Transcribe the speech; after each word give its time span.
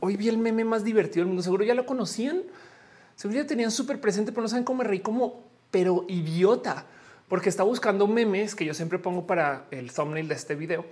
hoy 0.00 0.16
vi 0.16 0.28
el 0.28 0.38
meme 0.38 0.64
más 0.64 0.84
divertido 0.84 1.20
del 1.20 1.28
mundo. 1.28 1.42
Seguro 1.42 1.64
ya 1.64 1.74
lo 1.74 1.86
conocían. 1.86 2.42
Seguro 3.16 3.40
ya 3.40 3.46
tenían 3.46 3.70
súper 3.70 4.00
presente, 4.00 4.32
pero 4.32 4.42
no 4.42 4.48
saben 4.48 4.64
cómo 4.64 4.78
me 4.78 4.84
reí 4.84 5.00
como, 5.00 5.44
pero 5.70 6.04
idiota, 6.08 6.86
porque 7.28 7.48
está 7.48 7.62
buscando 7.64 8.06
memes 8.06 8.54
que 8.54 8.64
yo 8.64 8.74
siempre 8.74 8.98
pongo 8.98 9.26
para 9.26 9.66
el 9.70 9.92
thumbnail 9.92 10.28
de 10.28 10.34
este 10.34 10.54
video 10.54 10.86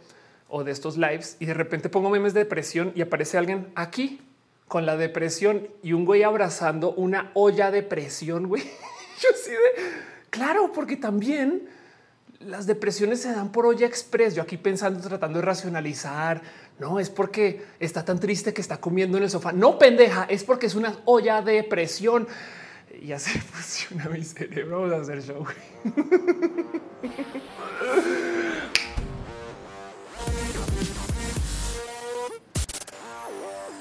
o 0.49 0.65
de 0.65 0.73
estos 0.73 0.97
lives 0.97 1.37
y 1.39 1.47
de 1.47 1.55
repente 1.55 1.89
pongo 1.89 2.11
memes 2.11 2.35
de 2.35 2.41
depresión 2.41 2.93
y 2.95 3.03
aparece 3.03 3.39
alguien 3.39 3.69
aquí 3.75 4.21
con 4.69 4.87
la 4.87 4.97
depresión 4.97 5.69
y 5.83 5.93
un 5.93 6.05
güey 6.05 6.25
abrazando 6.25 6.93
una 6.93 7.31
olla 7.35 7.71
de 7.71 7.83
presión. 7.83 8.49
Güey, 8.49 8.63
yo 9.21 9.29
sí 9.37 9.51
de 9.51 9.85
claro, 10.31 10.73
porque 10.73 10.97
también 10.97 11.69
las 12.41 12.67
depresiones 12.67 13.21
se 13.21 13.33
dan 13.33 13.53
por 13.53 13.67
olla 13.67 13.87
express. 13.87 14.35
Yo 14.35 14.43
aquí 14.43 14.57
pensando, 14.57 15.01
tratando 15.01 15.39
de 15.39 15.45
racionalizar. 15.45 16.43
No 16.79 17.01
es 17.01 17.11
porque 17.11 17.65
está 17.81 18.05
tan 18.05 18.21
triste 18.21 18.53
que 18.53 18.61
está 18.61 18.79
comiendo 18.79 19.17
en 19.17 19.25
el 19.25 19.31
sofá. 19.31 19.53
No 19.53 19.79
pendeja, 19.79 20.27
es 20.29 20.45
porque 20.45 20.67
es 20.67 20.75
una 20.75 20.99
olla 21.05 21.43
de 21.43 21.65
presión. 21.65 22.29
Ya 23.03 23.19
se 23.19 23.39
funciona 23.41 24.09
mi 24.09 24.23
cerebro. 24.25 24.83
Vamos 24.83 24.95
a 24.95 25.03
hacer 25.03 25.23
show. 25.23 25.45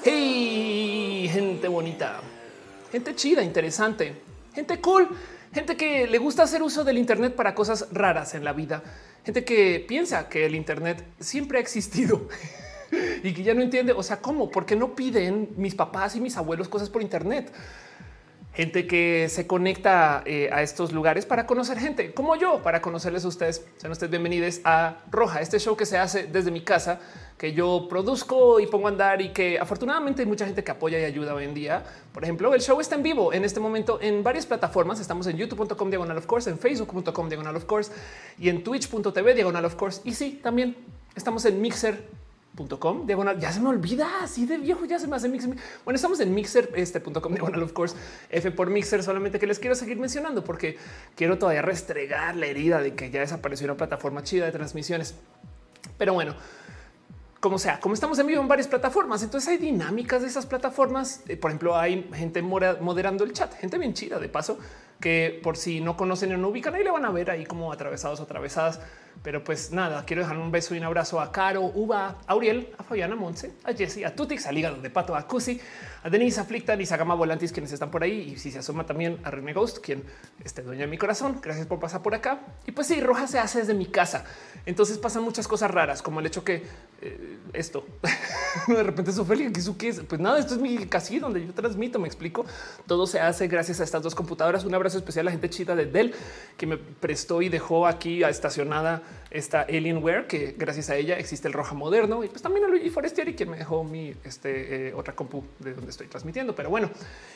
Hey, 0.08 1.28
gente 1.32 1.66
bonita, 1.66 2.20
gente 2.92 3.16
chida, 3.16 3.42
interesante, 3.42 4.14
gente 4.54 4.80
cool, 4.80 5.08
gente 5.56 5.74
que 5.74 6.06
le 6.06 6.18
gusta 6.18 6.42
hacer 6.42 6.62
uso 6.62 6.84
del 6.84 6.98
Internet 6.98 7.34
para 7.34 7.54
cosas 7.54 7.88
raras 7.90 8.34
en 8.34 8.44
la 8.44 8.52
vida, 8.52 8.82
gente 9.24 9.42
que 9.42 9.82
piensa 9.88 10.28
que 10.28 10.44
el 10.44 10.54
Internet 10.54 11.02
siempre 11.18 11.56
ha 11.56 11.62
existido 11.62 12.28
y 13.22 13.32
que 13.32 13.42
ya 13.42 13.54
no 13.54 13.62
entiende. 13.62 13.92
O 13.92 14.02
sea, 14.02 14.20
cómo, 14.20 14.50
por 14.50 14.66
qué 14.66 14.76
no 14.76 14.94
piden 14.94 15.48
mis 15.56 15.74
papás 15.74 16.14
y 16.14 16.20
mis 16.20 16.36
abuelos 16.36 16.68
cosas 16.68 16.90
por 16.90 17.00
Internet? 17.00 17.50
Gente 18.56 18.86
que 18.86 19.28
se 19.28 19.46
conecta 19.46 20.22
eh, 20.24 20.48
a 20.50 20.62
estos 20.62 20.90
lugares 20.90 21.26
para 21.26 21.46
conocer 21.46 21.78
gente 21.78 22.14
como 22.14 22.36
yo, 22.36 22.62
para 22.62 22.80
conocerles 22.80 23.22
a 23.26 23.28
ustedes. 23.28 23.62
Sean 23.76 23.92
ustedes 23.92 24.10
bienvenidos 24.10 24.62
a 24.64 24.96
Roja, 25.10 25.42
este 25.42 25.58
show 25.58 25.76
que 25.76 25.84
se 25.84 25.98
hace 25.98 26.26
desde 26.26 26.50
mi 26.50 26.62
casa, 26.62 26.98
que 27.36 27.52
yo 27.52 27.86
produzco 27.86 28.58
y 28.58 28.66
pongo 28.66 28.86
a 28.86 28.90
andar 28.90 29.20
y 29.20 29.28
que 29.28 29.58
afortunadamente 29.58 30.22
hay 30.22 30.26
mucha 30.26 30.46
gente 30.46 30.64
que 30.64 30.70
apoya 30.70 30.98
y 30.98 31.04
ayuda 31.04 31.34
hoy 31.34 31.44
en 31.44 31.52
día. 31.52 31.84
Por 32.14 32.24
ejemplo, 32.24 32.54
el 32.54 32.62
show 32.62 32.80
está 32.80 32.94
en 32.94 33.02
vivo 33.02 33.34
en 33.34 33.44
este 33.44 33.60
momento 33.60 33.98
en 34.00 34.22
varias 34.22 34.46
plataformas. 34.46 35.00
Estamos 35.00 35.26
en 35.26 35.36
youtube.com 35.36 35.90
diagonal 35.90 36.16
of 36.16 36.24
course, 36.24 36.48
en 36.48 36.58
facebook.com 36.58 37.28
diagonal 37.28 37.56
of 37.56 37.66
course 37.66 37.92
y 38.38 38.48
en 38.48 38.64
twitch.tv 38.64 39.34
diagonal 39.34 39.66
of 39.66 39.74
course. 39.74 40.00
Y 40.02 40.14
sí, 40.14 40.40
también 40.42 40.74
estamos 41.14 41.44
en 41.44 41.60
Mixer 41.60 42.02
.com 42.56 43.06
diagonal. 43.06 43.38
Ya 43.38 43.52
se 43.52 43.60
me 43.60 43.68
olvida 43.68 44.22
así 44.22 44.46
de 44.46 44.58
viejo, 44.58 44.84
ya 44.84 44.98
se 44.98 45.06
me 45.06 45.16
hace 45.16 45.28
mixer. 45.28 45.56
Bueno, 45.84 45.96
estamos 45.96 46.20
en 46.20 46.34
mixer 46.34 46.72
diagonal, 46.72 47.62
of 47.62 47.72
course, 47.72 47.96
F 48.30 48.50
por 48.52 48.70
mixer, 48.70 49.02
solamente 49.02 49.38
que 49.38 49.46
les 49.46 49.58
quiero 49.58 49.74
seguir 49.74 49.98
mencionando 49.98 50.44
porque 50.44 50.78
quiero 51.14 51.38
todavía 51.38 51.62
restregar 51.62 52.36
la 52.36 52.46
herida 52.46 52.80
de 52.80 52.94
que 52.94 53.10
ya 53.10 53.20
desapareció 53.20 53.66
una 53.66 53.76
plataforma 53.76 54.22
chida 54.22 54.46
de 54.46 54.52
transmisiones. 54.52 55.14
Pero 55.98 56.14
bueno, 56.14 56.34
como 57.40 57.58
sea, 57.58 57.80
como 57.80 57.94
estamos 57.94 58.18
en 58.18 58.26
vivo 58.26 58.40
en 58.40 58.48
varias 58.48 58.68
plataformas, 58.68 59.22
entonces 59.22 59.48
hay 59.48 59.58
dinámicas 59.58 60.22
de 60.22 60.28
esas 60.28 60.46
plataformas. 60.46 61.22
Eh, 61.28 61.36
por 61.36 61.50
ejemplo, 61.50 61.76
hay 61.76 62.08
gente 62.14 62.42
moderando 62.42 63.24
el 63.24 63.32
chat, 63.32 63.54
gente 63.54 63.78
bien 63.78 63.94
chida 63.94 64.18
de 64.18 64.28
paso 64.28 64.58
que 65.00 65.40
por 65.42 65.56
si 65.56 65.80
no 65.80 65.96
conocen 65.96 66.32
o 66.32 66.38
no 66.38 66.48
ubican, 66.48 66.74
ahí 66.74 66.82
le 66.82 66.90
van 66.90 67.04
a 67.04 67.10
ver 67.10 67.30
ahí 67.30 67.44
como 67.44 67.72
atravesados 67.72 68.20
o 68.20 68.22
atravesadas. 68.22 68.80
Pero 69.22 69.42
pues 69.42 69.72
nada, 69.72 70.04
quiero 70.04 70.22
dejar 70.22 70.38
un 70.38 70.50
beso 70.52 70.74
y 70.74 70.78
un 70.78 70.84
abrazo 70.84 71.20
a 71.20 71.32
Caro, 71.32 71.62
Uva, 71.62 72.18
a 72.26 72.32
Auriel, 72.32 72.72
a 72.78 72.84
Fabiana 72.84 73.16
Monse, 73.16 73.52
a 73.64 73.72
Jesse, 73.72 74.04
a 74.04 74.14
Tutix, 74.14 74.46
al 74.46 74.56
hígado 74.56 74.80
de 74.80 74.90
pato, 74.90 75.16
a 75.16 75.26
Cusi, 75.26 75.60
a 76.04 76.08
Denise 76.08 76.40
a 76.40 76.76
Lisa 76.76 76.96
Gama 76.96 77.14
Volantis, 77.14 77.50
quienes 77.50 77.72
están 77.72 77.90
por 77.90 78.04
ahí. 78.04 78.34
Y 78.34 78.38
si 78.38 78.52
se 78.52 78.60
asoma 78.60 78.86
también 78.86 79.18
a 79.24 79.30
René 79.32 79.52
Ghost, 79.52 79.78
quien 79.78 80.04
esté 80.44 80.62
dueña 80.62 80.82
de 80.82 80.86
mi 80.86 80.98
corazón. 80.98 81.40
Gracias 81.42 81.66
por 81.66 81.80
pasar 81.80 82.02
por 82.02 82.14
acá. 82.14 82.40
Y 82.66 82.72
pues 82.72 82.86
sí, 82.86 83.00
Roja 83.00 83.26
se 83.26 83.40
hace 83.40 83.58
desde 83.58 83.74
mi 83.74 83.86
casa. 83.86 84.24
Entonces 84.64 84.98
pasan 84.98 85.24
muchas 85.24 85.48
cosas 85.48 85.70
raras, 85.72 86.02
como 86.02 86.20
el 86.20 86.26
hecho 86.26 86.44
que 86.44 86.62
eh, 87.02 87.38
esto 87.52 87.84
de 88.68 88.82
repente 88.82 89.10
es 89.10 89.18
Ophelia, 89.18 89.50
que 89.50 89.88
es? 89.88 90.00
Pues 90.00 90.20
nada, 90.20 90.38
esto 90.38 90.54
es 90.54 90.60
mi 90.60 90.86
casilla 90.86 91.22
donde 91.22 91.44
yo 91.44 91.52
transmito. 91.52 91.98
Me 91.98 92.06
explico. 92.06 92.46
Todo 92.86 93.08
se 93.08 93.18
hace 93.18 93.48
gracias 93.48 93.80
a 93.80 93.84
estas 93.84 94.02
dos 94.02 94.14
computadoras. 94.14 94.64
Un 94.64 94.74
abrazo 94.74 94.98
especial 94.98 95.24
a 95.24 95.26
la 95.26 95.30
gente 95.32 95.50
chida 95.50 95.74
de 95.74 95.86
Dell 95.86 96.14
que 96.56 96.66
me 96.66 96.76
prestó 96.76 97.42
y 97.42 97.48
dejó 97.48 97.88
aquí 97.88 98.22
estacionada 98.28 99.02
esta 99.30 99.62
Alienware, 99.62 100.26
que 100.26 100.54
gracias 100.56 100.90
a 100.90 100.96
ella 100.96 101.18
existe 101.18 101.48
el 101.48 101.54
Roja 101.54 101.74
moderno 101.74 102.24
y 102.24 102.28
pues 102.28 102.42
también 102.42 102.64
a 102.64 102.68
Luigi 102.68 102.90
Forestieri, 102.90 103.34
quien 103.34 103.50
me 103.50 103.58
dejó 103.58 103.84
mi 103.84 104.14
este, 104.24 104.88
eh, 104.88 104.94
otra 104.94 105.14
compu 105.14 105.44
de 105.58 105.74
donde 105.74 105.90
estoy 105.90 106.06
transmitiendo. 106.06 106.54
Pero 106.54 106.70
bueno, 106.70 106.90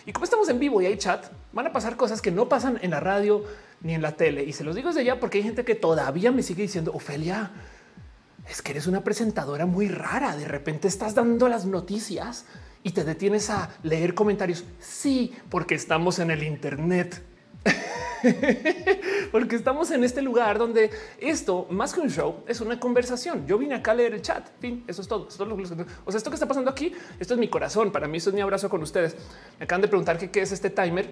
y 0.06 0.12
como 0.12 0.24
estamos 0.24 0.48
en 0.48 0.58
vivo 0.58 0.80
y 0.80 0.86
hay 0.86 0.96
chat, 0.96 1.26
van 1.52 1.66
a 1.66 1.72
pasar 1.72 1.96
cosas 1.96 2.22
que 2.22 2.30
no 2.30 2.48
pasan 2.48 2.78
en 2.82 2.90
la 2.90 3.00
radio 3.00 3.44
ni 3.82 3.94
en 3.94 4.02
la 4.02 4.12
tele. 4.12 4.44
Y 4.44 4.52
se 4.52 4.64
los 4.64 4.74
digo 4.74 4.88
desde 4.88 5.04
ya 5.04 5.20
porque 5.20 5.38
hay 5.38 5.44
gente 5.44 5.64
que 5.64 5.74
todavía 5.74 6.32
me 6.32 6.42
sigue 6.42 6.62
diciendo, 6.62 6.92
Ofelia, 6.94 7.50
es 8.48 8.62
que 8.62 8.72
eres 8.72 8.86
una 8.86 9.02
presentadora 9.02 9.66
muy 9.66 9.88
rara. 9.88 10.36
De 10.36 10.46
repente 10.46 10.88
estás 10.88 11.14
dando 11.14 11.48
las 11.48 11.66
noticias 11.66 12.46
y 12.82 12.92
te 12.92 13.04
detienes 13.04 13.50
a 13.50 13.70
leer 13.82 14.14
comentarios. 14.14 14.64
Sí, 14.80 15.34
porque 15.48 15.74
estamos 15.74 16.18
en 16.18 16.30
el 16.30 16.42
Internet. 16.42 17.22
porque 19.32 19.56
estamos 19.56 19.90
en 19.90 20.04
este 20.04 20.22
lugar 20.22 20.58
donde 20.58 20.90
esto 21.18 21.66
más 21.70 21.92
que 21.92 22.00
un 22.00 22.10
show 22.10 22.42
es 22.46 22.60
una 22.60 22.78
conversación. 22.78 23.46
Yo 23.46 23.58
vine 23.58 23.74
acá 23.74 23.92
a 23.92 23.94
leer 23.94 24.14
el 24.14 24.22
chat. 24.22 24.48
Fin, 24.60 24.84
eso 24.86 25.02
es 25.02 25.08
todo. 25.08 25.26
o 25.26 26.10
sea, 26.10 26.18
esto 26.18 26.30
que 26.30 26.34
está 26.34 26.46
pasando 26.46 26.70
aquí, 26.70 26.92
esto 27.18 27.34
es 27.34 27.40
mi 27.40 27.48
corazón. 27.48 27.92
Para 27.92 28.08
mí, 28.08 28.18
esto 28.18 28.30
es 28.30 28.34
mi 28.34 28.42
abrazo 28.42 28.68
con 28.68 28.82
ustedes. 28.82 29.16
Me 29.58 29.64
acaban 29.64 29.82
de 29.82 29.88
preguntar 29.88 30.18
qué 30.18 30.42
es 30.42 30.52
este 30.52 30.70
timer. 30.70 31.10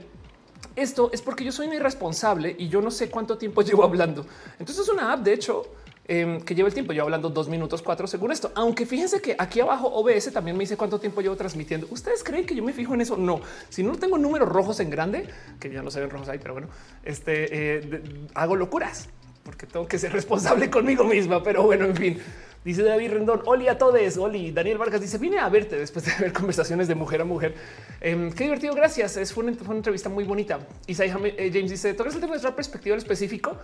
Esto 0.77 1.11
es 1.13 1.23
porque 1.23 1.45
yo 1.45 1.53
soy 1.53 1.67
un 1.67 1.75
irresponsable 1.75 2.55
y 2.57 2.69
yo 2.69 2.81
no 2.81 2.91
sé 2.91 3.11
cuánto 3.11 3.37
tiempo 3.37 3.63
llevo 3.63 3.85
hablando. 3.85 4.27
Entonces 4.59 4.85
es 4.85 4.89
una 4.89 5.13
app, 5.13 5.21
de 5.21 5.33
hecho, 5.33 5.65
Em, 6.11 6.41
que 6.41 6.55
lleva 6.55 6.69
el 6.69 6.75
tiempo. 6.75 6.95
Yo 6.95 7.03
hablando 7.03 7.29
dos 7.29 7.51
minutos 7.51 7.83
cuatro 7.83 8.07
según 8.07 8.33
esto. 8.33 8.51
Aunque 8.55 8.87
fíjense 8.87 9.21
que 9.21 9.37
aquí 9.39 9.61
abajo 9.61 9.89
OBS 9.89 10.33
también 10.33 10.57
me 10.57 10.63
dice 10.63 10.75
cuánto 10.75 10.99
tiempo 10.99 11.21
llevo 11.21 11.37
transmitiendo. 11.37 11.87
¿Ustedes 11.91 12.25
creen 12.25 12.47
que 12.47 12.55
yo 12.55 12.65
me 12.65 12.73
fijo 12.73 12.95
en 12.95 13.03
eso? 13.03 13.19
No. 13.19 13.43
Si 13.69 13.83
no 13.83 13.95
tengo 13.97 14.17
números 14.17 14.49
rojos 14.49 14.81
en 14.81 14.89
grande, 14.89 15.29
que 15.61 15.71
ya 15.71 15.83
no 15.83 15.91
se 15.91 16.01
ven 16.01 16.09
rojos 16.09 16.31
ahí, 16.31 16.39
pero 16.39 16.55
bueno, 16.55 16.69
este 17.05 17.77
eh, 17.77 18.03
hago 18.33 18.57
locuras 18.57 19.11
porque 19.43 19.67
tengo 19.67 19.87
que 19.87 19.99
ser 19.99 20.11
responsable 20.11 20.71
conmigo 20.71 21.05
misma. 21.05 21.43
Pero 21.43 21.65
bueno, 21.65 21.85
en 21.85 21.97
fin. 21.97 22.19
Dice 22.65 22.83
David 22.83 23.13
Rendón, 23.13 23.43
Oli 23.45 23.69
a 23.69 23.77
todos, 23.77 24.17
Oli. 24.17 24.51
Daniel 24.51 24.79
Vargas 24.79 25.03
dice, 25.03 25.19
vine 25.19 25.39
a 25.39 25.49
verte 25.51 25.77
después 25.77 26.07
de 26.07 26.13
ver 26.19 26.33
conversaciones 26.33 26.89
de 26.89 26.95
mujer 26.95 27.21
a 27.21 27.25
mujer. 27.25 27.55
Em, 28.01 28.33
qué 28.33 28.45
divertido, 28.45 28.75
gracias. 28.75 29.19
Es, 29.19 29.33
fue, 29.33 29.45
una, 29.45 29.53
entrevista 29.53 30.09
muy 30.09 30.25
bonita. 30.25 30.59
Isaiah 30.87 31.19
eh, 31.23 31.51
James 31.53 31.71
dice, 31.71 31.93
¿tocas 31.93 32.15
el 32.15 32.21
tema 32.21 32.33
de 32.33 32.37
nuestra 32.37 32.57
perspectiva 32.57 32.97
específico? 32.97 33.59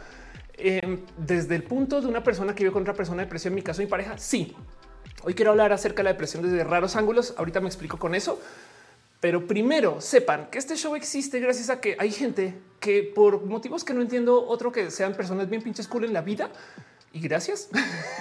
Em, 0.56 1.00
desde 1.16 1.56
el 1.56 1.65
punto 1.65 2.00
de 2.00 2.06
una 2.06 2.22
persona 2.22 2.54
que 2.54 2.62
vive 2.62 2.72
con 2.72 2.82
otra 2.82 2.94
persona 2.94 3.19
de 3.19 3.26
depresión, 3.26 3.53
en 3.53 3.56
mi 3.56 3.62
caso, 3.62 3.82
mi 3.82 3.88
pareja, 3.88 4.19
sí. 4.19 4.54
Hoy 5.25 5.34
quiero 5.34 5.50
hablar 5.50 5.72
acerca 5.72 5.98
de 5.98 6.04
la 6.04 6.12
depresión 6.12 6.42
desde 6.42 6.62
raros 6.65 6.97
ángulos. 6.97 7.34
Ahorita 7.37 7.60
me 7.60 7.66
explico 7.66 7.98
con 7.98 8.15
eso. 8.15 8.41
Pero 9.20 9.47
primero 9.47 10.00
sepan 10.03 10.48
que 10.50 10.59
este 10.59 10.76
show 10.76 10.94
existe 10.97 11.41
gracias 11.41 11.70
a 11.70 11.81
que 11.81 11.97
hay 11.98 12.10
gente 12.10 12.54
que 12.78 13.03
por 13.03 13.47
motivos 13.47 13.82
que 13.82 13.94
no 13.94 14.03
entiendo, 14.03 14.47
otro 14.47 14.70
que 14.70 14.91
sean 14.91 15.14
personas 15.14 15.48
bien 15.48 15.62
pinches 15.62 15.88
cool 15.88 16.04
en 16.04 16.12
la 16.12 16.20
vida, 16.20 16.50
y 17.14 17.20
gracias, 17.20 17.70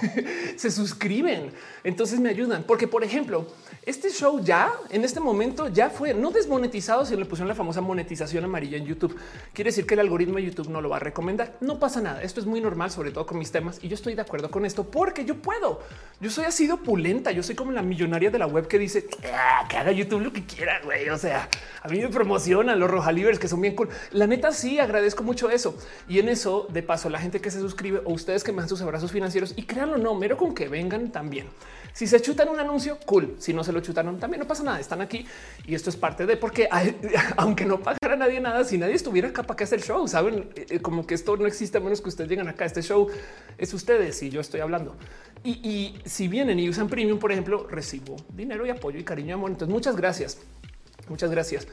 se 0.56 0.70
suscriben. 0.70 1.52
Entonces 1.84 2.20
me 2.20 2.30
ayudan. 2.30 2.64
Porque, 2.64 2.88
por 2.88 3.04
ejemplo, 3.04 3.48
este 3.86 4.12
show 4.12 4.40
ya 4.40 4.72
en 4.92 5.04
este 5.04 5.20
momento 5.20 5.68
ya 5.68 5.90
fue 5.90 6.14
no 6.14 6.30
desmonetizado, 6.30 7.04
si 7.04 7.16
le 7.16 7.26
pusieron 7.26 7.48
la 7.48 7.56
famosa 7.56 7.82
monetización 7.82 8.44
amarilla 8.44 8.78
en 8.78 8.86
YouTube. 8.86 9.18
Quiere 9.52 9.70
decir 9.70 9.88
que 9.88 9.96
el 9.96 10.00
algoritmo 10.00 10.36
de 10.36 10.46
YouTube 10.46 10.70
no 10.70 10.80
lo 10.80 10.90
va 10.90 10.98
a 10.98 11.00
recomendar. 11.00 11.58
No 11.60 11.80
pasa 11.80 12.02
nada. 12.02 12.22
Esto 12.22 12.40
es 12.40 12.46
muy 12.46 12.62
normal, 12.62 12.92
sobre 12.92 13.10
todo 13.10 13.26
con 13.26 13.40
mis 13.40 13.52
temas. 13.52 13.80
Y 13.82 13.88
yo 13.88 13.96
estoy 13.96 14.14
de 14.14 14.22
acuerdo 14.22 14.52
con 14.52 14.64
esto 14.64 14.84
porque 14.84 15.26
yo 15.26 15.42
puedo. 15.42 15.82
Yo 16.22 16.30
soy 16.30 16.46
así 16.46 16.68
de 16.68 16.74
opulenta. 16.74 17.32
Yo 17.32 17.42
soy 17.42 17.56
como 17.56 17.72
la 17.72 17.82
millonaria 17.82 18.30
de 18.30 18.38
la 18.38 18.46
web 18.46 18.68
que 18.68 18.78
dice 18.78 19.08
ah, 19.34 19.66
que 19.68 19.76
haga 19.76 19.92
YouTube 19.92 20.22
lo 20.22 20.32
que 20.32 20.46
quiera. 20.46 20.82
Güey. 20.84 21.10
O 21.10 21.18
sea, 21.18 21.50
a 21.82 21.88
mí 21.88 22.00
me 22.00 22.10
promocionan 22.10 22.80
los 22.80 22.92
rojalivers 22.92 23.40
que 23.40 23.48
son 23.48 23.60
bien 23.60 23.76
cool. 23.76 23.90
La 24.12 24.28
neta, 24.28 24.52
sí 24.52 24.78
agradezco 24.78 25.24
mucho 25.24 25.50
eso. 25.50 25.76
Y 26.08 26.20
en 26.20 26.30
eso, 26.30 26.68
de 26.72 26.84
paso, 26.84 27.10
la 27.10 27.18
gente 27.18 27.42
que 27.42 27.50
se 27.50 27.60
suscribe 27.60 28.04
o 28.06 28.14
ustedes 28.14 28.44
que 28.44 28.52
me 28.52 28.60
dan 28.60 28.70
sus 28.70 28.83
abrazos 28.84 29.12
financieros 29.12 29.54
y 29.56 29.64
créanlo, 29.64 29.98
no, 29.98 30.14
mero 30.16 30.38
con 30.38 30.54
que 30.54 30.68
vengan 30.68 31.12
también. 31.12 31.48
Si 31.94 32.08
se 32.08 32.20
chutan 32.20 32.50
un 32.50 32.60
anuncio, 32.60 32.98
cool. 33.06 33.36
Si 33.38 33.54
no 33.54 33.64
se 33.64 33.72
lo 33.72 33.80
chutaron, 33.80 34.20
también 34.20 34.40
no 34.40 34.48
pasa 34.48 34.64
nada. 34.64 34.80
Están 34.80 35.02
aquí 35.02 35.26
y 35.66 35.76
esto 35.76 35.92
es 35.92 35.96
parte 35.96 36.26
de 36.26 36.38
porque 36.38 36.68
aunque 37.38 37.66
no 37.66 37.80
pagara 37.80 38.16
nadie 38.16 38.40
nada, 38.40 38.64
si 38.64 38.80
nadie 38.80 38.96
estuviera 38.96 39.30
acá 39.30 39.44
para 39.44 39.58
que 39.58 39.64
hacer 39.64 39.80
el 39.80 39.86
show, 39.86 40.08
saben 40.08 40.50
eh, 40.56 40.80
como 40.80 41.06
que 41.06 41.14
esto 41.14 41.38
no 41.38 41.46
existe 41.46 41.78
a 41.78 41.82
menos 41.82 42.02
que 42.02 42.10
ustedes 42.10 42.30
lleguen 42.30 42.48
acá. 42.48 42.66
Este 42.66 42.82
show 42.82 43.08
es 43.58 43.74
ustedes 43.74 44.22
y 44.24 44.32
yo 44.32 44.42
estoy 44.42 44.62
hablando. 44.62 44.96
Y, 45.46 46.00
si 46.06 46.28
vienen 46.30 46.58
y 46.60 46.70
usan 46.70 46.88
premium, 46.88 47.20
por 47.20 47.32
ejemplo, 47.32 47.68
recibo 47.68 48.16
dinero 48.30 48.66
y 48.66 48.70
apoyo 48.70 48.98
y 48.98 49.04
cariño 49.04 49.30
y 49.30 49.32
amor. 49.34 49.52
Entonces, 49.52 49.74
muchas 49.74 49.96
gracias. 49.96 50.40
Muchas 51.10 51.30
gracias. 51.30 51.68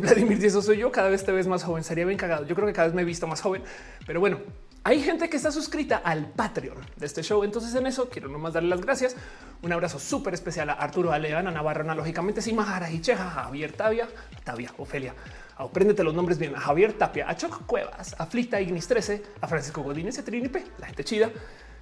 Vladimir, 0.00 0.42
eso 0.44 0.62
soy 0.62 0.78
yo. 0.78 0.92
Cada 0.92 1.08
vez 1.08 1.24
te 1.24 1.32
ves 1.32 1.48
más 1.48 1.64
joven. 1.64 1.82
Sería 1.82 2.04
bien 2.04 2.16
cagado. 2.16 2.46
Yo 2.46 2.54
creo 2.54 2.66
que 2.68 2.72
cada 2.72 2.86
vez 2.86 2.94
me 2.94 3.02
he 3.02 3.04
visto 3.04 3.26
más 3.26 3.40
joven, 3.40 3.62
pero 4.06 4.20
bueno, 4.20 4.38
hay 4.84 5.02
gente 5.02 5.28
que 5.28 5.36
está 5.36 5.50
suscrita 5.50 5.98
al 5.98 6.26
Patreon 6.30 6.78
de 6.96 7.06
este 7.06 7.22
show. 7.22 7.42
Entonces 7.44 7.74
en 7.74 7.86
eso 7.86 8.08
quiero 8.08 8.28
nomás 8.28 8.54
darle 8.54 8.70
las 8.70 8.80
gracias. 8.80 9.16
Un 9.62 9.72
abrazo 9.72 9.98
súper 9.98 10.34
especial 10.34 10.70
a 10.70 10.74
Arturo 10.74 11.12
Aleana 11.12 11.50
Navarro, 11.50 11.82
analógicamente, 11.82 12.40
Simahara 12.40 12.88
Cheja, 13.00 13.28
Javier 13.28 13.72
Tavia, 13.72 14.08
Tavia, 14.44 14.72
Ofelia. 14.78 15.14
Apréndete 15.56 16.04
los 16.04 16.14
nombres 16.14 16.38
bien 16.38 16.54
a 16.54 16.60
Javier 16.60 16.92
Tapia, 16.92 17.28
a 17.28 17.36
Choc 17.36 17.66
Cuevas, 17.66 18.14
a 18.16 18.26
Flita 18.26 18.60
Ignis 18.60 18.86
13, 18.86 19.22
a 19.40 19.48
Francisco 19.48 19.82
Godínez 19.82 20.16
a 20.18 20.24
Trinipe, 20.24 20.64
la 20.78 20.86
gente 20.86 21.02
chida 21.02 21.30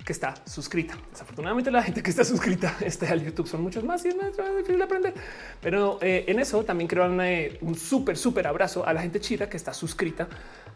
que 0.06 0.12
está 0.12 0.36
suscrita. 0.46 0.96
Desafortunadamente 1.10 1.68
la 1.68 1.82
gente 1.82 2.00
que 2.00 2.10
está 2.10 2.24
suscrita 2.24 2.76
este 2.80 3.08
al 3.08 3.24
YouTube 3.24 3.48
son 3.48 3.60
muchos 3.60 3.82
más 3.82 4.04
y 4.04 4.08
es 4.08 4.16
más 4.16 4.30
difícil 4.56 4.80
aprender. 4.80 5.12
Pero 5.60 5.98
eh, 6.00 6.24
en 6.28 6.38
eso 6.38 6.64
también 6.64 6.86
creo 6.86 7.04
un 7.60 7.74
súper, 7.74 8.16
súper 8.16 8.46
abrazo 8.46 8.86
a 8.86 8.92
la 8.92 9.02
gente 9.02 9.20
chida 9.20 9.48
que 9.48 9.56
está 9.56 9.74
suscrita 9.74 10.28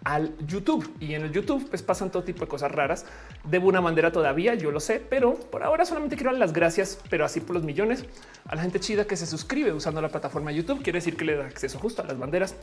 al 0.02 0.36
YouTube 0.46 0.96
y 0.98 1.14
en 1.14 1.22
el 1.22 1.30
YouTube 1.30 1.68
pues 1.70 1.80
pasan 1.80 2.10
todo 2.10 2.24
tipo 2.24 2.40
de 2.40 2.48
cosas 2.48 2.72
raras. 2.72 3.06
Debo 3.44 3.68
una 3.68 3.78
bandera 3.78 4.10
todavía, 4.10 4.54
yo 4.54 4.72
lo 4.72 4.80
sé, 4.80 5.00
pero 5.08 5.34
por 5.34 5.62
ahora 5.62 5.86
solamente 5.86 6.16
quiero 6.16 6.32
dar 6.32 6.40
las 6.40 6.52
gracias, 6.52 6.98
pero 7.08 7.24
así 7.24 7.38
por 7.38 7.54
los 7.54 7.62
millones 7.62 8.04
a 8.48 8.56
la 8.56 8.62
gente 8.62 8.80
chida 8.80 9.04
que 9.04 9.16
se 9.16 9.28
suscribe 9.28 9.72
usando 9.72 10.02
la 10.02 10.08
plataforma 10.08 10.50
YouTube. 10.50 10.82
Quiere 10.82 10.96
decir 10.96 11.16
que 11.16 11.24
le 11.24 11.36
da 11.36 11.46
acceso 11.46 11.78
justo 11.78 12.02
a 12.02 12.04
las 12.04 12.18
banderas. 12.18 12.56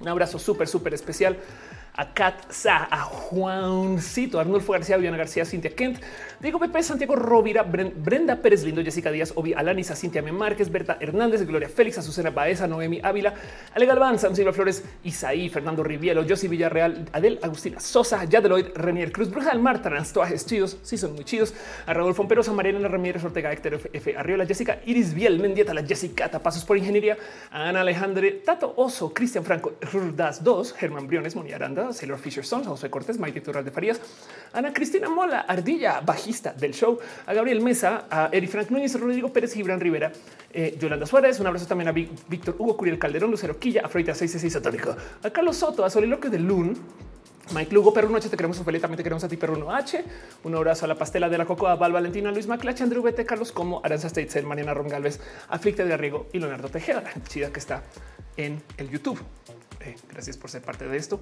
Un 0.00 0.08
abrazo 0.08 0.38
súper, 0.38 0.66
súper 0.66 0.94
especial 0.94 1.36
a 1.96 2.12
Kat 2.14 2.50
Sa, 2.50 2.88
a 2.90 3.02
Juancito, 3.02 4.40
Arnulfo 4.40 4.72
García, 4.72 4.96
Viviana 4.96 5.16
García, 5.16 5.44
Cintia 5.44 5.74
Kent, 5.74 5.98
Diego 6.40 6.58
Pepe, 6.58 6.82
Santiago 6.82 7.16
Rovira, 7.16 7.62
Brenda 7.62 8.36
Pérez 8.36 8.64
Lindo, 8.64 8.82
Jessica 8.82 9.10
Díaz, 9.10 9.32
Obi 9.36 9.52
Alanisa, 9.52 9.94
Cintia 9.94 10.20
M. 10.20 10.32
Márquez, 10.32 10.70
Berta 10.70 10.96
Hernández, 11.00 11.46
Gloria 11.46 11.68
Félix, 11.68 11.98
Azucena 11.98 12.30
Baeza, 12.30 12.66
Noemi 12.66 13.00
Ávila, 13.02 13.34
Ale 13.74 13.86
Galván, 13.86 14.18
Sam 14.18 14.34
Silva 14.34 14.52
Flores, 14.52 14.84
Isaí, 15.04 15.48
Fernando 15.48 15.82
Rivielo, 15.82 16.24
Josi 16.26 16.48
Villarreal, 16.48 17.06
Adel 17.12 17.38
Agustina 17.42 17.80
Sosa, 17.80 18.24
Yadeloid, 18.24 18.68
Renier 18.74 19.12
Cruz, 19.12 19.30
Bruja 19.30 19.50
del 19.50 19.60
Mar, 19.60 19.82
Transtuajes 19.82 20.46
chidos, 20.46 20.78
sí 20.82 20.96
son 20.96 21.14
muy 21.14 21.24
chidos, 21.24 21.54
a 21.86 21.92
Raúl 21.92 22.14
Fomperosa, 22.14 22.52
Mariana 22.52 22.88
Ramírez 22.88 23.22
Ortega, 23.24 23.52
Héctor 23.52 23.80
F. 23.92 24.16
Arriola, 24.16 24.46
Jessica 24.46 24.80
Iris 24.86 25.14
Biel, 25.14 25.38
Mendieta, 25.38 25.74
la 25.74 25.84
Jessica, 25.84 26.30
Tapazos 26.30 26.64
por 26.64 26.76
Ingeniería, 26.78 27.16
Ana 27.50 27.80
Alejandre, 27.80 28.32
Tato 28.44 28.72
Oso, 28.76 29.12
Cristian 29.12 29.44
Franco, 29.44 29.72
Rudas 29.92 30.42
2, 30.42 30.72
Germán 30.74 31.06
Briones, 31.06 31.36
Moni 31.36 31.52
Aranda, 31.52 31.79
Sailor 31.92 32.18
Fisher 32.18 32.44
Son, 32.44 32.64
José 32.64 32.90
Cortés, 32.90 33.18
Maite 33.18 33.40
Tural 33.40 33.64
de 33.64 33.70
Farías, 33.70 34.00
Ana 34.52 34.72
Cristina 34.72 35.08
Mola, 35.08 35.40
Ardilla, 35.40 36.00
bajista 36.00 36.52
del 36.52 36.72
show, 36.72 36.98
a 37.26 37.34
Gabriel 37.34 37.60
Mesa, 37.60 38.06
a 38.10 38.28
Eri 38.32 38.46
Frank 38.46 38.70
Núñez, 38.70 38.98
Rodrigo 38.98 39.32
Pérez, 39.32 39.52
Gibran 39.54 39.80
Rivera, 39.80 40.12
eh, 40.52 40.76
Yolanda 40.78 41.06
Suárez. 41.06 41.40
Un 41.40 41.46
abrazo 41.46 41.66
también 41.66 41.88
a 41.88 41.92
Víctor 41.92 42.56
Hugo 42.58 42.76
Curiel 42.76 42.98
Calderón, 42.98 43.30
Lucero 43.30 43.58
Quilla, 43.58 43.82
a 43.84 43.88
Freita 43.88 44.14
666 44.14 44.52
Satánico, 44.52 44.96
a 45.22 45.30
Carlos 45.30 45.56
Soto, 45.56 45.84
a 45.84 45.90
Soliloque 45.90 46.28
de 46.28 46.38
Lun, 46.38 46.76
Mike 47.52 47.74
Lugo, 47.74 47.92
Perruno 47.92 48.16
H, 48.16 48.28
te 48.28 48.36
queremos 48.36 48.60
Ophelia, 48.60 48.80
también 48.80 48.96
te 48.96 49.02
queremos 49.02 49.24
a 49.24 49.28
ti, 49.28 49.36
Perruno 49.36 49.72
H. 49.72 50.04
Un 50.44 50.54
abrazo 50.54 50.84
a 50.84 50.88
la 50.88 50.94
pastela 50.94 51.28
de 51.28 51.36
la 51.36 51.46
Cocoa, 51.46 51.74
Val 51.74 51.92
Valentina, 51.92 52.30
Luis 52.30 52.46
Maclache, 52.46 52.84
Andrew 52.84 53.02
Bete, 53.02 53.26
Carlos 53.26 53.50
Como, 53.50 53.80
Aranza 53.84 54.06
States, 54.06 54.44
Mariana 54.44 54.72
Ron 54.72 54.88
Galvez, 54.88 55.20
Aflicta 55.48 55.84
de 55.84 55.92
Arriego 55.92 56.28
y 56.32 56.38
Leonardo 56.38 56.68
Tejeda, 56.68 57.00
la 57.00 57.12
chida 57.24 57.52
que 57.52 57.58
está 57.58 57.82
en 58.36 58.62
el 58.76 58.88
YouTube. 58.88 59.20
Gracias 60.10 60.36
por 60.36 60.50
ser 60.50 60.62
parte 60.62 60.86
de 60.86 60.96
esto. 60.96 61.20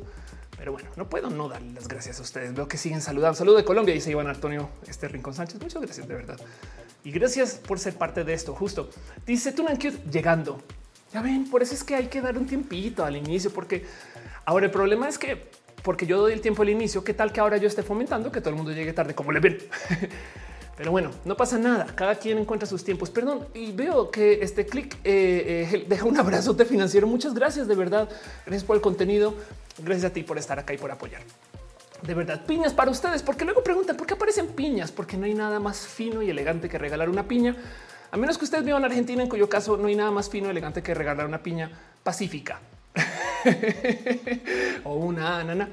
Pero 0.56 0.72
bueno, 0.72 0.88
no 0.96 1.08
puedo 1.08 1.31
no 1.31 1.49
darle 1.49 1.72
las 1.72 1.88
gracias 1.88 2.19
a 2.19 2.22
ustedes. 2.22 2.55
Veo 2.55 2.66
que 2.66 2.76
siguen 2.76 3.00
saludando. 3.00 3.37
Saludo 3.37 3.56
de 3.56 3.64
Colombia 3.64 3.99
se 4.00 4.10
iban 4.10 4.26
Antonio 4.26 4.70
este 4.87 5.08
Rincón 5.08 5.34
Sánchez. 5.34 5.60
Muchas 5.60 5.82
gracias 5.82 6.08
de 6.08 6.14
verdad. 6.14 6.38
Y 7.05 7.12
gracias 7.12 7.55
por 7.55 7.78
ser 7.78 7.94
parte 7.94 8.25
de 8.25 8.34
esto. 8.34 8.55
Justo 8.55 8.90
dice 9.26 9.52
Tunan 9.52 9.78
llegando. 9.78 10.62
Ya 11.12 11.22
ven, 11.22 11.49
por 11.49 11.62
eso 11.62 11.75
es 11.75 11.84
que 11.84 11.94
hay 11.94 12.08
que 12.08 12.20
dar 12.20 12.37
un 12.37 12.46
tiempito 12.46 13.05
al 13.05 13.16
inicio, 13.16 13.50
porque 13.50 13.87
ahora 14.44 14.66
el 14.66 14.72
problema 14.72 15.08
es 15.08 15.19
que 15.19 15.50
porque 15.82 16.06
yo 16.06 16.19
doy 16.19 16.34
el 16.34 16.43
tiempo 16.43 16.62
al 16.62 16.69
inicio, 16.69 17.02
qué 17.02 17.14
tal 17.14 17.32
que 17.32 17.40
ahora 17.40 17.56
yo 17.56 17.66
esté 17.66 17.82
fomentando 17.82 18.31
que 18.31 18.40
todo 18.40 18.50
el 18.50 18.56
mundo 18.56 18.72
llegue 18.72 18.93
tarde 18.93 19.14
como 19.14 19.32
le 19.32 19.40
ven. 19.40 19.58
Pero 20.78 20.92
bueno, 20.92 21.10
no 21.25 21.36
pasa 21.36 21.58
nada. 21.58 21.86
Cada 21.96 22.14
quien 22.14 22.38
encuentra 22.38 22.66
sus 22.66 22.84
tiempos. 22.84 23.10
Perdón. 23.10 23.48
Y 23.52 23.72
veo 23.72 24.12
que 24.12 24.40
este 24.40 24.64
clic 24.64 24.94
eh, 25.02 25.69
eh, 25.72 25.84
deja 25.88 26.04
un 26.04 26.16
abrazo 26.16 26.54
de 26.54 26.64
financiero. 26.64 27.08
Muchas 27.08 27.34
gracias 27.34 27.66
de 27.66 27.75
verdad. 27.75 28.08
Gracias 28.46 28.62
por 28.62 28.76
el 28.76 28.80
contenido. 28.80 29.34
Gracias 29.78 30.10
a 30.10 30.14
ti 30.14 30.22
por 30.22 30.38
estar 30.38 30.56
acá 30.56 30.72
y 30.72 30.78
por 30.78 30.92
apoyar. 30.92 31.20
De 32.02 32.14
verdad, 32.14 32.46
piñas 32.46 32.72
para 32.72 32.92
ustedes, 32.92 33.25
porque 33.25 33.44
luego 33.44 33.64
preguntan 33.64 33.96
por 33.96 34.06
qué 34.06 34.14
aparecen 34.14 34.46
piñas, 34.46 34.92
porque 34.92 35.16
no 35.16 35.26
hay 35.26 35.34
nada 35.34 35.58
más 35.58 35.84
fino 35.84 36.22
y 36.22 36.30
elegante 36.30 36.69
que 36.69 36.78
regalar 36.78 37.08
una 37.08 37.25
piña. 37.26 37.56
A 38.12 38.16
menos 38.16 38.38
que 38.38 38.44
ustedes 38.44 38.64
vivan 38.64 38.82
en 38.82 38.90
Argentina, 38.92 39.20
en 39.20 39.28
cuyo 39.28 39.48
caso 39.48 39.76
no 39.76 39.88
hay 39.88 39.96
nada 39.96 40.12
más 40.12 40.30
fino 40.30 40.46
y 40.46 40.50
elegante 40.50 40.80
que 40.80 40.94
regalar 40.94 41.26
una 41.26 41.42
piña 41.42 41.70
pacífica 42.04 42.60
o 44.84 44.94
una 44.94 45.42
nana. 45.42 45.69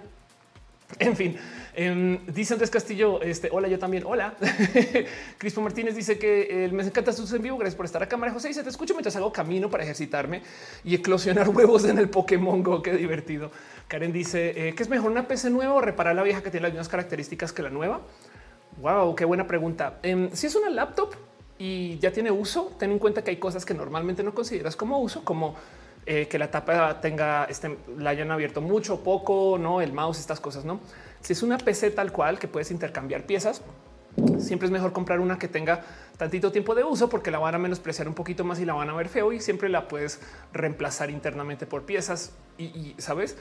En 0.98 1.16
fin, 1.16 1.38
eh, 1.76 2.20
dice 2.28 2.54
Andrés 2.54 2.70
Castillo, 2.70 3.22
este, 3.22 3.50
hola, 3.52 3.68
yo 3.68 3.78
también, 3.78 4.04
hola. 4.06 4.36
Crispo 5.38 5.62
Martínez 5.62 5.96
dice 5.96 6.18
que 6.18 6.70
me 6.72 6.84
encanta 6.84 7.12
sus 7.12 7.32
en 7.34 7.42
vivo, 7.42 7.58
gracias 7.58 7.76
por 7.76 7.86
estar 7.86 8.02
acá. 8.02 8.18
María 8.18 8.34
José 8.34 8.48
dice, 8.48 8.64
te 8.64 8.70
escucho 8.70 8.94
mientras 8.94 9.16
hago 9.16 9.32
camino 9.34 9.70
para 9.70 9.84
ejercitarme 9.84 10.42
y 10.84 10.96
eclosionar 10.96 11.50
huevos 11.56 11.86
en 11.86 11.98
el 11.98 12.10
Pokémon 12.10 12.64
Go, 12.64 12.82
qué 12.82 12.94
divertido. 12.94 13.52
Karen 13.88 14.12
dice, 14.12 14.70
eh, 14.70 14.76
¿qué 14.76 14.84
es 14.84 14.90
mejor 14.90 15.12
una 15.12 15.28
PC 15.28 15.50
nueva 15.50 15.74
o 15.74 15.82
reparar 15.82 16.16
la 16.16 16.24
vieja 16.24 16.42
que 16.42 16.50
tiene 16.50 16.64
las 16.64 16.72
mismas 16.72 16.90
características 16.90 17.52
que 17.52 17.62
la 17.62 17.70
nueva? 17.70 18.02
Wow, 18.82 19.16
qué 19.16 19.26
buena 19.26 19.48
pregunta. 19.48 20.00
Em, 20.02 20.30
si 20.34 20.48
es 20.48 20.56
una 20.56 20.70
laptop 20.70 21.14
y 21.58 21.98
ya 22.00 22.12
tiene 22.12 22.32
uso, 22.32 22.74
ten 22.78 22.92
en 22.92 23.00
cuenta 23.00 23.24
que 23.24 23.32
hay 23.32 23.38
cosas 23.38 23.66
que 23.66 23.74
normalmente 23.74 24.24
no 24.24 24.34
consideras 24.34 24.76
como 24.76 25.00
uso, 25.00 25.24
como 25.24 25.56
eh, 26.06 26.28
que 26.28 26.38
la 26.38 26.52
tapa 26.52 27.02
tenga, 27.02 27.46
este, 27.46 27.78
la 27.98 28.12
hayan 28.12 28.32
abierto 28.32 28.62
mucho, 28.62 29.02
poco, 29.02 29.58
no 29.58 29.82
el 29.82 29.94
mouse, 29.94 30.20
estas 30.20 30.40
cosas, 30.40 30.66
no? 30.66 30.80
Si 31.26 31.34
es 31.34 31.42
una 31.42 31.58
PC 31.58 31.90
tal 31.90 32.12
cual 32.12 32.38
que 32.38 32.48
puedes 32.48 32.70
intercambiar 32.70 33.24
piezas, 33.26 33.64
siempre 34.38 34.68
es 34.68 34.72
mejor 34.72 34.94
comprar 34.94 35.20
una 35.20 35.40
que 35.40 35.48
tenga 35.48 35.84
tantito 36.20 36.52
tiempo 36.52 36.76
de 36.76 36.84
uso 36.84 37.10
porque 37.10 37.32
la 37.32 37.40
van 37.40 37.56
a 37.56 37.58
menospreciar 37.58 38.08
un 38.08 38.14
poquito 38.14 38.44
más 38.44 38.60
y 38.60 38.66
la 38.66 38.76
van 38.76 38.92
a 38.92 38.94
ver 38.94 39.10
feo 39.10 39.34
y 39.34 39.40
siempre 39.40 39.68
la 39.68 39.88
puedes 39.88 40.20
reemplazar 40.54 41.10
internamente 41.10 41.66
por 41.66 41.82
piezas 41.82 42.34
y, 42.60 42.94
sabes, 43.00 43.38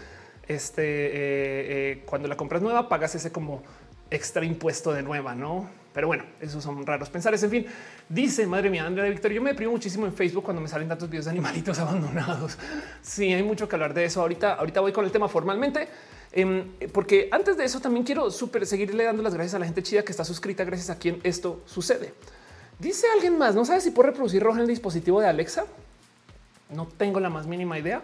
este 0.48 0.82
eh, 0.82 1.12
eh, 1.12 2.02
cuando 2.06 2.26
la 2.26 2.38
compras 2.38 2.62
nueva 2.62 2.88
pagas 2.88 3.16
ese 3.16 3.30
como 3.30 3.62
extra 4.10 4.46
impuesto 4.46 4.94
de 4.94 5.02
nueva, 5.02 5.34
no? 5.34 5.68
Pero 5.92 6.06
bueno, 6.06 6.24
esos 6.40 6.64
son 6.64 6.86
raros 6.86 7.10
pensares. 7.10 7.42
En 7.42 7.50
fin, 7.50 7.66
dice 8.08 8.46
madre 8.46 8.70
mía, 8.70 8.86
Andrea 8.86 9.10
Víctor, 9.10 9.30
yo 9.30 9.42
me 9.42 9.50
deprimo 9.50 9.72
muchísimo 9.72 10.06
en 10.06 10.14
Facebook 10.14 10.44
cuando 10.44 10.62
me 10.62 10.68
salen 10.68 10.88
tantos 10.88 11.10
videos 11.10 11.26
de 11.26 11.32
animalitos 11.32 11.78
abandonados. 11.80 12.56
Sí, 13.02 13.30
hay 13.30 13.42
mucho 13.42 13.68
que 13.68 13.76
hablar 13.76 13.92
de 13.92 14.06
eso. 14.06 14.22
Ahorita, 14.22 14.54
ahorita 14.54 14.80
voy 14.80 14.92
con 14.92 15.04
el 15.04 15.12
tema 15.12 15.28
formalmente, 15.28 15.86
em, 16.34 16.70
porque 16.92 17.28
antes 17.32 17.56
de 17.56 17.64
eso 17.64 17.80
también 17.80 18.04
quiero 18.04 18.30
súper 18.30 18.66
seguirle 18.66 19.04
dando 19.04 19.22
las 19.22 19.34
gracias 19.34 19.54
a 19.54 19.58
la 19.58 19.64
gente 19.64 19.82
chida 19.82 20.04
que 20.04 20.12
está 20.12 20.24
suscrita, 20.24 20.64
gracias 20.64 20.90
a 20.90 20.98
quien 20.98 21.20
esto 21.22 21.62
sucede. 21.64 22.12
Dice 22.78 23.06
alguien 23.14 23.38
más, 23.38 23.54
no 23.54 23.64
sabes 23.64 23.84
si 23.84 23.90
puedo 23.90 24.10
reproducir 24.10 24.42
roja 24.42 24.58
en 24.58 24.62
el 24.62 24.68
dispositivo 24.68 25.20
de 25.20 25.28
Alexa. 25.28 25.64
No 26.70 26.86
tengo 26.86 27.20
la 27.20 27.30
más 27.30 27.46
mínima 27.46 27.78
idea. 27.78 28.02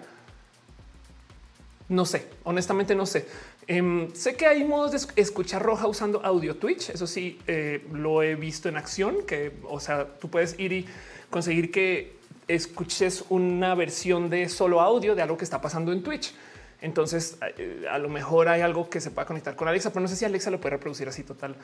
No 1.88 2.06
sé, 2.06 2.26
honestamente 2.44 2.94
no 2.94 3.04
sé. 3.04 3.26
Em, 3.66 4.12
sé 4.14 4.36
que 4.36 4.46
hay 4.46 4.64
modos 4.64 4.92
de 4.92 5.22
escuchar 5.22 5.62
roja 5.62 5.86
usando 5.88 6.24
audio 6.24 6.56
Twitch. 6.56 6.90
Eso 6.90 7.06
sí, 7.06 7.38
eh, 7.46 7.84
lo 7.92 8.22
he 8.22 8.36
visto 8.36 8.68
en 8.68 8.76
acción, 8.76 9.26
que, 9.26 9.52
o 9.68 9.80
sea, 9.80 10.06
tú 10.18 10.28
puedes 10.28 10.58
ir 10.58 10.72
y 10.72 10.86
conseguir 11.30 11.70
que 11.72 12.16
escuches 12.48 13.24
una 13.28 13.74
versión 13.74 14.30
de 14.30 14.48
solo 14.48 14.80
audio 14.80 15.14
de 15.14 15.22
algo 15.22 15.36
que 15.36 15.44
está 15.44 15.60
pasando 15.60 15.92
en 15.92 16.02
Twitch. 16.02 16.32
Entonces, 16.80 17.36
eh, 17.58 17.86
a 17.90 17.98
lo 17.98 18.08
mejor 18.08 18.48
hay 18.48 18.62
algo 18.62 18.88
que 18.88 19.00
se 19.00 19.10
pueda 19.10 19.26
conectar 19.26 19.54
con 19.54 19.68
Alexa, 19.68 19.90
pero 19.90 20.00
no 20.00 20.08
sé 20.08 20.16
si 20.16 20.24
Alexa 20.24 20.50
lo 20.50 20.60
puede 20.60 20.76
reproducir 20.76 21.08
así 21.08 21.22
total, 21.22 21.54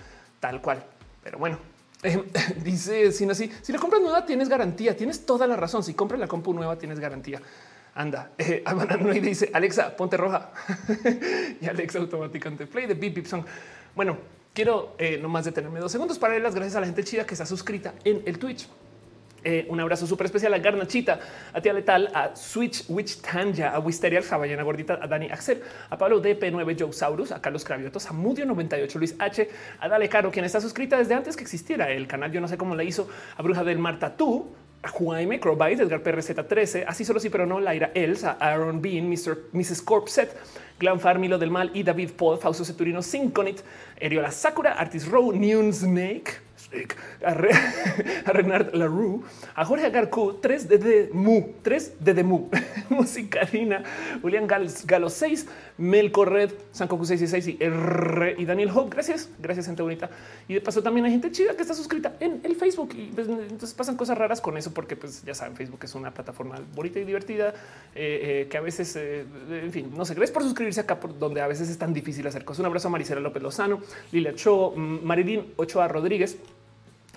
tal 0.40 0.60
cual. 0.60 0.84
Pero 1.22 1.38
bueno, 1.38 1.58
em, 2.02 2.22
dice 2.62 3.12
sin 3.12 3.30
así, 3.30 3.50
si 3.62 3.72
la 3.72 3.78
compras 3.78 4.02
nueva 4.02 4.26
tienes 4.26 4.48
garantía, 4.48 4.96
tienes 4.96 5.24
toda 5.24 5.46
la 5.46 5.56
razón. 5.56 5.82
Si 5.82 5.94
compras 5.94 6.20
la 6.20 6.28
compu 6.28 6.52
nueva 6.52 6.76
tienes 6.76 7.00
garantía 7.00 7.40
anda. 7.96 8.30
Eh, 8.38 8.62
y 9.14 9.20
dice 9.20 9.50
Alexa, 9.52 9.96
ponte 9.96 10.16
roja 10.16 10.50
y 11.60 11.66
Alexa 11.66 11.98
automáticamente 11.98 12.66
play 12.66 12.86
the 12.86 12.94
beep 12.94 13.14
beep 13.14 13.26
song. 13.26 13.44
Bueno, 13.94 14.18
quiero 14.52 14.94
eh, 14.98 15.18
nomás 15.18 15.46
detenerme 15.46 15.80
dos 15.80 15.90
segundos 15.90 16.18
para 16.18 16.34
dar 16.34 16.42
las 16.42 16.54
gracias 16.54 16.76
a 16.76 16.80
la 16.80 16.86
gente 16.86 17.02
chida 17.02 17.26
que 17.26 17.34
está 17.34 17.46
suscrita 17.46 17.94
en 18.04 18.22
el 18.26 18.38
Twitch. 18.38 18.68
Eh, 19.44 19.66
un 19.68 19.78
abrazo 19.78 20.06
súper 20.06 20.26
especial 20.26 20.52
a 20.54 20.58
Garnachita, 20.58 21.20
a 21.52 21.60
Tía 21.60 21.72
Letal, 21.72 22.10
a 22.12 22.34
Switch 22.34 22.84
Witch 22.88 23.20
Tanja, 23.20 23.70
a 23.70 23.78
Wisteria, 23.78 24.20
a 24.28 24.36
Ballena 24.36 24.62
Gordita, 24.62 24.98
a 25.00 25.06
Dani 25.06 25.30
Axel, 25.30 25.62
a 25.88 25.96
Pablo 25.96 26.20
DP9 26.20 26.76
Joe 26.78 26.92
Saurus, 26.92 27.30
a 27.30 27.40
Carlos 27.40 27.64
Craviotos, 27.64 28.06
a 28.06 28.12
Mudio 28.12 28.44
98 28.44 28.98
Luis 28.98 29.14
H, 29.18 29.48
a 29.78 29.88
Dale 29.88 30.08
Caro, 30.08 30.30
quien 30.30 30.44
está 30.44 30.60
suscrita 30.60 30.98
desde 30.98 31.14
antes 31.14 31.36
que 31.36 31.42
existiera 31.42 31.90
el 31.90 32.06
canal. 32.06 32.32
Yo 32.32 32.40
no 32.40 32.48
sé 32.48 32.56
cómo 32.56 32.74
le 32.74 32.84
hizo 32.84 33.08
a 33.36 33.42
Bruja 33.42 33.62
del 33.62 33.78
Marta 33.78 34.16
tú, 34.16 34.52
Juaime, 34.88 35.40
Crowbite, 35.40 35.82
Edgar 35.82 36.02
PRZ13, 36.02 36.84
así 36.86 37.04
solo 37.04 37.20
sí, 37.20 37.30
pero 37.30 37.46
no, 37.46 37.60
Laira 37.60 37.90
Elsa, 37.94 38.36
Aaron 38.40 38.80
Bean, 38.80 39.08
Mr. 39.08 39.50
Mrs. 39.52 39.82
Corpset, 39.82 40.36
Glam 40.78 41.00
Farmilo 41.00 41.38
del 41.38 41.50
Mal 41.50 41.70
y 41.74 41.82
David 41.82 42.10
Paul, 42.16 42.38
Fausto 42.38 42.64
Ceturino, 42.64 43.02
Synconit, 43.02 43.60
Eriola 43.98 44.30
Sakura, 44.30 44.72
Artis 44.72 45.08
Row, 45.08 45.32
Newn 45.32 45.72
Snake, 45.72 46.45
a, 47.24 47.34
Renard 48.32 48.74
Larue, 48.74 49.22
a 49.54 49.64
Jorge 49.64 49.86
Agarco, 49.86 50.36
3 50.36 50.68
de, 50.68 51.10
Mu, 51.12 51.52
3 51.62 51.92
de, 52.00 52.24
Mu, 52.24 52.48
Musicalina, 52.90 53.82
Julián 54.20 54.46
Galo 54.46 55.08
6, 55.08 55.46
Mel 55.78 56.10
Corred, 56.10 56.50
Sancocu 56.72 57.04
66 57.04 57.48
y 57.48 57.62
R 57.62 58.34
y 58.38 58.44
Daniel 58.44 58.70
Hope. 58.74 58.90
Gracias, 58.90 59.28
gracias, 59.38 59.66
gente 59.66 59.82
bonita. 59.82 60.10
Y 60.48 60.54
de 60.54 60.60
paso 60.60 60.82
también 60.82 61.06
hay 61.06 61.12
gente 61.12 61.30
chida 61.30 61.54
que 61.54 61.62
está 61.62 61.74
suscrita 61.74 62.16
en 62.20 62.40
el 62.42 62.56
Facebook 62.56 62.94
y 62.94 63.06
pues, 63.06 63.28
entonces 63.28 63.74
pasan 63.74 63.96
cosas 63.96 64.18
raras 64.18 64.40
con 64.40 64.56
eso 64.56 64.72
porque 64.72 64.96
pues 64.96 65.22
ya 65.22 65.34
saben, 65.34 65.56
Facebook 65.56 65.80
es 65.84 65.94
una 65.94 66.12
plataforma 66.12 66.60
bonita 66.74 66.98
y 66.98 67.04
divertida 67.04 67.54
eh, 67.94 68.42
eh, 68.44 68.48
que 68.50 68.56
a 68.56 68.60
veces, 68.60 68.96
eh, 68.96 69.24
en 69.50 69.72
fin, 69.72 69.92
no 69.94 70.04
sé, 70.04 70.14
gracias 70.14 70.32
por 70.32 70.42
suscribirse 70.42 70.80
acá 70.80 70.98
por 70.98 71.18
donde 71.18 71.40
a 71.40 71.46
veces 71.46 71.68
es 71.68 71.78
tan 71.78 71.92
difícil 71.92 72.26
hacer 72.26 72.44
cosas. 72.44 72.60
Un 72.60 72.66
abrazo 72.66 72.88
a 72.88 72.90
Maricela 72.90 73.20
López 73.20 73.42
Lozano, 73.42 73.80
Lilia 74.12 74.34
Cho, 74.34 74.72
Marilyn 74.76 75.52
Ochoa 75.56 75.88
Rodríguez, 75.88 76.38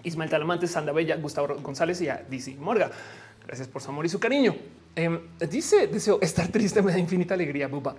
Ismael 0.03 0.29
Talamante, 0.29 0.67
Sanda 0.67 0.91
Bella, 0.91 1.15
Gustavo 1.17 1.55
González 1.61 2.01
y 2.01 2.09
a 2.09 2.23
DC 2.29 2.55
Morga. 2.55 2.91
Gracias 3.45 3.67
por 3.67 3.81
su 3.81 3.89
amor 3.89 4.05
y 4.05 4.09
su 4.09 4.19
cariño. 4.19 4.55
Em, 4.95 5.19
dice, 5.49 5.87
deseo 5.87 6.19
estar 6.21 6.47
triste, 6.49 6.81
me 6.81 6.91
da 6.91 6.99
infinita 6.99 7.33
alegría, 7.33 7.67
buba. 7.67 7.95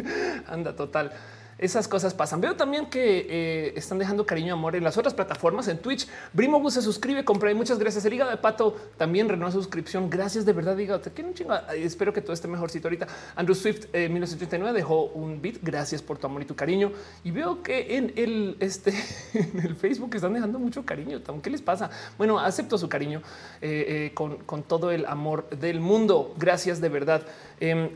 Anda, 0.46 0.74
total 0.74 1.12
esas 1.60 1.86
cosas 1.86 2.14
pasan. 2.14 2.40
Veo 2.40 2.56
también 2.56 2.86
que 2.86 3.26
eh, 3.28 3.72
están 3.76 3.98
dejando 3.98 4.24
cariño 4.24 4.54
amor 4.54 4.76
en 4.76 4.82
las 4.82 4.96
otras 4.96 5.12
plataformas, 5.12 5.68
en 5.68 5.78
Twitch. 5.78 6.08
Brimobus 6.32 6.74
se 6.74 6.82
suscribe, 6.82 7.24
compré. 7.24 7.54
Muchas 7.54 7.78
gracias. 7.78 8.04
El 8.06 8.14
hígado 8.14 8.30
de 8.30 8.38
pato 8.38 8.76
también 8.96 9.28
renueva 9.28 9.52
suscripción. 9.52 10.08
Gracias 10.08 10.46
de 10.46 10.54
verdad, 10.54 10.76
hígado. 10.78 11.00
Te 11.00 11.10
quiero 11.10 11.28
un 11.28 11.34
chingo. 11.34 11.54
Espero 11.76 12.12
que 12.14 12.22
todo 12.22 12.32
esté 12.32 12.48
mejorcito 12.48 12.88
ahorita. 12.88 13.06
Andrew 13.36 13.54
Swift, 13.54 13.86
eh, 13.92 14.08
1989, 14.08 14.76
dejó 14.76 15.04
un 15.04 15.42
beat. 15.42 15.56
Gracias 15.62 16.00
por 16.00 16.16
tu 16.16 16.26
amor 16.26 16.42
y 16.42 16.46
tu 16.46 16.56
cariño. 16.56 16.92
Y 17.24 17.30
veo 17.30 17.62
que 17.62 17.96
en 17.96 18.14
el, 18.16 18.56
este, 18.60 18.94
en 19.34 19.60
el 19.60 19.76
Facebook 19.76 20.14
están 20.14 20.32
dejando 20.32 20.58
mucho 20.58 20.86
cariño. 20.86 21.20
¿Qué 21.42 21.50
les 21.50 21.60
pasa? 21.60 21.90
Bueno, 22.16 22.38
acepto 22.38 22.78
su 22.78 22.88
cariño 22.88 23.22
eh, 23.60 23.84
eh, 24.06 24.14
con, 24.14 24.38
con 24.38 24.62
todo 24.62 24.90
el 24.92 25.04
amor 25.04 25.48
del 25.50 25.80
mundo. 25.80 26.34
Gracias 26.38 26.80
de 26.80 26.88
verdad. 26.88 27.26
Em, 27.60 27.90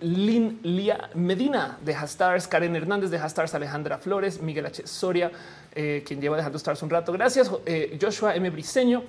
Evelyn 0.00 0.60
Lía 0.62 1.10
Medina 1.14 1.78
de 1.82 1.94
Hastars, 1.94 2.46
Karen 2.48 2.76
Hernández 2.76 3.10
de 3.10 3.18
Hastars, 3.18 3.54
Alejandra 3.54 3.98
Flores, 3.98 4.40
Miguel 4.40 4.66
H. 4.66 4.86
Soria, 4.86 5.30
eh, 5.74 6.02
quien 6.06 6.20
lleva 6.20 6.36
dejando 6.36 6.58
Stars 6.58 6.82
un 6.82 6.90
rato. 6.90 7.12
Gracias, 7.12 7.50
eh, 7.64 7.98
Joshua 8.00 8.34
M. 8.34 8.50
Briseño, 8.50 9.04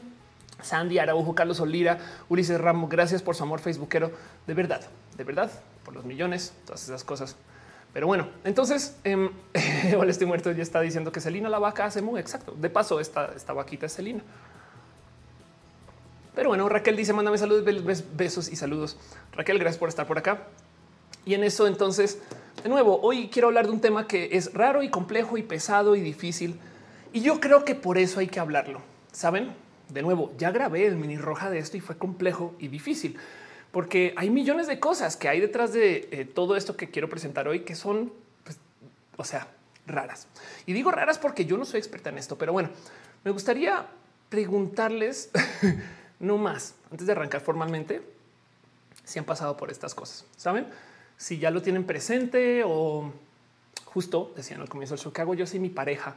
Sandy 0.62 1.00
Araujo, 1.00 1.36
Carlos 1.36 1.60
Olira, 1.60 1.98
Ulises 2.30 2.60
Ramos. 2.60 2.90
Gracias 2.90 3.22
por 3.22 3.36
su 3.36 3.44
amor 3.44 3.60
facebookero. 3.60 4.12
De 4.46 4.54
verdad, 4.54 4.82
de 5.18 5.24
verdad, 5.24 5.52
por 5.84 5.94
los 5.94 6.06
millones, 6.06 6.54
todas 6.66 6.84
esas 6.84 7.04
cosas. 7.04 7.36
Pero 7.94 8.08
bueno, 8.08 8.28
entonces, 8.44 8.96
eh, 9.04 9.30
estoy 10.08 10.28
muerto. 10.28 10.52
Ya 10.52 10.64
está 10.64 10.82
diciendo 10.82 11.12
que 11.12 11.20
Celina 11.20 11.50
la 11.50 11.60
vaca 11.60 11.86
hace 11.86 12.02
muy 12.02 12.20
exacto. 12.20 12.54
De 12.54 12.70
paso, 12.70 13.00
esta, 13.00 13.34
esta 13.36 13.54
vaquita 13.54 13.86
es 13.86 13.96
Celina. 13.96 14.22
Pero 16.36 16.50
bueno, 16.50 16.70
Raquel 16.70 16.96
dice, 16.96 17.14
mándame 17.14 17.40
saludos, 17.40 17.66
besos 18.16 18.50
y 18.50 18.56
saludos. 18.56 18.96
Raquel, 19.34 19.58
gracias 19.58 19.80
por 19.80 19.90
estar 19.90 20.06
por 20.06 20.20
acá. 20.20 20.44
Y 21.28 21.34
en 21.34 21.44
eso 21.44 21.68
entonces, 21.68 22.20
de 22.64 22.70
nuevo, 22.70 23.02
hoy 23.02 23.28
quiero 23.28 23.50
hablar 23.50 23.66
de 23.66 23.74
un 23.74 23.82
tema 23.82 24.08
que 24.08 24.30
es 24.32 24.54
raro 24.54 24.82
y 24.82 24.90
complejo 24.90 25.38
y 25.38 25.44
pesado 25.44 25.98
y 25.98 26.00
difícil. 26.00 26.58
Y 27.12 27.20
yo 27.20 27.42
creo 27.42 27.66
que 27.66 27.76
por 27.76 27.98
eso 27.98 28.22
hay 28.22 28.28
que 28.28 28.40
hablarlo. 28.40 28.82
¿Saben? 29.12 29.54
De 29.90 30.02
nuevo, 30.02 30.32
ya 30.38 30.52
grabé 30.52 30.88
el 30.88 30.96
mini 30.96 31.18
roja 31.18 31.50
de 31.50 31.60
esto 31.60 31.76
y 31.76 31.82
fue 31.82 31.98
complejo 31.98 32.56
y 32.60 32.70
difícil. 32.70 33.18
Porque 33.74 34.14
hay 34.16 34.30
millones 34.30 34.68
de 34.68 34.80
cosas 34.80 35.18
que 35.18 35.28
hay 35.28 35.42
detrás 35.42 35.74
de 35.74 36.08
eh, 36.12 36.24
todo 36.24 36.56
esto 36.56 36.78
que 36.78 36.90
quiero 36.90 37.10
presentar 37.10 37.50
hoy 37.50 37.66
que 37.66 37.76
son, 37.76 38.14
pues, 38.46 38.58
o 39.18 39.26
sea, 39.26 39.50
raras. 39.86 40.28
Y 40.66 40.72
digo 40.72 40.92
raras 40.92 41.20
porque 41.20 41.44
yo 41.44 41.58
no 41.58 41.66
soy 41.66 41.80
experta 41.80 42.10
en 42.10 42.20
esto, 42.20 42.38
pero 42.38 42.54
bueno, 42.54 42.70
me 43.26 43.32
gustaría 43.32 43.86
preguntarles 44.30 45.30
no 46.22 46.38
más. 46.38 46.76
Antes 46.90 47.06
de 47.06 47.12
arrancar 47.12 47.42
formalmente, 47.42 48.02
si 49.04 49.20
han 49.20 49.26
pasado 49.26 49.58
por 49.58 49.72
estas 49.72 49.94
cosas, 49.94 50.24
saben 50.38 50.68
si 51.18 51.40
ya 51.40 51.52
lo 51.52 51.62
tienen 51.62 51.84
presente 51.84 52.64
o 52.66 53.12
justo 53.86 54.32
decían 54.36 54.62
al 54.62 54.70
comienzo 54.70 54.96
del 54.96 55.04
show 55.04 55.12
que 55.12 55.22
hago 55.22 55.34
yo 55.34 55.46
si 55.46 55.60
mi 55.60 55.70
pareja 55.70 56.16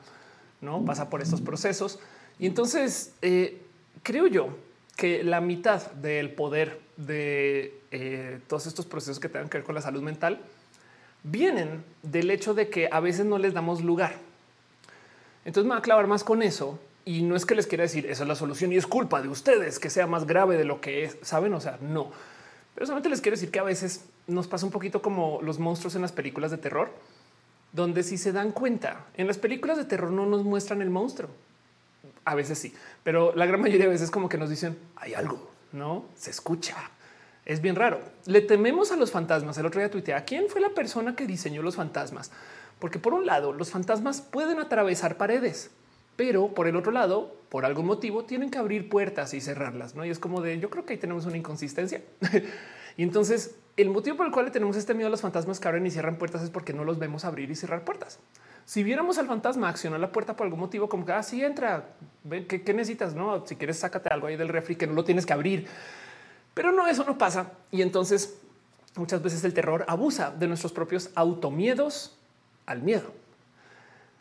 no 0.61 0.85
pasa 0.85 1.09
por 1.09 1.23
estos 1.23 1.40
procesos. 1.40 1.99
Y 2.38 2.47
entonces 2.47 3.14
eh, 3.23 3.61
creo 4.02 4.26
yo 4.26 4.50
que 4.97 5.25
la 5.25 5.40
mitad 5.40 5.90
del 5.92 6.30
poder 6.30 6.80
de 6.97 7.75
eh, 7.90 8.38
todos 8.47 8.66
estos 8.66 8.85
procesos 8.87 9.19
que 9.19 9.28
tengan 9.28 9.49
que 9.49 9.59
ver 9.59 9.64
con 9.64 9.75
la 9.75 9.80
salud 9.80 10.02
mental 10.02 10.40
vienen 11.23 11.83
del 12.02 12.30
hecho 12.30 12.54
de 12.54 12.69
que 12.69 12.88
a 12.92 13.00
veces 13.00 13.25
no 13.25 13.38
les 13.38 13.54
damos 13.54 13.83
lugar. 13.83 14.14
Entonces 15.45 15.64
me 15.66 15.71
voy 15.71 15.78
a 15.78 15.83
clavar 15.83 16.07
más 16.07 16.23
con 16.23 16.42
eso 16.42 16.78
y 17.04 17.23
no 17.23 17.35
es 17.35 17.47
que 17.47 17.54
les 17.54 17.66
quiera 17.66 17.83
decir 17.83 18.07
esa 18.07 18.25
es 18.25 18.28
la 18.28 18.35
solución 18.35 18.73
y 18.73 18.76
es 18.76 18.87
culpa 18.87 19.23
de 19.23 19.28
ustedes 19.28 19.78
que 19.78 19.88
sea 19.88 20.07
más 20.07 20.26
grave 20.26 20.59
de 20.59 20.64
lo 20.64 20.80
que 20.80 21.04
es, 21.04 21.16
saben? 21.23 21.54
O 21.54 21.61
sea, 21.61 21.78
no, 21.80 22.11
pero 22.75 22.87
solamente 22.87 23.09
les 23.09 23.21
quiero 23.21 23.37
decir 23.37 23.50
que 23.50 23.59
a 23.59 23.65
veces 23.65 24.05
nos 24.27 24.47
pasa 24.47 24.67
un 24.67 24.73
poquito 24.73 25.03
como 25.03 25.41
los 25.43 25.59
monstruos 25.59 25.95
en 25.95 26.03
las 26.03 26.12
películas 26.12 26.50
de 26.50 26.59
terror, 26.59 26.91
donde 27.73 28.03
si 28.03 28.19
se 28.19 28.33
dan 28.33 28.53
cuenta 28.53 29.07
en 29.15 29.27
las 29.27 29.39
películas 29.39 29.77
de 29.77 29.85
terror 29.85 30.11
no 30.11 30.27
nos 30.27 30.45
muestran 30.45 30.83
el 30.83 30.91
monstruo. 30.91 31.31
A 32.25 32.35
veces 32.35 32.59
sí, 32.59 32.75
pero 33.03 33.35
la 33.35 33.47
gran 33.47 33.61
mayoría 33.61 33.87
de 33.87 33.93
veces 33.93 34.11
como 34.11 34.29
que 34.29 34.39
nos 34.39 34.50
dicen 34.50 34.79
hay 34.97 35.15
algo, 35.15 35.50
no 35.73 36.05
se 36.17 36.31
escucha. 36.31 36.77
Es 37.47 37.61
bien 37.61 37.75
raro. 37.75 38.00
Le 38.27 38.43
tememos 38.43 38.93
a 38.93 38.97
los 38.97 39.11
fantasmas. 39.11 39.57
El 39.59 39.67
otro 39.67 39.81
día 39.81 39.91
tuiteé 39.91 40.15
a 40.15 40.25
quién 40.25 40.49
fue 40.49 40.61
la 40.61 40.69
persona 40.71 41.17
que 41.17 41.27
diseñó 41.27 41.62
los 41.62 41.77
fantasmas, 41.77 42.31
porque 42.79 42.99
por 42.99 43.15
un 43.15 43.27
lado 43.27 43.53
los 43.53 43.71
fantasmas 43.71 44.21
pueden 44.21 44.61
atravesar 44.61 45.17
paredes 45.17 45.71
pero 46.21 46.49
por 46.49 46.69
el 46.69 46.77
otro 46.77 46.93
lado, 46.93 47.35
por 47.49 47.65
algún 47.65 47.87
motivo, 47.87 48.27
tienen 48.27 48.50
que 48.50 48.59
abrir 48.59 48.91
puertas 48.91 49.33
y 49.33 49.41
cerrarlas. 49.41 49.95
¿no? 49.95 50.05
Y 50.05 50.11
es 50.11 50.19
como 50.19 50.43
de 50.43 50.61
yo 50.61 50.69
creo 50.69 50.85
que 50.85 50.93
ahí 50.93 50.99
tenemos 50.99 51.25
una 51.25 51.39
inconsistencia. 51.39 52.03
y 52.99 53.03
entonces 53.03 53.55
el 53.79 53.89
motivo 53.89 54.19
por 54.19 54.27
el 54.27 54.33
cual 54.33 54.53
tenemos 54.53 54.77
este 54.77 54.93
miedo 54.93 55.07
a 55.07 55.11
los 55.11 55.23
fantasmas 55.23 55.59
que 55.59 55.69
abren 55.69 55.87
y 55.87 55.91
cierran 55.91 56.17
puertas 56.17 56.43
es 56.43 56.50
porque 56.50 56.75
no 56.75 56.85
los 56.85 56.99
vemos 56.99 57.25
abrir 57.25 57.50
y 57.50 57.55
cerrar 57.55 57.87
puertas. 57.87 58.19
Si 58.67 58.83
viéramos 58.83 59.17
al 59.17 59.29
fantasma 59.29 59.71
accionar 59.71 59.99
la 59.99 60.12
puerta 60.12 60.37
por 60.37 60.45
algún 60.45 60.61
motivo, 60.61 60.91
como 60.91 61.07
que 61.07 61.12
así 61.12 61.43
ah, 61.43 61.47
entra, 61.47 61.89
¿qué, 62.29 62.62
¿qué, 62.62 62.75
necesitas? 62.75 63.15
No, 63.15 63.47
si 63.47 63.57
quieres, 63.57 63.79
sácate 63.79 64.11
algo 64.11 64.27
ahí 64.27 64.37
del 64.37 64.50
refri 64.50 64.77
que 64.77 64.87
no 64.87 64.93
lo 64.93 65.05
tienes 65.05 65.25
que 65.25 65.33
abrir. 65.33 65.69
Pero 66.53 66.71
no, 66.71 66.87
eso 66.87 67.03
no 67.05 67.17
pasa. 67.17 67.53
Y 67.71 67.81
entonces 67.81 68.37
muchas 68.95 69.23
veces 69.23 69.43
el 69.45 69.55
terror 69.55 69.87
abusa 69.89 70.33
de 70.33 70.49
nuestros 70.49 70.75
propios 70.75 71.09
automiedos 71.15 72.19
al 72.67 72.83
miedo. 72.83 73.11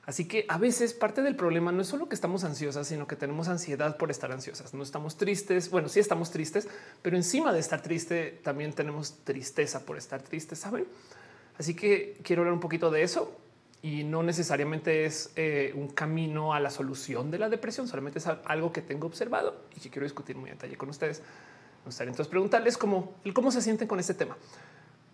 Así 0.10 0.26
que 0.26 0.46
a 0.48 0.58
veces 0.58 0.96
parte 0.96 1.22
del 1.22 1.36
problema 1.36 1.72
no 1.72 1.84
es 1.84 1.88
solo 1.88 2.10
que 2.10 2.16
estamos 2.16 2.44
ansiosas, 2.44 2.88
sino 2.88 3.06
que 3.06 3.16
tenemos 3.16 3.48
ansiedad 3.48 3.96
por 3.96 4.10
estar 4.10 4.32
ansiosas. 4.32 4.74
No 4.74 4.82
estamos 4.82 5.18
tristes. 5.18 5.70
Bueno, 5.70 5.88
sí 5.88 6.00
estamos 6.00 6.32
tristes, 6.32 6.68
pero 7.04 7.16
encima 7.16 7.54
de 7.54 7.60
estar 7.60 7.84
triste 7.84 8.40
también 8.44 8.74
tenemos 8.74 9.20
tristeza 9.24 9.86
por 9.86 10.00
estar 10.00 10.24
tristes, 10.24 10.58
saben? 10.58 10.88
Así 11.60 11.76
que 11.76 12.18
quiero 12.24 12.42
hablar 12.42 12.56
un 12.56 12.60
poquito 12.60 12.90
de 12.90 13.04
eso 13.04 13.38
y 13.84 14.04
no 14.04 14.24
necesariamente 14.24 15.06
es 15.06 15.30
eh, 15.36 15.74
un 15.76 15.90
camino 15.90 16.56
a 16.56 16.60
la 16.60 16.72
solución 16.72 17.30
de 17.30 17.38
la 17.38 17.48
depresión, 17.48 17.88
solamente 17.88 18.18
es 18.18 18.26
algo 18.26 18.74
que 18.74 18.82
tengo 18.82 19.06
observado 19.06 19.62
y 19.78 19.80
que 19.80 19.92
quiero 19.92 20.06
discutir 20.06 20.36
muy 20.36 20.50
en 20.50 20.56
detalle 20.56 20.76
con 20.76 20.90
ustedes. 20.90 21.20
Me 21.20 21.86
gustaría 21.86 22.10
entonces 22.10 22.32
preguntarles 22.32 22.80
cómo, 22.80 23.14
cómo 23.32 23.52
se 23.52 23.62
sienten 23.62 23.88
con 23.88 24.00
este 24.00 24.16
tema. 24.16 24.36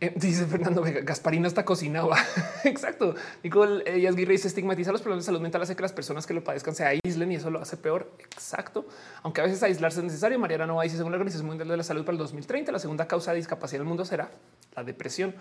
Eh, 0.01 0.13
dice 0.17 0.45
Fernando 0.45 0.81
Vega, 0.81 1.01
Gasparina 1.01 1.47
está 1.47 1.63
cocinaba. 1.63 2.17
Exacto. 2.65 3.15
Nicole 3.43 3.83
eh, 3.85 4.07
Aguirre 4.07 4.33
dice 4.33 4.47
estigmatizar 4.49 4.91
los 4.91 5.01
problemas 5.01 5.23
de 5.23 5.27
salud 5.27 5.39
mental 5.39 5.61
hace 5.61 5.75
que 5.75 5.81
las 5.81 5.93
personas 5.93 6.27
que 6.27 6.33
lo 6.33 6.43
padezcan 6.43 6.75
se 6.75 6.83
aíslen 6.83 7.31
y 7.31 7.35
eso 7.35 7.49
lo 7.49 7.61
hace 7.61 7.77
peor. 7.77 8.11
Exacto. 8.19 8.85
Aunque 9.23 9.39
a 9.39 9.45
veces 9.45 9.63
aislarse 9.63 9.99
es 9.99 10.05
necesario. 10.05 10.37
Mariana 10.37 10.67
Nova 10.67 10.83
dice 10.83 10.97
según 10.97 11.11
la 11.13 11.15
Organización 11.15 11.47
Mundial 11.47 11.69
de 11.69 11.77
la 11.77 11.83
Salud 11.83 12.03
para 12.03 12.13
el 12.13 12.17
2030, 12.17 12.73
la 12.73 12.79
segunda 12.79 13.07
causa 13.07 13.31
de 13.31 13.37
discapacidad 13.37 13.77
en 13.77 13.83
el 13.83 13.87
mundo 13.87 14.03
será 14.03 14.31
la 14.75 14.83
depresión. 14.83 15.33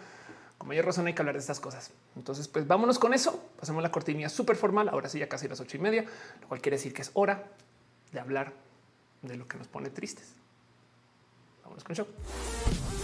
Con 0.56 0.68
mayor 0.68 0.86
razón 0.86 1.08
hay 1.08 1.14
que 1.14 1.22
hablar 1.22 1.34
de 1.34 1.40
estas 1.40 1.58
cosas. 1.58 1.90
Entonces, 2.14 2.46
pues 2.46 2.66
vámonos 2.68 3.00
con 3.00 3.12
eso. 3.12 3.44
Pasemos 3.58 3.82
la 3.82 3.90
cortinilla 3.90 4.28
súper 4.28 4.54
formal. 4.54 4.88
Ahora 4.88 5.08
sí, 5.08 5.18
ya 5.18 5.28
casi 5.28 5.48
las 5.48 5.58
ocho 5.58 5.76
y 5.76 5.80
media, 5.80 6.04
lo 6.42 6.48
cual 6.48 6.60
quiere 6.60 6.76
decir 6.76 6.94
que 6.94 7.02
es 7.02 7.10
hora 7.14 7.42
de 8.12 8.20
hablar 8.20 8.52
de 9.22 9.36
lo 9.36 9.48
que 9.48 9.58
nos 9.58 9.66
pone 9.66 9.90
tristes. 9.90 10.32
Vámonos 11.64 11.82
con 11.82 11.90
el 11.90 11.96
show. 11.96 13.03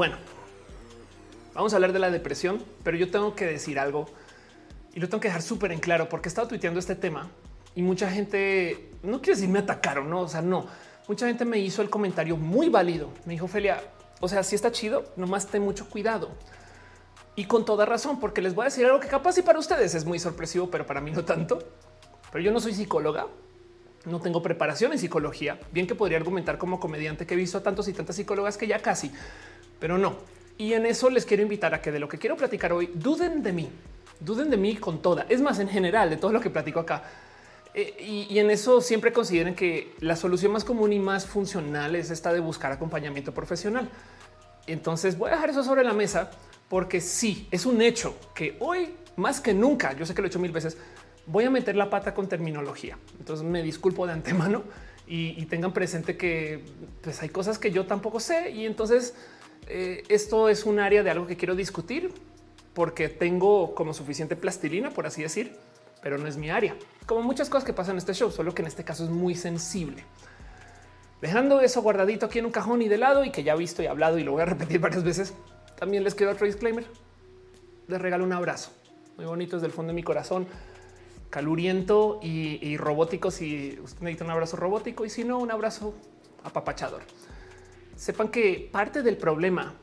Bueno, 0.00 0.16
vamos 1.52 1.74
a 1.74 1.76
hablar 1.76 1.92
de 1.92 1.98
la 1.98 2.10
depresión, 2.10 2.64
pero 2.82 2.96
yo 2.96 3.10
tengo 3.10 3.34
que 3.34 3.44
decir 3.44 3.78
algo 3.78 4.06
y 4.94 4.98
lo 4.98 5.10
tengo 5.10 5.20
que 5.20 5.28
dejar 5.28 5.42
súper 5.42 5.72
en 5.72 5.78
claro 5.78 6.08
porque 6.08 6.28
he 6.28 6.30
estado 6.30 6.48
tuiteando 6.48 6.80
este 6.80 6.94
tema 6.94 7.28
y 7.74 7.82
mucha 7.82 8.10
gente, 8.10 8.92
no 9.02 9.20
quiero 9.20 9.36
decir 9.36 9.50
me 9.50 9.58
atacaron, 9.58 10.08
no, 10.08 10.22
o 10.22 10.28
sea, 10.28 10.40
no, 10.40 10.66
mucha 11.06 11.26
gente 11.26 11.44
me 11.44 11.58
hizo 11.58 11.82
el 11.82 11.90
comentario 11.90 12.38
muy 12.38 12.70
válido. 12.70 13.10
Me 13.26 13.34
dijo, 13.34 13.46
Felia, 13.46 13.78
o 14.20 14.26
sea, 14.26 14.42
si 14.42 14.54
está 14.54 14.72
chido, 14.72 15.04
nomás 15.16 15.48
ten 15.48 15.60
mucho 15.60 15.86
cuidado. 15.86 16.30
Y 17.36 17.44
con 17.44 17.66
toda 17.66 17.84
razón, 17.84 18.20
porque 18.20 18.40
les 18.40 18.54
voy 18.54 18.62
a 18.62 18.68
decir 18.68 18.86
algo 18.86 19.00
que 19.00 19.08
capaz 19.08 19.36
y 19.36 19.42
para 19.42 19.58
ustedes 19.58 19.94
es 19.94 20.06
muy 20.06 20.18
sorpresivo, 20.18 20.70
pero 20.70 20.86
para 20.86 21.02
mí 21.02 21.10
no 21.10 21.26
tanto. 21.26 21.58
Pero 22.32 22.42
yo 22.42 22.52
no 22.52 22.60
soy 22.60 22.72
psicóloga 22.72 23.26
no 24.06 24.20
tengo 24.20 24.42
preparación 24.42 24.92
en 24.92 24.98
psicología, 24.98 25.58
bien 25.72 25.86
que 25.86 25.94
podría 25.94 26.16
argumentar 26.16 26.58
como 26.58 26.80
comediante 26.80 27.26
que 27.26 27.34
he 27.34 27.36
visto 27.36 27.58
a 27.58 27.62
tantos 27.62 27.86
y 27.88 27.92
tantas 27.92 28.16
psicólogas 28.16 28.56
que 28.56 28.66
ya 28.66 28.80
casi, 28.80 29.12
pero 29.80 29.98
no. 29.98 30.16
Y 30.58 30.74
en 30.74 30.86
eso 30.86 31.10
les 31.10 31.24
quiero 31.24 31.42
invitar 31.42 31.74
a 31.74 31.80
que 31.80 31.90
de 31.90 31.98
lo 31.98 32.08
que 32.08 32.18
quiero 32.18 32.36
platicar 32.36 32.72
hoy, 32.72 32.90
duden 32.94 33.42
de 33.42 33.52
mí, 33.52 33.68
duden 34.20 34.50
de 34.50 34.56
mí 34.56 34.76
con 34.76 35.02
toda. 35.02 35.26
Es 35.28 35.40
más, 35.40 35.58
en 35.58 35.68
general, 35.68 36.10
de 36.10 36.18
todo 36.18 36.32
lo 36.32 36.40
que 36.40 36.50
platico 36.50 36.78
acá. 36.78 37.02
Eh, 37.72 38.26
y, 38.30 38.38
en 38.38 38.50
eso 38.50 38.80
siempre 38.80 39.12
consideren 39.12 39.54
que 39.54 39.94
la 40.00 40.16
solución 40.16 40.52
más 40.52 40.64
común 40.64 40.92
y 40.92 40.98
más 40.98 41.26
funcional 41.26 41.94
es 41.94 42.10
esta 42.10 42.32
de 42.32 42.40
buscar 42.40 42.72
acompañamiento 42.72 43.32
profesional. 43.32 43.88
Entonces 44.66 45.16
voy 45.16 45.30
a 45.30 45.34
dejar 45.34 45.50
eso 45.50 45.64
sobre 45.64 45.84
la 45.84 45.92
mesa 45.92 46.30
porque 46.68 47.00
sí, 47.00 47.48
es 47.50 47.66
un 47.66 47.80
hecho 47.80 48.16
que 48.34 48.56
hoy 48.60 48.94
más 49.16 49.40
que 49.40 49.54
nunca, 49.54 49.92
yo 49.96 50.04
sé 50.04 50.14
que 50.14 50.22
lo 50.22 50.26
he 50.26 50.30
hecho 50.30 50.38
mil 50.38 50.52
veces, 50.52 50.76
voy 51.26 51.44
a 51.44 51.50
meter 51.50 51.76
la 51.76 51.90
pata 51.90 52.12
con 52.12 52.28
terminología. 52.28 52.98
Entonces 53.18 53.46
me 53.46 53.62
disculpo 53.62 54.06
de 54.06 54.12
antemano 54.14 54.64
y, 55.06 55.44
tengan 55.46 55.72
presente 55.72 56.16
que 56.16 56.64
pues, 57.02 57.20
hay 57.22 57.28
cosas 57.28 57.58
que 57.58 57.70
yo 57.72 57.86
tampoco 57.86 58.20
sé 58.20 58.50
y 58.50 58.66
entonces 58.66 59.14
eh, 59.70 60.02
esto 60.08 60.48
es 60.48 60.64
un 60.64 60.78
área 60.78 61.02
de 61.02 61.10
algo 61.10 61.26
que 61.26 61.36
quiero 61.36 61.54
discutir 61.54 62.12
porque 62.74 63.08
tengo 63.08 63.74
como 63.74 63.94
suficiente 63.94 64.36
plastilina, 64.36 64.90
por 64.90 65.06
así 65.06 65.22
decir, 65.22 65.56
pero 66.02 66.18
no 66.18 66.26
es 66.26 66.36
mi 66.36 66.50
área. 66.50 66.76
Como 67.06 67.22
muchas 67.22 67.48
cosas 67.48 67.64
que 67.64 67.72
pasan 67.72 67.92
en 67.92 67.98
este 67.98 68.14
show, 68.14 68.30
solo 68.30 68.54
que 68.54 68.62
en 68.62 68.68
este 68.68 68.84
caso 68.84 69.04
es 69.04 69.10
muy 69.10 69.34
sensible. 69.34 70.04
Dejando 71.20 71.60
eso 71.60 71.82
guardadito 71.82 72.26
aquí 72.26 72.38
en 72.38 72.46
un 72.46 72.52
cajón 72.52 72.82
y 72.82 72.88
de 72.88 72.98
lado 72.98 73.24
y 73.24 73.30
que 73.30 73.42
ya 73.42 73.54
he 73.54 73.58
visto 73.58 73.82
y 73.82 73.86
hablado 73.86 74.18
y 74.18 74.24
lo 74.24 74.32
voy 74.32 74.42
a 74.42 74.46
repetir 74.46 74.80
varias 74.80 75.04
veces, 75.04 75.34
también 75.78 76.04
les 76.04 76.14
quiero 76.14 76.32
otro 76.32 76.46
disclaimer. 76.46 76.86
Les 77.88 78.00
regalo 78.00 78.24
un 78.24 78.32
abrazo 78.32 78.70
muy 79.20 79.26
bonito 79.26 79.56
desde 79.56 79.66
el 79.66 79.72
fondo 79.72 79.90
de 79.90 79.94
mi 79.94 80.02
corazón 80.02 80.46
caluriento 81.28 82.18
y, 82.22 82.76
robótico 82.78 83.30
si 83.30 83.78
usted 83.84 84.00
necesita 84.00 84.24
un 84.24 84.30
abrazo 84.30 84.56
robótico 84.56 85.04
y 85.04 85.10
si 85.10 85.24
no, 85.24 85.38
un 85.38 85.50
abrazo 85.50 85.94
apapachador. 86.42 87.02
Sepan 88.00 88.28
que 88.28 88.66
parte 88.72 89.02
del 89.02 89.18
problema 89.18 89.74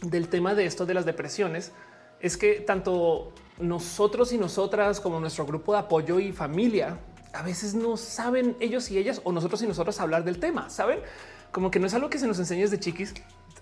del 0.00 0.28
tema 0.28 0.54
de 0.54 0.64
esto 0.64 0.86
de 0.86 0.94
las 0.94 1.04
depresiones 1.04 1.72
es 2.18 2.38
que 2.38 2.54
tanto 2.54 3.34
nosotros 3.58 4.32
y 4.32 4.38
nosotras 4.38 5.00
como 5.00 5.20
nuestro 5.20 5.44
grupo 5.44 5.74
de 5.74 5.80
apoyo 5.80 6.18
y 6.18 6.32
familia 6.32 6.98
a 7.34 7.42
veces 7.42 7.74
no 7.74 7.98
saben 7.98 8.56
ellos 8.58 8.90
y 8.90 8.96
ellas 8.96 9.20
o 9.24 9.32
nosotros 9.32 9.60
y 9.60 9.66
nosotros 9.66 10.00
hablar 10.00 10.24
del 10.24 10.38
tema, 10.38 10.70
saben 10.70 11.00
como 11.50 11.70
que 11.70 11.78
no 11.78 11.88
es 11.88 11.92
algo 11.92 12.08
que 12.08 12.18
se 12.18 12.26
nos 12.26 12.38
enseñe 12.38 12.66
de 12.68 12.80
chiquis. 12.80 13.12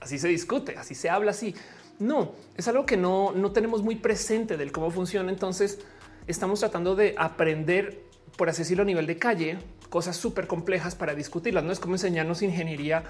Así 0.01 0.21
se 0.21 0.29
discute, 0.29 0.79
así 0.79 0.95
se 0.95 1.11
habla, 1.11 1.33
así. 1.33 1.57
No, 1.99 2.31
es 2.57 2.69
algo 2.69 2.87
que 2.87 2.97
no, 2.97 3.33
no 3.33 3.51
tenemos 3.51 3.83
muy 3.83 3.97
presente 3.97 4.57
del 4.57 4.71
cómo 4.71 4.93
funciona. 4.93 5.33
Entonces, 5.33 5.81
estamos 6.29 6.61
tratando 6.61 6.95
de 6.95 7.17
aprender, 7.19 8.05
por 8.37 8.49
así 8.49 8.63
decirlo, 8.63 8.83
a 8.83 8.87
nivel 8.87 9.09
de 9.09 9.17
calle, 9.17 9.59
cosas 9.89 10.17
súper 10.17 10.47
complejas 10.47 10.95
para 10.95 11.17
discutirlas. 11.17 11.65
No 11.65 11.73
es 11.73 11.81
como 11.81 11.97
enseñarnos 11.97 12.41
ingeniería 12.43 13.03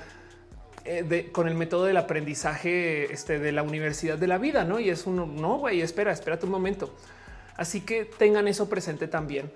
eh, 0.85 1.29
con 1.33 1.49
el 1.49 1.55
método 1.55 1.85
del 1.85 1.97
aprendizaje 1.97 3.13
este, 3.13 3.39
de 3.39 3.53
la 3.53 3.63
universidad 3.63 4.19
de 4.19 4.27
la 4.27 4.39
vida, 4.39 4.65
¿no? 4.65 4.81
Y 4.81 4.91
es 4.91 5.07
uno, 5.07 5.27
no, 5.27 5.59
güey, 5.59 5.81
espera, 5.81 6.13
espera 6.13 6.39
un 6.43 6.51
momento. 6.51 6.95
Así 7.57 7.83
que 7.83 8.05
tengan 8.05 8.49
eso 8.49 8.69
presente 8.69 9.07
también, 9.07 9.51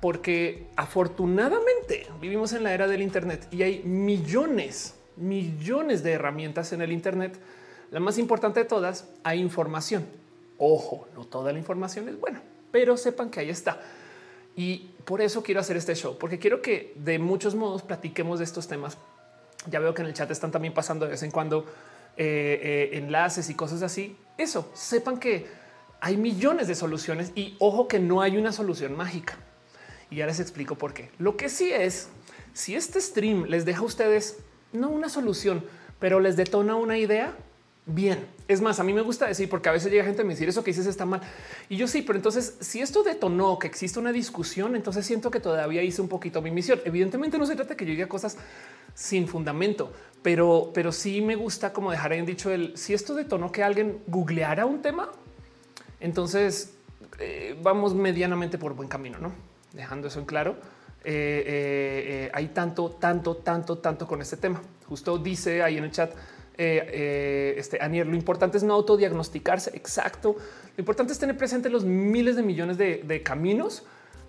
porque 0.00 0.68
afortunadamente 0.76 2.06
vivimos 2.20 2.52
en 2.52 2.62
la 2.62 2.72
era 2.72 2.86
del 2.86 3.02
Internet 3.02 3.48
y 3.50 3.62
hay 3.62 3.82
millones, 3.84 4.94
millones 5.16 6.02
de 6.02 6.12
herramientas 6.12 6.72
en 6.72 6.82
el 6.82 6.92
Internet. 6.92 7.38
La 7.90 8.00
más 8.00 8.18
importante 8.18 8.60
de 8.60 8.66
todas, 8.66 9.08
hay 9.24 9.40
información. 9.40 10.06
Ojo, 10.58 11.08
no 11.16 11.24
toda 11.24 11.52
la 11.52 11.58
información 11.58 12.08
es 12.08 12.20
buena 12.20 12.40
pero 12.70 12.96
sepan 12.96 13.30
que 13.30 13.40
ahí 13.40 13.50
está. 13.50 13.80
Y 14.56 14.90
por 15.04 15.20
eso 15.20 15.42
quiero 15.42 15.60
hacer 15.60 15.76
este 15.76 15.94
show, 15.94 16.16
porque 16.18 16.38
quiero 16.38 16.60
que 16.60 16.92
de 16.96 17.18
muchos 17.18 17.54
modos 17.54 17.82
platiquemos 17.82 18.38
de 18.38 18.44
estos 18.44 18.68
temas. 18.68 18.98
Ya 19.66 19.78
veo 19.78 19.94
que 19.94 20.02
en 20.02 20.08
el 20.08 20.14
chat 20.14 20.30
están 20.30 20.50
también 20.50 20.72
pasando 20.72 21.04
de 21.04 21.12
vez 21.12 21.22
en 21.22 21.30
cuando 21.30 21.66
eh, 22.16 22.90
eh, 22.92 22.98
enlaces 22.98 23.50
y 23.50 23.54
cosas 23.54 23.82
así. 23.82 24.16
Eso, 24.38 24.70
sepan 24.74 25.18
que 25.18 25.46
hay 26.00 26.16
millones 26.16 26.66
de 26.66 26.74
soluciones 26.74 27.32
y 27.34 27.56
ojo 27.58 27.88
que 27.88 27.98
no 27.98 28.22
hay 28.22 28.36
una 28.38 28.52
solución 28.52 28.96
mágica. 28.96 29.36
Y 30.10 30.16
ya 30.16 30.26
les 30.26 30.40
explico 30.40 30.76
por 30.76 30.94
qué. 30.94 31.10
Lo 31.18 31.36
que 31.36 31.48
sí 31.48 31.70
es, 31.70 32.08
si 32.52 32.74
este 32.74 33.00
stream 33.00 33.44
les 33.44 33.64
deja 33.64 33.80
a 33.80 33.84
ustedes 33.84 34.38
no 34.72 34.88
una 34.88 35.08
solución, 35.08 35.64
pero 35.98 36.20
les 36.20 36.36
detona 36.36 36.74
una 36.76 36.98
idea, 36.98 37.34
bien. 37.86 38.26
Es 38.48 38.60
más, 38.60 38.80
a 38.80 38.84
mí 38.84 38.92
me 38.92 39.00
gusta 39.00 39.26
decir, 39.26 39.48
porque 39.48 39.68
a 39.68 39.72
veces 39.72 39.90
llega 39.90 40.04
gente 40.04 40.22
a 40.22 40.24
decir 40.24 40.48
eso 40.48 40.64
que 40.64 40.70
dices 40.70 40.86
está 40.86 41.06
mal. 41.06 41.20
Y 41.68 41.76
yo 41.76 41.86
sí, 41.86 42.02
pero 42.02 42.16
entonces 42.16 42.56
si 42.60 42.80
esto 42.80 43.02
detonó 43.02 43.58
que 43.58 43.66
existe 43.66 43.98
una 43.98 44.12
discusión, 44.12 44.76
entonces 44.76 45.06
siento 45.06 45.30
que 45.30 45.40
todavía 45.40 45.82
hice 45.82 46.02
un 46.02 46.08
poquito 46.08 46.42
mi 46.42 46.50
misión. 46.50 46.80
Evidentemente 46.84 47.38
no 47.38 47.46
se 47.46 47.56
trata 47.56 47.76
que 47.76 47.84
yo 47.84 47.92
diga 47.92 48.08
cosas 48.08 48.36
sin 48.94 49.28
fundamento, 49.28 49.92
pero, 50.22 50.70
pero 50.74 50.92
sí 50.92 51.20
me 51.20 51.36
gusta 51.36 51.72
como 51.72 51.90
dejar 51.90 52.12
en 52.12 52.26
dicho 52.26 52.50
el 52.50 52.76
si 52.76 52.92
esto 52.92 53.14
detonó 53.14 53.52
que 53.52 53.62
alguien 53.62 54.02
googleara 54.08 54.66
un 54.66 54.82
tema, 54.82 55.10
entonces 56.00 56.74
eh, 57.18 57.56
vamos 57.62 57.94
medianamente 57.94 58.58
por 58.58 58.74
buen 58.74 58.88
camino, 58.88 59.18
no 59.18 59.50
dejando 59.72 60.08
eso 60.08 60.18
en 60.20 60.26
claro. 60.26 60.56
Eh, 61.02 61.44
eh, 61.46 62.30
hay 62.34 62.48
tanto, 62.48 62.90
tanto, 62.90 63.36
tanto, 63.36 63.78
tanto 63.78 64.06
con 64.06 64.20
este 64.20 64.36
tema. 64.36 64.60
Justo 64.86 65.18
dice 65.18 65.62
ahí 65.62 65.78
en 65.78 65.84
el 65.84 65.90
chat 65.90 66.12
eh, 66.62 66.90
eh, 66.92 67.54
este 67.56 67.78
Anier, 67.80 68.06
lo 68.06 68.14
importante 68.14 68.58
es 68.58 68.62
no 68.62 68.74
autodiagnosticarse. 68.74 69.70
Exacto. 69.74 70.36
Lo 70.76 70.80
importante 70.80 71.14
es 71.14 71.18
tener 71.18 71.34
presente 71.38 71.70
los 71.70 71.86
miles 71.86 72.36
de 72.36 72.42
millones 72.42 72.76
de, 72.76 73.22
caminos 73.24 73.84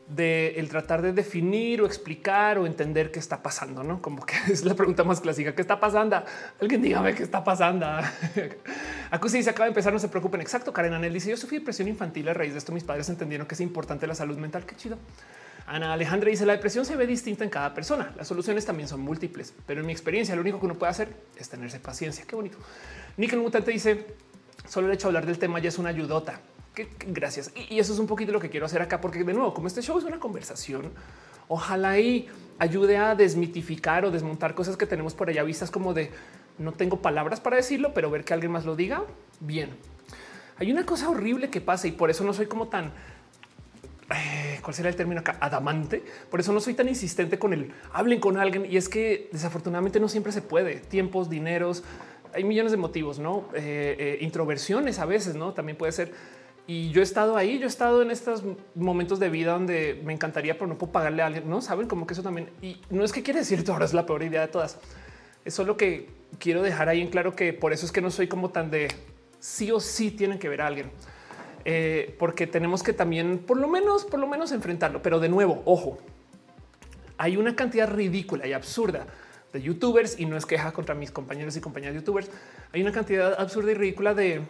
de 0.07 0.55
el 0.57 0.69
tratar 0.69 1.01
de 1.01 1.11
definir 1.11 1.81
o 1.81 1.85
explicar 1.85 2.57
o 2.57 2.65
entender 2.65 3.11
qué 3.11 3.19
está 3.19 3.43
pasando, 3.43 3.83
no 3.83 4.01
como 4.01 4.25
que 4.25 4.35
es 4.49 4.63
la 4.63 4.75
pregunta 4.75 5.03
más 5.03 5.19
clásica. 5.19 5.53
¿Qué 5.53 5.61
está 5.61 5.77
pasando? 5.77 6.23
Alguien 6.61 6.81
dígame 6.81 7.13
qué 7.15 7.23
está 7.23 7.43
pasando. 7.43 7.85
Acusi 9.11 9.43
se 9.43 9.49
acaba 9.49 9.65
de 9.65 9.71
empezar. 9.71 9.91
No 9.91 9.99
se 9.99 10.07
preocupen. 10.07 10.39
Exacto. 10.39 10.71
Karen 10.71 10.93
Anel 10.93 11.13
dice: 11.13 11.29
Yo 11.29 11.35
sufrí 11.35 11.57
depresión 11.57 11.89
infantil 11.89 12.29
a 12.29 12.33
raíz 12.33 12.53
de 12.53 12.59
esto. 12.59 12.71
Mis 12.71 12.85
padres 12.85 13.09
entendieron 13.09 13.45
que 13.45 13.55
es 13.55 13.61
importante 13.61 14.07
la 14.07 14.15
salud 14.15 14.37
mental. 14.37 14.65
Qué 14.65 14.77
chido. 14.77 14.97
Ana 15.67 15.93
Alejandra 15.93 16.29
dice 16.29 16.45
la 16.45 16.53
depresión 16.53 16.85
se 16.85 16.95
ve 16.95 17.07
distinta 17.07 17.43
en 17.43 17.49
cada 17.49 17.73
persona. 17.73 18.13
Las 18.17 18.27
soluciones 18.27 18.65
también 18.65 18.87
son 18.87 19.01
múltiples, 19.01 19.53
pero 19.65 19.81
en 19.81 19.85
mi 19.85 19.91
experiencia 19.91 20.35
lo 20.35 20.41
único 20.41 20.59
que 20.59 20.65
uno 20.65 20.75
puede 20.75 20.91
hacer 20.91 21.09
es 21.37 21.49
tenerse 21.49 21.79
paciencia. 21.79 22.25
Qué 22.27 22.35
bonito. 22.35 22.57
Nickel 23.17 23.39
Mutante 23.39 23.71
dice 23.71 24.05
solo 24.67 24.87
el 24.87 24.93
hecho 24.93 25.07
de 25.07 25.09
hablar 25.09 25.25
del 25.25 25.39
tema 25.39 25.59
ya 25.59 25.69
es 25.69 25.77
una 25.77 25.89
ayudota. 25.89 26.39
gracias. 27.07 27.51
Y, 27.69 27.79
eso 27.79 27.93
es 27.93 27.99
un 27.99 28.07
poquito 28.07 28.31
lo 28.31 28.39
que 28.39 28.49
quiero 28.49 28.65
hacer 28.65 28.81
acá, 28.81 29.01
porque 29.01 29.23
de 29.23 29.33
nuevo, 29.33 29.53
como 29.53 29.67
este 29.67 29.81
show 29.81 29.97
es 29.97 30.05
una 30.05 30.19
conversación, 30.19 30.91
ojalá 31.47 31.99
y 31.99 32.27
ayude 32.59 32.97
a 32.97 33.15
desmitificar 33.15 34.05
o 34.05 34.11
desmontar 34.11 34.55
cosas 34.55 34.77
que 34.77 34.85
tenemos 34.85 35.13
por 35.13 35.29
allá 35.29 35.43
vistas 35.43 35.71
como 35.71 35.93
de 35.93 36.11
no 36.57 36.71
tengo 36.71 37.01
palabras 37.01 37.39
para 37.39 37.57
decirlo, 37.57 37.93
pero 37.93 38.09
ver 38.09 38.23
que 38.23 38.33
alguien 38.33 38.51
más 38.51 38.65
lo 38.65 38.75
diga 38.75 39.03
bien. 39.39 39.69
Hay 40.57 40.71
una 40.71 40.85
cosa 40.85 41.09
horrible 41.09 41.49
que 41.49 41.59
pasa 41.59 41.87
y 41.87 41.91
por 41.91 42.09
eso 42.09 42.23
no 42.23 42.33
soy 42.33 42.45
como 42.45 42.67
tan 42.67 42.91
eh, 44.15 44.59
¿cuál 44.61 44.73
será 44.73 44.89
el 44.89 44.95
término 44.95 45.21
acá? 45.21 45.37
Adamante. 45.39 46.03
Por 46.29 46.39
eso 46.39 46.53
no 46.53 46.59
soy 46.59 46.73
tan 46.73 46.87
insistente 46.87 47.39
con 47.39 47.53
el 47.53 47.71
hablen 47.91 48.19
con 48.19 48.37
alguien. 48.37 48.65
Y 48.69 48.77
es 48.77 48.89
que 48.89 49.29
desafortunadamente 49.31 49.99
no 49.99 50.07
siempre 50.07 50.31
se 50.31 50.41
puede. 50.41 50.75
Tiempos, 50.75 51.29
dineros, 51.29 51.83
hay 52.33 52.43
millones 52.43 52.71
de 52.71 52.77
motivos, 52.77 53.19
no 53.19 53.49
eh, 53.53 53.95
eh, 53.99 54.17
introversiones 54.21 54.99
a 54.99 55.05
veces, 55.05 55.35
no 55.35 55.53
también 55.53 55.77
puede 55.77 55.91
ser. 55.91 56.13
Y 56.67 56.91
yo 56.91 57.01
he 57.01 57.03
estado 57.03 57.35
ahí, 57.35 57.57
yo 57.57 57.65
he 57.65 57.67
estado 57.67 58.01
en 58.01 58.11
estos 58.11 58.43
momentos 58.75 59.19
de 59.19 59.29
vida 59.29 59.53
donde 59.53 59.99
me 60.05 60.13
encantaría, 60.13 60.53
pero 60.53 60.67
no 60.67 60.77
puedo 60.77 60.91
pagarle 60.91 61.21
a 61.21 61.25
alguien. 61.25 61.49
No 61.49 61.61
saben 61.61 61.87
como 61.87 62.07
que 62.07 62.13
eso 62.13 62.23
también. 62.23 62.49
Y 62.61 62.79
no 62.89 63.03
es 63.03 63.11
que 63.11 63.23
quiere 63.23 63.39
decir 63.39 63.63
que 63.65 63.71
ahora 63.71 63.85
es 63.85 63.93
la 63.93 64.05
peor 64.05 64.23
idea 64.23 64.41
de 64.41 64.47
todas. 64.47 64.77
Es 65.43 65.53
solo 65.53 65.75
que 65.75 66.09
quiero 66.39 66.61
dejar 66.61 66.87
ahí 66.87 67.01
en 67.01 67.09
claro 67.09 67.35
que 67.35 67.51
por 67.51 67.73
eso 67.73 67.85
es 67.85 67.91
que 67.91 68.01
no 68.01 68.11
soy 68.11 68.27
como 68.27 68.51
tan 68.51 68.69
de 68.69 68.89
sí 69.39 69.71
o 69.71 69.79
sí 69.79 70.11
tienen 70.11 70.39
que 70.39 70.49
ver 70.49 70.61
a 70.61 70.67
alguien. 70.67 70.91
Eh, 71.65 72.15
porque 72.17 72.47
tenemos 72.47 72.83
que 72.83 72.93
también 72.93 73.39
por 73.39 73.57
lo 73.57 73.67
menos, 73.67 74.05
por 74.05 74.19
lo 74.19 74.27
menos 74.27 74.51
enfrentarlo. 74.51 75.01
Pero 75.01 75.19
de 75.19 75.29
nuevo, 75.29 75.61
ojo, 75.65 75.97
hay 77.17 77.37
una 77.37 77.55
cantidad 77.55 77.89
ridícula 77.89 78.47
y 78.47 78.53
absurda 78.53 79.05
de 79.53 79.61
youtubers 79.61 80.19
y 80.19 80.25
no 80.25 80.37
es 80.37 80.45
queja 80.45 80.71
contra 80.71 80.95
mis 80.95 81.11
compañeros 81.11 81.55
y 81.57 81.61
compañeras 81.61 81.95
youtubers. 81.95 82.29
Hay 82.73 82.81
una 82.81 82.91
cantidad 82.91 83.39
absurda 83.39 83.71
y 83.71 83.73
ridícula 83.75 84.13
de 84.13 84.41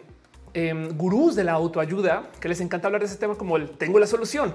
em, 0.54 0.96
gurús 0.96 1.34
de 1.34 1.44
la 1.44 1.52
autoayuda 1.52 2.30
que 2.40 2.48
les 2.48 2.60
encanta 2.60 2.88
hablar 2.88 3.00
de 3.00 3.08
ese 3.08 3.16
tema 3.16 3.36
como 3.36 3.56
el 3.56 3.70
tengo 3.70 3.98
la 3.98 4.06
solución. 4.06 4.54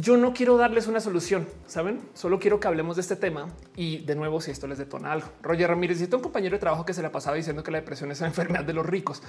Yo 0.00 0.16
no 0.16 0.32
quiero 0.32 0.56
darles 0.56 0.86
una 0.86 1.00
solución, 1.00 1.48
saben? 1.66 2.00
Solo 2.14 2.38
quiero 2.38 2.60
que 2.60 2.68
hablemos 2.68 2.94
de 2.94 3.02
este 3.02 3.16
tema 3.16 3.48
y 3.74 3.98
de 3.98 4.14
nuevo, 4.14 4.40
si 4.40 4.52
esto 4.52 4.68
les 4.68 4.78
detona 4.78 5.10
algo. 5.10 5.26
Roger 5.42 5.70
Ramírez, 5.70 6.00
y 6.00 6.04
un 6.04 6.20
compañero 6.20 6.54
de 6.54 6.60
trabajo 6.60 6.84
que 6.84 6.94
se 6.94 7.02
la 7.02 7.10
pasaba 7.10 7.34
diciendo 7.34 7.64
que 7.64 7.72
la 7.72 7.78
depresión 7.78 8.08
es 8.12 8.20
una 8.20 8.28
enfermedad 8.28 8.62
de 8.62 8.74
los 8.74 8.86
ricos. 8.86 9.20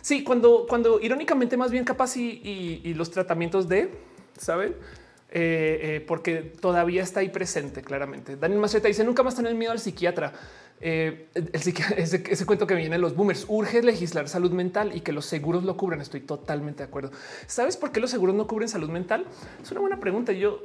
Sí, 0.00 0.24
cuando, 0.24 0.64
cuando 0.66 1.00
irónicamente 1.02 1.58
más 1.58 1.70
bien 1.70 1.84
capaz 1.84 2.16
y, 2.16 2.94
los 2.94 3.10
tratamientos 3.10 3.68
de, 3.68 3.92
saben, 4.38 4.74
eh, 5.38 6.04
porque 6.06 6.36
todavía 6.36 7.02
está 7.02 7.20
ahí 7.20 7.28
presente 7.28 7.82
claramente. 7.82 8.36
Daniel 8.36 8.60
Maceta 8.60 8.88
dice 8.88 9.04
nunca 9.04 9.22
más 9.22 9.34
tener 9.34 9.54
miedo 9.54 9.72
al 9.72 9.78
psiquiatra. 9.78 10.32
Eh, 10.80 11.28
ese, 11.52 12.46
cuento 12.46 12.66
que 12.66 12.74
viene 12.74 12.98
los 12.98 13.16
boomers 13.16 13.46
urge 13.48 13.82
legislar 13.82 14.28
salud 14.28 14.50
mental 14.50 14.94
y 14.94 15.00
que 15.00 15.12
los 15.12 15.26
seguros 15.26 15.64
lo 15.64 15.76
cubran. 15.76 16.00
Estoy 16.00 16.20
totalmente 16.20 16.82
de 16.82 16.88
acuerdo. 16.88 17.10
¿Sabes 17.46 17.76
por 17.76 17.92
qué 17.92 18.00
los 18.00 18.10
seguros 18.10 18.34
no 18.34 18.46
cubren 18.46 18.68
salud 18.68 18.88
mental? 18.88 19.26
Es 19.62 19.70
una 19.70 19.80
buena 19.80 20.00
pregunta. 20.00 20.32
Yo 20.32 20.62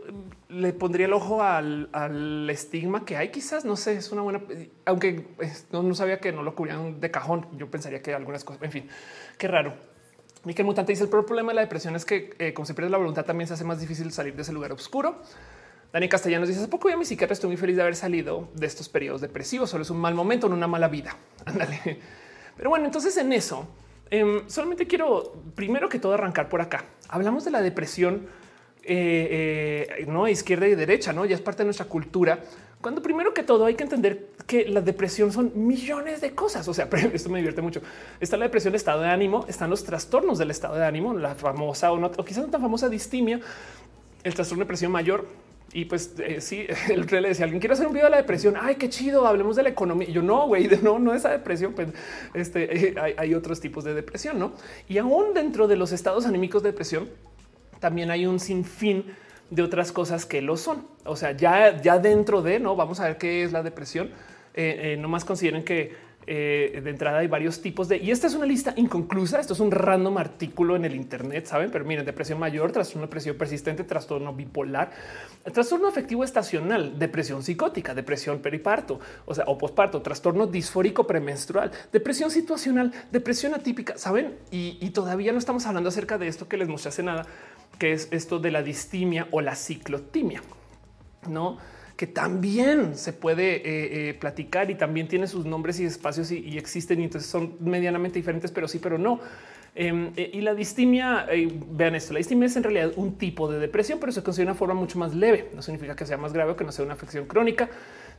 mm, 0.50 0.60
le 0.60 0.72
pondría 0.72 1.08
el 1.08 1.14
ojo 1.14 1.44
al, 1.44 2.50
estigma 2.50 3.04
que 3.04 3.18
hay. 3.18 3.30
Quizás 3.30 3.66
no 3.66 3.76
sé, 3.76 3.96
es 3.96 4.12
una 4.12 4.22
buena, 4.22 4.42
aunque 4.86 5.26
pues, 5.36 5.68
no, 5.72 5.94
sabía 5.96 6.20
que 6.20 6.32
no 6.32 6.44
lo 6.44 6.56
cubrían 6.56 7.00
de 7.02 7.12
cajón. 7.12 7.48
Yo 7.58 7.70
pensaría 7.70 8.02
que 8.02 8.14
algunas 8.14 8.44
cosas, 8.44 8.64
en 8.64 8.72
fin, 8.72 8.88
qué 9.38 9.48
raro. 9.48 9.91
Miquel 10.44 10.66
Mutante 10.66 10.92
dice 10.92 11.04
el 11.04 11.10
problema 11.10 11.52
de 11.52 11.56
la 11.56 11.62
depresión 11.62 11.96
es 11.96 12.04
que 12.04 12.34
eh, 12.40 12.54
como 12.54 12.66
se 12.66 12.74
pierde 12.74 12.90
la 12.90 12.98
voluntad 12.98 13.26
también 13.26 13.48
se 13.48 13.54
hace 13.54 13.64
más 13.64 13.80
difícil 13.80 14.12
salir 14.12 14.36
de 14.36 14.42
ese 14.42 14.52
lugar 14.52 14.72
oscuro. 14.72 15.22
Dani 15.94 16.10
Castellanos 16.10 16.48
dice: 16.48 16.62
Hace 16.62 16.70
poco 16.70 16.90
ya 16.90 16.98
mi 16.98 17.06
psiquiatra 17.06 17.34
estoy 17.34 17.50
muy 17.50 17.58
feliz 17.58 17.76
de 17.76 17.82
haber 17.84 17.96
salido 17.96 18.50
de 18.56 18.66
estos 18.66 18.90
periodos 18.90 19.22
depresivos. 19.22 19.70
Solo 19.70 19.84
es 19.84 19.90
un 19.90 20.00
mal 20.00 20.16
momento, 20.16 20.48
en 20.48 20.54
una 20.54 20.68
mala 20.68 20.88
vida. 20.88 21.16
Ándale. 21.46 22.00
Pero 22.58 22.70
bueno, 22.70 22.86
entonces 22.86 23.16
en 23.18 23.32
eso 23.34 23.68
em, 24.10 24.48
solamente 24.48 24.88
quiero 24.88 25.34
primero 25.56 25.90
que 25.90 26.00
todo 26.00 26.14
arrancar 26.14 26.50
por 26.50 26.62
acá. 26.62 26.86
Hablamos 27.10 27.46
de 27.46 27.52
la 27.52 27.62
depresión 27.62 28.28
eh, 28.84 29.88
eh, 30.00 30.06
no 30.08 30.28
izquierda 30.28 30.68
y 30.68 30.76
derecha, 30.76 31.14
no 31.14 31.26
ya 31.26 31.36
es 31.36 31.42
parte 31.42 31.60
de 31.60 31.66
nuestra 31.66 31.86
cultura. 31.86 32.40
Cuando 32.82 33.02
primero 33.02 33.34
que 33.34 33.44
todo 33.44 33.66
hay 33.66 33.76
que 33.76 33.84
entender 33.84 34.30
que 34.48 34.68
la 34.68 34.82
depresión 34.82 35.32
son 35.32 35.52
millones 35.56 36.20
de 36.22 36.34
cosas. 36.34 36.68
O 36.68 36.74
sea, 36.74 36.90
esto 37.14 37.30
me 37.30 37.38
divierte 37.38 37.62
mucho. 37.62 37.82
Está 38.20 38.38
la 38.38 38.46
depresión, 38.46 38.76
estado 38.76 39.02
de 39.02 39.10
ánimo, 39.10 39.46
están 39.48 39.70
los 39.70 39.84
trastornos 39.84 40.38
del 40.38 40.52
estado 40.52 40.76
de 40.76 40.86
ánimo, 40.86 41.14
la 41.14 41.36
famosa 41.36 41.92
o 41.92 42.00
no, 42.00 42.12
o 42.18 42.26
quizás 42.26 42.46
no 42.46 42.52
tan 42.52 42.62
famosa 42.62 42.90
distimia, 42.90 43.40
el 44.24 44.34
trastorno 44.34 44.62
de 44.62 44.66
depresión 44.66 44.92
mayor, 44.92 45.26
y 45.74 45.86
pues 45.86 46.14
eh, 46.20 46.42
sí, 46.42 46.66
el 46.90 47.08
rey 47.08 47.22
le 47.22 47.30
decía 47.30 47.46
alguien 47.46 47.60
quiero 47.60 47.74
hacer 47.74 47.88
un 47.88 47.94
video 47.94 48.06
de 48.06 48.12
la 48.12 48.18
depresión. 48.18 48.56
Ay, 48.60 48.76
qué 48.76 48.90
chido. 48.90 49.26
Hablemos 49.26 49.56
de 49.56 49.64
la 49.64 49.70
economía. 49.70 50.10
yo 50.10 50.22
no, 50.22 50.48
güey, 50.48 50.68
no, 50.82 51.00
no 51.00 51.14
esa 51.14 51.30
depresión. 51.30 51.74
Pues 51.74 51.90
este 52.34 52.90
eh, 52.90 52.96
hay, 53.18 53.34
otros 53.34 53.60
tipos 53.60 53.84
de 53.84 53.94
depresión, 53.94 54.40
no? 54.40 54.54
Y 54.90 54.98
aún 54.98 55.34
dentro 55.34 55.68
de 55.68 55.76
los 55.76 55.92
estados 55.92 56.26
anímicos 56.26 56.64
de 56.64 56.70
depresión, 56.70 57.10
también 57.80 58.12
hay 58.12 58.26
un 58.26 58.40
sinfín 58.40 59.06
de 59.52 59.62
otras 59.62 59.92
cosas 59.92 60.26
que 60.26 60.42
lo 60.42 60.58
son. 60.58 60.88
O 61.06 61.16
sea, 61.16 61.34
ya, 61.34 61.80
ya 61.80 62.00
dentro 62.00 62.42
de 62.42 62.60
no 62.60 62.76
vamos 62.76 63.00
a 63.00 63.06
ver 63.06 63.18
qué 63.18 63.44
es 63.44 63.52
la 63.52 63.62
depresión. 63.62 64.10
Eh, 64.54 64.98
no 65.00 65.08
más 65.08 65.24
consideren 65.24 65.64
que 65.64 65.96
eh, 66.28 66.82
de 66.84 66.90
entrada 66.92 67.20
hay 67.20 67.28
varios 67.28 67.62
tipos 67.62 67.88
de, 67.88 67.98
y 67.98 68.12
esta 68.12 68.28
es 68.28 68.36
una 68.36 68.46
lista 68.46 68.74
inconclusa. 68.76 69.40
Esto 69.40 69.54
es 69.54 69.60
un 69.60 69.72
random 69.72 70.18
artículo 70.18 70.76
en 70.76 70.86
el 70.86 70.96
Internet, 70.96 71.46
saben, 71.48 71.72
pero 71.72 71.84
miren, 71.84 72.06
depresión 72.06 72.40
mayor, 72.40 72.72
trastorno 72.72 73.02
de 73.02 73.08
depresión 73.08 73.38
persistente, 73.38 73.84
trastorno 73.84 74.34
bipolar, 74.34 74.92
trastorno 75.52 75.88
afectivo 75.88 76.24
estacional, 76.24 77.00
depresión 77.00 77.44
psicótica, 77.44 77.96
depresión 77.96 78.40
periparto, 78.40 79.00
o 79.26 79.34
sea, 79.34 79.46
o 79.48 79.58
posparto, 79.58 80.02
trastorno 80.02 80.46
disfórico 80.46 81.08
premenstrual, 81.08 81.72
depresión 81.92 82.30
situacional, 82.30 82.92
depresión 83.12 83.56
atípica, 83.56 83.98
saben, 83.98 84.36
y, 84.52 84.78
y 84.80 84.92
todavía 84.92 85.32
no 85.32 85.40
estamos 85.40 85.66
hablando 85.66 85.90
acerca 85.90 86.18
de 86.18 86.28
esto 86.28 86.48
que 86.48 86.58
les 86.58 86.68
mostré 86.68 86.90
hace 86.90 87.04
nada, 87.04 87.26
que 87.82 87.94
es 87.94 88.10
esto 88.12 88.38
de 88.38 88.52
la 88.52 88.62
distimia 88.62 89.28
o 89.32 89.42
la 89.42 89.56
ciclotimia, 89.56 90.44
no? 91.28 91.58
que 91.98 92.06
también 92.06 92.96
se 92.96 93.12
puede 93.12 93.56
eh, 93.56 94.10
eh, 94.10 94.14
platicar 94.14 94.70
y 94.70 94.76
también 94.76 95.08
tiene 95.08 95.26
sus 95.26 95.48
nombres 95.48 95.80
y 95.80 95.86
espacios 95.86 96.32
y, 96.32 96.60
existen 96.60 97.02
y 97.02 97.06
entonces 97.06 97.28
son 97.28 97.56
medianamente 97.60 98.20
diferentes, 98.20 98.52
pero 98.52 98.68
sí, 98.68 98.78
pero 98.78 99.00
no. 99.00 99.20
Em, 99.74 100.12
eh, 100.16 100.30
y 100.32 100.42
la 100.42 100.54
distimia, 100.54 101.26
vean 101.72 101.96
esto, 101.96 102.14
la 102.14 102.20
distimia 102.20 102.46
es 102.46 102.56
en 102.56 102.62
realidad 102.62 102.92
un 102.98 103.18
tipo 103.18 103.52
de 103.52 103.58
depresión, 103.58 104.00
pero 104.00 104.12
se 104.12 104.22
considera 104.22 104.52
una 104.52 104.60
forma 104.60 104.76
mucho 104.76 105.00
más 105.00 105.16
leve. 105.16 105.50
No 105.56 105.64
significa 105.64 105.96
que 105.96 106.06
sea 106.06 106.18
más 106.18 106.34
grave 106.34 106.52
o 106.52 106.56
que 106.56 106.64
no 106.64 106.72
sea 106.72 106.86
una 106.86 106.94
afección 106.94 107.26
crónica, 107.26 107.68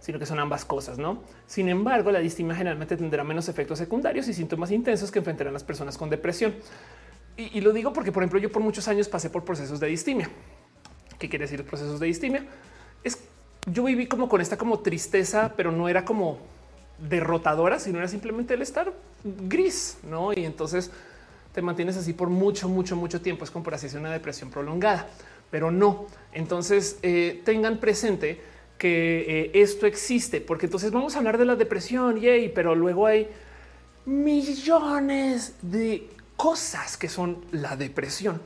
sino 0.00 0.18
que 0.18 0.26
son 0.26 0.40
ambas 0.40 0.64
cosas, 0.64 0.98
¿no? 0.98 1.22
Sin 1.46 1.68
embargo, 1.68 2.10
la 2.10 2.18
distimia 2.18 2.56
generalmente 2.56 2.96
tendrá 2.96 3.22
menos 3.22 3.48
efectos 3.48 3.78
secundarios 3.78 4.26
y 4.26 4.34
síntomas 4.34 4.72
intensos 4.72 5.12
que 5.12 5.20
enfrentarán 5.20 5.52
las 5.52 5.62
personas 5.62 5.96
con 5.96 6.10
depresión. 6.10 6.52
Y, 7.36 7.60
lo 7.60 7.72
digo 7.72 7.92
porque, 7.92 8.12
por 8.12 8.22
ejemplo, 8.22 8.38
yo 8.38 8.52
por 8.52 8.62
muchos 8.62 8.88
años 8.88 9.08
pasé 9.08 9.30
por 9.30 9.44
procesos 9.44 9.80
de 9.80 9.86
distimia. 9.86 10.28
¿Qué 11.18 11.28
quiere 11.28 11.44
decir 11.44 11.64
procesos 11.64 11.98
de 11.98 12.06
distimia? 12.06 12.44
Es 13.02 13.18
yo 13.66 13.84
viví 13.84 14.06
como 14.06 14.28
con 14.28 14.40
esta 14.40 14.58
como 14.58 14.80
tristeza, 14.80 15.54
pero 15.56 15.70
no 15.70 15.88
era 15.88 16.04
como 16.04 16.38
derrotadora, 16.98 17.78
sino 17.78 17.98
era 17.98 18.08
simplemente 18.08 18.54
el 18.54 18.62
estar 18.62 18.92
gris, 19.24 19.98
¿no? 20.02 20.32
Y 20.32 20.44
entonces 20.44 20.90
te 21.54 21.62
mantienes 21.62 21.96
así 21.96 22.12
por 22.12 22.28
mucho, 22.28 22.68
mucho, 22.68 22.96
mucho 22.96 23.20
tiempo. 23.20 23.44
Es 23.44 23.50
como 23.50 23.64
por 23.64 23.74
así 23.74 23.86
decir 23.86 24.00
una 24.00 24.12
depresión 24.12 24.50
prolongada, 24.50 25.08
pero 25.50 25.70
no. 25.70 26.06
Entonces 26.32 26.98
eh, 27.02 27.40
tengan 27.44 27.78
presente 27.78 28.40
que 28.78 29.24
eh, 29.28 29.50
esto 29.54 29.86
existe, 29.86 30.40
porque 30.40 30.66
entonces 30.66 30.90
vamos 30.90 31.14
a 31.14 31.18
hablar 31.18 31.38
de 31.38 31.44
la 31.44 31.54
depresión, 31.54 32.20
yay, 32.20 32.48
pero 32.48 32.74
luego 32.74 33.06
hay 33.06 33.28
millones 34.04 35.54
de 35.62 36.08
cosas 36.42 36.96
que 36.96 37.08
son 37.08 37.44
la 37.52 37.76
depresión. 37.76 38.42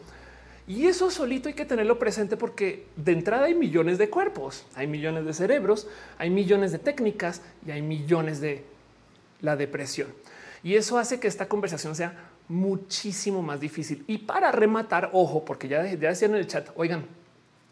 Y 0.69 0.87
eso 0.87 1.11
solito 1.11 1.49
hay 1.49 1.55
que 1.55 1.65
tenerlo 1.65 1.99
presente 1.99 2.37
porque 2.37 2.85
de 2.95 3.13
entrada 3.13 3.47
hay 3.47 3.55
millones 3.55 3.97
de 3.97 4.11
cuerpos, 4.11 4.67
hay 4.75 4.87
millones 4.87 5.25
de 5.25 5.33
cerebros, 5.33 5.89
hay 6.19 6.29
millones 6.29 6.73
de 6.73 6.79
técnicas 6.79 7.41
y 7.67 7.71
hay 7.71 7.81
millones 7.81 8.43
de 8.43 8.67
la 9.41 9.57
depresión. 9.57 10.09
Y 10.63 10.75
eso 10.75 10.99
hace 10.99 11.19
que 11.19 11.27
esta 11.27 11.49
conversación 11.49 11.97
sea 11.97 12.33
muchísimo 12.49 13.41
más 13.41 13.61
difícil. 13.61 14.05
Y 14.07 14.19
para 14.19 14.53
rematar, 14.53 15.09
ojo, 15.15 15.47
porque 15.47 15.67
ya, 15.67 15.83
ya 15.87 16.11
decían 16.11 16.33
en 16.33 16.37
el 16.37 16.47
chat, 16.47 16.69
oigan, 16.77 17.07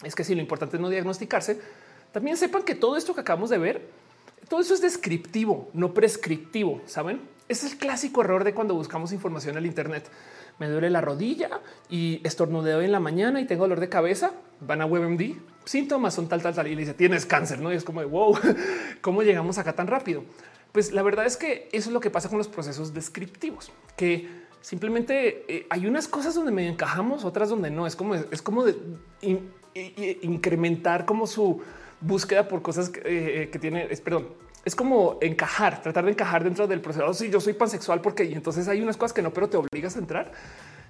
es 0.02 0.14
que 0.14 0.24
si 0.24 0.34
lo 0.34 0.40
importante 0.40 0.76
es 0.76 0.80
no 0.80 0.88
diagnosticarse, 0.88 1.60
también 2.12 2.38
sepan 2.38 2.62
que 2.62 2.74
todo 2.74 2.96
esto 2.96 3.14
que 3.14 3.20
acabamos 3.20 3.50
de 3.50 3.58
ver, 3.58 3.90
todo 4.48 4.60
eso 4.60 4.72
es 4.72 4.80
descriptivo, 4.80 5.68
no 5.74 5.92
prescriptivo, 5.92 6.80
¿saben? 6.86 7.33
Es 7.48 7.64
el 7.64 7.76
clásico 7.76 8.22
error 8.22 8.44
de 8.44 8.54
cuando 8.54 8.74
buscamos 8.74 9.12
información 9.12 9.54
en 9.54 9.58
el 9.58 9.66
Internet 9.66 10.10
me 10.58 10.68
duele 10.68 10.90
la 10.90 11.00
rodilla 11.00 11.60
y 11.88 12.20
estornudeo 12.24 12.80
en 12.80 12.92
la 12.92 13.00
mañana 13.00 13.40
y 13.40 13.46
tengo 13.46 13.64
dolor 13.64 13.80
de 13.80 13.88
cabeza, 13.88 14.32
van 14.60 14.80
a 14.80 14.86
WebMD, 14.86 15.36
síntomas 15.64 16.14
son 16.14 16.28
tal, 16.28 16.42
tal, 16.42 16.54
tal. 16.54 16.66
Y 16.68 16.74
le 16.74 16.82
dice, 16.82 16.94
tienes 16.94 17.26
cáncer, 17.26 17.60
¿no? 17.60 17.72
Y 17.72 17.76
es 17.76 17.84
como, 17.84 18.02
wow, 18.06 18.38
¿cómo 19.00 19.22
llegamos 19.22 19.58
acá 19.58 19.74
tan 19.74 19.86
rápido? 19.86 20.24
Pues 20.72 20.92
la 20.92 21.02
verdad 21.02 21.26
es 21.26 21.36
que 21.36 21.68
eso 21.72 21.90
es 21.90 21.92
lo 21.92 22.00
que 22.00 22.10
pasa 22.10 22.28
con 22.28 22.38
los 22.38 22.48
procesos 22.48 22.94
descriptivos, 22.94 23.72
que 23.96 24.28
simplemente 24.60 25.44
eh, 25.48 25.66
hay 25.70 25.86
unas 25.86 26.08
cosas 26.08 26.34
donde 26.34 26.52
me 26.52 26.68
encajamos, 26.68 27.24
otras 27.24 27.48
donde 27.48 27.70
no. 27.70 27.86
Es 27.86 27.96
como, 27.96 28.14
es 28.14 28.42
como 28.42 28.64
de 28.64 28.76
incrementar 30.22 31.04
como 31.04 31.26
su 31.26 31.62
búsqueda 32.00 32.48
por 32.48 32.62
cosas 32.62 32.90
que, 32.90 33.02
eh, 33.42 33.50
que 33.50 33.58
tiene, 33.58 33.86
es, 33.90 34.00
perdón, 34.00 34.28
es 34.64 34.74
como 34.74 35.18
encajar, 35.20 35.82
tratar 35.82 36.04
de 36.04 36.12
encajar 36.12 36.44
dentro 36.44 36.66
del 36.66 36.80
proceso. 36.80 37.12
Si 37.14 37.30
yo 37.30 37.40
soy 37.40 37.52
pansexual, 37.52 38.00
porque 38.00 38.24
y 38.24 38.34
entonces 38.34 38.66
hay 38.68 38.80
unas 38.80 38.96
cosas 38.96 39.12
que 39.12 39.22
no, 39.22 39.32
pero 39.32 39.48
te 39.48 39.56
obligas 39.56 39.96
a 39.96 39.98
entrar. 39.98 40.32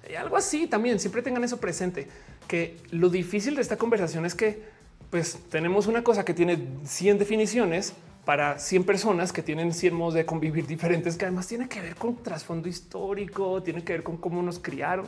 Y 0.09 0.15
algo 0.15 0.37
así 0.37 0.67
también. 0.67 0.99
Siempre 0.99 1.21
tengan 1.21 1.43
eso 1.43 1.57
presente, 1.57 2.07
que 2.47 2.77
lo 2.91 3.09
difícil 3.09 3.55
de 3.55 3.61
esta 3.61 3.77
conversación 3.77 4.25
es 4.25 4.35
que 4.35 4.63
pues 5.09 5.39
tenemos 5.49 5.87
una 5.87 6.03
cosa 6.03 6.25
que 6.25 6.33
tiene 6.33 6.67
100 6.83 7.19
definiciones 7.19 7.93
para 8.25 8.57
100 8.57 8.83
personas 8.85 9.31
que 9.31 9.43
tienen 9.43 9.71
100 9.71 9.93
modos 9.93 10.15
de 10.15 10.25
convivir 10.25 10.65
diferentes, 10.65 11.15
que 11.15 11.25
además 11.25 11.47
tiene 11.47 11.69
que 11.69 11.79
ver 11.79 11.95
con 11.95 12.21
trasfondo 12.21 12.67
histórico, 12.67 13.61
tiene 13.61 13.83
que 13.83 13.93
ver 13.93 14.03
con 14.03 14.17
cómo 14.17 14.41
nos 14.41 14.59
criaron, 14.59 15.05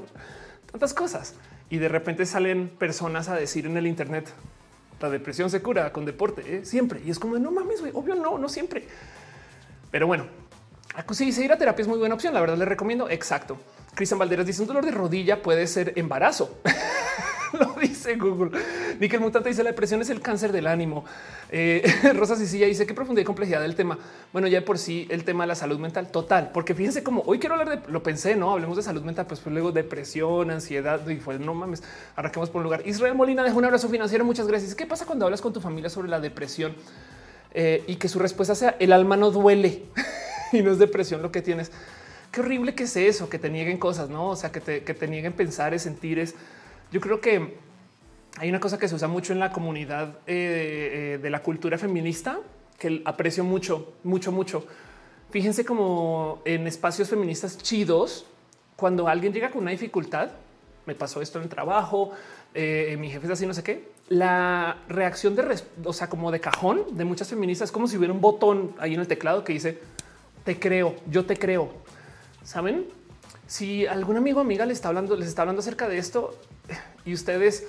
tantas 0.71 0.93
cosas. 0.93 1.33
Y 1.69 1.77
de 1.77 1.89
repente 1.89 2.25
salen 2.25 2.69
personas 2.69 3.27
a 3.27 3.35
decir 3.35 3.65
en 3.65 3.75
el 3.75 3.87
Internet, 3.87 4.31
la 4.99 5.09
depresión 5.09 5.49
se 5.49 5.61
cura 5.61 5.91
con 5.93 6.05
deporte 6.05 6.43
¿eh? 6.47 6.65
siempre. 6.65 7.01
Y 7.05 7.11
es 7.11 7.19
como 7.19 7.37
no 7.37 7.51
mames, 7.51 7.81
obvio, 7.93 8.15
no, 8.15 8.37
no 8.37 8.49
siempre. 8.49 8.87
Pero 9.91 10.07
bueno, 10.07 10.27
sí, 11.11 11.31
seguir 11.31 11.51
a 11.51 11.57
terapia 11.57 11.81
es 11.81 11.87
muy 11.87 11.99
buena 11.99 12.15
opción. 12.15 12.33
La 12.33 12.41
verdad, 12.41 12.57
le 12.57 12.65
recomiendo. 12.65 13.09
Exacto. 13.09 13.57
Cristian 13.95 14.19
Valderas 14.19 14.45
dice 14.45 14.61
un 14.61 14.67
dolor 14.67 14.85
de 14.85 14.91
rodilla 14.91 15.41
puede 15.41 15.67
ser 15.67 15.93
embarazo. 15.95 16.59
Lo 17.59 17.75
dice 17.79 18.15
Google. 18.15 18.59
Nickel 18.99 19.19
Mutante 19.19 19.49
dice 19.49 19.63
la 19.63 19.71
depresión 19.71 20.01
es 20.01 20.09
el 20.09 20.21
cáncer 20.21 20.51
del 20.51 20.67
ánimo. 20.67 21.05
Eh, 21.49 21.83
Rosa 22.15 22.35
Sicilla 22.35 22.65
dice 22.65 22.85
qué 22.85 22.93
profundidad 22.93 23.23
y 23.23 23.25
complejidad 23.25 23.61
del 23.61 23.75
tema. 23.75 23.97
Bueno, 24.33 24.47
ya 24.47 24.63
por 24.63 24.77
sí 24.77 25.07
el 25.09 25.23
tema 25.23 25.43
de 25.43 25.47
la 25.49 25.55
salud 25.55 25.79
mental 25.79 26.11
total, 26.11 26.51
porque 26.53 26.73
fíjense 26.73 27.03
como 27.03 27.21
hoy 27.25 27.39
quiero 27.39 27.55
hablar 27.55 27.81
de 27.81 27.91
lo 27.91 28.03
pensé, 28.03 28.35
no 28.35 28.51
hablemos 28.51 28.77
de 28.77 28.83
salud 28.83 29.03
mental, 29.03 29.27
pues, 29.27 29.39
pues 29.39 29.53
luego 29.53 29.71
depresión, 29.71 30.51
ansiedad 30.51 31.07
y 31.07 31.17
fue 31.17 31.39
no 31.39 31.53
mames. 31.53 31.83
Arranquemos 32.15 32.49
por 32.49 32.59
un 32.59 32.63
lugar. 32.63 32.81
Israel 32.85 33.15
Molina 33.15 33.43
deja 33.43 33.55
un 33.55 33.65
abrazo 33.65 33.89
financiero. 33.89 34.25
Muchas 34.25 34.47
gracias. 34.47 34.75
¿Qué 34.75 34.85
pasa 34.85 35.05
cuando 35.05 35.25
hablas 35.25 35.41
con 35.41 35.53
tu 35.53 35.61
familia 35.61 35.89
sobre 35.89 36.09
la 36.09 36.19
depresión 36.19 36.75
eh, 37.53 37.83
y 37.87 37.95
que 37.95 38.09
su 38.09 38.19
respuesta 38.19 38.55
sea 38.55 38.75
el 38.79 38.91
alma 38.91 39.17
no 39.17 39.31
duele 39.31 39.83
y 40.51 40.61
no 40.61 40.71
es 40.71 40.79
depresión 40.79 41.21
lo 41.21 41.31
que 41.31 41.41
tienes? 41.41 41.71
Qué 42.31 42.41
horrible 42.41 42.75
que 42.75 42.83
es 42.83 42.95
eso, 42.97 43.29
que 43.29 43.39
te 43.39 43.49
nieguen 43.49 43.77
cosas, 43.77 44.09
no? 44.09 44.29
O 44.29 44.35
sea, 44.35 44.51
que 44.51 44.59
te, 44.59 44.83
que 44.83 44.93
te 44.93 45.07
nieguen 45.07 45.33
pensar, 45.33 45.77
sentir, 45.79 46.19
es 46.19 46.35
yo 46.91 47.01
creo 47.01 47.19
que 47.21 47.57
hay 48.37 48.49
una 48.49 48.59
cosa 48.59 48.77
que 48.77 48.87
se 48.87 48.95
usa 48.95 49.07
mucho 49.07 49.33
en 49.33 49.39
la 49.39 49.51
comunidad 49.51 50.19
eh, 50.27 51.15
eh, 51.15 51.19
de 51.21 51.29
la 51.29 51.41
cultura 51.41 51.77
feminista 51.77 52.39
que 52.77 53.01
aprecio 53.05 53.43
mucho, 53.43 53.95
mucho, 54.03 54.31
mucho. 54.31 54.65
Fíjense 55.31 55.65
como 55.65 56.41
en 56.45 56.67
espacios 56.67 57.09
feministas 57.09 57.57
chidos, 57.57 58.25
cuando 58.75 59.07
alguien 59.07 59.33
llega 59.33 59.49
con 59.49 59.63
una 59.63 59.71
dificultad, 59.71 60.29
me 60.85 60.93
pasó 60.93 61.21
esto 61.21 61.39
en 61.39 61.45
el 61.45 61.49
trabajo, 61.49 62.11
eh, 62.53 62.95
mi 62.99 63.09
jefe 63.09 63.25
es 63.25 63.31
así, 63.31 63.47
no 63.47 63.53
sé 63.53 63.63
qué, 63.63 63.89
la 64.09 64.77
reacción 64.87 65.35
de, 65.35 65.59
o 65.83 65.91
sea, 65.91 66.07
como 66.07 66.31
de 66.31 66.39
cajón 66.39 66.95
de 66.95 67.03
muchas 67.03 67.27
feministas, 67.27 67.71
como 67.71 67.87
si 67.87 67.97
hubiera 67.97 68.13
un 68.13 68.21
botón 68.21 68.75
ahí 68.77 68.93
en 68.93 68.99
el 68.99 69.07
teclado 69.07 69.43
que 69.43 69.53
dice 69.53 69.79
te 70.47 70.57
creo, 70.57 70.95
yo 71.09 71.25
te 71.25 71.35
creo. 71.35 71.69
Saben? 72.43 72.85
Si 73.47 73.85
algún 73.85 74.15
amigo 74.15 74.39
o 74.39 74.41
amiga 74.41 74.65
les 74.65 74.77
está 74.77 74.87
hablando, 74.87 75.17
les 75.17 75.27
está 75.27 75.41
hablando 75.41 75.59
acerca 75.59 75.89
de 75.89 75.97
esto 75.97 76.37
y 77.05 77.13
ustedes 77.13 77.67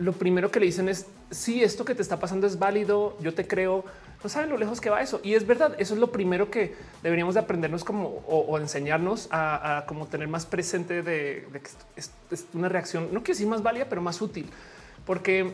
lo 0.00 0.12
primero 0.12 0.50
que 0.50 0.60
le 0.60 0.66
dicen 0.66 0.88
es 0.88 1.06
si 1.30 1.62
esto 1.62 1.84
que 1.84 1.94
te 1.94 2.02
está 2.02 2.18
pasando 2.18 2.46
es 2.46 2.58
válido, 2.58 3.16
yo 3.20 3.34
te 3.34 3.46
creo. 3.46 3.84
No 4.22 4.28
saben 4.28 4.50
lo 4.50 4.58
lejos 4.58 4.80
que 4.80 4.90
va 4.90 5.00
eso. 5.00 5.20
Y 5.22 5.34
es 5.34 5.46
verdad, 5.46 5.74
eso 5.78 5.94
es 5.94 6.00
lo 6.00 6.10
primero 6.10 6.50
que 6.50 6.74
deberíamos 7.02 7.34
de 7.34 7.40
aprendernos 7.40 7.84
como 7.84 8.08
o, 8.26 8.58
enseñarnos 8.58 9.28
a, 9.30 9.84
como 9.86 10.06
tener 10.06 10.28
más 10.28 10.46
presente 10.46 11.02
de, 11.02 11.46
que 11.52 11.70
es, 11.96 12.10
una 12.52 12.68
reacción, 12.68 13.04
no 13.04 13.20
quiero 13.20 13.34
decir 13.34 13.46
más 13.46 13.62
válida, 13.62 13.86
pero 13.88 14.02
más 14.02 14.20
útil. 14.20 14.50
Porque 15.06 15.52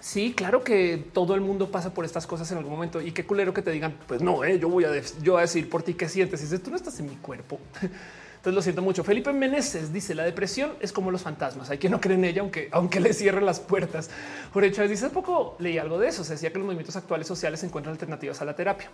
sí, 0.00 0.34
claro 0.34 0.62
que 0.62 1.04
todo 1.12 1.34
el 1.34 1.40
mundo 1.40 1.70
pasa 1.70 1.94
por 1.94 2.04
estas 2.04 2.26
cosas 2.26 2.50
en 2.52 2.58
algún 2.58 2.72
momento 2.72 3.00
y 3.00 3.12
qué 3.12 3.26
culero 3.26 3.52
que 3.52 3.62
te 3.62 3.70
digan, 3.70 3.96
pues 4.06 4.22
no, 4.22 4.44
eh, 4.44 4.58
yo 4.58 4.68
voy 4.68 4.84
a, 4.84 4.90
yo 5.22 5.38
a 5.38 5.40
decir 5.40 5.68
por 5.68 5.82
ti 5.82 5.94
qué 5.94 6.08
sientes. 6.08 6.40
Y 6.40 6.44
dices, 6.44 6.62
tú 6.62 6.70
no 6.70 6.76
estás 6.76 7.00
en 7.00 7.06
mi 7.06 7.16
cuerpo. 7.16 7.58
Entonces 8.38 8.54
lo 8.54 8.62
siento 8.62 8.82
mucho. 8.82 9.02
Felipe 9.02 9.32
Meneses 9.32 9.92
dice 9.92 10.14
la 10.14 10.24
depresión 10.24 10.72
es 10.80 10.92
como 10.92 11.10
los 11.10 11.22
fantasmas. 11.22 11.70
Hay 11.70 11.78
quien 11.78 11.90
no 11.90 12.00
cree 12.00 12.14
en 12.14 12.24
ella, 12.24 12.40
aunque, 12.42 12.68
aunque 12.70 13.00
le 13.00 13.12
cierren 13.12 13.44
las 13.44 13.58
puertas. 13.58 14.10
Jorge 14.52 14.70
Chávez 14.70 14.90
dice 14.90 15.10
poco 15.10 15.56
leí 15.58 15.76
algo 15.76 15.98
de 15.98 16.08
eso. 16.08 16.22
Se 16.22 16.34
decía 16.34 16.52
que 16.52 16.58
los 16.58 16.66
movimientos 16.66 16.94
actuales 16.96 17.26
sociales 17.26 17.62
encuentran 17.64 17.92
alternativas 17.92 18.40
a 18.40 18.44
la 18.44 18.54
terapia. 18.54 18.90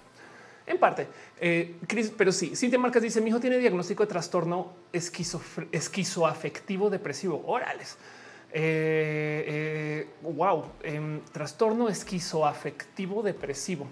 En 0.66 0.78
parte, 0.78 1.07
eh, 1.40 1.74
pero 2.16 2.33
sí, 2.33 2.57
Cintia 2.57 2.78
Marcas 2.78 3.02
dice: 3.02 3.20
Mi 3.20 3.28
hijo 3.28 3.38
tiene 3.38 3.59
diagnóstico 3.59 4.02
de 4.02 4.07
trastorno 4.07 4.72
esquizoafectivo 4.92 6.88
depresivo. 6.88 7.44
Órales. 7.46 7.98
Eh, 8.50 9.44
eh, 9.46 10.09
wow, 10.22 10.64
em, 10.83 11.20
trastorno 11.33 11.88
esquizoafectivo 11.90 13.22
depresivo. 13.22 13.87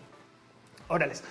Órales. 0.89 1.23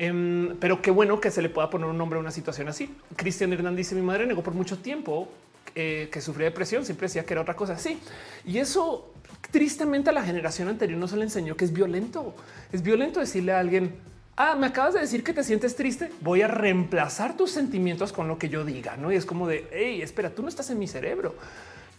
Em, 0.00 0.56
pero 0.60 0.80
qué 0.80 0.92
bueno 0.92 1.20
que 1.20 1.32
se 1.32 1.42
le 1.42 1.48
pueda 1.48 1.68
poner 1.68 1.88
un 1.88 1.98
nombre 1.98 2.18
a 2.18 2.20
una 2.20 2.30
situación 2.30 2.68
así. 2.68 2.94
Cristian 3.16 3.52
Hernández 3.52 3.88
dice: 3.88 3.94
Mi 3.96 4.02
madre 4.02 4.26
negó 4.26 4.44
por 4.44 4.54
mucho 4.54 4.78
tiempo 4.78 5.28
eh, 5.74 6.08
que 6.12 6.20
sufría 6.20 6.46
depresión, 6.46 6.84
siempre 6.84 7.08
decía 7.08 7.26
que 7.26 7.34
era 7.34 7.42
otra 7.42 7.56
cosa 7.56 7.72
así. 7.72 7.98
Y 8.46 8.58
eso 8.58 9.12
tristemente 9.50 10.10
a 10.10 10.12
la 10.12 10.22
generación 10.22 10.68
anterior 10.68 10.98
no 10.98 11.08
se 11.08 11.16
le 11.16 11.24
enseñó 11.24 11.56
que 11.56 11.64
es 11.64 11.72
violento. 11.72 12.32
Es 12.72 12.82
violento 12.82 13.18
decirle 13.18 13.52
a 13.52 13.58
alguien: 13.58 13.96
Ah, 14.36 14.54
me 14.54 14.68
acabas 14.68 14.94
de 14.94 15.00
decir 15.00 15.24
que 15.24 15.32
te 15.32 15.42
sientes 15.42 15.74
triste. 15.74 16.12
Voy 16.20 16.42
a 16.42 16.48
reemplazar 16.48 17.36
tus 17.36 17.50
sentimientos 17.50 18.12
con 18.12 18.28
lo 18.28 18.38
que 18.38 18.48
yo 18.48 18.64
diga. 18.64 18.96
No 18.96 19.10
y 19.10 19.16
es 19.16 19.26
como 19.26 19.48
de 19.48 19.66
hey, 19.72 20.00
espera, 20.00 20.30
tú 20.30 20.42
no 20.42 20.48
estás 20.48 20.70
en 20.70 20.78
mi 20.78 20.86
cerebro 20.86 21.34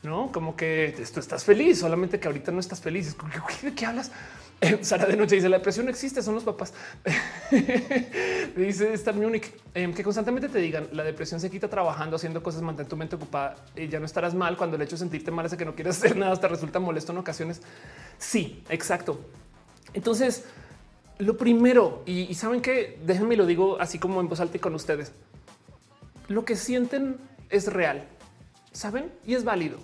no 0.04 0.32
como 0.32 0.56
que 0.56 0.96
tú 1.14 1.20
estás 1.20 1.44
feliz, 1.44 1.80
solamente 1.80 2.20
que 2.20 2.28
ahorita 2.28 2.52
no 2.52 2.60
estás 2.60 2.80
feliz. 2.80 3.16
¿De 3.62 3.74
qué 3.74 3.86
hablas? 3.86 4.12
Sara 4.82 5.06
de 5.06 5.16
noche 5.16 5.36
dice 5.36 5.48
la 5.48 5.58
depresión 5.58 5.86
no 5.86 5.92
existe, 5.92 6.22
son 6.22 6.36
los 6.36 6.44
papás. 6.44 6.74
dice 8.56 8.94
Star 8.94 9.16
Munich 9.16 9.54
em, 9.74 9.94
que 9.94 10.04
constantemente 10.04 10.50
te 10.50 10.60
digan 10.60 10.88
la 10.92 11.04
depresión 11.04 11.40
se 11.40 11.50
quita 11.50 11.70
trabajando, 11.70 12.18
haciendo 12.18 12.44
cosas, 12.44 12.62
mantén 12.62 12.88
tu 12.88 12.98
mente 12.98 13.16
ocupada 13.16 13.56
y 13.76 13.88
ya 13.88 14.00
no 14.00 14.06
estarás 14.06 14.34
mal 14.34 14.58
cuando 14.58 14.76
el 14.76 14.82
hecho 14.82 14.96
de 14.96 15.00
sentirte 15.00 15.32
mal 15.32 15.46
hace 15.46 15.56
que 15.56 15.66
no 15.66 15.76
quieras 15.76 15.98
hacer 16.04 16.18
nada, 16.18 16.34
hasta 16.34 16.48
resulta 16.48 16.80
molesto 16.80 17.12
en 17.12 17.20
ocasiones. 17.20 17.62
Sí, 18.18 18.64
exacto. 18.70 19.20
Entonces, 19.94 20.44
lo 21.20 21.38
primero, 21.38 22.04
y, 22.06 22.34
saben 22.34 22.62
que 22.62 22.98
déjenme 23.06 23.36
lo 23.36 23.46
digo 23.46 23.80
así 23.80 24.00
como 24.00 24.22
en 24.22 24.30
voz 24.30 24.40
alta 24.40 24.58
y 24.58 24.60
con 24.60 24.74
ustedes, 24.74 25.12
lo 26.28 26.46
que 26.46 26.56
sienten 26.56 27.18
es 27.50 27.72
real, 27.72 28.08
saben, 28.72 29.12
y 29.26 29.36
es 29.36 29.44
válido. 29.44 29.80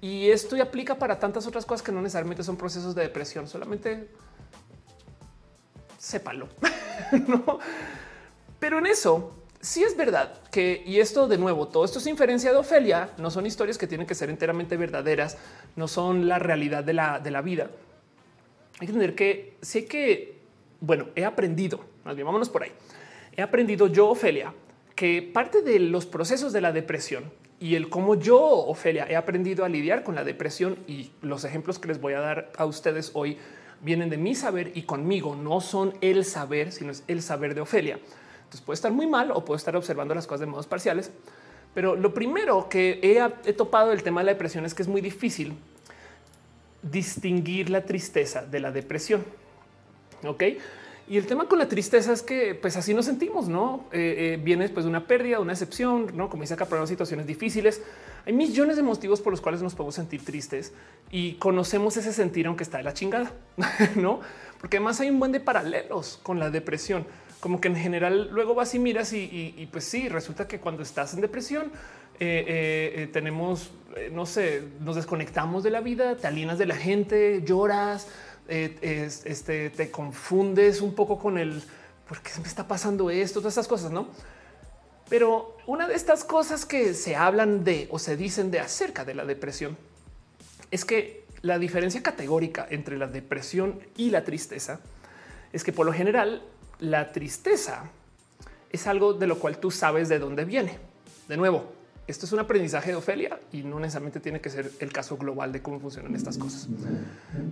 Y 0.00 0.30
esto 0.30 0.60
aplica 0.62 0.94
para 0.94 1.18
tantas 1.18 1.46
otras 1.46 1.66
cosas 1.66 1.82
que 1.82 1.92
no 1.92 2.00
necesariamente 2.00 2.42
son 2.42 2.56
procesos 2.56 2.94
de 2.94 3.02
depresión, 3.02 3.46
solamente 3.46 4.08
sépalo. 5.98 6.48
no, 7.28 7.58
pero 8.58 8.78
en 8.78 8.86
eso 8.86 9.34
sí 9.60 9.84
es 9.84 9.96
verdad 9.96 10.40
que, 10.50 10.82
y 10.86 11.00
esto 11.00 11.28
de 11.28 11.36
nuevo, 11.36 11.68
todo 11.68 11.84
esto 11.84 11.98
es 11.98 12.06
inferencia 12.06 12.50
de 12.50 12.56
Ofelia, 12.56 13.10
no 13.18 13.30
son 13.30 13.46
historias 13.46 13.76
que 13.76 13.86
tienen 13.86 14.06
que 14.06 14.14
ser 14.14 14.30
enteramente 14.30 14.76
verdaderas, 14.76 15.36
no 15.76 15.86
son 15.86 16.28
la 16.28 16.38
realidad 16.38 16.82
de 16.82 16.94
la, 16.94 17.20
de 17.20 17.30
la 17.30 17.42
vida. 17.42 17.70
Hay 18.74 18.86
que 18.86 18.92
entender 18.92 19.14
que 19.14 19.58
sé 19.60 19.84
que, 19.84 20.40
bueno, 20.80 21.08
he 21.14 21.26
aprendido, 21.26 21.84
más 22.04 22.16
bien 22.16 22.24
vámonos 22.24 22.48
por 22.48 22.62
ahí. 22.62 22.72
He 23.36 23.42
aprendido 23.42 23.86
yo, 23.86 24.08
Ofelia, 24.08 24.54
que 24.94 25.22
parte 25.22 25.60
de 25.60 25.78
los 25.78 26.06
procesos 26.06 26.54
de 26.54 26.62
la 26.62 26.72
depresión 26.72 27.24
y 27.60 27.74
el 27.74 27.90
cómo 27.90 28.14
yo, 28.14 28.40
Ofelia, 28.40 29.06
he 29.08 29.16
aprendido 29.16 29.66
a 29.66 29.68
lidiar 29.68 30.02
con 30.02 30.14
la 30.14 30.24
depresión 30.24 30.78
y 30.88 31.10
los 31.20 31.44
ejemplos 31.44 31.78
que 31.78 31.88
les 31.88 32.00
voy 32.00 32.14
a 32.14 32.20
dar 32.20 32.50
a 32.56 32.64
ustedes 32.64 33.10
hoy 33.12 33.36
vienen 33.82 34.08
de 34.08 34.16
mi 34.16 34.34
saber 34.34 34.72
y 34.74 34.82
conmigo, 34.82 35.36
no 35.36 35.60
son 35.60 35.92
el 36.00 36.24
saber, 36.24 36.72
sino 36.72 36.90
es 36.90 37.04
el 37.06 37.20
saber 37.20 37.54
de 37.54 37.60
Ofelia. 37.60 38.00
Entonces 38.38 38.62
puede 38.62 38.76
estar 38.76 38.92
muy 38.92 39.06
mal 39.06 39.30
o 39.30 39.44
puede 39.44 39.58
estar 39.58 39.76
observando 39.76 40.14
las 40.14 40.26
cosas 40.26 40.40
de 40.40 40.46
modos 40.46 40.66
parciales. 40.66 41.10
Pero 41.74 41.94
lo 41.94 42.14
primero 42.14 42.68
que 42.70 42.98
he, 43.02 43.48
he 43.48 43.52
topado 43.52 43.92
el 43.92 44.02
tema 44.02 44.22
de 44.22 44.26
la 44.26 44.32
depresión 44.32 44.64
es 44.64 44.74
que 44.74 44.82
es 44.82 44.88
muy 44.88 45.02
difícil 45.02 45.54
distinguir 46.82 47.68
la 47.68 47.84
tristeza 47.84 48.42
de 48.42 48.58
la 48.58 48.72
depresión. 48.72 49.22
Ok, 50.24 50.44
y 51.10 51.16
el 51.16 51.26
tema 51.26 51.48
con 51.48 51.58
la 51.58 51.66
tristeza 51.66 52.12
es 52.12 52.22
que 52.22 52.54
pues 52.54 52.76
así 52.76 52.94
nos 52.94 53.06
sentimos, 53.06 53.48
no 53.48 53.86
eh, 53.90 54.36
eh, 54.36 54.40
viene 54.40 54.62
después 54.62 54.84
de 54.84 54.90
una 54.90 55.08
pérdida, 55.08 55.40
una 55.40 55.52
excepción, 55.52 56.12
no 56.14 56.30
como 56.30 56.44
dice 56.44 56.54
acá, 56.54 56.66
por 56.66 56.86
situaciones 56.86 57.26
difíciles. 57.26 57.82
Hay 58.26 58.32
millones 58.32 58.76
de 58.76 58.84
motivos 58.84 59.20
por 59.20 59.32
los 59.32 59.40
cuales 59.40 59.60
nos 59.60 59.74
podemos 59.74 59.96
sentir 59.96 60.24
tristes 60.24 60.72
y 61.10 61.32
conocemos 61.32 61.96
ese 61.96 62.12
sentir, 62.12 62.46
aunque 62.46 62.62
está 62.62 62.78
de 62.78 62.84
la 62.84 62.94
chingada, 62.94 63.32
no? 63.96 64.20
Porque 64.60 64.76
además 64.76 65.00
hay 65.00 65.10
un 65.10 65.18
buen 65.18 65.32
de 65.32 65.40
paralelos 65.40 66.20
con 66.22 66.38
la 66.38 66.48
depresión, 66.48 67.04
como 67.40 67.60
que 67.60 67.66
en 67.66 67.74
general 67.74 68.28
luego 68.30 68.54
vas 68.54 68.72
y 68.76 68.78
miras 68.78 69.12
y, 69.12 69.68
pues 69.72 69.82
sí, 69.82 70.08
resulta 70.08 70.46
que 70.46 70.60
cuando 70.60 70.84
estás 70.84 71.12
en 71.14 71.22
depresión 71.22 71.72
eh, 72.20 73.08
tenemos, 73.12 73.72
no 74.12 74.26
sé, 74.26 74.62
nos 74.78 74.94
desconectamos 74.94 75.64
de 75.64 75.70
la 75.70 75.80
vida, 75.80 76.14
te 76.14 76.28
alienas 76.28 76.58
de 76.58 76.66
la 76.66 76.76
gente, 76.76 77.42
lloras 77.44 78.06
eh, 78.50 79.08
este, 79.24 79.70
te 79.70 79.90
confundes 79.90 80.80
un 80.80 80.94
poco 80.94 81.18
con 81.18 81.38
el 81.38 81.62
por 82.08 82.20
qué 82.20 82.32
me 82.40 82.48
está 82.48 82.66
pasando 82.66 83.08
esto, 83.08 83.40
todas 83.40 83.52
estas 83.52 83.68
cosas, 83.68 83.92
no? 83.92 84.08
Pero 85.08 85.56
una 85.66 85.86
de 85.86 85.94
estas 85.94 86.24
cosas 86.24 86.66
que 86.66 86.94
se 86.94 87.14
hablan 87.14 87.62
de 87.62 87.86
o 87.90 87.98
se 87.98 88.16
dicen 88.16 88.50
de 88.50 88.58
acerca 88.58 89.04
de 89.04 89.14
la 89.14 89.24
depresión 89.24 89.76
es 90.70 90.84
que 90.84 91.24
la 91.42 91.58
diferencia 91.58 92.02
categórica 92.02 92.66
entre 92.68 92.98
la 92.98 93.06
depresión 93.06 93.80
y 93.96 94.10
la 94.10 94.24
tristeza 94.24 94.80
es 95.52 95.64
que 95.64 95.72
por 95.72 95.86
lo 95.86 95.92
general 95.92 96.42
la 96.80 97.12
tristeza 97.12 97.90
es 98.70 98.86
algo 98.86 99.12
de 99.12 99.26
lo 99.26 99.38
cual 99.38 99.58
tú 99.58 99.70
sabes 99.70 100.08
de 100.08 100.18
dónde 100.18 100.44
viene. 100.44 100.78
De 101.28 101.36
nuevo, 101.36 101.72
esto 102.06 102.26
es 102.26 102.32
un 102.32 102.40
aprendizaje 102.40 102.90
de 102.90 102.96
Ofelia 102.96 103.38
y 103.52 103.62
no 103.62 103.78
necesariamente 103.78 104.18
tiene 104.18 104.40
que 104.40 104.50
ser 104.50 104.70
el 104.80 104.92
caso 104.92 105.16
global 105.16 105.52
de 105.52 105.62
cómo 105.62 105.78
funcionan 105.78 106.14
estas 106.14 106.38
cosas. 106.38 106.68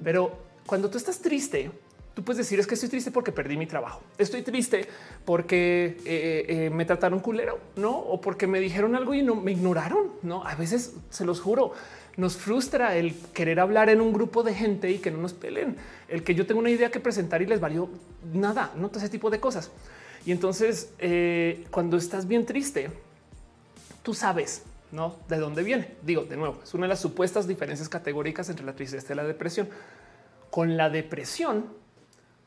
Pero 0.02 0.36
cuando 0.68 0.90
tú 0.90 0.98
estás 0.98 1.20
triste, 1.20 1.70
tú 2.12 2.22
puedes 2.22 2.36
decir 2.36 2.60
es 2.60 2.66
que 2.66 2.74
estoy 2.74 2.90
triste 2.90 3.10
porque 3.10 3.32
perdí 3.32 3.56
mi 3.56 3.64
trabajo. 3.64 4.02
Estoy 4.18 4.42
triste 4.42 4.86
porque 5.24 5.96
eh, 6.04 6.04
eh, 6.04 6.66
eh, 6.66 6.70
me 6.70 6.84
trataron 6.84 7.20
culero, 7.20 7.58
no? 7.76 7.96
O 7.96 8.20
porque 8.20 8.46
me 8.46 8.60
dijeron 8.60 8.94
algo 8.94 9.14
y 9.14 9.22
no 9.22 9.34
me 9.34 9.52
ignoraron. 9.52 10.10
No, 10.22 10.44
a 10.44 10.54
veces 10.56 10.92
se 11.08 11.24
los 11.24 11.40
juro, 11.40 11.72
nos 12.18 12.36
frustra 12.36 12.98
el 12.98 13.16
querer 13.32 13.60
hablar 13.60 13.88
en 13.88 14.02
un 14.02 14.12
grupo 14.12 14.42
de 14.42 14.52
gente 14.52 14.90
y 14.90 14.98
que 14.98 15.10
no 15.10 15.16
nos 15.16 15.32
peleen. 15.32 15.76
El 16.06 16.22
que 16.22 16.34
yo 16.34 16.44
tengo 16.44 16.60
una 16.60 16.68
idea 16.68 16.90
que 16.90 17.00
presentar 17.00 17.40
y 17.40 17.46
les 17.46 17.60
valió 17.60 17.88
nada, 18.34 18.74
no 18.76 18.88
todo 18.88 18.98
ese 18.98 19.08
tipo 19.08 19.30
de 19.30 19.40
cosas. 19.40 19.70
Y 20.26 20.32
entonces, 20.32 20.90
cuando 21.70 21.96
estás 21.96 22.28
bien 22.28 22.44
triste, 22.44 22.90
tú 24.02 24.12
sabes 24.12 24.64
no 24.92 25.16
de 25.28 25.38
dónde 25.38 25.62
viene. 25.62 25.94
Digo 26.02 26.24
de 26.24 26.36
nuevo, 26.36 26.60
es 26.62 26.74
una 26.74 26.84
de 26.84 26.88
las 26.88 27.00
supuestas 27.00 27.48
diferencias 27.48 27.88
categóricas 27.88 28.50
entre 28.50 28.66
la 28.66 28.74
tristeza 28.74 29.14
y 29.14 29.16
la 29.16 29.24
depresión. 29.24 29.68
Con 30.50 30.76
la 30.76 30.90
depresión, 30.90 31.66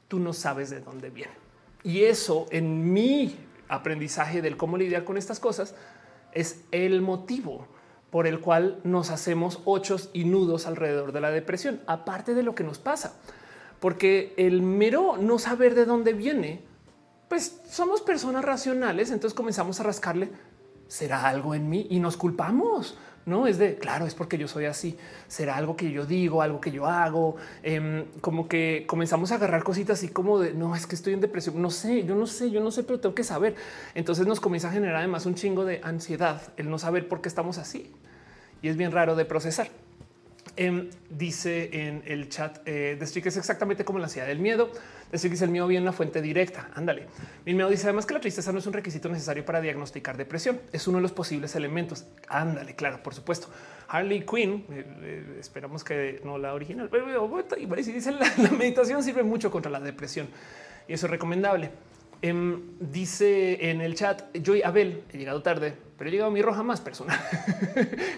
tú 0.07 0.19
no 0.19 0.33
sabes 0.33 0.69
de 0.69 0.81
dónde 0.81 1.09
viene. 1.09 1.33
Y 1.83 2.03
eso 2.03 2.47
en 2.51 2.93
mi 2.93 3.35
aprendizaje 3.67 4.41
del 4.41 4.57
cómo 4.57 4.77
lidiar 4.77 5.03
con 5.03 5.17
estas 5.17 5.39
cosas 5.39 5.75
es 6.33 6.63
el 6.71 7.01
motivo 7.01 7.67
por 8.09 8.27
el 8.27 8.41
cual 8.41 8.79
nos 8.83 9.09
hacemos 9.09 9.61
ochos 9.63 10.09
y 10.13 10.25
nudos 10.25 10.67
alrededor 10.67 11.13
de 11.13 11.21
la 11.21 11.31
depresión, 11.31 11.81
aparte 11.87 12.33
de 12.33 12.43
lo 12.43 12.53
que 12.53 12.63
nos 12.63 12.77
pasa. 12.77 13.13
Porque 13.79 14.33
el 14.37 14.61
mero 14.61 15.15
no 15.17 15.39
saber 15.39 15.73
de 15.75 15.85
dónde 15.85 16.13
viene, 16.13 16.61
pues 17.29 17.61
somos 17.69 18.01
personas 18.01 18.43
racionales, 18.43 19.09
entonces 19.11 19.33
comenzamos 19.33 19.79
a 19.79 19.83
rascarle, 19.83 20.29
¿será 20.87 21.29
algo 21.29 21.55
en 21.55 21.69
mí? 21.69 21.87
Y 21.89 21.99
nos 21.99 22.17
culpamos 22.17 22.97
no 23.25 23.47
es 23.47 23.57
de 23.57 23.75
claro, 23.75 24.05
es 24.05 24.15
porque 24.15 24.37
yo 24.37 24.47
soy 24.47 24.65
así. 24.65 24.97
Será 25.27 25.55
algo 25.55 25.75
que 25.75 25.91
yo 25.91 26.05
digo, 26.05 26.41
algo 26.41 26.59
que 26.59 26.71
yo 26.71 26.87
hago. 26.87 27.35
Em, 27.63 28.05
como 28.21 28.47
que 28.47 28.85
comenzamos 28.87 29.31
a 29.31 29.35
agarrar 29.35 29.63
cositas 29.63 29.99
así 29.99 30.09
como 30.09 30.39
de 30.39 30.53
no 30.53 30.75
es 30.75 30.87
que 30.87 30.95
estoy 30.95 31.13
en 31.13 31.21
depresión. 31.21 31.61
No 31.61 31.69
sé, 31.69 32.03
yo 32.03 32.15
no 32.15 32.27
sé, 32.27 32.49
yo 32.51 32.61
no 32.61 32.71
sé, 32.71 32.83
pero 32.83 32.99
tengo 32.99 33.15
que 33.15 33.23
saber. 33.23 33.55
Entonces 33.95 34.25
nos 34.27 34.39
comienza 34.39 34.69
a 34.69 34.71
generar 34.71 34.95
además 34.95 35.25
un 35.25 35.35
chingo 35.35 35.65
de 35.65 35.81
ansiedad 35.83 36.41
el 36.57 36.69
no 36.69 36.79
saber 36.79 37.07
por 37.07 37.21
qué 37.21 37.29
estamos 37.29 37.57
así 37.57 37.91
y 38.61 38.69
es 38.69 38.77
bien 38.77 38.91
raro 38.91 39.15
de 39.15 39.25
procesar. 39.25 39.69
Em, 40.57 40.89
dice 41.09 41.69
en 41.71 42.03
el 42.05 42.27
chat 42.27 42.59
eh, 42.65 42.97
es 42.99 43.37
exactamente 43.37 43.85
como 43.85 43.99
la 43.99 44.05
ansiedad 44.05 44.27
del 44.27 44.39
miedo. 44.39 44.71
Decir 45.11 45.29
que 45.29 45.35
es 45.35 45.41
el 45.41 45.49
miedo 45.49 45.67
viene 45.67 45.83
una 45.83 45.91
fuente 45.91 46.21
directa. 46.21 46.69
Ándale. 46.73 47.07
Mi 47.45 47.53
miedo 47.53 47.69
dice 47.69 47.83
además 47.83 48.05
que 48.05 48.13
la 48.13 48.21
tristeza 48.21 48.51
no 48.51 48.59
es 48.59 48.67
un 48.67 48.73
requisito 48.73 49.09
necesario 49.09 49.43
para 49.43 49.59
diagnosticar 49.59 50.15
depresión. 50.15 50.61
Es 50.71 50.87
uno 50.87 50.99
de 50.99 51.01
los 51.01 51.11
posibles 51.11 51.55
elementos. 51.55 52.05
Ándale, 52.27 52.75
claro, 52.75 53.03
por 53.03 53.13
supuesto. 53.13 53.49
Harley 53.89 54.25
Quinn, 54.25 54.65
eh, 54.71 54.85
eh, 55.01 55.37
esperamos 55.39 55.83
que 55.83 56.21
no 56.23 56.37
la 56.37 56.53
original, 56.53 56.87
pero 56.89 57.05
dice 57.75 58.11
la, 58.11 58.31
la 58.37 58.51
meditación 58.51 59.03
sirve 59.03 59.23
mucho 59.23 59.51
contra 59.51 59.69
la 59.69 59.81
depresión 59.81 60.29
y 60.87 60.93
eso 60.93 61.07
es 61.07 61.11
recomendable. 61.11 61.71
Em, 62.21 62.77
dice 62.79 63.69
en 63.69 63.81
el 63.81 63.95
chat, 63.95 64.23
Joy 64.35 64.61
Abel, 64.61 65.03
he 65.11 65.17
llegado 65.17 65.41
tarde, 65.41 65.73
pero 66.01 66.09
he 66.09 66.13
llegado 66.13 66.31
a 66.31 66.33
mi 66.33 66.41
roja 66.41 66.63
más 66.63 66.81
personal. 66.81 67.19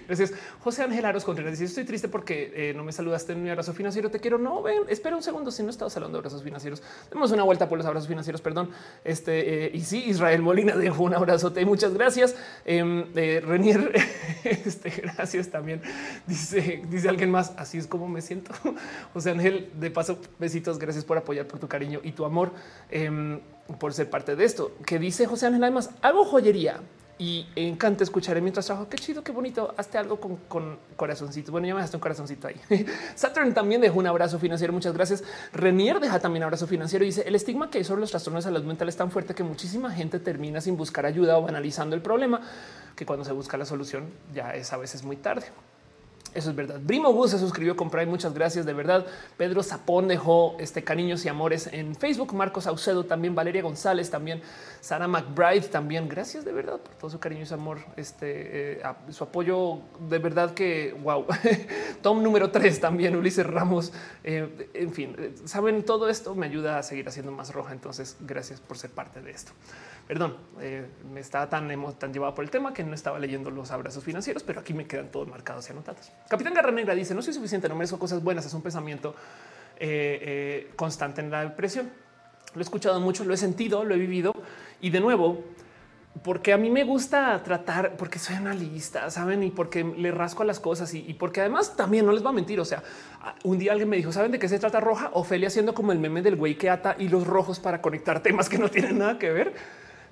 Gracias. 0.07 0.33
José 0.59 0.83
Ángel 0.83 1.03
Aros 1.03 1.25
Contreras 1.25 1.51
dice: 1.51 1.65
Estoy 1.65 1.83
triste 1.83 2.07
porque 2.07 2.51
eh, 2.55 2.73
no 2.73 2.85
me 2.85 2.93
saludaste 2.93 3.33
en 3.33 3.43
mi 3.43 3.49
abrazo 3.49 3.73
financiero. 3.73 4.09
Te 4.09 4.21
quiero. 4.21 4.37
No, 4.37 4.61
ven, 4.61 4.83
espera 4.87 5.17
un 5.17 5.21
segundo. 5.21 5.51
Si 5.51 5.63
no 5.63 5.69
estaba 5.69 5.91
hablando 5.93 6.17
de 6.17 6.19
abrazos 6.19 6.43
financieros, 6.43 6.81
demos 7.11 7.33
una 7.33 7.43
vuelta 7.43 7.67
por 7.67 7.77
los 7.77 7.85
abrazos 7.85 8.07
financieros. 8.07 8.39
Perdón. 8.39 8.69
Este 9.03 9.65
eh, 9.65 9.71
y 9.73 9.81
sí, 9.81 10.01
Israel 10.07 10.41
Molina 10.41 10.75
dejó 10.77 11.03
un 11.03 11.13
abrazote. 11.13 11.65
Muchas 11.65 11.93
gracias. 11.93 12.37
Eh, 12.63 13.41
Renier, 13.45 13.91
este, 14.45 14.89
gracias 14.89 15.49
también. 15.49 15.81
Dice, 16.25 16.83
dice 16.89 17.09
alguien 17.09 17.31
más. 17.31 17.53
Así 17.57 17.77
es 17.77 17.87
como 17.87 18.07
me 18.07 18.21
siento. 18.21 18.53
José 19.13 19.31
Ángel, 19.31 19.71
de 19.73 19.91
paso, 19.91 20.19
besitos. 20.39 20.79
Gracias 20.79 21.03
por 21.03 21.17
apoyar, 21.17 21.47
por 21.47 21.59
tu 21.59 21.67
cariño 21.67 21.99
y 22.01 22.13
tu 22.13 22.23
amor. 22.23 22.53
Por 23.79 23.93
ser 23.93 24.09
parte 24.09 24.35
de 24.35 24.43
esto. 24.43 24.71
Que 24.85 24.99
dice 24.99 25.25
José 25.25 25.47
Ángel, 25.47 25.63
además, 25.63 25.89
hago 26.01 26.25
joyería 26.25 26.81
y 27.17 27.47
encanta 27.55 28.03
escuchar 28.03 28.41
mientras 28.41 28.65
trabajo. 28.65 28.89
Qué 28.89 28.97
chido, 28.97 29.23
qué 29.23 29.31
bonito. 29.31 29.73
Hazte 29.77 29.97
algo 29.97 30.19
con, 30.19 30.37
con 30.47 30.77
corazoncitos. 30.95 31.51
Bueno, 31.51 31.67
ya 31.67 31.73
me 31.73 31.79
dejaste 31.79 31.97
un 31.97 32.01
corazoncito 32.01 32.47
ahí. 32.47 32.59
Saturn 33.15 33.53
también 33.53 33.81
dejó 33.81 33.99
un 33.99 34.07
abrazo 34.07 34.39
financiero. 34.39 34.73
Muchas 34.73 34.93
gracias. 34.93 35.23
Renier 35.53 35.99
deja 35.99 36.19
también 36.19 36.43
abrazo 36.43 36.67
financiero. 36.67 37.05
Dice 37.05 37.23
el 37.25 37.35
estigma 37.35 37.69
que 37.69 37.77
hay 37.77 37.83
sobre 37.83 38.01
los 38.01 38.09
trastornos 38.09 38.43
de 38.43 38.51
salud 38.51 38.65
mental 38.65 38.89
es 38.89 38.97
tan 38.97 39.11
fuerte 39.11 39.33
que 39.35 39.43
muchísima 39.43 39.91
gente 39.91 40.19
termina 40.19 40.59
sin 40.59 40.75
buscar 40.75 41.05
ayuda 41.05 41.37
o 41.37 41.47
analizando 41.47 41.95
el 41.95 42.01
problema 42.01 42.41
que 42.95 43.05
cuando 43.05 43.23
se 43.23 43.31
busca 43.31 43.57
la 43.57 43.65
solución 43.65 44.09
ya 44.33 44.53
es 44.55 44.73
a 44.73 44.77
veces 44.77 45.03
muy 45.03 45.15
tarde. 45.15 45.45
Eso 46.33 46.49
es 46.49 46.55
verdad. 46.55 46.79
Brimo 46.81 47.13
Bus 47.13 47.31
se 47.31 47.39
suscribió 47.39 47.75
con 47.75 47.89
Prime. 47.89 48.07
Muchas 48.07 48.33
gracias 48.33 48.65
de 48.65 48.73
verdad. 48.73 49.05
Pedro 49.37 49.61
Zapón 49.61 50.07
dejó 50.07 50.55
este 50.59 50.83
cariños 50.83 51.23
y 51.25 51.29
amores 51.29 51.69
en 51.71 51.95
Facebook. 51.95 52.33
Marcos 52.33 52.65
Aucedo 52.67 53.05
también. 53.05 53.35
Valeria 53.35 53.61
González 53.61 54.09
también. 54.09 54.41
Sara 54.81 55.07
McBride 55.07 55.67
también. 55.67 56.09
Gracias 56.09 56.43
de 56.43 56.51
verdad 56.51 56.79
por 56.79 56.95
todo 56.95 57.09
su 57.09 57.19
cariño 57.19 57.45
y 57.49 57.53
amor. 57.53 57.79
Este 57.97 58.79
eh, 58.79 58.83
su 59.09 59.23
apoyo 59.23 59.79
de 60.09 60.17
verdad 60.17 60.53
que 60.53 60.97
wow. 61.03 61.25
Tom 62.01 62.23
número 62.23 62.49
tres 62.51 62.79
también. 62.79 63.15
Ulises 63.15 63.45
Ramos. 63.45 63.93
Eh, 64.23 64.69
en 64.73 64.91
fin, 64.91 65.15
eh, 65.19 65.35
saben 65.45 65.83
todo 65.83 66.09
esto 66.09 66.33
me 66.35 66.47
ayuda 66.47 66.79
a 66.79 66.83
seguir 66.83 67.07
haciendo 67.07 67.31
más 67.31 67.53
roja. 67.53 67.73
Entonces, 67.73 68.17
gracias 68.21 68.59
por 68.59 68.77
ser 68.77 68.89
parte 68.89 69.21
de 69.21 69.31
esto. 69.31 69.51
Perdón, 70.07 70.35
eh, 70.59 70.85
me 71.11 71.21
estaba 71.21 71.49
tan, 71.49 71.69
tan 71.97 72.13
llevado 72.13 72.35
por 72.35 72.43
el 72.43 72.51
tema 72.51 72.73
que 72.73 72.83
no 72.83 72.93
estaba 72.93 73.19
leyendo 73.19 73.49
los 73.49 73.71
abrazos 73.71 74.03
financieros, 74.03 74.43
pero 74.43 74.59
aquí 74.59 74.73
me 74.73 74.85
quedan 74.85 75.09
todos 75.09 75.27
marcados 75.29 75.67
y 75.69 75.71
anotados. 75.71 76.11
Capitán 76.27 76.53
Garra 76.53 76.71
Negra 76.71 76.93
dice: 76.93 77.15
No 77.15 77.21
soy 77.21 77.33
suficiente, 77.33 77.69
no 77.69 77.75
merezco 77.75 77.97
cosas 77.97 78.21
buenas. 78.21 78.45
Es 78.45 78.53
un 78.53 78.61
pensamiento 78.61 79.15
eh, 79.77 80.19
eh, 80.21 80.71
constante 80.75 81.21
en 81.21 81.31
la 81.31 81.41
depresión. 81.41 81.89
Lo 82.53 82.59
he 82.59 82.63
escuchado 82.63 82.99
mucho, 82.99 83.23
lo 83.23 83.33
he 83.33 83.37
sentido, 83.37 83.83
lo 83.83 83.95
he 83.95 83.97
vivido 83.97 84.33
y 84.79 84.91
de 84.91 84.99
nuevo, 84.99 85.43
porque 86.23 86.53
a 86.53 86.57
mí 86.57 86.69
me 86.69 86.83
gusta 86.83 87.41
tratar, 87.41 87.97
porque 87.97 88.19
soy 88.19 88.35
analista, 88.35 89.09
saben, 89.09 89.41
y 89.41 89.49
porque 89.49 89.83
le 89.83 90.11
rasco 90.11 90.43
a 90.43 90.45
las 90.45 90.59
cosas 90.59 90.93
y, 90.93 91.13
porque 91.15 91.41
además 91.41 91.75
también 91.75 92.05
no 92.05 92.11
les 92.11 92.23
va 92.23 92.29
a 92.29 92.33
mentir. 92.33 92.59
O 92.59 92.65
sea, 92.65 92.83
un 93.43 93.57
día 93.57 93.71
alguien 93.71 93.89
me 93.89 93.97
dijo, 93.97 94.11
¿saben 94.11 94.31
de 94.31 94.37
qué 94.37 94.47
se 94.47 94.59
trata 94.59 94.79
roja? 94.79 95.09
Ofelia 95.13 95.47
haciendo 95.47 95.73
como 95.73 95.91
el 95.91 95.97
meme 95.97 96.21
del 96.21 96.35
güey 96.35 96.55
que 96.55 96.69
ata 96.69 96.95
y 96.99 97.07
los 97.07 97.25
rojos 97.25 97.59
para 97.59 97.81
conectar 97.81 98.21
temas 98.21 98.49
que 98.49 98.59
no 98.59 98.69
tienen 98.69 98.99
nada 98.99 99.17
que 99.17 99.31
ver 99.31 99.53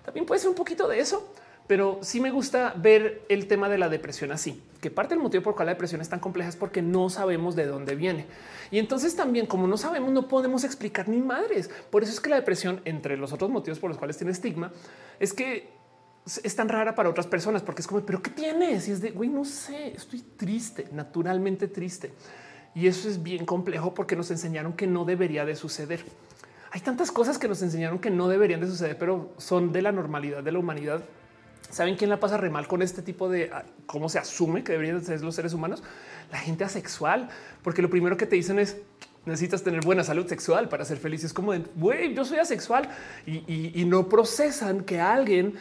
también 0.04 0.26
puede 0.26 0.40
ser 0.40 0.50
un 0.50 0.56
poquito 0.56 0.88
de 0.88 1.00
eso, 1.00 1.34
pero 1.68 2.00
sí 2.02 2.20
me 2.20 2.32
gusta 2.32 2.74
ver 2.76 3.24
el 3.30 3.48
tema 3.48 3.70
de 3.70 3.78
la 3.78 3.88
depresión 3.88 4.32
así, 4.32 4.62
que 4.82 4.92
parte 4.92 5.14
del 5.14 5.24
motivo 5.24 5.44
por 5.44 5.52
el 5.52 5.56
cual 5.56 5.68
la 5.68 5.74
depresión 5.74 6.02
es 6.02 6.10
tan 6.10 6.20
compleja 6.20 6.50
es 6.50 6.56
porque 6.56 6.82
no 6.82 7.10
sabemos 7.10 7.56
de 7.56 7.66
dónde 7.66 7.96
viene. 7.96 8.26
Y 8.72 8.80
entonces 8.80 9.16
también, 9.16 9.46
como 9.46 9.68
no 9.68 9.78
sabemos, 9.78 10.12
no 10.12 10.28
podemos 10.28 10.64
explicar 10.64 11.08
ni 11.08 11.22
madres. 11.22 11.70
Por 11.90 12.04
eso 12.04 12.12
es 12.12 12.20
que 12.20 12.30
la 12.30 12.36
depresión, 12.36 12.82
entre 12.86 13.16
los 13.16 13.32
otros 13.32 13.50
motivos 13.50 13.80
por 13.80 13.90
los 13.90 13.98
cuales 13.98 14.18
tiene 14.18 14.32
estigma, 14.32 14.72
es 15.20 15.34
que 15.34 15.70
es 16.44 16.56
tan 16.56 16.70
rara 16.70 16.94
para 16.94 17.10
otras 17.10 17.28
personas, 17.28 17.62
porque 17.62 17.82
es 17.82 17.88
como, 17.88 18.02
pero 18.02 18.22
¿qué 18.22 18.32
tienes? 18.32 18.88
Y 18.88 18.92
es 18.92 19.02
de, 19.02 19.12
güey, 19.12 19.30
no 19.30 19.46
sé, 19.46 19.94
estoy 19.94 20.22
triste, 20.22 20.88
naturalmente 20.92 21.68
triste. 21.68 22.14
Y 22.74 22.88
eso 22.88 23.10
es 23.10 23.22
bien 23.22 23.46
complejo 23.46 23.94
porque 23.94 24.16
nos 24.16 24.32
enseñaron 24.32 24.74
que 24.74 24.88
no 24.88 25.04
debería 25.04 25.46
de 25.46 25.56
suceder. 25.56 26.04
Hay 26.72 26.80
tantas 26.80 27.12
cosas 27.12 27.38
que 27.38 27.50
nos 27.50 27.62
enseñaron 27.62 28.00
que 28.00 28.10
no 28.10 28.30
deberían 28.30 28.62
de 28.62 28.68
suceder, 28.68 28.98
pero 28.98 29.34
son 29.38 29.74
de 29.74 29.82
la 29.82 29.92
normalidad 29.92 30.42
de 30.42 30.54
la 30.54 30.60
humanidad. 30.60 31.04
¿Saben 31.70 31.96
quién 31.96 32.10
la 32.10 32.20
pasa 32.20 32.38
re 32.38 32.50
mal 32.50 32.68
con 32.68 32.82
este 32.82 33.02
tipo 33.02 33.30
de 33.30 33.50
ah, 33.54 33.64
cómo 33.86 34.08
se 34.08 34.20
asume 34.20 34.64
que 34.64 34.72
deberían 34.72 35.04
ser 35.04 35.22
los 35.22 35.36
seres 35.36 35.54
humanos? 35.54 35.84
La 36.32 36.38
gente 36.38 36.64
asexual, 36.64 37.30
porque 37.62 37.82
lo 37.82 37.90
primero 37.90 38.16
que 38.16 38.26
te 38.26 38.38
dicen 38.38 38.58
es 38.58 38.78
necesitas 39.26 39.64
tener 39.64 39.82
buena 39.82 40.04
salud 40.04 40.26
sexual 40.28 40.70
para 40.70 40.86
ser 40.86 40.98
feliz. 40.98 41.26
Es 41.26 41.34
como 41.34 41.52
de 41.52 41.64
güey, 41.76 42.14
yo 42.14 42.24
soy 42.24 42.40
asexual 42.40 42.90
y, 43.26 43.84
no 43.86 44.08
procesan 44.08 44.82
que 44.84 45.00
alguien 45.02 45.56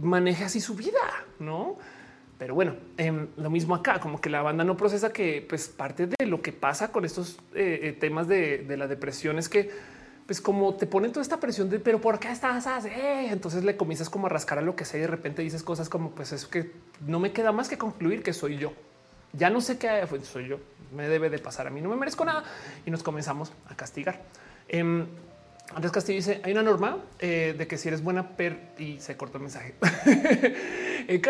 maneje 0.00 0.44
así 0.44 0.60
su 0.60 0.76
vida, 0.76 1.00
no? 1.40 1.76
Pero 2.38 2.54
bueno, 2.54 2.74
em, 2.96 3.28
lo 3.36 3.50
mismo 3.50 3.74
acá, 3.74 4.00
como 4.00 4.20
que 4.20 4.30
la 4.30 4.42
banda 4.42 4.64
no 4.64 4.76
procesa 4.76 5.12
que 5.12 5.44
pues 5.48 5.68
parte 5.68 6.06
de 6.06 6.26
lo 6.26 6.40
que 6.40 6.52
pasa 6.52 6.90
con 6.90 7.04
estos 7.04 7.38
eh, 7.54 7.80
eh, 7.82 7.92
temas 7.92 8.26
de, 8.26 8.58
de 8.58 8.76
la 8.76 8.88
depresión 8.88 9.38
es 9.38 9.48
que 9.48 9.70
pues 10.26 10.40
como 10.40 10.74
te 10.74 10.86
ponen 10.86 11.12
toda 11.12 11.22
esta 11.22 11.40
presión 11.40 11.68
de 11.68 11.78
pero 11.78 12.00
por 12.00 12.18
qué 12.18 12.30
estás 12.30 12.66
así? 12.66 12.88
Entonces 12.94 13.64
le 13.64 13.76
comienzas 13.76 14.08
como 14.08 14.26
a 14.26 14.30
rascar 14.30 14.58
a 14.58 14.62
lo 14.62 14.76
que 14.76 14.84
sea 14.84 14.98
y 14.98 15.02
de 15.02 15.08
repente 15.08 15.42
dices 15.42 15.62
cosas 15.62 15.88
como 15.88 16.10
pues 16.10 16.32
es 16.32 16.46
que 16.46 16.72
no 17.06 17.18
me 17.20 17.32
queda 17.32 17.52
más 17.52 17.68
que 17.68 17.78
concluir 17.78 18.22
que 18.22 18.32
soy 18.32 18.56
yo. 18.56 18.72
Ya 19.32 19.50
no 19.50 19.60
sé 19.60 19.78
qué 19.78 20.06
soy 20.22 20.48
yo. 20.48 20.58
Me 20.94 21.08
debe 21.08 21.30
de 21.30 21.38
pasar 21.38 21.66
a 21.66 21.70
mí. 21.70 21.80
No 21.80 21.88
me 21.88 21.96
merezco 21.96 22.24
nada 22.24 22.44
y 22.84 22.90
nos 22.90 23.02
comenzamos 23.02 23.52
a 23.68 23.74
castigar. 23.74 24.20
Em, 24.68 25.06
Andrés 25.74 25.92
Castillo 25.92 26.16
dice 26.16 26.40
hay 26.44 26.52
una 26.52 26.62
norma 26.62 26.98
eh, 27.18 27.54
de 27.56 27.66
que 27.66 27.78
si 27.78 27.88
eres 27.88 28.02
buena 28.02 28.36
per 28.36 28.58
y 28.78 29.00
se 29.00 29.16
cortó 29.16 29.38
el 29.38 29.42
mensaje. 29.42 29.74
Eh, 31.08 31.20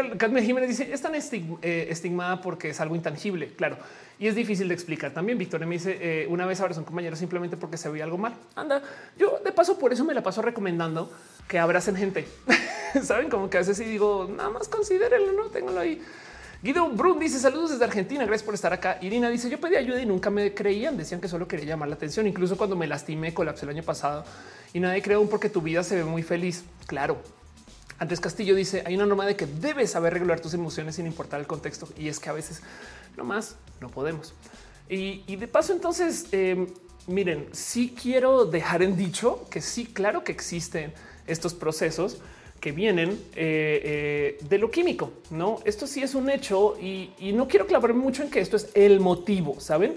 Jiménez 0.42 0.68
dice 0.68 0.92
es 0.92 1.00
tan 1.00 1.14
eh, 1.14 1.86
estigmada 1.88 2.42
porque 2.42 2.68
es 2.68 2.80
algo 2.82 2.94
intangible. 2.94 3.54
Claro, 3.54 3.78
y 4.22 4.28
es 4.28 4.36
difícil 4.36 4.68
de 4.68 4.74
explicar. 4.74 5.12
También 5.12 5.36
Victoria 5.36 5.66
me 5.66 5.74
dice 5.74 5.98
eh, 6.00 6.28
una 6.30 6.46
vez 6.46 6.60
ahora 6.60 6.74
son 6.74 6.84
compañeros 6.84 7.18
simplemente 7.18 7.56
porque 7.56 7.76
se 7.76 7.88
ve 7.88 8.04
algo 8.04 8.18
mal. 8.18 8.32
Anda, 8.54 8.80
yo 9.18 9.40
de 9.44 9.50
paso 9.50 9.76
por 9.80 9.92
eso 9.92 10.04
me 10.04 10.14
la 10.14 10.22
paso 10.22 10.40
recomendando 10.42 11.10
que 11.48 11.58
abracen 11.58 11.96
gente. 11.96 12.28
Saben 13.02 13.28
como 13.28 13.50
que 13.50 13.56
a 13.56 13.60
veces 13.60 13.78
sí 13.78 13.84
digo 13.84 14.30
nada 14.32 14.48
más 14.48 14.68
considérenlo, 14.68 15.32
no 15.32 15.46
tengo 15.46 15.76
ahí. 15.76 16.00
Guido 16.62 16.88
Brun 16.90 17.18
dice 17.18 17.40
saludos 17.40 17.72
desde 17.72 17.84
Argentina. 17.84 18.24
Gracias 18.24 18.44
por 18.44 18.54
estar 18.54 18.72
acá. 18.72 18.96
Irina 19.00 19.28
dice 19.28 19.50
yo 19.50 19.58
pedí 19.58 19.74
ayuda 19.74 20.00
y 20.00 20.06
nunca 20.06 20.30
me 20.30 20.54
creían. 20.54 20.96
Decían 20.96 21.20
que 21.20 21.26
solo 21.26 21.48
quería 21.48 21.66
llamar 21.66 21.88
la 21.88 21.96
atención. 21.96 22.28
Incluso 22.28 22.56
cuando 22.56 22.76
me 22.76 22.86
lastimé, 22.86 23.34
colapsé 23.34 23.66
el 23.66 23.70
año 23.70 23.82
pasado 23.82 24.24
y 24.72 24.78
nadie 24.78 25.02
creo 25.02 25.28
porque 25.28 25.48
tu 25.48 25.62
vida 25.62 25.82
se 25.82 25.96
ve 25.96 26.04
muy 26.04 26.22
feliz. 26.22 26.62
Claro, 26.86 27.20
antes 27.98 28.20
Castillo 28.20 28.54
dice 28.54 28.82
hay 28.84 28.94
una 28.94 29.06
norma 29.06 29.26
de 29.26 29.36
que 29.36 29.46
debes 29.46 29.90
saber 29.90 30.12
regular 30.12 30.40
tus 30.40 30.54
emociones 30.54 30.94
sin 30.94 31.06
importar 31.06 31.40
el 31.40 31.48
contexto. 31.48 31.88
Y 31.98 32.06
es 32.06 32.20
que 32.20 32.30
a 32.30 32.32
veces 32.32 32.62
no 33.16 33.24
más 33.24 33.56
no 33.80 33.88
podemos. 33.88 34.34
Y, 34.88 35.36
de 35.36 35.48
paso, 35.48 35.72
entonces, 35.72 36.26
em, 36.32 36.66
miren, 37.06 37.46
sí 37.52 37.94
quiero 38.00 38.44
dejar 38.44 38.82
en 38.82 38.96
dicho 38.96 39.46
que 39.50 39.60
sí, 39.60 39.86
claro 39.86 40.22
que 40.22 40.32
existen 40.32 40.92
estos 41.26 41.54
procesos 41.54 42.18
que 42.60 42.72
vienen 42.72 43.10
eh, 43.34 43.80
eh, 43.84 44.38
de 44.48 44.58
lo 44.58 44.70
químico. 44.70 45.12
No, 45.30 45.60
esto 45.64 45.86
sí 45.86 46.02
es 46.02 46.14
un 46.14 46.30
hecho 46.30 46.78
y, 46.78 47.10
no 47.34 47.48
quiero 47.48 47.66
clavarme 47.66 47.98
mucho 47.98 48.22
en 48.22 48.30
que 48.30 48.40
esto 48.40 48.56
es 48.56 48.68
el 48.74 49.00
motivo. 49.00 49.58
Saben, 49.60 49.94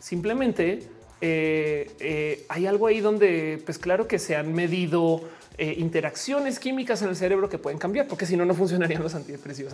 simplemente 0.00 0.82
eh, 1.20 2.44
hay 2.48 2.66
algo 2.66 2.86
ahí 2.86 3.00
donde, 3.00 3.62
pues 3.64 3.78
claro 3.78 4.08
que 4.08 4.18
se 4.18 4.34
han 4.34 4.52
medido 4.52 5.22
eh, 5.58 5.74
interacciones 5.78 6.58
químicas 6.58 7.02
en 7.02 7.08
el 7.08 7.16
cerebro 7.16 7.48
que 7.48 7.58
pueden 7.58 7.78
cambiar, 7.78 8.06
porque 8.06 8.26
si 8.26 8.36
no, 8.36 8.44
no 8.44 8.54
funcionarían 8.54 9.02
los 9.02 9.14
antidepresivos. 9.14 9.72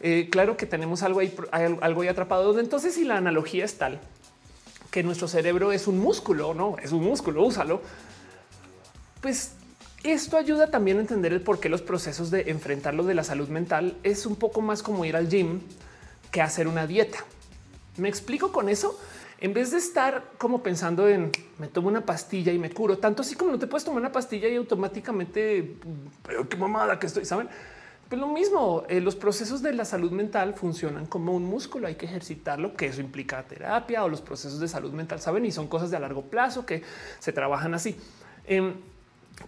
Eh, 0.00 0.28
claro 0.30 0.56
que 0.56 0.66
tenemos 0.66 1.02
algo 1.02 1.20
ahí, 1.20 1.34
algo 1.52 2.02
ahí 2.02 2.08
atrapado. 2.08 2.58
Entonces, 2.58 2.94
si 2.94 3.04
la 3.04 3.16
analogía 3.16 3.64
es 3.64 3.74
tal 3.78 4.00
que 4.90 5.02
nuestro 5.02 5.28
cerebro 5.28 5.72
es 5.72 5.86
un 5.86 5.98
músculo, 5.98 6.52
no 6.52 6.76
es 6.82 6.92
un 6.92 7.04
músculo, 7.04 7.44
úsalo, 7.44 7.80
pues 9.20 9.52
esto 10.02 10.36
ayuda 10.36 10.70
también 10.70 10.98
a 10.98 11.00
entender 11.00 11.32
el 11.32 11.42
por 11.42 11.60
qué 11.60 11.68
los 11.68 11.82
procesos 11.82 12.30
de 12.30 12.50
enfrentarlo 12.50 13.04
de 13.04 13.14
la 13.14 13.22
salud 13.22 13.48
mental 13.48 13.96
es 14.02 14.26
un 14.26 14.36
poco 14.36 14.60
más 14.60 14.82
como 14.82 15.04
ir 15.04 15.14
al 15.14 15.28
gym 15.28 15.60
que 16.30 16.42
hacer 16.42 16.66
una 16.66 16.86
dieta. 16.86 17.18
Me 17.98 18.08
explico 18.08 18.50
con 18.50 18.68
eso 18.68 18.98
en 19.40 19.54
vez 19.54 19.70
de 19.70 19.78
estar 19.78 20.32
como 20.36 20.62
pensando 20.62 21.08
en 21.08 21.32
me 21.58 21.68
tomo 21.68 21.88
una 21.88 22.04
pastilla 22.04 22.52
y 22.52 22.58
me 22.58 22.70
curo, 22.70 22.98
tanto 22.98 23.22
así 23.22 23.34
como 23.34 23.52
no 23.52 23.58
te 23.58 23.66
puedes 23.66 23.84
tomar 23.84 24.00
una 24.00 24.12
pastilla 24.12 24.48
y 24.48 24.56
automáticamente, 24.56 25.76
pero 26.26 26.48
qué 26.48 26.56
mamada 26.56 26.98
que 26.98 27.06
estoy, 27.06 27.24
saben? 27.24 27.48
Pues 28.10 28.20
lo 28.20 28.26
mismo, 28.26 28.84
eh, 28.88 29.00
los 29.00 29.14
procesos 29.14 29.62
de 29.62 29.72
la 29.72 29.84
salud 29.84 30.10
mental 30.10 30.54
funcionan 30.54 31.06
como 31.06 31.32
un 31.32 31.44
músculo, 31.44 31.86
hay 31.86 31.94
que 31.94 32.06
ejercitarlo, 32.06 32.74
que 32.74 32.86
eso 32.86 33.00
implica 33.00 33.42
terapia 33.44 34.04
o 34.04 34.08
los 34.08 34.20
procesos 34.20 34.58
de 34.58 34.68
salud 34.68 34.92
mental, 34.92 35.20
saben, 35.20 35.46
y 35.46 35.52
son 35.52 35.68
cosas 35.68 35.90
de 35.90 35.96
a 35.96 36.00
largo 36.00 36.22
plazo 36.22 36.66
que 36.66 36.82
se 37.20 37.32
trabajan 37.32 37.72
así. 37.72 37.96
Em, 38.46 38.74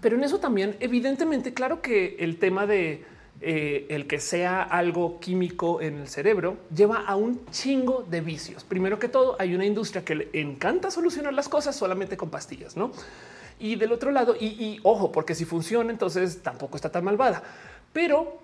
pero 0.01 0.17
en 0.17 0.25
eso 0.25 0.39
también, 0.39 0.77
evidentemente, 0.81 1.53
claro 1.53 1.83
que 1.83 2.17
el 2.21 2.39
tema 2.39 2.67
de 2.67 3.05
eh, 3.45 3.87
el 3.89 4.07
que 4.07 4.21
sea 4.21 4.63
algo 4.63 5.19
químico 5.19 5.81
en 5.81 5.99
el 5.99 6.07
cerebro 6.07 6.59
lleva 6.73 7.01
a 7.01 7.17
un 7.17 7.45
chingo 7.51 8.07
de 8.09 8.21
vicios. 8.21 8.63
Primero 8.63 9.01
que 9.01 9.09
todo, 9.09 9.35
hay 9.41 9.57
una 9.57 9.67
industria 9.67 10.05
que 10.05 10.15
le 10.15 10.29
encanta 10.35 10.93
solucionar 10.93 11.35
las 11.35 11.49
cosas 11.49 11.75
solamente 11.75 12.17
con 12.17 12.31
pastillas, 12.31 12.77
no? 12.77 12.93
Y 13.59 13.75
del 13.75 13.91
otro 13.91 14.13
lado, 14.13 14.37
y, 14.39 14.79
ojo, 14.85 15.11
porque 15.11 15.35
si 15.35 15.45
funciona, 15.45 15.91
entonces 15.91 16.41
tampoco 16.41 16.77
está 16.77 16.93
tan 16.93 17.03
malvada. 17.03 17.43
Pero 17.93 18.39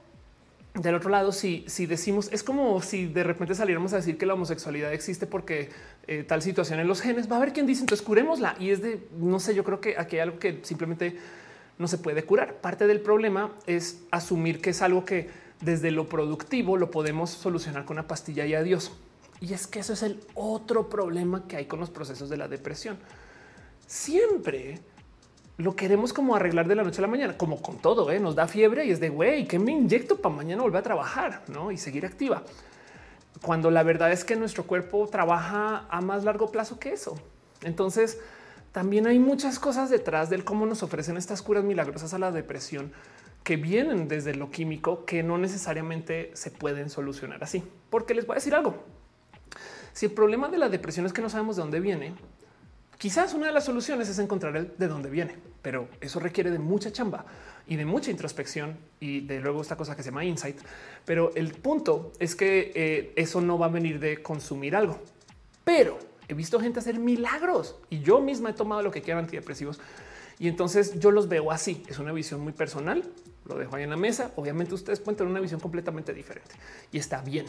del 0.74 0.96
otro 0.96 1.10
lado, 1.10 1.30
si, 1.30 1.64
si 1.68 1.86
decimos 1.86 2.28
es 2.32 2.42
como 2.42 2.82
si 2.82 3.06
de 3.06 3.22
repente 3.22 3.54
saliéramos 3.54 3.92
a 3.92 3.96
decir 3.96 4.18
que 4.18 4.26
la 4.26 4.34
homosexualidad 4.34 4.92
existe 4.92 5.26
porque 5.26 5.70
eh, 6.08 6.24
tal 6.24 6.42
situación 6.42 6.80
en 6.80 6.88
los 6.88 7.00
genes, 7.00 7.30
va 7.30 7.36
a 7.36 7.38
haber 7.38 7.52
quien 7.52 7.66
dice 7.66 7.82
entonces 7.82 8.04
curémosla. 8.04 8.56
Y 8.58 8.70
es 8.70 8.82
de 8.82 9.00
no 9.16 9.38
sé, 9.38 9.54
yo 9.54 9.62
creo 9.62 9.80
que 9.80 9.96
aquí 9.96 10.16
hay 10.16 10.22
algo 10.22 10.40
que 10.40 10.58
simplemente 10.62 11.16
no 11.78 11.88
se 11.88 11.98
puede 11.98 12.24
curar. 12.24 12.56
Parte 12.56 12.86
del 12.86 13.00
problema 13.00 13.52
es 13.66 14.00
asumir 14.10 14.60
que 14.60 14.70
es 14.70 14.82
algo 14.82 15.04
que 15.04 15.30
desde 15.60 15.90
lo 15.90 16.08
productivo 16.08 16.76
lo 16.76 16.90
podemos 16.90 17.30
solucionar 17.30 17.84
con 17.84 17.96
una 17.96 18.06
pastilla 18.06 18.46
y 18.46 18.54
adiós. 18.54 18.92
Y 19.40 19.54
es 19.54 19.66
que 19.66 19.80
eso 19.80 19.92
es 19.92 20.02
el 20.02 20.20
otro 20.34 20.88
problema 20.88 21.46
que 21.46 21.56
hay 21.56 21.66
con 21.66 21.80
los 21.80 21.90
procesos 21.90 22.28
de 22.28 22.36
la 22.36 22.48
depresión. 22.48 22.98
Siempre 23.86 24.80
lo 25.56 25.74
queremos 25.74 26.12
como 26.12 26.36
arreglar 26.36 26.68
de 26.68 26.74
la 26.74 26.84
noche 26.84 26.98
a 26.98 27.02
la 27.02 27.08
mañana, 27.08 27.36
como 27.36 27.60
con 27.60 27.78
todo, 27.78 28.10
¿eh? 28.10 28.20
nos 28.20 28.34
da 28.34 28.46
fiebre 28.46 28.84
y 28.84 28.90
es 28.90 29.00
de 29.00 29.08
güey, 29.08 29.46
que 29.46 29.58
me 29.58 29.72
inyecto 29.72 30.16
para 30.16 30.34
mañana 30.34 30.62
volver 30.62 30.80
a 30.80 30.82
trabajar 30.82 31.42
¿no? 31.48 31.72
y 31.72 31.78
seguir 31.78 32.06
activa. 32.06 32.42
Cuando 33.42 33.70
la 33.70 33.82
verdad 33.82 34.10
es 34.12 34.24
que 34.24 34.36
nuestro 34.36 34.64
cuerpo 34.64 35.08
trabaja 35.08 35.86
a 35.88 36.00
más 36.00 36.24
largo 36.24 36.50
plazo 36.50 36.78
que 36.78 36.92
eso. 36.92 37.16
Entonces, 37.62 38.18
también 38.72 39.06
hay 39.06 39.18
muchas 39.18 39.58
cosas 39.58 39.90
detrás 39.90 40.30
del 40.30 40.44
cómo 40.44 40.66
nos 40.66 40.82
ofrecen 40.82 41.16
estas 41.16 41.42
curas 41.42 41.64
milagrosas 41.64 42.14
a 42.14 42.18
la 42.18 42.30
depresión 42.30 42.92
que 43.44 43.56
vienen 43.56 44.08
desde 44.08 44.34
lo 44.34 44.50
químico 44.50 45.04
que 45.04 45.22
no 45.22 45.38
necesariamente 45.38 46.30
se 46.34 46.50
pueden 46.50 46.90
solucionar 46.90 47.42
así. 47.42 47.62
Porque 47.90 48.14
les 48.14 48.26
voy 48.26 48.34
a 48.34 48.36
decir 48.36 48.54
algo. 48.54 48.84
Si 49.92 50.06
el 50.06 50.12
problema 50.12 50.48
de 50.48 50.58
la 50.58 50.68
depresión 50.68 51.06
es 51.06 51.12
que 51.12 51.22
no 51.22 51.30
sabemos 51.30 51.56
de 51.56 51.62
dónde 51.62 51.80
viene, 51.80 52.14
Quizás 52.98 53.32
una 53.32 53.46
de 53.46 53.52
las 53.52 53.64
soluciones 53.64 54.08
es 54.08 54.18
encontrar 54.18 54.56
el 54.56 54.72
de 54.76 54.88
dónde 54.88 55.08
viene, 55.08 55.36
pero 55.62 55.88
eso 56.00 56.18
requiere 56.18 56.50
de 56.50 56.58
mucha 56.58 56.90
chamba 56.90 57.26
y 57.68 57.76
de 57.76 57.86
mucha 57.86 58.10
introspección 58.10 58.76
y 58.98 59.20
de 59.20 59.38
luego 59.38 59.62
esta 59.62 59.76
cosa 59.76 59.94
que 59.94 60.02
se 60.02 60.10
llama 60.10 60.24
insight. 60.24 60.58
Pero 61.04 61.30
el 61.36 61.52
punto 61.52 62.12
es 62.18 62.34
que 62.34 62.72
eh, 62.74 63.12
eso 63.14 63.40
no 63.40 63.56
va 63.56 63.66
a 63.66 63.68
venir 63.68 64.00
de 64.00 64.20
consumir 64.20 64.74
algo, 64.74 64.98
pero 65.62 65.96
he 66.28 66.34
visto 66.34 66.60
gente 66.60 66.78
hacer 66.78 66.98
milagros 66.98 67.76
y 67.90 68.00
yo 68.00 68.20
misma 68.20 68.50
he 68.50 68.52
tomado 68.52 68.82
lo 68.82 68.90
que 68.90 69.02
quieran 69.02 69.24
antidepresivos 69.24 69.80
y 70.38 70.46
entonces 70.46 70.98
yo 71.00 71.10
los 71.10 71.28
veo 71.28 71.50
así. 71.50 71.82
Es 71.88 71.98
una 71.98 72.12
visión 72.12 72.40
muy 72.40 72.52
personal. 72.52 73.02
Lo 73.44 73.56
dejo 73.56 73.74
ahí 73.74 73.82
en 73.82 73.90
la 73.90 73.96
mesa. 73.96 74.30
Obviamente 74.36 74.74
ustedes 74.74 75.00
pueden 75.00 75.16
tener 75.16 75.30
una 75.30 75.40
visión 75.40 75.58
completamente 75.58 76.12
diferente 76.12 76.54
y 76.92 76.98
está 76.98 77.22
bien, 77.22 77.46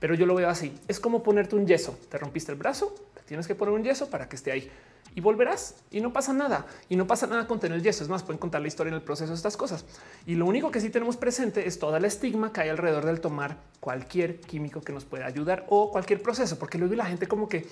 pero 0.00 0.14
yo 0.14 0.26
lo 0.26 0.34
veo 0.34 0.48
así. 0.48 0.74
Es 0.88 0.98
como 0.98 1.22
ponerte 1.22 1.54
un 1.54 1.66
yeso. 1.66 1.96
Te 2.08 2.18
rompiste 2.18 2.50
el 2.50 2.58
brazo, 2.58 2.94
Tienes 3.26 3.46
que 3.46 3.54
poner 3.54 3.74
un 3.74 3.82
yeso 3.82 4.10
para 4.10 4.28
que 4.28 4.36
esté 4.36 4.52
ahí 4.52 4.70
y 5.14 5.20
volverás 5.20 5.76
y 5.90 6.00
no 6.00 6.12
pasa 6.12 6.32
nada 6.32 6.66
y 6.88 6.96
no 6.96 7.06
pasa 7.06 7.26
nada 7.26 7.46
con 7.46 7.58
tener 7.58 7.78
el 7.78 7.84
yeso. 7.84 8.02
Es 8.02 8.10
más, 8.10 8.22
pueden 8.22 8.38
contar 8.38 8.60
la 8.60 8.68
historia 8.68 8.90
en 8.90 8.96
el 8.96 9.02
proceso 9.02 9.30
de 9.30 9.36
estas 9.36 9.56
cosas. 9.56 9.84
Y 10.26 10.34
lo 10.34 10.44
único 10.44 10.70
que 10.70 10.80
sí 10.80 10.90
tenemos 10.90 11.16
presente 11.16 11.66
es 11.66 11.78
toda 11.78 12.00
la 12.00 12.06
estigma 12.06 12.52
que 12.52 12.62
hay 12.62 12.68
alrededor 12.68 13.06
del 13.06 13.20
tomar 13.20 13.56
cualquier 13.80 14.40
químico 14.40 14.82
que 14.82 14.92
nos 14.92 15.04
pueda 15.04 15.26
ayudar 15.26 15.64
o 15.68 15.90
cualquier 15.90 16.20
proceso, 16.20 16.58
porque 16.58 16.78
luego 16.78 16.94
la 16.94 17.06
gente 17.06 17.26
como 17.26 17.48
que 17.48 17.66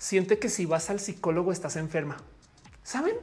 siente 0.00 0.38
que 0.38 0.48
si 0.48 0.66
vas 0.66 0.90
al 0.90 0.98
psicólogo 0.98 1.52
estás 1.52 1.76
enferma. 1.76 2.16
Saben? 2.82 3.14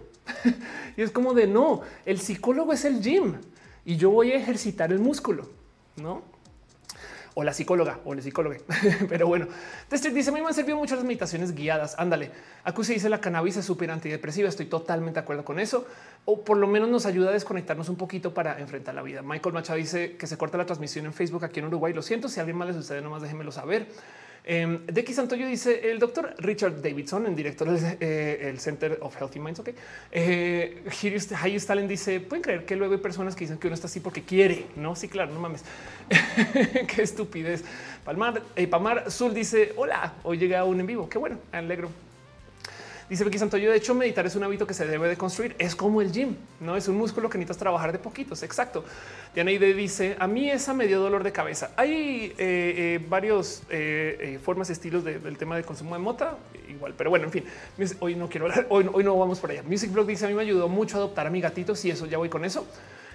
y 0.97 1.01
es 1.01 1.11
como 1.11 1.34
de 1.34 1.47
no, 1.47 1.82
el 2.05 2.21
psicólogo 2.21 2.71
es 2.71 2.86
el 2.86 3.01
gym 3.01 3.36
y 3.84 3.97
yo 3.97 4.11
voy 4.11 4.32
a 4.32 4.36
ejercitar 4.36 4.91
el 4.93 4.99
músculo, 4.99 5.49
no? 5.97 6.38
o 7.39 7.43
la 7.43 7.53
psicóloga 7.53 7.99
o 8.03 8.13
el 8.13 8.21
psicólogo. 8.23 8.55
Pero 9.09 9.28
bueno, 9.28 9.45
Tester 9.88 10.11
dice: 10.11 10.32
Me 10.32 10.39
han 10.39 10.53
servido 10.55 10.75
muchas 10.75 11.03
meditaciones 11.03 11.53
guiadas. 11.53 11.93
Ándale. 11.99 12.32
se 12.82 12.93
dice 12.93 13.09
la 13.09 13.21
cannabis 13.21 13.57
es 13.57 13.65
súper 13.65 13.91
antidepresiva. 13.91 14.49
Estoy 14.49 14.65
totalmente 14.65 15.19
de 15.19 15.23
acuerdo 15.23 15.45
con 15.45 15.59
eso. 15.59 15.86
O 16.25 16.43
por 16.43 16.57
lo 16.57 16.65
menos 16.65 16.89
nos 16.89 17.05
ayuda 17.05 17.30
a 17.30 17.34
desconectarnos 17.34 17.89
un 17.89 17.95
poquito 17.95 18.34
para 18.34 18.59
enfrentar 18.59 18.95
la 18.95 19.03
vida. 19.03 19.21
Michael 19.21 19.53
Machado 19.53 19.78
dice 19.78 20.17
que 20.17 20.25
se 20.25 20.36
corta 20.36 20.57
la 20.57 20.65
transmisión 20.65 21.05
en 21.05 21.13
Facebook 21.13 21.45
aquí 21.45 21.59
en 21.59 21.67
Uruguay. 21.67 21.93
Lo 21.93 22.01
siento. 22.01 22.28
Si 22.28 22.39
a 22.39 22.41
alguien 22.41 22.57
más 22.57 22.69
le 22.69 22.73
sucede, 22.73 23.01
nomás 23.01 23.21
déjenmelo 23.21 23.51
saber. 23.51 23.86
Eh, 24.45 25.13
Santoyo 25.13 25.47
dice 25.47 25.91
el 25.91 25.99
doctor 25.99 26.35
Richard 26.38 26.81
Davidson, 26.81 27.25
el 27.25 27.35
director 27.35 27.69
del 27.69 27.97
eh, 27.99 28.55
Center 28.57 28.97
of 29.01 29.15
Healthy 29.19 29.39
Minds. 29.39 29.59
Ok. 29.59 29.69
Eh, 30.11 30.83
Stalin 31.55 31.88
dice: 31.88 32.19
Pueden 32.19 32.43
creer 32.43 32.65
que 32.65 32.75
luego 32.75 32.93
hay 32.93 32.99
personas 32.99 33.35
que 33.35 33.45
dicen 33.45 33.57
que 33.57 33.67
uno 33.67 33.73
está 33.73 33.88
así 33.88 33.99
porque 33.99 34.23
quiere. 34.23 34.67
No, 34.75 34.95
sí, 34.95 35.07
claro, 35.07 35.33
no 35.33 35.39
mames. 35.39 35.63
Qué 36.95 37.01
estupidez. 37.01 37.63
Palmar, 38.05 38.41
eh, 38.55 38.67
Palmar 38.67 39.11
Zul 39.11 39.33
dice: 39.33 39.73
Hola, 39.75 40.13
hoy 40.23 40.38
llega 40.38 40.63
un 40.63 40.79
en 40.79 40.88
vivo. 40.88 41.09
Qué 41.09 41.17
bueno, 41.17 41.39
alegro. 41.51 42.07
Dice 43.10 43.24
Becky 43.24 43.39
Santoyo, 43.39 43.72
de 43.72 43.78
hecho, 43.78 43.95
meditar 43.95 44.26
es 44.26 44.36
un 44.36 44.43
hábito 44.43 44.68
que 44.68 44.74
se 44.74 44.86
debe 44.86 45.08
de 45.08 45.16
construir. 45.16 45.55
Es 45.60 45.78
como 45.78 46.01
el 46.01 46.12
gym, 46.12 46.36
no 46.60 46.76
es 46.76 46.89
un 46.89 46.97
músculo 46.97 47.30
que 47.30 47.38
necesitas 47.38 47.58
trabajar 47.58 47.93
de 47.93 47.99
poquitos. 47.99 48.43
Exacto. 48.43 48.84
Dianaide 49.34 49.74
dice, 49.74 50.18
a 50.20 50.28
mí 50.28 50.49
esa 50.49 50.74
me 50.74 50.88
dio 50.88 50.99
dolor 50.99 51.24
de 51.24 51.32
cabeza. 51.32 51.72
Hay 51.78 52.34
eh, 52.38 52.38
eh, 52.38 53.05
varios 53.08 53.64
eh, 53.70 54.39
formas, 54.43 54.70
estilos 54.70 55.05
del 55.05 55.38
tema 55.38 55.55
de 55.55 55.64
consumo 55.64 55.95
de 55.95 56.01
mota, 56.01 56.38
igual, 56.68 56.95
pero 56.97 57.10
bueno, 57.10 57.26
en 57.26 57.32
fin, 57.32 57.45
hoy 57.99 58.16
no 58.16 58.28
quiero 58.28 58.47
hablar, 58.47 58.68
hoy, 58.70 58.89
hoy 58.91 59.03
no 59.05 59.18
vamos 59.18 59.39
por 59.39 59.51
allá. 59.51 59.64
Music 59.64 59.91
Blog 59.91 60.05
dice, 60.05 60.26
a 60.26 60.28
mí 60.28 60.34
me 60.34 60.41
ayudó 60.41 60.68
mucho 60.68 60.97
a 60.97 60.99
adoptar 60.99 61.28
a 61.28 61.30
mi 61.30 61.39
gatito, 61.39 61.76
si 61.76 61.89
eso 61.89 62.08
ya 62.08 62.18
voy 62.18 62.28
con 62.28 62.43
eso. 62.43 62.68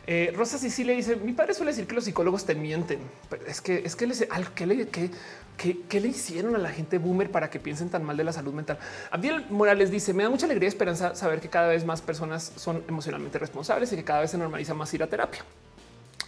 Eh, 0.07 0.33
Rosa 0.37 0.59
Sicilia 0.59 0.95
dice: 0.95 1.17
Mi 1.17 1.33
padre 1.33 1.55
suele 1.55 1.71
decir 1.71 1.87
que 1.87 1.95
los 1.95 2.05
psicólogos 2.05 2.45
te 2.45 2.55
mienten. 2.55 2.99
Pero 3.31 3.47
es 3.47 3.61
que 3.61 3.83
es 3.85 3.95
que 3.95 4.07
les 4.07 4.27
¿qué 4.55 4.67
le, 4.67 4.89
qué, 4.89 6.01
le 6.01 6.09
hicieron 6.09 6.57
a 6.57 6.59
la 6.59 6.71
gente 6.71 6.99
boomer 6.99 7.31
para 7.31 7.51
que 7.51 7.61
piensen 7.61 7.89
tan 7.89 8.03
mal 8.03 8.17
de 8.17 8.25
la 8.25 8.33
salud 8.33 8.53
mental. 8.53 8.79
Abdiel 9.11 9.47
Morales 9.51 9.91
dice: 9.91 10.13
Me 10.13 10.25
da 10.25 10.31
mucha 10.31 10.47
alegría 10.47 10.67
y 10.67 10.69
esperanza 10.69 11.15
saber 11.15 11.41
que 11.41 11.49
cada 11.49 11.69
vez 11.69 11.85
más 11.85 12.03
personas 12.03 12.53
son 12.57 12.83
emocionalmente 12.89 13.39
responsables 13.39 13.93
y 13.93 13.97
que 13.97 14.05
cada 14.05 14.21
vez 14.21 14.31
se 14.33 14.39
normaliza 14.39 14.75
más 14.75 14.93
ir 14.93 15.03
a 15.03 15.07
terapia. 15.07 15.45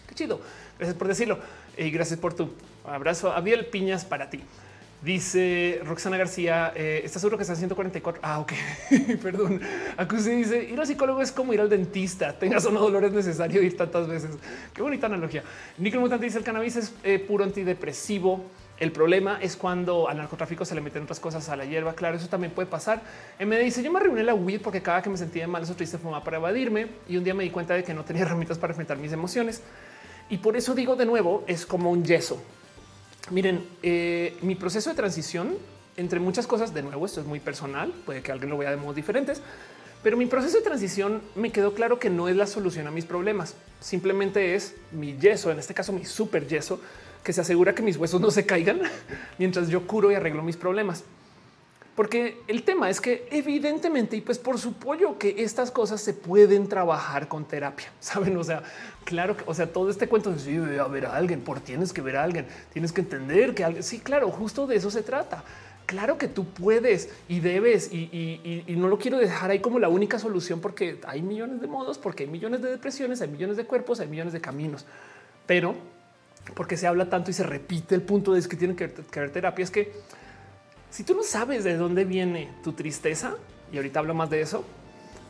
Qué 0.09 0.14
chido. 0.14 0.41
Gracias 0.79 0.97
por 0.97 1.09
decirlo 1.09 1.39
y 1.77 1.91
gracias 1.91 2.18
por 2.20 2.35
tu 2.35 2.53
abrazo. 2.85 3.33
Abdiel 3.33 3.66
Piñas 3.66 4.05
para 4.05 4.31
ti. 4.31 4.41
Dice 5.05 5.83
Roxana 5.85 6.17
García, 6.17 6.73
eh, 6.75 7.03
¿estás 7.05 7.21
seguro 7.21 7.37
que 7.37 7.43
está 7.43 7.53
en 7.53 7.59
144? 7.59 8.23
Ah, 8.25 8.39
ok, 8.39 8.53
perdón. 9.23 9.61
Acuse 9.99 10.35
dice, 10.35 10.65
ir 10.65 10.81
al 10.81 10.87
psicólogo 10.87 11.21
es 11.21 11.31
como 11.31 11.53
ir 11.53 11.61
al 11.61 11.69
dentista, 11.69 12.39
tengas 12.39 12.65
o 12.65 12.71
no 12.71 12.81
dolor 12.81 13.05
es 13.05 13.13
necesario 13.13 13.63
ir 13.63 13.77
tantas 13.77 14.09
veces. 14.09 14.31
Qué 14.73 14.81
bonita 14.81 15.05
analogía. 15.05 15.45
Nickel 15.77 16.01
Mutante 16.01 16.25
dice, 16.25 16.39
el 16.39 16.45
cannabis 16.45 16.77
es 16.77 16.95
eh, 17.03 17.19
puro 17.19 17.45
antidepresivo. 17.45 18.47
El 18.79 18.93
problema 18.93 19.39
es 19.43 19.57
cuando 19.57 20.09
al 20.09 20.17
narcotráfico 20.17 20.65
se 20.65 20.75
le 20.75 20.81
meten 20.81 21.03
otras 21.03 21.21
cosas 21.21 21.51
a 21.51 21.57
la 21.57 21.67
hierba. 21.67 21.93
Claro, 21.93 22.17
eso 22.17 22.29
también 22.29 22.55
puede 22.55 22.67
pasar. 22.67 23.03
me 23.39 23.59
dice: 23.59 23.83
Yo 23.83 23.93
me 23.93 24.01
reuní 24.01 24.23
la 24.23 24.33
weed 24.33 24.63
porque 24.63 24.81
cada 24.81 25.03
que 25.03 25.11
me 25.11 25.19
sentía 25.19 25.47
mal, 25.47 25.63
eso 25.63 25.75
triste 25.75 25.99
fumaba 25.99 26.25
para 26.25 26.39
evadirme. 26.39 26.87
Y 27.11 27.19
un 27.19 27.25
día 27.25 27.35
me 27.35 27.45
di 27.45 27.51
cuenta 27.51 27.75
de 27.75 27.85
que 27.85 27.93
no 27.93 28.05
tenía 28.05 28.23
herramientas 28.25 28.57
para 28.57 28.73
enfrentar 28.73 28.97
mis 28.97 29.13
emociones. 29.13 29.61
Y 30.31 30.39
por 30.39 30.57
eso 30.57 30.75
digo 30.75 30.97
de 30.97 31.05
nuevo, 31.05 31.45
es 31.47 31.67
como 31.67 31.91
un 31.91 32.05
yeso. 32.05 32.43
Miren, 33.31 33.66
eh, 33.83 34.37
mi 34.43 34.55
proceso 34.55 34.91
de 34.91 34.97
transición 34.97 35.57
entre 35.97 36.20
muchas 36.20 36.47
cosas, 36.47 36.75
de 36.75 36.83
nuevo, 36.83 37.07
esto 37.07 37.20
es 37.20 37.27
muy 37.27 37.41
personal, 37.41 37.93
puede 38.05 38.20
que 38.20 38.33
alguien 38.33 38.51
lo 38.51 38.59
vea 38.59 38.70
de 38.70 38.77
modos 38.77 38.97
diferentes, 38.97 39.41
pero 40.03 40.16
mi 40.16 40.27
proceso 40.27 40.59
de 40.59 40.64
transición 40.64 41.22
me 41.35 41.51
quedó 41.51 41.72
claro 41.72 41.99
que 41.99 42.11
no 42.11 42.29
es 42.29 42.37
la 42.37 42.47
solución 42.47 42.87
a 42.87 42.91
mis 42.91 43.07
problemas. 43.07 43.55
Simplemente 43.81 44.55
es 44.55 44.75
mi 44.93 45.16
yeso, 45.16 45.51
en 45.51 45.59
este 45.59 45.72
caso 45.72 45.93
mi 45.93 46.05
super 46.05 46.47
yeso, 46.47 46.81
que 47.22 47.33
se 47.33 47.41
asegura 47.41 47.75
que 47.75 47.83
mis 47.83 47.97
huesos 47.97 48.20
no 48.20 48.31
se 48.31 48.45
caigan 48.45 48.83
mientras 49.39 49.68
yo 49.68 49.87
curo 49.87 50.12
y 50.12 50.14
arreglo 50.14 50.43
mis 50.43 50.59
problemas. 50.59 51.05
Porque 51.95 52.42
el 52.49 52.64
tema 52.64 52.90
es 52.90 53.01
que 53.01 53.28
evidentemente, 53.30 54.16
y 54.16 54.20
pues 54.20 54.38
por 54.38 54.59
su 54.59 54.72
pollo, 54.72 55.16
que 55.16 55.36
estas 55.38 55.70
cosas 55.70 56.01
se 56.01 56.12
pueden 56.12 56.68
trabajar 56.68 57.28
con 57.28 57.45
terapia, 57.45 57.92
saben? 58.01 58.36
O 58.36 58.42
sea, 58.42 58.62
claro 59.05 59.36
que, 59.36 59.45
o 59.47 59.55
sea, 59.55 59.72
todo 59.72 59.90
este 59.90 60.09
cuento 60.09 60.32
de 60.32 60.38
sí, 60.40 60.57
a 60.57 60.84
ver 60.84 61.07
a 61.07 61.14
alguien, 61.14 61.40
por 61.40 61.61
tienes 61.61 61.92
que 61.92 62.03
ver 62.03 62.16
a 62.16 62.24
alguien, 62.24 62.47
tienes 62.72 62.92
que 62.92 63.01
entender 63.01 63.55
que 63.55 63.64
alguien, 63.64 63.82
sí, 63.84 64.01
claro, 64.01 64.30
justo 64.30 64.66
de 64.66 64.76
eso 64.76 64.90
se 64.90 65.03
trata. 65.03 65.45
Claro 65.86 66.16
que 66.16 66.28
tú 66.28 66.47
puedes 66.47 67.11
y 67.28 67.40
debes 67.40 67.92
y, 67.92 68.64
no 68.78 68.88
lo 68.88 68.99
quiero 68.99 69.18
dejar 69.18 69.51
ahí 69.51 69.61
como 69.61 69.78
la 69.78 69.90
única 69.90 70.18
solución 70.18 70.61
porque 70.61 70.99
hay 71.07 71.20
millones 71.20 71.61
de 71.61 71.66
modos, 71.66 71.99
porque 71.99 72.24
hay 72.24 72.30
millones 72.30 72.62
de 72.62 72.70
depresiones, 72.70 73.20
hay 73.20 73.28
millones 73.28 73.59
de 73.59 73.66
cuerpos, 73.66 74.01
hay 74.01 74.09
millones 74.09 74.32
de 74.32 74.40
caminos, 74.40 74.86
pero 75.47 75.74
porque 76.55 76.78
se 76.78 76.86
habla 76.86 77.11
tanto 77.11 77.30
y 77.30 77.34
se 77.34 77.42
repite 77.42 77.95
el 77.95 78.01
punto 78.01 78.32
de 78.32 78.40
que 78.49 78.57
tienen 78.57 78.76
que, 78.76 78.90
que 78.90 79.18
haber 79.18 79.30
terapia 79.30 79.62
es 79.62 79.70
que 79.70 79.92
si 80.95 81.03
tú 81.03 81.16
no 81.16 81.24
sabes 81.24 81.64
de 81.64 81.76
dónde 81.76 82.05
viene 82.05 82.49
tu 82.62 82.72
tristeza, 82.72 83.34
y 83.72 83.78
ahorita 83.78 83.99
hablo 83.99 84.14
más 84.14 84.30
de 84.30 84.40
eso, 84.40 84.64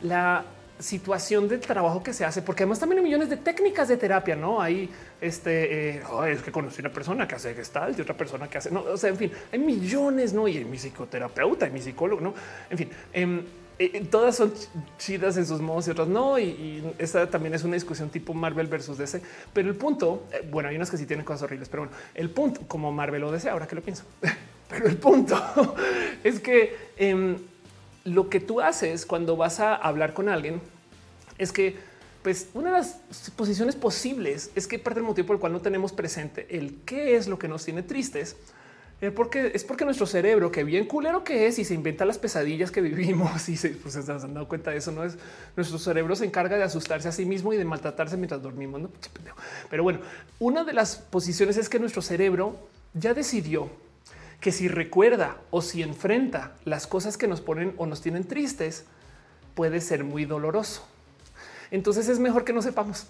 la 0.03 0.45
situación 0.77 1.47
de 1.47 1.57
trabajo 1.57 2.03
que 2.03 2.13
se 2.13 2.23
hace, 2.23 2.43
porque 2.43 2.61
además 2.61 2.79
también 2.79 2.99
hay 2.99 3.05
millones 3.05 3.31
de 3.31 3.37
técnicas 3.37 3.87
de 3.87 3.97
terapia, 3.97 4.35
no 4.35 4.61
hay 4.61 4.91
este 5.19 5.95
eh, 5.97 6.03
es 6.29 6.43
que 6.43 6.51
conocí 6.51 6.81
una 6.81 6.91
persona 6.91 7.27
que 7.27 7.33
hace 7.33 7.55
gestal 7.55 7.95
y 7.97 8.01
otra 8.01 8.15
persona 8.15 8.47
que 8.47 8.59
hace, 8.59 8.69
no, 8.69 8.81
o 8.81 8.95
sea, 8.95 9.09
en 9.09 9.17
fin, 9.17 9.31
hay 9.51 9.57
millones, 9.57 10.33
no? 10.33 10.47
Y 10.47 10.63
mi 10.65 10.77
psicoterapeuta 10.77 11.67
y 11.67 11.71
mi 11.71 11.81
psicólogo, 11.81 12.21
no, 12.21 12.35
en 12.69 12.77
fin. 12.77 12.89
Em, 13.11 13.39
eh, 13.79 13.91
eh, 13.91 14.07
todas 14.09 14.35
son 14.35 14.53
chidas 14.99 15.35
en 15.35 15.47
sus 15.47 15.61
modos 15.61 15.87
y 15.87 15.91
otras 15.91 16.07
no. 16.07 16.37
Y, 16.37 16.93
esta 16.99 17.27
también 17.27 17.55
es 17.55 17.63
una 17.63 17.73
discusión 17.73 18.09
tipo 18.09 18.35
Marvel 18.35 18.67
versus 18.67 18.99
DC. 18.99 19.19
Pero 19.51 19.67
el 19.67 19.75
punto, 19.75 20.25
bueno, 20.51 20.69
hay 20.69 20.75
unas 20.75 20.91
que 20.91 20.97
sí 20.97 21.07
tienen 21.07 21.25
cosas 21.25 21.41
horribles, 21.41 21.69
pero 21.69 21.83
bueno, 21.83 21.97
el 22.13 22.29
punto 22.29 22.61
como 22.67 22.91
Marvel 22.91 23.23
o 23.23 23.31
DC, 23.31 23.49
ahora 23.49 23.67
que 23.67 23.75
lo 23.75 23.81
pienso, 23.81 24.03
pero 24.69 24.87
el 24.87 24.97
punto 24.97 25.75
es 26.23 26.39
que 26.39 26.75
em, 26.97 27.37
lo 28.03 28.29
que 28.29 28.39
tú 28.39 28.61
haces 28.61 29.05
cuando 29.05 29.35
vas 29.37 29.59
a 29.59 29.75
hablar 29.75 30.13
con 30.13 30.29
alguien 30.29 30.61
es 31.37 31.51
que 31.51 31.75
pues 32.23 32.49
una 32.53 32.71
de 32.71 32.77
las 32.77 32.99
posiciones 33.35 33.75
posibles 33.75 34.49
es 34.55 34.67
que 34.67 34.79
parte 34.79 34.99
del 34.99 35.07
motivo 35.07 35.27
por 35.27 35.35
el 35.35 35.39
cual 35.39 35.53
no 35.53 35.61
tenemos 35.61 35.93
presente 35.93 36.47
el 36.57 36.79
qué 36.85 37.15
es 37.15 37.27
lo 37.27 37.37
que 37.37 37.47
nos 37.47 37.63
tiene 37.63 37.83
tristes 37.83 38.35
es 39.01 39.11
porque 39.11 39.51
es 39.53 39.65
porque 39.65 39.83
nuestro 39.83 40.05
cerebro, 40.05 40.51
que 40.51 40.63
bien 40.63 40.85
culero 40.85 41.23
que 41.23 41.47
es 41.47 41.59
y 41.59 41.65
se 41.65 41.73
inventa 41.73 42.05
las 42.05 42.17
pesadillas 42.17 42.71
que 42.71 42.81
vivimos 42.81 43.49
y 43.49 43.57
se, 43.57 43.69
pues, 43.69 43.93
se 43.93 44.11
han 44.11 44.33
dado 44.33 44.47
cuenta 44.47 44.71
de 44.71 44.77
eso, 44.77 44.91
no 44.91 45.03
es 45.03 45.17
nuestro 45.55 45.77
cerebro 45.77 46.15
se 46.15 46.25
encarga 46.25 46.55
de 46.55 46.63
asustarse 46.63 47.07
a 47.07 47.11
sí 47.11 47.25
mismo 47.25 47.53
y 47.53 47.57
de 47.57 47.65
maltratarse 47.65 48.15
mientras 48.17 48.41
dormimos. 48.41 48.81
¿no? 48.81 48.89
Pero 49.69 49.83
bueno, 49.83 49.99
una 50.39 50.63
de 50.63 50.73
las 50.73 50.95
posiciones 50.95 51.57
es 51.57 51.67
que 51.67 51.79
nuestro 51.79 52.01
cerebro 52.01 52.55
ya 52.93 53.13
decidió 53.13 53.69
que 54.39 54.51
si 54.51 54.67
recuerda 54.67 55.37
o 55.51 55.61
si 55.61 55.81
enfrenta 55.81 56.55
las 56.65 56.87
cosas 56.87 57.17
que 57.17 57.27
nos 57.27 57.41
ponen 57.41 57.73
o 57.77 57.85
nos 57.85 58.01
tienen 58.01 58.25
tristes, 58.25 58.85
puede 59.53 59.81
ser 59.81 60.03
muy 60.03 60.25
doloroso. 60.25 60.87
Entonces 61.71 62.07
es 62.09 62.19
mejor 62.19 62.43
que 62.43 62.53
no 62.53 62.61
sepamos. 62.61 63.07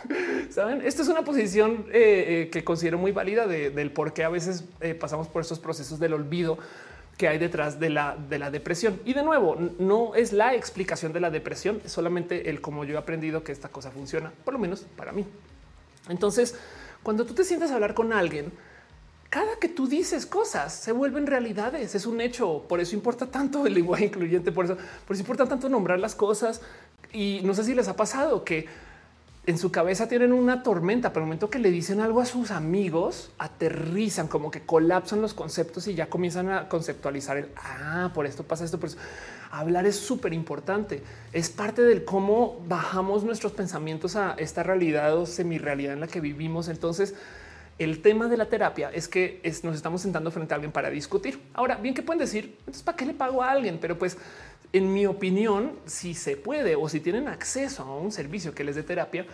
Saben, 0.50 0.80
esta 0.84 1.02
es 1.02 1.08
una 1.08 1.22
posición 1.22 1.86
eh, 1.92 2.44
eh, 2.44 2.50
que 2.50 2.64
considero 2.64 2.98
muy 2.98 3.12
válida 3.12 3.46
del 3.46 3.92
por 3.92 4.12
qué 4.12 4.24
a 4.24 4.28
veces 4.28 4.64
eh, 4.80 4.94
pasamos 4.94 5.28
por 5.28 5.42
estos 5.42 5.58
procesos 5.58 5.98
del 5.98 6.14
olvido 6.14 6.58
que 7.18 7.28
hay 7.28 7.38
detrás 7.38 7.80
de 7.80 7.90
la, 7.90 8.16
de 8.16 8.38
la 8.38 8.50
depresión. 8.50 9.00
Y 9.04 9.12
de 9.12 9.22
nuevo, 9.22 9.56
no 9.78 10.14
es 10.14 10.32
la 10.32 10.54
explicación 10.54 11.12
de 11.12 11.20
la 11.20 11.30
depresión, 11.30 11.82
es 11.84 11.92
solamente 11.92 12.48
el 12.48 12.60
cómo 12.60 12.84
yo 12.84 12.94
he 12.94 12.98
aprendido 12.98 13.42
que 13.42 13.52
esta 13.52 13.68
cosa 13.68 13.90
funciona, 13.90 14.32
por 14.44 14.54
lo 14.54 14.60
menos 14.60 14.86
para 14.96 15.12
mí. 15.12 15.26
Entonces, 16.08 16.54
cuando 17.02 17.26
tú 17.26 17.34
te 17.34 17.44
sientas 17.44 17.72
a 17.72 17.74
hablar 17.74 17.94
con 17.94 18.12
alguien, 18.12 18.52
cada 19.30 19.56
que 19.56 19.68
tú 19.68 19.86
dices 19.86 20.24
cosas 20.26 20.72
se 20.72 20.92
vuelven 20.92 21.26
realidades. 21.26 21.94
Es 21.94 22.06
un 22.06 22.20
hecho. 22.20 22.64
Por 22.68 22.80
eso 22.80 22.94
importa 22.94 23.26
tanto 23.26 23.66
el 23.66 23.74
lenguaje 23.74 24.04
incluyente. 24.06 24.52
Por 24.52 24.64
eso, 24.64 24.76
por 25.06 25.14
eso 25.14 25.22
importa 25.22 25.46
tanto 25.46 25.68
nombrar 25.68 25.98
las 25.98 26.14
cosas. 26.14 26.60
Y 27.12 27.40
no 27.44 27.54
sé 27.54 27.64
si 27.64 27.74
les 27.74 27.88
ha 27.88 27.96
pasado 27.96 28.44
que 28.44 28.66
en 29.46 29.56
su 29.56 29.72
cabeza 29.72 30.08
tienen 30.08 30.34
una 30.34 30.62
tormenta, 30.62 31.10
pero 31.10 31.22
el 31.22 31.28
momento 31.28 31.48
que 31.48 31.58
le 31.58 31.70
dicen 31.70 32.00
algo 32.00 32.20
a 32.20 32.26
sus 32.26 32.50
amigos, 32.50 33.30
aterrizan, 33.38 34.28
como 34.28 34.50
que 34.50 34.60
colapsan 34.60 35.22
los 35.22 35.32
conceptos 35.32 35.88
y 35.88 35.94
ya 35.94 36.10
comienzan 36.10 36.50
a 36.50 36.68
conceptualizar 36.68 37.38
el 37.38 37.48
ah, 37.56 38.10
por 38.12 38.26
esto 38.26 38.42
pasa 38.42 38.66
esto. 38.66 38.78
Por 38.78 38.90
eso 38.90 38.98
hablar 39.50 39.86
es 39.86 39.96
súper 39.96 40.34
importante. 40.34 41.02
Es 41.32 41.48
parte 41.48 41.80
del 41.80 42.04
cómo 42.04 42.62
bajamos 42.68 43.24
nuestros 43.24 43.52
pensamientos 43.52 44.16
a 44.16 44.32
esta 44.32 44.62
realidad 44.62 45.16
o 45.16 45.24
semi 45.24 45.56
realidad 45.56 45.94
en 45.94 46.00
la 46.00 46.08
que 46.08 46.20
vivimos. 46.20 46.68
Entonces, 46.68 47.14
el 47.78 48.02
tema 48.02 48.28
de 48.28 48.36
la 48.36 48.46
terapia 48.46 48.90
es 48.92 49.06
que 49.08 49.40
nos 49.62 49.76
estamos 49.76 50.02
sentando 50.02 50.30
frente 50.30 50.52
a 50.52 50.56
alguien 50.56 50.72
para 50.72 50.90
discutir. 50.90 51.40
Ahora, 51.54 51.76
bien 51.76 51.94
que 51.94 52.02
pueden 52.02 52.18
decir, 52.18 52.56
entonces, 52.60 52.82
¿para 52.82 52.96
qué 52.96 53.06
le 53.06 53.14
pago 53.14 53.42
a 53.42 53.50
alguien? 53.50 53.78
Pero 53.80 53.96
pues, 53.96 54.18
en 54.72 54.92
mi 54.92 55.06
opinión, 55.06 55.72
si 55.86 56.14
se 56.14 56.36
puede 56.36 56.74
o 56.76 56.88
si 56.88 57.00
tienen 57.00 57.28
acceso 57.28 57.84
a 57.84 57.96
un 57.96 58.10
servicio 58.10 58.54
que 58.54 58.64
les 58.64 58.74
dé 58.74 58.82
terapia, 58.82 59.26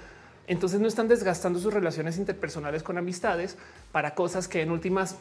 entonces 0.47 0.79
no 0.79 0.89
están 0.89 1.09
desgastando 1.09 1.59
sus 1.59 1.73
relaciones 1.73 2.19
interpersonales 2.19 2.83
con 2.83 2.99
amistades 2.99 3.57
para 3.93 4.15
cosas 4.15 4.47
que 4.47 4.61
en 4.61 4.71
últimas 4.71 5.17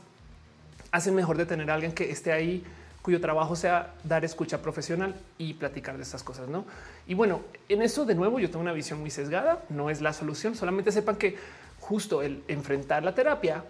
hacen 0.92 1.16
mejor 1.16 1.38
de 1.38 1.46
tener 1.46 1.72
a 1.72 1.76
alguien 1.76 1.94
que 1.94 2.12
esté 2.12 2.34
ahí 2.34 2.64
cuyo 3.02 3.20
trabajo 3.20 3.56
sea 3.56 3.94
dar 4.04 4.24
escucha 4.24 4.62
profesional 4.62 5.16
y 5.38 5.56
platicar 5.56 5.98
de 5.98 6.04
estas 6.04 6.24
cosas, 6.24 6.48
¿no? 6.48 6.66
Y 7.06 7.16
bueno, 7.16 7.42
en 7.68 7.82
eso 7.82 8.06
de 8.06 8.16
nuevo 8.16 8.40
yo 8.40 8.50
tengo 8.50 8.62
una 8.62 8.72
visión 8.72 9.00
muy 9.00 9.10
sesgada, 9.10 9.64
no 9.70 9.90
es 9.90 10.02
la 10.02 10.14
solución, 10.14 10.56
solamente 10.56 10.92
sepan 10.92 11.18
que 11.18 11.36
justo 11.84 12.22
el 12.22 12.44
enfrentar 12.48 13.04
la 13.04 13.14
terapia 13.14 13.66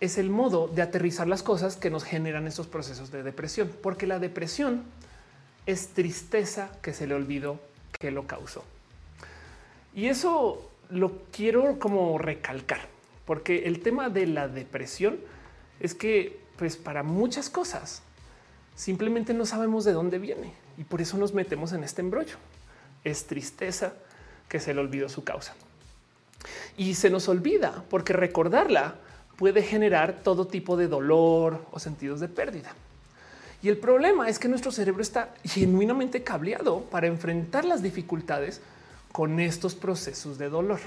es 0.00 0.16
el 0.16 0.30
modo 0.30 0.66
de 0.66 0.80
aterrizar 0.80 1.28
las 1.28 1.42
cosas 1.42 1.76
que 1.76 1.90
nos 1.90 2.04
generan 2.04 2.46
estos 2.46 2.66
procesos 2.66 3.10
de 3.10 3.22
depresión, 3.22 3.70
porque 3.82 4.06
la 4.06 4.18
depresión 4.18 4.84
es 5.66 5.88
tristeza 5.88 6.70
que 6.80 6.94
se 6.94 7.06
le 7.06 7.14
olvidó 7.14 7.60
que 7.98 8.10
lo 8.10 8.26
causó. 8.26 8.64
Y 9.94 10.06
eso 10.06 10.70
lo 10.88 11.12
quiero 11.32 11.78
como 11.78 12.16
recalcar, 12.16 12.88
porque 13.26 13.66
el 13.66 13.82
tema 13.82 14.08
de 14.08 14.26
la 14.26 14.48
depresión 14.48 15.18
es 15.80 15.94
que 15.94 16.40
pues 16.56 16.78
para 16.78 17.02
muchas 17.02 17.50
cosas 17.50 18.02
simplemente 18.74 19.34
no 19.34 19.44
sabemos 19.44 19.84
de 19.84 19.92
dónde 19.92 20.18
viene 20.18 20.54
y 20.78 20.84
por 20.84 21.02
eso 21.02 21.18
nos 21.18 21.34
metemos 21.34 21.74
en 21.74 21.84
este 21.84 22.00
embrollo. 22.00 22.36
Es 23.04 23.26
tristeza 23.26 23.92
que 24.48 24.60
se 24.60 24.72
le 24.72 24.80
olvidó 24.80 25.10
su 25.10 25.24
causa. 25.24 25.54
Y 26.80 26.94
se 26.94 27.10
nos 27.10 27.28
olvida 27.28 27.84
porque 27.90 28.14
recordarla 28.14 28.94
puede 29.36 29.62
generar 29.62 30.20
todo 30.24 30.46
tipo 30.46 30.78
de 30.78 30.88
dolor 30.88 31.66
o 31.72 31.78
sentidos 31.78 32.20
de 32.20 32.28
pérdida. 32.28 32.72
Y 33.62 33.68
el 33.68 33.76
problema 33.76 34.30
es 34.30 34.38
que 34.38 34.48
nuestro 34.48 34.72
cerebro 34.72 35.02
está 35.02 35.34
genuinamente 35.44 36.22
cableado 36.22 36.80
para 36.84 37.06
enfrentar 37.06 37.66
las 37.66 37.82
dificultades 37.82 38.62
con 39.12 39.40
estos 39.40 39.74
procesos 39.74 40.38
de 40.38 40.48
dolor. 40.48 40.80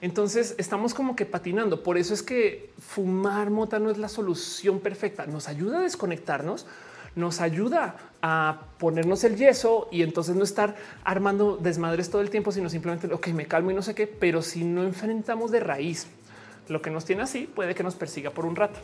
Entonces 0.00 0.54
estamos 0.58 0.94
como 0.94 1.16
que 1.16 1.26
patinando. 1.26 1.82
Por 1.82 1.98
eso 1.98 2.14
es 2.14 2.22
que 2.22 2.70
fumar 2.78 3.50
mota 3.50 3.80
no 3.80 3.90
es 3.90 3.98
la 3.98 4.08
solución 4.08 4.78
perfecta. 4.78 5.26
Nos 5.26 5.48
ayuda 5.48 5.80
a 5.80 5.82
desconectarnos, 5.82 6.66
nos 7.14 7.40
ayuda 7.40 7.96
a 8.22 8.66
ponernos 8.78 9.24
el 9.24 9.36
yeso 9.36 9.88
y 9.90 10.02
entonces 10.02 10.36
no 10.36 10.44
estar 10.44 10.76
armando 11.04 11.56
desmadres 11.56 12.10
todo 12.10 12.22
el 12.22 12.30
tiempo, 12.30 12.52
sino 12.52 12.68
simplemente, 12.68 13.12
ok, 13.12 13.28
me 13.28 13.46
calmo 13.46 13.70
y 13.70 13.74
no 13.74 13.82
sé 13.82 13.94
qué, 13.94 14.06
pero 14.06 14.42
si 14.42 14.64
no 14.64 14.84
enfrentamos 14.84 15.50
de 15.50 15.60
raíz 15.60 16.06
lo 16.68 16.82
que 16.82 16.90
nos 16.90 17.04
tiene 17.04 17.22
así, 17.22 17.50
puede 17.52 17.74
que 17.74 17.82
nos 17.82 17.94
persiga 17.94 18.30
por 18.30 18.46
un 18.46 18.56
rato. 18.56 18.78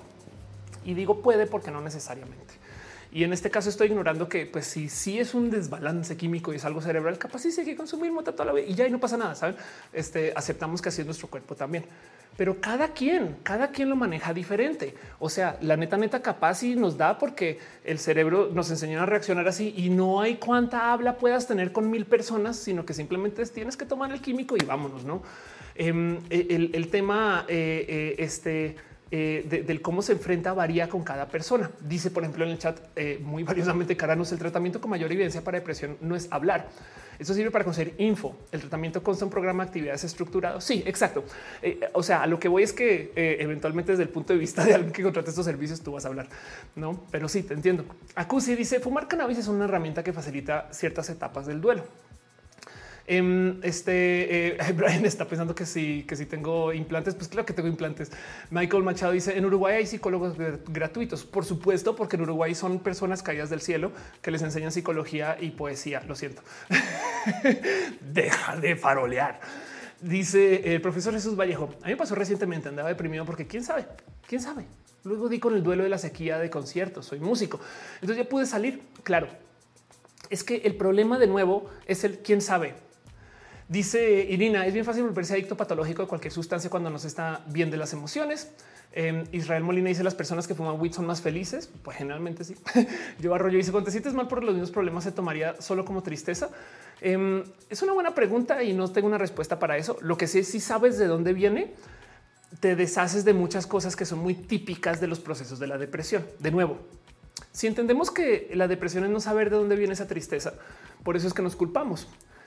Y 0.84 0.94
digo 0.94 1.20
puede 1.20 1.46
porque 1.46 1.70
no 1.70 1.80
necesariamente. 1.80 2.54
Y 3.16 3.24
en 3.24 3.32
este 3.32 3.50
caso 3.50 3.70
estoy 3.70 3.86
ignorando 3.86 4.28
que 4.28 4.44
pues 4.44 4.66
si 4.66 4.90
sí 4.90 5.18
es 5.18 5.32
un 5.32 5.48
desbalance 5.48 6.18
químico 6.18 6.52
y 6.52 6.56
es 6.56 6.66
algo 6.66 6.82
cerebral, 6.82 7.16
capaz 7.16 7.38
sí 7.38 7.50
se 7.50 7.62
hay 7.62 7.68
que 7.68 7.74
consumir 7.74 8.12
mota 8.12 8.32
toda 8.32 8.44
la 8.44 8.52
vida 8.52 8.66
y 8.66 8.74
ya 8.74 8.86
y 8.86 8.90
no 8.90 9.00
pasa 9.00 9.16
nada, 9.16 9.34
¿saben? 9.34 9.56
Este, 9.90 10.34
aceptamos 10.36 10.82
que 10.82 10.90
así 10.90 11.00
es 11.00 11.06
nuestro 11.06 11.26
cuerpo 11.28 11.54
también. 11.54 11.86
Pero 12.36 12.60
cada 12.60 12.88
quien, 12.88 13.36
cada 13.42 13.68
quien 13.70 13.88
lo 13.88 13.96
maneja 13.96 14.34
diferente. 14.34 14.94
O 15.18 15.30
sea, 15.30 15.56
la 15.62 15.78
neta, 15.78 15.96
neta, 15.96 16.20
capaz 16.20 16.62
y 16.62 16.76
nos 16.76 16.98
da 16.98 17.16
porque 17.16 17.58
el 17.84 17.98
cerebro 17.98 18.50
nos 18.52 18.70
enseñó 18.70 19.00
a 19.00 19.06
reaccionar 19.06 19.48
así 19.48 19.72
y 19.74 19.88
no 19.88 20.20
hay 20.20 20.36
cuánta 20.36 20.92
habla 20.92 21.16
puedas 21.16 21.46
tener 21.46 21.72
con 21.72 21.88
mil 21.90 22.04
personas, 22.04 22.58
sino 22.58 22.84
que 22.84 22.92
simplemente 22.92 23.46
tienes 23.46 23.78
que 23.78 23.86
tomar 23.86 24.12
el 24.12 24.20
químico 24.20 24.58
y 24.58 24.64
vámonos, 24.66 25.06
¿no? 25.06 25.22
Em, 25.74 26.18
el, 26.28 26.88
tema, 26.88 27.46
eh, 27.48 27.86
eh, 27.88 28.14
este 28.18 28.76
eh, 29.12 29.64
del 29.64 29.80
cómo 29.82 30.02
se 30.02 30.12
enfrenta 30.12 30.52
varía 30.52 30.88
con 30.88 31.04
cada 31.04 31.28
persona. 31.28 31.70
Dice, 31.80 32.10
por 32.10 32.24
ejemplo, 32.24 32.44
en 32.44 32.50
el 32.50 32.58
chat 32.58 32.78
eh, 32.96 33.20
muy 33.22 33.44
valiosamente 33.44 33.96
Caranos, 33.96 34.32
el 34.32 34.38
tratamiento 34.38 34.80
con 34.80 34.90
mayor 34.90 35.12
evidencia 35.12 35.44
para 35.44 35.58
depresión 35.58 35.96
no 36.00 36.16
es 36.16 36.26
hablar. 36.30 36.68
Eso 37.18 37.32
sirve 37.32 37.50
para 37.50 37.64
conseguir 37.64 37.94
info. 37.98 38.36
El 38.50 38.60
tratamiento 38.60 39.02
consta 39.02 39.24
un 39.24 39.30
programa 39.30 39.64
de 39.64 39.68
actividades 39.68 40.04
estructurado. 40.04 40.60
Sí, 40.60 40.82
exacto. 40.86 41.24
Eh, 41.62 41.80
o 41.92 42.02
sea, 42.02 42.26
lo 42.26 42.38
que 42.40 42.48
voy 42.48 42.64
es 42.64 42.72
que 42.72 43.12
eventualmente 43.14 43.92
desde 43.92 44.02
el 44.02 44.10
punto 44.10 44.32
de 44.32 44.38
vista 44.40 44.64
de 44.64 44.74
alguien 44.74 44.92
que 44.92 45.02
contrate 45.02 45.30
estos 45.30 45.46
servicios, 45.46 45.80
tú 45.80 45.92
vas 45.92 46.04
a 46.04 46.08
hablar, 46.08 46.28
no? 46.74 47.04
Pero 47.10 47.28
sí, 47.28 47.42
te 47.42 47.54
entiendo. 47.54 47.84
Acusi 48.16 48.54
dice 48.54 48.80
fumar 48.80 49.08
cannabis 49.08 49.38
es 49.38 49.48
una 49.48 49.64
herramienta 49.64 50.02
que 50.02 50.12
facilita 50.12 50.68
ciertas 50.72 51.08
etapas 51.08 51.46
del 51.46 51.60
duelo. 51.60 51.84
Em, 53.08 53.60
este 53.62 54.48
eh, 54.48 54.72
Brian 54.74 55.04
está 55.04 55.26
pensando 55.26 55.54
que 55.54 55.64
sí, 55.64 56.04
que 56.08 56.16
si 56.16 56.26
tengo 56.26 56.72
implantes, 56.72 57.14
pues 57.14 57.28
claro 57.28 57.46
que 57.46 57.52
tengo 57.52 57.68
implantes. 57.68 58.10
Michael 58.50 58.82
Machado 58.82 59.12
dice 59.12 59.36
en 59.36 59.44
Uruguay 59.44 59.76
hay 59.76 59.86
psicólogos 59.86 60.36
gratuitos, 60.66 61.24
por 61.24 61.44
supuesto, 61.44 61.94
porque 61.94 62.16
en 62.16 62.22
Uruguay 62.22 62.54
son 62.54 62.80
personas 62.80 63.22
caídas 63.22 63.48
del 63.48 63.60
cielo 63.60 63.92
que 64.22 64.30
les 64.30 64.42
enseñan 64.42 64.72
psicología 64.72 65.36
y 65.40 65.50
poesía. 65.50 66.02
Lo 66.06 66.16
siento. 66.16 66.42
Deja 68.00 68.56
de 68.56 68.74
farolear. 68.74 69.40
Dice 70.00 70.74
el 70.74 70.80
profesor 70.80 71.14
Jesús 71.14 71.36
Vallejo. 71.36 71.70
A 71.82 71.86
mí 71.86 71.92
me 71.92 71.96
pasó 71.96 72.14
recientemente, 72.14 72.68
andaba 72.68 72.88
deprimido 72.88 73.24
porque 73.24 73.46
quién 73.46 73.62
sabe, 73.62 73.86
quién 74.26 74.40
sabe. 74.40 74.66
Luego 75.04 75.28
di 75.28 75.38
con 75.38 75.54
el 75.54 75.62
duelo 75.62 75.84
de 75.84 75.88
la 75.88 75.98
sequía 75.98 76.38
de 76.38 76.50
conciertos. 76.50 77.06
Soy 77.06 77.20
músico, 77.20 77.60
entonces 78.00 78.24
ya 78.24 78.28
pude 78.28 78.46
salir. 78.46 78.82
Claro, 79.04 79.28
es 80.28 80.42
que 80.42 80.56
el 80.56 80.74
problema 80.74 81.18
de 81.20 81.28
nuevo 81.28 81.70
es 81.86 82.02
el 82.02 82.18
quién 82.18 82.40
sabe. 82.40 82.74
Dice 83.68 84.24
Irina, 84.28 84.64
es 84.64 84.72
bien 84.72 84.84
fácil 84.84 85.02
volverse 85.02 85.32
adicto 85.32 85.56
patológico 85.56 86.02
de 86.02 86.08
cualquier 86.08 86.32
sustancia 86.32 86.70
cuando 86.70 86.88
no 86.88 87.00
se 87.00 87.08
está 87.08 87.42
bien 87.48 87.68
de 87.70 87.76
las 87.76 87.92
emociones. 87.92 88.52
Em, 88.92 89.24
Israel 89.32 89.64
Molina 89.64 89.88
dice 89.88 90.04
las 90.04 90.14
personas 90.14 90.46
que 90.46 90.54
fuman 90.54 90.80
weed 90.80 90.92
son 90.92 91.04
más 91.06 91.20
felices. 91.20 91.68
Pues 91.82 91.96
generalmente 91.96 92.44
sí. 92.44 92.54
Yo 93.20 93.34
Arroyo 93.34 93.58
dice 93.58 93.72
cuando 93.72 93.86
te 93.86 93.90
sientes 93.90 94.14
mal 94.14 94.28
por 94.28 94.44
los 94.44 94.54
mismos 94.54 94.70
problemas 94.70 95.02
se 95.02 95.10
tomaría 95.10 95.60
solo 95.60 95.84
como 95.84 96.02
tristeza. 96.02 96.50
Em, 97.00 97.42
es 97.68 97.82
una 97.82 97.92
buena 97.92 98.14
pregunta 98.14 98.62
y 98.62 98.72
no 98.72 98.88
tengo 98.92 99.08
una 99.08 99.18
respuesta 99.18 99.58
para 99.58 99.76
eso. 99.76 99.98
Lo 100.00 100.16
que 100.16 100.28
sé, 100.28 100.44
si 100.44 100.60
sabes 100.60 100.96
de 100.96 101.08
dónde 101.08 101.32
viene, 101.32 101.74
te 102.60 102.76
deshaces 102.76 103.24
de 103.24 103.34
muchas 103.34 103.66
cosas 103.66 103.96
que 103.96 104.04
son 104.04 104.20
muy 104.20 104.34
típicas 104.34 105.00
de 105.00 105.08
los 105.08 105.18
procesos 105.18 105.58
de 105.58 105.66
la 105.66 105.76
depresión. 105.76 106.24
De 106.38 106.52
nuevo, 106.52 106.78
si 107.50 107.66
entendemos 107.66 108.12
que 108.12 108.48
la 108.54 108.68
depresión 108.68 109.04
es 109.04 109.10
no 109.10 109.18
saber 109.18 109.50
de 109.50 109.56
dónde 109.56 109.74
viene 109.74 109.92
esa 109.94 110.06
tristeza, 110.06 110.54
por 111.02 111.16
eso 111.16 111.26
es 111.26 111.34
que 111.34 111.42
nos 111.42 111.56
culpamos. 111.56 112.06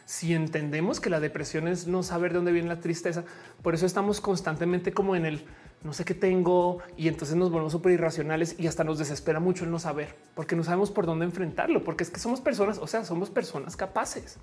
Si 0.09 0.33
entendemos 0.33 0.99
que 0.99 1.11
la 1.11 1.19
depresión 1.19 1.67
es 1.67 1.85
no 1.85 2.01
saber 2.01 2.31
de 2.31 2.37
dónde 2.37 2.51
viene 2.51 2.67
la 2.67 2.79
tristeza, 2.79 3.25
por 3.61 3.75
eso 3.75 3.85
estamos 3.85 4.21
constantemente 4.21 4.91
como 4.91 5.15
en 5.15 5.27
el 5.27 5.45
no 5.83 5.93
sé 5.93 6.03
qué 6.03 6.15
tengo 6.15 6.79
y 6.97 7.09
entonces 7.09 7.37
nos 7.37 7.51
volvemos 7.51 7.73
súper 7.73 7.91
irracionales 7.91 8.55
y 8.57 8.65
hasta 8.65 8.83
nos 8.83 8.97
desespera 8.97 9.39
mucho 9.39 9.65
el 9.65 9.69
no 9.69 9.77
saber 9.77 10.15
porque 10.33 10.55
no 10.55 10.63
sabemos 10.63 10.89
por 10.89 11.05
dónde 11.05 11.25
enfrentarlo, 11.25 11.83
porque 11.83 12.03
es 12.03 12.09
que 12.09 12.19
somos 12.19 12.41
personas, 12.41 12.79
o 12.79 12.87
sea, 12.87 13.05
somos 13.05 13.29
personas 13.29 13.77
capaces, 13.77 14.39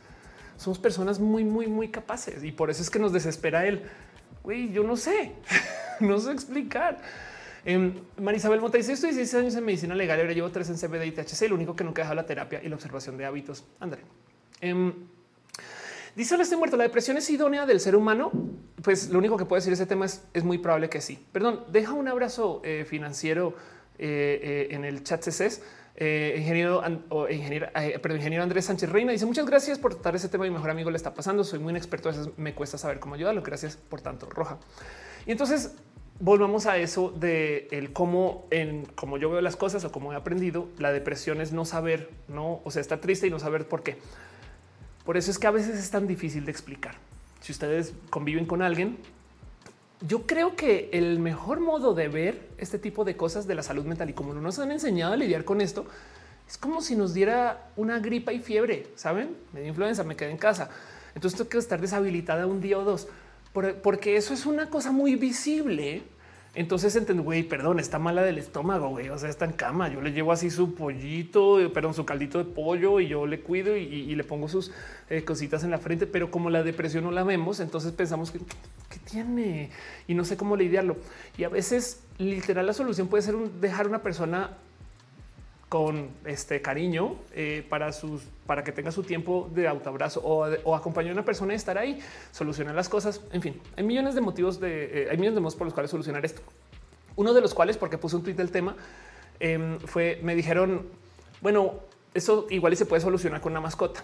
somos 0.56 0.78
personas 0.78 1.18
muy, 1.18 1.42
muy, 1.42 1.66
muy 1.66 1.88
capaces 1.88 2.44
y 2.44 2.52
por 2.52 2.70
eso 2.70 2.80
es 2.80 2.88
que 2.88 3.00
nos 3.00 3.12
desespera 3.12 3.66
el 3.66 3.82
güey. 4.44 4.70
Yo 4.70 4.84
no 4.84 4.96
sé, 4.96 5.32
no 5.98 6.20
sé 6.20 6.30
explicar. 6.30 6.98
Eh, 7.64 7.92
Marisabel 8.18 8.60
Mota 8.60 8.78
dice: 8.78 8.92
Estoy 8.92 9.10
16 9.10 9.42
años 9.42 9.56
en 9.56 9.64
medicina 9.64 9.96
legal, 9.96 10.20
ahora 10.20 10.32
llevo 10.32 10.52
tres 10.52 10.70
en 10.70 10.76
CBD 10.76 11.06
y 11.06 11.10
THC. 11.10 11.48
Lo 11.48 11.56
único 11.56 11.74
que 11.74 11.82
nunca 11.82 12.02
he 12.02 12.04
dejado 12.04 12.14
la 12.14 12.26
terapia 12.26 12.62
y 12.62 12.68
la 12.68 12.76
observación 12.76 13.16
de 13.16 13.24
hábitos. 13.26 13.64
André. 13.80 14.02
Dice, 16.16 16.34
estoy 16.40 16.56
muerto. 16.56 16.78
¿La 16.78 16.84
depresión 16.84 17.18
es 17.18 17.28
idónea 17.28 17.66
del 17.66 17.78
ser 17.78 17.94
humano? 17.94 18.32
Pues 18.82 19.10
lo 19.10 19.18
único 19.18 19.36
que 19.36 19.44
puedo 19.44 19.60
decir 19.60 19.74
ese 19.74 19.84
tema 19.84 20.06
es, 20.06 20.22
es 20.32 20.44
muy 20.44 20.56
probable 20.56 20.88
que 20.88 21.02
sí. 21.02 21.22
Perdón, 21.30 21.64
deja 21.70 21.92
un 21.92 22.08
abrazo 22.08 22.62
eh, 22.64 22.86
financiero 22.88 23.54
eh, 23.98 24.40
eh, 24.70 24.74
en 24.74 24.86
el 24.86 25.04
chat 25.04 25.22
CCS. 25.22 25.60
ingeniero, 25.98 26.82
o 27.10 27.28
ingeniero, 27.28 27.68
perdón, 28.00 28.16
ingeniero 28.16 28.42
Andrés 28.42 28.64
Sánchez 28.64 28.88
Reina 28.88 29.12
dice 29.12 29.26
muchas 29.26 29.44
gracias 29.44 29.78
por 29.78 29.92
tratar 29.92 30.16
ese 30.16 30.30
tema. 30.30 30.44
Mi 30.44 30.50
mejor 30.50 30.70
amigo 30.70 30.90
le 30.90 30.96
está 30.96 31.12
pasando. 31.12 31.44
Soy 31.44 31.58
muy 31.58 31.70
inexperto. 31.72 32.08
A 32.08 32.12
veces 32.12 32.30
me 32.38 32.54
cuesta 32.54 32.78
saber 32.78 32.98
cómo 32.98 33.14
ayudarlo. 33.14 33.42
Gracias 33.42 33.76
por 33.76 34.00
tanto, 34.00 34.26
Roja. 34.30 34.56
Y 35.26 35.32
entonces 35.32 35.74
volvamos 36.18 36.64
a 36.64 36.78
eso 36.78 37.10
de 37.10 37.68
el 37.72 37.92
cómo 37.92 38.46
en 38.50 38.86
cómo 38.94 39.18
yo 39.18 39.28
veo 39.28 39.42
las 39.42 39.56
cosas 39.56 39.84
o 39.84 39.92
cómo 39.92 40.14
he 40.14 40.16
aprendido. 40.16 40.68
La 40.78 40.92
depresión 40.92 41.42
es 41.42 41.52
no 41.52 41.66
saber, 41.66 42.08
no, 42.26 42.62
o 42.64 42.70
sea, 42.70 42.80
estar 42.80 43.00
triste 43.00 43.26
y 43.26 43.30
no 43.30 43.38
saber 43.38 43.68
por 43.68 43.82
qué. 43.82 43.98
Por 45.06 45.16
eso 45.16 45.30
es 45.30 45.38
que 45.38 45.46
a 45.46 45.52
veces 45.52 45.78
es 45.78 45.90
tan 45.90 46.06
difícil 46.06 46.44
de 46.44 46.50
explicar. 46.50 46.96
Si 47.40 47.52
ustedes 47.52 47.94
conviven 48.10 48.44
con 48.44 48.60
alguien, 48.60 48.98
yo 50.00 50.26
creo 50.26 50.56
que 50.56 50.90
el 50.92 51.20
mejor 51.20 51.60
modo 51.60 51.94
de 51.94 52.08
ver 52.08 52.48
este 52.58 52.78
tipo 52.78 53.04
de 53.04 53.16
cosas 53.16 53.46
de 53.46 53.54
la 53.54 53.62
salud 53.62 53.84
mental 53.84 54.10
y 54.10 54.12
como 54.12 54.34
no 54.34 54.40
nos 54.40 54.58
han 54.58 54.72
enseñado 54.72 55.14
a 55.14 55.16
lidiar 55.16 55.44
con 55.44 55.60
esto, 55.60 55.86
es 56.48 56.58
como 56.58 56.82
si 56.82 56.96
nos 56.96 57.14
diera 57.14 57.70
una 57.76 58.00
gripa 58.00 58.32
y 58.32 58.40
fiebre, 58.40 58.88
saben? 58.96 59.36
Me 59.52 59.60
dio 59.60 59.68
influenza, 59.68 60.04
me 60.04 60.16
quedé 60.16 60.32
en 60.32 60.38
casa. 60.38 60.70
Entonces 61.14 61.38
tengo 61.38 61.50
que 61.50 61.58
estar 61.58 61.80
deshabilitada 61.80 62.46
un 62.46 62.60
día 62.60 62.76
o 62.76 62.84
dos, 62.84 63.08
porque 63.82 64.16
eso 64.16 64.34
es 64.34 64.44
una 64.44 64.68
cosa 64.70 64.90
muy 64.90 65.14
visible 65.14 66.02
entonces 66.56 66.96
entiendo, 66.96 67.22
güey, 67.22 67.42
perdón, 67.42 67.78
está 67.78 67.98
mala 67.98 68.22
del 68.22 68.38
estómago, 68.38 68.88
güey. 68.88 69.10
O 69.10 69.18
sea, 69.18 69.28
está 69.28 69.44
en 69.44 69.52
cama. 69.52 69.92
Yo 69.92 70.00
le 70.00 70.12
llevo 70.12 70.32
así 70.32 70.50
su 70.50 70.74
pollito, 70.74 71.60
eh, 71.60 71.68
perdón, 71.68 71.92
su 71.92 72.06
caldito 72.06 72.38
de 72.38 72.44
pollo 72.44 72.98
y 72.98 73.08
yo 73.08 73.26
le 73.26 73.40
cuido 73.40 73.76
y, 73.76 74.14
le 74.14 74.24
pongo 74.24 74.48
sus 74.48 74.72
eh, 75.10 75.22
cositas 75.22 75.64
en 75.64 75.70
la 75.70 75.76
frente. 75.76 76.06
Pero 76.06 76.30
como 76.30 76.48
la 76.48 76.62
depresión 76.62 77.04
no 77.04 77.10
la 77.10 77.24
vemos, 77.24 77.60
entonces 77.60 77.92
pensamos 77.92 78.30
que 78.30 78.38
¿qué 78.38 78.98
tiene 79.04 79.68
y 80.08 80.14
no 80.14 80.24
sé 80.24 80.38
cómo 80.38 80.56
lidiarlo. 80.56 80.96
Y 81.36 81.44
a 81.44 81.50
veces, 81.50 82.00
literal, 82.16 82.66
la 82.66 82.72
solución 82.72 83.08
puede 83.08 83.22
ser 83.22 83.36
dejar 83.36 83.86
una 83.86 84.02
persona 84.02 84.56
con 85.68 86.08
este 86.24 86.62
cariño 86.62 87.16
eh, 87.34 87.66
para 87.68 87.92
sus 87.92 88.22
para 88.46 88.64
que 88.64 88.72
tenga 88.72 88.92
su 88.92 89.02
tiempo 89.02 89.50
de 89.52 89.68
autoabrazo 89.68 90.20
o, 90.20 90.46
o 90.64 90.74
acompañar 90.74 91.10
a 91.10 91.14
una 91.14 91.24
persona 91.24 91.52
y 91.52 91.56
estar 91.56 91.76
ahí, 91.78 92.00
solucionar 92.32 92.74
las 92.74 92.88
cosas. 92.88 93.20
En 93.32 93.42
fin, 93.42 93.60
hay 93.76 93.84
millones 93.84 94.14
de 94.14 94.20
motivos 94.20 94.60
de 94.60 95.02
eh, 95.02 95.08
hay 95.10 95.16
millones 95.16 95.34
de 95.34 95.40
modos 95.40 95.56
por 95.56 95.66
los 95.66 95.74
cuales 95.74 95.90
solucionar 95.90 96.24
esto. 96.24 96.42
Uno 97.16 97.32
de 97.32 97.40
los 97.40 97.54
cuales, 97.54 97.76
porque 97.76 97.98
puse 97.98 98.16
un 98.16 98.22
tweet 98.22 98.34
del 98.34 98.50
tema, 98.50 98.76
em, 99.40 99.78
fue 99.80 100.20
me 100.22 100.34
dijeron, 100.34 100.86
bueno, 101.40 101.74
eso 102.14 102.46
igual 102.50 102.72
y 102.72 102.76
se 102.76 102.86
puede 102.86 103.02
solucionar 103.02 103.40
con 103.40 103.52
una 103.52 103.60
mascota. 103.60 104.02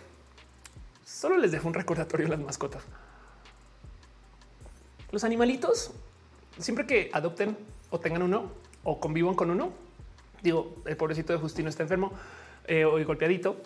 Solo 1.05 1.37
les 1.37 1.53
dejo 1.53 1.69
un 1.69 1.75
recordatorio 1.75 2.27
a 2.27 2.31
las 2.31 2.41
mascotas. 2.41 2.83
Los 5.11 5.25
animalitos, 5.25 5.93
siempre 6.59 6.87
que 6.87 7.11
adopten 7.13 7.57
o 7.91 8.01
tengan 8.01 8.23
uno 8.23 8.51
o 8.83 8.99
convivan 8.99 9.35
con 9.35 9.51
uno, 9.51 9.73
digo, 10.43 10.75
el 10.87 10.97
pobrecito 10.97 11.33
de 11.33 11.39
Justino 11.39 11.69
está 11.69 11.83
enfermo 11.83 12.13
eh, 12.67 12.85
o 12.85 12.93
golpeadito, 13.05 13.57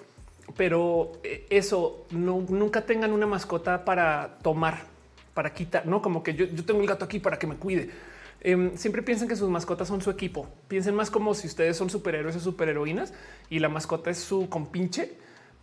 pero 0.56 1.12
eh, 1.24 1.46
eso 1.50 2.06
no, 2.10 2.44
nunca 2.48 2.82
tengan 2.82 3.12
una 3.12 3.26
mascota 3.26 3.84
para 3.84 4.38
tomar, 4.42 4.84
para 5.34 5.52
quitar, 5.52 5.86
no 5.86 6.02
como 6.02 6.22
que 6.22 6.34
yo, 6.34 6.46
tengo 6.64 6.80
el 6.80 6.86
gato 6.86 7.04
aquí 7.04 7.18
para 7.18 7.38
que 7.38 7.46
me 7.46 7.56
cuide. 7.56 7.90
Em, 8.40 8.76
siempre 8.76 9.02
piensen 9.02 9.28
que 9.28 9.36
sus 9.36 9.50
mascotas 9.50 9.88
son 9.88 10.00
su 10.00 10.10
equipo. 10.10 10.48
Piensen 10.68 10.94
más 10.94 11.10
como 11.10 11.34
si 11.34 11.46
ustedes 11.46 11.76
son 11.76 11.90
superhéroes 11.90 12.36
o 12.36 12.40
superheroínas 12.40 13.12
y 13.50 13.58
la 13.58 13.68
mascota 13.68 14.10
es 14.10 14.18
su 14.18 14.48
compinche, 14.48 15.14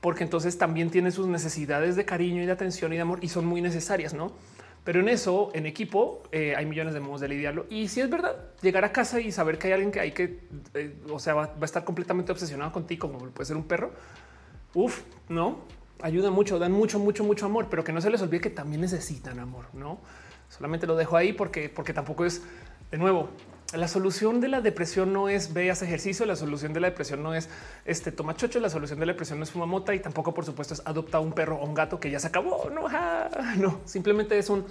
porque 0.01 0.23
entonces 0.23 0.57
también 0.57 0.89
tiene 0.89 1.11
sus 1.11 1.27
necesidades 1.27 1.95
de 1.95 2.03
cariño 2.03 2.43
y 2.43 2.45
de 2.45 2.51
atención 2.51 2.91
y 2.91 2.97
de 2.97 3.01
amor 3.03 3.19
y 3.21 3.29
son 3.29 3.45
muy 3.45 3.61
necesarias, 3.61 4.13
no? 4.13 4.33
Pero 4.83 4.99
en 4.99 5.07
eso, 5.07 5.49
en 5.53 5.65
equipo, 5.65 6.23
eh, 6.31 6.55
hay 6.57 6.65
millones 6.65 6.93
de 6.93 6.99
modos 6.99 7.21
de 7.21 7.29
lidiarlo. 7.29 7.65
Y 7.69 7.87
si 7.87 8.01
es 8.01 8.09
verdad, 8.09 8.35
llegar 8.61 8.83
a 8.83 8.91
casa 8.91 9.21
y 9.21 9.31
saber 9.31 9.57
que 9.57 9.67
hay 9.67 9.73
alguien 9.73 9.91
que 9.91 9.99
hay 10.01 10.11
que, 10.11 10.39
eh, 10.73 10.93
o 11.09 11.19
sea, 11.19 11.35
va, 11.35 11.53
a 11.59 11.65
estar 11.65 11.85
completamente 11.85 12.33
obsesionado 12.33 12.73
contigo, 12.73 13.09
como 13.09 13.29
puede 13.29 13.45
ser 13.45 13.55
un 13.55 13.63
perro. 13.63 13.93
Uf, 14.73 15.01
no 15.29 15.57
ayuda 16.01 16.31
mucho, 16.31 16.59
dan 16.59 16.73
mucho, 16.73 16.99
mucho, 16.99 17.23
mucho 17.23 17.45
amor, 17.45 17.67
pero 17.69 17.83
que 17.83 17.93
no 17.93 18.01
se 18.01 18.09
les 18.09 18.21
olvide 18.21 18.41
que 18.41 18.49
también 18.49 18.81
necesitan 18.81 19.39
amor. 19.39 19.65
No 19.73 19.99
solamente 20.49 20.85
lo 20.85 20.95
dejo 20.95 21.17
ahí 21.17 21.33
porque, 21.33 21.69
porque 21.69 21.93
tampoco 21.93 22.25
es 22.25 22.43
de 22.91 22.97
nuevo 22.97 23.29
la 23.73 23.87
solución 23.87 24.39
de 24.39 24.49
la 24.49 24.61
depresión 24.61 25.13
no 25.13 25.29
es 25.29 25.53
veas 25.53 25.81
ejercicio, 25.81 26.25
la 26.25 26.35
solución 26.35 26.73
de 26.73 26.79
la 26.79 26.89
depresión 26.89 27.23
no 27.23 27.33
es 27.33 27.49
este 27.85 28.11
toma 28.11 28.35
chocho, 28.35 28.59
la 28.59 28.69
solución 28.69 28.99
de 28.99 29.07
la 29.07 29.13
depresión 29.13 29.39
no 29.39 29.43
es 29.43 29.51
fuma 29.51 29.83
y 29.93 29.99
tampoco, 29.99 30.33
por 30.33 30.45
supuesto, 30.45 30.75
es 30.75 30.81
adopta 30.85 31.19
un 31.19 31.33
perro 31.33 31.55
o 31.55 31.65
un 31.65 31.73
gato 31.73 31.99
que 31.99 32.11
ya 32.11 32.19
se 32.19 32.27
acabó. 32.27 32.69
No, 32.69 32.87
no, 33.57 33.81
simplemente 33.85 34.37
es 34.37 34.49
un 34.49 34.65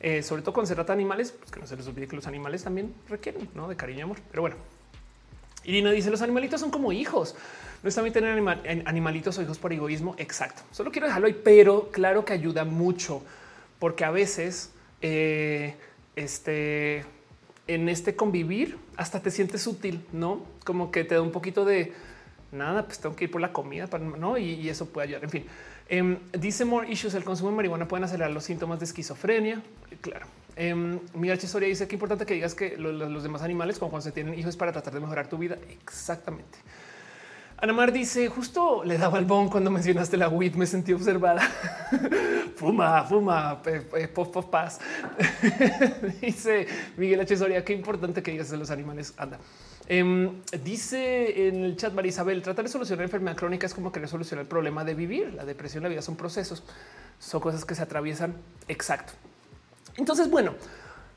eh, 0.00 0.22
sobre 0.22 0.42
todo 0.42 0.52
cuando 0.52 0.68
se 0.68 0.74
trata 0.74 0.92
de 0.92 0.98
animales, 0.98 1.32
pues 1.32 1.50
que 1.50 1.60
no 1.60 1.66
se 1.66 1.76
les 1.76 1.86
olvide 1.86 2.06
que 2.06 2.16
los 2.16 2.26
animales 2.26 2.62
también 2.62 2.94
requieren 3.08 3.48
¿no? 3.54 3.68
de 3.68 3.76
cariño 3.76 4.00
y 4.00 4.02
amor. 4.02 4.18
Pero 4.30 4.42
bueno, 4.42 4.56
Irina 5.64 5.90
dice 5.90 6.10
los 6.10 6.20
animalitos 6.20 6.60
son 6.60 6.70
como 6.70 6.92
hijos. 6.92 7.34
No 7.82 7.88
está 7.88 8.02
bien 8.02 8.12
tener 8.12 8.38
animalitos 8.86 9.38
o 9.38 9.42
hijos 9.42 9.58
por 9.58 9.72
egoísmo. 9.72 10.14
Exacto. 10.18 10.62
Solo 10.72 10.90
quiero 10.90 11.06
dejarlo 11.06 11.26
ahí, 11.26 11.40
pero 11.44 11.90
claro 11.90 12.24
que 12.24 12.32
ayuda 12.32 12.64
mucho 12.64 13.22
porque 13.78 14.04
a 14.04 14.10
veces 14.10 14.72
eh, 15.02 15.74
este 16.16 17.04
en 17.68 17.88
este 17.88 18.14
convivir 18.14 18.78
hasta 18.96 19.20
te 19.20 19.30
sientes 19.30 19.66
útil, 19.66 20.04
no 20.12 20.44
como 20.64 20.90
que 20.90 21.04
te 21.04 21.14
da 21.16 21.22
un 21.22 21.32
poquito 21.32 21.64
de 21.64 21.92
nada, 22.52 22.84
pues 22.84 22.98
tengo 22.98 23.14
que 23.16 23.24
ir 23.24 23.30
por 23.30 23.40
la 23.40 23.52
comida 23.52 23.86
para 23.86 24.04
no 24.04 24.38
y, 24.38 24.68
eso 24.68 24.86
puede 24.86 25.08
ayudar. 25.08 25.24
En 25.24 25.30
fin, 25.30 25.44
em, 25.88 26.18
dice 26.32 26.64
more 26.64 26.90
issues. 26.90 27.14
El 27.14 27.24
consumo 27.24 27.50
de 27.50 27.56
marihuana 27.56 27.88
pueden 27.88 28.04
acelerar 28.04 28.30
los 28.30 28.44
síntomas 28.44 28.78
de 28.78 28.86
esquizofrenia. 28.86 29.62
Claro. 30.00 30.26
Eh, 30.56 30.98
Mira, 31.14 31.36
Chisoria 31.36 31.68
dice 31.68 31.86
que 31.86 31.94
importante 31.94 32.24
que 32.24 32.34
digas 32.34 32.54
que 32.54 32.76
los, 32.76 33.22
demás 33.22 33.42
animales, 33.42 33.78
como 33.78 33.90
cuando 33.90 34.04
se 34.04 34.12
tienen 34.12 34.38
hijos, 34.38 34.56
para 34.56 34.72
tratar 34.72 34.94
de 34.94 35.00
mejorar 35.00 35.28
tu 35.28 35.38
vida. 35.38 35.58
Exactamente. 35.82 36.58
Anamar 37.58 37.90
dice 37.90 38.28
justo 38.28 38.84
le 38.84 38.98
daba 38.98 39.18
el 39.18 39.24
bon 39.24 39.48
cuando 39.48 39.70
mencionaste 39.70 40.16
la 40.16 40.28
WIT. 40.28 40.56
Me 40.56 40.66
sentí 40.66 40.92
observada. 40.92 41.40
fuma, 42.56 43.02
fuma, 43.04 43.62
pof, 44.14 44.28
pof, 44.28 44.46
paz. 44.46 44.78
dice 46.20 46.66
Miguel 46.96 47.20
H. 47.20 47.36
Soria, 47.36 47.64
qué 47.64 47.72
importante 47.72 48.22
que 48.22 48.30
digas 48.30 48.50
de 48.50 48.58
los 48.58 48.70
animales. 48.70 49.14
Anda. 49.16 49.38
Em, 49.88 50.42
dice 50.64 51.48
en 51.48 51.64
el 51.64 51.76
chat 51.76 51.94
Marisabel, 51.94 52.42
tratar 52.42 52.64
de 52.64 52.70
solucionar 52.70 53.04
enfermedad 53.04 53.36
crónica 53.36 53.66
es 53.66 53.74
como 53.74 53.92
querer 53.92 54.08
solucionar 54.08 54.42
el 54.42 54.48
problema 54.48 54.84
de 54.84 54.94
vivir. 54.94 55.32
La 55.32 55.44
depresión, 55.44 55.82
la 55.82 55.88
vida 55.88 56.02
son 56.02 56.16
procesos, 56.16 56.62
son 57.18 57.40
cosas 57.40 57.64
que 57.64 57.74
se 57.74 57.82
atraviesan. 57.82 58.34
Exacto. 58.68 59.14
Entonces, 59.96 60.28
bueno, 60.28 60.54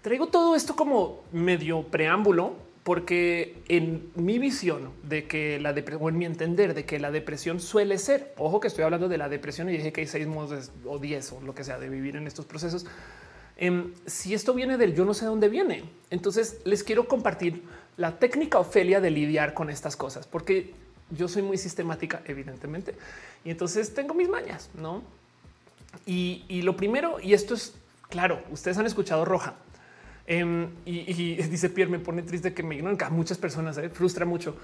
traigo 0.02 0.28
todo 0.28 0.56
esto 0.56 0.76
como 0.76 1.24
medio 1.34 1.84
preámbulo 1.84 2.69
porque 2.90 3.62
en 3.68 4.10
mi 4.16 4.40
visión 4.40 4.90
de 5.04 5.28
que 5.28 5.60
la 5.60 5.74
depresión, 5.74 6.04
o 6.04 6.10
en 6.10 6.18
mi 6.18 6.26
entender 6.26 6.74
de 6.74 6.86
que 6.86 6.98
la 6.98 7.12
depresión 7.12 7.60
suele 7.60 8.00
ser, 8.00 8.34
ojo 8.36 8.60
que 8.60 8.68
estoy 8.68 8.84
hablando 8.84 9.08
de 9.08 9.20
la 9.20 9.30
depresión 9.30 9.70
y 9.70 9.74
dije 9.74 9.94
que 9.94 10.02
hay 10.02 10.08
seis 10.08 10.26
modos 10.26 10.72
o 10.84 10.98
diez 10.98 11.32
o 11.32 11.40
lo 11.42 11.54
que 11.54 11.64
sea 11.64 11.78
de 11.78 11.88
vivir 11.88 12.16
en 12.16 12.26
estos 12.26 12.48
procesos. 12.48 12.88
Em, 13.58 13.94
si 14.08 14.34
esto 14.34 14.56
viene 14.56 14.76
del 14.76 14.96
yo 14.96 15.06
no 15.06 15.14
sé 15.14 15.26
dónde 15.26 15.50
viene, 15.50 15.84
entonces 16.10 16.62
les 16.64 16.84
quiero 16.84 17.08
compartir 17.08 17.62
la 17.96 18.18
técnica 18.18 18.58
Ofelia 18.58 19.00
de 19.00 19.12
lidiar 19.12 19.54
con 19.54 19.70
estas 19.70 19.96
cosas, 19.96 20.26
porque 20.26 20.74
yo 21.12 21.28
soy 21.28 21.44
muy 21.44 21.60
sistemática, 21.60 22.24
evidentemente, 22.26 22.96
y 23.46 23.52
entonces 23.52 23.94
tengo 23.94 24.16
mis 24.16 24.30
mañas, 24.30 24.72
no? 24.74 25.04
Y, 26.08 26.44
y 26.48 26.64
lo 26.64 26.76
primero, 26.76 27.20
y 27.22 27.36
esto 27.36 27.54
es 27.54 27.76
claro, 28.10 28.42
ustedes 28.50 28.80
han 28.80 28.88
escuchado 28.88 29.26
roja. 29.26 29.58
Em, 30.30 30.70
y, 30.86 31.36
dice 31.50 31.70
Pierre, 31.70 31.92
me 31.92 32.00
pone 32.00 32.22
triste 32.22 32.54
que 32.54 32.64
me 32.64 32.76
ignoren 32.76 32.98
a 33.04 33.10
muchas 33.10 33.38
personas, 33.38 33.78
eh, 33.80 33.90
frustra 33.90 34.26
mucho. 34.26 34.56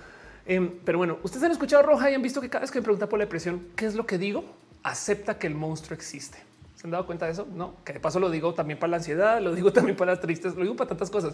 Em, 0.46 0.70
pero 0.86 1.00
bueno, 1.00 1.18
ustedes 1.24 1.44
han 1.44 1.52
escuchado 1.52 1.82
Roja 1.82 2.12
y 2.12 2.14
han 2.14 2.22
visto 2.22 2.40
que 2.40 2.50
cada 2.50 2.62
vez 2.62 2.72
que 2.72 2.80
me 2.80 2.84
pregunta 2.84 3.10
por 3.10 3.18
la 3.18 3.26
depresión, 3.26 3.68
¿qué 3.76 3.88
es 3.88 3.96
lo 3.96 4.06
que 4.06 4.20
digo? 4.20 4.46
acepta 4.86 5.40
que 5.40 5.48
el 5.48 5.56
monstruo 5.56 5.96
existe. 5.96 6.38
¿Se 6.76 6.86
han 6.86 6.92
dado 6.92 7.08
cuenta 7.08 7.26
de 7.26 7.32
eso? 7.32 7.48
No, 7.52 7.74
que 7.84 7.94
de 7.94 8.00
paso 8.00 8.20
lo 8.20 8.30
digo 8.30 8.54
también 8.54 8.78
para 8.78 8.92
la 8.92 8.98
ansiedad, 8.98 9.42
lo 9.42 9.56
digo 9.56 9.74
también 9.74 9.98
para 9.98 10.12
las 10.12 10.22
tristes, 10.22 10.56
lo 10.56 10.62
digo 10.62 10.76
para 10.76 10.90
tantas 10.90 11.10
cosas. 11.10 11.34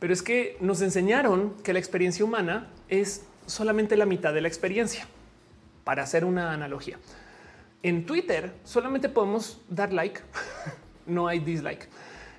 Pero 0.00 0.12
es 0.12 0.22
que 0.22 0.56
nos 0.60 0.82
enseñaron 0.82 1.54
que 1.62 1.72
la 1.72 1.78
experiencia 1.78 2.24
humana 2.24 2.68
es 2.88 3.24
solamente 3.46 3.96
la 3.96 4.06
mitad 4.06 4.34
de 4.34 4.40
la 4.40 4.48
experiencia. 4.48 5.06
Para 5.84 6.02
hacer 6.02 6.24
una 6.24 6.52
analogía, 6.52 6.98
en 7.84 8.04
Twitter 8.04 8.52
solamente 8.64 9.08
podemos 9.08 9.60
dar 9.68 9.92
like, 9.92 10.20
no 11.06 11.28
hay 11.28 11.38
dislike. 11.38 11.88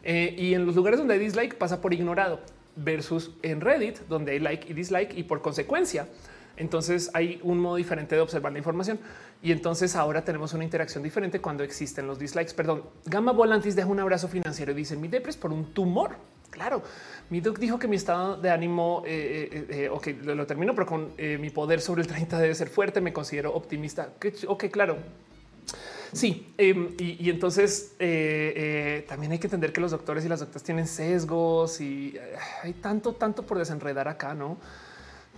Eh, 0.04 0.36
y 0.38 0.54
en 0.54 0.66
los 0.66 0.76
lugares 0.76 1.00
donde 1.00 1.16
hay 1.16 1.20
dislike 1.20 1.56
pasa 1.58 1.82
por 1.82 1.94
ignorado 1.94 2.40
versus 2.76 3.32
en 3.42 3.62
Reddit, 3.62 4.00
donde 4.08 4.34
hay 4.34 4.40
like 4.40 4.70
y 4.70 4.74
dislike 4.74 5.18
y 5.18 5.24
por 5.24 5.42
consecuencia 5.42 6.08
entonces 6.60 7.10
hay 7.14 7.40
un 7.42 7.58
modo 7.58 7.78
diferente 7.78 8.16
de 8.16 8.22
observar 8.22 8.52
la 8.52 8.58
información 8.58 9.00
y 9.42 9.54
entonces 9.54 9.96
ahora 9.96 10.24
tenemos 10.26 10.54
una 10.54 10.66
interacción 10.66 11.02
diferente 11.02 11.40
cuando 11.40 11.64
existen 11.64 12.06
los 12.06 12.20
dislikes. 12.20 12.54
Perdón, 12.54 12.84
Gamma 13.06 13.32
Volantis 13.32 13.76
deja 13.76 13.88
un 13.88 14.00
abrazo 14.00 14.28
financiero 14.28 14.74
y 14.74 14.76
dice 14.76 14.98
mi 14.98 15.08
depres 15.08 15.38
por 15.38 15.54
un 15.54 15.74
tumor. 15.74 16.18
Claro, 16.50 16.82
mi 17.30 17.40
doc 17.40 17.60
dijo 17.60 17.80
que 17.80 17.88
mi 17.88 17.96
estado 17.96 18.36
de 18.36 18.50
ánimo, 18.50 19.04
eh, 19.06 19.50
eh, 19.52 19.84
eh 19.84 19.90
ok, 19.90 20.08
lo, 20.24 20.46
termino, 20.46 20.74
pero 20.76 20.86
con 20.86 21.14
eh, 21.18 21.38
mi 21.40 21.52
poder 21.52 21.80
sobre 21.80 22.02
el 22.02 22.08
30 22.08 22.40
debe 22.40 22.56
ser 22.56 22.70
fuerte. 22.70 23.00
Me 23.00 23.14
considero 23.14 23.54
optimista. 23.54 24.14
Ok, 24.48 24.66
claro. 24.66 24.98
Sí, 26.12 26.54
em, 26.58 26.96
y, 26.98 27.30
entonces 27.30 27.96
también 29.08 29.32
hay 29.32 29.40
que 29.40 29.48
entender 29.48 29.72
que 29.72 29.82
los 29.82 29.92
doctores 29.92 30.26
y 30.26 30.30
las 30.30 30.40
doctoras 30.40 30.64
tienen 30.64 30.88
sesgos 30.88 31.82
y 31.82 32.18
hay 32.64 32.74
tanto, 32.74 33.14
tanto 33.14 33.44
por 33.44 33.58
desenredar 33.58 34.08
acá, 34.08 34.34
no? 34.34 34.58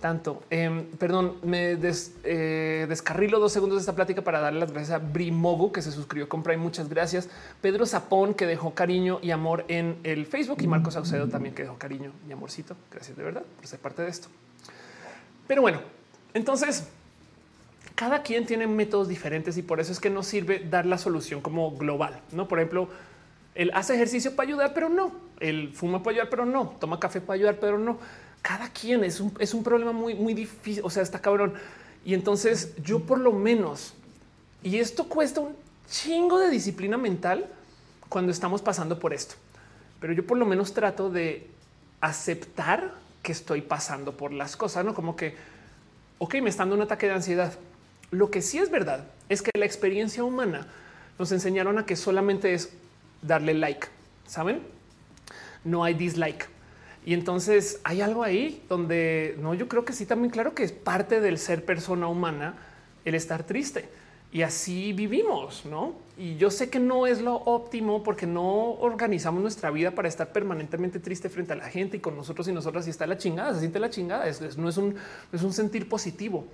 tanto. 0.02 0.42
Em, 0.50 0.84
perdón, 0.98 1.36
me 1.42 1.78
eh, 2.24 2.86
descarrilo 2.86 3.38
dos 3.38 3.52
segundos 3.52 3.78
de 3.78 3.80
esta 3.80 3.94
plática 3.94 4.20
para 4.20 4.40
darle 4.40 4.60
las 4.60 4.72
gracias 4.72 4.96
a 4.96 4.98
Brimogo 4.98 5.72
que 5.72 5.80
se 5.80 5.90
suscribió 5.90 6.28
con 6.28 6.42
Prime. 6.42 6.62
Muchas 6.62 6.90
gracias. 6.90 7.30
Pedro 7.62 7.86
Zapón 7.86 8.34
que 8.34 8.44
dejó 8.44 8.74
cariño 8.74 9.18
y 9.22 9.30
amor 9.30 9.64
en 9.68 9.96
el 10.02 10.26
Facebook 10.26 10.58
y 10.60 10.66
Marcos 10.66 10.94
Saucedo 10.94 11.28
también 11.28 11.54
que 11.54 11.62
dejó 11.62 11.78
cariño 11.78 12.12
y 12.28 12.32
amorcito. 12.32 12.76
Gracias 12.90 13.16
de 13.16 13.22
verdad 13.22 13.44
por 13.56 13.66
ser 13.66 13.78
parte 13.78 14.02
de 14.02 14.08
esto. 14.08 14.28
Pero 15.46 15.62
bueno, 15.62 15.80
entonces 16.34 16.88
cada 17.94 18.22
quien 18.22 18.46
tiene 18.46 18.66
métodos 18.66 19.08
diferentes 19.08 19.56
y 19.56 19.62
por 19.62 19.80
eso 19.80 19.92
es 19.92 20.00
que 20.00 20.10
no 20.10 20.22
sirve 20.22 20.60
dar 20.60 20.86
la 20.86 20.98
solución 20.98 21.40
como 21.40 21.72
global. 21.72 22.20
No, 22.32 22.48
por 22.48 22.58
ejemplo, 22.58 22.88
él 23.54 23.70
hace 23.74 23.94
ejercicio 23.94 24.34
para 24.34 24.48
ayudar, 24.48 24.74
pero 24.74 24.88
no. 24.88 25.12
El 25.40 25.72
fuma 25.72 26.02
para 26.02 26.12
ayudar, 26.12 26.30
pero 26.30 26.46
no. 26.46 26.74
Toma 26.80 27.00
café 27.00 27.20
para 27.20 27.34
ayudar, 27.34 27.56
pero 27.60 27.78
no 27.78 27.98
cada 28.42 28.68
quien 28.68 29.04
es 29.04 29.20
un, 29.20 29.32
es 29.38 29.54
un 29.54 29.62
problema 29.62 29.92
muy, 29.92 30.14
muy 30.14 30.34
difícil. 30.34 30.84
O 30.84 30.90
sea, 30.90 31.02
está 31.02 31.20
cabrón. 31.20 31.54
Y 32.04 32.14
entonces 32.14 32.74
yo 32.82 33.00
por 33.00 33.18
lo 33.18 33.32
menos, 33.32 33.94
y 34.62 34.78
esto 34.78 35.08
cuesta 35.08 35.40
un 35.40 35.54
chingo 35.88 36.38
de 36.38 36.50
disciplina 36.50 36.98
mental 36.98 37.46
cuando 38.08 38.32
estamos 38.32 38.60
pasando 38.60 38.98
por 38.98 39.14
esto, 39.14 39.36
pero 40.00 40.12
yo 40.12 40.26
por 40.26 40.36
lo 40.36 40.44
menos 40.44 40.74
trato 40.74 41.08
de 41.08 41.48
aceptar 42.00 42.94
que 43.22 43.30
estoy 43.30 43.62
pasando 43.62 44.16
por 44.16 44.32
las 44.32 44.56
cosas, 44.56 44.84
no 44.84 44.94
como 44.94 45.14
que, 45.14 45.36
ok, 46.18 46.34
me 46.42 46.50
está 46.50 46.62
dando 46.62 46.74
un 46.74 46.82
ataque 46.82 47.06
de 47.06 47.12
ansiedad. 47.12 47.52
Lo 48.12 48.30
que 48.30 48.42
sí 48.42 48.58
es 48.58 48.70
verdad 48.70 49.06
es 49.28 49.42
que 49.42 49.50
la 49.58 49.64
experiencia 49.64 50.22
humana 50.22 50.68
nos 51.18 51.32
enseñaron 51.32 51.78
a 51.78 51.86
que 51.86 51.96
solamente 51.96 52.54
es 52.54 52.70
darle 53.22 53.54
like, 53.54 53.88
saben? 54.26 54.60
No 55.64 55.82
hay 55.82 55.94
dislike. 55.94 56.46
Y 57.04 57.14
entonces 57.14 57.80
hay 57.82 58.02
algo 58.02 58.22
ahí 58.22 58.62
donde 58.68 59.36
no, 59.40 59.54
yo 59.54 59.66
creo 59.66 59.84
que 59.84 59.94
sí, 59.94 60.06
también 60.06 60.30
claro 60.30 60.54
que 60.54 60.62
es 60.62 60.72
parte 60.72 61.20
del 61.20 61.38
ser 61.38 61.64
persona 61.64 62.06
humana 62.06 62.54
el 63.04 63.14
estar 63.14 63.44
triste 63.44 63.88
y 64.32 64.42
así 64.42 64.94
vivimos, 64.94 65.66
no? 65.66 65.94
Y 66.16 66.36
yo 66.36 66.50
sé 66.50 66.70
que 66.70 66.80
no 66.80 67.06
es 67.06 67.20
lo 67.20 67.34
óptimo 67.34 68.02
porque 68.02 68.26
no 68.26 68.72
organizamos 68.72 69.42
nuestra 69.42 69.70
vida 69.70 69.90
para 69.90 70.08
estar 70.08 70.32
permanentemente 70.32 71.00
triste 71.00 71.28
frente 71.28 71.52
a 71.52 71.56
la 71.56 71.68
gente 71.68 71.98
y 71.98 72.00
con 72.00 72.16
nosotros 72.16 72.48
y 72.48 72.52
nosotras 72.52 72.86
y 72.86 72.90
está 72.90 73.06
la 73.06 73.18
chingada, 73.18 73.52
se 73.52 73.60
siente 73.60 73.78
la 73.78 73.90
chingada. 73.90 74.26
Es, 74.26 74.56
no 74.56 74.70
es 74.70 74.78
un, 74.78 74.94
es 75.32 75.42
un 75.42 75.52
sentir 75.52 75.86
positivo, 75.86 76.46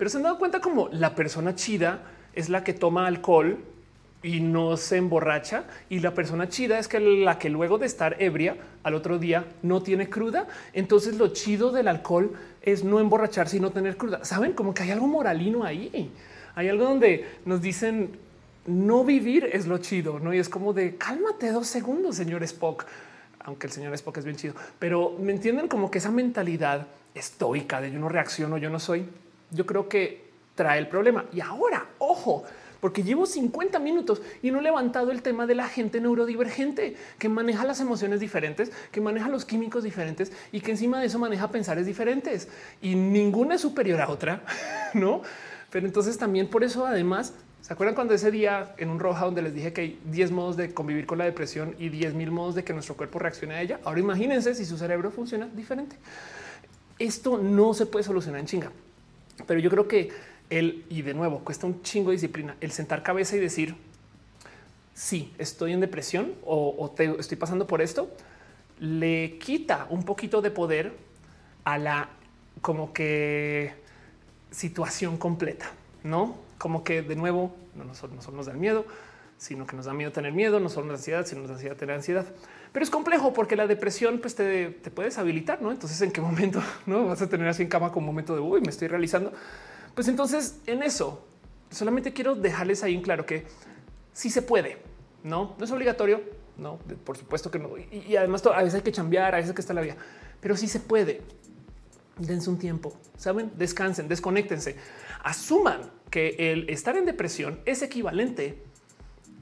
pero 0.00 0.08
se 0.08 0.16
han 0.16 0.22
dado 0.22 0.38
cuenta 0.38 0.62
como 0.62 0.88
la 0.92 1.14
persona 1.14 1.54
chida 1.54 2.00
es 2.32 2.48
la 2.48 2.64
que 2.64 2.72
toma 2.72 3.06
alcohol 3.06 3.58
y 4.22 4.40
no 4.40 4.78
se 4.78 4.96
emborracha. 4.96 5.64
Y 5.90 5.98
la 5.98 6.14
persona 6.14 6.48
chida 6.48 6.78
es 6.78 6.88
que 6.88 6.98
la 7.00 7.38
que 7.38 7.50
luego 7.50 7.76
de 7.76 7.84
estar 7.84 8.16
ebria 8.18 8.56
al 8.82 8.94
otro 8.94 9.18
día 9.18 9.44
no 9.62 9.82
tiene 9.82 10.08
cruda. 10.08 10.48
Entonces 10.72 11.18
lo 11.18 11.34
chido 11.34 11.70
del 11.70 11.86
alcohol 11.86 12.32
es 12.62 12.82
no 12.82 12.98
emborracharse 12.98 13.58
y 13.58 13.60
no 13.60 13.72
tener 13.72 13.98
cruda. 13.98 14.24
Saben 14.24 14.54
como 14.54 14.72
que 14.72 14.84
hay 14.84 14.90
algo 14.90 15.06
moralino 15.06 15.64
ahí. 15.64 16.10
Hay 16.54 16.70
algo 16.70 16.84
donde 16.84 17.26
nos 17.44 17.60
dicen 17.60 18.12
no 18.64 19.04
vivir 19.04 19.50
es 19.52 19.66
lo 19.66 19.76
chido, 19.76 20.18
no? 20.18 20.32
Y 20.32 20.38
es 20.38 20.48
como 20.48 20.72
de 20.72 20.96
cálmate 20.96 21.52
dos 21.52 21.66
segundos, 21.66 22.16
señor 22.16 22.42
Spock, 22.44 22.86
aunque 23.40 23.66
el 23.66 23.72
señor 23.74 23.92
Spock 23.92 24.16
es 24.16 24.24
bien 24.24 24.38
chido, 24.38 24.54
pero 24.78 25.14
me 25.20 25.32
entienden 25.32 25.68
como 25.68 25.90
que 25.90 25.98
esa 25.98 26.10
mentalidad 26.10 26.86
estoica 27.14 27.82
de 27.82 27.92
yo 27.92 27.98
no 27.98 28.08
reacciono, 28.08 28.56
yo 28.56 28.70
no 28.70 28.78
soy. 28.78 29.06
Yo 29.50 29.66
creo 29.66 29.88
que 29.88 30.30
trae 30.54 30.78
el 30.78 30.88
problema. 30.88 31.24
Y 31.32 31.40
ahora, 31.40 31.86
ojo, 31.98 32.44
porque 32.80 33.02
llevo 33.02 33.26
50 33.26 33.78
minutos 33.78 34.22
y 34.42 34.50
no 34.50 34.58
he 34.58 34.62
levantado 34.62 35.10
el 35.10 35.22
tema 35.22 35.46
de 35.46 35.54
la 35.54 35.68
gente 35.68 36.00
neurodivergente 36.00 36.96
que 37.18 37.28
maneja 37.28 37.64
las 37.64 37.80
emociones 37.80 38.20
diferentes, 38.20 38.72
que 38.90 39.00
maneja 39.00 39.28
los 39.28 39.44
químicos 39.44 39.84
diferentes 39.84 40.32
y 40.50 40.60
que 40.60 40.72
encima 40.72 41.00
de 41.00 41.06
eso 41.06 41.18
maneja 41.18 41.50
pensares 41.50 41.86
diferentes 41.86 42.48
y 42.80 42.94
ninguna 42.94 43.56
es 43.56 43.60
superior 43.60 44.00
a 44.00 44.08
otra, 44.08 44.42
no? 44.94 45.22
Pero 45.70 45.86
entonces 45.86 46.18
también 46.18 46.48
por 46.48 46.64
eso, 46.64 46.86
además, 46.86 47.34
¿Se 47.60 47.74
acuerdan 47.74 47.94
cuando 47.94 48.14
ese 48.14 48.30
día 48.30 48.74
en 48.78 48.88
un 48.88 48.98
roja 48.98 49.26
donde 49.26 49.42
les 49.42 49.54
dije 49.54 49.72
que 49.72 49.80
hay 49.82 50.00
10 50.06 50.32
modos 50.32 50.56
de 50.56 50.72
convivir 50.72 51.06
con 51.06 51.18
la 51.18 51.24
depresión 51.24 51.76
y 51.78 51.90
10 51.90 52.14
mil 52.14 52.30
modos 52.30 52.54
de 52.54 52.64
que 52.64 52.72
nuestro 52.72 52.96
cuerpo 52.96 53.18
reaccione 53.18 53.54
a 53.54 53.62
ella? 53.62 53.80
Ahora 53.84 54.00
imagínense 54.00 54.54
si 54.54 54.64
su 54.64 54.78
cerebro 54.78 55.10
funciona 55.10 55.46
diferente. 55.46 55.96
Esto 56.98 57.38
no 57.38 57.74
se 57.74 57.86
puede 57.86 58.02
solucionar 58.02 58.40
en 58.40 58.46
chinga, 58.46 58.72
pero 59.46 59.60
yo 59.60 59.70
creo 59.70 59.88
que 59.88 60.10
el 60.50 60.84
y 60.88 61.02
de 61.02 61.14
nuevo 61.14 61.40
cuesta 61.40 61.66
un 61.66 61.82
chingo 61.82 62.10
de 62.10 62.16
disciplina 62.16 62.56
el 62.60 62.72
sentar 62.72 63.02
cabeza 63.02 63.36
y 63.36 63.40
decir 63.40 63.76
sí, 64.94 65.32
estoy 65.38 65.72
en 65.72 65.80
depresión 65.80 66.34
o, 66.44 66.94
estoy 67.18 67.36
pasando 67.38 67.66
por 67.66 67.80
esto, 67.80 68.10
le 68.78 69.38
quita 69.38 69.86
un 69.88 70.04
poquito 70.04 70.42
de 70.42 70.50
poder 70.50 70.92
a 71.64 71.78
la 71.78 72.10
como 72.60 72.92
que 72.92 73.72
situación 74.50 75.16
completa, 75.16 75.70
no 76.02 76.36
como 76.58 76.84
que 76.84 77.00
de 77.02 77.16
nuevo 77.16 77.54
no 77.74 77.84
no 77.84 78.32
nos 78.32 78.46
da 78.46 78.52
miedo, 78.52 78.84
sino 79.38 79.66
que 79.66 79.74
nos 79.74 79.86
da 79.86 79.94
miedo 79.94 80.12
tener 80.12 80.32
miedo, 80.32 80.60
no 80.60 80.68
solo 80.68 80.88
nos 80.88 80.98
ansiedad, 80.98 81.24
sino 81.24 81.46
da 81.46 81.54
ansiedad 81.54 81.76
tener 81.76 81.96
ansiedad. 81.96 82.26
Pero 82.72 82.84
es 82.84 82.90
complejo 82.90 83.32
porque 83.32 83.56
la 83.56 83.66
depresión 83.66 84.20
pues 84.20 84.34
te, 84.34 84.68
te 84.70 84.90
puedes 84.90 85.18
habilitar, 85.18 85.60
no? 85.60 85.72
Entonces, 85.72 86.00
en 86.02 86.12
qué 86.12 86.20
momento 86.22 86.62
no 86.86 87.06
vas 87.06 87.22
a 87.22 87.28
tener 87.28 87.48
así 87.48 87.62
en 87.62 87.68
cama 87.68 87.90
como 87.90 88.06
momento 88.06 88.34
de 88.34 88.40
uy, 88.40 88.60
me 88.60 88.70
estoy 88.70 88.88
realizando 88.88 89.32
pues 89.94 90.08
entonces 90.08 90.60
en 90.66 90.82
eso 90.82 91.26
solamente 91.70 92.12
quiero 92.12 92.34
dejarles 92.34 92.82
ahí 92.82 92.94
en 92.94 93.02
claro 93.02 93.26
que 93.26 93.44
sí 94.12 94.30
se 94.30 94.42
puede, 94.42 94.78
no, 95.22 95.54
no 95.58 95.64
es 95.64 95.70
obligatorio, 95.70 96.22
no, 96.56 96.78
por 97.04 97.16
supuesto 97.16 97.50
que 97.50 97.58
no. 97.58 97.70
Y, 97.78 98.16
además 98.16 98.44
a 98.46 98.58
veces 98.58 98.74
hay 98.74 98.82
que 98.82 98.92
cambiar, 98.92 99.34
a 99.34 99.38
veces 99.38 99.52
que 99.52 99.60
está 99.60 99.72
la 99.72 99.80
vía, 99.80 99.96
pero 100.40 100.56
sí 100.56 100.68
se 100.68 100.80
puede. 100.80 101.22
Dense 102.18 102.50
un 102.50 102.58
tiempo, 102.58 102.92
saben, 103.16 103.50
descansen, 103.56 104.06
desconectense, 104.06 104.76
asuman 105.22 105.90
que 106.10 106.52
el 106.52 106.68
estar 106.68 106.96
en 106.96 107.06
depresión 107.06 107.60
es 107.64 107.80
equivalente 107.80 108.62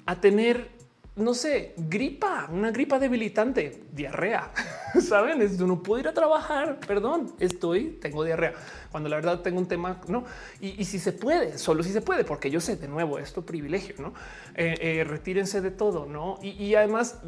a 0.07 0.20
tener 0.20 0.70
no 1.19 1.35
sé, 1.35 1.75
gripa, 1.77 2.49
una 2.51 2.71
gripa 2.71 2.99
debilitante, 2.99 3.83
diarrea. 3.93 4.53
Saben, 5.01 5.43
es, 5.43 5.59
no 5.59 5.83
puedo 5.83 6.01
ir 6.01 6.09
a 6.09 6.14
trabajar. 6.14 6.79
Perdón, 6.87 7.35
estoy, 7.41 7.99
tengo 8.01 8.25
diarrea. 8.25 8.55
Cuando 8.91 9.09
la 9.09 9.16
verdad 9.16 9.41
tengo 9.41 9.59
un 9.59 9.66
tema, 9.66 10.01
no. 10.07 10.25
Y, 10.61 10.85
si 10.85 10.99
se 10.99 11.12
puede, 11.12 11.59
solo 11.59 11.83
si 11.83 11.93
se 11.93 12.01
puede, 12.01 12.25
porque 12.25 12.51
yo 12.51 12.61
sé 12.61 12.77
de 12.77 12.89
nuevo 12.89 13.19
esto 13.19 13.45
privilegio, 13.45 13.97
no 13.99 14.14
eh, 14.55 14.77
eh, 14.81 15.05
retírense 15.05 15.61
de 15.61 15.71
todo, 15.71 16.07
no? 16.07 16.39
Y, 16.41 16.75
además 16.75 17.19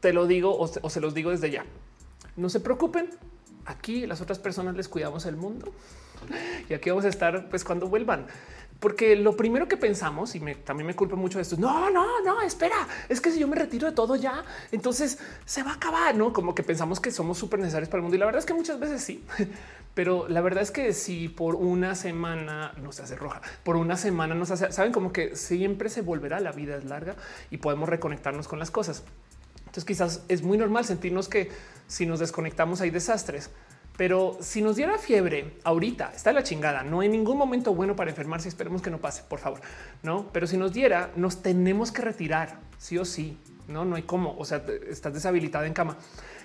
te 0.00 0.12
lo 0.12 0.26
digo 0.26 0.56
o 0.58 0.90
se 0.90 1.00
los 1.00 1.14
digo 1.14 1.30
desde 1.30 1.50
ya. 1.50 1.64
No 2.36 2.48
se 2.48 2.60
preocupen. 2.60 3.10
Aquí 3.66 4.06
las 4.06 4.20
otras 4.20 4.38
personas 4.38 4.76
les 4.76 4.88
cuidamos 4.88 5.26
el 5.26 5.36
mundo 5.36 5.72
y 6.68 6.74
aquí 6.74 6.90
vamos 6.90 7.04
a 7.04 7.08
estar 7.08 7.48
pues 7.48 7.64
cuando 7.64 7.88
vuelvan. 7.88 8.26
Porque 8.80 9.16
lo 9.16 9.36
primero 9.36 9.68
que 9.68 9.76
pensamos, 9.76 10.34
y 10.34 10.40
también 10.56 10.86
me 10.86 10.94
culpa 10.94 11.16
mucho 11.16 11.38
de 11.38 11.42
esto, 11.42 11.56
no, 11.56 11.90
no, 11.90 12.22
no, 12.22 12.42
espera, 12.42 12.76
es 13.08 13.20
que 13.20 13.30
si 13.30 13.38
yo 13.38 13.48
me 13.48 13.56
retiro 13.56 13.88
de 13.88 13.94
todo 13.94 14.16
ya, 14.16 14.44
entonces 14.70 15.18
se 15.46 15.62
va 15.62 15.72
a 15.72 15.74
acabar, 15.74 16.14
¿no? 16.14 16.32
Como 16.32 16.54
que 16.54 16.62
pensamos 16.62 17.00
que 17.00 17.10
somos 17.10 17.38
súper 17.38 17.60
necesarios 17.60 17.88
para 17.88 17.98
el 17.98 18.02
mundo 18.02 18.16
y 18.16 18.18
la 18.18 18.26
verdad 18.26 18.40
es 18.40 18.46
que 18.46 18.52
muchas 18.52 18.78
veces 18.78 19.02
sí, 19.02 19.24
pero 19.94 20.28
la 20.28 20.42
verdad 20.42 20.62
es 20.62 20.70
que 20.70 20.92
si 20.92 21.28
por 21.28 21.54
una 21.54 21.94
semana 21.94 22.74
nos 22.82 23.00
hace 23.00 23.16
roja, 23.16 23.40
por 23.64 23.76
una 23.76 23.96
semana 23.96 24.34
nos 24.34 24.50
hace, 24.50 24.70
saben 24.72 24.92
como 24.92 25.10
que 25.10 25.36
siempre 25.36 25.88
se 25.88 26.02
volverá, 26.02 26.38
la 26.40 26.52
vida 26.52 26.76
es 26.76 26.84
larga 26.84 27.16
y 27.50 27.56
podemos 27.56 27.88
reconectarnos 27.88 28.46
con 28.46 28.58
las 28.58 28.70
cosas. 28.70 29.04
Entonces 29.60 29.84
quizás 29.84 30.22
es 30.28 30.42
muy 30.42 30.58
normal 30.58 30.84
sentirnos 30.84 31.28
que 31.28 31.50
si 31.86 32.04
nos 32.04 32.20
desconectamos 32.20 32.82
hay 32.82 32.90
desastres, 32.90 33.50
Pero 33.96 34.36
si 34.40 34.60
nos 34.60 34.76
diera 34.76 34.98
fiebre 34.98 35.54
ahorita, 35.64 36.12
está 36.14 36.32
la 36.32 36.42
chingada. 36.42 36.82
No 36.82 37.00
hay 37.00 37.08
ningún 37.08 37.38
momento 37.38 37.74
bueno 37.74 37.96
para 37.96 38.10
enfermarse. 38.10 38.48
Esperemos 38.48 38.82
que 38.82 38.90
no 38.90 38.98
pase, 38.98 39.22
por 39.28 39.38
favor. 39.38 39.60
No, 40.02 40.28
pero 40.32 40.46
si 40.46 40.56
nos 40.56 40.72
diera, 40.72 41.10
nos 41.16 41.42
tenemos 41.42 41.92
que 41.92 42.02
retirar 42.02 42.58
sí 42.78 42.98
o 42.98 43.04
sí. 43.04 43.38
No, 43.68 43.84
no 43.84 43.96
hay 43.96 44.02
cómo. 44.02 44.36
O 44.38 44.44
sea, 44.44 44.62
estás 44.88 45.14
deshabilitada 45.14 45.66
en 45.66 45.72
cama. 45.72 45.96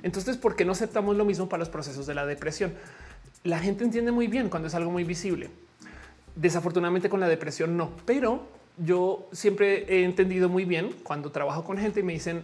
Entonces, 0.02 0.38
¿por 0.38 0.56
qué 0.56 0.64
no 0.64 0.72
aceptamos 0.72 1.18
lo 1.18 1.26
mismo 1.26 1.50
para 1.50 1.60
los 1.60 1.70
procesos 1.70 2.08
de 2.08 2.14
la 2.14 2.26
depresión? 2.26 2.74
La 3.44 3.60
gente 3.60 3.84
entiende 3.84 4.12
muy 4.12 4.28
bien 4.28 4.50
cuando 4.50 4.68
es 4.68 4.76
algo 4.76 4.92
muy 4.92 5.04
visible. 5.04 5.50
Desafortunadamente 6.36 7.10
con 7.10 7.20
la 7.20 7.28
depresión 7.28 7.76
no, 7.76 7.92
pero 8.06 8.48
yo 8.78 9.28
siempre 9.34 9.86
he 9.90 10.06
entendido 10.06 10.48
muy 10.48 10.64
bien 10.64 10.96
cuando 11.04 11.32
trabajo 11.32 11.64
con 11.64 11.78
gente 11.78 12.00
y 12.00 12.04
me 12.04 12.14
dicen 12.14 12.44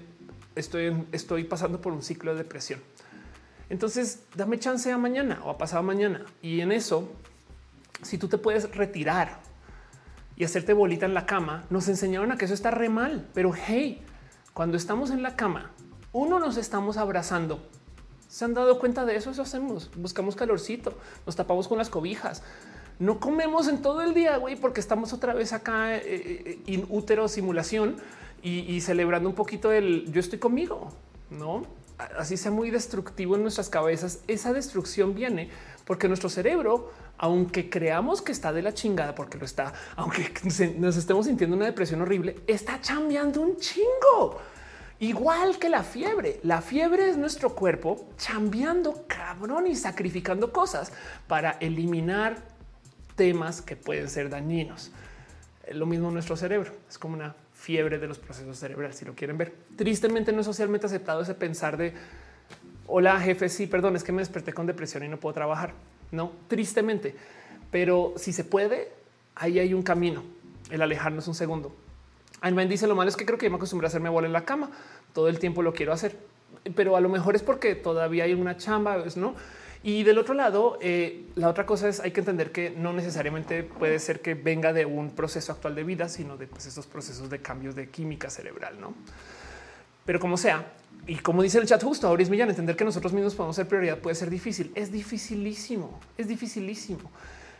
estoy, 0.55 1.05
estoy 1.11 1.45
pasando 1.45 1.79
por 1.79 1.93
un 1.93 2.03
ciclo 2.03 2.31
de 2.31 2.39
depresión. 2.39 2.81
Entonces, 3.69 4.23
dame 4.35 4.59
chance 4.59 4.91
a 4.91 4.97
mañana 4.97 5.39
o 5.43 5.49
a 5.49 5.57
pasado 5.57 5.83
mañana. 5.83 6.25
Y 6.41 6.61
en 6.61 6.71
eso, 6.71 7.09
si 8.01 8.17
tú 8.17 8.27
te 8.27 8.37
puedes 8.37 8.73
retirar 8.75 9.39
y 10.35 10.43
hacerte 10.43 10.73
bolita 10.73 11.05
en 11.05 11.13
la 11.13 11.25
cama, 11.25 11.65
nos 11.69 11.87
enseñaron 11.87 12.31
a 12.31 12.37
que 12.37 12.45
eso 12.45 12.53
está 12.53 12.71
re 12.71 12.89
mal. 12.89 13.27
Pero 13.33 13.51
hey, 13.53 14.01
cuando 14.53 14.77
estamos 14.77 15.11
en 15.11 15.21
la 15.21 15.35
cama, 15.35 15.71
uno 16.13 16.39
nos 16.39 16.57
estamos 16.57 16.97
abrazando. 16.97 17.59
¿Se 18.29 18.45
han 18.45 18.53
dado 18.53 18.79
cuenta 18.79 19.05
de 19.05 19.15
eso? 19.15 19.31
Eso 19.31 19.41
hacemos. 19.41 19.89
Buscamos 19.95 20.35
calorcito, 20.35 20.97
nos 21.25 21.35
tapamos 21.35 21.67
con 21.67 21.77
las 21.77 21.89
cobijas. 21.89 22.43
No 22.99 23.19
comemos 23.19 23.67
en 23.67 23.81
todo 23.81 24.01
el 24.01 24.13
día, 24.13 24.37
güey, 24.37 24.55
porque 24.55 24.79
estamos 24.79 25.13
otra 25.13 25.33
vez 25.33 25.53
acá 25.53 25.95
en 25.95 26.01
eh, 26.03 26.61
eh, 26.65 26.85
útero 26.89 27.27
simulación 27.27 27.97
y, 28.41 28.59
y 28.59 28.81
celebrando 28.81 29.29
un 29.29 29.35
poquito 29.35 29.71
el 29.71 30.11
yo 30.11 30.19
estoy 30.19 30.39
conmigo, 30.39 30.91
no? 31.29 31.63
Así 31.97 32.37
sea 32.37 32.51
muy 32.51 32.69
destructivo 32.69 33.35
en 33.35 33.41
nuestras 33.41 33.69
cabezas, 33.69 34.19
esa 34.27 34.53
destrucción 34.53 35.15
viene 35.15 35.49
porque 35.85 36.07
nuestro 36.07 36.29
cerebro, 36.29 36.91
aunque 37.17 37.69
creamos 37.69 38.21
que 38.21 38.31
está 38.31 38.51
de 38.51 38.61
la 38.61 38.73
chingada, 38.73 39.15
porque 39.15 39.37
lo 39.37 39.45
está, 39.45 39.73
aunque 39.95 40.31
nos 40.77 40.97
estemos 40.97 41.25
sintiendo 41.25 41.55
una 41.55 41.65
depresión 41.65 42.01
horrible, 42.01 42.35
está 42.45 42.81
chambeando 42.81 43.41
un 43.41 43.57
chingo. 43.57 44.39
Igual 44.99 45.59
que 45.59 45.69
la 45.69 45.83
fiebre. 45.83 46.39
La 46.43 46.61
fiebre 46.61 47.09
es 47.09 47.17
nuestro 47.17 47.53
cuerpo 47.53 48.07
chambeando 48.17 49.05
cabrón 49.07 49.67
y 49.67 49.75
sacrificando 49.75 50.51
cosas 50.51 50.91
para 51.27 51.51
eliminar 51.59 52.37
temas 53.15 53.61
que 53.61 53.75
pueden 53.75 54.09
ser 54.09 54.29
dañinos. 54.29 54.91
Lo 55.71 55.85
mismo 55.85 56.09
nuestro 56.09 56.35
cerebro. 56.35 56.73
Es 56.89 56.97
como 56.97 57.13
una 57.13 57.35
fiebre 57.67 57.99
de 57.99 58.07
los 58.07 58.17
procesos 58.17 58.57
cerebrales, 58.57 58.95
si 58.95 59.03
lo 59.03 59.13
quieren 59.13 59.37
ver. 59.37 59.53
Tristemente 59.75 60.31
no 60.31 60.39
es 60.39 60.45
socialmente 60.45 60.85
aceptado 60.85 61.21
ese 61.21 61.33
pensar 61.33 61.75
de 61.75 61.93
hola 62.85 63.19
jefe, 63.19 63.49
sí, 63.49 63.67
perdón, 63.67 63.97
es 63.97 64.05
que 64.05 64.13
me 64.13 64.21
desperté 64.21 64.53
con 64.53 64.67
depresión 64.67 65.03
y 65.03 65.09
no 65.09 65.19
puedo 65.19 65.33
trabajar. 65.33 65.73
No, 66.13 66.31
tristemente, 66.47 67.13
pero 67.69 68.13
si 68.15 68.31
se 68.31 68.45
puede, 68.45 68.93
ahí 69.35 69.59
hay 69.59 69.73
un 69.73 69.81
camino, 69.81 70.23
el 70.71 70.81
alejarnos 70.81 71.27
un 71.27 71.35
segundo. 71.35 71.75
Ayman 72.39 72.69
dice 72.69 72.87
lo 72.87 72.95
malo 72.95 73.09
es 73.09 73.17
que 73.17 73.25
creo 73.25 73.37
que 73.37 73.49
me 73.49 73.57
acostumbré 73.57 73.87
a 73.87 73.89
hacerme 73.89 74.07
bola 74.07 74.27
en 74.27 74.33
la 74.33 74.45
cama. 74.45 74.71
Todo 75.11 75.27
el 75.27 75.37
tiempo 75.37 75.61
lo 75.61 75.73
quiero 75.73 75.91
hacer, 75.91 76.15
pero 76.73 76.95
a 76.95 77.01
lo 77.01 77.09
mejor 77.09 77.35
es 77.35 77.43
porque 77.43 77.75
todavía 77.75 78.23
hay 78.23 78.33
una 78.33 78.55
chamba, 78.55 79.03
no? 79.17 79.35
Y 79.83 80.03
del 80.03 80.17
otro 80.17 80.33
lado, 80.33 80.77
eh, 80.81 81.25
la 81.35 81.49
otra 81.49 81.65
cosa 81.65 81.87
es 81.87 81.99
hay 81.99 82.11
que 82.11 82.19
entender 82.19 82.51
que 82.51 82.71
no 82.71 82.93
necesariamente 82.93 83.63
puede 83.63 83.99
ser 83.99 84.21
que 84.21 84.33
venga 84.33 84.73
de 84.73 84.85
un 84.85 85.11
proceso 85.11 85.51
actual 85.51 85.75
de 85.75 85.83
vida, 85.83 86.09
sino 86.09 86.35
de 86.37 86.47
pues, 86.47 86.65
estos 86.65 86.87
procesos 86.87 87.29
de 87.29 87.39
cambios 87.39 87.75
de 87.75 87.89
química 87.89 88.29
cerebral, 88.29 88.79
no? 88.81 88.93
Pero 90.05 90.19
como 90.19 90.37
sea, 90.37 90.73
y 91.05 91.15
como 91.17 91.41
dice 91.43 91.59
el 91.59 91.65
chat 91.65 91.83
justo, 91.83 92.15
es 92.17 92.29
Millán, 92.29 92.49
entender 92.49 92.75
que 92.75 92.83
nosotros 92.83 93.13
mismos 93.13 93.35
podemos 93.35 93.55
ser 93.55 93.67
prioridad 93.67 93.99
puede 93.99 94.15
ser 94.15 94.29
difícil. 94.29 94.71
Es 94.75 94.91
dificilísimo, 94.91 95.99
es 96.17 96.27
dificilísimo. 96.27 97.11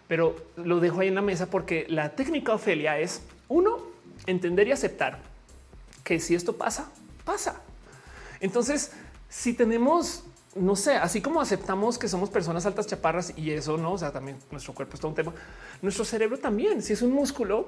Pero 0.07 0.35
lo 0.55 0.79
dejo 0.79 1.01
ahí 1.01 1.09
en 1.09 1.15
la 1.15 1.21
mesa 1.21 1.49
porque 1.49 1.85
la 1.89 2.15
técnica 2.15 2.53
Ofelia 2.53 2.99
es 2.99 3.21
uno, 3.47 3.79
entender 4.25 4.67
y 4.67 4.71
aceptar 4.71 5.19
que 6.03 6.19
si 6.19 6.35
esto 6.35 6.57
pasa, 6.57 6.89
pasa. 7.25 7.61
Entonces, 8.39 8.91
si 9.29 9.53
tenemos 9.53 10.23
no 10.59 10.75
sé, 10.75 10.95
así 10.95 11.21
como 11.21 11.41
aceptamos 11.41 11.97
que 11.97 12.07
somos 12.07 12.29
personas 12.29 12.65
altas 12.65 12.87
chaparras 12.87 13.33
y 13.35 13.51
eso 13.51 13.77
no, 13.77 13.93
o 13.93 13.97
sea, 13.97 14.11
también 14.11 14.37
nuestro 14.51 14.73
cuerpo 14.73 14.95
es 14.95 14.99
todo 14.99 15.09
un 15.09 15.15
tema. 15.15 15.33
Nuestro 15.81 16.05
cerebro 16.05 16.37
también, 16.37 16.81
si 16.81 16.93
es 16.93 17.01
un 17.01 17.11
músculo, 17.11 17.67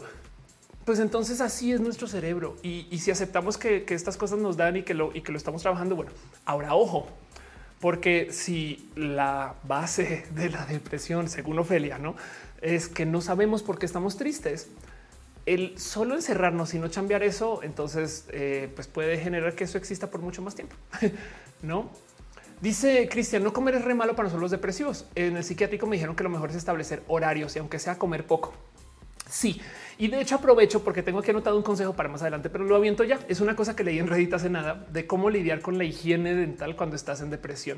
pues 0.85 0.99
entonces 0.99 1.41
así 1.41 1.71
es 1.71 1.79
nuestro 1.79 2.07
cerebro. 2.07 2.55
Y, 2.63 2.85
si 2.99 3.11
aceptamos 3.11 3.57
que, 3.57 3.85
estas 3.89 4.17
cosas 4.17 4.39
nos 4.39 4.57
dan 4.57 4.77
y 4.77 4.83
que 4.83 4.93
lo 4.93 5.11
y 5.13 5.21
que 5.21 5.31
lo 5.31 5.37
estamos 5.37 5.61
trabajando, 5.61 5.95
bueno, 5.95 6.11
ahora 6.45 6.75
ojo, 6.75 7.07
porque 7.79 8.29
si 8.31 8.89
la 8.95 9.55
base 9.63 10.25
de 10.31 10.49
la 10.49 10.65
depresión, 10.65 11.29
según 11.29 11.59
Ofelia, 11.59 11.97
no 11.97 12.15
es 12.61 12.87
que 12.87 13.05
no 13.05 13.21
sabemos 13.21 13.63
por 13.63 13.79
qué 13.79 13.85
estamos 13.85 14.17
tristes. 14.17 14.67
El 15.45 15.79
solo 15.79 16.15
encerrarnos 16.15 16.73
y 16.73 16.79
no 16.79 16.91
cambiar 16.91 17.23
eso, 17.23 17.63
entonces 17.63 18.25
eh, 18.31 18.71
pues 18.75 18.87
puede 18.87 19.17
generar 19.17 19.55
que 19.55 19.63
eso 19.63 19.77
exista 19.77 20.11
por 20.11 20.21
mucho 20.21 20.41
más 20.41 20.55
tiempo, 20.55 20.75
no? 21.61 21.89
Dice 22.61 23.07
Cristian, 23.09 23.43
no 23.43 23.53
comer 23.53 23.75
es 23.75 23.85
re 23.85 23.95
malo 23.95 24.15
para 24.15 24.23
nosotros 24.23 24.41
los 24.41 24.51
depresivos. 24.51 25.05
En 25.15 25.37
el 25.37 25.43
psiquiátrico 25.43 25.87
me 25.87 25.95
dijeron 25.95 26.15
que 26.15 26.23
lo 26.23 26.29
mejor 26.29 26.49
es 26.49 26.57
establecer 26.57 27.03
horarios 27.07 27.55
y 27.55 27.59
aunque 27.59 27.79
sea 27.79 27.97
comer 27.97 28.27
poco. 28.27 28.53
Sí, 29.29 29.61
y 29.97 30.07
de 30.07 30.19
hecho 30.19 30.35
aprovecho 30.35 30.83
porque 30.83 31.03
tengo 31.03 31.19
aquí 31.19 31.31
anotado 31.31 31.55
un 31.55 31.63
consejo 31.63 31.93
para 31.93 32.09
más 32.09 32.21
adelante, 32.21 32.49
pero 32.49 32.65
lo 32.65 32.75
aviento 32.75 33.03
ya. 33.03 33.19
Es 33.29 33.39
una 33.39 33.55
cosa 33.55 33.75
que 33.75 33.83
leí 33.83 33.99
en 33.99 34.07
Reddit 34.07 34.33
hace 34.33 34.49
nada 34.49 34.85
de 34.91 35.07
cómo 35.07 35.29
lidiar 35.29 35.61
con 35.61 35.77
la 35.77 35.85
higiene 35.85 36.35
dental 36.35 36.75
cuando 36.75 36.95
estás 36.95 37.21
en 37.21 37.29
depresión. 37.29 37.77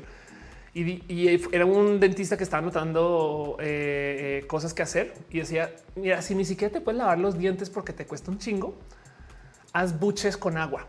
Y, 0.74 1.28
era 1.52 1.66
un 1.66 2.00
dentista 2.00 2.38
que 2.38 2.44
estaba 2.44 2.62
anotando 2.62 3.58
eh, 3.60 4.40
eh, 4.42 4.46
cosas 4.46 4.72
que 4.72 4.82
hacer 4.82 5.12
y 5.30 5.40
decía, 5.40 5.70
mira, 5.96 6.22
si 6.22 6.34
ni 6.34 6.46
siquiera 6.46 6.72
te 6.72 6.80
puedes 6.80 6.98
lavar 6.98 7.18
los 7.18 7.36
dientes 7.36 7.68
porque 7.68 7.92
te 7.92 8.06
cuesta 8.06 8.30
un 8.30 8.38
chingo, 8.38 8.78
haz 9.74 10.00
buches 10.00 10.38
con 10.38 10.56
agua. 10.56 10.86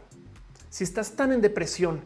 Si 0.70 0.86
estás 0.86 1.18
tan 1.18 1.34
en 1.34 1.42
depresión, 1.42 2.00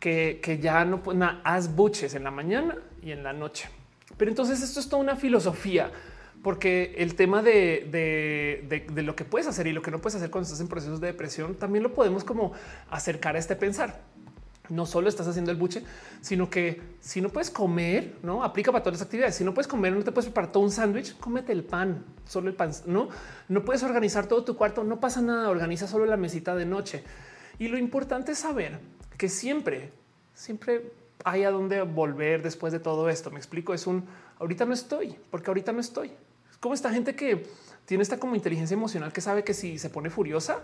que, 0.00 0.58
ya 0.60 0.84
no 0.84 1.02
nada, 1.14 1.40
haz 1.44 1.74
buches 1.74 2.14
en 2.14 2.24
la 2.24 2.30
mañana 2.30 2.76
y 3.02 3.12
en 3.12 3.22
la 3.22 3.32
noche. 3.32 3.68
Pero 4.16 4.30
entonces 4.30 4.62
esto 4.62 4.80
es 4.80 4.88
toda 4.88 5.02
una 5.02 5.16
filosofía, 5.16 5.90
porque 6.42 6.94
el 6.98 7.14
tema 7.14 7.42
de, 7.42 8.88
lo 8.94 9.16
que 9.16 9.24
puedes 9.24 9.46
hacer 9.46 9.66
y 9.66 9.72
lo 9.72 9.82
que 9.82 9.90
no 9.90 10.00
puedes 10.00 10.16
hacer 10.16 10.30
cuando 10.30 10.44
estás 10.44 10.60
en 10.60 10.68
procesos 10.68 11.00
de 11.00 11.08
depresión, 11.08 11.56
también 11.56 11.82
lo 11.82 11.92
podemos 11.92 12.24
como 12.24 12.52
acercar 12.90 13.36
a 13.36 13.38
este 13.38 13.56
pensar. 13.56 14.00
No 14.68 14.84
solo 14.84 15.08
estás 15.08 15.28
haciendo 15.28 15.52
el 15.52 15.56
buche, 15.56 15.84
sino 16.20 16.50
que 16.50 16.82
si 16.98 17.20
no 17.20 17.28
puedes 17.28 17.50
comer, 17.50 18.16
no 18.24 18.42
aplica 18.42 18.72
para 18.72 18.82
todas 18.82 18.98
las 18.98 19.06
actividades. 19.06 19.36
Si 19.36 19.44
no 19.44 19.54
puedes 19.54 19.68
comer, 19.68 19.92
no 19.92 20.02
te 20.02 20.10
puedes 20.10 20.26
preparar 20.26 20.50
todo 20.50 20.64
un 20.64 20.72
sándwich, 20.72 21.16
cómete 21.18 21.52
el 21.52 21.62
pan, 21.62 22.04
solo 22.26 22.48
el 22.48 22.54
pan. 22.54 22.72
No, 22.84 23.08
no 23.48 23.64
puedes 23.64 23.84
organizar 23.84 24.26
todo 24.26 24.42
tu 24.42 24.56
cuarto, 24.56 24.82
no 24.82 24.98
pasa 24.98 25.20
nada. 25.20 25.50
Organiza 25.50 25.86
solo 25.86 26.04
la 26.04 26.16
mesita 26.16 26.56
de 26.56 26.66
noche. 26.66 27.04
Y 27.60 27.68
lo 27.68 27.78
importante 27.78 28.32
es 28.32 28.38
saber 28.38 28.80
que 29.16 29.28
siempre, 29.28 29.92
siempre 30.34 30.92
hay 31.24 31.44
a 31.44 31.50
dónde 31.50 31.82
volver 31.82 32.42
después 32.42 32.72
de 32.72 32.80
todo 32.80 33.08
esto. 33.08 33.30
Me 33.30 33.38
explico, 33.38 33.74
es 33.74 33.86
un 33.86 34.04
ahorita 34.38 34.64
no 34.64 34.74
estoy, 34.74 35.16
porque 35.30 35.50
ahorita 35.50 35.72
no 35.72 35.80
estoy. 35.80 36.12
Es 36.50 36.56
como 36.58 36.74
esta 36.74 36.90
gente 36.90 37.14
que 37.14 37.46
tiene 37.84 38.02
esta 38.02 38.18
como 38.18 38.34
inteligencia 38.34 38.74
emocional 38.74 39.12
que 39.12 39.20
sabe 39.20 39.44
que 39.44 39.54
si 39.54 39.78
se 39.78 39.90
pone 39.90 40.10
furiosa, 40.10 40.60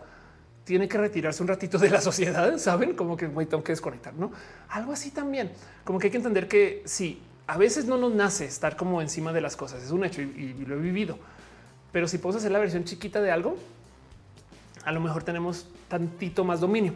tiene 0.65 0.89
que 0.89 0.99
retirarse 0.99 1.43
un 1.43 1.49
ratito 1.49 1.79
de 1.79 1.91
la 1.91 2.01
sociedad, 2.03 2.57
saben 2.59 2.95
como 2.95 3.17
que 3.17 3.27
güey, 3.27 3.47
tengo 3.47 3.65
que 3.65 3.73
desconectar, 3.73 4.15
no 4.15 4.33
algo 4.69 4.93
así 4.93 5.11
también. 5.11 5.51
Como 5.85 5.99
que 5.99 6.09
hay 6.09 6.11
que 6.11 6.19
entender 6.19 6.49
que 6.49 6.83
si 6.85 7.21
a 7.47 7.57
veces 7.57 7.87
no 7.87 7.99
nos 7.99 8.15
nace 8.15 8.45
estar 8.45 8.77
como 8.77 9.03
encima 9.03 9.33
de 9.33 9.41
las 9.41 9.57
cosas, 9.57 9.83
es 9.83 9.91
un 9.91 10.05
hecho 10.05 10.23
y, 10.23 10.57
y 10.59 10.65
lo 10.65 10.77
he 10.77 10.81
vivido, 10.81 11.19
pero 11.91 12.09
si 12.09 12.19
puedo 12.19 12.39
hacer 12.39 12.53
la 12.53 12.59
versión 12.59 12.85
chiquita 12.85 13.21
de 13.21 13.31
algo, 13.31 13.57
a 14.85 14.93
lo 14.93 15.01
mejor 15.01 15.23
tenemos 15.23 15.67
tantito 15.89 16.45
más 16.45 16.61
dominio. 16.61 16.95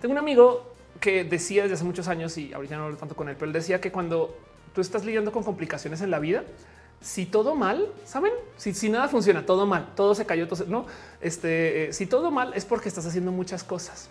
Tengo 0.00 0.12
un 0.12 0.18
amigo 0.18 0.75
que 1.00 1.24
decía 1.24 1.62
desde 1.62 1.74
hace 1.74 1.84
muchos 1.84 2.08
años 2.08 2.36
y 2.38 2.52
ahorita 2.52 2.76
no 2.76 2.84
hablo 2.84 2.96
tanto 2.96 3.16
con 3.16 3.28
él, 3.28 3.36
pero 3.36 3.46
él 3.46 3.52
decía 3.52 3.80
que 3.80 3.92
cuando 3.92 4.36
tú 4.74 4.80
estás 4.80 5.04
lidiando 5.04 5.32
con 5.32 5.42
complicaciones 5.42 6.00
en 6.00 6.10
la 6.10 6.18
vida, 6.18 6.44
si 7.00 7.26
todo 7.26 7.54
mal, 7.54 7.88
saben, 8.04 8.32
si, 8.56 8.88
nada 8.88 9.08
funciona, 9.08 9.44
todo 9.44 9.66
mal, 9.66 9.92
todo 9.94 10.14
se 10.14 10.26
cayó, 10.26 10.48
todo 10.48 10.64
no, 10.66 10.86
este, 11.20 11.88
eh, 11.88 11.92
si 11.92 12.06
todo 12.06 12.30
mal 12.30 12.52
es 12.54 12.64
porque 12.64 12.88
estás 12.88 13.06
haciendo 13.06 13.32
muchas 13.32 13.62
cosas. 13.64 14.08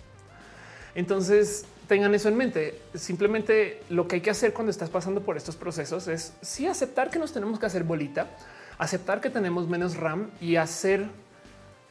Entonces 0.93 1.65
tengan 1.88 2.15
eso 2.15 2.29
en 2.29 2.38
mente. 2.38 2.81
Simplemente 2.93 3.81
lo 3.89 4.07
que 4.07 4.15
hay 4.15 4.21
que 4.21 4.29
hacer 4.29 4.53
cuando 4.53 4.71
estás 4.71 4.89
pasando 4.89 5.21
por 5.21 5.36
estos 5.36 5.55
procesos 5.55 6.07
es 6.07 6.33
sí 6.41 6.67
aceptar 6.67 7.09
que 7.09 7.19
nos 7.19 7.33
tenemos 7.33 7.59
que 7.59 7.65
hacer 7.65 7.83
bolita, 7.83 8.29
aceptar 8.77 9.19
que 9.19 9.29
tenemos 9.29 9.67
menos 9.67 9.97
RAM 9.97 10.31
y 10.39 10.55
hacer 10.55 11.07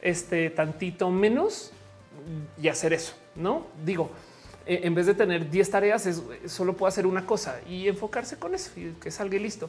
este 0.01 0.51
tantito 0.51 1.11
menos 1.11 1.73
y 2.61 2.69
hacer 2.69 2.93
eso. 2.93 3.15
No 3.35 3.67
digo, 3.85 4.11
en 4.67 4.95
vez 4.95 5.07
de 5.07 5.15
tener 5.15 5.51
10 5.51 5.71
tareas, 5.71 6.07
es, 6.07 6.23
solo 6.47 6.75
puedo 6.75 6.89
hacer 6.89 7.07
una 7.07 7.27
cosa 7.27 7.61
y 7.69 7.89
enfocarse 7.89 8.39
con 8.39 8.55
eso 8.55 8.71
y 8.77 8.95
que 9.01 9.11
salga 9.11 9.39
listo. 9.39 9.69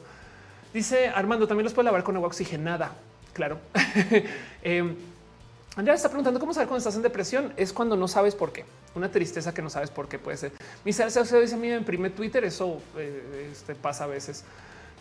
Dice 0.72 1.08
Armando, 1.08 1.46
también 1.46 1.64
los 1.64 1.72
puede 1.72 1.86
lavar 1.86 2.02
con 2.02 2.16
agua 2.16 2.28
oxigenada. 2.28 2.92
Claro. 3.32 3.58
eh, 4.62 4.94
Andrea 5.76 5.94
está 5.94 6.08
preguntando 6.08 6.40
cómo 6.40 6.54
saber 6.54 6.68
cuando 6.68 6.78
estás 6.78 6.96
en 6.96 7.02
depresión. 7.02 7.52
Es 7.56 7.72
cuando 7.72 7.96
no 7.96 8.08
sabes 8.08 8.34
por 8.34 8.52
qué. 8.52 8.64
Una 8.94 9.10
tristeza 9.10 9.52
que 9.52 9.60
no 9.60 9.68
sabes 9.68 9.90
por 9.90 10.08
qué 10.08 10.18
puede 10.18 10.38
ser. 10.38 10.52
Mi 10.84 10.92
se 10.92 11.04
dice 11.04 11.54
a 11.54 11.58
mí 11.58 11.68
me 11.68 11.76
imprime 11.76 12.08
Twitter. 12.10 12.44
Eso 12.44 12.80
eh, 12.96 13.50
este, 13.52 13.74
pasa 13.74 14.04
a 14.04 14.06
veces. 14.06 14.44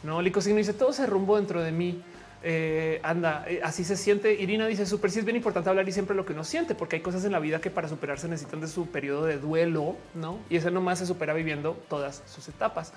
No, 0.04 0.22
Lico 0.22 0.42
Signo 0.42 0.58
dice 0.58 0.74
todo 0.74 0.92
se 0.92 1.06
rumbo 1.06 1.38
dentro 1.38 1.62
de 1.62 1.72
mí. 1.72 2.04
Eh, 2.48 3.00
anda, 3.02 3.44
eh, 3.48 3.60
así 3.64 3.84
se 3.84 3.98
siente. 3.98 4.32
Irina 4.32 4.68
dice 4.68 4.86
súper 4.86 5.10
sí 5.10 5.18
es 5.18 5.26
bien 5.26 5.36
importante 5.36 5.68
hablar 5.68 5.90
y 5.90 5.92
siempre 5.92 6.16
lo 6.16 6.28
que 6.28 6.34
uno 6.34 6.44
siente, 6.44 6.76
porque 6.76 6.98
hay 6.98 7.02
cosas 7.02 7.26
en 7.26 7.32
la 7.32 7.40
vida 7.40 7.60
que 7.60 7.72
para 7.72 7.90
superarse 7.90 8.28
necesitan 8.28 8.62
de 8.62 8.68
su 8.68 8.86
periodo 8.86 9.26
de 9.26 9.40
duelo, 9.40 9.96
no? 10.14 10.38
Y 10.48 10.58
ese 10.58 10.70
nomás 10.70 11.00
se 11.00 11.08
supera 11.08 11.34
viviendo 11.34 11.76
todas 11.90 12.22
sus 12.28 12.48
etapas, 12.48 12.94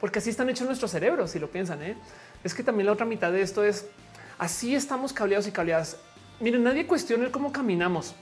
porque 0.00 0.20
así 0.20 0.30
están 0.30 0.48
hechos 0.50 0.68
nuestros 0.68 0.92
cerebros. 0.92 1.32
Si 1.32 1.40
lo 1.40 1.50
piensan, 1.50 1.82
¿eh? 1.82 1.96
es 2.44 2.54
que 2.54 2.62
también 2.62 2.86
la 2.86 2.92
otra 2.92 3.04
mitad 3.04 3.32
de 3.32 3.42
esto 3.42 3.64
es 3.64 3.86
así 4.38 4.76
estamos 4.76 5.12
cableados 5.12 5.48
y 5.48 5.50
cableadas. 5.50 5.96
Miren, 6.38 6.62
nadie 6.62 6.86
cuestiona 6.86 7.24
el 7.24 7.32
cómo 7.32 7.50
caminamos. 7.50 8.14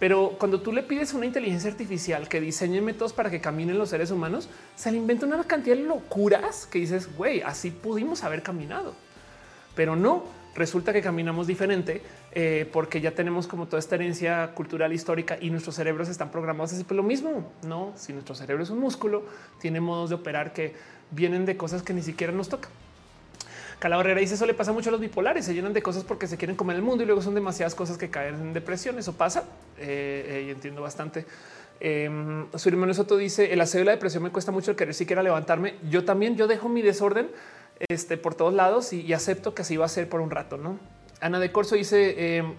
Pero 0.00 0.34
cuando 0.36 0.60
tú 0.60 0.72
le 0.72 0.82
pides 0.82 1.14
a 1.14 1.16
una 1.16 1.26
inteligencia 1.26 1.70
artificial 1.70 2.28
que 2.28 2.40
diseñe 2.40 2.80
métodos 2.80 3.12
para 3.12 3.30
que 3.30 3.40
caminen 3.40 3.78
los 3.78 3.90
seres 3.90 4.10
humanos, 4.10 4.48
se 4.74 4.90
le 4.90 4.96
inventa 4.96 5.26
una 5.26 5.44
cantidad 5.44 5.76
de 5.76 5.84
locuras 5.84 6.66
que 6.66 6.80
dices, 6.80 7.16
güey, 7.16 7.42
así 7.42 7.70
pudimos 7.70 8.24
haber 8.24 8.42
caminado 8.42 8.94
pero 9.74 9.96
no 9.96 10.24
resulta 10.54 10.92
que 10.92 11.00
caminamos 11.00 11.46
diferente 11.46 12.02
eh, 12.32 12.68
porque 12.72 13.00
ya 13.00 13.12
tenemos 13.12 13.46
como 13.46 13.66
toda 13.66 13.78
esta 13.78 13.94
herencia 13.94 14.52
cultural 14.54 14.92
histórica 14.92 15.38
y 15.40 15.50
nuestros 15.50 15.76
cerebros 15.76 16.08
están 16.08 16.30
programados 16.30 16.72
así. 16.72 16.84
Pues 16.84 16.96
lo 16.96 17.02
mismo, 17.02 17.50
no? 17.66 17.92
Si 17.96 18.12
nuestro 18.12 18.34
cerebro 18.34 18.62
es 18.62 18.70
un 18.70 18.78
músculo, 18.78 19.24
tiene 19.60 19.80
modos 19.80 20.10
de 20.10 20.16
operar 20.16 20.52
que 20.52 20.74
vienen 21.10 21.46
de 21.46 21.56
cosas 21.56 21.82
que 21.82 21.94
ni 21.94 22.02
siquiera 22.02 22.32
nos 22.32 22.48
toca. 22.48 22.68
Calabarrera 23.82 24.20
dice 24.20 24.34
eso 24.34 24.46
le 24.46 24.54
pasa 24.54 24.72
mucho 24.72 24.90
a 24.90 24.92
los 24.92 25.00
bipolares, 25.00 25.44
se 25.44 25.54
llenan 25.54 25.72
de 25.72 25.82
cosas 25.82 26.04
porque 26.04 26.28
se 26.28 26.36
quieren 26.36 26.54
comer 26.54 26.76
el 26.76 26.82
mundo 26.82 27.02
y 27.02 27.06
luego 27.06 27.20
son 27.20 27.34
demasiadas 27.34 27.74
cosas 27.74 27.98
que 27.98 28.10
caen 28.10 28.36
en 28.36 28.52
depresión. 28.52 28.96
Eso 28.96 29.14
pasa 29.14 29.42
eh, 29.76 30.24
eh, 30.28 30.44
y 30.46 30.50
entiendo 30.50 30.82
bastante. 30.82 31.26
Eh, 31.80 32.08
su 32.54 32.68
hermano 32.68 32.94
Soto 32.94 33.16
dice 33.16 33.52
el 33.52 33.60
aseo 33.60 33.80
de 33.80 33.86
la 33.86 33.90
depresión 33.90 34.22
me 34.22 34.30
cuesta 34.30 34.52
mucho 34.52 34.70
el 34.70 34.76
querer 34.76 34.94
siquiera 34.94 35.20
levantarme. 35.20 35.74
Yo 35.90 36.04
también, 36.04 36.36
yo 36.36 36.46
dejo 36.46 36.68
mi 36.68 36.80
desorden 36.80 37.28
este, 37.88 38.16
por 38.16 38.34
todos 38.34 38.54
lados 38.54 38.92
y, 38.92 39.12
acepto 39.12 39.54
que 39.54 39.62
así 39.62 39.76
va 39.76 39.86
a 39.86 39.88
ser 39.88 40.08
por 40.08 40.20
un 40.20 40.30
rato. 40.30 40.56
No, 40.56 40.78
Ana 41.20 41.38
de 41.38 41.52
Corso 41.52 41.74
dice 41.74 42.36
em, 42.36 42.54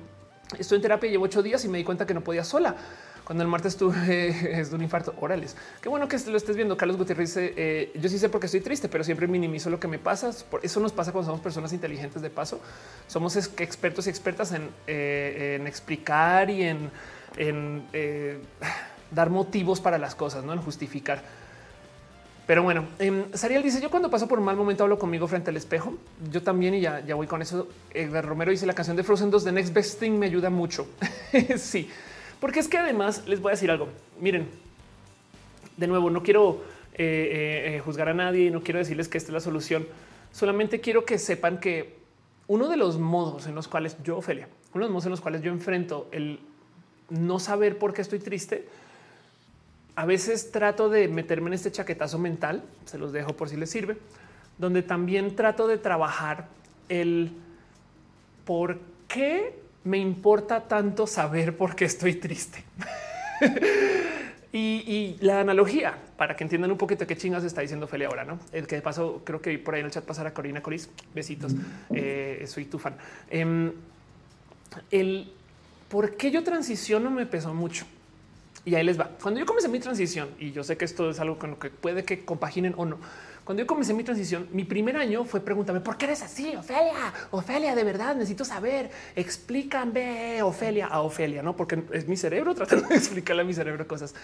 estoy 0.58 0.78
en 0.78 0.82
terapia, 0.82 1.10
llevo 1.10 1.26
ocho 1.26 1.44
días 1.44 1.64
y 1.66 1.68
me 1.68 1.78
di 1.78 1.84
cuenta 1.84 2.06
que 2.06 2.14
no 2.14 2.22
podía 2.22 2.44
sola. 2.44 2.76
Cuando 3.24 3.42
el 3.44 3.50
martes 3.50 3.78
tuve 3.78 4.28
es 4.60 4.70
de 4.70 4.76
un 4.76 4.82
infarto. 4.82 5.16
Órales, 5.20 5.56
qué 5.82 5.90
bueno 5.90 6.08
que 6.08 6.18
lo 6.28 6.38
estés 6.38 6.56
viendo. 6.56 6.76
Carlos 6.76 6.98
Gutiérrez 6.98 7.30
dice: 7.30 7.54
eh, 7.56 7.92
Yo 7.96 8.10
sí 8.10 8.20
sé 8.20 8.30
porque 8.30 8.48
estoy 8.48 8.62
triste, 8.62 8.90
pero 8.90 9.04
siempre 9.04 9.28
minimizo 9.28 9.70
lo 9.70 9.80
que 9.80 9.88
me 9.88 9.98
pasa. 9.98 10.32
Eso 10.62 10.80
nos 10.80 10.92
pasa 10.92 11.12
cuando 11.12 11.28
somos 11.28 11.42
personas 11.42 11.72
inteligentes. 11.72 12.22
De 12.22 12.30
paso, 12.30 12.60
somos 13.08 13.36
expertos 13.38 14.08
y 14.08 14.10
expertas 14.10 14.52
en, 14.52 14.70
eh, 14.88 15.64
explicar 15.66 16.50
y 16.50 16.64
en, 16.64 16.92
eh, 17.38 18.40
dar 19.12 19.30
motivos 19.30 19.80
para 19.80 19.98
las 19.98 20.16
cosas, 20.16 20.44
no 20.44 20.52
en 20.54 20.60
justificar. 20.62 21.43
Pero 22.46 22.64
bueno, 22.64 22.86
eh, 23.00 23.26
Sariel 23.34 23.64
dice: 23.64 23.82
Yo 23.82 23.90
cuando 23.90 24.10
paso 24.10 24.28
por 24.28 24.40
un 24.40 24.46
mal 24.46 24.56
momento 24.56 24.84
hablo 24.84 25.00
conmigo 25.00 25.28
frente 25.28 25.50
al 25.50 25.58
espejo. 25.58 25.96
Yo 26.32 26.42
también, 26.42 26.74
y 26.74 26.82
ya, 26.82 27.02
voy 27.16 27.28
con 27.28 27.42
eso. 27.42 27.68
Edgar 27.94 28.26
Romero 28.26 28.52
dice: 28.52 28.66
La 28.66 28.74
canción 28.74 28.98
de 28.98 29.04
Frozen 29.04 29.32
2 29.32 29.44
de 29.44 29.52
Next 29.52 29.74
Best 29.74 30.00
Thing 30.00 30.12
me 30.12 30.26
ayuda 30.26 30.50
mucho. 30.50 30.88
sí, 31.58 31.90
porque 32.40 32.60
es 32.60 32.68
que 32.68 32.78
además 32.78 33.24
les 33.28 33.42
voy 33.42 33.52
a 33.52 33.54
decir 33.54 33.72
algo. 33.72 33.88
Miren, 34.20 34.48
de 35.78 35.88
nuevo, 35.88 36.10
no 36.10 36.22
quiero 36.22 36.62
eh, 36.96 37.02
eh, 37.02 37.76
eh, 37.76 37.80
juzgar 37.80 38.08
a 38.08 38.14
nadie 38.14 38.52
no 38.52 38.62
quiero 38.62 38.78
decirles 38.78 39.08
que 39.08 39.18
esta 39.18 39.30
es 39.30 39.34
la 39.34 39.40
solución. 39.40 39.88
Solamente 40.32 40.80
quiero 40.80 41.06
que 41.06 41.18
sepan 41.18 41.60
que 41.60 41.98
uno 42.48 42.70
de 42.70 42.78
los 42.78 43.00
modos 43.00 43.48
en 43.48 43.56
los 43.56 43.68
cuales 43.68 43.98
yo, 44.04 44.18
Ofelia, 44.18 44.48
uno 44.74 44.84
de 44.84 44.90
los 44.90 44.92
modos 44.92 45.06
en 45.06 45.12
los 45.12 45.22
cuales 45.22 45.42
yo 45.42 45.52
enfrento 45.52 46.08
el 46.12 46.40
no 47.10 47.40
saber 47.40 47.80
por 47.80 47.94
qué 47.94 48.02
estoy 48.02 48.20
triste 48.20 48.68
a 49.96 50.06
veces 50.06 50.52
trato 50.52 50.90
de 50.90 51.08
meterme 51.08 51.48
en 51.48 51.54
este 51.54 51.72
chaquetazo 51.72 52.18
mental, 52.18 52.64
se 52.86 52.98
los 52.98 53.12
dejo 53.12 53.36
por 53.36 53.50
si 53.50 53.58
les 53.58 53.70
sirve, 53.70 53.98
donde 54.58 54.82
también 54.82 55.36
trato 55.36 55.68
de 55.68 55.78
trabajar 55.78 56.48
el 56.90 57.32
por 58.46 58.80
qué 59.08 59.60
me 59.84 59.98
importa 59.98 60.68
tanto 60.68 61.08
saber 61.08 61.58
por 61.58 61.76
qué 61.76 61.86
estoy 61.86 62.16
triste. 62.16 62.64
y, 64.54 65.18
la 65.20 65.42
analogía, 65.42 65.98
para 66.18 66.36
que 66.36 66.44
entiendan 66.44 66.72
un 66.72 66.78
poquito 66.78 67.06
qué 67.06 67.18
chingas 67.18 67.44
está 67.44 67.62
diciendo 67.62 67.88
Feli 67.88 68.06
ahora, 68.06 68.24
¿no? 68.24 68.40
El 68.52 68.68
que 68.68 68.76
de 68.76 68.82
paso, 68.82 69.22
creo 69.24 69.42
que 69.42 69.58
por 69.60 69.74
ahí 69.74 69.82
en 69.82 69.88
el 69.88 69.92
chat 69.92 70.06
pasar 70.06 70.28
a 70.28 70.34
Corina 70.34 70.62
Coris, 70.62 70.90
besitos, 71.14 71.54
eh, 71.94 72.44
soy 72.48 72.66
tu 72.66 72.80
fan. 72.80 72.96
Em, 73.30 73.72
el 74.92 75.32
por 75.90 76.16
qué 76.16 76.32
yo 76.32 76.44
transiciono 76.44 77.12
me 77.12 77.26
pesó 77.26 77.54
mucho. 77.54 77.86
Y 78.66 78.76
ahí 78.76 78.84
les 78.84 79.00
va. 79.00 79.10
Cuando 79.22 79.40
yo 79.40 79.46
comencé 79.46 79.68
mi 79.68 79.80
transición, 79.80 80.30
y 80.40 80.52
yo 80.52 80.64
sé 80.64 80.78
que 80.78 80.86
esto 80.86 81.10
es 81.10 81.20
algo 81.20 81.38
con 81.38 81.52
lo 81.52 81.60
que 81.60 81.70
puede 81.70 82.06
que 82.06 82.24
compaginen 82.24 82.74
o 82.78 82.86
no. 82.86 82.98
Cuando 83.44 83.62
yo 83.62 83.68
comencé 83.68 83.94
mi 83.94 84.06
transición, 84.06 84.48
mi 84.54 84.64
primer 84.64 84.96
año 84.96 85.26
fue 85.26 85.42
pregúntame 85.42 85.82
por 85.82 85.98
qué 85.98 86.06
eres 86.06 86.22
así, 86.22 86.56
Ofelia, 86.56 87.14
Ofelia, 87.32 87.76
de 87.76 87.84
verdad 87.84 88.16
necesito 88.16 88.46
saber, 88.46 88.90
explícame, 89.18 90.42
Ofelia, 90.44 90.88
a 90.88 91.02
Ofelia, 91.02 91.44
no 91.44 91.54
porque 91.54 91.84
es 91.92 92.08
mi 92.08 92.16
cerebro 92.16 92.56
tratando 92.56 92.88
de 92.88 92.96
explicarle 92.96 93.42
a 93.42 93.46
mi 93.46 93.54
cerebro 93.54 93.86
cosas. 93.86 94.16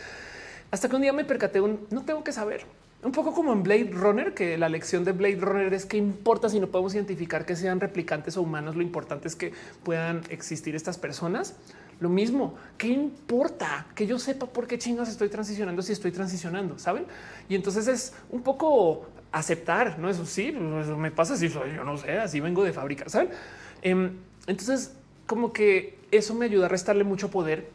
Hasta 0.72 0.88
que 0.88 0.96
un 0.96 1.02
día 1.02 1.12
me 1.12 1.26
percaté 1.26 1.60
un 1.60 1.86
no 1.90 2.06
tengo 2.06 2.24
que 2.24 2.32
saber. 2.32 2.66
Un 3.02 3.12
poco 3.12 3.34
como 3.34 3.52
en 3.54 3.64
Blade 3.64 3.90
Runner, 3.92 4.34
que 4.34 4.58
la 4.58 4.70
lección 4.70 5.04
de 5.04 5.14
Blade 5.14 5.38
Runner 5.38 5.74
es 5.74 5.86
que 5.86 5.98
importa 5.98 6.50
si 6.50 6.60
no 6.60 6.68
podemos 6.68 6.94
identificar 6.94 7.46
que 7.46 7.56
sean 7.56 7.80
replicantes 7.80 8.38
o 8.38 8.42
humanos, 8.42 8.76
lo 8.76 8.82
importante 8.82 9.28
es 9.28 9.36
que 9.36 9.54
puedan 9.84 10.22
existir 10.30 10.76
estas 10.76 10.98
personas. 10.98 11.56
Lo 12.00 12.10
mismo, 12.10 12.56
¿qué 12.78 12.88
importa 12.88 13.88
que 13.93 14.08
yo 14.08 14.18
sepa 14.20 14.45
por 14.45 14.68
qué 14.68 14.78
chingas 14.78 15.10
estoy 15.10 15.30
transicionando 15.30 15.82
si 15.82 15.91
estoy 15.91 16.12
transicionando? 16.12 16.80
¿Saben? 16.80 17.06
Y 17.50 17.56
entonces 17.56 17.88
es 17.88 18.14
un 18.30 18.41
poco 18.41 19.08
aceptar, 19.32 20.00
¿no? 20.00 20.10
Eso 20.10 20.26
sí, 20.26 20.56
eso 20.82 20.97
me 20.97 21.12
pasa 21.12 21.36
si 21.36 21.50
soy 21.50 21.76
yo, 21.76 21.84
no 21.84 21.97
sé, 21.97 22.18
así 22.18 22.39
vengo 22.39 22.64
de 22.64 22.74
fábrica, 22.74 23.10
¿saben? 23.10 23.30
Em, 23.82 24.18
entonces, 24.47 24.93
como 25.28 25.52
que 25.54 26.00
eso 26.12 26.34
me 26.34 26.45
ayuda 26.45 26.66
a 26.66 26.70
restarle 26.70 27.04
mucho 27.04 27.30
poder 27.30 27.70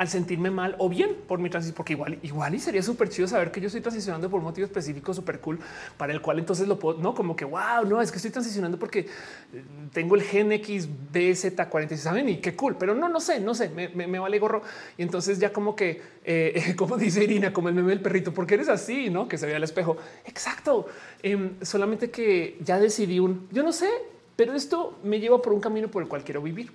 al 0.00 0.08
sentirme 0.08 0.50
mal 0.50 0.76
o 0.78 0.88
bien 0.88 1.14
por 1.28 1.40
mi 1.40 1.50
transición, 1.50 1.76
porque 1.76 1.92
igual, 1.92 2.18
igual 2.22 2.54
y 2.54 2.58
sería 2.58 2.82
súper 2.82 3.10
chido 3.10 3.28
saber 3.28 3.52
que 3.52 3.60
yo 3.60 3.66
estoy 3.66 3.82
transicionando 3.82 4.30
por 4.30 4.38
un 4.38 4.44
motivo 4.44 4.64
específico 4.64 5.12
súper 5.12 5.40
cool 5.40 5.58
para 5.98 6.10
el 6.14 6.22
cual 6.22 6.38
entonces 6.38 6.66
lo 6.66 6.78
puedo, 6.78 6.98
no 7.02 7.14
como 7.14 7.36
que 7.36 7.44
wow, 7.44 7.84
no 7.86 8.00
es 8.00 8.10
que 8.10 8.16
estoy 8.16 8.30
transicionando 8.30 8.78
porque 8.78 9.00
eh, 9.00 9.62
tengo 9.92 10.14
el 10.14 10.22
gen 10.22 10.52
X, 10.52 10.88
B, 11.12 11.36
Z 11.36 11.68
46, 11.68 12.02
saben 12.02 12.30
y 12.30 12.38
qué 12.38 12.56
cool, 12.56 12.76
pero 12.78 12.94
no, 12.94 13.10
no 13.10 13.20
sé, 13.20 13.40
no 13.40 13.54
sé, 13.54 13.68
me, 13.68 14.18
vale 14.18 14.38
gorro. 14.38 14.62
Y 14.96 15.02
entonces 15.02 15.38
ya 15.38 15.52
como 15.52 15.76
que, 15.76 16.00
eh, 16.24 16.74
como 16.78 16.96
dice 16.96 17.22
Irina, 17.22 17.52
como 17.52 17.68
el 17.68 17.74
meme 17.74 17.90
del 17.90 18.00
perrito, 18.00 18.32
porque 18.32 18.54
eres 18.54 18.70
así, 18.70 19.10
no 19.10 19.28
que 19.28 19.36
se 19.36 19.44
vea 19.44 19.56
al 19.56 19.64
espejo. 19.64 19.98
Exacto. 20.24 20.86
Em, 21.22 21.56
solamente 21.60 22.10
que 22.10 22.56
ya 22.64 22.80
decidí 22.80 23.18
un 23.18 23.48
yo 23.50 23.62
no 23.62 23.72
sé, 23.72 23.90
pero 24.34 24.54
esto 24.54 24.98
me 25.02 25.20
lleva 25.20 25.42
por 25.42 25.52
un 25.52 25.60
camino 25.60 25.88
por 25.88 26.02
el 26.02 26.08
cual 26.08 26.24
quiero 26.24 26.40
vivir. 26.40 26.72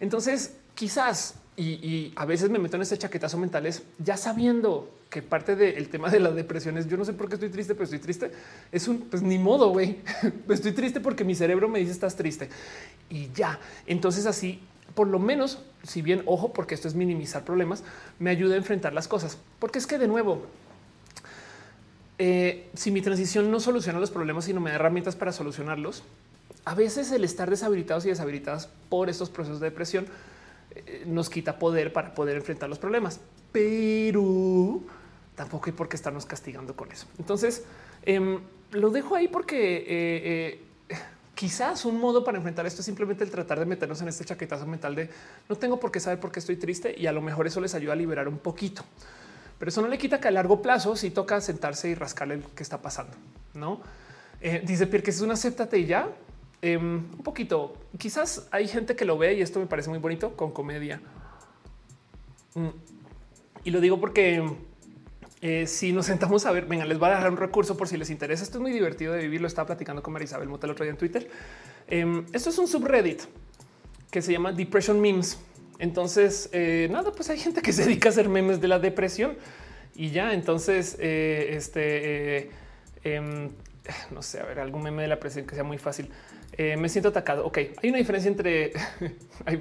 Entonces, 0.00 0.56
quizás 0.74 1.34
y, 1.60 2.12
a 2.14 2.24
veces 2.24 2.50
me 2.50 2.58
meto 2.60 2.76
en 2.76 2.82
este 2.82 2.96
chaquetazo 2.96 3.36
mentales 3.36 3.82
ya 3.98 4.16
sabiendo 4.16 4.94
que 5.10 5.22
parte 5.22 5.56
del 5.56 5.88
tema 5.88 6.08
de 6.08 6.20
la 6.20 6.30
depresión 6.30 6.78
es 6.78 6.86
yo 6.86 6.96
no 6.96 7.04
sé 7.04 7.14
por 7.14 7.28
qué 7.28 7.34
estoy 7.34 7.48
triste, 7.48 7.74
pero 7.74 7.84
estoy 7.84 7.98
triste. 7.98 8.30
Es 8.70 8.86
un 8.86 9.00
pues 9.00 9.22
ni 9.22 9.38
modo, 9.38 9.70
güey. 9.70 9.98
estoy 10.48 10.72
triste 10.72 11.00
porque 11.00 11.24
mi 11.24 11.34
cerebro 11.34 11.68
me 11.68 11.80
dice 11.80 11.90
estás 11.90 12.14
triste 12.14 12.48
y 13.10 13.30
ya. 13.32 13.58
Entonces 13.86 14.26
así 14.26 14.60
por 14.94 15.06
lo 15.06 15.18
menos, 15.18 15.58
si 15.84 16.02
bien 16.02 16.22
ojo, 16.26 16.52
porque 16.52 16.74
esto 16.74 16.88
es 16.88 16.94
minimizar 16.94 17.44
problemas, 17.44 17.84
me 18.18 18.30
ayuda 18.30 18.54
a 18.54 18.58
enfrentar 18.58 18.92
las 18.92 19.06
cosas. 19.06 19.38
Porque 19.58 19.78
es 19.78 19.86
que 19.86 19.98
de 19.98 20.08
nuevo, 20.08 20.42
eh, 22.18 22.68
si 22.74 22.90
mi 22.90 23.00
transición 23.00 23.50
no 23.50 23.60
soluciona 23.60 24.00
los 24.00 24.10
problemas, 24.10 24.46
sino 24.46 24.60
me 24.60 24.70
da 24.70 24.76
herramientas 24.76 25.14
para 25.14 25.30
solucionarlos, 25.32 26.02
a 26.64 26.74
veces 26.74 27.12
el 27.12 27.22
estar 27.24 27.48
deshabilitados 27.48 28.06
y 28.06 28.08
deshabilitadas 28.08 28.68
por 28.88 29.08
estos 29.08 29.30
procesos 29.30 29.60
de 29.60 29.66
depresión 29.66 30.06
nos 31.06 31.30
quita 31.30 31.58
poder 31.58 31.92
para 31.92 32.14
poder 32.14 32.36
enfrentar 32.36 32.68
los 32.68 32.78
problemas, 32.78 33.20
pero 33.52 34.80
tampoco 35.34 35.66
hay 35.66 35.72
por 35.72 35.88
qué 35.88 35.96
estarnos 35.96 36.26
castigando 36.26 36.74
con 36.76 36.90
eso. 36.90 37.06
Entonces 37.18 37.64
em, 38.04 38.40
lo 38.72 38.90
dejo 38.90 39.14
ahí 39.14 39.28
porque 39.28 39.76
eh, 39.78 39.86
eh, 40.88 40.98
quizás 41.34 41.84
un 41.84 41.98
modo 41.98 42.24
para 42.24 42.38
enfrentar 42.38 42.66
esto 42.66 42.80
es 42.80 42.86
simplemente 42.86 43.24
el 43.24 43.30
tratar 43.30 43.58
de 43.58 43.66
meternos 43.66 44.02
en 44.02 44.08
este 44.08 44.24
chaquetazo 44.24 44.66
mental 44.66 44.94
de 44.94 45.10
no 45.48 45.56
tengo 45.56 45.78
por 45.78 45.90
qué 45.90 46.00
saber 46.00 46.20
por 46.20 46.32
qué 46.32 46.40
estoy 46.40 46.56
triste 46.56 46.94
y 46.96 47.06
a 47.06 47.12
lo 47.12 47.22
mejor 47.22 47.46
eso 47.46 47.60
les 47.60 47.74
ayuda 47.74 47.92
a 47.92 47.96
liberar 47.96 48.28
un 48.28 48.38
poquito. 48.38 48.84
Pero 49.58 49.70
eso 49.70 49.82
no 49.82 49.88
le 49.88 49.98
quita 49.98 50.20
que 50.20 50.28
a 50.28 50.30
largo 50.30 50.62
plazo 50.62 50.94
si 50.94 51.10
toca 51.10 51.40
sentarse 51.40 51.88
y 51.88 51.94
rascarle 51.94 52.34
el 52.34 52.42
que 52.44 52.62
está 52.62 52.80
pasando. 52.80 53.16
No 53.54 53.80
dice 54.64 54.86
Pierre 54.86 55.02
que 55.02 55.10
es 55.10 55.20
una 55.20 55.34
acéptate 55.34 55.78
y 55.78 55.86
ya 55.86 56.08
Em, 56.60 56.96
un 57.12 57.22
poquito. 57.22 57.76
Quizás 57.98 58.48
hay 58.50 58.66
gente 58.66 58.96
que 58.96 59.04
lo 59.04 59.16
ve 59.16 59.34
y 59.34 59.42
esto 59.42 59.60
me 59.60 59.66
parece 59.66 59.90
muy 59.90 59.98
bonito 59.98 60.36
con 60.36 60.50
comedia. 60.50 61.00
Mm, 62.54 62.68
y 63.64 63.70
lo 63.70 63.80
digo 63.80 64.00
porque 64.00 64.42
eh, 65.40 65.66
si 65.68 65.92
nos 65.92 66.06
sentamos 66.06 66.46
a 66.46 66.52
ver, 66.52 66.66
venga, 66.66 66.84
les 66.84 66.98
voy 66.98 67.08
a 67.08 67.12
dejar 67.12 67.30
un 67.30 67.36
recurso 67.36 67.76
por 67.76 67.88
si 67.88 67.96
les 67.96 68.10
interesa. 68.10 68.42
Esto 68.42 68.58
es 68.58 68.62
muy 68.62 68.72
divertido 68.72 69.12
de 69.12 69.20
vivir. 69.22 69.40
Lo 69.40 69.46
estaba 69.46 69.66
platicando 69.66 70.02
con 70.02 70.12
Marisabel 70.12 70.48
Motel 70.48 70.70
otro 70.70 70.84
día 70.84 70.92
en 70.92 70.98
Twitter. 70.98 71.30
Em, 71.86 72.26
esto 72.32 72.50
es 72.50 72.58
un 72.58 72.66
subreddit 72.66 73.22
que 74.10 74.20
se 74.20 74.32
llama 74.32 74.52
Depression 74.52 75.00
Memes. 75.00 75.38
Entonces, 75.78 76.48
eh, 76.52 76.88
nada, 76.90 77.12
pues 77.12 77.30
hay 77.30 77.38
gente 77.38 77.62
que 77.62 77.72
se 77.72 77.84
dedica 77.84 78.08
a 78.08 78.10
hacer 78.12 78.28
memes 78.28 78.60
de 78.60 78.66
la 78.66 78.80
depresión 78.80 79.36
y 79.94 80.10
ya. 80.10 80.32
Entonces, 80.32 80.96
eh, 80.98 81.50
este 81.52 82.50
em, 83.04 83.50
no 84.10 84.22
sé, 84.22 84.40
a 84.40 84.44
ver, 84.44 84.60
algún 84.60 84.82
meme 84.82 85.02
de 85.02 85.08
la 85.08 85.20
presión 85.20 85.46
que 85.46 85.54
sea 85.54 85.64
muy 85.64 85.78
fácil. 85.78 86.10
Eh, 86.52 86.76
me 86.76 86.88
siento 86.88 87.10
atacado. 87.10 87.46
Ok, 87.46 87.58
hay 87.82 87.88
una 87.90 87.98
diferencia 87.98 88.28
entre 88.28 88.72
hay, 89.44 89.58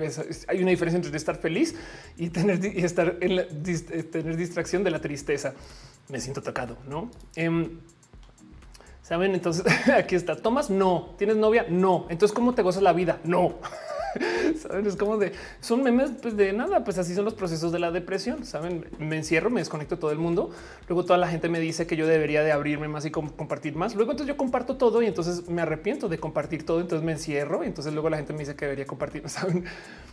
hay 0.48 0.62
una 0.62 0.72
diferencia 0.72 0.98
entre 0.98 1.16
estar 1.16 1.38
feliz 1.38 1.76
y 2.18 2.30
tener 2.30 2.64
y 2.64 2.84
estar 2.84 3.18
en 3.22 3.36
la, 3.36 3.42
eh, 3.44 4.04
tener 4.04 4.36
distracción 4.36 4.84
de 4.84 4.92
la 4.92 5.00
tristeza. 5.00 5.54
Me 6.10 6.20
siento 6.20 6.40
atacado, 6.40 6.78
no? 6.88 7.12
Em, 7.36 7.80
Saben, 9.08 9.34
entonces 9.34 9.64
aquí 9.98 10.16
está. 10.16 10.36
Tomas, 10.36 10.70
no. 10.70 11.16
Tienes 11.18 11.38
novia, 11.38 11.66
no. 11.70 12.08
Entonces, 12.10 12.36
¿cómo 12.36 12.54
te 12.54 12.62
gozas 12.62 12.84
la 12.84 12.92
vida? 12.92 13.20
No. 13.24 13.56
Saben, 14.62 14.86
es 14.86 14.96
como 14.96 15.18
de 15.18 15.34
son 15.62 15.84
memes 15.84 16.12
pues 16.22 16.36
de 16.38 16.54
nada. 16.54 16.84
Pues 16.84 16.98
así 16.98 17.14
son 17.14 17.26
los 17.26 17.34
procesos 17.34 17.72
de 17.72 17.80
la 17.80 17.92
depresión. 17.92 18.46
Saben, 18.46 18.86
me 19.00 19.18
encierro, 19.18 19.50
me 19.50 19.62
desconecto 19.62 20.00
todo 20.00 20.12
el 20.12 20.18
mundo. 20.18 20.52
Luego 20.88 21.04
toda 21.04 21.18
la 21.18 21.28
gente 21.28 21.50
me 21.50 21.60
dice 21.60 21.88
que 21.88 21.96
yo 21.96 22.08
debería 22.08 22.44
de 22.44 22.52
abrirme 22.52 22.88
más 22.88 23.06
y 23.06 23.12
compartir 23.12 23.76
más. 23.76 23.96
Luego 23.96 24.12
entonces 24.12 24.34
yo 24.34 24.38
comparto 24.38 24.78
todo 24.78 25.02
y 25.02 25.06
entonces 25.06 25.50
me 25.50 25.62
arrepiento 25.62 26.10
de 26.10 26.18
compartir 26.20 26.66
todo. 26.66 26.82
Entonces 26.82 27.06
me 27.06 27.14
encierro 27.14 27.64
y 27.64 27.68
entonces 27.68 27.94
luego 27.94 28.10
la 28.10 28.18
gente 28.18 28.34
me 28.34 28.40
dice 28.40 28.56
que 28.56 28.66
debería 28.66 28.86
compartir. 28.86 29.28
Saben, 29.30 29.66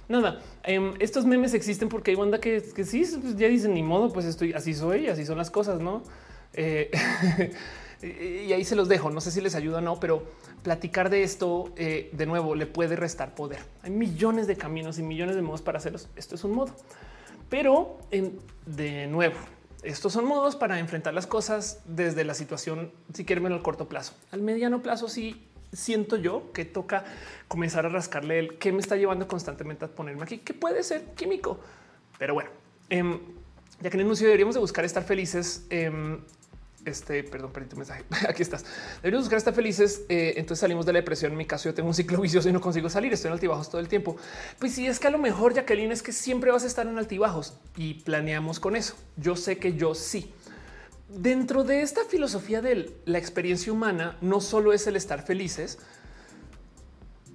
nada. 0.08 0.40
Em, 0.62 0.94
estos 0.98 1.24
memes 1.24 1.54
existen 1.54 1.88
porque 1.88 2.10
hay 2.10 2.16
banda 2.16 2.40
que, 2.40 2.62
que 2.74 2.84
sí, 2.84 3.04
pues 3.20 3.36
ya 3.36 3.48
dicen 3.48 3.74
ni 3.74 3.82
modo, 3.82 4.12
pues 4.12 4.26
estoy 4.26 4.52
así 4.52 4.74
soy, 4.74 5.08
así 5.08 5.24
son 5.24 5.38
las 5.38 5.50
cosas, 5.50 5.80
no? 5.80 6.02
Eh, 6.52 6.90
y 8.02 8.52
ahí 8.52 8.64
se 8.64 8.76
los 8.76 8.88
dejo. 8.88 9.10
No 9.10 9.20
sé 9.20 9.30
si 9.30 9.40
les 9.40 9.54
ayuda 9.54 9.78
o 9.78 9.80
no, 9.80 10.00
pero 10.00 10.24
platicar 10.62 11.10
de 11.10 11.22
esto 11.22 11.72
eh, 11.76 12.10
de 12.12 12.26
nuevo 12.26 12.54
le 12.54 12.66
puede 12.66 12.96
restar 12.96 13.34
poder. 13.34 13.60
Hay 13.82 13.90
millones 13.90 14.46
de 14.46 14.56
caminos 14.56 14.98
y 14.98 15.02
millones 15.02 15.36
de 15.36 15.42
modos 15.42 15.62
para 15.62 15.78
hacerlos. 15.78 16.08
Esto 16.16 16.34
es 16.34 16.44
un 16.44 16.52
modo, 16.52 16.74
pero 17.48 17.98
de 18.66 19.06
nuevo, 19.06 19.36
estos 19.82 20.12
son 20.14 20.24
modos 20.24 20.56
para 20.56 20.78
enfrentar 20.78 21.12
las 21.14 21.26
cosas 21.26 21.82
desde 21.84 22.24
la 22.24 22.34
situación, 22.34 22.90
si 23.12 23.24
quieren, 23.24 23.46
en 23.46 23.52
el 23.52 23.62
corto 23.62 23.86
plazo. 23.86 24.14
Al 24.32 24.40
mediano 24.40 24.82
plazo, 24.82 25.08
sí 25.08 25.46
siento 25.72 26.16
yo 26.16 26.52
que 26.52 26.64
toca 26.64 27.04
comenzar 27.48 27.84
a 27.84 27.88
rascarle 27.88 28.38
el 28.38 28.58
que 28.58 28.72
me 28.72 28.80
está 28.80 28.96
llevando 28.96 29.28
constantemente 29.28 29.84
a 29.84 29.88
ponerme 29.88 30.22
aquí, 30.22 30.38
que 30.38 30.54
puede 30.54 30.82
ser 30.82 31.04
químico, 31.14 31.60
pero 32.18 32.34
bueno. 32.34 32.50
Em, 32.88 33.18
ya 33.80 33.90
que 33.90 33.96
en 33.96 34.00
el 34.00 34.06
anuncio 34.06 34.26
deberíamos 34.26 34.54
de 34.54 34.60
buscar 34.60 34.84
estar 34.84 35.02
felices 35.02 35.66
em, 35.68 36.20
este, 36.84 37.24
perdón, 37.24 37.52
perdí 37.52 37.68
tu 37.68 37.76
mensaje. 37.76 38.04
Aquí 38.28 38.42
estás. 38.42 38.64
Deberíamos 38.96 39.26
buscar 39.26 39.38
estar 39.38 39.54
felices. 39.54 40.02
Eh, 40.08 40.34
entonces 40.36 40.60
salimos 40.60 40.86
de 40.86 40.92
la 40.92 40.98
depresión. 41.00 41.32
En 41.32 41.38
mi 41.38 41.46
caso, 41.46 41.68
yo 41.68 41.74
tengo 41.74 41.88
un 41.88 41.94
ciclo 41.94 42.20
vicioso 42.22 42.48
y 42.48 42.52
no 42.52 42.60
consigo 42.60 42.88
salir. 42.88 43.12
Estoy 43.12 43.28
en 43.28 43.34
altibajos 43.34 43.70
todo 43.70 43.80
el 43.80 43.88
tiempo. 43.88 44.16
Pues 44.58 44.72
sí, 44.72 44.86
es 44.86 44.98
que 44.98 45.08
a 45.08 45.10
lo 45.10 45.18
mejor, 45.18 45.54
Jacqueline, 45.54 45.92
es 45.92 46.02
que 46.02 46.12
siempre 46.12 46.50
vas 46.50 46.64
a 46.64 46.66
estar 46.66 46.86
en 46.86 46.98
altibajos 46.98 47.58
y 47.76 47.94
planeamos 47.94 48.60
con 48.60 48.76
eso. 48.76 48.94
Yo 49.16 49.36
sé 49.36 49.58
que 49.58 49.74
yo 49.74 49.94
sí. 49.94 50.32
Dentro 51.08 51.64
de 51.64 51.82
esta 51.82 52.04
filosofía 52.04 52.60
de 52.60 52.96
la 53.04 53.18
experiencia 53.18 53.72
humana, 53.72 54.16
no 54.20 54.40
solo 54.40 54.72
es 54.72 54.86
el 54.86 54.96
estar 54.96 55.24
felices, 55.24 55.78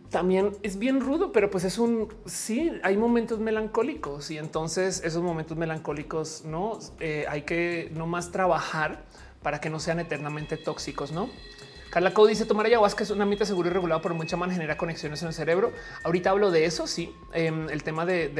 también 0.10 0.58
es 0.64 0.80
bien 0.80 1.02
rudo, 1.02 1.32
pero 1.32 1.50
pues 1.50 1.64
es 1.64 1.78
un 1.78 2.10
sí, 2.26 2.72
hay 2.84 2.98
momentos 2.98 3.40
melancólicos 3.40 4.32
y 4.32 4.38
entonces 4.38 5.02
esos 5.04 5.22
momentos 5.22 5.56
melancólicos 5.56 6.44
no 6.46 6.80
eh, 7.00 7.26
hay 7.30 7.44
que 7.44 7.92
no 7.94 8.08
más 8.08 8.32
trabajar 8.32 9.06
para 9.42 9.60
que 9.60 9.70
no 9.70 9.80
sean 9.80 10.00
eternamente 10.00 10.58
tóxicos, 10.58 11.12
¿no? 11.12 11.30
Carla 11.90 12.14
Cody 12.14 12.30
dice 12.30 12.46
tomar 12.46 12.68
ayahuasca 12.68 13.04
es 13.04 13.10
un 13.10 13.20
ambiente 13.20 13.48
seguro 13.48 13.68
y 13.68 13.74
regulado 13.74 14.00
por 14.00 14.14
mucha 14.14 14.38
man 14.38 14.52
genera 14.52 14.78
conexiones 14.78 15.24
en 15.24 15.30
el 15.30 15.34
cerebro. 15.34 15.74
Ahorita 16.04 16.30
hablo 16.30 16.52
de 16.52 16.66
eso. 16.66 16.86
Sí, 16.86 17.16
em, 17.34 17.68
el 17.70 17.82
tema 17.82 18.06
de, 18.06 18.32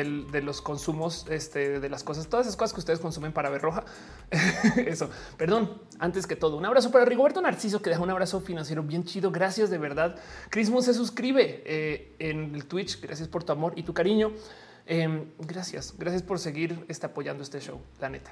los 0.44 0.62
consumos, 0.62 1.26
este, 1.32 1.80
de 1.80 1.90
las 1.90 2.04
cosas, 2.04 2.28
todas 2.28 2.46
esas 2.46 2.56
cosas 2.56 2.74
que 2.74 2.80
ustedes 2.80 3.00
consumen 3.00 3.34
para 3.34 3.50
ver 3.50 3.62
roja. 3.62 3.86
eso, 4.86 5.10
perdón. 5.36 5.82
Antes 5.98 6.28
que 6.28 6.36
todo, 6.36 6.58
un 6.58 6.66
abrazo 6.66 6.92
para 6.92 7.06
Rigoberto 7.06 7.42
Narciso 7.42 7.82
que 7.82 7.90
deja 7.90 8.02
un 8.04 8.12
abrazo 8.12 8.40
financiero 8.40 8.84
bien 8.84 9.04
chido. 9.04 9.32
Gracias 9.32 9.72
de 9.72 9.80
verdad. 9.80 10.16
Crismo 10.52 10.84
se 10.84 10.94
suscribe 10.94 11.64
eh, 11.66 12.16
en 12.20 12.54
el 12.54 12.66
Twitch. 12.66 13.02
Gracias 13.02 13.28
por 13.28 13.44
tu 13.44 13.52
amor 13.52 13.74
y 13.76 13.82
tu 13.82 13.96
cariño. 13.96 14.32
Em, 14.86 15.26
gracias, 15.40 15.96
gracias 15.98 16.22
por 16.22 16.38
seguir 16.38 16.86
este, 16.88 17.08
apoyando 17.08 17.42
este 17.42 17.60
show, 17.60 17.82
la 18.00 18.10
neta. 18.10 18.32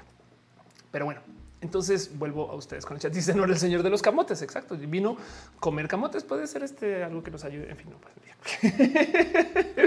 Pero 0.92 1.04
bueno, 1.04 1.22
entonces 1.60 2.16
vuelvo 2.18 2.50
a 2.50 2.54
ustedes 2.54 2.86
con 2.86 2.96
el 2.96 3.02
chat. 3.02 3.12
Dice 3.12 3.34
no 3.34 3.44
era 3.44 3.52
el 3.52 3.58
señor 3.58 3.82
de 3.82 3.90
los 3.90 4.02
camotes. 4.02 4.42
Exacto. 4.42 4.76
Vino 4.76 5.16
comer 5.58 5.88
camotes. 5.88 6.24
Puede 6.24 6.46
ser 6.46 6.62
este 6.62 7.02
algo 7.02 7.22
que 7.22 7.30
nos 7.30 7.44
ayude. 7.44 7.70
En 7.70 7.76
fin, 7.76 7.90
no. 7.90 7.96
Pues, 7.98 8.14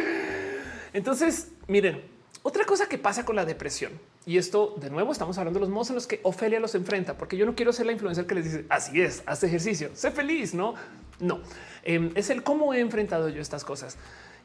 Entonces, 0.94 1.50
miren, 1.68 2.02
otra 2.44 2.66
cosa 2.66 2.88
que 2.88 2.98
pasa 2.98 3.24
con 3.24 3.36
la 3.36 3.46
depresión 3.46 3.94
y 4.26 4.38
esto 4.38 4.76
de 4.78 4.90
nuevo 4.90 5.12
estamos 5.12 5.38
hablando 5.38 5.60
de 5.60 5.62
los 5.62 5.70
modos 5.70 5.90
en 5.90 5.96
los 5.96 6.08
que 6.08 6.20
Ofelia 6.24 6.60
los 6.60 6.76
enfrenta, 6.76 7.18
porque 7.18 7.38
yo 7.38 7.46
no 7.46 7.56
quiero 7.56 7.72
ser 7.72 7.86
la 7.86 7.92
influencer 7.92 8.26
que 8.26 8.36
les 8.36 8.46
dice 8.46 8.66
así 8.70 9.02
es, 9.02 9.24
haz 9.26 9.44
ejercicio, 9.44 9.92
sé 9.94 10.12
feliz. 10.12 10.54
No, 10.54 10.76
no 11.20 11.40
em, 11.84 12.12
es 12.16 12.30
el 12.30 12.44
cómo 12.44 12.74
he 12.74 12.80
enfrentado 12.80 13.30
yo 13.30 13.42
estas 13.42 13.64
cosas. 13.64 13.98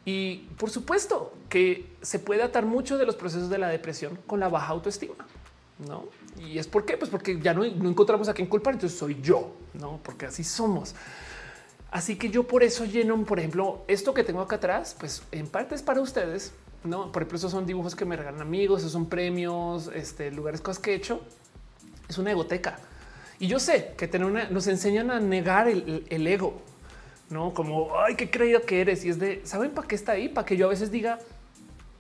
Y 0.05 0.49
por 0.59 0.71
supuesto 0.71 1.35
que 1.49 1.87
se 2.01 2.19
puede 2.19 2.43
atar 2.43 2.65
mucho 2.65 2.97
de 2.97 3.07
los 3.07 3.17
procesos 3.17 3.51
de 3.51 3.59
la 3.59 3.69
depresión 3.69 4.19
con 4.27 4.39
la 4.41 4.49
baja 4.49 4.69
autoestima. 4.69 5.15
No, 5.79 6.05
y 6.39 6.59
es 6.59 6.67
por 6.67 6.85
qué, 6.85 6.97
pues 6.97 7.11
porque 7.11 7.41
ya 7.41 7.55
no, 7.55 7.65
encontramos 7.65 8.29
a 8.29 8.35
quién 8.35 8.49
culpar. 8.49 8.75
Entonces 8.75 8.99
soy 8.99 9.19
yo, 9.23 9.53
no, 9.75 10.01
porque 10.03 10.27
así 10.27 10.45
somos. 10.45 10.95
Así 11.91 12.17
que 12.17 12.31
yo 12.31 12.45
por 12.45 12.63
eso 12.63 12.85
lleno, 12.85 13.23
por 13.25 13.39
ejemplo, 13.39 13.85
esto 13.89 14.13
que 14.13 14.25
tengo 14.25 14.41
acá 14.41 14.57
atrás, 14.57 14.97
pues 14.99 15.23
en 15.33 15.47
parte 15.47 15.75
es 15.75 15.83
para 15.83 16.01
ustedes. 16.01 16.53
No, 16.85 17.11
por 17.11 17.23
ejemplo, 17.23 17.39
esos 17.39 17.51
son 17.51 17.67
dibujos 17.67 17.97
que 17.97 18.05
me 18.05 18.17
regalan 18.17 18.41
amigos, 18.41 18.81
esos 18.81 18.93
son 18.93 19.07
premios, 19.07 19.91
este, 19.95 20.31
lugares, 20.31 20.61
cosas 20.61 20.81
que 20.83 20.93
he 20.93 20.95
hecho. 20.95 21.21
Es 22.09 22.19
una 22.19 22.31
egoteca. 22.31 22.79
Y 23.39 23.49
yo 23.49 23.59
sé 23.59 23.95
que 23.97 24.09
tener 24.09 24.27
una, 24.27 24.49
nos 24.51 24.67
enseñan 24.67 25.11
a 25.11 25.21
negar 25.21 25.69
el, 25.69 26.07
el 26.09 26.27
ego, 26.27 26.61
no 27.29 27.53
como 27.55 27.99
ay, 27.99 28.15
qué 28.15 28.31
creído 28.31 28.63
que 28.63 28.81
eres. 28.81 29.05
Y 29.05 29.09
es 29.09 29.19
de 29.19 29.41
saben 29.45 29.73
para 29.73 29.89
qué 29.89 29.95
está 29.95 30.13
ahí, 30.13 30.29
para 30.29 30.47
que 30.47 30.57
yo 30.57 30.67
a 30.67 30.71
veces 30.71 30.91
diga, 30.91 31.19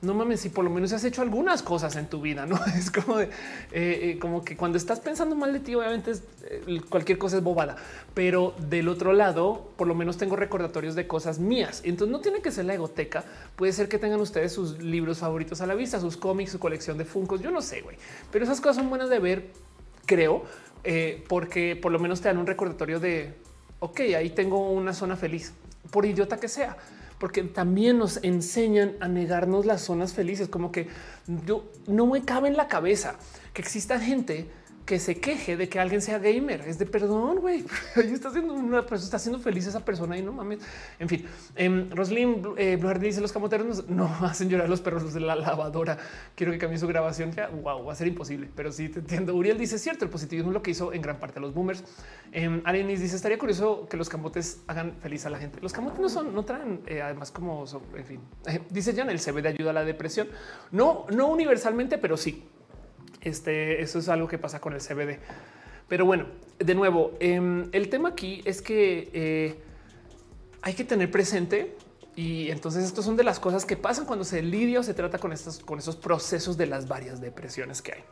no 0.07 0.14
mames, 0.14 0.40
si 0.40 0.48
por 0.48 0.64
lo 0.64 0.70
menos 0.70 0.92
has 0.92 1.04
hecho 1.04 1.20
algunas 1.20 1.62
cosas 1.62 1.96
en 1.96 2.07
tu 2.07 2.20
vida, 2.20 2.46
no 2.46 2.59
es 2.78 2.90
como 2.90 3.18
de, 3.18 3.24
eh, 3.24 3.30
eh, 3.72 4.18
como 4.18 4.44
que 4.44 4.57
cuando 4.57 4.78
estás 4.78 5.00
pensando 5.00 5.36
mal 5.36 5.52
de 5.52 5.61
ti, 5.61 5.74
obviamente 5.74 6.12
eh, 6.44 6.80
cualquier 6.88 7.18
cosa 7.18 7.36
es 7.36 7.42
bobada, 7.42 7.76
pero 8.14 8.54
del 8.70 8.88
otro 8.88 9.12
lado, 9.12 9.70
por 9.76 9.86
lo 9.86 9.94
menos 9.94 10.16
tengo 10.16 10.36
recordatorios 10.36 10.94
de 10.94 11.07
cosas 11.07 11.38
mías. 11.38 11.82
Entonces 11.84 12.12
no 12.12 12.20
tiene 12.20 12.40
que 12.40 12.50
ser 12.50 12.64
la 12.64 12.74
egoteca. 12.74 13.24
Puede 13.57 13.72
ser 13.72 13.88
que 13.88 13.98
tengan 13.98 14.20
ustedes 14.20 14.52
sus 14.52 14.78
libros 14.78 15.18
favoritos 15.18 15.61
a 15.61 15.66
la 15.66 15.74
vista, 15.74 16.00
sus 16.00 16.16
cómics, 16.16 16.52
su 16.52 16.59
colección 16.59 16.96
de 16.96 17.04
funcos. 17.04 17.42
Yo 17.42 17.50
no 17.50 17.61
sé, 17.61 17.82
güey, 17.82 17.96
pero 18.30 18.44
esas 18.44 18.61
cosas 18.61 18.76
son 18.76 18.88
buenas 18.88 19.11
de 19.11 19.18
ver, 19.18 19.50
creo, 20.07 20.44
porque 21.28 21.76
por 21.76 21.90
lo 21.90 21.98
menos 21.98 22.20
te 22.20 22.28
dan 22.28 22.38
un 22.38 22.46
recordatorio 22.46 23.00
de 23.00 23.34
ok, 23.80 24.00
ahí 24.16 24.30
tengo 24.30 24.70
una 24.70 24.94
zona 24.94 25.16
feliz, 25.16 25.52
por 25.90 26.07
idiota 26.07 26.38
que 26.38 26.48
sea 26.48 26.76
porque 27.19 27.43
también 27.43 27.99
nos 27.99 28.23
enseñan 28.23 28.97
a 29.01 29.09
negarnos 29.09 29.67
las 29.67 29.83
zonas 29.83 30.12
felices, 30.12 30.49
como 30.49 30.73
que 30.73 30.89
yo 31.47 31.71
no 31.87 32.07
me 32.07 32.23
cabe 32.23 32.49
en 32.49 32.57
la 32.57 32.69
cabeza 32.69 33.19
que 33.53 33.62
exista 33.62 33.99
gente 33.99 34.51
que 34.87 35.01
se 35.01 35.16
queje 35.16 35.57
de 35.57 35.68
que 35.68 35.80
alguien 35.80 36.01
sea 36.01 36.18
gamer. 36.18 36.61
Es 36.61 36.78
de 36.78 36.87
perdón, 36.87 37.41
güey. 37.41 37.64
está 37.97 38.28
haciendo 38.28 38.55
una 38.55 38.82
persona, 38.82 39.05
está 39.05 39.16
haciendo 39.16 39.41
feliz 39.41 39.66
esa 39.66 39.84
persona 39.84 40.16
y 40.16 40.22
no 40.22 40.32
mames. 40.32 40.61
En 41.01 41.09
fin, 41.09 41.26
eh, 41.57 41.89
Roslyn 41.91 42.43
eh, 42.57 42.78
dice 43.01 43.20
los 43.20 43.32
camoteros 43.32 43.89
no 43.89 44.07
hacen 44.22 44.49
llorar 44.49 44.68
los 44.68 44.80
perros 44.80 45.12
de 45.12 45.20
la 45.20 45.34
lavadora. 45.34 45.99
Quiero 46.37 46.53
que 46.53 46.59
cambie 46.59 46.78
su 46.78 46.87
grabación. 46.87 47.32
Ya, 47.32 47.49
wow, 47.49 47.84
va 47.84 47.93
a 47.93 47.97
ser 47.97 48.07
imposible, 48.07 48.49
pero 48.55 48.70
sí 48.70 48.89
te 48.89 49.01
entiendo. 49.01 49.34
Uriel 49.34 49.59
dice 49.59 49.78
cierto. 49.78 50.05
El 50.05 50.11
positivismo 50.11 50.51
es 50.51 50.55
lo 50.55 50.62
que 50.62 50.70
hizo 50.70 50.93
en 50.93 51.03
gran 51.03 51.18
parte 51.18 51.41
a 51.41 51.43
los 51.43 51.53
boomers. 51.53 51.82
Eh, 52.32 52.62
Arenis 52.64 53.01
dice 53.01 53.16
estaría 53.16 53.39
curioso 53.39 53.89
que 53.89 53.97
los 53.97 54.09
camotes 54.09 54.62
hagan 54.68 54.95
feliz 55.01 55.26
a 55.26 55.30
la 55.30 55.39
gente. 55.39 55.61
Los 55.61 55.72
camotes 55.72 55.99
no 55.99 56.09
son, 56.09 56.32
no 56.32 56.45
traen 56.45 56.82
eh, 56.87 57.03
además 57.03 57.32
como, 57.32 57.64
en 57.97 58.05
fin, 58.05 58.20
dice 58.70 58.95
Jan, 58.95 59.11
el 59.11 59.18
CBD 59.18 59.49
ayuda 59.49 59.70
a 59.70 59.74
la 59.74 59.84
depresión. 59.84 60.28
No, 60.70 61.07
no 61.11 61.26
universalmente, 61.26 61.99
pero 61.99 62.16
sí. 62.16 62.45
Este, 63.21 63.81
eso 63.83 63.99
es 63.99 64.09
algo 64.09 64.29
que 64.29 64.39
pasa 64.39 64.61
con 64.61 64.73
el 64.73 64.81
CBD. 64.81 65.19
Pero 65.89 66.05
bueno, 66.05 66.27
de 66.59 66.75
nuevo, 66.75 67.12
em, 67.21 67.69
el 67.73 67.89
tema 67.89 68.11
aquí 68.11 68.43
es 68.45 68.62
que 68.62 69.11
eh, 69.12 69.61
hay 70.62 70.75
que 70.75 70.85
tener 70.85 71.11
presente 71.11 71.77
y 72.17 72.51
entonces 72.51 72.84
estos 72.84 73.05
son 73.05 73.17
de 73.17 73.25
las 73.25 73.38
cosas 73.38 73.64
que 73.64 73.76
pasan 73.76 74.07
cuando 74.07 74.25
se 74.25 74.43
lidia 74.43 74.80
o 74.80 74.83
se 74.83 74.95
trata 74.95 75.18
con 75.18 75.33
estos, 75.33 75.61
con 75.61 75.79
esos 75.79 75.97
procesos 75.97 76.57
de 76.57 76.67
las 76.67 76.88
varias 76.88 77.21
depresiones 77.21 77.83
que 77.83 77.93
hay. 77.93 78.05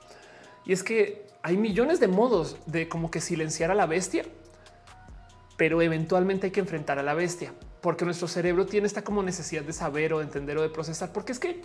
Y 0.67 0.73
es 0.73 0.83
que 0.83 1.27
hay 1.43 1.57
millones 1.57 2.01
de 2.01 2.09
modos 2.09 2.57
de 2.67 2.89
como 2.89 3.11
que 3.11 3.21
silenciar 3.21 3.71
a 3.71 3.75
la 3.75 3.87
bestia, 3.87 4.25
pero 5.57 5.83
eventualmente 5.83 6.47
hay 6.47 6.53
que 6.53 6.61
enfrentar 6.61 6.99
a 6.99 7.03
la 7.03 7.15
bestia 7.15 7.53
porque 7.85 8.07
nuestro 8.07 8.29
cerebro 8.29 8.65
tiene 8.65 8.87
esta 8.87 9.05
como 9.05 9.23
necesidad 9.23 9.63
de 9.63 9.75
saber 9.75 10.15
o 10.15 10.19
de 10.21 10.25
entender 10.25 10.57
o 10.57 10.63
de 10.63 10.71
procesar, 10.71 11.13
porque 11.13 11.33
es 11.33 11.39
que 11.39 11.61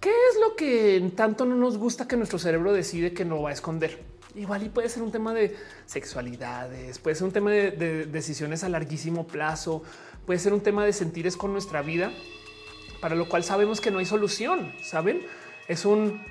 ¿Qué 0.00 0.10
es 0.10 0.40
lo 0.40 0.56
que 0.56 1.12
tanto 1.16 1.44
no 1.44 1.56
nos 1.56 1.78
gusta 1.78 2.06
que 2.06 2.16
nuestro 2.16 2.38
cerebro 2.38 2.72
decide 2.72 3.12
que 3.12 3.24
no 3.24 3.42
va 3.42 3.50
a 3.50 3.52
esconder? 3.52 3.98
Igual 4.34 4.64
y 4.64 4.68
puede 4.68 4.88
ser 4.90 5.02
un 5.02 5.10
tema 5.10 5.32
de 5.32 5.56
sexualidades, 5.86 6.98
puede 6.98 7.16
ser 7.16 7.24
un 7.24 7.32
tema 7.32 7.50
de, 7.50 8.06
decisiones 8.06 8.64
a 8.64 8.68
larguísimo 8.68 9.26
plazo, 9.26 9.82
puede 10.26 10.38
ser 10.38 10.52
un 10.52 10.60
tema 10.60 10.84
de 10.84 10.92
sentires 10.92 11.36
con 11.36 11.52
nuestra 11.52 11.80
vida, 11.80 12.12
para 13.00 13.14
lo 13.14 13.28
cual 13.28 13.44
sabemos 13.44 13.80
que 13.80 13.90
no 13.90 13.98
hay 13.98 14.04
solución. 14.04 14.74
Saben, 14.82 15.22
es 15.68 15.86
un 15.86 16.22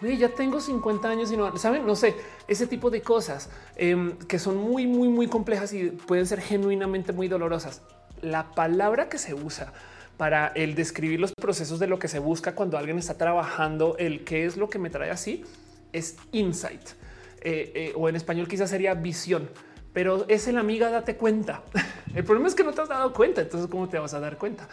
güey, 0.00 0.16
ya 0.16 0.30
tengo 0.30 0.60
50 0.60 1.08
años 1.08 1.30
y 1.30 1.36
no 1.36 1.56
saben, 1.56 1.86
no 1.86 1.94
sé, 1.94 2.16
ese 2.48 2.66
tipo 2.66 2.90
de 2.90 3.02
cosas 3.02 3.48
em, 3.76 4.16
que 4.26 4.40
son 4.40 4.56
muy, 4.56 4.88
muy, 4.88 5.08
muy 5.08 5.28
complejas 5.28 5.72
y 5.72 5.90
pueden 5.90 6.26
ser 6.26 6.40
genuinamente 6.40 7.12
muy 7.12 7.28
dolorosas. 7.28 7.82
La 8.20 8.50
palabra 8.50 9.08
que 9.08 9.18
se 9.18 9.32
usa 9.32 9.72
para 10.16 10.48
el 10.48 10.74
describir 10.74 11.20
los 11.20 11.32
procesos 11.32 11.78
de 11.78 11.86
lo 11.86 11.98
que 11.98 12.08
se 12.08 12.18
busca 12.18 12.54
cuando 12.54 12.78
alguien 12.78 12.98
está 12.98 13.16
trabajando, 13.16 13.96
el 13.98 14.24
qué 14.24 14.46
es 14.46 14.56
lo 14.56 14.68
que 14.68 14.78
me 14.78 14.90
trae 14.90 15.10
así, 15.10 15.44
es 15.92 16.16
insight. 16.32 16.90
Eh, 17.40 17.72
eh, 17.74 17.92
o 17.96 18.08
en 18.08 18.16
español 18.16 18.48
quizás 18.48 18.70
sería 18.70 18.94
visión, 18.94 19.50
pero 19.92 20.24
es 20.28 20.48
el 20.48 20.56
amiga, 20.56 20.90
date 20.90 21.16
cuenta. 21.16 21.62
el 22.14 22.24
problema 22.24 22.48
es 22.48 22.54
que 22.54 22.64
no 22.64 22.72
te 22.72 22.82
has 22.82 22.88
dado 22.88 23.12
cuenta, 23.12 23.42
entonces 23.42 23.68
¿cómo 23.70 23.88
te 23.88 23.98
vas 23.98 24.14
a 24.14 24.20
dar 24.20 24.38
cuenta? 24.38 24.68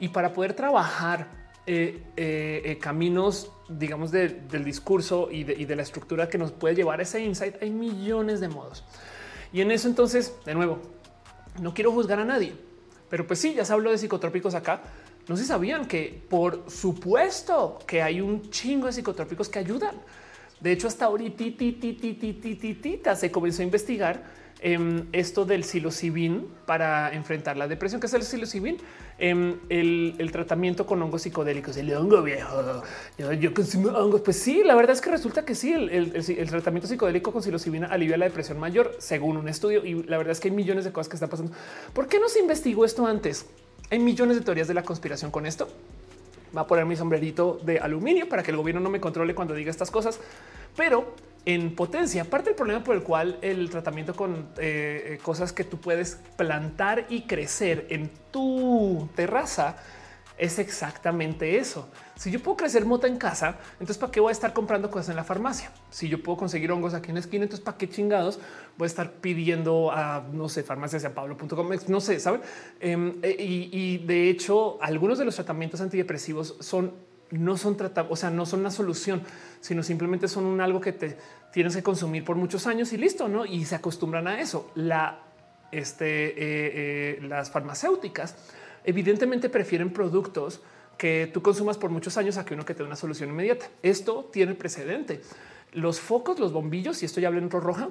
Y 0.00 0.08
para 0.08 0.32
poder 0.32 0.54
trabajar 0.54 1.28
eh, 1.66 2.78
caminos, 2.80 3.50
digamos, 3.68 4.10
del 4.10 4.64
discurso 4.64 5.28
y 5.30 5.44
de, 5.44 5.54
y 5.54 5.64
de 5.64 5.76
la 5.76 5.82
estructura 5.82 6.28
que 6.28 6.38
nos 6.38 6.52
puede 6.52 6.74
llevar 6.74 7.00
ese 7.00 7.20
insight, 7.20 7.56
hay 7.62 7.70
millones 7.70 8.40
de 8.40 8.48
modos. 8.48 8.84
Y 9.52 9.60
en 9.60 9.70
eso 9.70 9.88
entonces, 9.88 10.34
de 10.44 10.54
nuevo, 10.54 10.80
no 11.60 11.74
quiero 11.74 11.92
juzgar 11.92 12.18
a 12.18 12.24
nadie, 12.24 12.54
pero 13.08 13.26
pues 13.26 13.38
sí, 13.38 13.54
ya 13.54 13.64
se 13.64 13.72
habló 13.72 13.90
de 13.90 13.98
psicotrópicos 13.98 14.54
acá. 14.54 14.82
No 15.28 15.36
se 15.36 15.44
sabían 15.44 15.86
que 15.86 16.22
por 16.28 16.70
supuesto 16.70 17.78
que 17.86 18.02
hay 18.02 18.20
un 18.20 18.50
chingo 18.50 18.86
de 18.86 18.92
psicotrópicos 18.92 19.48
que 19.48 19.58
ayudan. 19.58 19.94
De 20.60 20.72
hecho, 20.72 20.88
hasta 20.88 21.06
ahorita 21.06 21.44
se 23.16 23.30
comenzó 23.30 23.62
a 23.62 23.64
investigar 23.64 24.22
em, 24.64 25.06
esto 25.12 25.44
del 25.44 25.62
psilocibin 25.62 26.48
para 26.66 27.14
enfrentar 27.14 27.56
la 27.56 27.68
depresión. 27.68 28.00
¿Qué 28.00 28.08
es 28.08 28.14
el 28.14 28.24
psilocibin? 28.24 28.78
Em, 29.18 29.60
el, 29.68 30.30
tratamiento 30.32 30.86
con 30.86 31.00
hongos 31.00 31.22
psicodélicos, 31.22 31.76
el 31.76 31.94
hongo 31.94 32.22
viejo. 32.22 32.82
Yo, 33.38 33.54
consumo 33.54 33.90
hongos. 33.90 34.22
Pues 34.22 34.38
sí, 34.38 34.62
la 34.64 34.74
verdad 34.74 34.96
es 34.96 35.00
que 35.00 35.10
resulta 35.10 35.44
que 35.44 35.54
sí, 35.54 35.72
el, 35.72 36.48
tratamiento 36.48 36.88
psilocibina 36.88 37.22
con 37.22 37.42
psilocibina 37.42 37.86
alivia 37.86 38.16
la 38.16 38.24
depresión 38.24 38.58
mayor, 38.58 38.96
según 38.98 39.36
un 39.36 39.48
estudio. 39.48 39.84
Y 39.84 40.02
la 40.02 40.16
verdad 40.18 40.32
es 40.32 40.40
que 40.40 40.48
hay 40.48 40.54
millones 40.54 40.84
de 40.84 40.92
cosas 40.92 41.08
que 41.08 41.16
están 41.16 41.28
pasando. 41.28 41.52
¿Por 41.92 42.08
qué 42.08 42.18
no 42.18 42.28
se 42.28 42.40
investigó 42.40 42.84
esto 42.84 43.06
antes? 43.06 43.46
Hay 43.90 44.00
millones 44.00 44.36
de 44.36 44.42
teorías 44.42 44.66
de 44.66 44.74
la 44.74 44.82
conspiración 44.82 45.30
con 45.30 45.46
esto 45.46 45.68
va 46.56 46.62
a 46.62 46.66
poner 46.66 46.86
mi 46.86 46.96
sombrerito 46.96 47.60
de 47.64 47.78
aluminio 47.78 48.28
para 48.28 48.42
que 48.42 48.50
el 48.50 48.56
gobierno 48.56 48.80
no 48.80 48.90
me 48.90 49.00
controle 49.00 49.34
cuando 49.34 49.54
diga 49.54 49.70
estas 49.70 49.90
cosas, 49.90 50.20
pero 50.76 51.14
en 51.46 51.74
potencia. 51.74 52.22
Aparte 52.22 52.50
del 52.50 52.56
problema 52.56 52.82
por 52.82 52.96
el 52.96 53.02
cual 53.02 53.38
el 53.42 53.68
tratamiento 53.70 54.14
con 54.14 54.48
eh, 54.58 55.14
eh, 55.14 55.18
cosas 55.22 55.52
que 55.52 55.64
tú 55.64 55.78
puedes 55.80 56.18
plantar 56.36 57.06
y 57.08 57.22
crecer 57.22 57.86
en 57.90 58.10
tu 58.30 59.08
terraza 59.14 59.76
es 60.36 60.58
exactamente 60.58 61.58
eso. 61.58 61.88
Si 62.16 62.30
yo 62.30 62.40
puedo 62.40 62.56
crecer 62.56 62.84
mota 62.84 63.06
en 63.06 63.18
casa, 63.18 63.58
entonces 63.74 63.98
¿para 63.98 64.10
qué 64.10 64.20
voy 64.20 64.30
a 64.30 64.32
estar 64.32 64.52
comprando 64.52 64.90
cosas 64.90 65.10
en 65.10 65.16
la 65.16 65.24
farmacia? 65.24 65.70
Si 65.90 66.08
yo 66.08 66.22
puedo 66.22 66.38
conseguir 66.38 66.72
hongos 66.72 66.94
aquí 66.94 67.10
en 67.10 67.14
la 67.14 67.20
esquina, 67.20 67.44
entonces 67.44 67.64
¿para 67.64 67.76
qué 67.76 67.88
chingados 67.88 68.40
voy 68.76 68.86
a 68.86 68.88
estar 68.88 69.12
pidiendo 69.12 69.92
a, 69.92 70.26
no 70.32 70.48
sé, 70.48 70.64
farmaciasanpablo.com? 70.64 71.68
No 71.88 72.00
sé, 72.00 72.18
¿saben? 72.18 72.40
Em, 72.80 73.18
eh, 73.22 73.36
y, 73.38 73.98
de 73.98 74.28
hecho, 74.28 74.78
algunos 74.82 75.18
de 75.18 75.24
los 75.24 75.36
tratamientos 75.36 75.80
antidepresivos 75.80 76.56
son 76.60 76.92
no 77.38 77.56
son 77.56 77.76
tratados, 77.76 78.10
o 78.10 78.16
sea, 78.16 78.30
no 78.30 78.46
son 78.46 78.60
una 78.60 78.70
solución, 78.70 79.22
sino 79.60 79.82
simplemente 79.82 80.28
son 80.28 80.44
un 80.44 80.60
algo 80.60 80.80
que 80.80 80.92
te 80.92 81.16
tienes 81.52 81.76
que 81.76 81.82
consumir 81.82 82.24
por 82.24 82.36
muchos 82.36 82.66
años 82.66 82.92
y 82.92 82.96
listo, 82.96 83.28
¿no? 83.28 83.44
Y 83.44 83.64
se 83.64 83.74
acostumbran 83.74 84.26
a 84.26 84.40
eso. 84.40 84.70
La, 84.74 85.20
este, 85.72 86.28
eh, 86.28 86.34
eh, 86.38 87.18
las 87.22 87.50
farmacéuticas 87.50 88.36
evidentemente 88.84 89.48
prefieren 89.48 89.90
productos 89.92 90.60
que 90.96 91.30
tú 91.32 91.42
consumas 91.42 91.76
por 91.76 91.90
muchos 91.90 92.16
años 92.16 92.36
a 92.36 92.44
que 92.44 92.54
uno 92.54 92.64
que 92.64 92.74
te 92.74 92.82
dé 92.82 92.86
una 92.86 92.96
solución 92.96 93.30
inmediata. 93.30 93.66
Esto 93.82 94.28
tiene 94.32 94.54
precedente. 94.54 95.20
Los 95.72 95.98
focos, 95.98 96.38
los 96.38 96.52
bombillos, 96.52 97.02
y 97.02 97.06
esto 97.06 97.20
ya 97.20 97.28
hablo 97.28 97.40
en 97.40 97.50
roja, 97.50 97.88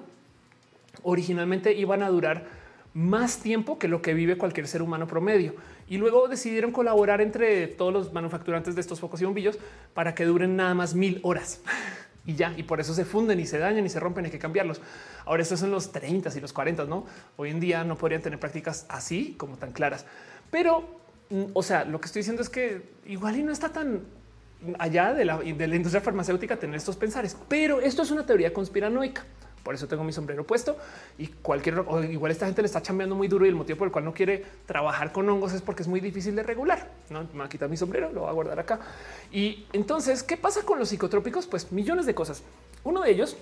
originalmente 1.02 1.74
iban 1.74 2.02
a 2.02 2.10
durar 2.10 2.63
más 2.94 3.40
tiempo 3.40 3.80
que 3.80 3.88
lo 3.88 4.02
que 4.02 4.14
vive 4.14 4.38
cualquier 4.38 4.68
ser 4.68 4.82
humano 4.82 5.08
promedio. 5.08 5.56
Y 5.88 5.98
luego 5.98 6.28
decidieron 6.28 6.72
colaborar 6.72 7.22
entre 7.22 7.68
todos 7.68 7.92
los 7.92 8.14
manufacturantes 8.14 8.76
de 8.76 8.82
estos 8.82 9.00
focos 9.00 9.22
y 9.22 9.26
bombillos 9.26 9.58
para 9.94 10.14
que 10.14 10.26
duren 10.26 10.56
nada 10.56 10.74
más 10.74 10.94
mil 10.94 11.20
horas. 11.24 11.62
Y 12.26 12.36
ya, 12.36 12.54
y 12.56 12.64
por 12.64 12.80
eso 12.80 12.94
se 12.94 13.04
funden 13.04 13.38
y 13.42 13.46
se 13.46 13.58
dañan 13.58 13.86
y 13.86 13.90
se 13.90 14.00
rompen, 14.00 14.24
hay 14.24 14.32
que 14.32 14.40
cambiarlos. 14.40 14.80
Ahora 15.26 15.44
estos 15.44 15.60
son 15.60 15.72
los 15.72 15.92
30 15.92 16.32
y 16.34 16.40
los 16.40 16.54
40, 16.54 16.86
¿no? 16.86 17.06
Hoy 17.36 17.50
en 17.50 17.60
día 17.60 17.84
no 17.84 17.98
podrían 17.98 18.22
tener 18.22 18.40
prácticas 18.40 18.86
así 18.88 19.36
como 19.38 19.58
tan 19.58 19.74
claras. 19.74 20.06
Pero, 20.50 20.88
mm, 21.30 21.48
o 21.52 21.62
sea, 21.62 21.84
lo 21.84 22.00
que 22.00 22.06
estoy 22.06 22.22
diciendo 22.22 22.42
es 22.42 22.48
que 22.48 22.94
igual 23.08 23.36
y 23.36 23.44
no 23.44 23.52
está 23.52 23.74
tan 23.74 24.04
allá 24.80 25.14
de 25.14 25.26
la, 25.26 25.40
de 25.40 25.68
la 25.68 25.76
industria 25.76 26.00
farmacéutica 26.00 26.56
tener 26.56 26.78
estos 26.78 26.96
pensares, 26.96 27.36
pero 27.50 27.82
esto 27.82 28.04
es 28.04 28.12
una 28.12 28.26
teoría 28.26 28.54
conspiranoica. 28.54 29.26
Por 29.64 29.76
eso 29.76 29.88
tengo 29.88 30.04
mi 30.04 30.12
sombrero 30.12 30.46
puesto 30.46 30.78
y 31.18 31.28
cualquier 31.28 31.86
igual 32.12 32.32
esta 32.32 32.46
gente 32.46 32.62
le 32.62 32.66
está 32.66 32.82
chambeando 32.82 33.16
muy 33.16 33.30
duro 33.30 33.46
y 33.46 33.50
el 33.50 33.56
motivo 33.56 33.80
por 33.80 33.88
el 33.88 33.92
cual 33.92 34.04
no 34.04 34.14
quiere 34.14 34.44
trabajar 34.66 35.14
con 35.14 35.30
hongos 35.30 35.54
es 35.54 35.62
porque 35.62 35.84
es 35.84 35.88
muy 35.88 36.02
difícil 36.02 36.36
de 36.36 36.44
regular. 36.44 36.90
No 37.10 37.28
me 37.34 37.40
va 37.40 37.46
a 37.46 37.50
quitar 37.50 37.70
mi 37.70 37.78
sombrero, 37.78 38.12
lo 38.12 38.22
voy 38.22 38.30
a 38.30 38.34
guardar 38.34 38.60
acá. 38.60 38.80
Y 39.32 39.66
entonces, 39.72 40.22
¿qué 40.22 40.36
pasa 40.36 40.64
con 40.64 40.80
los 40.80 40.90
psicotrópicos? 40.90 41.48
Pues 41.48 41.72
millones 41.72 42.06
de 42.06 42.14
cosas. 42.14 42.44
Uno 42.84 43.02
de 43.02 43.12
ellos 43.12 43.38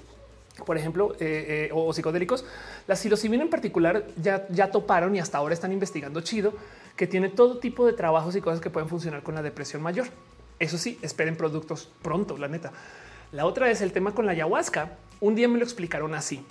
por 0.66 0.78
ejemplo, 0.78 1.16
eh, 1.20 1.70
eh, 1.70 1.70
o 1.74 1.92
psicodélicos, 1.94 2.46
la 2.86 2.96
psilocibina 2.96 3.44
en 3.44 3.50
particular 3.50 4.06
ya, 4.18 4.46
ya 4.50 4.70
toparon 4.70 5.16
y 5.16 5.20
hasta 5.20 5.38
ahora 5.38 5.54
están 5.54 5.72
investigando 5.72 6.22
chido 6.22 6.54
que 6.96 7.08
tiene 7.08 7.30
todo 7.30 7.58
tipo 7.58 7.86
de 7.86 7.94
trabajos 7.94 8.36
y 8.36 8.42
cosas 8.42 8.60
que 8.60 8.70
pueden 8.70 8.90
funcionar 8.90 9.24
con 9.24 9.34
la 9.34 9.42
depresión 9.42 9.82
mayor. 9.82 10.08
Eso 10.60 10.78
sí, 10.78 11.00
esperen 11.02 11.36
productos 11.36 11.90
pronto, 12.04 12.38
la 12.38 12.48
neta. 12.48 12.72
La 13.32 13.46
otra 13.46 13.72
es 13.72 13.82
el 13.82 13.94
tema 13.94 14.14
con 14.14 14.26
la 14.26 14.34
ayahuasca. 14.34 14.98
Un 15.22 15.36
día 15.36 15.48
me 15.48 15.58
lo 15.58 15.64
explicaron 15.64 16.14
así. 16.16 16.44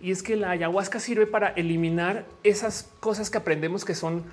Y 0.00 0.12
es 0.12 0.22
que 0.22 0.36
la 0.36 0.50
ayahuasca 0.50 0.98
sirve 0.98 1.26
para 1.26 1.48
eliminar 1.48 2.24
esas 2.42 2.88
cosas 3.00 3.28
que 3.28 3.38
aprendemos 3.38 3.84
que 3.84 3.94
son 3.94 4.24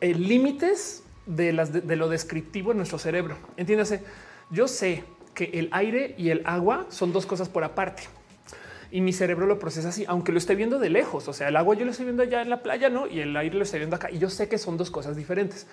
eh, 0.00 0.14
límites 0.14 1.04
de, 1.26 1.52
lo 1.52 2.08
descriptivo 2.08 2.72
en 2.72 2.78
nuestro 2.78 2.98
cerebro. 2.98 3.36
Entiéndase, 3.56 4.02
yo 4.50 4.68
sé 4.68 5.04
que 5.34 5.44
el 5.54 5.68
aire 5.72 6.14
y 6.18 6.30
el 6.30 6.42
agua 6.44 6.86
son 6.90 7.12
dos 7.12 7.24
cosas 7.24 7.48
por 7.48 7.64
aparte 7.64 8.02
y 8.90 9.00
mi 9.00 9.14
cerebro 9.14 9.46
lo 9.46 9.58
procesa 9.58 9.88
así, 9.88 10.04
aunque 10.06 10.32
lo 10.32 10.38
esté 10.38 10.54
viendo 10.54 10.78
de 10.78 10.90
lejos. 10.90 11.28
O 11.28 11.32
sea, 11.32 11.48
el 11.48 11.56
agua 11.56 11.74
yo 11.76 11.86
lo 11.86 11.92
estoy 11.92 12.04
viendo 12.04 12.22
allá 12.22 12.42
en 12.42 12.50
la 12.50 12.62
playa, 12.62 12.90
no? 12.90 13.06
Y 13.06 13.20
el 13.20 13.34
aire 13.34 13.56
lo 13.56 13.62
estoy 13.62 13.78
viendo 13.78 13.96
acá. 13.96 14.10
Y 14.10 14.18
yo 14.18 14.28
sé 14.28 14.50
que 14.50 14.58
son 14.58 14.76
dos 14.76 14.90
cosas 14.90 15.16
diferentes. 15.16 15.66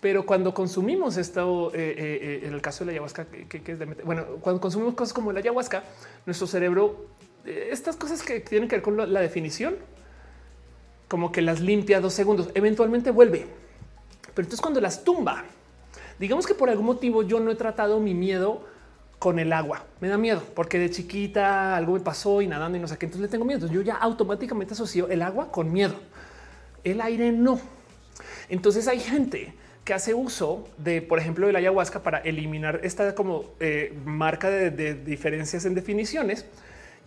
Pero 0.00 0.26
cuando 0.26 0.52
consumimos 0.52 1.16
esto, 1.16 1.72
eh, 1.74 1.94
eh, 1.96 2.18
eh, 2.22 2.46
en 2.46 2.52
el 2.52 2.60
caso 2.60 2.80
de 2.80 2.86
la 2.86 2.92
ayahuasca, 2.92 3.26
que, 3.26 3.62
es 3.64 3.78
de, 3.78 3.86
bueno, 4.04 4.24
cuando 4.40 4.60
consumimos 4.60 4.94
cosas 4.94 5.14
como 5.14 5.32
la 5.32 5.40
ayahuasca, 5.40 5.84
nuestro 6.26 6.46
cerebro, 6.46 7.06
estas 7.44 7.96
cosas 7.96 8.22
que 8.22 8.40
tienen 8.40 8.68
que 8.68 8.76
ver 8.76 8.82
con 8.82 9.12
la, 9.12 9.20
definición, 9.20 9.76
como 11.08 11.32
que 11.32 11.40
las 11.40 11.60
limpia 11.60 12.00
dos 12.00 12.12
segundos, 12.12 12.50
eventualmente 12.54 13.10
vuelve. 13.10 13.46
Pero 14.34 14.44
entonces 14.44 14.60
cuando 14.60 14.80
las 14.80 15.04
tumba, 15.04 15.44
digamos 16.18 16.46
que 16.46 16.54
por 16.54 16.68
algún 16.68 16.86
motivo 16.86 17.22
yo 17.22 17.40
no 17.40 17.50
he 17.50 17.54
tratado 17.54 18.00
mi 18.00 18.14
miedo 18.14 18.64
con 19.18 19.38
el 19.38 19.52
agua. 19.52 19.84
Me 20.00 20.08
da 20.08 20.18
miedo 20.18 20.42
porque 20.54 20.78
de 20.78 20.90
chiquita 20.90 21.76
algo 21.76 21.94
me 21.94 22.00
pasó 22.00 22.42
y 22.42 22.48
nadando 22.48 22.76
y 22.76 22.80
no 22.80 22.88
sé 22.88 22.98
qué. 22.98 23.06
Entonces 23.06 23.22
le 23.22 23.28
tengo 23.28 23.44
miedo. 23.44 23.68
yo 23.68 23.80
ya 23.80 23.94
automáticamente 23.94 24.74
asocio 24.74 25.08
el 25.08 25.22
agua 25.22 25.50
con 25.50 25.72
miedo. 25.72 25.94
El 26.84 27.00
aire 27.00 27.32
no. 27.32 27.60
Entonces 28.48 28.88
hay 28.88 29.00
gente 29.00 29.54
que 29.86 29.94
hace 29.94 30.14
uso 30.14 30.68
de, 30.78 31.00
por 31.00 31.20
ejemplo, 31.20 31.48
el 31.48 31.54
ayahuasca 31.54 32.02
para 32.02 32.18
eliminar 32.18 32.80
esta 32.82 33.14
como 33.14 33.44
eh, 33.60 33.96
marca 34.04 34.50
de, 34.50 34.94
diferencias 34.94 35.64
en 35.64 35.76
definiciones. 35.76 36.44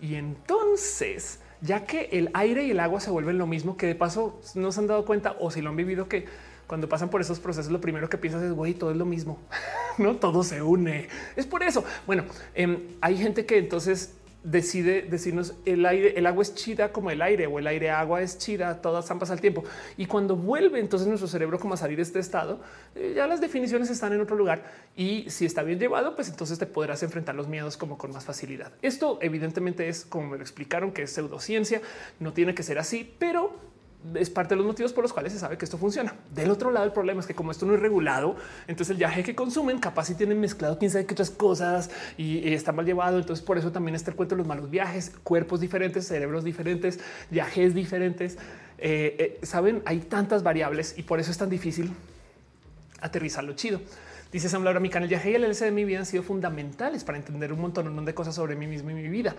Y 0.02 0.16
entonces, 0.16 1.42
ya 1.60 1.86
que 1.86 2.08
el 2.14 2.32
aire 2.34 2.64
y 2.64 2.72
el 2.72 2.80
agua 2.80 3.02
se 3.02 3.12
vuelven 3.12 3.38
lo 3.38 3.48
mismo, 3.48 3.76
que 3.76 3.86
de 3.86 3.96
paso 3.96 4.40
no 4.56 4.72
se 4.72 4.80
han 4.80 4.88
dado 4.88 5.04
cuenta 5.04 5.36
o 5.42 5.52
si 5.52 5.62
lo 5.62 5.72
han 5.72 5.76
vivido 5.76 6.08
que 6.08 6.26
cuando 6.68 6.88
pasan 6.88 7.10
por 7.10 7.20
esos 7.20 7.42
procesos, 7.42 7.70
lo 7.70 7.82
primero 7.82 8.10
que 8.10 8.18
piensas 8.18 8.44
es 8.44 8.54
güey, 8.54 8.74
todo 8.74 8.92
es 8.92 8.98
lo 8.98 9.06
mismo, 9.06 9.40
no 9.98 10.16
todo 10.16 10.42
se 10.42 10.62
une. 10.62 11.10
Es 11.36 11.46
por 11.46 11.64
eso. 11.64 11.84
Bueno, 12.08 12.24
em, 12.56 12.96
hay 13.02 13.18
gente 13.18 13.46
que 13.46 13.58
entonces 13.58 14.14
decide 14.44 15.02
decirnos 15.02 15.56
el 15.66 15.86
aire, 15.86 16.18
el 16.18 16.26
agua 16.26 16.44
es 16.44 16.56
chida 16.56 16.92
como 16.92 17.12
el 17.12 17.22
aire 17.22 17.48
o 17.48 17.60
el 17.60 17.68
aire 17.68 17.90
agua 17.90 18.22
es 18.22 18.38
chida, 18.38 18.82
todas 18.82 19.06
zampas 19.06 19.32
al 19.32 19.42
tiempo. 19.42 19.64
Y 19.98 20.06
cuando 20.06 20.36
vuelve 20.36 20.80
entonces 20.80 21.08
nuestro 21.08 21.28
cerebro 21.28 21.60
como 21.60 21.74
a 21.74 21.78
salir 21.78 21.98
de 21.98 22.04
este 22.04 22.20
estado, 22.20 22.60
eh, 22.96 23.14
ya 23.16 23.28
las 23.28 23.42
definiciones 23.42 23.90
están 23.90 24.14
en 24.14 24.22
otro 24.22 24.36
lugar 24.36 24.64
y 24.96 25.30
si 25.30 25.46
está 25.46 25.64
bien 25.64 25.80
llevado, 25.80 26.16
pues 26.16 26.30
entonces 26.30 26.58
te 26.58 26.66
podrás 26.66 27.04
enfrentar 27.04 27.36
los 27.36 27.48
miedos 27.48 27.78
como 27.78 27.98
con 27.98 28.12
más 28.12 28.26
facilidad. 28.26 28.72
Esto 28.82 29.20
evidentemente 29.22 29.90
es 29.90 30.06
como 30.06 30.30
me 30.30 30.38
lo 30.38 30.44
explicaron 30.44 30.92
que 30.92 31.04
es 31.04 31.12
pseudociencia, 31.12 31.82
no 32.20 32.34
tiene 32.34 32.56
que 32.56 32.64
ser 32.64 32.80
así, 32.80 33.14
pero 33.20 33.70
es 34.16 34.30
parte 34.30 34.56
de 34.56 34.58
los 34.58 34.66
motivos 34.66 34.94
por 34.94 35.04
los 35.04 35.12
cuales 35.12 35.34
se 35.34 35.40
sabe 35.40 35.58
que 35.58 35.66
esto 35.66 35.78
funciona. 35.78 36.16
Del 36.34 36.50
otro 36.52 36.72
lado, 36.72 36.86
el 36.86 36.94
problema 36.94 37.20
es 37.20 37.28
que 37.28 37.36
como 37.36 37.52
esto 37.52 37.66
no 37.66 37.74
es 37.74 37.80
regulado, 37.80 38.36
entonces 38.68 38.92
el 38.92 38.98
viaje 38.98 39.24
que 39.24 39.36
consumen 39.36 39.80
capaz 39.80 40.06
si 40.06 40.16
tienen 40.16 40.40
mezclado 40.40 40.78
quién 40.78 40.90
sabe 40.90 41.06
qué 41.06 41.14
otras 41.14 41.30
cosas 41.30 41.90
y, 42.18 42.54
está 42.54 42.72
mal 42.72 42.86
llevado. 42.86 43.20
Entonces 43.20 43.44
por 43.46 43.58
eso 43.58 43.72
también 43.72 43.96
está 43.96 44.12
el 44.12 44.18
cuento 44.18 44.36
de 44.36 44.40
los 44.40 44.48
malos 44.48 44.70
viajes, 44.70 45.12
cuerpos 45.24 45.60
diferentes, 45.60 46.08
cerebros 46.08 46.44
diferentes, 46.44 47.00
viajes 47.30 47.74
diferentes. 47.76 48.38
Eh, 48.78 49.38
eh, 49.42 49.46
saben, 49.46 49.82
hay 49.86 50.00
tantas 50.00 50.44
variables 50.44 50.96
y 50.98 51.04
por 51.04 51.20
eso 51.20 51.32
es 51.32 51.38
tan 51.38 51.50
difícil 51.50 51.94
aterrizarlo 53.02 53.54
chido. 53.54 53.82
Dice 54.32 54.48
Sam 54.48 54.64
Laura, 54.64 54.80
mi 54.80 54.90
canal 54.90 55.10
viaje 55.10 55.32
y 55.32 55.36
el 55.36 55.44
LC 55.44 55.66
de 55.66 55.72
mi 55.72 55.86
vida 55.86 56.00
han 56.00 56.06
sido 56.06 56.22
fundamentales 56.22 57.04
para 57.04 57.18
entender 57.18 57.52
un 57.52 57.60
montón 57.60 58.06
de 58.06 58.14
cosas 58.14 58.36
sobre 58.36 58.56
mí 58.56 58.68
mismo 58.68 58.92
y 58.92 58.94
mi 58.94 59.10
vida. 59.10 59.36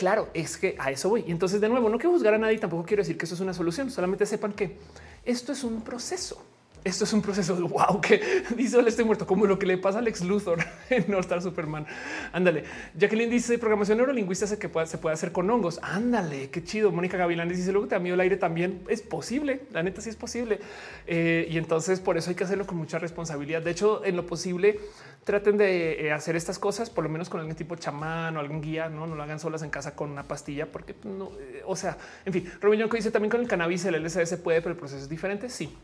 Claro, 0.00 0.30
es 0.32 0.56
que 0.56 0.76
a 0.78 0.90
eso 0.90 1.10
voy. 1.10 1.24
Y 1.26 1.30
entonces, 1.30 1.60
de 1.60 1.68
nuevo, 1.68 1.90
no 1.90 1.98
quiero 1.98 2.12
juzgar 2.12 2.32
a 2.32 2.38
nadie, 2.38 2.56
tampoco 2.56 2.84
quiero 2.84 3.02
decir 3.02 3.18
que 3.18 3.26
eso 3.26 3.34
es 3.34 3.40
una 3.42 3.52
solución. 3.52 3.90
Solamente 3.90 4.24
sepan 4.24 4.54
que 4.54 4.78
esto 5.26 5.52
es 5.52 5.62
un 5.62 5.82
proceso. 5.82 6.42
Esto 6.82 7.04
es 7.04 7.12
un 7.12 7.20
proceso 7.20 7.54
de 7.54 7.62
wow 7.62 8.00
que 8.00 8.22
dice 8.56 8.78
el 8.78 8.88
estoy 8.88 9.04
muerto, 9.04 9.26
como 9.26 9.44
lo 9.44 9.58
que 9.58 9.66
le 9.66 9.76
pasa 9.76 9.98
a 9.98 10.02
Lex 10.02 10.24
Luthor 10.24 10.60
en 10.90 11.04
No 11.08 11.18
Star 11.20 11.42
Superman. 11.42 11.86
Ándale. 12.32 12.64
Jacqueline 12.96 13.28
dice 13.28 13.58
programación 13.58 13.98
neurolingüista 13.98 14.46
se 14.46 14.58
que 14.58 14.70
se 14.86 14.98
puede 14.98 15.14
hacer 15.14 15.30
con 15.30 15.50
hongos. 15.50 15.78
Ándale, 15.82 16.48
qué 16.50 16.64
chido. 16.64 16.90
Mónica 16.90 17.18
Gavilán 17.18 17.48
dice 17.48 17.70
luego 17.72 17.86
te 17.86 17.96
da 17.96 17.98
miedo 17.98 18.14
el 18.14 18.20
aire 18.20 18.36
también. 18.38 18.82
Es 18.88 19.02
posible. 19.02 19.60
La 19.72 19.82
neta 19.82 20.00
sí 20.00 20.08
es 20.08 20.16
posible. 20.16 20.60
Eh, 21.06 21.46
y 21.50 21.58
entonces 21.58 22.00
por 22.00 22.16
eso 22.16 22.30
hay 22.30 22.36
que 22.36 22.44
hacerlo 22.44 22.66
con 22.66 22.78
mucha 22.78 22.98
responsabilidad. 22.98 23.60
De 23.60 23.72
hecho, 23.72 24.02
en 24.04 24.16
lo 24.16 24.26
posible, 24.26 24.80
traten 25.24 25.58
de 25.58 26.06
eh, 26.06 26.12
hacer 26.12 26.34
estas 26.34 26.58
cosas, 26.58 26.88
por 26.88 27.04
lo 27.04 27.10
menos 27.10 27.28
con 27.28 27.40
algún 27.40 27.56
tipo 27.56 27.76
chamán 27.76 28.36
o 28.38 28.40
algún 28.40 28.62
guía. 28.62 28.88
No, 28.88 29.06
no 29.06 29.16
lo 29.16 29.22
hagan 29.22 29.38
solas 29.38 29.62
en 29.62 29.70
casa 29.70 29.94
con 29.94 30.10
una 30.10 30.22
pastilla, 30.22 30.72
porque 30.72 30.94
no, 31.04 31.30
eh, 31.38 31.62
o 31.66 31.76
sea, 31.76 31.98
en 32.24 32.32
fin, 32.32 32.50
Robin 32.60 32.88
que 32.88 32.96
dice 32.96 33.10
también 33.10 33.30
con 33.30 33.40
el 33.40 33.48
cannabis, 33.48 33.84
el 33.84 34.02
LSD 34.02 34.24
se 34.24 34.38
puede, 34.38 34.62
pero 34.62 34.72
el 34.72 34.78
proceso 34.78 35.02
es 35.02 35.08
diferente. 35.08 35.50
Sí, 35.50 35.76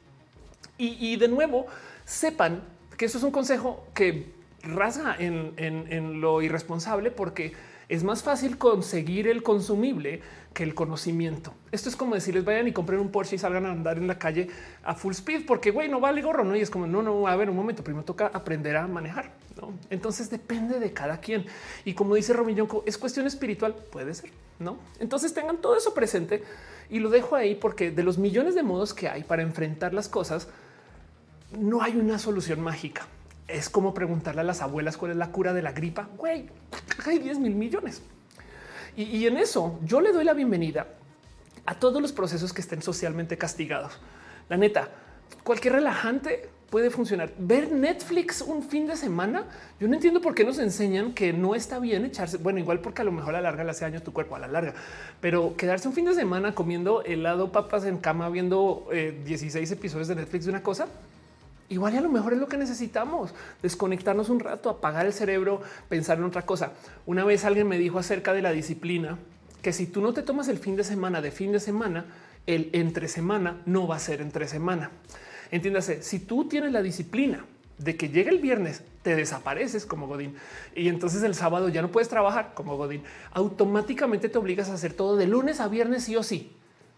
y, 0.78 1.16
de 1.16 1.28
nuevo, 1.28 1.66
sepan 2.04 2.62
que 2.96 3.06
eso 3.06 3.18
es 3.18 3.24
un 3.24 3.30
consejo 3.30 3.86
que 3.94 4.32
rasga 4.62 5.16
en, 5.18 6.20
lo 6.20 6.42
irresponsable 6.42 7.10
porque 7.10 7.52
es 7.88 8.02
más 8.02 8.22
fácil 8.22 8.58
conseguir 8.58 9.28
el 9.28 9.42
consumible 9.42 10.20
que 10.52 10.64
el 10.64 10.74
conocimiento. 10.74 11.54
Esto 11.70 11.88
es 11.88 11.96
como 11.96 12.14
decirles 12.14 12.44
vayan 12.44 12.66
y 12.66 12.72
compren 12.72 12.98
un 12.98 13.10
Porsche 13.10 13.36
y 13.36 13.38
salgan 13.38 13.66
a 13.66 13.72
andar 13.72 13.98
en 13.98 14.06
la 14.06 14.18
calle 14.18 14.48
a 14.82 14.94
full 14.94 15.12
speed 15.12 15.46
porque 15.46 15.70
güey 15.70 15.88
no 15.88 16.00
vale 16.00 16.22
gorro, 16.22 16.44
no? 16.44 16.56
Y 16.56 16.60
es 16.60 16.70
como 16.70 16.86
no, 16.86 17.02
no, 17.02 17.28
a 17.28 17.36
ver 17.36 17.48
un 17.50 17.56
momento, 17.56 17.84
primero 17.84 18.04
toca 18.04 18.26
aprender 18.32 18.76
a 18.76 18.86
manejar. 18.86 19.32
¿no? 19.60 19.72
Entonces 19.90 20.30
depende 20.30 20.78
de 20.78 20.92
cada 20.92 21.18
quien. 21.18 21.46
Y 21.84 21.94
como 21.94 22.14
dice 22.14 22.32
Robin 22.32 22.56
Yonko, 22.56 22.82
es 22.86 22.98
cuestión 22.98 23.26
espiritual, 23.26 23.74
puede 23.74 24.14
ser, 24.14 24.30
no? 24.58 24.78
Entonces 24.98 25.32
tengan 25.32 25.58
todo 25.58 25.76
eso 25.76 25.94
presente 25.94 26.42
y 26.90 26.98
lo 26.98 27.10
dejo 27.10 27.36
ahí 27.36 27.54
porque 27.54 27.90
de 27.90 28.02
los 28.02 28.18
millones 28.18 28.54
de 28.54 28.62
modos 28.62 28.94
que 28.94 29.08
hay 29.08 29.24
para 29.24 29.42
enfrentar 29.42 29.94
las 29.94 30.08
cosas, 30.08 30.48
no 31.56 31.82
hay 31.82 31.96
una 31.96 32.18
solución 32.18 32.60
mágica. 32.60 33.06
Es 33.48 33.68
como 33.68 33.94
preguntarle 33.94 34.40
a 34.40 34.44
las 34.44 34.60
abuelas 34.60 34.96
cuál 34.96 35.12
es 35.12 35.16
la 35.16 35.30
cura 35.30 35.52
de 35.52 35.62
la 35.62 35.72
gripa. 35.72 36.08
Güey, 36.16 36.48
hay 37.04 37.18
10 37.18 37.38
mil 37.38 37.54
millones. 37.54 38.02
Y, 38.96 39.26
en 39.26 39.36
eso 39.36 39.78
yo 39.84 40.00
le 40.00 40.10
doy 40.10 40.24
la 40.24 40.32
bienvenida 40.32 40.86
a 41.66 41.74
todos 41.74 42.00
los 42.00 42.12
procesos 42.12 42.52
que 42.52 42.62
estén 42.62 42.80
socialmente 42.80 43.36
castigados. 43.36 44.00
La 44.48 44.56
neta, 44.56 44.88
cualquier 45.44 45.74
relajante 45.74 46.48
puede 46.70 46.90
funcionar. 46.90 47.30
Ver 47.38 47.70
Netflix 47.70 48.40
un 48.40 48.62
fin 48.62 48.86
de 48.86 48.96
semana. 48.96 49.44
Yo 49.78 49.86
no 49.86 49.94
entiendo 49.94 50.22
por 50.22 50.34
qué 50.34 50.44
nos 50.44 50.58
enseñan 50.58 51.12
que 51.12 51.34
no 51.34 51.54
está 51.54 51.78
bien 51.78 52.06
echarse. 52.06 52.38
Bueno, 52.38 52.58
igual 52.58 52.80
porque 52.80 53.02
a 53.02 53.04
lo 53.04 53.12
mejor 53.12 53.34
a 53.34 53.42
la 53.42 53.50
larga 53.50 53.64
le 53.64 53.70
hace 53.70 53.84
daño 53.84 54.00
tu 54.00 54.14
cuerpo 54.14 54.34
a 54.34 54.38
la 54.38 54.48
larga, 54.48 54.74
pero 55.20 55.56
quedarse 55.56 55.88
un 55.88 55.94
fin 55.94 56.06
de 56.06 56.14
semana 56.14 56.54
comiendo 56.54 57.02
helado, 57.04 57.52
papas 57.52 57.84
en 57.84 57.98
cama, 57.98 58.30
viendo 58.30 58.88
16 58.90 59.70
eh, 59.70 59.74
episodios 59.74 60.08
de 60.08 60.16
Netflix 60.16 60.46
de 60.46 60.50
una 60.50 60.62
cosa 60.62 60.88
Igual 61.68 61.94
y 61.94 61.96
a 61.96 62.00
lo 62.00 62.08
mejor 62.08 62.32
es 62.32 62.38
lo 62.38 62.46
que 62.46 62.56
necesitamos, 62.56 63.34
desconectarnos 63.60 64.28
un 64.28 64.38
rato, 64.38 64.70
apagar 64.70 65.04
el 65.04 65.12
cerebro, 65.12 65.62
pensar 65.88 66.18
en 66.18 66.24
otra 66.24 66.42
cosa. 66.42 66.72
Una 67.06 67.24
vez 67.24 67.44
alguien 67.44 67.66
me 67.66 67.78
dijo 67.78 67.98
acerca 67.98 68.32
de 68.32 68.42
la 68.42 68.52
disciplina 68.52 69.18
que 69.62 69.72
si 69.72 69.86
tú 69.86 70.00
no 70.00 70.12
te 70.12 70.22
tomas 70.22 70.46
el 70.48 70.58
fin 70.58 70.76
de 70.76 70.84
semana 70.84 71.20
de 71.20 71.32
fin 71.32 71.50
de 71.50 71.58
semana, 71.58 72.06
el 72.46 72.70
entre 72.72 73.08
semana 73.08 73.62
no 73.66 73.88
va 73.88 73.96
a 73.96 74.00
ser 74.00 74.20
entre 74.20 74.46
semana. 74.46 74.92
Entiéndase, 75.50 76.02
si 76.02 76.20
tú 76.20 76.48
tienes 76.48 76.72
la 76.72 76.82
disciplina 76.82 77.44
de 77.78 77.96
que 77.96 78.10
llega 78.10 78.30
el 78.30 78.38
viernes, 78.38 78.82
te 79.02 79.16
desapareces 79.16 79.86
como 79.86 80.06
Godín 80.06 80.36
y 80.74 80.88
entonces 80.88 81.22
el 81.24 81.34
sábado 81.34 81.68
ya 81.68 81.82
no 81.82 81.90
puedes 81.90 82.08
trabajar 82.08 82.52
como 82.54 82.76
Godín, 82.76 83.02
automáticamente 83.32 84.28
te 84.28 84.38
obligas 84.38 84.70
a 84.70 84.74
hacer 84.74 84.94
todo 84.94 85.16
de 85.16 85.26
lunes 85.26 85.60
a 85.60 85.66
viernes 85.66 86.04
sí 86.04 86.14
o 86.14 86.22
sí 86.22 86.52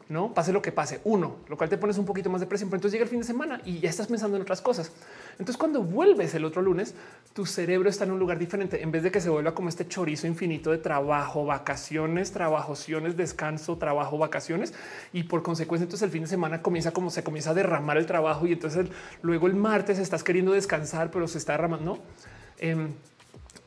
no 0.08 0.32
pase 0.32 0.52
lo 0.52 0.62
que 0.62 0.72
pase. 0.72 1.00
Uno, 1.04 1.36
lo 1.48 1.56
cual 1.56 1.68
te 1.68 1.76
pones 1.76 1.98
un 1.98 2.06
poquito 2.06 2.30
más 2.30 2.40
de 2.40 2.46
presión, 2.46 2.70
pero 2.70 2.78
entonces 2.78 2.92
llega 2.92 3.04
el 3.04 3.10
fin 3.10 3.20
de 3.20 3.26
semana 3.26 3.60
y 3.64 3.80
ya 3.80 3.90
estás 3.90 4.06
pensando 4.06 4.36
en 4.36 4.42
otras 4.42 4.62
cosas. 4.62 4.90
Entonces, 5.32 5.56
cuando 5.56 5.82
vuelves 5.82 6.34
el 6.34 6.44
otro 6.44 6.62
lunes, 6.62 6.94
tu 7.34 7.44
cerebro 7.44 7.90
está 7.90 8.04
en 8.04 8.12
un 8.12 8.18
lugar 8.18 8.38
diferente 8.38 8.82
en 8.82 8.90
vez 8.90 9.02
de 9.02 9.10
que 9.10 9.20
se 9.20 9.28
vuelva 9.28 9.54
como 9.54 9.68
este 9.68 9.86
chorizo 9.86 10.26
infinito 10.26 10.70
de 10.70 10.78
trabajo, 10.78 11.44
vacaciones, 11.44 12.32
trabajociones, 12.32 13.16
descanso, 13.16 13.76
trabajo, 13.76 14.16
vacaciones. 14.16 14.72
Y 15.12 15.24
por 15.24 15.42
consecuencia, 15.42 15.84
entonces 15.84 16.04
el 16.04 16.10
fin 16.10 16.22
de 16.22 16.28
semana 16.28 16.62
comienza 16.62 16.92
como 16.92 17.10
se 17.10 17.22
comienza 17.22 17.50
a 17.50 17.54
derramar 17.54 17.98
el 17.98 18.06
trabajo 18.06 18.46
y 18.46 18.52
entonces 18.52 18.88
luego 19.20 19.46
el 19.46 19.54
martes 19.54 19.98
estás 19.98 20.24
queriendo 20.24 20.52
descansar, 20.52 21.10
pero 21.10 21.28
se 21.28 21.38
está 21.38 21.52
derramando. 21.52 21.98
Em, 22.58 22.92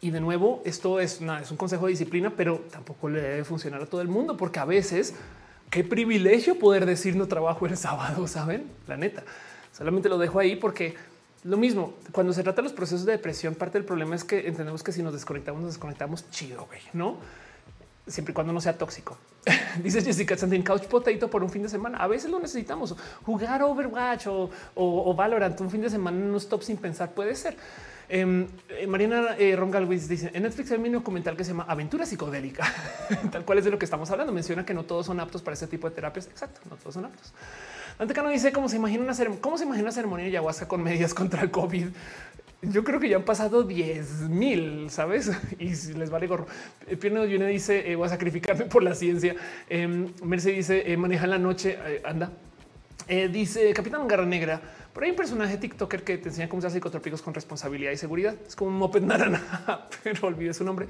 y 0.01 0.09
de 0.09 0.19
nuevo, 0.19 0.63
esto 0.65 0.99
es, 0.99 1.22
nada, 1.22 1.41
es 1.41 1.51
un 1.51 1.57
consejo 1.57 1.85
de 1.85 1.91
disciplina, 1.91 2.34
pero 2.35 2.61
tampoco 2.72 3.07
le 3.07 3.22
debe 3.22 3.43
funcionar 3.43 3.84
a 3.84 3.85
todo 3.85 4.01
el 4.01 4.07
mundo, 4.07 4.35
porque 4.35 4.59
a 4.59 4.65
veces 4.65 5.13
qué 5.72 5.84
privilegio 5.84 6.60
poder 6.60 6.85
decir 6.85 7.15
no 7.15 7.27
trabajo 7.27 7.65
el 7.65 7.76
sábado, 7.88 8.27
saben? 8.27 8.69
La 8.88 8.98
neta. 8.98 9.23
Solamente 9.76 10.10
lo 10.10 10.19
dejo 10.19 10.38
ahí 10.38 10.56
porque 10.56 10.95
lo 11.43 11.57
mismo 11.57 11.95
cuando 12.11 12.34
se 12.34 12.43
trata 12.43 12.57
de 12.57 12.64
los 12.64 12.73
procesos 12.73 13.06
de 13.06 13.14
depresión, 13.14 13.56
parte 13.56 13.80
del 13.80 13.85
problema 13.85 14.15
es 14.15 14.23
que 14.23 14.48
entendemos 14.48 14.84
que 14.84 14.91
si 14.91 15.02
nos 15.02 15.14
desconectamos, 15.14 15.61
nos 15.64 15.72
desconectamos 15.72 16.30
chido, 16.30 16.68
güey, 16.68 16.81
no? 16.93 17.18
Siempre 18.06 18.31
y 18.31 18.35
cuando 18.35 18.53
no 18.53 18.61
sea 18.61 18.77
tóxico. 18.77 19.18
Dice 19.84 20.02
Jessica 20.02 20.38
Santin 20.38 20.61
Couch 20.61 20.84
Potato 20.84 21.30
por 21.30 21.41
un 21.41 21.49
fin 21.49 21.64
de 21.64 21.69
semana. 21.69 21.98
A 21.98 22.07
veces 22.07 22.30
lo 22.30 22.39
necesitamos 22.39 22.95
jugar 23.23 23.64
Overwatch 23.64 24.27
o, 24.27 24.49
o, 24.76 25.14
Valorant 25.15 25.60
un 25.61 25.72
fin 25.72 25.81
de 25.81 25.89
semana 25.89 26.18
en 26.18 26.30
un 26.30 26.35
stop 26.35 26.61
sin 26.61 26.77
pensar. 26.77 27.11
Puede 27.14 27.34
ser. 27.35 27.56
Em, 28.14 28.46
eh, 28.68 28.88
Mariana 28.88 29.38
eh, 29.40 29.56
Rongalwitz 29.56 30.10
dice 30.10 30.32
en 30.34 30.44
Netflix 30.44 30.70
hay 30.70 30.80
un 30.80 30.92
documental 30.92 31.38
que 31.38 31.46
se 31.46 31.52
llama 31.52 31.64
Aventura 31.66 32.06
psicodélica, 32.06 32.66
tal 33.32 33.46
cual 33.46 33.60
es 33.60 33.64
de 33.64 33.72
lo 33.72 33.80
que 33.80 33.86
estamos 33.86 34.12
hablando. 34.12 34.34
Menciona 34.34 34.66
que 34.66 34.74
no 34.74 34.84
todos 34.84 35.06
son 35.06 35.22
aptos 35.22 35.42
para 35.42 35.54
este 35.54 35.68
tipo 35.68 35.90
de 35.90 35.96
terapias. 35.96 36.28
Exacto, 36.28 36.60
no 36.70 36.76
todos 36.76 36.94
son 36.94 37.06
aptos. 37.06 37.32
Dante 37.98 38.14
Cano 38.14 38.28
dice 38.28 38.52
cómo 38.52 38.68
se 38.68 38.76
imagina 38.76 39.06
una 39.06 39.16
cómo 39.40 39.58
se 39.58 39.64
imagina 39.64 39.86
una 39.86 39.92
ceremonia 39.94 40.26
de 40.26 40.32
ayahuasca 40.32 40.68
con 40.68 40.84
medidas 40.84 41.14
contra 41.22 41.42
el 41.42 41.52
COVID. 41.52 41.88
Yo 42.64 42.84
creo 42.84 43.00
que 43.00 43.08
ya 43.08 43.16
han 43.16 43.24
pasado 43.24 43.64
10 43.64 44.30
mil, 44.30 44.90
sabes? 44.90 45.32
Y 45.58 45.74
si 45.76 45.94
les 45.94 46.10
vale 46.10 46.28
gorro. 46.28 46.48
Eh, 46.88 46.98
Pierno 46.98 47.24
Yune 47.24 47.48
dice 47.48 47.96
voy 47.96 48.08
a 48.08 48.10
sacrificarme 48.10 48.66
por 48.66 48.84
la 48.84 48.94
ciencia. 48.94 49.38
Eh, 49.70 49.88
Mercedes 50.22 50.68
dice 50.68 50.98
maneja 50.98 51.28
la 51.28 51.38
noche. 51.38 51.80
anda. 52.04 52.30
dice 53.08 53.72
Capitán 53.72 54.06
Garra 54.06 54.26
Negra. 54.26 54.60
Pero 54.93 55.05
hay 55.05 55.11
un 55.11 55.18
personaje 55.18 55.57
TikToker 55.57 56.03
que 56.03 56.18
te 56.18 56.30
enseña 56.30 56.49
cómo 56.49 56.59
usar 56.59 56.72
psicotrópicos 56.72 57.22
con 57.22 57.34
responsabilidad 57.34 57.91
y 57.91 57.97
seguridad. 57.97 58.35
Es 58.45 58.55
como 58.55 58.72
un 58.72 58.77
moped 58.77 59.01
naranja, 59.03 59.88
pero 60.03 60.27
olvide 60.27 60.53
su 60.53 60.63
nombre. 60.63 60.88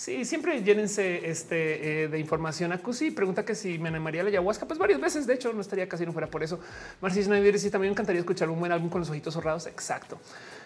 Sí, 0.00 0.24
siempre 0.24 0.62
llénense 0.62 1.28
este, 1.28 2.04
eh, 2.04 2.08
de 2.08 2.18
información 2.18 2.72
a 2.72 2.78
Cusi. 2.78 3.10
Pregunta 3.10 3.44
que 3.44 3.54
si 3.54 3.78
me 3.78 3.90
animaría 3.90 4.22
la 4.22 4.30
ayahuasca, 4.30 4.64
pues 4.64 4.78
varias 4.78 4.98
veces. 4.98 5.26
De 5.26 5.34
hecho, 5.34 5.52
no 5.52 5.60
estaría 5.60 5.86
casi 5.90 6.06
no 6.06 6.12
fuera 6.12 6.26
por 6.26 6.42
eso. 6.42 6.58
Marcis 7.02 7.26
Snyder 7.26 7.58
sí 7.58 7.68
también 7.68 7.90
me 7.90 7.92
encantaría 7.92 8.20
escuchar 8.20 8.48
un 8.48 8.58
buen 8.58 8.72
álbum 8.72 8.88
con 8.88 9.00
los 9.00 9.10
ojitos 9.10 9.34
cerrados. 9.34 9.66
Exacto. 9.66 10.18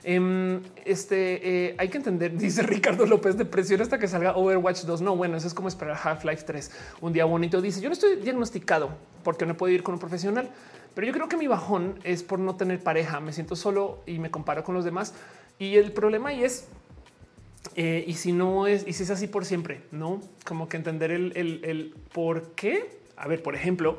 Em, 0.05 0.63
este 0.85 1.67
eh, 1.71 1.75
hay 1.79 1.89
que 1.89 1.99
entender, 1.99 2.31
dice 2.39 2.63
Ricardo 2.63 3.07
López, 3.07 3.37
de 3.37 3.45
presión 3.45 3.81
hasta 3.81 3.99
que 3.99 4.07
salga 4.07 4.37
Overwatch 4.37 4.83
2. 4.83 5.01
No, 5.01 5.17
bueno, 5.17 5.37
eso 5.37 5.49
es 5.49 5.55
como 5.55 5.67
esperar 5.67 5.99
Half-Life 6.01 6.45
3. 6.47 6.71
Un 7.01 7.13
día 7.13 7.25
bonito 7.25 7.61
dice: 7.61 7.81
Yo 7.81 7.89
no 7.89 7.95
estoy 7.95 8.15
diagnosticado 8.15 8.91
porque 9.25 9.47
no 9.47 9.57
puedo 9.57 9.73
ir 9.73 9.83
con 9.83 9.95
un 9.95 9.99
profesional. 9.99 10.49
Pero 10.95 11.07
yo 11.07 11.13
creo 11.13 11.29
que 11.29 11.37
mi 11.37 11.47
bajón 11.47 11.99
es 12.05 12.23
por 12.23 12.39
no 12.39 12.57
tener 12.57 12.81
pareja. 12.83 13.21
Me 13.21 13.33
siento 13.33 13.57
solo 13.57 14.01
y 14.07 14.19
me 14.19 14.31
comparo 14.31 14.63
con 14.65 14.75
los 14.75 14.85
demás. 14.85 15.15
Y 15.59 15.77
el 15.77 15.93
problema 15.93 16.31
ahí 16.31 16.45
es, 16.45 16.69
eh, 17.77 18.05
y 18.07 18.15
si 18.15 18.33
no 18.33 18.67
es, 18.67 18.87
y 18.87 18.93
si 18.93 19.03
es 19.03 19.11
así 19.11 19.27
por 19.27 19.45
siempre, 19.45 19.83
no 19.91 20.21
como 20.45 20.69
que 20.69 20.77
entender 20.77 21.11
el, 21.11 21.95
por 22.13 22.53
qué. 22.53 22.99
A 23.17 23.29
ver, 23.29 23.43
por 23.43 23.55
ejemplo, 23.55 23.99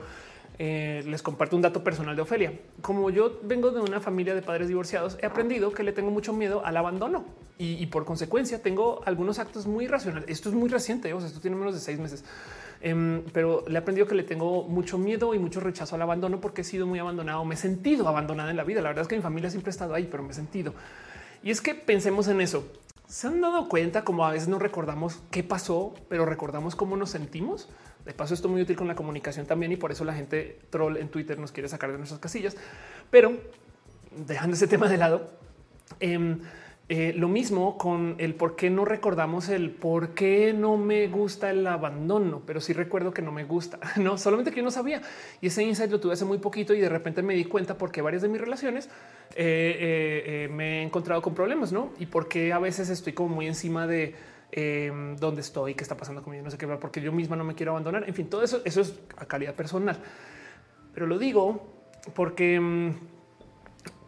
eh, 0.58 1.04
les 1.06 1.22
comparto 1.22 1.56
un 1.56 1.62
dato 1.62 1.84
personal 1.84 2.16
de 2.16 2.22
Ofelia. 2.22 2.54
Como 2.82 3.10
yo 3.10 3.40
vengo 3.44 3.72
de 3.72 3.82
una 3.82 4.00
familia 4.00 4.36
de 4.36 4.42
padres 4.42 4.68
divorciados, 4.68 5.18
he 5.22 5.26
aprendido 5.26 5.72
que 5.72 5.84
le 5.84 5.92
tengo 5.92 6.12
mucho 6.12 6.34
miedo 6.34 6.66
al 6.66 6.78
abandono 6.78 7.26
y, 7.58 7.86
por 7.86 8.04
consecuencia 8.04 8.62
tengo 8.62 9.02
algunos 9.06 9.40
actos 9.40 9.66
muy 9.66 9.88
racionales. 9.88 10.30
Esto 10.30 10.50
es 10.50 10.56
muy 10.56 10.70
reciente, 10.70 11.14
o 11.14 11.20
sea, 11.20 11.28
esto 11.28 11.40
tiene 11.40 11.56
menos 11.56 11.74
de 11.74 11.80
seis 11.80 12.00
meses 12.00 12.24
Em, 12.82 13.24
pero 13.34 13.64
le 13.68 13.76
he 13.76 13.78
aprendido 13.78 14.08
que 14.08 14.16
le 14.16 14.24
tengo 14.24 14.64
mucho 14.64 14.98
miedo 14.98 15.34
y 15.34 15.40
mucho 15.40 15.60
rechazo 15.60 15.96
al 15.96 16.02
abandono 16.02 16.42
porque 16.42 16.62
he 16.62 16.64
sido 16.64 16.86
muy 16.88 17.00
abandonado. 17.00 17.44
Me 17.46 17.56
he 17.56 17.58
sentido 17.58 18.08
abandonada 18.08 18.52
en 18.52 18.58
la 18.58 18.64
vida. 18.64 18.82
La 18.82 18.90
verdad 18.90 19.04
es 19.04 19.08
que 19.08 19.16
mi 19.16 19.22
familia 19.22 19.50
siempre 19.50 19.70
ha 19.70 19.72
estado 19.72 19.94
ahí, 19.94 20.08
pero 20.10 20.24
me 20.24 20.32
he 20.32 20.34
sentido. 20.34 20.74
Y 21.44 21.52
es 21.52 21.62
que 21.62 21.76
pensemos 21.76 22.28
en 22.28 22.42
eso. 22.42 22.68
Se 23.08 23.28
han 23.28 23.40
dado 23.40 23.70
cuenta 23.70 24.04
como 24.04 24.26
a 24.26 24.32
veces 24.32 24.48
no 24.48 24.58
recordamos 24.60 25.22
qué 25.32 25.44
pasó, 25.44 25.94
pero 26.10 26.26
recordamos 26.26 26.76
cómo 26.76 26.98
nos 26.98 27.12
sentimos. 27.12 27.70
De 28.04 28.14
paso, 28.14 28.34
esto 28.34 28.50
muy 28.50 28.62
útil 28.62 28.76
con 28.76 28.88
la 28.88 28.96
comunicación 28.96 29.46
también 29.46 29.72
y 29.72 29.78
por 29.78 29.92
eso 29.92 30.04
la 30.06 30.14
gente 30.14 30.60
troll 30.70 30.98
en 30.98 31.10
Twitter 31.10 31.40
nos 31.40 31.52
quiere 31.52 31.70
sacar 31.70 31.92
de 31.92 31.98
nuestras 31.98 32.20
casillas. 32.20 32.56
Pero 33.10 33.34
dejando 34.28 34.56
ese 34.56 34.68
tema 34.68 34.88
de 34.88 34.98
lado, 34.98 35.30
em, 36.00 36.40
Eh, 36.88 37.14
lo 37.18 37.28
mismo 37.28 37.80
con 37.80 38.14
el 38.20 38.36
por 38.36 38.56
qué 38.56 38.70
no 38.70 38.86
recordamos 38.86 39.50
el 39.50 39.72
por 39.72 40.10
qué 40.10 40.54
no 40.54 40.78
me 40.78 41.08
gusta 41.08 41.50
el 41.50 41.66
abandono, 41.66 42.44
pero 42.46 42.62
sí 42.62 42.74
recuerdo 42.74 43.12
que 43.12 43.24
no 43.24 43.32
me 43.32 43.44
gusta, 43.44 43.80
no 44.00 44.20
solamente 44.20 44.52
que 44.52 44.58
yo 44.58 44.64
no 44.64 44.70
sabía. 44.70 45.02
Y 45.42 45.48
ese 45.48 45.64
insight 45.64 45.90
lo 45.90 46.00
tuve 46.00 46.14
hace 46.14 46.26
muy 46.26 46.38
poquito 46.38 46.76
y 46.76 46.80
de 46.80 46.90
repente 46.90 47.24
me 47.24 47.34
di 47.34 47.46
cuenta 47.46 47.76
porque 47.76 48.04
varias 48.04 48.22
de 48.22 48.30
mis 48.30 48.40
relaciones 48.40 48.88
eh, 49.36 50.46
eh, 50.46 50.50
me 50.52 50.82
he 50.82 50.84
encontrado 50.84 51.24
con 51.24 51.34
problemas, 51.34 51.72
no? 51.72 51.92
Y 51.98 52.06
porque 52.06 52.54
a 52.54 52.60
veces 52.60 52.90
estoy 52.90 53.14
como 53.14 53.34
muy 53.34 53.48
encima 53.48 53.88
de 53.88 54.14
dónde 55.20 55.42
estoy, 55.42 55.74
qué 55.74 55.84
está 55.84 55.98
pasando 55.98 56.24
conmigo, 56.24 56.44
no 56.44 56.52
sé 56.52 56.58
qué, 56.58 56.66
porque 56.68 57.02
yo 57.02 57.12
misma 57.12 57.36
no 57.36 57.44
me 57.44 57.56
quiero 57.56 57.72
abandonar. 57.72 58.08
En 58.08 58.14
fin, 58.14 58.30
todo 58.30 58.42
eso, 58.42 58.62
eso 58.64 58.80
es 58.80 58.98
a 59.18 59.26
calidad 59.26 59.54
personal, 59.54 59.98
pero 60.94 61.08
lo 61.08 61.18
digo 61.18 61.68
porque 62.14 62.58
mm, 62.58 62.92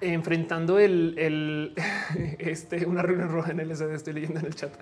enfrentando 0.01 0.79
el, 0.79 1.73
este, 2.39 2.85
una 2.85 3.01
reunión 3.01 3.29
roja 3.29 3.51
en 3.51 3.59
el 3.59 3.75
SD, 3.75 3.93
estoy 3.95 4.13
leyendo 4.13 4.39
en 4.39 4.45
el 4.45 4.55
chat, 4.55 4.73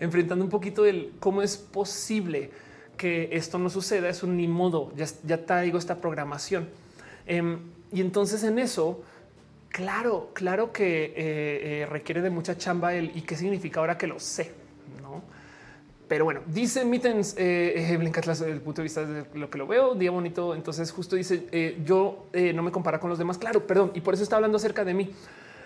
enfrentando 0.00 0.44
un 0.44 0.50
poquito 0.50 0.84
el 0.86 1.12
cómo 1.18 1.42
es 1.42 1.56
posible 1.56 2.50
que 2.96 3.30
esto 3.32 3.58
no 3.58 3.70
suceda, 3.70 4.08
es 4.08 4.22
un 4.22 4.36
ni 4.36 4.46
modo, 4.46 4.92
ya, 4.94 5.06
ya 5.24 5.46
traigo 5.46 5.78
esta 5.78 5.96
programación. 5.96 6.68
Em, 7.26 7.58
y 7.92 8.00
entonces 8.00 8.44
en 8.44 8.58
eso, 8.58 9.02
claro, 9.70 10.30
claro 10.34 10.72
que 10.72 11.04
eh, 11.04 11.12
eh, 11.16 11.86
requiere 11.86 12.20
de 12.20 12.30
mucha 12.30 12.58
chamba 12.58 12.94
el 12.94 13.16
y 13.16 13.22
qué 13.22 13.36
significa 13.36 13.80
ahora 13.80 13.96
que 13.96 14.06
lo 14.06 14.20
sé. 14.20 14.59
Pero 16.10 16.24
bueno, 16.24 16.40
dice 16.44 16.84
Mittens, 16.84 17.36
eh, 17.38 17.72
eh 17.76 18.22
desde 18.26 18.50
el 18.50 18.60
punto 18.60 18.80
de 18.80 18.82
vista 18.82 19.04
de 19.04 19.24
lo 19.32 19.48
que 19.48 19.58
lo 19.58 19.68
veo, 19.68 19.94
día 19.94 20.10
bonito. 20.10 20.56
Entonces 20.56 20.90
justo 20.90 21.14
dice, 21.14 21.46
eh, 21.52 21.80
yo 21.84 22.26
eh, 22.32 22.52
no 22.52 22.64
me 22.64 22.72
compara 22.72 22.98
con 22.98 23.10
los 23.10 23.18
demás. 23.20 23.38
Claro, 23.38 23.64
perdón. 23.64 23.92
Y 23.94 24.00
por 24.00 24.14
eso 24.14 24.24
está 24.24 24.34
hablando 24.34 24.56
acerca 24.56 24.84
de 24.84 24.92
mí. 24.92 25.12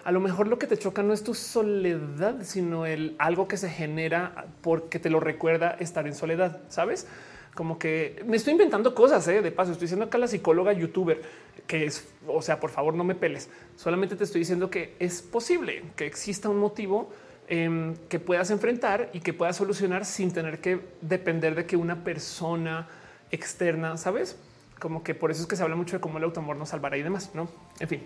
A 0.05 0.13
lo 0.13 0.21
mejor 0.21 0.47
lo 0.47 0.59
que 0.59 0.67
te 0.67 0.77
choca 0.77 1.03
no 1.03 1.15
es 1.15 1.25
tu 1.25 1.33
soledad, 1.33 2.43
sino 2.43 2.85
el 2.85 3.17
algo 3.19 3.49
que 3.49 3.57
se 3.57 3.71
genera 3.71 4.49
porque 4.61 4.99
te 4.99 5.09
lo 5.09 5.19
recuerda 5.19 5.79
estar 5.81 6.07
en 6.07 6.15
soledad, 6.15 6.61
¿sabes? 6.69 7.07
Como 7.55 7.79
que 7.79 8.23
me 8.27 8.37
estoy 8.37 8.53
inventando 8.53 8.95
cosas, 8.95 9.25
de 9.25 9.51
paso, 9.51 9.73
estoy 9.73 9.87
diciendo 9.87 10.05
acá 10.05 10.19
la 10.19 10.29
psicóloga 10.29 10.75
youtuber, 10.75 11.23
que 11.67 11.87
es, 11.87 12.07
o 12.27 12.43
sea, 12.43 12.61
por 12.61 12.69
favor 12.69 12.93
no 12.93 13.03
me 13.05 13.15
peles, 13.15 13.49
solamente 13.77 14.15
te 14.15 14.25
estoy 14.25 14.41
diciendo 14.41 14.69
que 14.69 14.95
es 14.99 15.23
posible 15.23 15.85
que 15.97 16.05
exista 16.05 16.51
un 16.51 16.59
motivo 16.59 17.09
Em, 17.47 17.95
que 18.09 18.19
puedas 18.19 18.51
enfrentar 18.51 19.11
y 19.13 19.21
que 19.21 19.35
puedas 19.35 19.57
solucionar 19.57 20.07
sin 20.07 20.33
tener 20.33 20.61
que 20.61 20.81
depender 21.03 21.55
de 21.55 21.67
que 21.67 21.77
una 21.77 22.03
persona 22.03 22.89
externa, 23.31 23.99
sabes? 23.99 24.39
Como 24.79 25.03
que 25.03 25.15
por 25.15 25.31
eso 25.31 25.43
es 25.43 25.47
que 25.47 25.55
se 25.55 25.63
habla 25.63 25.77
mucho 25.77 25.97
de 25.97 26.01
cómo 26.01 26.17
el 26.17 26.25
automor 26.25 26.57
nos 26.57 26.71
salvará 26.71 26.97
y 26.97 27.03
demás, 27.03 27.33
no? 27.35 27.49
En 27.81 27.89
fin. 27.89 28.03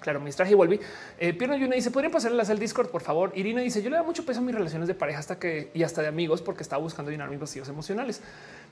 Claro, 0.00 0.20
me 0.20 0.26
distraje 0.26 0.52
y 0.52 0.54
volví. 0.54 0.80
Eh, 1.18 1.34
Pierno 1.34 1.56
Yuna 1.56 1.76
dice: 1.76 1.90
¿Podrían 1.90 2.10
pasarlas 2.10 2.50
al 2.50 2.58
Discord, 2.58 2.88
por 2.88 3.02
favor? 3.02 3.30
Irina 3.34 3.60
dice: 3.60 3.82
Yo 3.82 3.90
le 3.90 3.96
da 3.96 4.02
mucho 4.02 4.24
peso 4.24 4.40
a 4.40 4.42
mis 4.42 4.54
relaciones 4.54 4.88
de 4.88 4.94
pareja 4.94 5.20
hasta 5.20 5.38
que 5.38 5.70
y 5.74 5.82
hasta 5.82 6.02
de 6.02 6.08
amigos 6.08 6.42
porque 6.42 6.62
estaba 6.62 6.82
buscando 6.82 7.10
llenar 7.10 7.30
mis 7.30 7.38
vacíos 7.38 7.68
emocionales. 7.68 8.20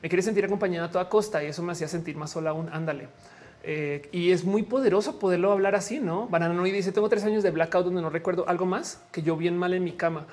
Me 0.02 0.08
quería 0.08 0.24
sentir 0.24 0.44
acompañada 0.44 0.88
a 0.88 0.90
toda 0.90 1.08
costa 1.08 1.44
y 1.44 1.46
eso 1.46 1.62
me 1.62 1.72
hacía 1.72 1.88
sentir 1.88 2.16
más 2.16 2.30
sola 2.30 2.50
aún. 2.50 2.68
Ándale. 2.72 3.08
Eh, 3.62 4.08
y 4.10 4.30
es 4.30 4.44
muy 4.44 4.62
poderoso 4.62 5.18
poderlo 5.18 5.52
hablar 5.52 5.74
así, 5.74 6.00
¿no? 6.00 6.28
Bananoid 6.28 6.72
dice, 6.72 6.92
tengo 6.92 7.08
tres 7.08 7.24
años 7.24 7.42
de 7.42 7.50
blackout 7.50 7.84
donde 7.84 8.00
no 8.00 8.08
recuerdo 8.08 8.48
algo 8.48 8.64
más 8.64 9.02
que 9.12 9.22
yo 9.22 9.36
bien 9.36 9.56
mal 9.58 9.74
en 9.74 9.84
mi 9.84 9.92
cama. 9.92 10.26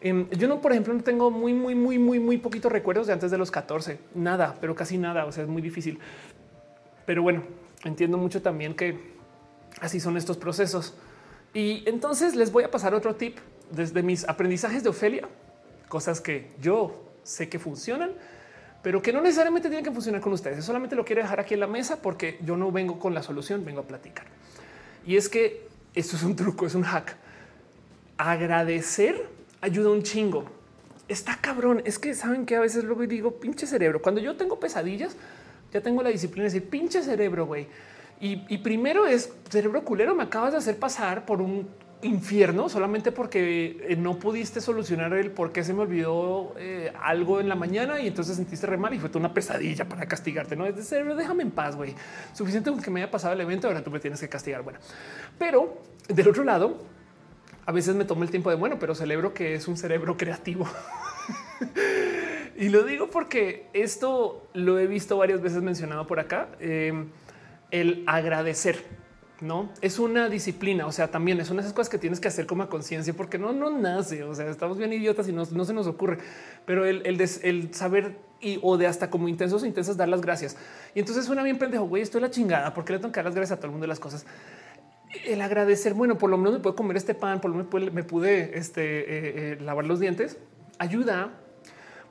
Em, 0.00 0.28
yo 0.30 0.48
no, 0.48 0.60
por 0.60 0.72
ejemplo, 0.72 0.94
no 0.94 1.02
tengo 1.02 1.30
muy, 1.30 1.52
muy, 1.52 1.74
muy, 1.74 1.98
muy, 1.98 2.18
muy 2.18 2.38
poquitos 2.38 2.72
recuerdos 2.72 3.06
de 3.06 3.12
antes 3.12 3.30
de 3.30 3.38
los 3.38 3.50
14. 3.50 3.98
Nada, 4.14 4.56
pero 4.60 4.74
casi 4.74 4.98
nada. 4.98 5.26
O 5.26 5.32
sea, 5.32 5.44
es 5.44 5.48
muy 5.48 5.62
difícil. 5.62 5.98
Pero 7.06 7.22
bueno, 7.22 7.42
entiendo 7.84 8.18
mucho 8.18 8.42
también 8.42 8.74
que 8.74 8.98
así 9.80 10.00
son 10.00 10.16
estos 10.16 10.38
procesos. 10.38 10.94
Y 11.54 11.88
entonces 11.88 12.34
les 12.34 12.50
voy 12.50 12.64
a 12.64 12.70
pasar 12.70 12.94
otro 12.94 13.14
tip 13.14 13.38
desde 13.70 14.02
mis 14.02 14.28
aprendizajes 14.28 14.82
de 14.82 14.88
Ofelia, 14.88 15.28
cosas 15.88 16.20
que 16.20 16.50
yo 16.60 17.04
sé 17.22 17.48
que 17.48 17.58
funcionan 17.58 18.12
pero 18.82 19.00
que 19.00 19.12
no 19.12 19.20
necesariamente 19.20 19.68
tienen 19.68 19.84
que 19.84 19.92
funcionar 19.92 20.20
con 20.20 20.32
ustedes. 20.32 20.64
solamente 20.64 20.96
lo 20.96 21.04
quiero 21.04 21.22
dejar 21.22 21.40
aquí 21.40 21.54
en 21.54 21.60
la 21.60 21.66
mesa 21.66 22.02
porque 22.02 22.38
yo 22.44 22.56
no 22.56 22.72
vengo 22.72 22.98
con 22.98 23.14
la 23.14 23.22
solución, 23.22 23.64
vengo 23.64 23.80
a 23.80 23.84
platicar. 23.84 24.26
Y 25.06 25.16
es 25.16 25.28
que 25.28 25.66
esto 25.94 26.16
es 26.16 26.22
un 26.22 26.34
truco, 26.36 26.66
es 26.66 26.74
un 26.74 26.82
hack. 26.82 27.16
Agradecer 28.16 29.26
ayuda 29.60 29.90
un 29.90 30.02
chingo. 30.02 30.44
Está 31.08 31.38
cabrón. 31.40 31.82
Es 31.84 31.98
que 31.98 32.14
saben 32.14 32.44
que 32.44 32.56
a 32.56 32.60
veces 32.60 32.84
luego 32.84 33.06
digo 33.06 33.40
pinche 33.40 33.66
cerebro. 33.66 34.02
Cuando 34.02 34.20
yo 34.20 34.36
tengo 34.36 34.60
pesadillas, 34.60 35.16
ya 35.72 35.80
tengo 35.80 36.02
la 36.02 36.10
disciplina 36.10 36.44
de 36.48 36.52
decir 36.52 36.68
pinche 36.68 37.02
cerebro, 37.02 37.46
güey. 37.46 37.68
Y, 38.20 38.44
y, 38.48 38.58
primero 38.58 39.06
es 39.06 39.32
cerebro 39.48 39.84
culero. 39.84 40.14
Me 40.14 40.22
acabas 40.22 40.52
de 40.52 40.58
hacer 40.58 40.78
pasar 40.78 41.24
por 41.26 41.42
un 41.42 41.68
infierno 42.02 42.68
solamente 42.68 43.12
porque 43.12 43.86
eh, 43.88 43.96
no 43.96 44.18
pudiste 44.18 44.60
solucionar 44.60 45.12
el 45.14 45.30
por 45.30 45.52
qué 45.52 45.64
se 45.64 45.72
me 45.72 45.82
olvidó 45.82 46.54
eh, 46.58 46.92
algo 47.00 47.40
en 47.40 47.48
la 47.48 47.54
mañana 47.54 48.00
y 48.00 48.08
entonces 48.08 48.36
sentiste 48.36 48.66
re 48.66 48.76
mal 48.76 48.92
y 48.92 48.98
fue 48.98 49.10
una 49.14 49.32
pesadilla 49.32 49.88
para 49.88 50.06
castigarte. 50.06 50.56
No 50.56 50.66
es 50.66 50.76
de 50.76 50.82
cerebro, 50.82 51.14
déjame 51.16 51.44
en 51.44 51.52
paz, 51.52 51.76
güey. 51.76 51.94
Suficiente 52.32 52.70
con 52.70 52.82
que 52.82 52.90
me 52.90 53.02
haya 53.02 53.10
pasado 53.10 53.34
el 53.34 53.40
evento, 53.40 53.68
ahora 53.68 53.82
tú 53.82 53.90
me 53.90 54.00
tienes 54.00 54.20
que 54.20 54.28
castigar. 54.28 54.62
Bueno, 54.62 54.80
pero 55.38 55.80
del 56.08 56.28
otro 56.28 56.44
lado, 56.44 56.78
a 57.64 57.72
veces 57.72 57.94
me 57.94 58.04
tomo 58.04 58.24
el 58.24 58.30
tiempo 58.30 58.50
de 58.50 58.56
bueno, 58.56 58.78
pero 58.78 58.94
celebro 58.94 59.32
que 59.32 59.54
es 59.54 59.68
un 59.68 59.76
cerebro 59.76 60.16
creativo. 60.16 60.66
y 62.56 62.68
lo 62.68 62.82
digo 62.82 63.08
porque 63.10 63.68
esto 63.72 64.48
lo 64.54 64.78
he 64.78 64.86
visto 64.86 65.16
varias 65.16 65.40
veces 65.40 65.62
mencionado 65.62 66.06
por 66.06 66.18
acá. 66.18 66.48
Eh, 66.58 67.06
el 67.70 68.04
agradecer 68.06 68.84
no 69.42 69.70
es 69.80 69.98
una 69.98 70.28
disciplina. 70.28 70.86
O 70.86 70.92
sea, 70.92 71.10
también 71.10 71.40
es 71.40 71.50
una 71.50 71.60
de 71.60 71.66
esas 71.66 71.74
cosas 71.74 71.90
que 71.90 71.98
tienes 71.98 72.20
que 72.20 72.28
hacer 72.28 72.46
como 72.46 72.62
a 72.62 72.68
conciencia 72.68 73.12
porque 73.12 73.38
no, 73.38 73.52
no 73.52 73.70
nace. 73.70 74.22
O 74.22 74.34
sea, 74.34 74.48
estamos 74.48 74.78
bien 74.78 74.92
idiotas 74.92 75.28
y 75.28 75.32
no, 75.32 75.44
se 75.44 75.74
nos 75.74 75.86
ocurre, 75.86 76.18
pero 76.64 76.86
el, 76.86 77.02
el, 77.04 77.74
saber 77.74 78.16
y 78.40 78.58
o 78.62 78.76
de 78.76 78.86
hasta 78.86 79.10
como 79.10 79.28
intensos 79.28 79.62
o 79.62 79.66
intensas 79.66 79.96
dar 79.96 80.08
las 80.08 80.20
gracias. 80.20 80.56
Y 80.94 81.00
entonces 81.00 81.24
suena 81.24 81.42
bien 81.42 81.58
pendejo. 81.58 81.84
Güey, 81.84 82.02
estoy 82.02 82.20
la 82.20 82.30
chingada 82.30 82.72
porque 82.72 82.92
le 82.92 82.98
tengo 82.98 83.12
que 83.12 83.18
dar 83.18 83.26
las 83.26 83.34
gracias 83.34 83.58
a 83.58 83.60
todo 83.60 83.66
el 83.66 83.72
mundo 83.72 83.84
de 83.84 83.88
las 83.88 84.00
cosas. 84.00 84.24
El 85.26 85.42
agradecer, 85.42 85.92
bueno, 85.92 86.16
por 86.16 86.30
lo 86.30 86.38
menos 86.38 86.54
me 86.54 86.60
puedo 86.60 86.74
comer 86.74 86.96
este 86.96 87.14
pan, 87.14 87.40
por 87.40 87.50
lo 87.50 87.58
menos 87.58 87.92
me 87.92 88.02
pude 88.02 88.56
este, 88.58 88.82
eh, 88.82 89.04
eh, 89.52 89.58
lavar 89.60 89.84
los 89.84 90.00
dientes, 90.00 90.38
ayuda 90.78 91.32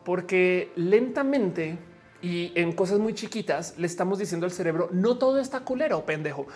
porque 0.04 0.72
lentamente 0.76 1.78
y 2.22 2.52
en 2.56 2.74
cosas 2.74 3.00
muy 3.00 3.14
chiquitas 3.14 3.78
le 3.78 3.88
estamos 3.88 4.20
diciendo 4.20 4.46
al 4.46 4.52
cerebro 4.52 4.90
no 4.92 5.18
todo 5.18 5.40
está 5.40 5.62
culero, 5.62 6.06
pendejo. 6.06 6.48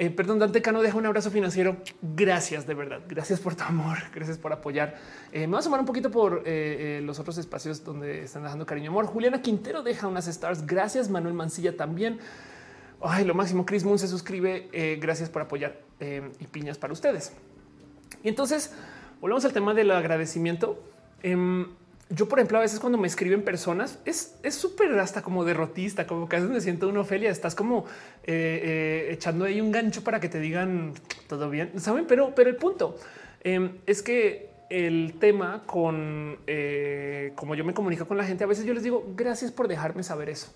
Eh, 0.00 0.10
perdón, 0.10 0.38
Dante 0.38 0.62
Cano 0.62 0.80
deja 0.80 0.96
un 0.96 1.06
abrazo 1.06 1.28
financiero. 1.28 1.76
Gracias 2.00 2.68
de 2.68 2.74
verdad. 2.74 3.00
Gracias 3.08 3.40
por 3.40 3.56
tu 3.56 3.64
amor. 3.64 3.98
Gracias 4.14 4.38
por 4.38 4.52
apoyar. 4.52 4.96
Eh, 5.32 5.40
me 5.40 5.48
voy 5.48 5.58
a 5.58 5.62
sumar 5.62 5.80
un 5.80 5.86
poquito 5.86 6.08
por 6.08 6.44
eh, 6.46 7.00
los 7.02 7.18
otros 7.18 7.36
espacios 7.36 7.82
donde 7.84 8.22
están 8.22 8.44
dejando 8.44 8.64
cariño 8.64 8.90
amor. 8.90 9.06
Juliana 9.06 9.42
Quintero 9.42 9.82
deja 9.82 10.06
unas 10.06 10.28
stars. 10.28 10.64
Gracias. 10.64 11.10
Manuel 11.10 11.34
Mancilla 11.34 11.76
también. 11.76 12.20
Ay, 13.02 13.24
lo 13.24 13.34
máximo. 13.34 13.66
Chris 13.66 13.82
Moon 13.82 13.98
se 13.98 14.06
suscribe. 14.06 14.68
gracias 15.00 15.28
por 15.30 15.42
apoyar 15.42 15.80
y 16.00 16.46
piñas 16.46 16.78
para 16.78 16.92
ustedes. 16.92 17.32
Y 18.22 18.28
entonces 18.28 18.72
volvemos 19.20 19.44
al 19.44 19.52
tema 19.52 19.74
del 19.74 19.90
agradecimiento. 19.90 20.80
Yo, 22.10 22.26
por 22.26 22.38
ejemplo, 22.38 22.56
a 22.56 22.62
veces 22.62 22.80
cuando 22.80 22.96
me 22.96 23.06
escriben 23.06 23.42
personas 23.42 23.98
es 24.06 24.38
súper 24.50 24.98
hasta 24.98 25.20
como 25.20 25.44
derrotista, 25.44 26.06
como 26.06 26.26
que 26.26 26.36
a 26.36 26.38
veces 26.38 26.54
me 26.54 26.60
siento 26.62 26.88
una 26.88 27.00
Ofelia, 27.00 27.30
estás 27.30 27.54
como 27.54 27.84
eh, 28.24 29.06
eh, 29.06 29.12
echando 29.12 29.44
ahí 29.44 29.60
un 29.60 29.70
gancho 29.70 30.02
para 30.02 30.18
que 30.18 30.30
te 30.30 30.40
digan 30.40 30.94
todo 31.28 31.50
bien, 31.50 31.78
saben? 31.78 32.06
Pero, 32.06 32.34
pero 32.34 32.48
el 32.48 32.56
punto 32.56 32.96
em, 33.42 33.76
es 33.84 34.02
que 34.02 34.48
el 34.70 35.16
tema 35.18 35.64
con 35.66 36.38
eh, 36.46 37.32
como 37.34 37.54
yo 37.54 37.64
me 37.64 37.74
comunico 37.74 38.06
con 38.06 38.16
la 38.16 38.24
gente, 38.24 38.42
a 38.42 38.46
veces 38.46 38.64
yo 38.64 38.72
les 38.72 38.82
digo 38.82 39.04
gracias 39.14 39.52
por 39.52 39.68
dejarme 39.68 40.02
saber 40.02 40.30
eso. 40.30 40.54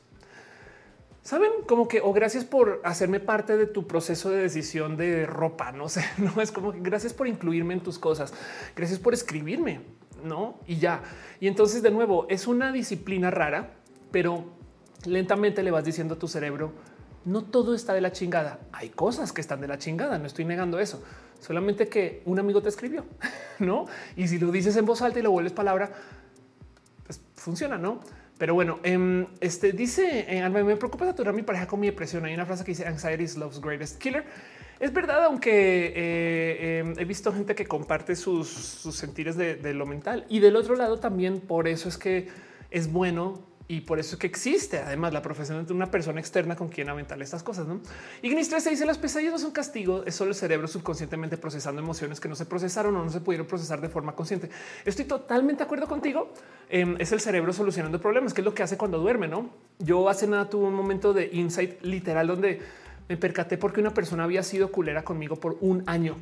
Saben 1.22 1.50
como 1.68 1.86
que 1.86 2.00
o 2.00 2.14
gracias 2.14 2.46
por 2.46 2.80
hacerme 2.82 3.20
parte 3.20 3.58
de 3.58 3.66
tu 3.66 3.86
proceso 3.86 4.30
de 4.30 4.40
decisión 4.40 4.96
de 4.96 5.26
ropa. 5.26 5.70
No 5.70 5.90
sé, 5.90 6.02
no 6.16 6.40
es 6.40 6.50
como 6.50 6.72
que 6.72 6.80
gracias 6.80 7.12
por 7.12 7.28
incluirme 7.28 7.74
en 7.74 7.80
tus 7.80 7.98
cosas. 7.98 8.32
Gracias 8.74 8.98
por 8.98 9.12
escribirme 9.12 9.80
no 10.22 10.58
y 10.66 10.76
ya. 10.76 11.02
Y 11.40 11.48
entonces, 11.48 11.82
de 11.82 11.90
nuevo, 11.90 12.26
es 12.28 12.46
una 12.46 12.72
disciplina 12.72 13.30
rara, 13.30 13.74
pero 14.10 14.44
lentamente 15.04 15.62
le 15.62 15.70
vas 15.70 15.84
diciendo 15.84 16.14
a 16.14 16.18
tu 16.18 16.28
cerebro, 16.28 16.72
no 17.24 17.44
todo 17.44 17.74
está 17.74 17.94
de 17.94 18.00
la 18.00 18.12
chingada. 18.12 18.60
Hay 18.72 18.88
cosas 18.90 19.32
que 19.32 19.40
están 19.40 19.60
de 19.60 19.68
la 19.68 19.78
chingada. 19.78 20.18
No 20.18 20.26
estoy 20.26 20.44
negando 20.44 20.78
eso. 20.80 21.02
Solamente 21.40 21.88
que 21.88 22.22
un 22.24 22.38
amigo 22.38 22.62
te 22.62 22.68
escribió, 22.68 23.04
no? 23.58 23.86
Y 24.16 24.28
si 24.28 24.38
lo 24.38 24.50
dices 24.50 24.76
en 24.76 24.86
voz 24.86 25.02
alta 25.02 25.18
y 25.18 25.22
lo 25.22 25.30
vuelves 25.30 25.52
palabra, 25.52 25.90
pues 27.04 27.20
funciona, 27.34 27.78
no? 27.78 28.00
Pero 28.38 28.54
bueno, 28.54 28.80
em, 28.82 29.26
este 29.40 29.72
dice 29.72 30.24
eh, 30.28 30.48
me 30.48 30.76
preocupa 30.76 31.04
saturar 31.04 31.34
mi 31.34 31.42
pareja 31.42 31.66
con 31.66 31.78
mi 31.78 31.86
depresión. 31.86 32.24
Hay 32.24 32.34
una 32.34 32.46
frase 32.46 32.64
que 32.64 32.72
dice 32.72 32.86
anxiety 32.86 33.24
is 33.24 33.36
love's 33.36 33.60
greatest 33.60 33.98
killer. 34.00 34.24
Es 34.82 34.92
verdad, 34.92 35.26
aunque 35.26 35.92
eh, 35.94 36.78
em, 36.80 36.98
he 36.98 37.04
visto 37.04 37.32
gente 37.32 37.54
que 37.54 37.66
comparte 37.66 38.16
sus, 38.16 38.48
sentires 38.48 39.36
de, 39.36 39.74
lo 39.74 39.86
mental 39.86 40.26
y 40.28 40.40
del 40.40 40.56
otro 40.56 40.74
lado 40.74 40.98
también 40.98 41.38
por 41.38 41.68
eso 41.68 41.88
es 41.88 41.96
que 41.96 42.26
es 42.68 42.90
bueno 42.90 43.38
y 43.68 43.82
por 43.82 44.00
eso 44.00 44.16
es 44.16 44.18
que 44.18 44.26
existe 44.26 44.78
además 44.78 45.12
la 45.12 45.22
profesión 45.22 45.64
de 45.64 45.72
una 45.72 45.88
persona 45.88 46.18
externa 46.18 46.56
con 46.56 46.68
quien 46.68 46.88
aventar 46.88 47.22
estas 47.22 47.44
cosas. 47.44 47.68
¿no? 47.68 47.80
Ignis 48.22 48.48
3 48.48 48.60
se 48.60 48.70
dice 48.70 48.84
las 48.84 48.98
pesadillas 48.98 49.34
no 49.34 49.38
son 49.38 49.52
castigo, 49.52 50.02
es 50.04 50.16
solo 50.16 50.32
el 50.32 50.34
cerebro 50.34 50.66
subconscientemente 50.66 51.36
procesando 51.36 51.80
emociones 51.80 52.18
que 52.18 52.28
no 52.28 52.34
se 52.34 52.46
procesaron 52.46 52.96
o 52.96 53.04
no 53.04 53.10
se 53.10 53.20
pudieron 53.20 53.46
procesar 53.46 53.80
de 53.80 53.88
forma 53.88 54.16
consciente. 54.16 54.50
Estoy 54.84 55.04
totalmente 55.04 55.58
de 55.58 55.64
acuerdo 55.64 55.86
contigo. 55.86 56.32
Em, 56.68 56.96
es 56.98 57.12
el 57.12 57.20
cerebro 57.20 57.52
solucionando 57.52 58.00
problemas, 58.00 58.34
que 58.34 58.40
es 58.40 58.44
lo 58.44 58.52
que 58.52 58.64
hace 58.64 58.76
cuando 58.76 58.98
duerme. 58.98 59.28
No, 59.28 59.48
yo 59.78 60.08
hace 60.08 60.26
nada 60.26 60.50
tuve 60.50 60.66
un 60.66 60.74
momento 60.74 61.12
de 61.12 61.30
insight 61.32 61.80
literal 61.82 62.26
donde 62.26 62.81
me 63.12 63.18
percaté 63.18 63.58
porque 63.58 63.78
una 63.78 63.92
persona 63.92 64.24
había 64.24 64.42
sido 64.42 64.72
culera 64.72 65.04
conmigo 65.04 65.36
por 65.36 65.58
un 65.60 65.82
año, 65.86 66.16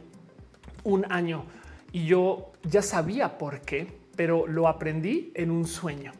un 0.82 1.06
año 1.08 1.44
y 1.92 2.04
yo 2.06 2.50
ya 2.64 2.82
sabía 2.82 3.38
por 3.38 3.60
qué, 3.60 3.86
pero 4.16 4.48
lo 4.48 4.66
aprendí 4.66 5.30
en 5.36 5.52
un 5.52 5.68
sueño. 5.68 6.10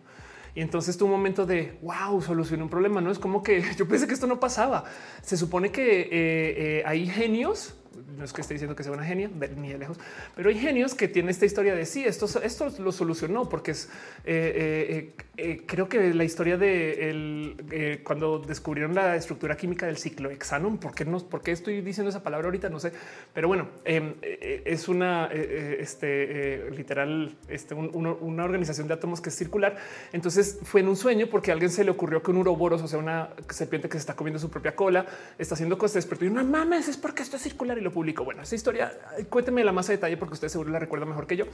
Y 0.54 0.60
entonces 0.60 1.00
un 1.02 1.10
momento 1.10 1.44
de 1.44 1.76
wow, 1.82 2.22
solucioné 2.22 2.62
un 2.62 2.68
problema. 2.68 3.00
No 3.00 3.10
es 3.10 3.18
como 3.18 3.42
que 3.42 3.64
yo 3.76 3.88
pensé 3.88 4.06
que 4.06 4.14
esto 4.14 4.28
no 4.28 4.38
pasaba. 4.38 4.84
Se 5.22 5.36
supone 5.36 5.72
que 5.72 6.02
eh, 6.02 6.08
eh, 6.12 6.82
hay 6.86 7.08
genios 7.08 7.74
no 8.16 8.24
es 8.24 8.32
que 8.32 8.40
esté 8.40 8.54
diciendo 8.54 8.76
que 8.76 8.82
sea 8.82 8.92
una 8.92 9.04
genia 9.04 9.30
ni 9.56 9.70
de 9.72 9.78
lejos, 9.78 9.98
pero 10.34 10.48
hay 10.48 10.58
genios 10.58 10.94
que 10.94 11.08
tienen 11.08 11.30
esta 11.30 11.46
historia 11.46 11.74
de 11.74 11.86
sí, 11.86 12.04
esto, 12.04 12.26
esto 12.42 12.72
lo 12.78 12.92
solucionó 12.92 13.48
porque 13.48 13.72
es 13.72 13.88
eh, 14.24 15.12
eh, 15.16 15.24
eh, 15.36 15.62
creo 15.66 15.88
que 15.88 16.12
la 16.12 16.24
historia 16.24 16.56
de 16.56 17.10
el, 17.10 18.00
cuando 18.04 18.38
descubrieron 18.38 18.94
la 18.94 19.16
estructura 19.16 19.56
química 19.56 19.86
del 19.86 19.96
ciclo 19.96 20.30
hexano, 20.30 20.78
¿por 20.78 20.94
qué, 20.94 21.04
no, 21.04 21.18
¿por 21.20 21.42
qué 21.42 21.52
estoy 21.52 21.80
diciendo 21.80 22.10
esa 22.10 22.22
palabra 22.22 22.46
ahorita? 22.46 22.68
No 22.68 22.78
sé, 22.80 22.92
pero 23.32 23.48
bueno, 23.48 23.68
es 23.84 24.88
una 24.88 25.26
este, 25.32 26.70
literal 26.70 27.36
este, 27.48 27.74
una 27.74 28.44
organización 28.44 28.88
de 28.88 28.94
átomos 28.94 29.20
que 29.20 29.30
es 29.30 29.36
circular. 29.36 29.76
Entonces 30.12 30.58
fue 30.62 30.80
en 30.80 30.88
un 30.88 30.96
sueño 30.96 31.28
porque 31.30 31.50
a 31.50 31.54
alguien 31.54 31.70
se 31.70 31.84
le 31.84 31.90
ocurrió 31.90 32.22
que 32.22 32.30
un 32.30 32.38
uroboros, 32.38 32.82
o 32.82 32.88
sea, 32.88 32.98
una 32.98 33.30
serpiente 33.48 33.88
que 33.88 33.94
se 33.94 34.00
está 34.00 34.14
comiendo 34.14 34.38
su 34.38 34.50
propia 34.50 34.74
cola, 34.76 35.06
está 35.38 35.54
haciendo 35.54 35.78
cosas, 35.78 35.94
despertó 35.94 36.24
y 36.24 36.28
una 36.28 36.42
mames, 36.42 36.88
es 36.88 36.96
porque 36.96 37.22
esto 37.22 37.36
es 37.36 37.42
circular 37.42 37.78
y 37.78 37.80
lo 37.80 37.90
publico. 38.00 38.24
Bueno, 38.24 38.42
esa 38.42 38.54
historia, 38.54 38.92
cuénteme 39.28 39.62
la 39.62 39.72
más 39.72 39.90
a 39.90 39.92
detalle 39.92 40.16
porque 40.16 40.32
usted 40.32 40.48
seguro 40.48 40.70
la 40.70 40.78
recuerda 40.78 41.04
mejor 41.04 41.26
que 41.26 41.36
yo. 41.36 41.44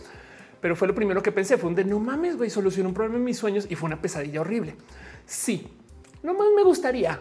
Pero 0.61 0.77
fue 0.77 0.87
lo 0.87 0.95
primero 0.95 1.21
que 1.21 1.33
pensé, 1.33 1.59
fue 1.59 1.69
un 1.69 1.75
de 1.75 1.85
no 1.85 1.99
mames, 1.99 2.37
güey, 2.37 2.51
solucionó 2.51 2.89
un 2.89 2.95
problema 2.95 3.19
en 3.19 3.25
mis 3.25 3.37
sueños 3.37 3.67
y 3.69 3.75
fue 3.75 3.89
una 3.89 4.01
pesadilla 4.01 4.43
horrible. 4.43 4.77
Sí, 5.27 5.67
no 6.23 6.35
más 6.35 6.47
me 6.57 6.63
gustaría 6.63 7.21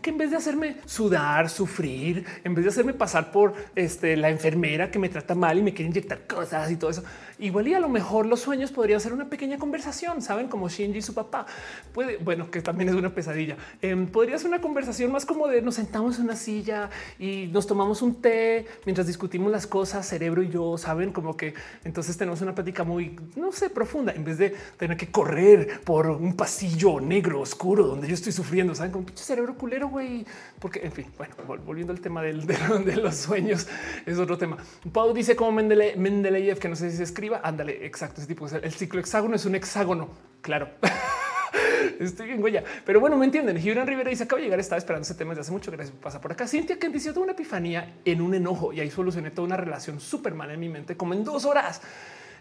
que 0.00 0.08
en 0.08 0.16
vez 0.16 0.30
de 0.30 0.38
hacerme 0.38 0.76
sudar, 0.86 1.50
sufrir, 1.50 2.24
en 2.42 2.54
vez 2.54 2.64
de 2.64 2.70
hacerme 2.70 2.94
pasar 2.94 3.30
por 3.30 3.52
este, 3.74 4.16
la 4.16 4.30
enfermera 4.30 4.90
que 4.90 4.98
me 4.98 5.10
trata 5.10 5.34
mal 5.34 5.58
y 5.58 5.62
me 5.62 5.74
quiere 5.74 5.90
inyectar 5.90 6.26
cosas 6.26 6.70
y 6.70 6.76
todo 6.76 6.90
eso, 6.90 7.04
igual 7.40 7.68
y 7.68 7.74
a 7.74 7.80
lo 7.80 7.88
mejor 7.88 8.26
los 8.26 8.40
sueños 8.40 8.70
podrían 8.70 9.00
ser 9.00 9.12
una 9.12 9.28
pequeña 9.28 9.58
conversación, 9.58 10.22
saben, 10.22 10.48
como 10.48 10.68
Shinji 10.68 10.98
y 10.98 11.02
su 11.02 11.14
papá. 11.14 11.46
Puede, 11.92 12.18
bueno, 12.18 12.50
que 12.50 12.60
también 12.60 12.90
es 12.90 12.94
una 12.94 13.10
pesadilla. 13.10 13.56
Em, 13.80 14.06
podría 14.06 14.38
ser 14.38 14.48
una 14.48 14.60
conversación 14.60 15.10
más 15.10 15.26
como 15.26 15.48
de 15.48 15.62
nos 15.62 15.76
sentamos 15.76 16.18
en 16.18 16.24
una 16.24 16.36
silla 16.36 16.90
y 17.18 17.48
nos 17.52 17.66
tomamos 17.66 18.02
un 18.02 18.20
té 18.20 18.66
mientras 18.84 19.06
discutimos 19.06 19.50
las 19.50 19.66
cosas, 19.66 20.06
cerebro 20.06 20.42
y 20.42 20.50
yo, 20.50 20.76
saben, 20.78 21.12
como 21.12 21.36
que 21.36 21.54
entonces 21.84 22.16
tenemos 22.16 22.40
una 22.42 22.54
plática 22.54 22.84
muy, 22.84 23.18
no 23.36 23.52
sé, 23.52 23.70
profunda, 23.70 24.12
en 24.12 24.24
vez 24.24 24.38
de 24.38 24.54
tener 24.76 24.96
que 24.96 25.10
correr 25.10 25.80
por 25.84 26.06
un 26.08 26.34
pasillo 26.34 27.00
negro, 27.00 27.40
oscuro, 27.40 27.86
donde 27.86 28.08
yo 28.08 28.14
estoy 28.14 28.32
sufriendo, 28.32 28.74
saben, 28.74 28.92
con 28.92 29.04
pinche 29.04 29.24
cerebro 29.24 29.54
culero, 29.54 29.88
güey. 29.88 30.26
Porque, 30.58 30.80
en 30.80 30.92
fin, 30.92 31.06
bueno, 31.16 31.34
volviendo 31.64 31.92
al 31.92 32.00
tema 32.00 32.22
del, 32.22 32.46
de, 32.84 32.96
los 32.96 33.16
sueños, 33.16 33.66
es 34.04 34.18
otro 34.18 34.36
tema. 34.36 34.58
Pau 34.92 35.12
dice 35.14 35.36
como 35.36 35.52
Mendeleev, 35.52 36.58
que 36.58 36.68
no 36.68 36.76
sé 36.76 36.90
si 36.90 36.98
se 36.98 37.04
escribe 37.04 37.29
Ándale, 37.42 37.84
exacto. 37.86 38.20
Ese 38.20 38.28
tipo 38.28 38.48
de 38.48 38.58
el 38.58 38.72
ciclo 38.72 39.00
hexágono 39.00 39.36
es 39.36 39.44
un 39.44 39.54
hexágono. 39.54 40.10
Claro. 40.40 40.70
Estoy 41.98 42.28
bien 42.28 42.42
huella, 42.42 42.64
pero 42.84 43.00
bueno, 43.00 43.16
me 43.16 43.26
entienden. 43.26 43.58
Gibran 43.58 43.86
Rivera 43.86 44.10
dice 44.10 44.24
acabo 44.24 44.38
de 44.38 44.44
llegar, 44.44 44.58
estaba 44.58 44.78
esperando 44.78 45.04
ese 45.04 45.14
tema 45.14 45.30
desde 45.30 45.42
hace 45.42 45.52
mucho. 45.52 45.70
Gracias. 45.70 45.96
Pasa 46.00 46.20
por 46.20 46.32
acá. 46.32 46.46
Cintia 46.46 46.78
que 46.78 46.88
dice 46.88 47.12
tuve 47.12 47.24
una 47.24 47.32
epifanía 47.32 47.96
en 48.04 48.20
un 48.20 48.34
enojo 48.34 48.72
y 48.72 48.80
ahí 48.80 48.90
solucioné 48.90 49.30
toda 49.30 49.46
una 49.46 49.56
relación 49.56 50.00
súper 50.00 50.34
mala 50.34 50.54
en 50.54 50.60
mi 50.60 50.68
mente, 50.68 50.96
como 50.96 51.14
en 51.14 51.24
dos 51.24 51.44
horas. 51.44 51.82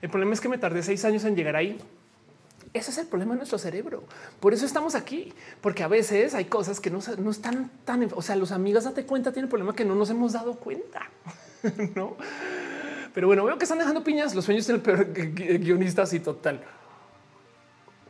El 0.02 0.10
problema 0.10 0.34
es 0.34 0.42
que 0.42 0.50
me 0.50 0.58
tardé 0.58 0.82
seis 0.84 1.04
años 1.04 1.26
en 1.26 1.36
llegar 1.36 1.56
ahí. 1.56 1.78
Ese 2.74 2.92
es 2.92 2.98
el 3.00 3.08
problema 3.08 3.34
de 3.34 3.40
nuestro 3.40 3.58
cerebro. 3.58 4.04
Por 4.40 4.54
eso 4.54 4.66
estamos 4.66 4.94
aquí, 4.94 5.34
porque 5.60 5.84
a 5.84 5.88
veces 5.88 6.36
hay 6.36 6.46
cosas 6.46 6.80
que 6.80 6.92
no, 6.92 7.00
no 7.18 7.32
están 7.32 7.72
tan, 7.84 8.08
o 8.14 8.22
sea, 8.22 8.36
los 8.36 8.52
amigos 8.52 8.84
date 8.84 9.06
cuenta, 9.06 9.32
tienen 9.32 9.46
el 9.46 9.50
problema 9.50 9.74
que 9.76 9.86
no 9.86 9.96
nos 9.96 10.10
hemos 10.12 10.34
dado 10.34 10.56
cuenta, 10.56 11.10
no? 11.96 12.16
Pero 13.14 13.28
bueno, 13.28 13.44
veo 13.44 13.58
que 13.58 13.64
están 13.64 13.80
dejando 13.80 14.04
piñas. 14.04 14.36
Los 14.36 14.46
sueños 14.46 14.68
del 14.68 14.82
peor 14.82 15.08
guionista 15.14 16.04
y 16.12 16.20
total. 16.20 16.62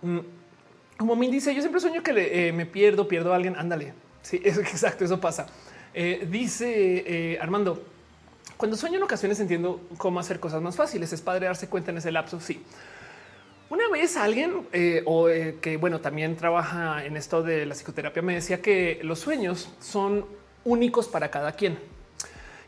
Mm, 0.01 0.19
como 0.97 1.15
me 1.15 1.30
dice, 1.30 1.53
yo 1.53 1.61
siempre 1.61 1.80
sueño 1.80 2.03
que 2.03 2.47
eh, 2.47 2.51
me 2.51 2.65
pierdo, 2.65 3.07
pierdo 3.07 3.31
a 3.34 3.35
alguien. 3.35 3.55
Ándale. 3.55 3.93
Sí, 4.21 4.41
es 4.45 4.57
exacto. 4.57 5.05
Eso 5.05 5.19
pasa. 5.19 5.47
Eh, 5.93 6.27
dice 6.30 7.03
eh, 7.34 7.39
Armando, 7.41 7.84
cuando 8.57 8.77
sueño 8.77 8.97
en 8.97 9.03
ocasiones 9.03 9.39
entiendo 9.39 9.81
cómo 9.97 10.19
hacer 10.19 10.39
cosas 10.39 10.61
más 10.61 10.76
fáciles. 10.76 11.11
Es 11.13 11.21
padre 11.21 11.45
darse 11.45 11.67
cuenta 11.67 11.91
en 11.91 11.97
ese 11.97 12.11
lapso. 12.11 12.39
Sí. 12.39 12.63
Una 13.69 13.88
vez 13.89 14.17
alguien 14.17 14.67
o 15.05 15.27
que 15.61 15.77
bueno 15.80 16.01
también 16.01 16.35
trabaja 16.35 17.05
en 17.05 17.15
esto 17.15 17.43
de 17.43 17.67
la 17.67 17.76
psicoterapia 17.76 18.23
me 18.23 18.34
decía 18.34 18.63
que 18.63 18.99
los 19.03 19.19
sueños 19.19 19.69
son 19.80 20.26
únicos 20.63 21.07
para 21.07 21.30
cada 21.30 21.51
quien. 21.51 21.77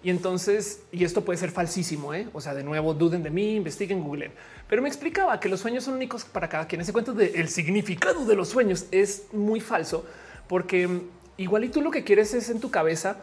Y 0.04 0.10
entonces, 0.10 0.82
y 0.92 1.04
esto 1.04 1.24
puede 1.24 1.38
ser 1.38 1.52
falsísimo, 1.52 2.14
¿eh? 2.14 2.28
o 2.34 2.42
sea, 2.42 2.56
de 2.56 2.64
nuevo, 2.64 2.94
duden 2.94 3.22
de 3.22 3.30
mí, 3.30 3.56
investiguen, 3.56 4.04
Google. 4.04 4.32
Pero 4.68 4.82
me 4.82 4.88
explicaba 4.88 5.40
que 5.40 5.48
los 5.48 5.60
sueños 5.60 5.84
son 5.84 5.94
únicos 5.94 6.26
para 6.26 6.50
cada 6.50 6.68
quien. 6.68 6.82
Ese 6.82 6.92
cuento 6.92 7.14
del 7.14 7.48
significado 7.50 8.26
de 8.26 8.36
los 8.36 8.50
sueños 8.50 8.88
es 8.90 9.28
muy 9.32 9.60
falso, 9.60 10.06
porque 10.48 10.88
mm, 10.88 11.02
igual 11.38 11.66
y 11.66 11.70
tú 11.70 11.82
lo 11.82 11.92
que 11.92 12.04
quieres 12.04 12.34
es 12.34 12.50
en 12.50 12.60
tu 12.60 12.72
cabeza 12.72 13.18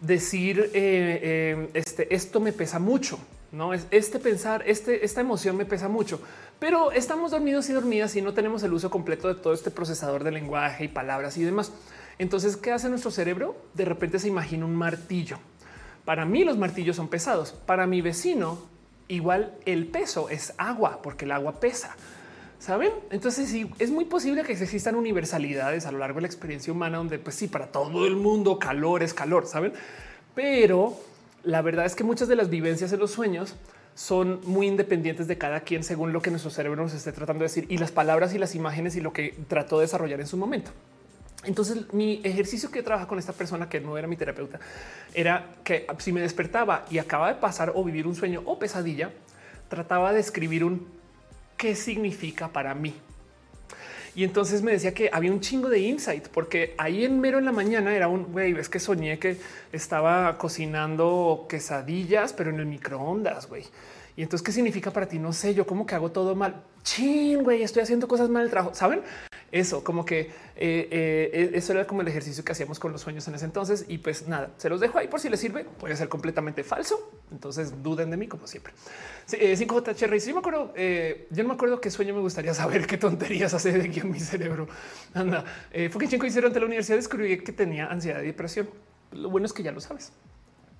decir 0.00 0.70
eh, 0.72 1.20
eh, 1.22 1.70
este, 1.74 2.14
esto 2.14 2.38
me 2.38 2.52
pesa 2.52 2.78
mucho, 2.78 3.18
no 3.50 3.74
es 3.74 3.86
este 3.90 4.18
pensar, 4.18 4.62
este, 4.66 5.04
esta 5.04 5.20
emoción 5.20 5.56
me 5.56 5.66
pesa 5.66 5.88
mucho, 5.88 6.22
pero 6.58 6.92
estamos 6.92 7.32
dormidos 7.32 7.68
y 7.68 7.72
dormidas 7.72 8.14
y 8.14 8.22
no 8.22 8.32
tenemos 8.32 8.62
el 8.62 8.72
uso 8.72 8.88
completo 8.88 9.28
de 9.28 9.34
todo 9.34 9.52
este 9.52 9.70
procesador 9.70 10.22
de 10.22 10.30
lenguaje 10.30 10.84
y 10.84 10.88
palabras 10.88 11.36
y 11.36 11.42
demás. 11.42 11.72
Entonces, 12.18 12.56
¿qué 12.56 12.70
hace 12.70 12.88
nuestro 12.88 13.10
cerebro? 13.10 13.56
De 13.74 13.84
repente 13.84 14.18
se 14.18 14.28
imagina 14.28 14.64
un 14.64 14.76
martillo 14.76 15.38
para 16.04 16.24
mí 16.24 16.44
los 16.44 16.58
martillos 16.58 16.96
son 16.96 17.08
pesados. 17.08 17.52
Para 17.52 17.86
mi 17.86 18.00
vecino, 18.00 18.58
igual 19.08 19.54
el 19.66 19.86
peso 19.86 20.28
es 20.28 20.52
agua, 20.56 21.00
porque 21.02 21.24
el 21.24 21.32
agua 21.32 21.60
pesa. 21.60 21.96
Saben? 22.58 22.92
Entonces 23.10 23.48
sí, 23.48 23.70
es 23.78 23.90
muy 23.90 24.04
posible 24.04 24.42
que 24.44 24.52
existan 24.52 24.94
universalidades 24.94 25.86
a 25.86 25.92
lo 25.92 25.98
largo 25.98 26.16
de 26.16 26.22
la 26.22 26.26
experiencia 26.26 26.72
humana 26.72 26.98
donde 26.98 27.18
pues 27.18 27.36
sí, 27.36 27.48
para 27.48 27.68
todo 27.68 28.06
el 28.06 28.16
mundo 28.16 28.58
calor 28.58 29.02
es 29.02 29.14
calor, 29.14 29.46
¿saben? 29.46 29.72
Pero 30.34 30.94
la 31.42 31.62
verdad 31.62 31.86
es 31.86 31.94
que 31.94 32.04
muchas 32.04 32.28
de 32.28 32.36
las 32.36 32.50
vivencias 32.50 32.90
de 32.90 32.98
los 32.98 33.12
sueños 33.12 33.56
son 33.94 34.40
muy 34.44 34.66
independientes 34.66 35.26
de 35.26 35.38
cada 35.38 35.60
quien 35.60 35.84
según 35.84 36.12
lo 36.12 36.20
que 36.20 36.30
nuestro 36.30 36.50
cerebro 36.50 36.82
nos 36.82 36.94
esté 36.94 37.12
tratando 37.12 37.40
de 37.40 37.48
decir 37.48 37.66
y 37.68 37.78
las 37.78 37.92
palabras 37.92 38.34
y 38.34 38.38
las 38.38 38.54
imágenes 38.54 38.94
y 38.94 39.00
lo 39.00 39.12
que 39.12 39.34
trató 39.48 39.78
de 39.78 39.84
desarrollar 39.84 40.20
en 40.20 40.26
su 40.26 40.36
momento. 40.36 40.70
Entonces 41.44 41.92
mi 41.94 42.20
ejercicio 42.22 42.70
que 42.70 42.82
trabaja 42.82 43.06
con 43.06 43.18
esta 43.18 43.32
persona 43.32 43.68
que 43.68 43.80
no 43.80 43.96
era 43.96 44.06
mi 44.06 44.16
terapeuta 44.16 44.60
era 45.14 45.54
que 45.64 45.86
si 45.98 46.12
me 46.12 46.20
despertaba 46.20 46.84
y 46.90 46.98
acaba 46.98 47.28
de 47.28 47.40
pasar 47.40 47.72
o 47.74 47.82
vivir 47.82 48.06
un 48.06 48.14
sueño 48.14 48.42
o 48.44 48.58
pesadilla, 48.58 49.10
trataba 49.68 50.12
de 50.12 50.20
escribir 50.20 50.64
un 50.64 50.86
qué 51.56 51.74
significa 51.74 52.48
para 52.48 52.74
mí. 52.74 52.94
Y 54.14 54.24
entonces 54.24 54.62
me 54.62 54.72
decía 54.72 54.92
que 54.92 55.08
había 55.12 55.30
un 55.30 55.40
chingo 55.40 55.68
de 55.68 55.78
insight, 55.78 56.28
porque 56.28 56.74
ahí 56.78 57.04
en 57.04 57.20
mero 57.20 57.38
en 57.38 57.44
la 57.44 57.52
mañana 57.52 57.94
era 57.94 58.08
un 58.08 58.32
güey, 58.32 58.58
es 58.58 58.68
que 58.68 58.80
soñé 58.80 59.18
que 59.18 59.36
estaba 59.72 60.36
cocinando 60.36 61.46
quesadillas, 61.48 62.32
pero 62.32 62.50
en 62.50 62.58
el 62.58 62.66
microondas, 62.66 63.46
güey. 63.48 63.64
Y 64.16 64.22
entonces, 64.22 64.44
¿qué 64.44 64.52
significa 64.52 64.90
para 64.90 65.06
ti? 65.06 65.18
No 65.18 65.32
sé, 65.32 65.54
yo 65.54 65.66
como 65.66 65.86
que 65.86 65.94
hago 65.94 66.10
todo 66.10 66.34
mal. 66.34 66.62
Chin, 66.82 67.44
güey, 67.44 67.62
estoy 67.62 67.82
haciendo 67.82 68.08
cosas 68.08 68.28
mal 68.28 68.44
el 68.44 68.50
trabajo. 68.50 68.74
Saben? 68.74 69.02
Eso, 69.52 69.82
como 69.82 70.04
que 70.04 70.20
eh, 70.20 70.88
eh, 70.90 71.50
eso 71.54 71.72
era 71.72 71.84
como 71.86 72.02
el 72.02 72.08
ejercicio 72.08 72.44
que 72.44 72.52
hacíamos 72.52 72.78
con 72.78 72.92
los 72.92 73.00
sueños 73.00 73.26
en 73.26 73.34
ese 73.34 73.44
entonces. 73.44 73.84
Y 73.88 73.98
pues 73.98 74.28
nada, 74.28 74.50
se 74.56 74.68
los 74.68 74.80
dejo 74.80 74.98
ahí 74.98 75.08
por 75.08 75.18
si 75.18 75.28
les 75.28 75.40
sirve. 75.40 75.64
Puede 75.64 75.96
ser 75.96 76.08
completamente 76.08 76.62
falso. 76.62 77.10
Entonces 77.32 77.82
duden 77.82 78.10
de 78.10 78.16
mí 78.16 78.28
como 78.28 78.46
siempre. 78.46 78.72
Sí, 79.26 79.36
5JHR. 79.36 80.28
Eh, 80.28 80.32
me 80.32 80.38
acuerdo. 80.38 80.72
yo 80.74 81.42
no 81.42 81.48
me 81.48 81.54
acuerdo 81.54 81.80
qué 81.80 81.90
sueño 81.90 82.14
me 82.14 82.20
gustaría 82.20 82.54
saber 82.54 82.86
qué 82.86 82.96
tonterías 82.96 83.52
hace 83.52 83.72
de 83.72 83.88
aquí 83.88 84.00
en 84.00 84.10
mi 84.10 84.20
cerebro. 84.20 84.68
Anda, 85.14 85.44
fue 85.90 86.00
que 86.00 86.08
chingo 86.08 86.26
hicieron 86.26 86.50
ante 86.50 86.60
la 86.60 86.66
universidad. 86.66 86.96
Descubrí 86.96 87.38
que 87.38 87.52
tenía 87.52 87.86
ansiedad 87.86 88.22
y 88.22 88.26
depresión. 88.26 88.70
Lo 89.12 89.30
bueno 89.30 89.46
es 89.46 89.52
que 89.52 89.64
ya 89.64 89.72
lo 89.72 89.80
sabes. 89.80 90.12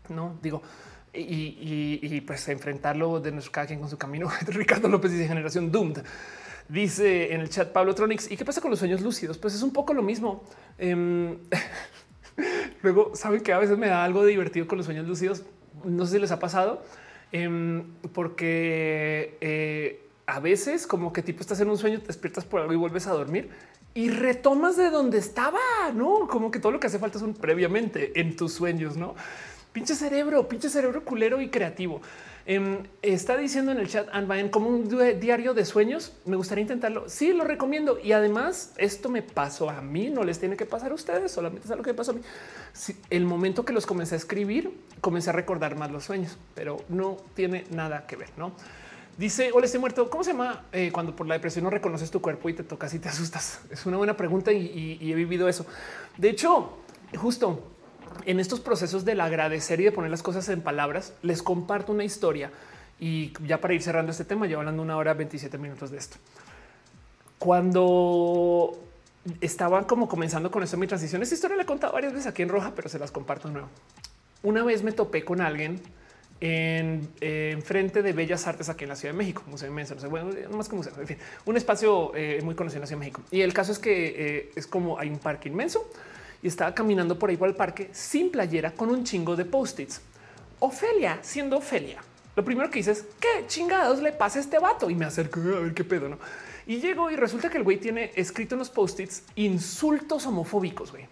No 0.09 0.39
digo, 0.43 0.63
y, 1.13 2.21
pues 2.21 2.49
enfrentarlo 2.49 3.21
de 3.21 3.33
nuestro 3.33 3.53
cada 3.53 3.67
quien 3.67 3.81
con 3.81 3.91
su 3.91 3.99
camino. 3.99 4.31
Ricardo 4.47 4.89
López 4.89 5.11
dice 5.13 5.27
generación 5.27 5.73
doomed. 5.73 5.99
Dice 6.71 7.35
en 7.35 7.41
el 7.41 7.51
chat 7.51 7.73
Pablo 7.73 7.95
Tronix. 7.97 8.31
¿Y 8.31 8.37
qué 8.37 8.45
pasa 8.45 8.61
con 8.61 8.71
los 8.71 8.79
sueños 8.79 9.01
lúcidos? 9.01 9.39
Pues 9.39 9.55
es 9.55 9.63
un 9.63 9.73
poco 9.73 9.93
lo 9.93 10.03
mismo. 10.03 10.45
Em, 10.79 11.37
luego 12.83 13.17
saben 13.17 13.41
que 13.41 13.53
a 13.53 13.59
veces 13.59 13.77
me 13.77 13.89
da 13.89 14.05
algo 14.05 14.25
divertido 14.25 14.69
con 14.69 14.79
los 14.79 14.87
sueños 14.87 15.09
lúcidos. 15.09 15.43
No 15.85 16.07
sé 16.07 16.13
si 16.13 16.19
les 16.21 16.31
ha 16.31 16.39
pasado, 16.39 16.83
em, 17.33 17.85
porque 18.13 19.37
eh, 19.41 20.07
a 20.27 20.39
veces 20.39 20.87
como 20.87 21.13
que 21.13 21.23
tipo 21.23 21.41
estás 21.41 21.61
en 21.61 21.71
un 21.71 21.77
sueño, 21.77 22.01
te 22.01 22.07
despiertas 22.07 22.45
por 22.45 22.61
algo 22.61 22.73
y 22.73 22.77
vuelves 22.77 23.09
a 23.09 23.13
dormir 23.13 23.51
y 23.93 24.11
retomas 24.11 24.77
de 24.77 24.91
donde 24.91 25.19
estaba, 25.19 25.59
no 25.95 26.29
como 26.29 26.53
que 26.53 26.61
todo 26.61 26.71
lo 26.71 26.79
que 26.79 26.87
hace 26.87 27.01
falta 27.01 27.19
es 27.19 27.25
un 27.25 27.35
previamente 27.35 28.21
en 28.21 28.37
tus 28.37 28.53
sueños, 28.53 28.97
no 28.97 29.17
pinche 29.73 29.95
cerebro, 29.95 30.49
pinche 30.49 30.69
cerebro 30.69 31.05
culero 31.05 31.41
y 31.41 31.49
creativo. 31.49 32.01
Em, 32.47 32.79
está 33.03 33.37
diciendo 33.37 33.71
en 33.71 33.79
el 33.79 33.89
chat 33.89 34.09
Anne 34.13 34.51
como 34.51 34.69
un 34.71 34.89
diario 35.21 35.55
de 35.55 35.65
sueños. 35.65 36.13
Me 36.25 36.37
gustaría 36.37 36.63
intentarlo. 36.63 37.09
Sí, 37.09 37.33
lo 37.33 37.45
recomiendo. 37.45 37.99
Y 38.03 38.13
además, 38.13 38.73
esto 38.77 39.09
me 39.09 39.23
pasó 39.23 39.71
a 39.71 39.81
mí, 39.81 40.11
no 40.11 40.25
les 40.25 40.39
tiene 40.39 40.57
que 40.57 40.67
pasar 40.67 40.91
a 40.91 40.95
ustedes, 40.95 41.31
solamente 41.31 41.67
es 41.67 41.71
algo 41.71 41.85
que 41.85 41.95
pasó 41.95 42.13
a 42.13 42.15
mí. 42.15 42.23
el 43.11 43.25
momento 43.25 43.65
que 43.65 43.73
los 43.73 43.87
comencé 43.87 44.15
a 44.15 44.19
escribir, 44.19 44.73
comencé 45.01 45.31
a 45.31 45.33
recordar 45.33 45.77
más 45.77 45.91
los 45.91 46.05
sueños, 46.05 46.39
pero 46.55 46.83
no 46.89 47.19
tiene 47.35 47.65
nada 47.71 48.07
que 48.07 48.17
ver, 48.17 48.31
no? 48.37 48.53
Dice, 49.19 49.51
hola, 49.53 49.67
estoy 49.67 49.81
muerto. 49.81 50.09
¿Cómo 50.09 50.25
se 50.25 50.33
llama 50.33 50.65
eh, 50.73 50.91
cuando 50.93 51.15
por 51.15 51.27
la 51.27 51.35
depresión 51.35 51.65
no 51.65 51.71
reconoces 51.71 52.11
tu 52.11 52.23
cuerpo 52.23 52.49
y 52.49 52.55
te 52.55 52.65
tocas 52.65 52.95
y 52.95 52.99
te 52.99 53.11
asustas? 53.11 53.61
Es 53.71 53.85
una 53.85 53.99
buena 53.99 54.17
pregunta 54.17 54.51
y 54.51 54.99
he 55.03 55.15
vivido 55.15 55.47
eso. 55.49 55.67
De 56.17 56.31
hecho, 56.31 56.79
justo 57.17 57.63
en 58.27 58.41
estos 58.41 58.61
procesos 58.61 59.05
del 59.05 59.20
agradecer 59.20 59.81
y 59.81 59.85
de 59.85 59.93
poner 59.93 60.11
las 60.11 60.23
cosas 60.23 60.49
en 60.49 60.62
palabras, 60.62 61.12
les 61.23 61.43
comparto 61.43 61.93
una 61.93 62.05
historia 62.05 62.51
y 62.99 63.32
ya 63.47 63.61
para 63.61 63.74
ir 63.74 63.82
cerrando 63.82 64.12
este 64.12 64.24
tema, 64.24 64.47
ya 64.47 64.59
hablando 64.59 64.82
una 64.82 64.97
hora 64.97 65.15
27 65.15 65.57
minutos 65.59 65.91
de 65.91 65.99
esto. 65.99 66.16
Cuando 67.39 68.78
estaba 69.41 69.87
como 69.87 70.09
comenzando 70.09 70.51
con 70.51 70.62
esto 70.62 70.77
mi 70.77 70.87
transición, 70.87 71.23
esta 71.23 71.35
historia 71.35 71.57
la 71.57 71.62
he 71.62 71.66
contado 71.66 71.95
varias 71.95 72.12
veces 72.12 72.27
aquí 72.27 72.43
en 72.43 72.51
Roja, 72.51 72.73
pero 72.77 72.89
se 72.89 72.99
las 72.99 73.11
comparto 73.11 73.49
de 73.49 73.55
nuevo. 73.55 73.69
Una 74.43 74.62
vez 74.65 74.82
me 74.82 74.93
topé 74.93 75.24
con 75.24 75.41
alguien 75.41 75.81
en, 76.41 77.09
frente 77.62 78.03
de 78.03 78.12
Bellas 78.12 78.47
Artes 78.47 78.69
aquí 78.69 78.85
en 78.85 78.91
la 78.91 78.97
Ciudad 78.97 79.15
de 79.15 79.19
México, 79.19 79.43
museo 79.47 79.69
inmenso, 79.69 79.95
no 79.95 80.01
sé, 80.01 80.07
bueno, 80.07 80.31
no 80.51 80.57
más 80.57 80.69
que 80.69 80.77
museo, 80.77 80.93
en 80.99 81.07
fin, 81.07 81.19
un 81.45 81.57
espacio 81.57 82.12
eh, 82.15 82.41
muy 82.43 82.55
conocido 82.55 82.78
en 82.78 82.81
la 82.82 82.87
Ciudad 82.87 83.01
de 83.01 83.07
México. 83.07 83.23
Y 83.31 83.41
el 83.43 83.53
caso 83.53 83.73
es 83.73 83.78
que 83.78 84.15
eh, 84.16 84.51
es 84.57 84.66
como 84.66 84.99
hay 84.99 85.09
un 85.09 85.19
parque 85.19 85.49
inmenso 85.49 85.87
y 86.43 86.49
estaba 86.49 86.75
caminando 86.75 87.19
por 87.19 87.31
ahí 87.31 87.37
por 87.37 87.49
el 87.49 87.55
parque 87.55 87.91
sin 87.93 88.31
playera 88.31 88.73
con 88.73 88.91
un 88.91 89.05
chingo 89.05 89.37
de 89.37 89.45
post-its. 89.45 90.01
Ofelia, 90.59 91.19
siendo 91.23 91.59
Ofelia, 91.59 92.03
lo 92.37 92.45
primero 92.45 92.71
que 92.71 92.79
dices 92.79 92.99
es 92.99 93.05
qué 93.19 93.47
chingados 93.47 94.01
le 94.01 94.12
pasa 94.12 94.39
a 94.39 94.43
este 94.43 94.59
vato 94.59 94.89
y 94.91 94.95
me 94.95 95.05
acerco 95.05 95.41
a 95.41 95.61
ver 95.61 95.75
qué 95.75 95.85
pedo, 95.85 96.09
no? 96.09 96.19
Y 96.67 96.81
llego 96.81 97.11
y 97.11 97.17
resulta 97.17 97.51
que 97.51 97.59
el 97.59 97.65
güey 97.65 97.79
tiene 97.79 98.12
escrito 98.15 98.55
en 98.55 98.61
los 98.61 98.71
post-its 98.71 99.25
insultos 99.37 100.27
homofóbicos, 100.27 100.93
güey. 100.93 101.07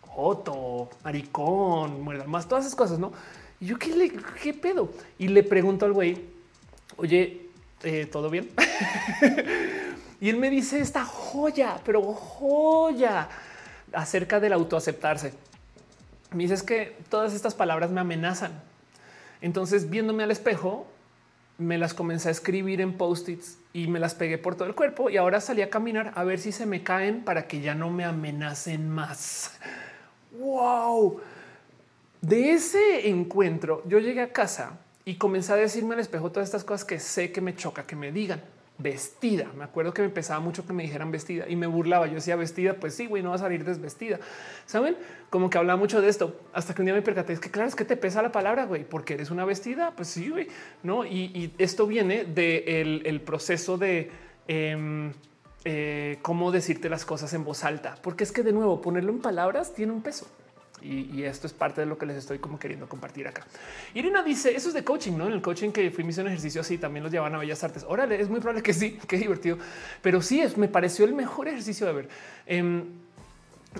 Joto, 0.00 0.90
maricón, 1.04 2.02
muerda 2.02 2.24
más, 2.24 2.48
todas 2.48 2.64
esas 2.64 2.76
cosas, 2.76 2.98
no? 2.98 3.12
Y 3.60 3.66
yo 3.66 3.78
qué, 3.78 3.94
le, 3.94 4.12
qué 4.42 4.54
pedo 4.54 4.90
y 5.18 5.28
le 5.28 5.42
pregunto 5.42 5.86
al 5.86 5.92
güey, 5.92 6.20
oye, 6.96 7.48
eh, 7.82 8.06
todo 8.10 8.30
bien? 8.30 8.50
y 10.20 10.28
él 10.28 10.36
me 10.36 10.50
dice 10.50 10.80
esta 10.80 11.04
joya, 11.04 11.80
pero 11.84 12.02
joya 12.02 13.28
acerca 13.94 14.40
del 14.40 14.52
autoaceptarse. 14.52 15.32
Me 16.32 16.42
dices 16.42 16.62
que 16.62 16.96
todas 17.08 17.34
estas 17.34 17.54
palabras 17.54 17.90
me 17.90 18.00
amenazan. 18.00 18.52
Entonces, 19.40 19.90
viéndome 19.90 20.24
al 20.24 20.30
espejo, 20.30 20.86
me 21.58 21.78
las 21.78 21.94
comencé 21.94 22.28
a 22.28 22.32
escribir 22.32 22.80
en 22.80 22.96
post-its 22.96 23.58
y 23.72 23.86
me 23.86 24.00
las 24.00 24.14
pegué 24.14 24.38
por 24.38 24.56
todo 24.56 24.66
el 24.66 24.74
cuerpo 24.74 25.10
y 25.10 25.16
ahora 25.16 25.40
salí 25.40 25.62
a 25.62 25.70
caminar 25.70 26.12
a 26.16 26.24
ver 26.24 26.40
si 26.40 26.50
se 26.50 26.66
me 26.66 26.82
caen 26.82 27.24
para 27.24 27.46
que 27.46 27.60
ya 27.60 27.74
no 27.74 27.90
me 27.90 28.04
amenacen 28.04 28.88
más. 28.88 29.52
Wow. 30.36 31.20
De 32.20 32.50
ese 32.50 33.08
encuentro 33.08 33.84
yo 33.86 34.00
llegué 34.00 34.20
a 34.20 34.32
casa 34.32 34.80
y 35.04 35.14
comencé 35.14 35.52
a 35.52 35.56
decirme 35.56 35.94
al 35.94 36.00
espejo 36.00 36.32
todas 36.32 36.48
estas 36.48 36.64
cosas 36.64 36.84
que 36.84 36.98
sé 36.98 37.30
que 37.30 37.40
me 37.40 37.54
choca 37.54 37.86
que 37.86 37.94
me 37.94 38.10
digan 38.10 38.42
vestida. 38.78 39.50
Me 39.56 39.64
acuerdo 39.64 39.94
que 39.94 40.02
me 40.02 40.08
pesaba 40.08 40.40
mucho 40.40 40.66
que 40.66 40.72
me 40.72 40.82
dijeran 40.82 41.10
vestida 41.10 41.48
y 41.48 41.56
me 41.56 41.66
burlaba. 41.66 42.06
Yo 42.06 42.14
decía 42.14 42.36
vestida, 42.36 42.74
pues 42.74 42.94
sí, 42.94 43.06
güey, 43.06 43.22
no 43.22 43.30
vas 43.30 43.40
a 43.40 43.44
salir 43.44 43.64
desvestida. 43.64 44.18
Saben 44.66 44.96
como 45.30 45.48
que 45.50 45.58
hablaba 45.58 45.78
mucho 45.78 46.00
de 46.00 46.08
esto 46.08 46.40
hasta 46.52 46.74
que 46.74 46.82
un 46.82 46.86
día 46.86 46.94
me 46.94 47.02
percaté 47.02 47.32
es 47.32 47.40
que 47.40 47.50
claro, 47.50 47.68
es 47.68 47.74
que 47.74 47.84
te 47.84 47.96
pesa 47.96 48.22
la 48.22 48.32
palabra, 48.32 48.64
güey, 48.66 48.84
porque 48.84 49.14
eres 49.14 49.30
una 49.30 49.44
vestida. 49.44 49.92
Pues 49.94 50.08
sí, 50.08 50.28
güey, 50.28 50.48
no. 50.82 51.04
Y, 51.04 51.52
esto 51.58 51.86
viene 51.86 52.24
del 52.24 53.02
el 53.04 53.20
proceso 53.20 53.78
de 53.78 54.10
em, 54.48 55.12
eh, 55.64 56.18
cómo 56.22 56.50
decirte 56.50 56.88
las 56.88 57.04
cosas 57.04 57.32
en 57.32 57.44
voz 57.44 57.64
alta, 57.64 57.96
porque 58.02 58.24
es 58.24 58.32
que 58.32 58.42
de 58.42 58.52
nuevo 58.52 58.80
ponerlo 58.80 59.12
en 59.12 59.20
palabras 59.20 59.72
tiene 59.74 59.92
un 59.92 60.02
peso. 60.02 60.26
Y, 60.84 61.24
esto 61.24 61.46
es 61.46 61.54
parte 61.54 61.80
de 61.80 61.86
lo 61.86 61.96
que 61.96 62.04
les 62.04 62.16
estoy 62.16 62.38
como 62.38 62.58
queriendo 62.58 62.86
compartir 62.86 63.26
acá. 63.26 63.46
Irina 63.94 64.22
dice 64.22 64.54
eso 64.54 64.68
es 64.68 64.74
de 64.74 64.84
coaching, 64.84 65.12
no 65.16 65.26
en 65.26 65.32
el 65.32 65.40
coaching 65.40 65.70
que 65.70 65.90
fui 65.90 66.04
mis 66.04 66.18
ejercicio 66.18 66.60
así 66.60 66.76
también 66.76 67.02
los 67.02 67.10
llevan 67.10 67.34
a 67.34 67.38
Bellas 67.38 67.64
Artes. 67.64 67.84
Órale, 67.88 68.20
es 68.20 68.28
muy 68.28 68.40
probable 68.40 68.62
que 68.62 68.74
sí, 68.74 68.98
qué 69.08 69.16
divertido, 69.16 69.58
pero 70.02 70.20
sí 70.20 70.40
es, 70.40 70.58
me 70.58 70.68
pareció 70.68 71.06
el 71.06 71.14
mejor 71.14 71.48
ejercicio 71.48 71.86
de 71.86 71.92
ver. 71.92 72.08
Em, 72.46 72.84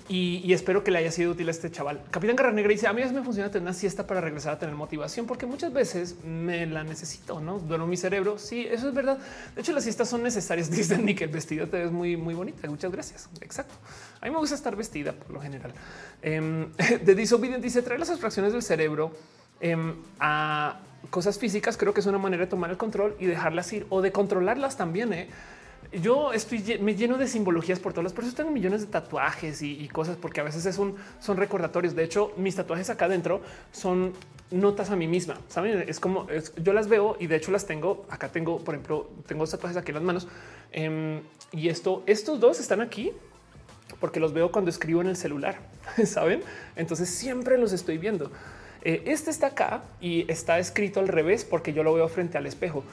y, 0.08 0.52
espero 0.52 0.82
que 0.82 0.90
le 0.90 0.98
haya 0.98 1.10
sido 1.10 1.32
útil 1.32 1.48
a 1.48 1.50
este 1.50 1.70
chaval. 1.70 2.02
Capitán 2.10 2.36
Garra 2.36 2.52
Negra 2.52 2.70
dice: 2.72 2.86
A 2.86 2.92
mí 2.92 3.02
me 3.04 3.22
funciona 3.22 3.48
tener 3.48 3.62
una 3.62 3.72
siesta 3.72 4.06
para 4.06 4.20
regresar 4.20 4.54
a 4.54 4.58
tener 4.58 4.74
motivación, 4.74 5.26
porque 5.26 5.46
muchas 5.46 5.72
veces 5.72 6.16
me 6.24 6.66
la 6.66 6.82
necesito, 6.82 7.40
no 7.40 7.58
duermo 7.58 7.86
mi 7.86 7.96
cerebro. 7.96 8.38
Sí, 8.38 8.66
eso 8.68 8.88
es 8.88 8.94
verdad. 8.94 9.18
De 9.54 9.60
hecho, 9.60 9.72
las 9.72 9.84
siestas 9.84 10.08
son 10.08 10.22
necesarias. 10.22 10.70
Dicen 10.74 11.04
ni 11.04 11.12
el 11.12 11.28
vestido 11.28 11.68
te 11.68 11.78
ves 11.78 11.92
muy, 11.92 12.16
muy 12.16 12.34
bonita. 12.34 12.68
Muchas 12.68 12.90
gracias. 12.90 13.28
Exacto. 13.40 13.74
A 14.24 14.26
mí 14.26 14.32
me 14.32 14.38
gusta 14.38 14.54
estar 14.54 14.74
vestida 14.74 15.12
por 15.12 15.30
lo 15.32 15.40
general. 15.42 15.74
Em, 16.22 16.72
de 17.04 17.14
Disobedient 17.14 17.62
dice: 17.62 17.82
traer 17.82 18.00
las 18.00 18.08
abstracciones 18.08 18.54
del 18.54 18.62
cerebro 18.62 19.12
em, 19.60 19.96
a 20.18 20.80
cosas 21.10 21.38
físicas. 21.38 21.76
Creo 21.76 21.92
que 21.92 22.00
es 22.00 22.06
una 22.06 22.16
manera 22.16 22.44
de 22.44 22.50
tomar 22.50 22.70
el 22.70 22.78
control 22.78 23.16
y 23.20 23.26
dejarlas 23.26 23.70
ir 23.74 23.86
o 23.90 24.00
de 24.00 24.12
controlarlas 24.12 24.78
también. 24.78 25.12
¿eh? 25.12 25.28
yo 25.92 26.32
estoy 26.32 26.78
me 26.80 26.94
lleno 26.94 27.18
de 27.18 27.28
simbologías 27.28 27.78
por 27.78 27.92
todas 27.92 28.04
las 28.04 28.12
personas. 28.14 28.34
Tengo 28.34 28.50
millones 28.50 28.80
de 28.80 28.86
tatuajes 28.86 29.60
y, 29.60 29.86
cosas 29.88 30.16
porque 30.16 30.40
a 30.40 30.44
veces 30.44 30.64
es 30.64 30.78
un, 30.78 30.96
son 31.20 31.36
recordatorios. 31.36 31.94
De 31.94 32.02
hecho, 32.02 32.32
mis 32.38 32.56
tatuajes 32.56 32.88
acá 32.88 33.04
adentro 33.04 33.42
son 33.72 34.14
notas 34.50 34.88
a 34.88 34.96
mí 34.96 35.06
misma. 35.06 35.36
Saben, 35.48 35.84
es 35.86 36.00
como 36.00 36.28
yo 36.56 36.72
las 36.72 36.88
veo 36.88 37.18
y 37.20 37.26
de 37.26 37.36
hecho 37.36 37.52
las 37.52 37.66
tengo. 37.66 38.06
Acá 38.08 38.28
tengo, 38.28 38.58
por 38.58 38.74
ejemplo, 38.74 39.10
tengo 39.26 39.46
tatuajes 39.46 39.76
aquí 39.76 39.90
en 39.90 39.96
las 39.96 40.04
manos 40.04 40.28
em, 40.72 41.20
y 41.52 41.68
esto, 41.68 42.02
estos 42.06 42.40
dos 42.40 42.58
están 42.58 42.80
aquí 42.80 43.12
porque 44.04 44.20
los 44.20 44.34
veo 44.34 44.52
cuando 44.52 44.70
escribo 44.70 45.00
en 45.00 45.06
el 45.06 45.16
celular. 45.16 45.56
Saben, 46.04 46.42
entonces 46.76 47.08
siempre 47.08 47.56
los 47.56 47.72
estoy 47.72 47.96
viendo. 47.96 48.30
Eh, 48.82 49.02
este 49.06 49.30
está 49.30 49.46
acá 49.46 49.82
y 49.98 50.30
está 50.30 50.58
escrito 50.58 51.00
al 51.00 51.08
revés 51.08 51.46
porque 51.46 51.72
yo 51.72 51.82
lo 51.82 51.94
veo 51.94 52.06
frente 52.08 52.36
al 52.36 52.44
espejo 52.44 52.84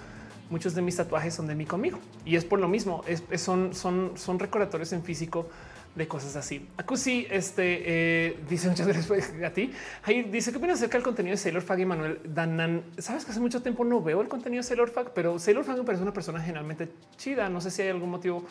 muchos 0.50 0.74
de 0.74 0.82
mis 0.82 0.96
tatuajes 0.96 1.34
son 1.34 1.48
de 1.48 1.56
mí 1.56 1.66
conmigo 1.66 2.00
y 2.24 2.38
es 2.38 2.46
por 2.46 2.60
lo 2.60 2.70
mismo. 2.70 3.04
son, 3.36 3.76
son, 3.76 4.14
son 4.16 4.40
recordatorios 4.40 4.94
en 4.94 5.04
físico 5.04 5.50
de 5.96 6.08
cosas 6.08 6.38
así. 6.38 6.66
Acusi 6.78 7.28
este 7.30 7.84
eh, 7.86 8.38
dice 8.50 8.70
muchas 8.70 8.88
gracias 8.88 9.34
a 9.44 9.50
ti. 9.50 9.74
Ahí 10.04 10.24
dice 10.24 10.52
que 10.52 10.60
opinas 10.60 10.78
acerca 10.78 10.98
del 10.98 11.04
contenido 11.04 11.34
de 11.34 11.38
Sailor 11.38 11.62
Fag 11.62 11.80
y 11.80 11.86
Manuel 11.86 12.20
Danan. 12.24 12.84
Sabes 13.00 13.26
que 13.26 13.32
hace 13.32 13.42
mucho 13.42 13.62
tiempo 13.62 13.84
no 13.84 14.02
veo 14.02 14.22
el 14.22 14.30
contenido 14.30 14.62
de 14.62 14.68
Sailor 14.68 14.90
Fag, 14.90 15.12
pero 15.14 15.40
Sailor 15.40 15.66
Fag 15.66 15.78
me 15.78 15.84
parece 15.84 16.04
una 16.04 16.14
persona 16.14 16.40
generalmente 16.40 16.88
chida. 17.18 17.50
No 17.50 17.60
sé 17.60 17.70
si 17.70 17.82
hay 17.82 17.90
algún 17.90 18.10
motivo 18.12 18.46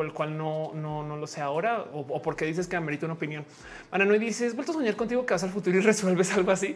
por 0.00 0.06
el 0.06 0.14
cual 0.14 0.38
no, 0.38 0.72
no, 0.72 1.02
no 1.02 1.18
lo 1.18 1.26
sé 1.26 1.42
ahora 1.42 1.84
o, 1.92 2.22
porque 2.22 2.46
dices 2.46 2.66
que 2.66 2.74
amerita 2.74 3.04
una 3.04 3.16
opinión. 3.16 3.44
Ana 3.90 4.06
no 4.06 4.14
dices 4.14 4.54
vuelto 4.54 4.72
a 4.72 4.76
soñar 4.76 4.96
contigo 4.96 5.26
que 5.26 5.34
vas 5.34 5.42
al 5.42 5.50
futuro 5.50 5.76
y 5.76 5.80
resuelves 5.82 6.32
algo 6.32 6.52
así. 6.52 6.74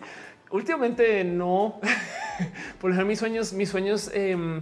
Últimamente 0.51 1.25
no. 1.25 1.81
por 2.83 2.91
ejemplo, 2.91 3.09
mis 3.09 3.19
sueños, 3.19 3.55
mis 3.55 3.71
sueños, 3.71 4.11
em, 4.13 4.61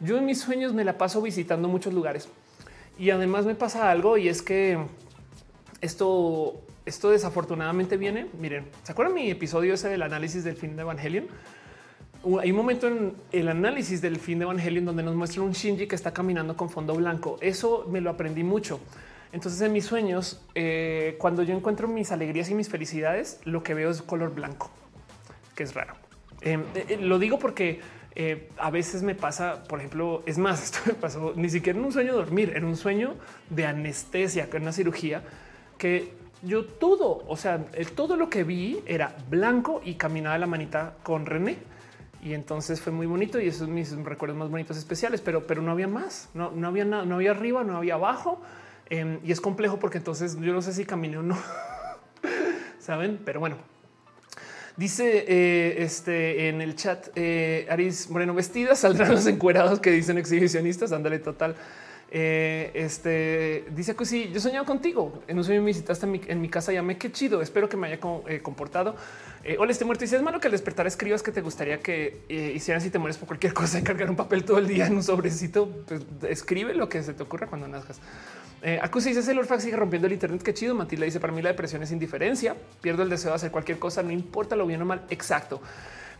yo 0.00 0.18
en 0.18 0.26
mis 0.26 0.40
sueños 0.40 0.74
me 0.74 0.82
la 0.82 0.98
paso 0.98 1.22
visitando 1.22 1.68
muchos 1.68 1.94
lugares 1.94 2.28
y 2.98 3.10
además 3.10 3.46
me 3.46 3.54
pasa 3.54 3.92
algo 3.92 4.18
y 4.18 4.28
es 4.28 4.42
que 4.42 4.76
esto, 5.80 6.60
esto 6.86 7.10
desafortunadamente 7.10 7.96
viene. 7.96 8.26
Miren, 8.40 8.66
¿se 8.82 8.90
acuerdan 8.90 9.14
mi 9.14 9.30
episodio 9.30 9.74
ese 9.74 9.88
del 9.88 10.02
análisis 10.02 10.42
del 10.42 10.56
fin 10.56 10.74
de 10.74 10.82
Evangelion? 10.82 11.28
Hay 12.40 12.50
un 12.50 12.56
momento 12.56 12.86
en 12.86 13.14
el 13.32 13.48
análisis 13.48 14.02
del 14.02 14.18
fin 14.18 14.38
de 14.38 14.44
Evangelion 14.44 14.84
donde 14.84 15.02
nos 15.02 15.14
muestran 15.14 15.46
un 15.46 15.52
Shinji 15.52 15.86
que 15.86 15.94
está 15.94 16.12
caminando 16.12 16.56
con 16.56 16.68
fondo 16.68 16.94
blanco. 16.94 17.38
Eso 17.40 17.86
me 17.90 18.00
lo 18.00 18.10
aprendí 18.10 18.44
mucho. 18.44 18.80
Entonces 19.32 19.60
en 19.62 19.72
mis 19.72 19.86
sueños, 19.86 20.42
eh, 20.54 21.16
cuando 21.18 21.42
yo 21.42 21.56
encuentro 21.56 21.88
mis 21.88 22.12
alegrías 22.12 22.50
y 22.50 22.54
mis 22.54 22.68
felicidades, 22.68 23.40
lo 23.44 23.62
que 23.62 23.74
veo 23.74 23.90
es 23.90 24.02
color 24.02 24.34
blanco, 24.34 24.70
que 25.54 25.62
es 25.62 25.74
raro. 25.74 25.94
Eh, 26.42 26.58
eh, 26.74 26.98
lo 27.00 27.18
digo 27.18 27.38
porque 27.38 27.80
a 28.58 28.70
veces 28.70 29.02
me 29.02 29.14
pasa, 29.14 29.64
por 29.64 29.78
ejemplo, 29.78 30.22
es 30.26 30.36
más, 30.36 30.62
esto 30.64 30.80
me 30.86 30.94
pasó 30.94 31.32
ni 31.36 31.48
siquiera 31.48 31.78
en 31.78 31.86
un 31.86 31.92
sueño 31.92 32.12
de 32.12 32.18
dormir, 32.18 32.52
en 32.54 32.64
un 32.64 32.76
sueño 32.76 33.14
de 33.48 33.64
anestesia, 33.64 34.50
con 34.50 34.62
una 34.62 34.72
cirugía 34.72 35.22
que 35.78 36.12
yo 36.42 36.66
todo, 36.66 37.24
o 37.26 37.36
sea, 37.36 37.64
todo 37.94 38.16
lo 38.16 38.28
que 38.28 38.44
vi 38.44 38.80
era 38.84 39.16
blanco 39.30 39.80
y 39.84 39.94
caminaba 39.94 40.36
la 40.36 40.46
manita 40.46 40.94
con 41.02 41.24
René 41.24 41.69
y 42.22 42.34
entonces 42.34 42.80
fue 42.80 42.92
muy 42.92 43.06
bonito 43.06 43.40
y 43.40 43.48
esos 43.48 43.60
son 43.60 43.74
mis 43.74 43.90
recuerdos 43.96 44.38
más 44.38 44.50
bonitos 44.50 44.76
especiales, 44.76 45.20
pero, 45.20 45.46
pero 45.46 45.62
no 45.62 45.70
había 45.70 45.88
más, 45.88 46.28
no, 46.34 46.50
no 46.50 46.68
había 46.68 46.84
nada, 46.84 47.04
no 47.04 47.16
había 47.16 47.30
arriba, 47.30 47.64
no 47.64 47.76
había 47.76 47.94
abajo. 47.94 48.40
Em, 48.90 49.20
y 49.24 49.30
es 49.30 49.40
complejo 49.40 49.78
porque 49.78 49.98
entonces 49.98 50.36
yo 50.40 50.52
no 50.52 50.60
sé 50.62 50.72
si 50.72 50.84
caminé 50.84 51.18
o 51.18 51.22
no, 51.22 51.38
saben, 52.78 53.20
pero 53.24 53.40
bueno. 53.40 53.56
Dice 54.76 55.24
eh, 55.28 55.82
este 55.82 56.48
en 56.48 56.60
el 56.60 56.74
chat 56.74 57.08
eh, 57.14 57.66
Aris 57.68 58.08
Moreno 58.08 58.34
vestida 58.34 58.74
saldrán 58.74 59.12
los 59.12 59.26
encuerados 59.26 59.78
que 59.80 59.90
dicen 59.90 60.16
exhibicionistas. 60.16 60.92
Ándale 60.92 61.18
total. 61.18 61.54
Eh, 62.12 62.72
este 62.74 63.66
dice 63.70 63.94
que 63.94 64.04
sí, 64.04 64.30
yo 64.32 64.40
soñaba 64.40 64.66
contigo. 64.66 65.22
En 65.28 65.38
un 65.38 65.44
sueño 65.44 65.60
me 65.60 65.66
visitaste 65.66 66.06
en 66.06 66.40
mi, 66.40 66.48
casa. 66.48 66.72
Llamé 66.72 66.98
qué 66.98 67.12
chido. 67.12 67.40
Espero 67.40 67.68
que 67.68 67.76
me 67.76 67.86
haya 67.86 68.00
eh, 68.28 68.40
comportado. 68.42 68.96
Eh, 69.44 69.56
hola, 69.58 69.72
este 69.72 69.84
muerto. 69.84 70.04
Y 70.04 70.08
si 70.08 70.16
es 70.16 70.22
malo 70.22 70.40
que 70.40 70.48
al 70.48 70.52
despertar 70.52 70.86
escribas 70.86 71.22
que 71.22 71.32
te 71.32 71.40
gustaría 71.40 71.78
que 71.78 72.24
hicieran 72.54 72.80
si 72.80 72.90
te 72.90 72.98
mueres 72.98 73.16
por 73.16 73.28
cualquier 73.28 73.54
cosa, 73.54 73.78
encargar 73.78 74.10
un 74.10 74.16
papel 74.16 74.44
todo 74.44 74.58
el 74.58 74.66
día 74.66 74.86
en 74.86 74.94
un 74.94 75.02
sobrecito. 75.02 75.68
Pues 75.86 76.02
escribe 76.28 76.74
lo 76.74 76.88
que 76.88 77.02
se 77.02 77.14
te 77.14 77.22
ocurra 77.22 77.46
cuando 77.46 77.68
nazcas. 77.68 78.00
Eh, 78.62 78.78
Acusa 78.82 79.08
dice 79.08 79.30
el 79.30 79.38
Orfax 79.38 79.62
sigue 79.62 79.76
rompiendo 79.76 80.06
el 80.06 80.12
Internet. 80.12 80.42
Qué 80.42 80.52
chido. 80.52 80.74
Matilda 80.74 81.04
dice 81.04 81.20
para 81.20 81.32
mí 81.32 81.40
la 81.42 81.50
depresión 81.50 81.82
es 81.82 81.92
indiferencia. 81.92 82.56
Pierdo 82.80 83.02
el 83.02 83.08
deseo 83.08 83.30
de 83.30 83.36
hacer 83.36 83.50
cualquier 83.50 83.78
cosa, 83.78 84.02
no 84.02 84.10
importa 84.10 84.56
lo 84.56 84.66
bien 84.66 84.82
o 84.82 84.84
mal. 84.84 85.02
Exacto. 85.10 85.60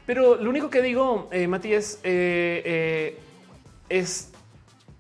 Pero 0.07 0.37
lo 0.37 0.49
único 0.49 0.71
que 0.71 0.83
digo, 0.83 1.29
eh, 1.31 1.49
eh, 2.05 3.19
es 3.89 4.30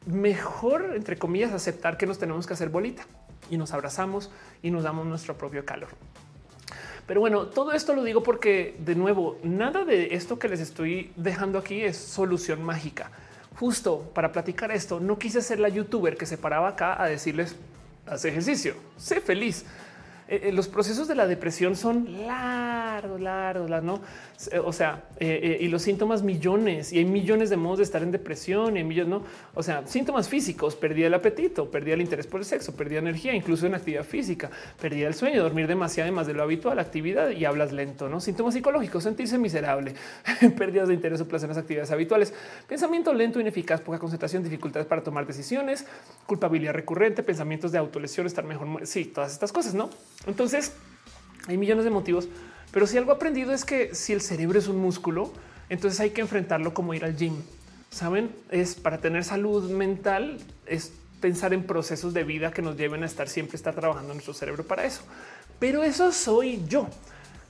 mejor, 0.06 0.92
entre 0.94 1.16
comillas, 1.16 1.52
aceptar 1.52 1.96
que 1.96 2.06
nos 2.06 2.18
tenemos 2.18 2.46
que 2.46 2.54
hacer 2.54 2.68
bolita 2.68 3.06
y 3.50 3.56
nos 3.56 3.72
abrazamos 3.72 4.30
y 4.62 4.70
nos 4.70 4.84
damos 4.84 5.06
nuestro 5.06 5.36
propio 5.36 5.64
calor. 5.64 5.88
Pero 7.06 7.20
bueno, 7.20 7.46
todo 7.46 7.72
esto 7.72 7.92
lo 7.94 8.04
digo 8.04 8.22
porque 8.22 8.76
de 8.78 8.94
nuevo, 8.94 9.38
nada 9.42 9.84
de 9.84 10.14
esto 10.14 10.38
que 10.38 10.48
les 10.48 10.60
estoy 10.60 11.12
dejando 11.16 11.58
aquí 11.58 11.82
es 11.82 11.96
solución 11.96 12.62
mágica. 12.62 13.10
Justo 13.58 14.10
para 14.14 14.32
platicar 14.32 14.70
esto, 14.70 15.00
no 15.00 15.18
quise 15.18 15.42
ser 15.42 15.58
la 15.58 15.68
youtuber 15.68 16.16
que 16.16 16.24
se 16.24 16.38
paraba 16.38 16.68
acá 16.68 17.02
a 17.02 17.06
decirles, 17.06 17.56
haz 18.06 18.24
ejercicio, 18.24 18.74
sé 18.96 19.20
feliz. 19.20 19.64
Eh, 20.30 20.48
eh, 20.48 20.52
los 20.52 20.68
procesos 20.68 21.08
de 21.08 21.16
la 21.16 21.26
depresión 21.26 21.74
son 21.74 22.24
largos, 22.24 23.20
largos, 23.20 23.68
no? 23.82 24.00
O 24.64 24.72
sea, 24.72 25.02
eh, 25.18 25.58
y 25.60 25.66
los 25.66 25.82
síntomas 25.82 26.22
millones 26.22 26.92
y 26.92 26.98
hay 26.98 27.04
millones 27.04 27.50
de 27.50 27.56
modos 27.56 27.78
de 27.78 27.84
estar 27.84 28.00
en 28.04 28.12
depresión 28.12 28.76
y 28.76 28.78
hay 28.78 28.84
millones, 28.84 29.10
no? 29.10 29.24
O 29.54 29.62
sea, 29.64 29.84
síntomas 29.88 30.28
físicos, 30.28 30.76
perdía 30.76 31.08
el 31.08 31.14
apetito, 31.14 31.68
perdía 31.68 31.94
el 31.94 32.00
interés 32.00 32.28
por 32.28 32.38
el 32.38 32.46
sexo, 32.46 32.76
perdía 32.76 33.00
energía, 33.00 33.34
incluso 33.34 33.66
en 33.66 33.74
actividad 33.74 34.04
física, 34.04 34.50
perdía 34.80 35.08
el 35.08 35.14
sueño, 35.14 35.42
dormir 35.42 35.66
demasiado 35.66 36.12
más 36.12 36.28
de 36.28 36.34
lo 36.34 36.44
habitual, 36.44 36.78
actividad 36.78 37.30
y 37.30 37.44
hablas 37.44 37.72
lento, 37.72 38.08
no? 38.08 38.20
Síntomas 38.20 38.54
psicológicos, 38.54 39.02
sentirse 39.02 39.36
miserable, 39.36 39.94
pérdidas 40.56 40.86
de 40.86 40.94
interés 40.94 41.20
o 41.20 41.26
placer 41.26 41.50
en 41.50 41.56
las 41.56 41.58
actividades 41.58 41.90
habituales, 41.90 42.32
pensamiento 42.68 43.12
lento, 43.12 43.40
ineficaz, 43.40 43.80
poca 43.80 43.98
concentración, 43.98 44.44
dificultades 44.44 44.86
para 44.86 45.02
tomar 45.02 45.26
decisiones, 45.26 45.84
culpabilidad 46.26 46.72
recurrente, 46.72 47.24
pensamientos 47.24 47.72
de 47.72 47.78
autolesión, 47.78 48.28
estar 48.28 48.44
mejor. 48.44 48.86
Sí, 48.86 49.06
todas 49.06 49.32
estas 49.32 49.50
cosas, 49.50 49.74
no? 49.74 49.90
Entonces 50.26 50.72
hay 51.46 51.56
millones 51.56 51.84
de 51.84 51.90
motivos, 51.90 52.28
pero 52.72 52.86
si 52.86 52.98
algo 52.98 53.12
aprendido 53.12 53.52
es 53.52 53.64
que 53.64 53.94
si 53.94 54.12
el 54.12 54.20
cerebro 54.20 54.58
es 54.58 54.68
un 54.68 54.78
músculo, 54.78 55.32
entonces 55.68 56.00
hay 56.00 56.10
que 56.10 56.20
enfrentarlo 56.20 56.74
como 56.74 56.94
ir 56.94 57.04
al 57.04 57.16
gym. 57.16 57.36
Saben, 57.90 58.30
es 58.50 58.74
para 58.74 58.98
tener 58.98 59.24
salud 59.24 59.70
mental, 59.70 60.38
es 60.66 60.92
pensar 61.20 61.52
en 61.52 61.64
procesos 61.64 62.14
de 62.14 62.24
vida 62.24 62.52
que 62.52 62.62
nos 62.62 62.76
lleven 62.76 63.02
a 63.02 63.06
estar 63.06 63.28
siempre 63.28 63.56
estar 63.56 63.74
trabajando 63.74 64.12
nuestro 64.14 64.34
cerebro 64.34 64.64
para 64.64 64.84
eso. 64.84 65.02
Pero 65.58 65.82
eso 65.82 66.12
soy 66.12 66.62
yo. 66.68 66.88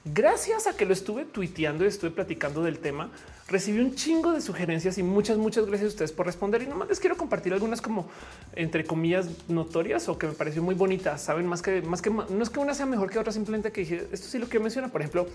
Gracias 0.04 0.66
a 0.66 0.74
que 0.74 0.86
lo 0.86 0.94
estuve 0.94 1.26
tuiteando 1.26 1.84
y 1.84 1.88
estuve 1.88 2.10
platicando 2.10 2.62
del 2.62 2.78
tema, 2.78 3.10
recibí 3.48 3.80
un 3.80 3.94
chingo 3.94 4.32
de 4.32 4.40
sugerencias 4.40 4.96
y 4.96 5.02
muchas, 5.02 5.36
muchas 5.36 5.66
gracias 5.66 5.88
a 5.88 5.92
ustedes 5.92 6.12
por 6.12 6.24
responder. 6.24 6.62
Y 6.62 6.66
nomás 6.66 6.88
les 6.88 6.98
quiero 7.00 7.18
compartir 7.18 7.52
algunas 7.52 7.82
como 7.82 8.08
entre 8.56 8.84
comillas 8.84 9.28
notorias 9.48 10.08
o 10.08 10.16
que 10.16 10.28
me 10.28 10.32
pareció 10.32 10.62
muy 10.62 10.74
bonitas. 10.74 11.20
Saben 11.20 11.46
más 11.46 11.60
que 11.60 11.82
más 11.82 12.00
que 12.00 12.08
no 12.08 12.42
es 12.42 12.48
que 12.48 12.60
una 12.60 12.72
sea 12.72 12.86
mejor 12.86 13.10
que 13.10 13.18
otra, 13.18 13.30
simplemente 13.30 13.72
que 13.72 13.82
dije 13.82 14.08
esto 14.10 14.26
sí 14.26 14.38
lo 14.38 14.48
que 14.48 14.58
menciona. 14.58 14.88
Por 14.88 15.02
ejemplo, 15.02 15.26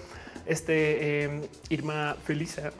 este 0.47 1.25
eh, 1.25 1.49
Irma 1.69 2.15
Felisa 2.25 2.71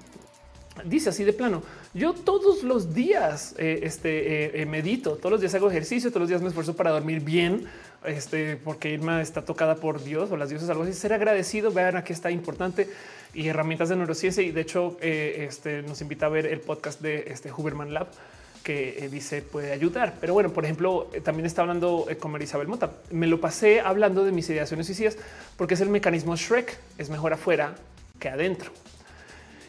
dice 0.83 1.09
así 1.09 1.23
de 1.23 1.33
plano. 1.33 1.61
Yo 1.93 2.13
todos 2.13 2.63
los 2.63 2.93
días 2.93 3.55
eh, 3.57 3.81
este, 3.83 4.61
eh, 4.61 4.65
medito, 4.65 5.17
todos 5.17 5.31
los 5.31 5.41
días 5.41 5.53
hago 5.55 5.69
ejercicio, 5.69 6.09
todos 6.09 6.21
los 6.21 6.29
días 6.29 6.41
me 6.41 6.49
esfuerzo 6.49 6.75
para 6.75 6.91
dormir 6.91 7.21
bien, 7.21 7.65
este, 8.07 8.57
porque 8.57 8.89
Irma 8.91 9.21
está 9.21 9.43
tocada 9.43 9.75
por 9.75 10.03
Dios 10.03 10.31
o 10.31 10.37
las 10.37 10.49
dioses, 10.49 10.69
algo 10.69 10.83
así. 10.83 10.93
Ser 10.93 11.13
agradecido. 11.13 11.71
Vean 11.71 11.97
aquí 11.97 12.13
está 12.13 12.31
importante 12.31 12.89
y 13.33 13.47
herramientas 13.47 13.89
de 13.89 13.95
neurociencia. 13.95 14.43
Y 14.43 14.51
de 14.51 14.61
hecho, 14.61 14.97
este, 15.01 15.81
nos 15.81 16.01
invita 16.01 16.25
a 16.25 16.29
ver 16.29 16.45
el 16.45 16.59
podcast 16.59 17.01
de 17.01 17.25
este 17.27 17.51
Huberman 17.51 17.93
Lab 17.93 18.07
que 18.63 19.09
dice 19.11 19.43
puede 19.43 19.71
ayudar. 19.71 20.15
Pero 20.19 20.33
bueno, 20.33 20.51
por 20.51 20.65
ejemplo, 20.65 21.09
también 21.23 21.45
está 21.45 21.61
hablando 21.61 22.07
con 22.19 22.41
Isabel 22.41 22.67
Mota. 22.67 22.91
Me 23.11 23.27
lo 23.27 23.39
pasé 23.39 23.79
hablando 23.79 24.25
de 24.25 24.31
mis 24.31 24.49
ideaciones 24.49 24.87
suicidas 24.87 25.17
porque 25.55 25.75
es 25.75 25.81
el 25.81 25.89
mecanismo 25.89 26.35
Shrek. 26.35 26.75
Es 26.97 27.09
mejor 27.09 27.33
afuera 27.33 27.75
que 28.19 28.29
adentro. 28.29 28.71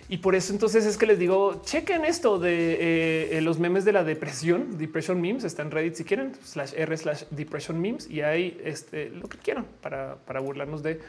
Y 0.09 0.19
por 0.19 0.37
eso 0.37 0.53
entonces 0.53 0.87
es 0.87 0.97
que 0.97 1.07
les 1.07 1.19
digo, 1.19 1.63
chequen 1.65 2.05
esto 2.05 2.39
de 2.39 3.37
eh, 3.37 3.41
los 3.41 3.59
memes 3.59 3.85
de 3.85 3.93
la 3.93 4.05
depresión, 4.05 4.79
depression 4.79 5.21
memes, 5.21 5.43
está 5.43 5.63
en 5.63 5.73
Reddit 5.73 5.95
si 5.95 6.05
quieren, 6.05 6.33
slash 6.45 6.75
R 6.77 6.97
slash 6.97 7.25
depression 7.31 7.81
memes 7.81 8.09
y 8.09 8.21
hay 8.21 8.61
este, 8.65 9.11
lo 9.11 9.29
que 9.29 9.39
quieran 9.39 9.67
para, 9.83 10.17
para 10.17 10.39
burlarnos 10.39 10.83
de 10.83 11.01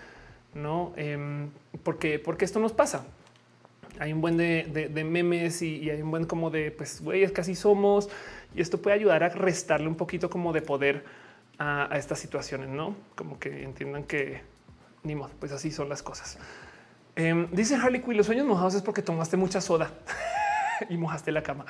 no, 0.56 0.94
eh, 0.98 1.48
porque, 1.84 2.18
porque 2.18 2.46
esto 2.46 2.60
nos 2.60 2.74
pasa. 2.74 3.06
Hay 4.00 4.14
un 4.14 4.22
buen 4.22 4.38
de, 4.38 4.90
memes 5.06 5.62
y, 5.62 5.78
y, 5.78 5.90
hay 5.92 6.02
un 6.02 6.10
buen 6.10 6.26
como 6.26 6.50
de 6.50 6.72
pues 6.72 7.02
güey, 7.02 7.24
es 7.24 7.32
que 7.32 7.42
así 7.42 7.56
somos 7.56 8.10
y 8.56 8.62
esto 8.62 8.82
puede 8.82 8.96
ayudar 8.96 9.24
a 9.24 9.30
restarle 9.30 9.88
un 9.88 9.96
poquito 9.96 10.30
como 10.30 10.54
de 10.54 10.62
poder 10.62 11.04
a, 11.60 11.94
a 11.94 11.98
estas 11.98 12.20
situaciones, 12.20 12.70
no 12.70 12.96
como 13.16 13.40
que 13.40 13.64
entiendan 13.64 14.04
que 14.04 14.42
ni 15.04 15.16
modo, 15.16 15.32
pues 15.40 15.52
así 15.52 15.72
son 15.72 15.88
las 15.88 16.02
cosas. 16.02 16.40
Eh, 17.18 17.48
dice 17.52 17.76
Harley 17.76 18.02
Quinn, 18.02 18.16
los 18.16 18.28
sueños 18.28 18.46
mojados 18.46 18.76
es 18.76 18.82
porque 18.84 19.02
tomaste 19.02 19.38
mucha 19.38 19.60
soda 19.60 19.92
y 20.90 20.98
mojaste 20.98 21.32
la 21.32 21.42
cama. 21.42 21.66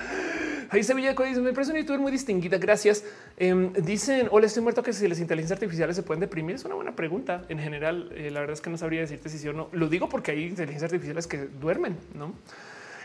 Ahí 0.69 0.84
Sevilla 0.84 1.14
dice, 1.14 1.40
me 1.40 1.53
parece 1.53 1.72
una 1.72 1.80
youtuber 1.80 1.99
muy 2.02 2.11
distinguida, 2.11 2.57
gracias. 2.57 3.06
Eh, 3.38 3.72
dicen, 3.82 4.28
hola, 4.32 4.48
estoy 4.48 4.61
muerto 4.61 4.84
que 4.84 4.91
si 4.91 5.07
las 5.07 5.19
inteligencias 5.19 5.56
artificiales 5.56 5.95
se 5.95 6.03
pueden 6.03 6.19
deprimir. 6.19 6.56
Es 6.56 6.65
una 6.65 6.76
buena 6.76 6.94
pregunta. 6.94 7.44
En 7.48 7.60
general, 7.60 8.11
eh, 8.14 8.30
la 8.32 8.41
verdad 8.41 8.56
es 8.56 8.61
que 8.61 8.69
no 8.69 8.78
sabría 8.78 8.99
decirte 8.99 9.30
si 9.30 9.38
sí 9.38 9.48
o 9.48 9.53
no. 9.53 9.69
Lo 9.72 9.88
digo 9.88 10.10
porque 10.10 10.32
hay 10.32 10.44
inteligencias 10.44 10.91
artificiales 10.91 11.26
que 11.28 11.38
duermen, 11.38 11.98
¿no? 12.14 12.34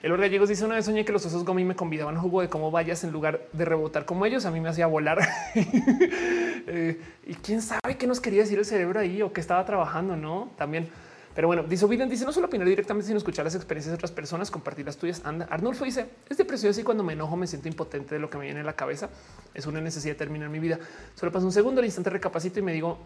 El 0.02 0.16
Gallegos 0.16 0.48
dice 0.48 0.64
una 0.64 0.74
vez 0.74 0.86
soñé 0.86 1.04
que 1.04 1.12
los 1.12 1.24
osos 1.24 1.44
Gomi 1.44 1.62
me 1.62 1.76
convidaban 1.76 2.16
a 2.16 2.20
jugo 2.20 2.40
de 2.40 2.48
cómo 2.48 2.72
vayas 2.72 3.04
en 3.04 3.12
lugar 3.12 3.46
de 3.52 3.64
rebotar 3.64 4.04
como 4.04 4.26
ellos. 4.26 4.44
A 4.44 4.50
mí 4.50 4.58
me 4.58 4.68
hacía 4.68 4.88
volar. 4.88 5.20
eh, 5.54 7.00
y 7.24 7.34
quién 7.34 7.62
sabe 7.62 7.96
qué 7.96 8.08
nos 8.08 8.20
quería 8.20 8.40
decir 8.40 8.58
el 8.58 8.64
cerebro 8.64 8.98
ahí 8.98 9.22
o 9.22 9.32
qué 9.32 9.40
estaba 9.40 9.64
trabajando, 9.64 10.16
no? 10.16 10.50
También 10.58 10.88
pero 11.34 11.48
bueno, 11.48 11.62
dice 11.62 11.86
Biden 11.86 12.08
dice 12.08 12.24
no 12.24 12.32
solo 12.32 12.46
opinar 12.46 12.68
directamente, 12.68 13.06
sino 13.06 13.18
escuchar 13.18 13.44
las 13.44 13.54
experiencias 13.54 13.92
de 13.92 13.96
otras 13.96 14.12
personas, 14.12 14.50
compartir 14.50 14.84
las 14.84 14.96
tuyas. 14.96 15.22
Anda. 15.24 15.46
Arnulfo 15.50 15.84
dice 15.84 16.06
es 16.28 16.36
depresión 16.36 16.70
así 16.70 16.82
cuando 16.82 17.02
me 17.02 17.14
enojo 17.14 17.36
me 17.36 17.46
siento 17.46 17.68
impotente 17.68 18.14
de 18.14 18.20
lo 18.20 18.28
que 18.28 18.38
me 18.38 18.44
viene 18.44 18.60
a 18.60 18.64
la 18.64 18.74
cabeza. 18.74 19.08
Es 19.54 19.66
una 19.66 19.80
necesidad 19.80 20.14
de 20.14 20.18
terminar 20.18 20.48
mi 20.50 20.58
vida. 20.58 20.78
Solo 21.14 21.32
pasa 21.32 21.46
un 21.46 21.52
segundo, 21.52 21.80
al 21.80 21.86
instante 21.86 22.10
recapacito 22.10 22.58
y 22.58 22.62
me 22.62 22.72
digo, 22.72 22.98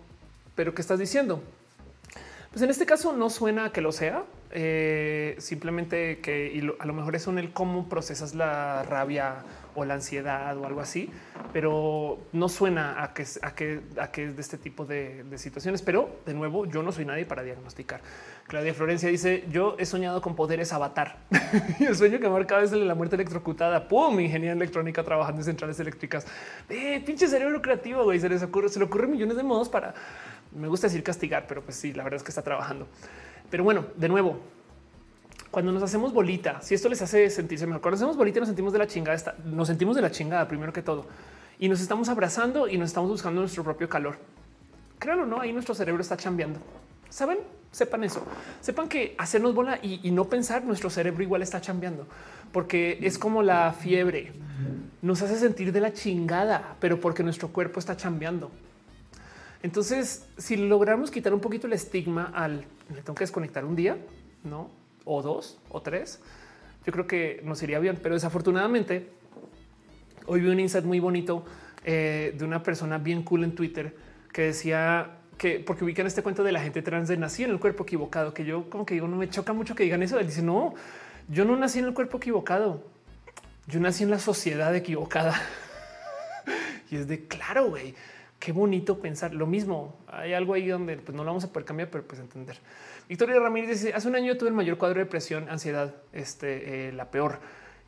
pero 0.55 0.75
¿qué 0.75 0.83
estás 0.83 0.99
diciendo? 0.99 1.41
Pues 2.51 2.63
en 2.63 2.71
este 2.71 2.87
caso 2.87 3.13
no 3.13 3.29
suena 3.29 3.71
que 3.71 3.81
lo 3.81 3.93
sea, 3.93 4.25
eh, 4.51 5.37
simplemente 5.39 6.21
que 6.21 6.51
y 6.55 6.61
a 6.79 6.87
lo 6.87 6.95
mejor 6.95 7.15
es 7.15 7.27
un 7.27 7.39
el 7.39 7.53
cómo 7.53 7.89
procesas 7.89 8.35
la 8.35 8.83
rabia 8.83 9.45
o 9.77 9.85
la 9.85 9.95
ansiedad 9.95 10.57
o 10.57 10.67
algo 10.67 10.81
así, 10.81 11.11
pero 11.53 12.19
no 12.33 12.49
suena 12.49 13.03
a 13.03 13.15
que, 13.15 13.25
a 13.43 13.55
que, 13.55 13.81
a 14.01 14.11
que 14.11 14.25
es 14.25 14.37
de 14.37 14.43
este 14.43 14.59
tipo 14.59 14.85
de, 14.85 15.25
situaciones. 15.37 15.83
Pero 15.83 16.21
de 16.27 16.35
nuevo, 16.35 16.67
yo 16.67 16.83
no 16.83 16.93
soy 16.93 17.05
nadie 17.05 17.25
para 17.25 17.43
diagnosticar. 17.43 18.01
Claudia 18.47 18.75
Florencia 18.75 19.09
dice: 19.09 19.45
Yo 19.51 19.77
he 19.79 19.87
soñado 19.87 20.21
con 20.21 20.35
poderes 20.35 20.73
avatar 20.73 21.19
y 21.79 21.85
el 21.87 21.95
sueño 21.97 22.19
que 22.19 22.29
marca 22.29 22.61
es 22.63 22.73
la 22.73 22.95
muerte 22.95 23.17
electrocutada. 23.17 23.89
Pum, 23.89 24.19
ingeniería 24.21 24.53
electrónica 24.53 25.05
trabajando 25.05 25.41
en 25.43 25.45
centrales 25.45 25.79
eléctricas. 25.79 26.27
Eh, 26.69 27.03
pinche 27.05 27.29
cerebro 27.29 27.61
creativo, 27.63 28.05
güey. 28.05 28.19
Se 28.19 28.29
les 28.29 28.43
ocurre, 28.43 28.69
se 28.69 28.79
le 28.79 28.87
ocurre 28.87 29.07
millones 29.07 29.37
de 29.37 29.43
modos 29.43 29.69
para 29.69 29.95
me 30.57 30.69
gusta 30.69 30.87
decir 30.87 31.03
castigar, 31.03 31.47
pero 31.47 31.63
pues 31.63 31.77
sí, 31.77 31.93
la 31.93 32.03
verdad 32.03 32.17
es 32.17 32.23
que 32.23 32.31
está 32.31 32.43
trabajando. 32.43 32.89
Pero 33.51 33.65
bueno, 33.65 33.87
de 33.97 34.09
nuevo, 34.09 34.41
cuando 35.57 35.73
nos 35.73 35.83
hacemos 35.83 36.13
bolita, 36.13 36.61
si 36.61 36.75
esto 36.75 36.91
les 36.91 37.01
hace 37.01 37.31
sentirse 37.31 37.67
mejor, 37.67 37.81
cuando 37.81 37.97
hacemos 37.97 38.15
bolita 38.19 38.41
nos 38.41 38.51
sentimos 38.51 38.75
de 38.75 38.79
la 38.79 38.87
chingada, 38.87 39.35
nos 39.43 39.69
sentimos 39.69 39.97
de 39.97 40.03
la 40.03 40.11
chingada 40.11 40.47
primero 40.47 40.71
que 40.71 40.83
todo 40.83 41.07
y 41.59 41.71
nos 41.71 41.81
estamos 41.81 42.11
abrazando 42.11 42.69
y 42.69 42.77
nos 42.77 42.91
estamos 42.91 43.09
buscando 43.09 43.41
nuestro 43.41 43.65
propio 43.65 43.89
calor. 43.89 44.19
Créanlo 44.99 45.25
no, 45.25 45.41
ahí 45.41 45.55
nuestro 45.55 45.75
cerebro 45.75 46.03
está 46.03 46.15
chambeando. 46.15 46.61
Saben, 47.09 47.39
sepan 47.73 48.05
eso, 48.05 48.23
sepan 48.61 48.87
que 48.87 49.15
hacernos 49.17 49.55
bola 49.55 49.79
y, 49.83 50.07
y 50.07 50.11
no 50.11 50.27
pensar 50.27 50.63
nuestro 50.63 50.91
cerebro 50.91 51.23
igual 51.23 51.41
está 51.41 51.59
chambeando 51.59 52.07
porque 52.53 52.99
es 53.01 53.17
como 53.17 53.43
la 53.43 53.73
fiebre 53.73 54.35
nos 55.01 55.23
hace 55.23 55.39
sentir 55.39 55.73
de 55.73 55.81
la 55.81 55.95
chingada, 55.95 56.77
pero 56.81 57.01
porque 57.01 57.23
nuestro 57.23 57.49
cuerpo 57.49 57.81
está 57.81 57.97
chambeando. 57.97 58.51
Entonces, 59.63 60.27
si 60.37 60.59
logramos 60.59 61.11
quitar 61.11 61.33
un 61.33 61.41
poquito 61.41 61.67
el 61.67 61.73
estigma 61.73 62.31
al 62.35 62.67
me 62.91 63.01
tengo 63.01 63.15
que 63.15 63.25
desconectar 63.25 63.65
un 63.65 63.75
día, 63.75 63.97
no 64.45 64.85
o 65.07 65.23
dos 65.23 65.59
o 65.71 65.81
tres, 65.81 66.21
yo 66.85 66.93
creo 66.93 67.07
que 67.07 67.41
nos 67.43 67.63
iría 67.63 67.79
bien. 67.79 67.99
Pero 68.03 68.15
desafortunadamente, 68.15 69.09
hoy 70.27 70.41
vi 70.41 70.49
un 70.49 70.61
insight 70.61 70.85
muy 70.85 71.01
bonito 71.01 71.45
eh, 71.85 72.35
de 72.37 72.45
una 72.45 72.63
persona 72.63 72.99
bien 72.99 73.23
cool 73.23 73.45
en 73.45 73.55
Twitter 73.55 73.97
que 74.33 74.43
decía 74.43 75.13
que 75.39 75.61
porque 75.61 75.85
ubican 75.85 76.07
este 76.07 76.23
cuento 76.23 76.43
de 76.45 76.53
la 76.53 76.61
gente 76.61 76.83
trans 76.83 77.09
de 77.09 77.17
nací 77.17 77.45
en 77.45 77.51
el 77.51 77.61
cuerpo 77.61 77.85
equivocado, 77.85 78.35
que 78.35 78.45
yo 78.45 78.69
como 78.69 78.85
que 78.85 78.95
digo, 78.95 79.09
no 79.09 79.17
me 79.17 79.29
choca 79.29 79.53
mucho 79.53 79.75
que 79.75 79.85
digan 79.85 80.03
eso. 80.03 80.19
Él 80.19 80.27
dice, 80.27 80.43
no, 80.43 80.75
yo 81.29 81.45
no 81.45 81.57
nací 81.57 81.79
en 81.79 81.87
el 81.87 81.95
cuerpo 81.95 82.19
equivocado, 82.19 82.83
yo 83.67 83.81
nací 83.81 84.05
en 84.05 84.11
la 84.11 84.19
sociedad 84.19 84.75
equivocada. 84.75 85.35
y 86.91 86.97
es 86.97 87.07
de 87.07 87.27
claro, 87.27 87.69
güey, 87.69 87.95
qué 88.39 88.53
bonito 88.53 88.99
pensar 88.99 89.35
lo 89.35 89.47
mismo. 89.47 89.97
Hay 90.09 90.33
algo 90.33 90.55
ahí 90.55 90.67
donde 90.69 90.97
pues, 90.97 91.15
no 91.15 91.25
lo 91.25 91.31
vamos 91.31 91.45
a 91.45 91.53
poder 91.53 91.67
cambiar, 91.67 91.91
pero 91.91 92.05
pues 92.05 92.21
entender. 92.21 92.59
Victoria 93.09 93.39
Ramírez 93.39 93.71
dice 93.71 93.95
hace 93.95 94.09
un 94.09 94.17
año 94.17 94.37
tuve 94.37 94.49
el 94.49 94.55
mayor 94.55 94.79
cuadro 94.79 94.99
de 94.99 95.05
depresión, 95.05 95.49
ansiedad, 95.49 95.95
este, 96.13 96.89
eh, 96.89 96.93
la 96.93 97.11
peor. 97.11 97.39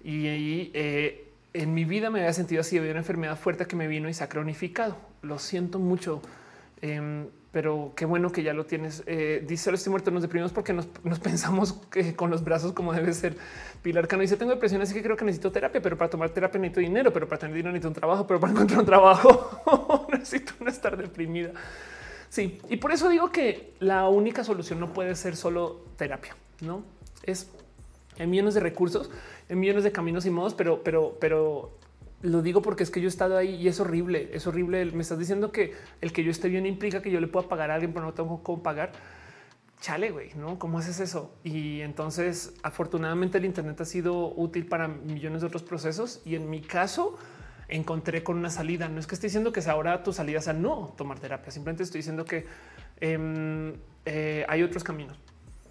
Y 0.02 0.28
ahí 0.28 0.70
eh, 0.74 1.28
en 1.54 1.74
mi 1.74 1.84
vida 1.84 2.10
me 2.10 2.20
había 2.20 2.32
sentido 2.32 2.60
así, 2.60 2.78
había 2.78 2.90
una 2.90 3.00
enfermedad 3.00 3.36
fuerte 3.36 3.66
que 3.66 3.76
me 3.76 3.88
vino 3.88 4.08
y 4.08 4.14
se 4.14 4.22
ha 4.24 4.28
cronificado. 4.28 4.96
Lo 5.22 5.38
siento 5.38 5.78
mucho. 5.78 6.22
Em, 6.80 7.26
pero 7.50 7.92
qué 7.96 8.04
bueno 8.04 8.30
que 8.30 8.42
ya 8.42 8.52
lo 8.52 8.66
tienes. 8.66 9.02
Eh, 9.06 9.44
dice 9.46 9.72
estoy 9.72 9.90
muerto, 9.90 10.10
nos 10.10 10.22
deprimimos 10.22 10.52
porque 10.52 10.72
nos, 10.72 10.86
pensamos 11.20 11.72
que 11.90 12.14
con 12.14 12.30
los 12.30 12.44
brazos 12.44 12.72
como 12.72 12.92
debe 12.92 13.12
ser. 13.12 13.36
Pilar 13.82 14.06
Cano 14.06 14.22
dice 14.22 14.36
tengo 14.36 14.52
depresión, 14.52 14.82
así 14.82 14.94
que 14.94 15.02
creo 15.02 15.16
que 15.16 15.24
necesito 15.24 15.50
terapia, 15.50 15.80
pero 15.80 15.96
para 15.96 16.10
tomar 16.10 16.30
terapia 16.30 16.60
necesito 16.60 16.80
dinero, 16.80 17.12
pero 17.12 17.26
para 17.26 17.40
tener 17.40 17.56
dinero 17.56 17.72
necesito 17.72 17.88
un 17.88 17.94
trabajo, 17.94 18.26
pero 18.26 18.38
para 18.38 18.52
encontrar 18.52 18.80
un 18.80 18.86
trabajo 18.86 20.06
necesito 20.12 20.52
no 20.60 20.68
estar 20.68 20.96
deprimida. 20.96 21.50
Sí, 22.28 22.60
y 22.68 22.76
por 22.76 22.92
eso 22.92 23.08
digo 23.08 23.32
que 23.32 23.74
la 23.80 24.08
única 24.08 24.44
solución 24.44 24.80
no 24.80 24.92
puede 24.92 25.14
ser 25.14 25.36
solo 25.36 25.84
terapia, 25.96 26.36
no 26.60 26.82
es 27.30 27.50
en 28.16 28.30
millones 28.30 28.54
de 28.54 28.60
recursos, 28.60 29.10
en 29.48 29.60
millones 29.60 29.84
de 29.84 29.92
caminos 29.92 30.26
y 30.26 30.30
modos, 30.30 30.54
pero, 30.54 30.82
pero, 30.82 31.16
pero 31.20 31.78
lo 32.22 32.42
digo 32.42 32.62
porque 32.62 32.82
es 32.82 32.90
que 32.90 33.00
yo 33.00 33.06
he 33.06 33.08
estado 33.08 33.36
ahí 33.36 33.54
y 33.54 33.68
es 33.68 33.78
horrible, 33.78 34.30
es 34.32 34.46
horrible. 34.46 34.84
Me 34.86 35.02
estás 35.02 35.18
diciendo 35.18 35.52
que 35.52 35.74
el 36.00 36.12
que 36.12 36.24
yo 36.24 36.30
esté 36.30 36.48
bien 36.48 36.66
implica 36.66 37.00
que 37.00 37.10
yo 37.10 37.20
le 37.20 37.28
pueda 37.28 37.48
pagar 37.48 37.70
a 37.70 37.74
alguien, 37.74 37.92
pero 37.92 38.06
no 38.06 38.14
tengo 38.14 38.42
cómo 38.42 38.62
pagar. 38.62 38.92
Chale, 39.80 40.10
güey, 40.10 40.34
¿no? 40.34 40.58
¿Cómo 40.58 40.78
haces 40.78 40.98
eso? 40.98 41.32
Y 41.44 41.82
entonces, 41.82 42.54
afortunadamente, 42.64 43.38
el 43.38 43.44
Internet 43.44 43.80
ha 43.80 43.84
sido 43.84 44.34
útil 44.34 44.66
para 44.66 44.88
millones 44.88 45.42
de 45.42 45.46
otros 45.46 45.62
procesos 45.62 46.20
y 46.24 46.34
en 46.34 46.50
mi 46.50 46.60
caso 46.60 47.16
encontré 47.68 48.22
con 48.22 48.36
una 48.36 48.50
salida. 48.50 48.88
No 48.88 49.00
es 49.00 49.06
que 49.06 49.14
esté 49.14 49.26
diciendo 49.26 49.52
que 49.52 49.60
ahora 49.68 50.02
tu 50.02 50.12
salida 50.12 50.40
sea 50.40 50.52
no 50.52 50.94
tomar 50.96 51.18
terapia, 51.18 51.50
simplemente 51.50 51.82
estoy 51.82 52.00
diciendo 52.00 52.24
que 52.24 52.46
em, 53.00 53.74
eh, 54.04 54.44
hay 54.48 54.62
otros 54.62 54.84
caminos, 54.84 55.18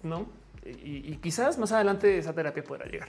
¿no? 0.02 0.26
Y, 0.64 1.12
y 1.12 1.18
quizás 1.22 1.58
más 1.58 1.72
adelante 1.72 2.18
esa 2.18 2.32
terapia 2.34 2.62
podrá 2.62 2.86
llegar 2.86 3.08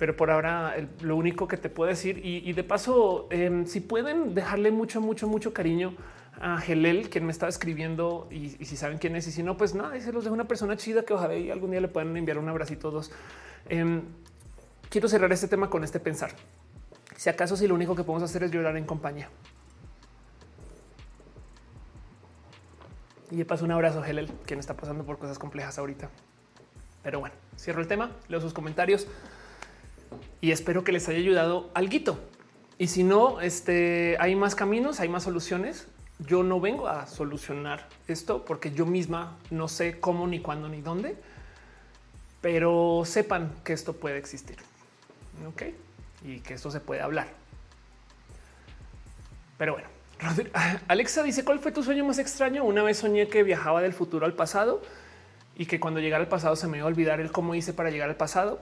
pero 0.00 0.16
por 0.16 0.30
ahora 0.30 0.74
lo 1.02 1.14
único 1.14 1.46
que 1.46 1.58
te 1.58 1.68
puedo 1.68 1.90
decir 1.90 2.22
y, 2.24 2.50
de 2.54 2.64
paso, 2.64 3.28
em, 3.30 3.66
si 3.66 3.80
pueden 3.80 4.34
dejarle 4.34 4.70
mucho, 4.70 5.02
mucho, 5.02 5.28
mucho 5.28 5.52
cariño 5.52 5.92
a 6.40 6.58
Gelel, 6.58 7.10
quien 7.10 7.26
me 7.26 7.32
estaba 7.32 7.50
escribiendo 7.50 8.26
y, 8.30 8.48
si 8.48 8.78
saben 8.78 8.96
quién 8.96 9.14
es 9.14 9.26
y 9.26 9.30
si 9.30 9.42
no, 9.42 9.58
pues 9.58 9.74
nada, 9.74 10.00
se 10.00 10.10
los 10.10 10.24
dejo 10.24 10.32
una 10.32 10.48
persona 10.48 10.74
chida 10.78 11.04
que 11.04 11.12
ojalá 11.12 11.36
y 11.36 11.50
algún 11.50 11.72
día 11.72 11.82
le 11.82 11.88
puedan 11.88 12.16
enviar 12.16 12.38
un 12.38 12.48
abracito 12.48 12.88
todos. 12.88 13.12
Em, 13.68 14.00
quiero 14.88 15.06
cerrar 15.06 15.30
este 15.34 15.48
tema 15.48 15.68
con 15.68 15.84
este 15.84 16.00
pensar. 16.00 16.30
Si 17.16 17.28
acaso 17.28 17.56
si 17.56 17.66
lo 17.66 17.74
único 17.74 17.94
que 17.94 18.04
podemos 18.04 18.28
hacer 18.28 18.42
es 18.44 18.50
llorar 18.50 18.76
en 18.76 18.86
compañía. 18.86 19.28
Y 23.30 23.36
de 23.36 23.44
paso 23.44 23.64
un 23.64 23.70
abrazo 23.70 24.00
a 24.00 24.04
Gelel, 24.04 24.28
quien 24.46 24.58
está 24.58 24.76
pasando 24.76 25.04
por 25.04 25.18
cosas 25.18 25.38
complejas 25.38 25.78
ahorita. 25.78 26.10
Pero 27.02 27.20
bueno, 27.20 27.34
cierro 27.56 27.80
el 27.80 27.88
tema, 27.88 28.10
leo 28.28 28.40
sus 28.40 28.52
comentarios 28.52 29.06
y 30.40 30.50
espero 30.50 30.84
que 30.84 30.92
les 30.92 31.08
haya 31.08 31.18
ayudado 31.18 31.70
algo. 31.74 32.18
Y 32.78 32.88
si 32.88 33.04
no, 33.04 33.40
este, 33.40 34.16
hay 34.20 34.34
más 34.34 34.54
caminos, 34.54 35.00
hay 35.00 35.08
más 35.08 35.24
soluciones. 35.24 35.86
Yo 36.18 36.42
no 36.42 36.60
vengo 36.60 36.88
a 36.88 37.06
solucionar 37.06 37.88
esto 38.08 38.44
porque 38.44 38.72
yo 38.72 38.86
misma 38.86 39.38
no 39.50 39.68
sé 39.68 40.00
cómo, 40.00 40.26
ni 40.26 40.40
cuándo, 40.40 40.68
ni 40.68 40.80
dónde, 40.80 41.16
pero 42.40 43.02
sepan 43.04 43.52
que 43.64 43.72
esto 43.72 43.94
puede 43.94 44.18
existir. 44.18 44.56
Ok, 45.48 45.62
y 46.24 46.40
que 46.40 46.54
esto 46.54 46.70
se 46.70 46.80
puede 46.80 47.00
hablar. 47.00 47.28
Pero 49.58 49.74
bueno, 49.74 49.88
Alexa 50.88 51.22
dice: 51.22 51.44
¿Cuál 51.44 51.58
fue 51.58 51.72
tu 51.72 51.82
sueño 51.82 52.04
más 52.04 52.18
extraño? 52.18 52.64
Una 52.64 52.82
vez 52.82 52.98
soñé 52.98 53.28
que 53.28 53.42
viajaba 53.42 53.82
del 53.82 53.92
futuro 53.92 54.26
al 54.26 54.34
pasado 54.34 54.82
y 55.56 55.66
que 55.66 55.80
cuando 55.80 56.00
llegara 56.00 56.22
al 56.22 56.28
pasado 56.28 56.56
se 56.56 56.66
me 56.66 56.78
iba 56.78 56.86
a 56.86 56.88
olvidar 56.88 57.20
el 57.20 57.32
cómo 57.32 57.54
hice 57.54 57.72
para 57.72 57.90
llegar 57.90 58.08
al 58.08 58.16
pasado 58.16 58.60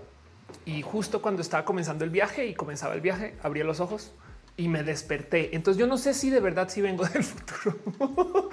y 0.64 0.82
justo 0.82 1.22
cuando 1.22 1.42
estaba 1.42 1.64
comenzando 1.64 2.04
el 2.04 2.10
viaje 2.10 2.46
y 2.46 2.54
comenzaba 2.54 2.94
el 2.94 3.00
viaje, 3.00 3.34
abrí 3.42 3.62
los 3.62 3.80
ojos 3.80 4.12
y 4.56 4.68
me 4.68 4.82
desperté. 4.82 5.54
Entonces 5.54 5.78
yo 5.78 5.86
no 5.86 5.98
sé 5.98 6.14
si 6.14 6.30
de 6.30 6.40
verdad 6.40 6.68
si 6.68 6.80
vengo 6.80 7.04
del 7.08 7.24
futuro 7.24 8.50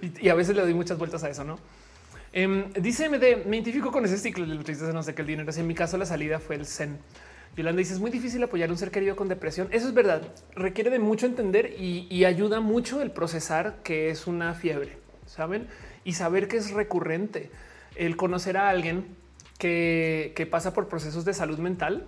y, 0.00 0.28
a 0.28 0.34
veces 0.34 0.56
le 0.56 0.62
doy 0.62 0.74
muchas 0.74 0.98
vueltas 0.98 1.22
a 1.24 1.30
eso, 1.30 1.44
no? 1.44 1.58
Eh, 2.32 2.72
dice 2.80 3.10
MD, 3.10 3.44
me 3.44 3.56
identifico 3.56 3.92
con 3.92 4.04
ese 4.06 4.16
ciclo 4.16 4.46
de 4.46 4.64
tristeza, 4.64 4.92
no 4.92 5.02
sé 5.02 5.14
qué 5.14 5.20
el 5.20 5.28
dinero. 5.28 5.52
En 5.54 5.66
mi 5.66 5.74
caso, 5.74 5.98
la 5.98 6.06
salida 6.06 6.38
fue 6.38 6.56
el 6.56 6.66
Zen. 6.66 6.98
Yolanda 7.56 7.78
dice 7.78 7.92
es 7.92 8.00
muy 8.00 8.10
difícil 8.10 8.42
apoyar 8.42 8.70
a 8.70 8.72
un 8.72 8.78
ser 8.78 8.90
querido 8.90 9.14
con 9.14 9.28
depresión. 9.28 9.68
Eso 9.70 9.88
es 9.88 9.94
verdad. 9.94 10.22
Requiere 10.54 10.90
de 10.90 10.98
mucho 10.98 11.26
entender 11.26 11.74
y, 11.78 12.24
ayuda 12.24 12.60
mucho 12.60 13.02
el 13.02 13.10
procesar 13.10 13.76
que 13.82 14.10
es 14.10 14.26
una 14.26 14.54
fiebre, 14.54 14.96
saben? 15.26 15.66
Y 16.04 16.14
saber 16.14 16.48
que 16.48 16.56
es 16.56 16.70
recurrente. 16.70 17.50
El 17.94 18.16
conocer 18.16 18.56
a 18.56 18.70
alguien 18.70 19.06
que, 19.58 20.48
pasa 20.50 20.72
por 20.72 20.88
procesos 20.88 21.24
de 21.24 21.34
salud 21.34 21.58
mental 21.58 22.06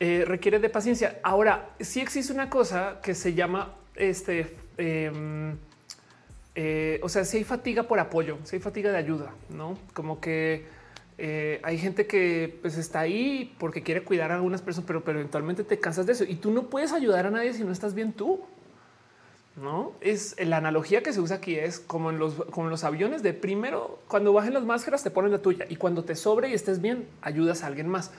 eh, 0.00 0.24
requiere 0.26 0.60
de 0.60 0.68
paciencia. 0.68 1.18
Ahora, 1.24 1.70
sí 1.80 2.00
existe 2.00 2.32
una 2.32 2.48
cosa 2.48 3.00
que 3.02 3.14
se 3.14 3.34
llama 3.34 3.74
este, 3.96 4.54
em, 4.76 5.56
eh, 6.54 7.00
o 7.02 7.08
sea, 7.08 7.24
si 7.24 7.38
hay 7.38 7.44
fatiga 7.44 7.82
por 7.82 7.98
apoyo, 7.98 8.38
si 8.44 8.56
hay 8.56 8.62
fatiga 8.62 8.90
de 8.92 8.98
ayuda, 8.98 9.32
no 9.48 9.76
como 9.92 10.20
que 10.20 10.66
eh, 11.18 11.60
hay 11.64 11.78
gente 11.78 12.06
que 12.06 12.58
pues, 12.62 12.78
está 12.78 13.00
ahí 13.00 13.54
porque 13.58 13.82
quiere 13.82 14.02
cuidar 14.02 14.30
a 14.30 14.36
algunas 14.36 14.62
personas, 14.62 14.86
pero, 14.86 15.02
eventualmente 15.06 15.64
te 15.64 15.80
cansas 15.80 16.06
de 16.06 16.12
eso 16.12 16.24
y 16.24 16.36
tú 16.36 16.52
no 16.52 16.64
puedes 16.64 16.92
ayudar 16.92 17.26
a 17.26 17.30
nadie 17.30 17.52
si 17.52 17.64
no 17.64 17.72
estás 17.72 17.94
bien 17.94 18.12
tú. 18.12 18.40
No 19.60 19.92
es 20.00 20.36
la 20.38 20.58
analogía 20.58 21.02
que 21.02 21.12
se 21.12 21.20
usa 21.20 21.36
aquí 21.36 21.56
es 21.56 21.80
como 21.80 22.10
en 22.10 22.20
los, 22.20 22.34
como 22.34 22.68
los 22.68 22.84
aviones 22.84 23.24
de 23.24 23.34
primero 23.34 23.98
cuando 24.06 24.32
bajen 24.32 24.54
las 24.54 24.64
máscaras 24.64 25.02
te 25.02 25.10
ponen 25.10 25.32
la 25.32 25.38
tuya 25.38 25.66
y 25.68 25.74
cuando 25.74 26.04
te 26.04 26.14
sobre 26.14 26.50
y 26.50 26.54
estés 26.54 26.80
bien 26.80 27.08
ayudas 27.22 27.64
a 27.64 27.66
alguien 27.66 27.88
más. 27.88 28.12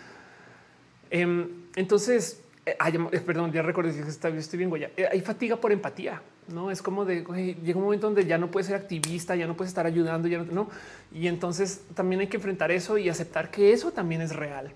Em, 1.09 1.47
entonces, 1.77 2.41
eh, 2.65 2.75
eh, 3.11 3.19
perdón, 3.21 3.51
ya 3.51 3.61
recuerdo 3.61 3.91
que 3.93 4.37
estoy 4.37 4.59
bien. 4.59 4.91
Eh, 4.97 5.07
hay 5.09 5.21
fatiga 5.21 5.55
por 5.55 5.71
empatía, 5.71 6.21
no 6.51 6.71
es 6.71 6.81
como 6.81 7.05
de 7.05 7.23
llega 7.63 7.77
un 7.77 7.85
momento 7.85 8.07
donde 8.07 8.25
ya 8.25 8.37
no 8.37 8.51
puedes 8.51 8.67
ser 8.67 8.75
activista, 8.75 9.35
ya 9.35 9.47
no 9.47 9.55
puedes 9.55 9.69
estar 9.69 9.85
ayudando, 9.85 10.27
ya 10.27 10.39
no. 10.39 10.69
Y 11.13 11.27
entonces 11.27 11.81
también 11.93 12.21
hay 12.21 12.27
que 12.27 12.37
enfrentar 12.37 12.71
eso 12.71 12.97
y 12.97 13.09
aceptar 13.09 13.51
que 13.51 13.73
eso 13.73 13.91
también 13.91 14.21
es 14.21 14.35
real. 14.35 14.71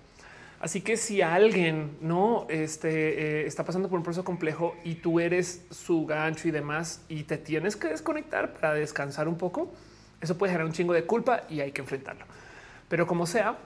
Así 0.60 0.80
que 0.80 0.96
si 0.96 1.20
alguien 1.20 1.98
no 2.00 2.46
este, 2.48 3.42
eh, 3.42 3.46
está 3.46 3.64
pasando 3.64 3.90
por 3.90 3.98
un 3.98 4.02
proceso 4.02 4.24
complejo 4.24 4.74
y 4.82 4.94
tú 4.94 5.20
eres 5.20 5.66
su 5.70 6.06
gancho 6.06 6.48
y 6.48 6.52
demás 6.52 7.02
y 7.08 7.24
te 7.24 7.36
tienes 7.36 7.76
que 7.76 7.88
desconectar 7.88 8.54
para 8.54 8.72
descansar 8.72 9.28
un 9.28 9.36
poco, 9.36 9.70
eso 10.22 10.38
puede 10.38 10.52
generar 10.52 10.66
un 10.66 10.72
chingo 10.72 10.94
de 10.94 11.04
culpa 11.04 11.42
y 11.50 11.60
hay 11.60 11.72
que 11.72 11.82
enfrentarlo. 11.82 12.24
Pero 12.88 13.06
como 13.06 13.26
sea, 13.26 13.58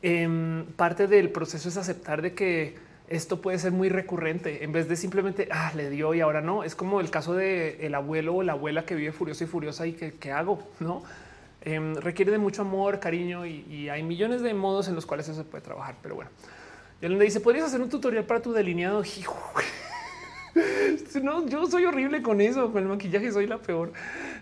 em, 0.00 0.64
parte 0.76 1.08
del 1.08 1.28
proceso 1.28 1.68
es 1.68 1.76
aceptar 1.76 2.22
de 2.22 2.32
que 2.32 2.87
esto 3.10 3.40
puede 3.40 3.58
ser 3.58 3.72
muy 3.72 3.88
recurrente 3.88 4.64
en 4.64 4.72
vez 4.72 4.88
de 4.88 4.96
simplemente 4.96 5.48
ah, 5.50 5.72
le 5.74 5.90
dio 5.90 6.14
y 6.14 6.20
ahora 6.20 6.40
no. 6.40 6.64
Es 6.64 6.74
como 6.74 7.00
el 7.00 7.10
caso 7.10 7.34
de 7.34 7.86
el 7.86 7.94
abuelo 7.94 8.36
o 8.36 8.42
la 8.42 8.52
abuela 8.52 8.84
que 8.84 8.94
vive 8.94 9.12
furiosa 9.12 9.44
y 9.44 9.46
furiosa 9.46 9.86
y 9.86 9.92
que 9.92 10.14
qué 10.14 10.32
hago, 10.32 10.62
no? 10.80 11.02
Em, 11.62 11.96
requiere 11.96 12.30
de 12.30 12.38
mucho 12.38 12.62
amor, 12.62 13.00
cariño 13.00 13.44
y, 13.44 13.88
hay 13.88 14.02
millones 14.02 14.42
de 14.42 14.54
modos 14.54 14.88
en 14.88 14.94
los 14.94 15.06
cuales 15.06 15.28
eso 15.28 15.42
se 15.42 15.44
puede 15.44 15.64
trabajar. 15.64 15.96
Pero 16.02 16.14
bueno, 16.14 16.30
le 17.00 17.24
dice: 17.24 17.40
Podrías 17.40 17.66
hacer 17.66 17.80
un 17.80 17.88
tutorial 17.88 18.24
para 18.24 18.40
tu 18.40 18.52
delineado. 18.52 19.02
no, 21.22 21.46
yo 21.48 21.66
soy 21.66 21.84
horrible 21.84 22.22
con 22.22 22.40
eso, 22.40 22.72
con 22.72 22.82
el 22.82 22.88
maquillaje 22.88 23.32
soy 23.32 23.46
la 23.46 23.58
peor. 23.58 23.92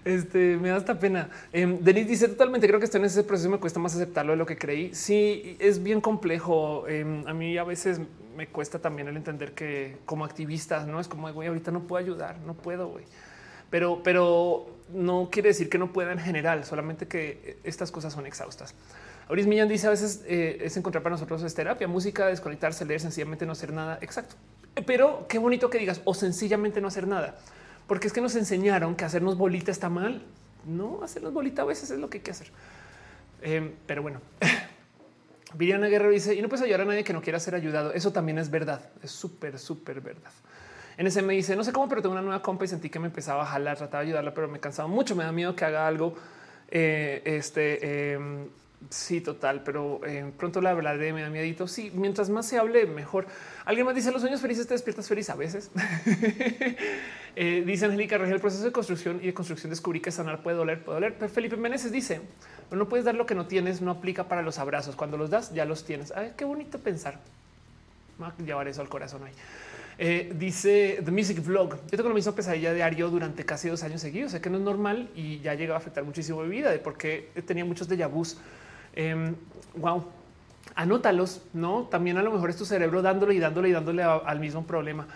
Este 0.05 0.57
me 0.57 0.69
da 0.69 0.77
hasta 0.77 0.99
pena. 0.99 1.31
Eh, 1.53 1.79
Denise 1.81 2.09
dice 2.09 2.29
totalmente. 2.29 2.67
Creo 2.67 2.79
que 2.79 2.85
estoy 2.85 3.01
en 3.01 3.07
ese 3.07 3.25
proceso. 3.25 3.49
Me 3.49 3.59
cuesta 3.59 3.81
más 3.81 3.95
aceptarlo 3.95 4.33
de 4.33 4.39
lo 4.39 4.47
que 4.47 4.59
creí. 4.59 4.95
Sí, 4.95 5.57
es 5.59 5.83
bien 5.83 6.01
complejo. 6.01 6.87
Em, 6.87 7.27
a 7.27 7.33
mí 7.33 7.57
a 7.57 7.65
veces 7.65 8.01
me 8.37 8.49
cuesta 8.49 8.79
también 8.79 9.09
el 9.09 9.17
entender 9.17 9.53
que 9.53 9.99
como 10.05 10.25
activista 10.25 10.85
no 10.85 11.01
es 11.01 11.09
como 11.09 11.33
güey, 11.33 11.49
ahorita 11.49 11.71
no 11.71 11.83
puedo 11.83 12.05
ayudar, 12.05 12.39
no 12.41 12.55
puedo, 12.55 12.89
güey. 12.89 13.05
Pero, 13.71 14.03
pero 14.05 14.67
no 14.93 15.29
quiere 15.31 15.49
decir 15.49 15.69
que 15.69 15.79
no 15.79 15.93
pueda 15.93 16.13
en 16.13 16.19
general, 16.19 16.65
solamente 16.65 17.09
que 17.09 17.59
estas 17.65 17.91
cosas 17.91 18.13
son 18.13 18.27
exhaustas. 18.27 18.75
Auris 19.29 19.47
Millán 19.47 19.69
dice 19.69 19.89
a 19.89 19.91
veces 19.91 20.23
eh, 20.27 20.59
es 20.61 20.77
encontrar 20.77 21.03
para 21.03 21.15
nosotros 21.15 21.43
es 21.43 21.55
terapia, 21.55 21.89
música, 21.89 22.27
desconectarse, 22.27 22.85
leer, 22.85 23.01
sencillamente 23.01 23.45
no 23.45 23.53
hacer 23.53 23.73
nada. 23.73 23.99
Exacto. 24.01 24.37
Pero 24.87 25.27
qué 25.29 25.39
bonito 25.39 25.69
que 25.69 25.79
digas 25.79 26.01
o 26.05 26.15
sencillamente 26.15 26.81
no 26.81 26.89
hacer 26.89 27.09
nada, 27.09 27.37
porque 27.87 28.07
es 28.07 28.13
que 28.13 28.21
nos 28.21 28.37
enseñaron 28.37 28.95
que 28.95 29.05
hacernos 29.05 29.37
bolita 29.37 29.73
está 29.73 29.89
mal. 29.89 30.23
No 30.65 31.03
hacernos 31.03 31.33
bolita 31.33 31.63
a 31.63 31.65
veces 31.65 31.91
es 31.91 31.99
lo 31.99 32.11
que 32.11 32.19
hay 32.19 32.25
que 32.25 32.31
hacer. 32.31 32.51
Em, 33.43 33.73
pero 33.87 34.03
bueno, 34.03 34.21
Viriana 35.57 35.89
Guerrero 35.89 36.11
dice 36.11 36.35
y 36.35 36.43
no 36.43 36.49
puedes 36.49 36.62
ayudar 36.62 36.83
a 36.83 36.85
nadie 36.85 37.05
que 37.05 37.12
no 37.12 37.23
quiera 37.23 37.41
ser 37.41 37.55
ayudado. 37.55 37.93
Eso 37.93 38.12
también 38.12 38.39
es 38.39 38.51
verdad. 38.51 38.91
Es 39.03 39.11
súper, 39.11 39.59
súper 39.59 40.01
verdad. 40.01 40.31
En 40.99 41.07
ese 41.07 41.23
me 41.23 41.35
dice, 41.35 41.57
no 41.57 41.65
sé 41.65 41.73
cómo, 41.73 41.89
pero 41.89 42.01
tengo 42.01 42.15
una 42.15 42.23
nueva 42.23 42.43
compa 42.43 42.65
y 42.65 42.69
sentí 42.69 42.89
que 42.89 42.99
me 42.99 43.07
empezaba 43.07 43.43
a 43.43 43.47
jalar, 43.47 43.77
trataba 43.77 44.03
de 44.03 44.09
ayudarla, 44.09 44.33
pero 44.33 44.49
me 44.49 44.61
cansaba 44.61 44.89
mucho, 44.89 45.15
me 45.15 45.24
da 45.24 45.33
miedo 45.33 45.55
que 45.55 45.65
haga 45.65 45.87
algo. 45.87 46.15
Eh, 46.70 47.23
este, 47.24 48.12
em, 48.15 48.49
Sí, 48.90 49.20
total, 49.20 49.62
pero 49.65 50.01
eh, 50.07 50.31
pronto 50.36 50.61
la 50.61 50.70
hablaré, 50.70 51.12
me 51.12 51.23
da 51.23 51.31
miedito. 51.31 51.66
Sí, 51.66 51.90
mientras 51.94 52.31
más 52.31 52.47
se 52.47 52.59
hable, 52.59 52.86
mejor. 52.86 53.27
Alguien 53.65 53.85
más 53.85 53.94
dice 53.94 54.12
los 54.12 54.20
sueños 54.20 54.40
felices 54.40 54.66
te 54.66 54.74
despiertas 54.74 55.09
feliz 55.09 55.28
a 55.31 55.35
veces. 55.35 55.70
eh, 57.36 57.65
dice 57.66 57.86
Angélica 57.86 58.16
Regel, 58.19 58.35
el 58.35 58.40
proceso 58.40 58.65
de 58.65 58.73
construcción 58.73 59.19
y 59.23 59.27
de 59.27 59.35
construcción 59.35 59.70
descubrí 59.70 60.01
que 60.01 60.12
sanar 60.12 60.43
puede 60.43 60.57
doler, 60.57 60.85
puede 60.85 60.97
doler. 60.97 61.15
Pero 61.19 61.31
Felipe 61.32 61.57
Meneses 61.57 61.90
dice, 61.90 62.20
no 62.70 62.89
puedes 62.89 63.05
dar 63.05 63.16
lo 63.16 63.27
que 63.27 63.35
no 63.35 63.47
tienes, 63.47 63.81
no 63.81 63.90
aplica 63.90 64.28
para 64.28 64.43
los 64.43 64.59
abrazos. 64.59 64.94
Cuando 64.94 65.16
los 65.16 65.31
das, 65.31 65.53
ya 65.53 65.65
los 65.65 65.85
tienes. 65.85 66.12
Ay, 66.12 66.35
qué 66.36 66.44
bonito 66.44 66.78
pensar. 66.78 67.19
llevar 68.44 68.69
eso 68.69 68.82
al 68.82 68.89
corazón 68.89 69.24
ahí. 69.24 69.32
Eh, 69.98 70.32
dice 70.36 71.01
The 71.05 71.11
Music 71.11 71.43
Vlog. 71.43 71.77
Yo 71.90 71.97
tengo 71.97 72.11
la 72.11 72.15
misma 72.15 72.35
pesadilla 72.35 72.73
diario 72.73 73.09
durante 73.09 73.44
casi 73.44 73.69
dos 73.69 73.82
años 73.82 74.01
seguidos. 74.01 74.32
Sé 74.32 74.40
que 74.40 74.51
no 74.51 74.59
es 74.59 74.62
normal 74.62 75.09
y 75.16 75.40
ya 75.40 75.55
llegado 75.55 75.74
a 75.74 75.78
afectar 75.78 76.05
muchísimo 76.05 76.43
mi 76.43 76.51
vida 76.51 76.70
porque 76.85 77.31
tenía 77.47 77.65
muchos 77.65 77.89
de 77.89 78.05
vus 78.07 78.39
wow, 79.77 79.97
em, 79.97 80.02
anótalos, 80.74 81.43
no? 81.52 81.85
También 81.85 82.18
a 82.18 82.23
lo 82.23 82.31
mejor 82.31 82.51
es 82.51 82.56
tu 82.56 82.64
cerebro 82.64 83.02
dándole 83.02 83.35
y 83.35 83.39
dándole 83.39 83.68
y 83.68 83.73
dándole 83.73 84.02
al 84.02 84.40
mismo 84.40 84.66
problema. 84.66 85.06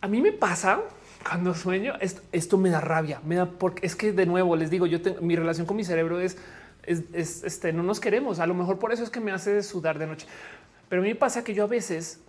A 0.00 0.08
mí 0.08 0.20
me 0.20 0.32
pasa 0.32 0.80
cuando 1.26 1.54
sueño, 1.54 1.94
esto, 2.00 2.58
me 2.58 2.68
da 2.70 2.80
rabia, 2.80 3.20
me 3.24 3.36
da 3.36 3.46
porque 3.46 3.86
es 3.86 3.96
que 3.96 4.12
de 4.12 4.26
nuevo 4.26 4.56
les 4.56 4.70
digo, 4.70 4.86
yo 4.86 5.00
tengo 5.00 5.22
mi 5.22 5.36
relación 5.36 5.66
con 5.66 5.76
mi 5.76 5.84
cerebro 5.84 6.20
es, 6.20 6.36
es, 6.84 7.42
este, 7.44 7.72
no 7.72 7.82
nos 7.82 8.00
queremos. 8.00 8.38
A 8.40 8.46
lo 8.46 8.54
mejor 8.54 8.78
por 8.78 8.92
eso 8.92 9.02
es 9.02 9.10
que 9.10 9.20
me 9.20 9.32
hace 9.32 9.62
sudar 9.62 9.98
de 9.98 10.06
noche, 10.06 10.26
pero 10.88 11.00
a 11.00 11.02
mí 11.02 11.08
me 11.08 11.14
pasa 11.14 11.42
que 11.42 11.54
yo 11.54 11.64
a 11.64 11.68
veces 11.68 12.20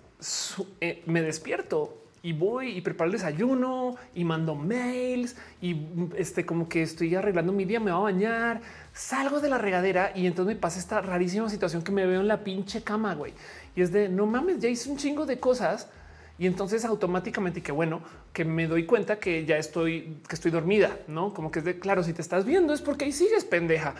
eh, 0.80 1.04
me 1.06 1.22
despierto 1.22 2.05
y 2.26 2.34
voy 2.34 2.70
y 2.76 2.82
preparo 2.82 3.06
el 3.06 3.12
desayuno 3.12 3.98
y 4.16 4.24
mando 4.24 4.56
mails 4.56 5.36
y 5.62 5.78
este 6.18 6.44
como 6.44 6.68
que 6.68 6.82
estoy 6.82 7.14
arreglando 7.14 7.54
mi 7.54 7.66
día, 7.66 7.80
me 7.80 7.92
va 7.92 7.98
a 7.98 8.02
bañar, 8.02 8.62
salgo 8.94 9.40
de 9.40 9.48
la 9.48 9.60
regadera 9.60 10.12
y 10.16 10.26
entonces 10.26 10.56
me 10.56 10.60
pasa 10.60 10.80
esta 10.80 11.02
rarísima 11.02 11.48
situación 11.52 11.84
que 11.84 11.92
me 11.92 12.04
veo 12.08 12.22
en 12.22 12.28
la 12.28 12.44
pinche 12.44 12.82
cama, 12.82 13.14
güey. 13.14 13.36
Y 13.76 13.84
es 13.84 13.92
de 13.92 14.10
no 14.10 14.26
mames, 14.26 14.58
ya 14.58 14.68
hice 14.68 14.90
un 14.90 14.98
chingo 14.98 15.28
de 15.28 15.40
cosas 15.40 15.88
y 16.40 16.48
entonces 16.48 16.84
automáticamente 16.84 17.62
que 17.62 17.72
bueno, 17.72 18.02
que 18.34 18.44
me 18.44 18.66
doy 18.66 18.88
cuenta 18.88 19.20
que 19.20 19.46
ya 19.46 19.58
estoy, 19.58 20.18
que 20.28 20.34
estoy 20.34 20.50
dormida, 20.50 20.98
no 21.08 21.32
como 21.32 21.52
que 21.52 21.60
es 21.60 21.66
de 21.66 21.78
claro, 21.78 22.02
si 22.02 22.14
te 22.14 22.24
estás 22.24 22.44
viendo 22.44 22.74
es 22.74 22.82
porque 22.82 23.06
ahí 23.06 23.12
sigues 23.12 23.46
pendeja. 23.46 23.94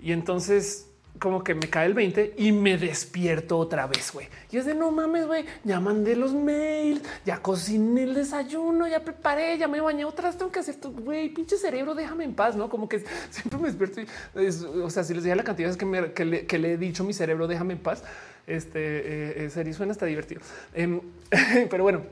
Y 0.00 0.10
entonces 0.10 0.88
como 1.18 1.44
que 1.44 1.54
me 1.54 1.68
cae 1.70 1.86
el 1.86 1.94
20 1.94 2.34
y 2.36 2.52
me 2.52 2.76
despierto 2.76 3.58
otra 3.58 3.86
vez, 3.86 4.12
güey. 4.12 4.28
Y 4.50 4.56
es 4.56 4.66
de 4.66 4.74
no 4.74 4.90
mames, 4.90 5.26
güey, 5.26 5.44
ya 5.62 5.80
mandé 5.80 6.16
los 6.16 6.34
mails, 6.34 7.02
ya 7.24 7.38
cociné 7.40 8.02
el 8.02 8.14
desayuno, 8.14 8.86
ya 8.88 9.04
preparé, 9.04 9.56
ya 9.56 9.68
me 9.68 9.80
bañé 9.80 10.04
otra 10.04 10.28
vez, 10.28 10.38
tengo 10.38 10.50
que 10.50 10.60
hacer 10.60 10.74
esto, 10.74 10.90
güey, 10.90 11.28
pinche 11.28 11.56
cerebro, 11.56 11.94
déjame 11.94 12.24
en 12.24 12.34
paz, 12.34 12.56
¿no? 12.56 12.68
Como 12.68 12.88
que 12.88 13.04
siempre 13.30 13.58
me 13.58 13.68
despierto 13.68 14.00
y, 14.00 14.46
o 14.82 14.90
sea, 14.90 15.04
si 15.04 15.14
les 15.14 15.22
dije 15.22 15.36
la 15.36 15.44
cantidad 15.44 15.70
es 15.70 15.76
que, 15.76 15.86
me, 15.86 16.12
que, 16.12 16.24
le, 16.24 16.72
he 16.72 16.76
dicho 16.76 17.04
mi 17.04 17.12
cerebro, 17.12 17.46
déjame 17.46 17.74
en 17.74 17.80
paz, 17.80 18.02
este, 18.46 18.78
eh, 18.80 19.44
eh 19.44 19.50
sería, 19.50 19.72
suena 19.72 19.92
hasta 19.92 20.06
divertido. 20.06 20.40
Em, 20.74 21.00
pero 21.70 21.84
bueno, 21.84 22.02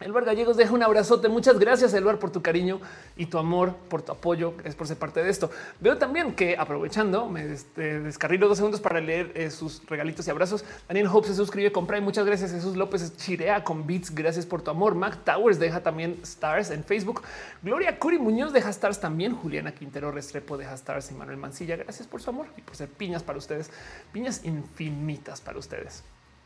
Elbar 0.00 0.24
Gallegos 0.24 0.56
deja 0.56 0.72
un 0.72 0.82
abrazote. 0.82 1.28
Muchas 1.28 1.58
gracias, 1.58 1.92
Elbar, 1.92 2.18
por 2.18 2.30
tu 2.30 2.40
cariño 2.40 2.80
y 3.16 3.26
tu 3.26 3.38
amor, 3.38 3.74
por 3.88 4.02
tu 4.02 4.12
apoyo. 4.12 4.54
Es 4.64 4.76
por 4.76 4.86
ser 4.86 4.96
parte 4.96 5.22
de 5.22 5.30
esto. 5.30 5.50
Veo 5.80 5.98
también 5.98 6.34
que 6.34 6.56
aprovechando, 6.56 7.28
me 7.28 7.52
este, 7.52 8.00
descarrilo 8.00 8.48
dos 8.48 8.58
segundos 8.58 8.80
para 8.80 9.00
leer 9.00 9.32
eh, 9.34 9.50
sus 9.50 9.84
regalitos 9.86 10.26
y 10.26 10.30
abrazos. 10.30 10.64
Daniel 10.86 11.08
Hope 11.12 11.26
se 11.26 11.34
suscribe, 11.34 11.72
compra 11.72 11.98
y 11.98 12.00
muchas 12.00 12.24
gracias. 12.24 12.52
Jesús 12.52 12.76
López 12.76 13.16
chirea 13.16 13.64
con 13.64 13.86
beats. 13.86 14.14
Gracias 14.14 14.46
por 14.46 14.62
tu 14.62 14.70
amor. 14.70 14.94
Mac 14.94 15.24
Towers 15.24 15.58
deja 15.58 15.82
también 15.82 16.20
stars 16.22 16.70
en 16.70 16.84
Facebook. 16.84 17.22
Gloria 17.62 17.98
Curi 17.98 18.18
Muñoz 18.18 18.52
deja 18.52 18.70
stars 18.70 19.00
también. 19.00 19.34
Juliana 19.34 19.72
Quintero 19.72 20.12
Restrepo 20.12 20.56
deja 20.56 20.74
stars 20.74 21.10
y 21.10 21.14
Manuel 21.14 21.38
Mancilla. 21.38 21.76
Gracias 21.76 22.06
por 22.06 22.22
su 22.22 22.30
amor 22.30 22.46
y 22.56 22.62
por 22.62 22.76
ser 22.76 22.88
piñas 22.88 23.24
para 23.24 23.38
ustedes, 23.38 23.70
piñas 24.12 24.44
infinitas 24.44 25.40
para 25.40 25.58
ustedes. 25.58 26.04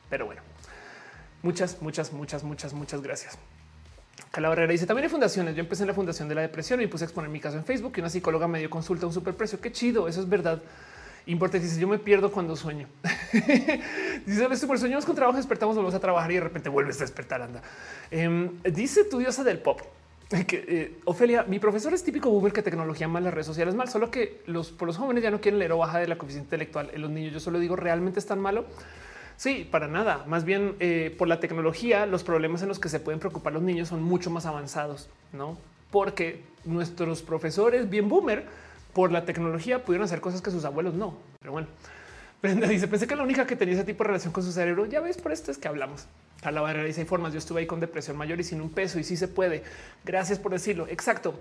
Pero 0.09 0.27
bueno, 0.27 0.43
Muchas, 1.43 1.83
muchas, 1.83 2.13
muchas, 2.13 2.45
muchas, 2.45 2.73
muchas 2.73 3.03
gracias. 3.03 3.39
Calabrera 4.31 4.71
dice 4.71 4.87
también 4.87 5.05
hay 5.05 5.11
fundaciones. 5.11 5.55
Yo 5.55 5.61
empecé 5.61 5.83
en 5.83 5.89
la 5.89 5.95
fundación 5.95 6.29
de 6.29 6.35
la 6.35 6.41
depresión 6.41 6.81
y 6.81 6.87
puse 6.87 7.05
a 7.05 7.07
exponer 7.07 7.31
mi 7.31 7.41
caso 7.41 7.57
en 7.57 7.65
Facebook 7.65 7.93
y 7.97 8.01
una 8.01 8.09
psicóloga 8.09 8.49
me 8.49 8.61
dio 8.61 8.71
consulta 8.71 9.05
a 9.05 9.09
un 9.09 9.13
superprecio. 9.13 9.61
Qué 9.61 9.73
chido. 9.73 10.09
Eso 10.09 10.21
es 10.21 10.29
verdad. 10.29 10.63
Importante. 11.27 11.67
Dice 11.67 11.81
yo 11.81 11.89
me 11.89 11.99
pierdo 11.99 12.33
cuando 12.33 12.57
sueño. 12.57 12.89
dice 14.27 14.57
super 14.57 14.79
soñamos 14.79 15.05
con 15.05 15.15
trabajo, 15.15 15.37
despertamos, 15.37 15.77
volvemos 15.77 15.95
a 15.95 16.01
trabajar 16.01 16.31
y 16.31 16.37
de 16.37 16.41
repente 16.41 16.69
vuelves 16.69 16.97
a 16.99 17.05
despertar. 17.05 17.43
Anda. 17.43 17.63
Em, 18.11 18.63
dice 18.63 19.05
tu 19.05 19.19
diosa 19.19 19.45
del 19.45 19.59
pop 19.59 19.81
que 20.47 20.65
eh, 20.67 21.01
Ofelia, 21.05 21.45
mi 21.45 21.59
profesor 21.59 21.93
es 21.93 22.03
típico 22.03 22.31
boomer 22.31 22.53
que 22.53 22.63
tecnología 22.63 23.09
mal, 23.09 23.25
las 23.25 23.35
redes 23.35 23.47
sociales 23.47 23.75
mal, 23.75 23.89
solo 23.89 24.11
que 24.11 24.43
los 24.47 24.71
por 24.71 24.87
los 24.87 24.97
jóvenes 24.97 25.23
ya 25.23 25.31
no 25.31 25.41
quieren 25.41 25.59
leer 25.59 25.73
o 25.73 25.79
baja 25.79 25.99
de 25.99 26.09
la 26.09 26.17
coeficiente 26.17 26.47
intelectual. 26.47 26.91
En 26.95 27.03
los 27.03 27.11
niños, 27.11 27.33
yo 27.33 27.41
solo 27.41 27.59
digo 27.59 27.77
realmente 27.77 28.19
es 28.19 28.27
tan 28.27 28.41
malo. 28.41 28.65
Sí, 29.37 29.69
para 29.71 29.89
nada. 29.89 30.25
Más 30.27 30.45
bien 30.45 30.77
eh, 30.81 31.15
por 31.19 31.29
la 31.29 31.41
tecnología, 31.41 32.07
los 32.07 32.23
problemas 32.23 32.63
en 32.63 32.69
los 32.69 32.79
que 32.79 32.89
se 32.89 33.01
pueden 33.01 33.21
preocupar 33.21 33.53
los 33.53 33.63
niños 33.63 33.89
son 33.89 34.03
mucho 34.03 34.31
más 34.31 34.47
avanzados, 34.47 35.09
no? 35.33 35.59
Porque 35.91 36.43
nuestros 36.65 37.23
profesores 37.23 37.91
bien 37.91 38.09
boomer 38.09 38.47
por 38.93 39.11
la 39.11 39.25
tecnología 39.25 39.85
pudieron 39.85 40.05
hacer 40.05 40.21
cosas 40.21 40.43
que 40.43 40.51
sus 40.51 40.65
abuelos 40.65 40.95
no. 40.95 41.17
Pero 41.41 41.53
bueno, 41.53 41.69
dice: 42.69 42.89
Pensé 42.89 43.07
que 43.07 43.17
la 43.17 43.23
única 43.23 43.47
que 43.47 43.57
tenía 43.57 43.75
ese 43.75 43.85
tipo 43.85 44.05
de 44.05 44.09
relación 44.09 44.33
con 44.33 44.43
su 44.43 44.53
cerebro. 44.53 44.87
Ya 44.87 45.01
ves, 45.01 45.17
por 45.19 45.33
esto 45.33 45.51
es 45.51 45.59
que 45.59 45.69
hablamos. 45.69 46.07
A 46.43 46.51
la 46.51 46.61
barrera 46.61 46.85
dice: 46.85 47.01
Hay 47.01 47.07
formas. 47.07 47.33
Yo 47.33 47.39
estuve 47.39 47.61
ahí 47.61 47.67
con 47.67 47.81
depresión 47.81 48.17
mayor 48.17 48.41
y 48.41 48.45
sin 48.45 48.61
un 48.61 48.71
peso, 48.71 48.99
y 48.99 49.05
sí 49.05 49.17
se 49.17 49.29
puede. 49.29 49.65
Gracias 50.05 50.39
por 50.39 50.53
decirlo. 50.53 50.87
Exacto. 50.89 51.35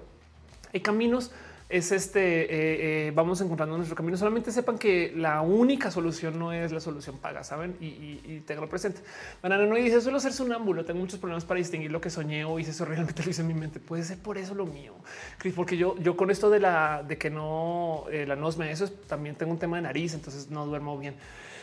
Hay 0.73 0.79
caminos 0.79 1.31
es 1.71 1.91
este, 1.91 2.43
eh, 2.43 3.07
eh, 3.07 3.11
vamos 3.15 3.39
encontrando 3.41 3.77
nuestro 3.77 3.95
camino. 3.95 4.17
Solamente 4.17 4.51
sepan 4.51 4.77
que 4.77 5.13
la 5.15 5.41
única 5.41 5.89
solución 5.89 6.37
no 6.37 6.51
es 6.51 6.71
la 6.71 6.81
solución 6.81 7.17
paga, 7.17 7.43
saben? 7.43 7.77
Y, 7.79 7.85
y, 7.85 8.43
tenganlo 8.45 8.69
presente. 8.69 9.01
Banana 9.41 9.65
no 9.65 9.75
dice 9.75 10.01
suelo 10.01 10.19
ser 10.19 10.33
sonámbulo. 10.33 10.83
Tengo 10.83 10.99
muchos 10.99 11.19
problemas 11.19 11.45
para 11.45 11.59
distinguir 11.59 11.89
lo 11.89 12.01
que 12.01 12.09
soñé 12.09 12.43
o 12.43 12.59
hice 12.59 12.71
eso 12.71 12.83
realmente 12.85 13.23
lo 13.23 13.29
hice 13.29 13.41
en 13.41 13.47
mi 13.47 13.53
mente. 13.53 13.79
Puede 13.79 14.03
ser 14.03 14.17
por 14.17 14.37
eso 14.37 14.53
lo 14.53 14.65
mío, 14.65 14.93
Chris, 15.37 15.53
porque 15.53 15.77
yo, 15.77 15.97
yo 15.99 16.17
con 16.17 16.29
esto 16.29 16.49
de 16.49 16.59
la 16.59 17.03
de 17.07 17.17
que 17.17 17.29
no 17.29 18.05
eh, 18.11 18.25
la 18.25 18.35
nosme, 18.35 18.71
eso 18.71 18.85
es, 18.85 19.01
también 19.07 19.35
tengo 19.35 19.53
un 19.53 19.59
tema 19.59 19.77
de 19.77 19.83
nariz, 19.83 20.13
entonces 20.13 20.49
no 20.49 20.65
duermo 20.65 20.97
bien. 20.97 21.15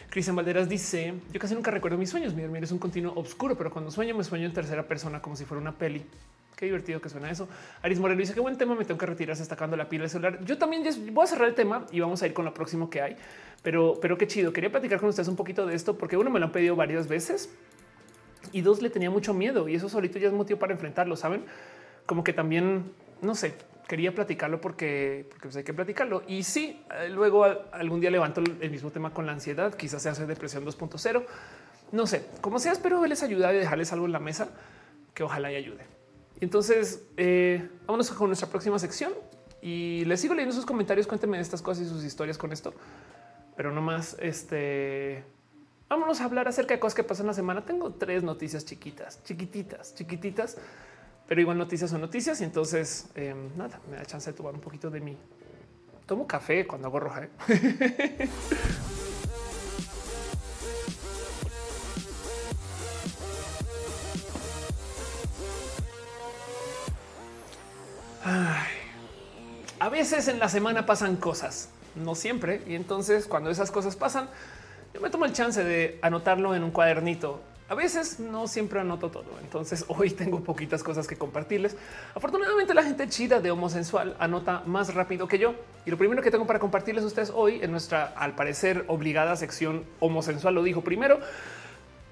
Cristian 0.08 0.36
Valderas 0.36 0.70
dice: 0.70 1.14
Yo 1.32 1.38
casi 1.38 1.54
nunca 1.54 1.70
recuerdo 1.70 1.98
mis 1.98 2.08
sueños. 2.08 2.34
Mi 2.34 2.42
dormir 2.42 2.64
es 2.64 2.72
un 2.72 2.78
continuo 2.78 3.12
oscuro, 3.14 3.56
pero 3.58 3.70
cuando 3.70 3.90
sueño 3.90 4.14
me 4.14 4.24
sueño 4.24 4.46
en 4.46 4.54
tercera 4.54 4.88
persona 4.88 5.20
como 5.20 5.36
si 5.36 5.44
fuera 5.44 5.60
una 5.60 5.76
peli. 5.76 6.02
Qué 6.58 6.64
divertido 6.64 7.00
que 7.00 7.08
suena 7.08 7.30
eso. 7.30 7.46
Aris 7.82 8.00
Moreno 8.00 8.18
dice 8.18 8.34
qué 8.34 8.40
buen 8.40 8.58
tema. 8.58 8.74
Me 8.74 8.84
tengo 8.84 8.98
que 8.98 9.06
retirar. 9.06 9.36
Se 9.36 9.44
está 9.44 9.54
la 9.68 9.88
pila 9.88 10.02
del 10.02 10.10
celular. 10.10 10.44
Yo 10.44 10.58
también 10.58 10.82
voy 11.12 11.22
a 11.22 11.26
cerrar 11.28 11.46
el 11.48 11.54
tema 11.54 11.86
y 11.92 12.00
vamos 12.00 12.20
a 12.20 12.26
ir 12.26 12.34
con 12.34 12.44
lo 12.44 12.52
próximo 12.52 12.90
que 12.90 13.00
hay. 13.00 13.16
Pero, 13.62 13.96
pero 14.02 14.18
qué 14.18 14.26
chido. 14.26 14.52
Quería 14.52 14.68
platicar 14.68 14.98
con 14.98 15.08
ustedes 15.08 15.28
un 15.28 15.36
poquito 15.36 15.66
de 15.66 15.76
esto 15.76 15.96
porque 15.96 16.16
uno 16.16 16.30
me 16.30 16.40
lo 16.40 16.46
han 16.46 16.52
pedido 16.52 16.74
varias 16.74 17.06
veces 17.06 17.48
y 18.50 18.62
dos 18.62 18.82
le 18.82 18.90
tenía 18.90 19.08
mucho 19.08 19.34
miedo 19.34 19.68
y 19.68 19.76
eso 19.76 19.88
solito 19.88 20.18
ya 20.18 20.26
es 20.26 20.34
motivo 20.34 20.58
para 20.58 20.72
enfrentarlo. 20.72 21.14
Saben 21.14 21.44
como 22.06 22.24
que 22.24 22.32
también 22.32 22.90
no 23.22 23.36
sé, 23.36 23.54
quería 23.86 24.12
platicarlo 24.12 24.60
porque, 24.60 25.26
porque 25.28 25.42
pues 25.42 25.56
hay 25.56 25.62
que 25.62 25.74
platicarlo. 25.74 26.24
Y 26.26 26.42
sí, 26.42 26.82
eh, 26.92 27.08
luego 27.08 27.44
algún 27.70 28.00
día 28.00 28.10
levanto 28.10 28.42
el 28.60 28.70
mismo 28.72 28.90
tema 28.90 29.14
con 29.14 29.26
la 29.26 29.32
ansiedad. 29.32 29.74
Quizás 29.74 30.02
se 30.02 30.08
hace 30.08 30.26
depresión 30.26 30.66
2.0. 30.66 31.22
No 31.92 32.06
sé 32.08 32.26
cómo 32.40 32.58
sea, 32.58 32.72
espero 32.72 33.06
les 33.06 33.22
ayuda 33.22 33.52
y 33.52 33.58
dejarles 33.58 33.92
algo 33.92 34.06
en 34.06 34.12
la 34.12 34.18
mesa 34.18 34.48
que 35.14 35.22
ojalá 35.22 35.52
y 35.52 35.54
ayude. 35.54 35.87
Entonces, 36.40 37.02
eh, 37.16 37.68
vámonos 37.86 38.10
con 38.10 38.28
nuestra 38.28 38.48
próxima 38.48 38.78
sección 38.78 39.12
y 39.60 40.04
les 40.04 40.20
sigo 40.20 40.34
leyendo 40.34 40.54
sus 40.54 40.66
comentarios. 40.66 41.06
Cuéntenme 41.06 41.40
estas 41.40 41.62
cosas 41.62 41.86
y 41.86 41.88
sus 41.88 42.04
historias 42.04 42.38
con 42.38 42.52
esto. 42.52 42.72
Pero 43.56 43.72
no 43.72 43.80
más, 43.80 44.16
este, 44.20 45.24
vámonos 45.88 46.20
a 46.20 46.24
hablar 46.24 46.46
acerca 46.46 46.74
de 46.74 46.80
cosas 46.80 46.94
que 46.94 47.02
pasan 47.02 47.26
la 47.26 47.34
semana. 47.34 47.64
Tengo 47.64 47.92
tres 47.92 48.22
noticias 48.22 48.64
chiquitas, 48.64 49.22
chiquititas, 49.24 49.94
chiquititas, 49.94 50.56
pero 51.26 51.40
igual 51.40 51.58
noticias 51.58 51.90
son 51.90 52.00
noticias. 52.00 52.40
Y 52.40 52.44
entonces, 52.44 53.08
eh, 53.16 53.34
nada, 53.56 53.80
me 53.90 53.96
da 53.96 54.04
chance 54.04 54.30
de 54.30 54.36
tomar 54.36 54.54
un 54.54 54.60
poquito 54.60 54.90
de 54.90 55.00
mí. 55.00 55.16
Tomo 56.06 56.26
café 56.26 56.66
cuando 56.66 56.86
hago 56.86 57.00
roja. 57.00 57.24
¿eh? 57.24 58.28
A 69.80 69.88
veces 69.88 70.28
en 70.28 70.38
la 70.38 70.48
semana 70.48 70.86
pasan 70.86 71.16
cosas, 71.16 71.70
no 71.94 72.14
siempre. 72.14 72.62
Y 72.66 72.74
entonces 72.74 73.26
cuando 73.26 73.50
esas 73.50 73.70
cosas 73.70 73.96
pasan, 73.96 74.28
yo 74.92 75.00
me 75.00 75.10
tomo 75.10 75.24
el 75.24 75.32
chance 75.32 75.62
de 75.62 75.98
anotarlo 76.02 76.54
en 76.54 76.64
un 76.64 76.70
cuadernito. 76.70 77.40
A 77.68 77.74
veces 77.74 78.18
no 78.18 78.48
siempre 78.48 78.80
anoto 78.80 79.10
todo. 79.10 79.38
Entonces 79.42 79.84
hoy 79.88 80.10
tengo 80.10 80.40
poquitas 80.40 80.82
cosas 80.82 81.06
que 81.06 81.16
compartirles. 81.16 81.76
Afortunadamente 82.14 82.74
la 82.74 82.82
gente 82.82 83.08
chida 83.08 83.40
de 83.40 83.50
homosensual 83.50 84.16
anota 84.18 84.62
más 84.66 84.94
rápido 84.94 85.28
que 85.28 85.38
yo. 85.38 85.54
Y 85.86 85.90
lo 85.90 85.96
primero 85.96 86.22
que 86.22 86.30
tengo 86.30 86.46
para 86.46 86.58
compartirles 86.58 87.04
a 87.04 87.06
ustedes 87.06 87.32
hoy 87.34 87.60
en 87.62 87.70
nuestra, 87.70 88.06
al 88.16 88.34
parecer, 88.34 88.84
obligada 88.88 89.36
sección 89.36 89.84
homosensual, 90.00 90.54
lo 90.54 90.62
dijo 90.62 90.82
primero, 90.82 91.20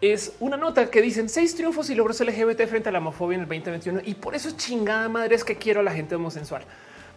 es 0.00 0.32
una 0.40 0.56
nota 0.56 0.90
que 0.90 1.00
dicen 1.00 1.28
seis 1.28 1.54
triunfos 1.54 1.90
y 1.90 1.94
logros 1.94 2.20
LGBT 2.20 2.66
frente 2.66 2.88
a 2.88 2.92
la 2.92 2.98
homofobia 2.98 3.36
en 3.36 3.42
el 3.42 3.48
2021. 3.48 4.00
Y 4.04 4.14
por 4.14 4.34
eso 4.34 4.48
es 4.48 4.56
chingada 4.56 5.08
madre 5.08 5.34
es 5.34 5.44
que 5.44 5.56
quiero 5.56 5.80
a 5.80 5.82
la 5.82 5.92
gente 5.92 6.14
homosensual, 6.14 6.62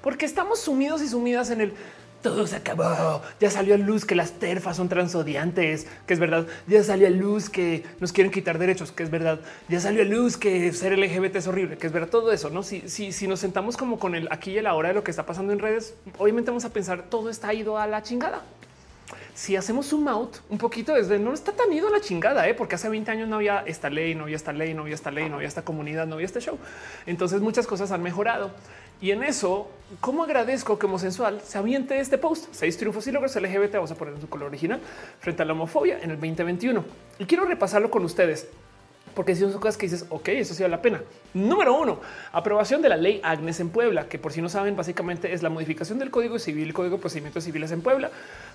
porque 0.01 0.25
estamos 0.25 0.59
sumidos 0.59 1.01
y 1.01 1.07
sumidas 1.07 1.49
en 1.49 1.61
el 1.61 1.73
todo 2.21 2.45
se 2.47 2.57
acabó. 2.57 3.21
Ya 3.39 3.49
salió 3.49 3.75
a 3.75 3.77
luz 3.77 4.05
que 4.05 4.15
las 4.15 4.33
terfas 4.33 4.75
son 4.75 4.89
transodiantes, 4.89 5.87
que 6.05 6.13
es 6.13 6.19
verdad. 6.19 6.47
Ya 6.67 6.83
salió 6.83 7.07
a 7.07 7.09
luz 7.09 7.49
que 7.49 7.85
nos 7.99 8.11
quieren 8.11 8.31
quitar 8.31 8.59
derechos, 8.59 8.91
que 8.91 9.03
es 9.03 9.09
verdad. 9.09 9.39
Ya 9.69 9.79
salió 9.79 10.01
a 10.01 10.05
luz 10.05 10.35
que 10.35 10.73
ser 10.73 10.97
LGBT 10.97 11.37
es 11.37 11.47
horrible, 11.47 11.77
que 11.77 11.87
es 11.87 11.93
verdad. 11.93 12.09
Todo 12.09 12.31
eso, 12.31 12.49
no? 12.49 12.63
Si, 12.63 12.89
si, 12.89 13.11
si 13.13 13.27
nos 13.27 13.39
sentamos 13.39 13.77
como 13.77 13.99
con 13.99 14.15
el 14.15 14.27
aquí 14.31 14.51
y 14.51 14.57
el 14.57 14.67
ahora 14.67 14.89
de 14.89 14.95
lo 14.95 15.03
que 15.03 15.11
está 15.11 15.25
pasando 15.25 15.53
en 15.53 15.59
redes, 15.59 15.93
obviamente 16.17 16.51
vamos 16.51 16.65
a 16.65 16.73
pensar 16.73 17.03
todo 17.03 17.29
está 17.29 17.53
ido 17.53 17.77
a 17.77 17.87
la 17.87 18.03
chingada. 18.03 18.43
Si 19.33 19.55
hacemos 19.55 19.87
zoom 19.87 20.07
out 20.07 20.37
un 20.49 20.57
poquito 20.57 20.93
desde 20.93 21.19
no 21.19 21.33
está 21.33 21.51
tan 21.51 21.71
ido 21.71 21.87
a 21.87 21.91
la 21.91 22.01
chingada, 22.01 22.47
¿eh? 22.47 22.53
porque 22.53 22.75
hace 22.75 22.89
20 22.89 23.09
años 23.11 23.29
no 23.29 23.37
había 23.37 23.63
esta 23.65 23.89
ley, 23.89 24.15
no 24.15 24.23
había 24.23 24.35
esta 24.35 24.53
ley, 24.53 24.73
no 24.73 24.81
había 24.81 24.95
esta 24.95 25.11
ley, 25.11 25.29
no 25.29 25.35
había 25.35 25.47
esta 25.47 25.63
comunidad, 25.63 26.07
no 26.07 26.15
había 26.15 26.25
este 26.25 26.41
show. 26.41 26.57
Entonces 27.05 27.41
muchas 27.41 27.67
cosas 27.67 27.91
han 27.91 28.03
mejorado. 28.03 28.51
Y 29.01 29.11
en 29.11 29.23
eso, 29.23 29.69
¿cómo 30.01 30.23
agradezco 30.23 30.77
que 30.77 30.85
Homosensual 30.85 31.39
se 31.41 31.57
aviente 31.57 31.99
este 31.99 32.17
post? 32.17 32.47
Seis 32.51 32.77
triunfos 32.77 33.07
y 33.07 33.11
logros 33.11 33.33
LGBT, 33.35 33.75
vamos 33.75 33.91
a 33.91 33.95
poner 33.95 34.15
en 34.15 34.21
su 34.21 34.27
color 34.27 34.47
original, 34.47 34.81
frente 35.19 35.41
a 35.41 35.45
la 35.45 35.53
homofobia 35.53 35.99
en 36.01 36.11
el 36.11 36.17
2021. 36.17 36.83
Y 37.19 37.25
quiero 37.25 37.45
repasarlo 37.45 37.89
con 37.89 38.03
ustedes 38.03 38.49
porque 39.13 39.35
si 39.35 39.41
son 39.41 39.53
cosas 39.53 39.77
que 39.77 39.85
dices, 39.85 40.05
ok, 40.09 40.29
eso 40.29 40.53
sí 40.53 40.63
vale 40.63 40.75
la 40.75 40.81
pena. 40.81 41.01
Número 41.33 41.79
uno, 41.79 41.99
aprobación 42.31 42.81
de 42.81 42.89
la 42.89 42.97
ley 42.97 43.19
Agnes 43.23 43.59
en 43.59 43.69
Puebla, 43.69 44.07
que 44.07 44.17
por 44.17 44.33
si 44.33 44.41
no 44.41 44.49
saben, 44.49 44.75
básicamente 44.75 45.33
es 45.33 45.43
la 45.43 45.49
modificación 45.49 45.99
del 45.99 46.11
Código 46.11 46.39
Civil, 46.39 46.73
Código 46.73 46.95
de 46.95 47.01
Procedimientos 47.01 47.43
Civiles 47.43 47.71
en 47.71 47.81
Puebla, 47.81 48.09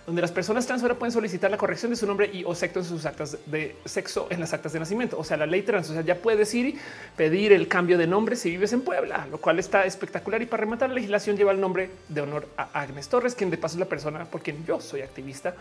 donde 0.07 0.23
las 0.23 0.33
personas 0.33 0.67
trans 0.67 0.83
ahora 0.83 0.97
pueden 0.97 1.13
solicitar 1.13 1.51
la 1.51 1.57
corrección 1.57 1.91
de 1.91 1.97
su 1.97 2.07
nombre 2.07 2.31
y 2.33 2.45
o 2.45 2.55
sexo 2.55 2.81
en 2.81 2.85
sus 2.85 3.07
actas 3.07 3.39
de 3.47 3.77
sexo 3.85 4.27
en 4.31 4.41
las 4.41 4.53
actas 4.53 4.73
de 4.73 4.81
nacimiento. 4.81 5.19
O 5.19 5.25
sea, 5.25 5.37
la 5.37 5.47
ley 5.47 5.63
trans, 5.63 5.91
o 5.91 5.93
sea, 5.93 6.03
ya 6.03 6.17
puedes 6.17 6.53
ir 6.55 6.67
y 6.67 6.79
pedir 7.17 7.53
el 7.53 7.69
cambio 7.69 7.99
de 7.99 8.07
nombre 8.07 8.37
si 8.37 8.51
vives 8.51 8.73
en 8.73 8.83
Puebla, 8.83 9.27
lo 9.31 9.39
cual 9.39 9.59
está 9.59 9.85
espectacular. 9.85 10.43
Y 10.43 10.47
para 10.47 10.63
rematar, 10.63 10.89
la 10.89 10.97
legislación 10.97 11.37
lleva 11.37 11.53
el 11.53 11.61
nombre 11.61 11.91
de 12.09 12.21
honor 12.21 12.49
a 12.57 12.69
Agnes 12.81 13.09
Torres, 13.09 13.35
quien 13.35 13.51
de 13.51 13.59
paso 13.59 13.77
es 13.77 13.81
la 13.81 13.87
persona 13.87 14.25
por 14.25 14.43
quien 14.43 14.65
yo 14.67 14.81
soy 14.81 15.03
activista 15.03 15.55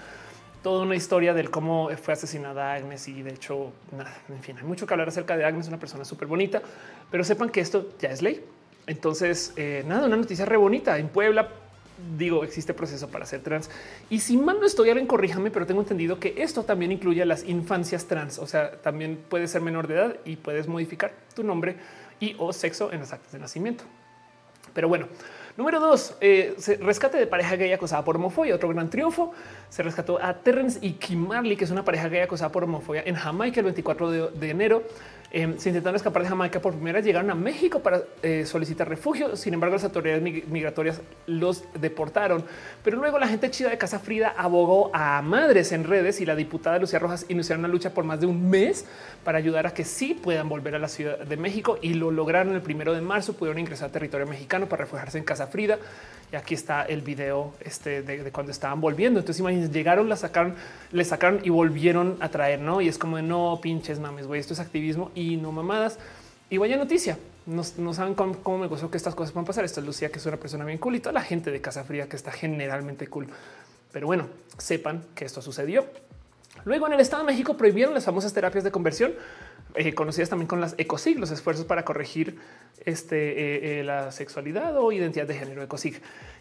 toda 0.64 0.84
una 0.84 0.95
historia 0.95 1.34
del 1.34 1.52
cómo 1.52 1.90
fue 2.02 2.14
asesinada 2.14 2.73
Agnes 2.73 3.07
y 3.07 3.22
de 3.22 3.31
hecho, 3.31 3.73
nada, 3.91 4.15
en 4.30 4.41
fin, 4.41 4.57
hay 4.57 4.64
mucho 4.64 4.88
que 4.88 4.94
hablar 4.94 5.10
acerca 5.10 5.38
de 5.38 5.45
Agnes, 5.45 5.68
una 5.68 5.80
persona 5.80 6.06
súper 6.06 6.27
bonita, 6.27 6.61
pero 7.11 7.23
sepan 7.23 7.49
que 7.49 7.60
esto 7.60 7.90
ya 7.99 8.10
es 8.10 8.22
ley. 8.22 8.44
Entonces, 8.88 9.53
eh, 9.56 9.84
nada, 9.88 10.07
una 10.07 10.18
noticia 10.18 10.45
re 10.45 10.57
bonita. 10.57 10.98
En 10.98 11.10
Puebla, 11.10 11.49
digo, 12.18 12.44
existe 12.44 12.73
proceso 12.73 13.10
para 13.10 13.26
ser 13.26 13.41
trans. 13.41 13.69
Y 14.10 14.19
si 14.19 14.38
mal 14.38 14.60
no 14.60 14.65
estoy, 14.65 14.90
alguien 14.90 15.07
corríjame, 15.07 15.52
pero 15.52 15.65
tengo 15.65 15.81
entendido 15.81 16.19
que 16.19 16.34
esto 16.38 16.64
también 16.64 16.91
incluye 16.91 17.22
a 17.22 17.26
las 17.26 17.44
infancias 17.44 18.06
trans. 18.06 18.40
O 18.40 18.48
sea, 18.48 18.81
también 18.81 19.19
puedes 19.30 19.52
ser 19.52 19.61
menor 19.61 19.88
de 19.88 19.95
edad 19.95 20.15
y 20.26 20.38
puedes 20.38 20.68
modificar 20.68 21.14
tu 21.35 21.44
nombre 21.44 21.77
y 22.19 22.35
o 22.40 22.52
sexo 22.52 22.91
en 22.91 22.99
las 23.02 23.14
actas 23.14 23.31
de 23.31 23.40
nacimiento. 23.40 23.84
Pero 24.73 24.88
bueno, 24.88 25.07
Número 25.55 25.80
dos, 25.80 26.15
eh, 26.19 26.55
rescate 26.81 27.17
de 27.17 27.27
pareja 27.27 27.55
gay 27.55 27.71
acosada 27.71 28.03
por 28.03 28.15
homofobia. 28.15 28.55
Otro 28.55 28.69
gran 28.69 28.89
triunfo. 28.89 29.34
Se 29.69 29.84
rescató 29.84 30.19
a 30.21 30.34
Terrence 30.34 30.80
y 30.81 30.93
Kim 30.93 31.30
que 31.57 31.63
es 31.63 31.71
una 31.71 31.85
pareja 31.85 32.09
gay 32.09 32.21
acosada 32.21 32.51
por 32.51 32.63
homofobia 32.63 33.03
en 33.05 33.15
Jamaica 33.15 33.59
el 33.59 33.65
24 33.65 34.31
de 34.31 34.49
enero. 34.49 34.84
Em, 35.35 35.57
se 35.57 35.69
intentaron 35.69 35.95
escapar 35.95 36.22
de 36.22 36.30
Jamaica 36.30 36.61
por 36.61 36.76
primera 36.76 36.99
vez, 36.99 37.05
llegaron 37.07 37.31
a 37.31 37.34
México 37.34 37.80
para 37.80 38.03
eh, 38.22 38.45
solicitar 38.45 38.88
refugio. 38.88 39.35
Sin 39.35 39.55
embargo, 39.55 39.73
las 39.73 39.84
autoridades 39.84 40.22
migratorias 40.22 41.01
los 41.26 41.64
deportaron. 41.73 42.45
Pero 42.84 42.97
luego 42.97 43.18
la 43.18 43.27
gente 43.27 43.49
chida 43.49 43.72
de 43.72 43.80
Casa 43.80 43.97
Frida 43.97 44.35
abogó 44.38 44.91
a 44.93 45.19
madres 45.23 45.72
en 45.72 45.85
redes 45.85 46.22
y 46.22 46.27
la 46.27 46.35
diputada 46.35 46.77
Lucía 46.77 46.99
Rojas 46.99 47.26
iniciaron 47.30 47.65
una 47.65 47.73
lucha 47.73 47.95
por 47.95 48.03
más 48.03 48.19
de 48.19 48.27
un 48.27 48.47
mes 48.47 48.85
para 49.23 49.39
ayudar 49.39 49.65
a 49.65 49.73
que 49.73 49.85
sí 49.85 50.14
puedan 50.14 50.47
volver 50.47 50.76
a 50.76 50.80
la 50.80 50.88
Ciudad 50.88 51.18
de 51.18 51.35
México 51.35 51.80
y 51.81 51.95
lo 51.95 52.11
lograron 52.11 52.53
el 52.53 52.61
primero 52.61 52.93
de 52.93 53.01
marzo. 53.01 53.34
Pudieron 53.34 53.57
ingresar 53.57 53.89
a 53.89 53.91
territorio 53.91 54.27
mexicano 54.27 54.69
para 54.69 54.84
refugiarse 54.84 55.18
en 55.18 55.23
Casa 55.23 55.47
Frida. 55.47 55.80
Y 56.34 56.35
aquí 56.35 56.55
está 56.55 56.81
el 56.81 57.03
video 57.03 57.53
este 57.60 58.01
de, 58.01 58.31
cuando 58.31 58.51
estaban 58.51 58.81
volviendo. 58.81 59.19
Entonces, 59.19 59.39
imagínense, 59.39 59.72
llegaron, 59.72 60.10
la 60.10 60.15
sacaron, 60.15 60.55
le 60.91 61.05
sacaron 61.05 61.41
y 61.43 61.51
volvieron 61.51 62.18
a 62.22 62.30
traer, 62.30 62.60
no? 62.60 62.81
Y 62.81 62.88
es 62.88 62.97
como 62.97 63.18
de 63.18 63.22
no 63.22 63.60
pinches 63.61 63.99
mames, 63.99 64.26
güey, 64.26 64.39
esto 64.39 64.53
es 64.53 64.60
activismo 64.60 65.11
y 65.14 65.38
no 65.38 65.51
mamadas. 65.51 65.99
Y 66.49 66.57
vaya 66.57 66.76
noticia. 66.76 67.19
No, 67.45 67.93
saben 67.93 68.15
cómo, 68.15 68.57
me 68.57 68.65
gustó 68.65 68.89
que 68.89 68.97
estas 68.97 69.14
cosas 69.14 69.31
van 69.35 69.43
a 69.43 69.45
pasar. 69.45 69.64
Esto 69.64 69.80
es 69.80 69.85
Lucía, 69.85 70.10
que 70.10 70.18
es 70.18 70.26
una 70.26 70.38
persona 70.38 70.65
bien 70.65 70.80
cool 70.80 70.95
y 70.95 71.01
toda 71.01 71.14
la 71.14 71.22
gente 71.22 71.51
de 71.51 71.61
Casa 71.61 71.84
Fría 71.84 72.10
que 72.10 72.15
está 72.15 72.31
generalmente 72.31 73.05
cool. 73.05 73.27
Pero 73.91 74.07
bueno, 74.07 74.27
sepan 74.57 75.03
que 75.14 75.26
esto 75.26 75.39
sucedió. 75.39 75.85
Luego 76.65 76.88
en 76.88 76.93
el 76.93 76.99
Estado 76.99 77.22
de 77.23 77.31
México 77.31 77.55
prohibieron 77.55 77.93
las 77.93 78.05
famosas 78.05 78.34
terapias 78.34 78.64
de 78.64 78.72
conversión, 78.72 79.14
eh, 79.75 79.93
conocidas 79.93 80.29
también 80.29 80.47
con 80.47 80.61
las 80.61 80.75
ecosig, 80.77 81.17
los 81.19 81.31
esfuerzos 81.31 81.65
para 81.65 81.83
corregir 81.83 82.37
este, 82.85 83.31
eh, 83.31 83.79
eh, 83.79 83.83
la 83.83 84.11
sexualidad 84.11 84.77
o 84.77 84.91
identidad 84.91 85.25
de 85.25 85.33
género 85.33 85.63
ecosig. 85.63 85.99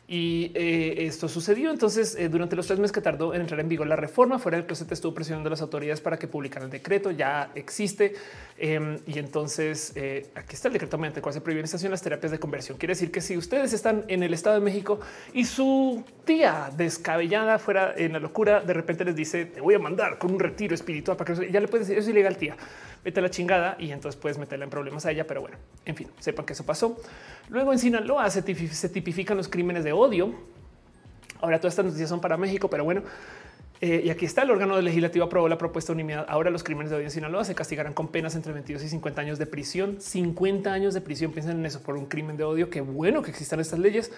Y 0.09 0.53
esto 0.55 1.27
sucedió. 1.27 1.71
Entonces, 1.71 2.19
durante 2.31 2.55
los 2.55 2.67
tres 2.67 2.79
meses 2.79 2.93
que 2.93 3.01
tardó 3.01 3.33
en 3.33 3.41
entrar 3.41 3.61
en 3.61 3.69
vigor 3.69 3.87
la 3.87 3.97
reforma, 3.97 4.39
fuera 4.39 4.59
del 4.59 4.67
closet 4.67 4.91
estuvo 4.93 5.15
presionando 5.15 5.49
a 5.49 5.51
las 5.51 5.63
autoridades 5.63 6.03
para 6.03 6.19
que 6.19 6.27
publicaran 6.27 6.67
el 6.67 6.73
decreto. 6.73 7.13
Ya 7.13 7.51
existe. 7.55 8.13
Em, 8.59 8.99
y 9.07 9.19
entonces 9.19 9.95
aquí 10.35 10.55
está 10.55 10.69
el 10.69 10.75
decreto 10.75 10.99
mediante 10.99 11.21
el 11.21 11.23
cual 11.23 11.33
se 11.33 11.41
prohíben 11.41 11.65
las 11.89 12.03
terapias 12.03 12.31
de 12.31 12.39
conversión. 12.39 12.77
Quiere 12.77 12.93
decir 12.93 13.11
que 13.11 13.23
si 13.23 13.39
ustedes 13.39 13.73
están 13.73 14.05
en 14.09 14.23
el 14.23 14.35
Estado 14.35 14.57
de 14.57 14.61
México 14.61 15.01
y 15.33 15.47
su 15.47 16.05
tía 16.27 16.71
descabellada 16.77 17.59
fuera 17.59 17.95
en 17.97 18.13
la 18.13 18.19
locura, 18.19 18.61
de 18.61 18.75
repente 18.75 19.07
les 19.07 19.17
dice 19.17 19.47
te 19.47 19.63
voy 19.63 19.75
a 19.75 19.79
mandar 19.79 20.19
con 20.19 20.33
un 20.33 20.41
retiro 20.41 20.75
espiritual 20.75 21.17
para 21.17 21.33
que 21.33 21.51
ya 21.51 21.61
le 21.61 21.69
puedes 21.69 21.87
decir 21.87 21.99
eso 21.99 22.11
es 22.11 22.13
ilegal, 22.13 22.37
tía 22.37 22.57
vete 23.05 23.21
a 23.21 23.23
la 23.23 23.31
chingada 23.31 23.77
y 23.79 23.91
entonces 23.91 24.21
puedes 24.21 24.39
meterla 24.39 24.65
en 24.65 24.71
problemas 24.71 25.07
a 25.07 25.11
ella. 25.11 25.27
Pero 25.27 25.41
bueno, 25.41 25.57
en 25.85 25.97
fin, 25.97 26.09
sepan 26.21 26.47
que 26.47 26.53
eso 26.53 26.65
pasó. 26.65 26.97
Luego 27.49 27.73
en 27.73 27.79
Sinaloa 27.79 28.29
se, 28.31 28.43
tipifican 28.43 29.37
los 29.37 29.49
crímenes 29.49 29.85
de 29.85 29.93
odio. 29.93 30.35
Ahora 31.41 31.59
todas 31.59 31.73
estas 31.73 31.87
noticias 31.87 32.09
son 32.09 32.21
para 32.21 32.37
México, 32.37 32.71
pero 32.71 32.85
bueno, 32.85 33.03
eh, 33.81 34.03
y 34.05 34.11
aquí 34.11 34.27
está 34.27 34.43
el 34.43 34.51
órgano 34.53 34.81
legislativo 34.81 35.25
aprobó 35.25 35.49
la 35.49 35.59
propuesta 35.59 35.93
de 35.93 36.01
unidad. 36.01 36.25
Ahora 36.29 36.51
los 36.51 36.63
crímenes 36.63 36.91
de 36.91 36.97
odio 36.97 37.07
en 37.07 37.11
Sinaloa 37.11 37.45
se 37.45 37.57
castigarán 37.57 37.95
con 37.95 38.09
penas 38.09 38.37
entre 38.37 38.53
22 38.53 38.85
y 38.85 38.89
50 38.89 39.21
años 39.21 39.39
de 39.41 39.47
prisión. 39.47 40.01
50 40.01 40.73
años 40.73 40.95
de 40.95 41.01
prisión. 41.01 41.33
Piensen 41.33 41.59
en 41.59 41.67
eso 41.67 41.83
por 41.83 41.97
un 41.97 42.07
crimen 42.07 42.37
de 42.37 42.45
odio. 42.45 42.71
Qué 42.71 42.81
bueno 42.81 43.23
que 43.23 43.33
existan 43.33 43.59
estas 43.59 43.81
leyes. 43.81 44.13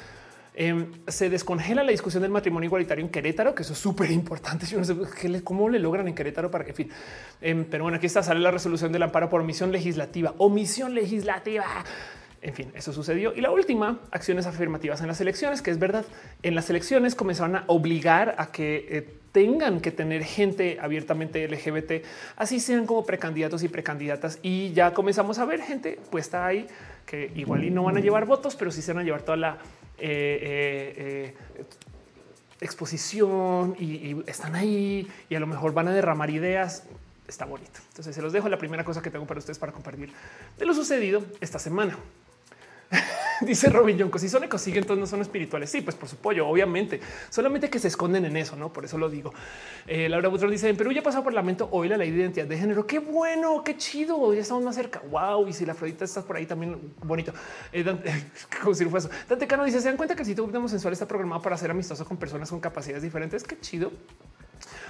Em, 0.57 0.93
se 1.09 1.29
descongela 1.29 1.83
la 1.83 1.91
discusión 1.91 2.23
del 2.23 2.31
matrimonio 2.31 2.69
igualitario 2.69 3.05
en 3.05 3.11
Querétaro, 3.11 3.55
que 3.57 3.63
eso 3.63 3.73
es 3.73 3.79
súper 3.79 4.11
importante. 4.13 4.67
Yo 4.67 4.79
no 4.79 4.85
sé 4.85 4.95
cómo 5.43 5.69
le 5.69 5.81
logran 5.81 6.07
en 6.07 6.15
Querétaro 6.15 6.51
para 6.51 6.65
que 6.65 6.73
fin. 6.73 6.91
Em, 7.41 7.65
pero 7.65 7.83
bueno, 7.85 7.97
aquí 7.97 8.07
está, 8.07 8.23
sale 8.23 8.39
la 8.39 8.53
resolución 8.53 8.93
del 8.93 9.03
amparo 9.03 9.29
por 9.29 9.41
omisión 9.41 9.73
legislativa. 9.73 10.35
Omisión 10.39 10.95
legislativa. 10.95 11.65
En 12.41 12.55
fin, 12.55 12.71
eso 12.75 12.93
sucedió. 12.93 13.35
Y 13.35 13.41
la 13.41 13.51
última, 13.51 14.01
acciones 14.13 14.47
afirmativas 14.47 15.01
en 15.01 15.09
las 15.09 15.21
elecciones, 15.21 15.61
que 15.61 15.73
es 15.73 15.79
verdad. 15.79 16.05
En 16.43 16.55
las 16.55 16.71
elecciones 16.71 17.15
comenzaron 17.17 17.57
a 17.57 17.65
obligar 17.67 18.37
a 18.39 18.53
que 18.53 18.87
eh, 18.91 19.15
tengan 19.33 19.81
que 19.81 19.91
tener 19.91 20.23
gente 20.23 20.79
abiertamente 20.81 21.49
LGBT, 21.49 22.05
así 22.37 22.61
sean 22.61 22.87
como 22.87 23.05
precandidatos 23.05 23.65
y 23.65 23.69
precandidatas. 23.69 24.39
Y 24.43 24.73
ya 24.73 24.93
comenzamos 24.93 25.41
a 25.41 25.47
ver 25.47 25.63
gente 25.63 25.99
puesta 26.11 26.47
ahí 26.47 26.69
que 27.07 27.33
igual 27.35 27.65
y 27.65 27.71
no 27.71 27.83
van 27.83 27.97
a 27.97 28.01
llevar 28.01 28.27
votos, 28.27 28.55
pero 28.55 28.71
sí 28.71 28.83
se 28.83 28.93
van 28.93 29.03
a 29.03 29.05
llevar 29.05 29.23
toda 29.23 29.37
la 29.37 29.59
eh, 29.99 30.39
eh, 30.43 31.35
eh, 31.57 31.65
exposición 32.61 33.77
y, 33.79 34.23
están 34.29 34.55
ahí 34.55 35.07
y 35.29 35.35
a 35.35 35.41
lo 35.41 35.47
mejor 35.47 35.73
van 35.73 35.89
a 35.89 35.93
derramar 35.93 36.31
ideas. 36.31 36.85
Está 37.29 37.45
bonito. 37.47 37.81
Entonces 37.89 38.15
se 38.15 38.23
los 38.23 38.33
dejo 38.33 38.49
la 38.49 38.59
primera 38.59 38.85
cosa 38.85 39.03
que 39.03 39.11
tengo 39.11 39.27
para 39.27 39.39
ustedes 39.39 39.59
para 39.59 39.73
compartir 39.73 40.13
de 40.59 40.67
lo 40.67 40.75
sucedido 40.75 41.25
esta 41.41 41.59
semana. 41.59 41.97
Dice 43.41 43.69
Robin 43.69 43.99
Jonko, 43.99 44.19
si 44.19 44.29
son 44.29 44.45
ecos, 44.45 44.67
entonces 44.67 44.99
no 44.99 45.07
son 45.07 45.21
espirituales. 45.21 45.71
Sí, 45.71 45.81
pues 45.81 45.97
por 45.97 46.09
su 46.09 46.17
pollo, 46.17 46.47
obviamente. 46.47 47.01
Solamente 47.31 47.71
que 47.71 47.79
se 47.79 47.89
esconden 47.89 48.25
en 48.25 48.37
eso, 48.37 48.57
¿no? 48.57 48.73
Por 48.73 48.85
eso 48.85 48.99
lo 48.99 49.09
digo. 49.09 49.33
Eh, 49.87 50.09
Laura 50.09 50.29
Butrón 50.29 50.51
dice, 50.51 50.69
en 50.69 50.77
Perú 50.77 50.93
ya 50.93 51.03
pasado 51.03 51.25
por 51.25 51.33
lamento 51.33 51.69
hoy 51.73 51.89
la 51.89 51.97
ley 51.97 52.11
de 52.11 52.21
identidad 52.21 52.47
de 52.47 52.57
género. 52.57 52.87
Qué 52.87 52.99
bueno, 52.99 53.63
qué 53.65 53.77
chido, 53.77 54.33
ya 54.35 54.41
estamos 54.41 54.65
más 54.65 54.75
cerca. 54.75 55.03
Wow, 55.11 55.49
y 55.49 55.53
si 55.53 55.67
la 55.67 55.73
Afrodita 55.73 56.05
está 56.05 56.23
por 56.23 56.37
ahí 56.37 56.47
también, 56.47 56.95
bonito. 57.03 57.33
Eh, 57.73 57.85
como 58.63 58.75
si 58.75 58.85
fue 58.85 58.99
eso. 58.99 59.11
Dante 59.29 59.47
Cano 59.47 59.65
dice, 59.65 59.81
¿se 59.81 59.89
dan 59.89 59.97
cuenta 59.97 60.15
que 60.15 60.23
el 60.23 60.27
sitio 60.27 60.51
sensual 60.69 60.93
está 60.93 61.07
programado 61.07 61.43
para 61.43 61.57
ser 61.57 61.71
amistoso 61.71 62.05
con 62.05 62.17
personas 62.17 62.51
con 62.51 62.61
capacidades 62.61 63.03
diferentes? 63.03 63.43
Qué 63.45 63.59
chido. 63.61 63.93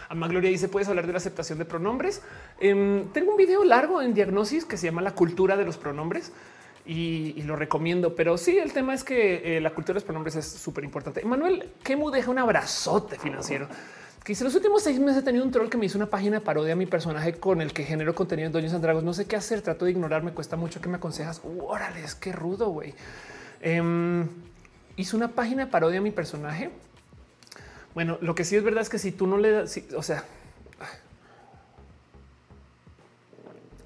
Ama 0.08 0.28
Gloria 0.28 0.50
dice: 0.50 0.68
Puedes 0.68 0.88
hablar 0.88 1.06
de 1.06 1.12
la 1.12 1.18
aceptación 1.18 1.58
de 1.58 1.64
pronombres. 1.64 2.20
Em, 2.60 3.08
tengo 3.12 3.32
un 3.32 3.36
video 3.36 3.64
largo 3.64 4.02
en 4.02 4.14
diagnosis 4.14 4.64
que 4.64 4.76
se 4.76 4.86
llama 4.86 5.00
La 5.02 5.14
cultura 5.14 5.56
de 5.56 5.64
los 5.64 5.76
pronombres 5.76 6.32
y, 6.86 7.42
lo 7.42 7.56
recomiendo. 7.56 8.14
Pero 8.14 8.36
sí, 8.38 8.58
el 8.58 8.72
tema 8.72 8.94
es 8.94 9.04
que 9.04 9.56
eh, 9.56 9.60
la 9.60 9.70
cultura 9.70 9.94
de 9.94 10.00
los 10.00 10.04
pronombres 10.04 10.36
es 10.36 10.46
súper 10.46 10.84
importante. 10.84 11.24
Manuel 11.24 11.70
Kemu 11.82 12.10
deja 12.10 12.30
un 12.30 12.38
abrazote 12.38 13.18
financiero 13.18 13.68
que 14.24 14.32
dice 14.32 14.42
los 14.42 14.54
últimos 14.54 14.82
seis 14.82 14.98
meses 14.98 15.20
he 15.20 15.22
tenido 15.22 15.44
un 15.44 15.50
troll 15.50 15.68
que 15.68 15.76
me 15.76 15.84
hizo 15.84 15.98
una 15.98 16.06
página 16.06 16.38
de 16.38 16.40
parodia 16.40 16.72
a 16.72 16.76
mi 16.76 16.86
personaje 16.86 17.34
con 17.34 17.60
el 17.60 17.74
que 17.74 17.84
genero 17.84 18.14
contenido 18.14 18.46
en 18.46 18.52
Doños 18.54 18.72
Andragos. 18.72 19.04
No 19.04 19.12
sé 19.12 19.26
qué 19.26 19.36
hacer, 19.36 19.60
trato 19.60 19.84
de 19.84 19.90
ignorar, 19.90 20.22
me 20.22 20.32
cuesta 20.32 20.56
mucho 20.56 20.80
que 20.80 20.88
me 20.88 20.96
aconsejas. 20.96 21.42
Órale, 21.60 22.02
es 22.02 22.14
que 22.14 22.32
rudo, 22.32 22.70
güey. 22.70 22.94
Em, 23.60 24.26
hizo 24.96 25.18
una 25.18 25.28
página 25.28 25.66
de 25.66 25.70
parodia 25.70 25.98
a 25.98 26.02
mi 26.02 26.10
personaje. 26.10 26.70
Bueno, 27.92 28.16
lo 28.22 28.34
que 28.34 28.44
sí 28.44 28.56
es 28.56 28.64
verdad 28.64 28.80
es 28.80 28.88
que 28.88 28.98
si 28.98 29.12
tú 29.12 29.26
no 29.26 29.36
le 29.36 29.50
das, 29.50 29.78
o 29.94 30.02
sea, 30.02 30.24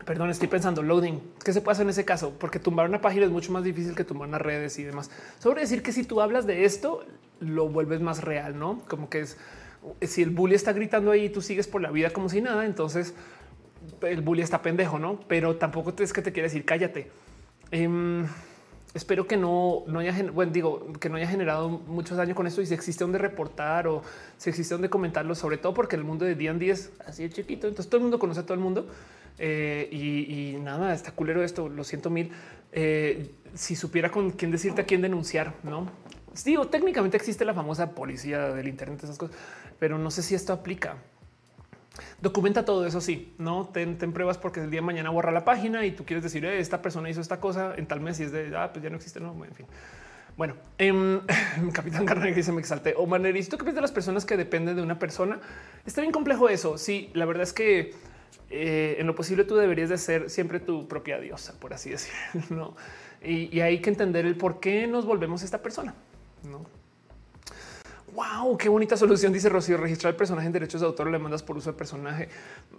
Perdón, 0.08 0.30
estoy 0.30 0.48
pensando 0.48 0.82
loading. 0.82 1.20
¿Qué 1.44 1.52
se 1.52 1.60
puede 1.60 1.74
hacer 1.74 1.84
en 1.84 1.90
ese 1.90 2.06
caso? 2.06 2.32
Porque 2.38 2.58
tumbar 2.58 2.88
una 2.88 3.02
página 3.02 3.26
es 3.26 3.30
mucho 3.30 3.52
más 3.52 3.62
difícil 3.62 3.94
que 3.94 4.04
tumbar 4.04 4.26
unas 4.26 4.40
redes 4.40 4.78
y 4.78 4.82
demás. 4.82 5.10
Sobre 5.38 5.60
decir 5.60 5.82
que 5.82 5.92
si 5.92 6.02
tú 6.02 6.22
hablas 6.22 6.46
de 6.46 6.64
esto, 6.64 7.04
lo 7.40 7.68
vuelves 7.68 8.00
más 8.00 8.24
real, 8.24 8.58
no 8.58 8.80
como 8.88 9.10
que 9.10 9.20
es 9.20 9.36
si 10.00 10.22
el 10.22 10.30
bully 10.30 10.54
está 10.54 10.72
gritando 10.72 11.10
ahí 11.10 11.26
y 11.26 11.28
tú 11.28 11.42
sigues 11.42 11.68
por 11.68 11.82
la 11.82 11.90
vida 11.90 12.08
como 12.08 12.30
si 12.30 12.40
nada, 12.40 12.64
entonces 12.64 13.12
el 14.00 14.22
bully 14.22 14.40
está 14.40 14.62
pendejo, 14.62 14.98
no? 14.98 15.20
Pero 15.28 15.56
tampoco 15.56 15.92
es 16.02 16.14
que 16.14 16.22
te 16.22 16.32
quiere 16.32 16.48
decir 16.48 16.64
cállate. 16.64 17.10
Em, 17.70 18.26
espero 18.94 19.26
que 19.26 19.36
no, 19.36 19.84
haya, 19.98 20.14
bueno, 20.32 20.52
digo 20.52 20.90
que 20.98 21.10
no 21.10 21.18
haya 21.18 21.28
generado 21.28 21.68
mucho 21.68 22.16
daño 22.16 22.34
con 22.34 22.46
esto 22.46 22.62
y 22.62 22.66
si 22.66 22.72
existe 22.72 23.04
donde 23.04 23.18
reportar 23.18 23.86
o 23.86 24.02
si 24.38 24.48
existe 24.48 24.72
donde 24.72 24.88
comentarlo, 24.88 25.34
sobre 25.34 25.58
todo 25.58 25.74
porque 25.74 25.96
el 25.96 26.04
mundo 26.04 26.24
de 26.24 26.34
D&D 26.34 26.70
es 26.70 26.92
así 27.06 27.24
de 27.24 27.30
chiquito, 27.30 27.68
entonces 27.68 27.90
todo 27.90 27.98
el 27.98 28.04
mundo 28.04 28.18
conoce 28.18 28.40
a 28.40 28.44
todo 28.44 28.54
el 28.54 28.60
mundo 28.60 28.88
eh, 29.38 29.88
y, 29.90 30.58
nada, 30.60 30.94
está 30.94 31.12
culero 31.12 31.42
esto, 31.42 31.68
lo 31.68 31.84
siento 31.84 32.10
mil. 32.10 32.30
Eh, 32.72 33.30
si 33.54 33.76
supiera 33.76 34.10
con 34.10 34.30
quién 34.32 34.50
decirte 34.50 34.82
a 34.82 34.84
quién 34.84 35.00
denunciar, 35.00 35.54
no 35.62 35.86
digo, 36.44 36.68
técnicamente 36.68 37.16
existe 37.16 37.44
la 37.44 37.54
famosa 37.54 37.94
policía 37.94 38.52
del 38.54 38.68
Internet, 38.68 39.02
esas 39.02 39.18
cosas, 39.18 39.36
pero 39.78 39.98
no 39.98 40.10
sé 40.10 40.22
si 40.22 40.34
esto 40.34 40.52
aplica. 40.52 40.96
Documenta 42.20 42.64
todo 42.64 42.86
eso. 42.86 43.00
Sí, 43.00 43.34
no 43.38 43.68
ten, 43.68 43.96
pruebas 44.12 44.38
porque 44.38 44.60
el 44.60 44.70
día 44.70 44.80
de 44.80 44.86
mañana 44.86 45.10
borra 45.10 45.32
la 45.32 45.44
página 45.44 45.84
y 45.84 45.90
tú 45.90 46.04
quieres 46.04 46.22
decir 46.22 46.44
eh, 46.44 46.60
esta 46.60 46.80
persona 46.80 47.10
hizo 47.10 47.20
esta 47.20 47.40
cosa 47.40 47.74
en 47.76 47.86
tal 47.86 48.00
mes 48.00 48.20
y 48.20 48.24
es 48.24 48.32
de 48.32 48.56
ah, 48.56 48.70
pues 48.72 48.82
ya 48.82 48.90
no 48.90 48.96
existe. 48.96 49.20
No, 49.20 49.32
en 49.44 49.54
fin. 49.54 49.66
Bueno, 50.36 50.54
eh, 50.78 51.20
Capitán 51.72 52.06
Garner 52.06 52.34
dice 52.34 52.52
me 52.52 52.60
exalté 52.60 52.94
o 52.96 53.06
manerista. 53.06 53.50
¿Tú 53.50 53.58
qué 53.58 53.64
piensas 53.64 53.78
de 53.78 53.82
las 53.82 53.92
personas 53.92 54.24
que 54.24 54.36
dependen 54.36 54.76
de 54.76 54.82
una 54.82 54.98
persona? 54.98 55.40
Está 55.86 56.00
bien 56.00 56.12
complejo 56.12 56.48
eso. 56.48 56.78
Sí, 56.78 57.10
la 57.14 57.24
verdad 57.24 57.42
es 57.42 57.52
que 57.52 57.94
eh, 58.50 58.96
en 58.98 59.06
lo 59.06 59.14
posible 59.14 59.44
tú 59.44 59.56
deberías 59.56 59.88
de 59.88 59.98
ser 59.98 60.30
siempre 60.30 60.60
tu 60.60 60.88
propia 60.88 61.18
diosa, 61.18 61.58
por 61.58 61.74
así 61.74 61.90
decirlo. 61.90 62.76
Y, 63.20 63.52
y 63.52 63.62
hay 63.62 63.80
que 63.80 63.90
entender 63.90 64.26
el 64.26 64.36
por 64.36 64.60
qué 64.60 64.86
nos 64.86 65.04
volvemos 65.04 65.42
esta 65.42 65.60
persona. 65.60 65.92
No. 66.44 66.64
Wow, 68.14 68.56
qué 68.56 68.68
bonita 68.68 68.96
solución, 68.96 69.32
dice 69.32 69.48
Rocío. 69.48 69.76
Registrar 69.76 70.12
el 70.12 70.16
personaje 70.16 70.46
en 70.46 70.52
derechos 70.52 70.80
de 70.80 70.86
autor 70.86 71.10
le 71.10 71.18
mandas 71.18 71.42
por 71.42 71.56
uso 71.56 71.72
de 71.72 71.76
personaje. 71.76 72.28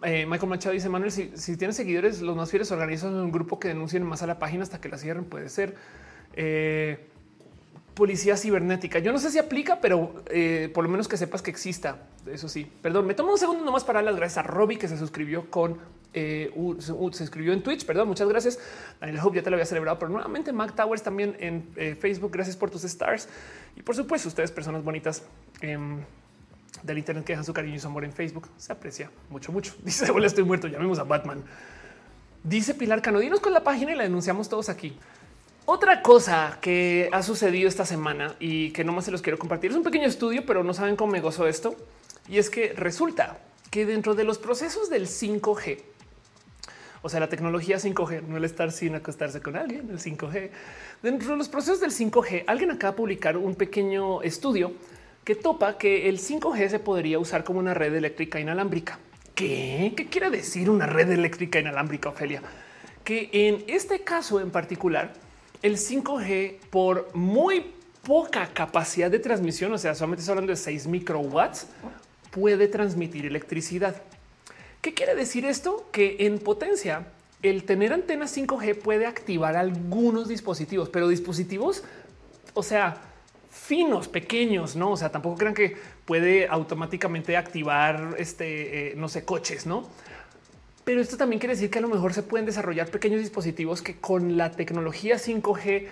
Eh, 0.03 0.25
Michael 0.25 0.49
Machado 0.49 0.73
dice: 0.73 0.89
Manuel, 0.89 1.11
si, 1.11 1.31
si 1.35 1.57
tienes 1.57 1.75
seguidores, 1.75 2.21
los 2.21 2.35
más 2.35 2.49
fieles 2.49 2.71
organizan 2.71 3.13
un 3.13 3.31
grupo 3.31 3.59
que 3.59 3.67
denuncien 3.67 4.03
más 4.03 4.23
a 4.23 4.27
la 4.27 4.39
página 4.39 4.63
hasta 4.63 4.79
que 4.79 4.89
la 4.89 4.97
cierren. 4.97 5.25
Puede 5.25 5.49
ser. 5.49 5.75
Eh, 6.35 7.08
policía 7.99 8.37
cibernética. 8.37 8.97
Yo 8.99 9.11
no 9.11 9.19
sé 9.19 9.29
si 9.29 9.37
aplica, 9.37 9.79
pero 9.79 10.23
eh, 10.31 10.71
por 10.73 10.85
lo 10.85 10.89
menos 10.89 11.07
que 11.07 11.17
sepas 11.17 11.41
que 11.41 11.51
exista. 11.51 12.07
Eso 12.25 12.49
sí, 12.49 12.65
perdón, 12.81 13.05
me 13.05 13.13
tomo 13.13 13.33
un 13.33 13.37
segundo 13.37 13.63
nomás 13.63 13.83
para 13.83 14.01
las 14.01 14.15
gracias 14.15 14.37
a 14.39 14.47
Robbie 14.47 14.79
que 14.79 14.87
se 14.87 14.97
suscribió 14.97 15.51
con 15.51 15.77
escribió 16.13 17.53
en 17.53 17.61
Twitch. 17.61 17.85
Perdón, 17.85 18.07
muchas 18.07 18.27
gracias. 18.27 18.57
Daniel 18.99 19.19
Hope 19.23 19.35
ya 19.35 19.43
te 19.43 19.49
lo 19.49 19.57
había 19.57 19.65
celebrado, 19.65 19.99
pero 19.99 20.09
nuevamente 20.09 20.51
Mac 20.51 20.75
Towers 20.75 21.03
también 21.03 21.35
en 21.39 21.69
eh, 21.75 21.95
Facebook. 21.99 22.31
Gracias 22.31 22.55
por 22.55 22.71
tus 22.71 22.83
stars 22.85 23.27
y 23.75 23.81
por 23.83 23.95
supuesto, 23.95 24.29
ustedes, 24.29 24.51
personas 24.51 24.83
bonitas 24.83 25.23
em, 25.61 25.99
del 26.83 26.97
Internet 26.97 27.25
que 27.25 27.33
dejan 27.33 27.45
su 27.45 27.53
cariño 27.53 27.75
y 27.75 27.79
su 27.79 27.87
amor 27.87 28.05
en 28.05 28.13
Facebook. 28.13 28.49
Se 28.57 28.71
aprecia 28.71 29.11
mucho, 29.29 29.51
mucho. 29.51 29.75
Dice: 29.83 30.09
Hola, 30.09 30.27
estoy 30.27 30.45
muerto. 30.45 30.67
Llamemos 30.67 30.99
a 30.99 31.03
Batman. 31.03 31.43
Dice 32.43 32.73
Pilar 32.73 33.01
Cano, 33.01 33.19
dinos 33.19 33.41
con 33.41 33.51
la 33.51 33.63
página 33.63 33.91
y 33.91 33.95
la 33.95 34.03
denunciamos 34.03 34.47
todos 34.47 34.69
aquí. 34.69 34.97
Otra 35.71 36.01
cosa 36.01 36.57
que 36.61 37.09
ha 37.11 37.21
sucedido 37.21 37.69
esta 37.69 37.85
semana 37.85 38.33
y 38.39 38.71
que 38.71 38.83
no 38.83 38.91
más 38.91 39.05
se 39.05 39.11
los 39.11 39.21
quiero 39.21 39.37
compartir 39.37 39.69
es 39.69 39.77
un 39.77 39.83
pequeño 39.83 40.07
estudio, 40.07 40.43
pero 40.43 40.63
no 40.63 40.73
saben 40.73 40.95
cómo 40.95 41.11
me 41.11 41.21
gozo 41.21 41.45
esto. 41.47 41.75
Y 42.27 42.39
es 42.39 42.49
que 42.49 42.73
resulta 42.73 43.37
que 43.69 43.85
dentro 43.85 44.15
de 44.15 44.23
los 44.23 44.39
procesos 44.39 44.89
del 44.89 45.05
5G, 45.05 45.77
o 47.03 47.09
sea, 47.09 47.19
la 47.19 47.29
tecnología 47.29 47.77
5G, 47.77 48.23
no 48.23 48.37
el 48.37 48.45
estar 48.45 48.71
sin 48.71 48.95
acostarse 48.95 49.43
con 49.43 49.55
alguien, 49.55 49.91
el 49.91 49.99
5G. 49.99 50.49
Dentro 51.03 51.29
de 51.29 51.37
los 51.37 51.49
procesos 51.49 51.79
del 51.79 51.91
5G, 51.91 52.45
alguien 52.47 52.71
acaba 52.71 52.93
de 52.93 52.97
publicar 52.97 53.37
un 53.37 53.53
pequeño 53.53 54.23
estudio 54.23 54.73
que 55.23 55.35
topa 55.35 55.77
que 55.77 56.09
el 56.09 56.17
5G 56.17 56.67
se 56.67 56.79
podría 56.79 57.19
usar 57.19 57.43
como 57.43 57.59
una 57.59 57.75
red 57.75 57.93
eléctrica 57.93 58.39
inalámbrica. 58.39 58.97
¿Qué? 59.35 59.93
¿Qué 59.95 60.07
quiere 60.07 60.31
decir 60.31 60.67
una 60.67 60.87
red 60.87 61.11
eléctrica 61.11 61.59
inalámbrica, 61.59 62.09
Ofelia? 62.09 62.41
Que 63.03 63.29
en 63.31 63.65
este 63.67 63.99
caso 63.99 64.39
en 64.41 64.49
particular, 64.49 65.28
el 65.61 65.77
5G 65.77 66.59
por 66.69 67.13
muy 67.15 67.73
poca 68.03 68.47
capacidad 68.53 69.11
de 69.11 69.19
transmisión, 69.19 69.73
o 69.73 69.77
sea, 69.77 69.93
solamente 69.95 70.21
está 70.21 70.31
hablando 70.31 70.51
de 70.51 70.57
6 70.57 70.87
microwatts, 70.87 71.67
puede 72.31 72.67
transmitir 72.67 73.25
electricidad. 73.25 74.01
¿Qué 74.81 74.93
quiere 74.93 75.15
decir 75.15 75.45
esto? 75.45 75.87
Que 75.91 76.17
en 76.19 76.39
potencia 76.39 77.07
el 77.41 77.63
tener 77.63 77.93
antenas 77.93 78.35
5G 78.35 78.77
puede 78.79 79.05
activar 79.05 79.55
algunos 79.55 80.27
dispositivos, 80.27 80.89
pero 80.89 81.07
dispositivos, 81.07 81.83
o 82.53 82.63
sea, 82.63 83.01
finos, 83.49 84.07
pequeños, 84.07 84.75
no? 84.75 84.91
O 84.91 84.97
sea, 84.97 85.11
tampoco 85.11 85.37
crean 85.37 85.53
que 85.53 85.75
puede 86.05 86.47
automáticamente 86.47 87.37
activar 87.37 88.15
este, 88.17 88.91
eh, 88.91 88.95
no 88.95 89.07
sé, 89.09 89.25
coches, 89.25 89.65
no? 89.65 89.89
Pero 90.89 91.01
esto 91.01 91.17
también 91.17 91.39
quiere 91.39 91.53
decir 91.53 91.69
que 91.69 91.77
a 91.77 91.83
lo 91.83 91.87
mejor 91.87 92.15
se 92.15 92.23
pueden 92.23 92.47
desarrollar 92.47 92.87
pequeños 92.87 93.19
dispositivos 93.19 93.83
que 93.83 93.97
con 93.97 94.37
la 94.37 94.49
tecnología 94.49 95.17
5G 95.17 95.85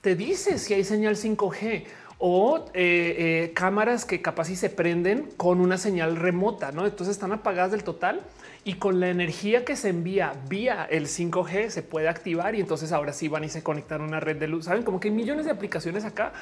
te 0.00 0.16
dice 0.16 0.58
si 0.58 0.74
hay 0.74 0.82
señal 0.82 1.14
5G 1.14 1.84
o 2.18 2.64
eh, 2.74 3.14
eh, 3.44 3.52
cámaras 3.54 4.04
que 4.04 4.20
capaz 4.20 4.50
y 4.50 4.56
se 4.56 4.68
prenden 4.68 5.28
con 5.36 5.60
una 5.60 5.78
señal 5.78 6.16
remota, 6.16 6.72
¿no? 6.72 6.84
Entonces 6.84 7.14
están 7.14 7.30
apagadas 7.30 7.70
del 7.70 7.84
total 7.84 8.22
y 8.64 8.74
con 8.74 8.98
la 8.98 9.10
energía 9.10 9.64
que 9.64 9.76
se 9.76 9.90
envía 9.90 10.32
vía 10.48 10.84
el 10.90 11.06
5G 11.06 11.68
se 11.68 11.84
puede 11.84 12.08
activar 12.08 12.56
y 12.56 12.60
entonces 12.60 12.90
ahora 12.90 13.12
sí 13.12 13.28
van 13.28 13.44
y 13.44 13.48
se 13.48 13.62
conectan 13.62 14.00
a 14.00 14.04
una 14.04 14.18
red 14.18 14.36
de 14.36 14.48
luz. 14.48 14.64
Saben 14.64 14.82
como 14.82 14.98
que 14.98 15.10
hay 15.10 15.14
millones 15.14 15.44
de 15.44 15.52
aplicaciones 15.52 16.04
acá. 16.04 16.32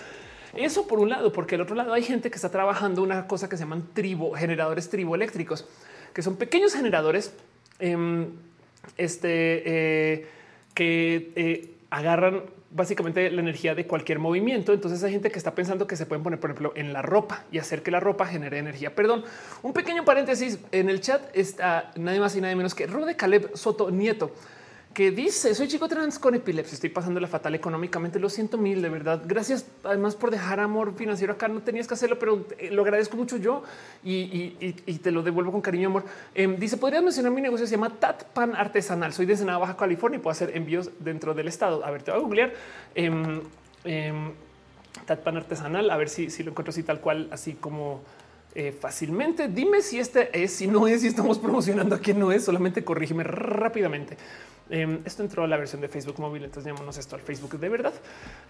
Eso 0.54 0.86
por 0.86 0.98
un 0.98 1.10
lado, 1.10 1.30
porque 1.30 1.56
el 1.56 1.60
otro 1.60 1.76
lado 1.76 1.92
hay 1.92 2.04
gente 2.04 2.30
que 2.30 2.36
está 2.36 2.50
trabajando 2.50 3.02
una 3.02 3.26
cosa 3.26 3.50
que 3.50 3.58
se 3.58 3.64
llaman 3.64 3.86
tribo, 3.92 4.32
generadores 4.32 4.88
triboeléctricos, 4.88 5.66
que 6.14 6.22
son 6.22 6.36
pequeños 6.36 6.72
generadores 6.72 7.34
em, 7.78 8.26
este, 8.96 9.62
eh, 10.20 10.26
que 10.74 11.74
agarran 11.90 12.42
básicamente 12.70 13.30
la 13.30 13.40
energía 13.40 13.74
de 13.74 13.86
cualquier 13.86 14.18
movimiento. 14.18 14.72
Entonces 14.72 15.02
hay 15.02 15.12
gente 15.12 15.30
que 15.30 15.38
está 15.38 15.54
pensando 15.54 15.86
que 15.86 15.96
se 15.96 16.06
pueden 16.06 16.22
poner, 16.22 16.38
por 16.38 16.50
ejemplo, 16.50 16.72
en 16.76 16.92
la 16.92 17.02
ropa 17.02 17.44
y 17.50 17.58
hacer 17.58 17.82
que 17.82 17.90
la 17.90 18.00
ropa 18.00 18.26
genere 18.26 18.58
energía. 18.58 18.94
Perdón, 18.94 19.24
un 19.62 19.72
pequeño 19.72 20.04
paréntesis 20.04 20.58
en 20.72 20.90
el 20.90 21.00
chat 21.00 21.22
está 21.34 21.92
nadie 21.96 22.20
más 22.20 22.36
y 22.36 22.40
nadie 22.40 22.56
menos 22.56 22.74
que 22.74 22.86
Rode 22.86 23.16
Caleb 23.16 23.50
Soto 23.54 23.90
Nieto 23.90 24.32
que 24.94 25.10
dice 25.10 25.54
soy 25.54 25.68
chico 25.68 25.86
trans 25.88 26.18
con 26.18 26.34
epilepsia, 26.34 26.74
estoy 26.74 26.90
pasando 26.90 27.20
la 27.20 27.28
fatal 27.28 27.54
económicamente. 27.54 28.18
Lo 28.18 28.28
siento 28.28 28.58
mil 28.58 28.82
de 28.82 28.88
verdad. 28.88 29.22
Gracias 29.24 29.66
además 29.84 30.16
por 30.16 30.30
dejar 30.30 30.60
amor 30.60 30.94
financiero 30.94 31.32
acá. 31.32 31.48
No 31.48 31.60
tenías 31.60 31.86
que 31.86 31.94
hacerlo, 31.94 32.18
pero 32.18 32.46
eh, 32.58 32.70
lo 32.70 32.82
agradezco 32.82 33.16
mucho 33.16 33.36
yo 33.36 33.62
y, 34.02 34.50
te 35.02 35.10
lo 35.10 35.22
devuelvo 35.22 35.52
con 35.52 35.60
cariño 35.60 35.88
amor. 35.88 36.04
Em, 36.34 36.56
dice 36.56 36.76
podrías 36.76 37.02
mencionar 37.02 37.32
mi 37.32 37.40
negocio 37.40 37.66
se 37.66 37.72
llama 37.72 37.90
Tat 37.90 38.24
Pan 38.24 38.56
Artesanal. 38.56 39.12
Soy 39.12 39.26
de 39.26 39.34
Ensenada, 39.34 39.58
Baja 39.58 39.76
California 39.76 40.18
y 40.18 40.20
puedo 40.20 40.32
hacer 40.32 40.56
envíos 40.56 40.90
dentro 40.98 41.34
del 41.34 41.48
estado. 41.48 41.84
A 41.84 41.90
ver, 41.90 42.02
te 42.02 42.10
voy 42.10 42.20
a 42.20 42.22
googlear. 42.22 42.52
Eh, 42.94 44.12
Tat 45.06 45.20
Pan 45.20 45.36
Artesanal, 45.36 45.90
a 45.90 45.96
ver 45.96 46.08
si, 46.08 46.30
si 46.30 46.42
lo 46.42 46.50
encuentro 46.50 46.70
así 46.70 46.82
tal 46.82 47.00
cual, 47.00 47.28
así 47.30 47.54
como 47.54 48.02
eh, 48.54 48.72
fácilmente. 48.72 49.48
Dime 49.48 49.82
si 49.82 49.98
este 49.98 50.42
es, 50.42 50.52
si 50.52 50.66
no 50.66 50.88
es, 50.88 51.02
si 51.02 51.06
estamos 51.06 51.38
promocionando 51.38 51.94
a 51.94 51.98
quien 51.98 52.18
no 52.18 52.32
es, 52.32 52.44
solamente 52.44 52.84
corrígeme 52.84 53.22
rápidamente. 53.24 54.16
Em, 54.70 54.98
esto 55.04 55.22
entró 55.22 55.44
a 55.44 55.46
la 55.46 55.56
versión 55.56 55.80
de 55.80 55.88
Facebook 55.88 56.18
móvil, 56.18 56.44
entonces 56.44 56.66
llamémonos 56.66 56.98
esto 56.98 57.16
al 57.16 57.22
Facebook 57.22 57.58
de 57.58 57.68
verdad. 57.68 57.94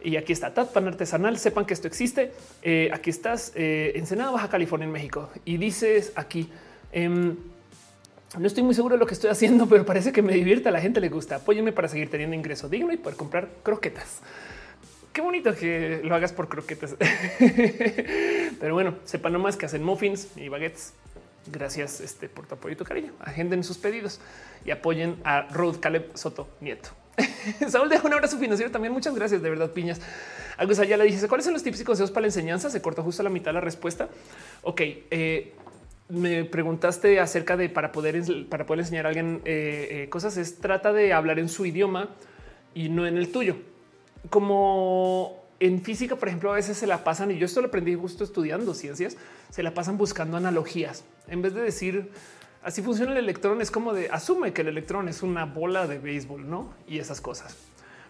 Y 0.03 0.17
aquí 0.17 0.33
está 0.33 0.53
Tatpan 0.53 0.89
Artesanal. 0.89 1.39
Sepan 1.39 1.65
que 1.65 1.75
esto 1.75 1.87
existe. 1.87 2.33
Eh, 2.63 2.91
aquí 2.93 3.11
estás 3.11 3.53
eh, 3.55 3.93
en 3.95 4.07
Senado, 4.07 4.33
Baja 4.33 4.49
California, 4.49 4.87
en 4.87 4.93
México. 4.93 5.31
Y 5.45 5.57
dices 5.57 6.13
aquí, 6.17 6.51
em, 6.93 7.37
no 8.39 8.47
estoy 8.47 8.63
muy 8.63 8.75
seguro 8.75 8.97
de 8.97 9.01
lo 9.01 9.07
que 9.07 9.15
estoy 9.15 9.31
haciendo, 9.31 9.67
pero 9.69 9.87
parece 9.87 10.13
que 10.13 10.23
me 10.23 10.35
divierte. 10.35 10.69
A 10.69 10.73
la 10.73 10.81
gente 10.81 11.01
le 11.01 11.09
gusta. 11.09 11.37
Apóyenme 11.37 11.73
para 11.73 11.89
seguir 11.89 12.11
teniendo 12.11 12.35
ingreso 12.35 12.69
digno 12.69 12.93
y 12.93 12.97
poder 12.97 13.17
comprar 13.17 13.49
croquetas. 13.63 14.21
Qué 15.13 15.21
bonito 15.21 15.55
que 15.55 16.01
lo 16.05 16.15
hagas 16.15 16.33
por 16.33 16.49
croquetas. 16.49 16.97
pero 18.61 18.75
bueno, 18.75 18.97
sepan 19.05 19.33
nomás 19.33 19.57
que 19.57 19.67
hacen 19.67 19.83
muffins 19.83 20.29
y 20.37 20.49
baguettes 20.49 20.93
Gracias 21.51 22.01
este, 22.01 22.29
por 22.29 22.47
tu 22.47 22.55
apoyo 22.55 22.75
y 22.75 22.77
tu 22.77 22.85
cariño. 22.85 23.13
Agenden 23.21 23.65
sus 23.65 23.79
pedidos 23.79 24.21
y 24.65 24.71
apoyen 24.71 25.17
a 25.25 25.43
Road 25.43 25.77
Caleb 25.81 26.11
Soto 26.15 26.49
Nieto. 26.61 26.91
Saúl 27.69 27.89
deja 27.89 28.07
un 28.07 28.13
abrazo 28.13 28.39
financiero 28.39 28.71
también. 28.71 28.93
Muchas 28.93 29.15
gracias, 29.15 29.43
de 29.43 29.49
verdad, 29.49 29.71
piñas. 29.71 30.01
Algo 30.57 30.73
ya 30.73 30.97
le 30.97 31.05
dice 31.05 31.27
cuáles 31.29 31.45
son 31.45 31.55
los 31.55 31.63
tips 31.63 31.81
y 31.81 31.85
consejos 31.85 32.11
para 32.11 32.23
la 32.23 32.29
enseñanza. 32.29 32.71
Se 32.71 32.83
cortó 32.83 33.03
justo 33.03 33.23
a 33.23 33.25
la 33.25 33.31
mitad 33.31 33.53
la 33.53 33.61
respuesta. 33.61 34.09
Ok, 34.63 34.81
eh, 34.85 35.55
me 36.09 36.45
preguntaste 36.45 37.21
acerca 37.21 37.57
de 37.57 37.69
para 37.69 37.93
poder 37.93 38.21
para 38.49 38.67
poder 38.67 38.81
enseñar 38.81 39.07
a 39.07 39.09
alguien 39.09 39.41
eh, 39.45 39.89
eh, 39.91 40.09
cosas. 40.09 40.37
Es 40.37 40.59
trata 40.59 40.93
de 40.93 41.13
hablar 41.13 41.39
en 41.39 41.49
su 41.49 41.65
idioma 41.65 42.11
y 42.75 42.89
no 42.89 43.07
en 43.07 43.17
el 43.17 43.31
tuyo. 43.33 43.57
Como 44.31 45.45
en 45.61 45.83
física, 45.83 46.17
por 46.17 46.29
ejemplo, 46.29 46.53
a 46.53 46.57
veces 46.57 46.77
se 46.77 46.87
la 46.87 47.05
pasan 47.05 47.31
y 47.31 47.39
yo 47.39 47.47
esto 47.47 47.61
lo 47.61 47.69
aprendí 47.69 47.95
justo 47.95 48.25
estudiando 48.25 48.75
ciencias, 48.75 49.17
se 49.51 49.63
la 49.63 49.75
pasan 49.75 49.99
buscando 49.99 50.37
analogías 50.37 51.05
en 51.29 51.43
vez 51.43 51.55
de 51.55 51.63
decir 51.63 52.11
así 52.63 52.83
funciona 52.83 53.13
el 53.13 53.19
electrón. 53.19 53.61
Es 53.61 53.71
como 53.71 53.93
de 53.93 54.09
asume 54.11 54.53
que 54.53 54.63
el 54.63 54.69
electrón 54.69 55.09
es 55.09 55.23
una 55.23 55.45
bola 55.45 55.87
de 55.87 55.99
béisbol, 55.99 56.49
no? 56.49 56.75
Y 56.87 56.99
esas 56.99 57.21
cosas. 57.21 57.57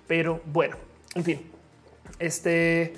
Pero 0.06 0.40
bueno, 0.46 0.76
en 1.14 1.24
fin, 1.24 1.42
este 2.18 2.94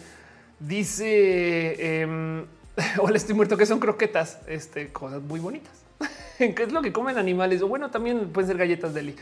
Dice 0.61 2.03
em, 2.03 2.45
hola, 2.99 3.17
estoy 3.17 3.35
muerto 3.35 3.57
que 3.57 3.65
son 3.65 3.81
croquetas, 3.81 4.41
este 4.47 4.93
cosas 4.93 5.23
muy 5.23 5.41
bonitas. 5.41 5.73
¿Qué 6.39 6.55
es 6.63 6.71
lo 6.71 6.83
que 6.83 6.93
comen 6.93 7.17
animales? 7.17 7.63
O 7.63 7.69
bueno, 7.69 7.91
también 7.91 8.29
pueden 8.29 8.49
ser 8.49 8.59
galletas 8.59 8.93
de 8.93 9.01
Eli. 9.01 9.17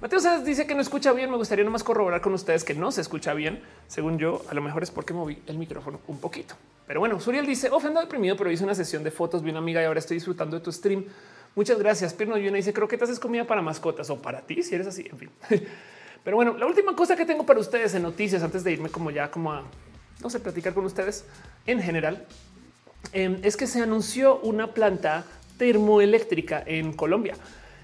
Mateo 0.00 0.20
Sáenz 0.20 0.44
dice 0.44 0.66
que 0.66 0.74
no 0.74 0.82
escucha 0.82 1.12
bien. 1.12 1.30
Me 1.30 1.38
gustaría 1.38 1.64
nomás 1.64 1.82
corroborar 1.82 2.20
con 2.20 2.34
ustedes 2.34 2.64
que 2.64 2.74
no 2.74 2.92
se 2.92 3.00
escucha 3.00 3.32
bien. 3.32 3.62
Según 3.88 4.18
yo, 4.18 4.44
a 4.50 4.54
lo 4.54 4.60
mejor 4.60 4.82
es 4.82 4.90
porque 4.90 5.14
moví 5.14 5.42
el 5.46 5.56
micrófono 5.56 6.00
un 6.06 6.18
poquito. 6.18 6.54
Pero 6.86 7.00
bueno, 7.00 7.18
Suriel 7.18 7.46
dice 7.46 7.70
ofendo 7.70 8.00
deprimido, 8.00 8.36
pero 8.36 8.50
hice 8.50 8.62
una 8.62 8.74
sesión 8.74 9.02
de 9.02 9.10
fotos. 9.10 9.42
Vi 9.42 9.50
una 9.50 9.58
amiga 9.60 9.80
y 9.80 9.86
ahora 9.86 9.98
estoy 9.98 10.18
disfrutando 10.18 10.58
de 10.58 10.62
tu 10.62 10.70
stream. 10.70 11.04
Muchas 11.54 11.78
gracias. 11.78 12.12
Pirno 12.12 12.36
Yuna 12.36 12.56
dice 12.56 12.74
croquetas 12.74 13.08
es 13.08 13.18
comida 13.18 13.46
para 13.46 13.62
mascotas 13.62 14.10
o 14.10 14.20
para 14.20 14.42
ti 14.42 14.62
si 14.62 14.74
eres 14.74 14.86
así. 14.86 15.06
En 15.10 15.18
fin. 15.18 15.30
Pero 16.24 16.36
bueno, 16.36 16.58
la 16.58 16.66
última 16.66 16.94
cosa 16.94 17.16
que 17.16 17.24
tengo 17.24 17.46
para 17.46 17.58
ustedes 17.58 17.94
en 17.94 18.02
noticias 18.02 18.42
antes 18.42 18.64
de 18.64 18.72
irme 18.72 18.90
como 18.90 19.10
ya 19.10 19.30
como 19.30 19.52
a 19.52 19.62
no 20.22 20.28
sé 20.28 20.40
platicar 20.40 20.74
con 20.74 20.84
ustedes 20.84 21.24
en 21.66 21.80
general 21.80 22.26
em, 23.12 23.38
es 23.42 23.56
que 23.56 23.66
se 23.66 23.80
anunció 23.80 24.40
una 24.40 24.74
planta 24.74 25.24
termoeléctrica 25.56 26.62
en 26.66 26.92
Colombia. 26.92 27.34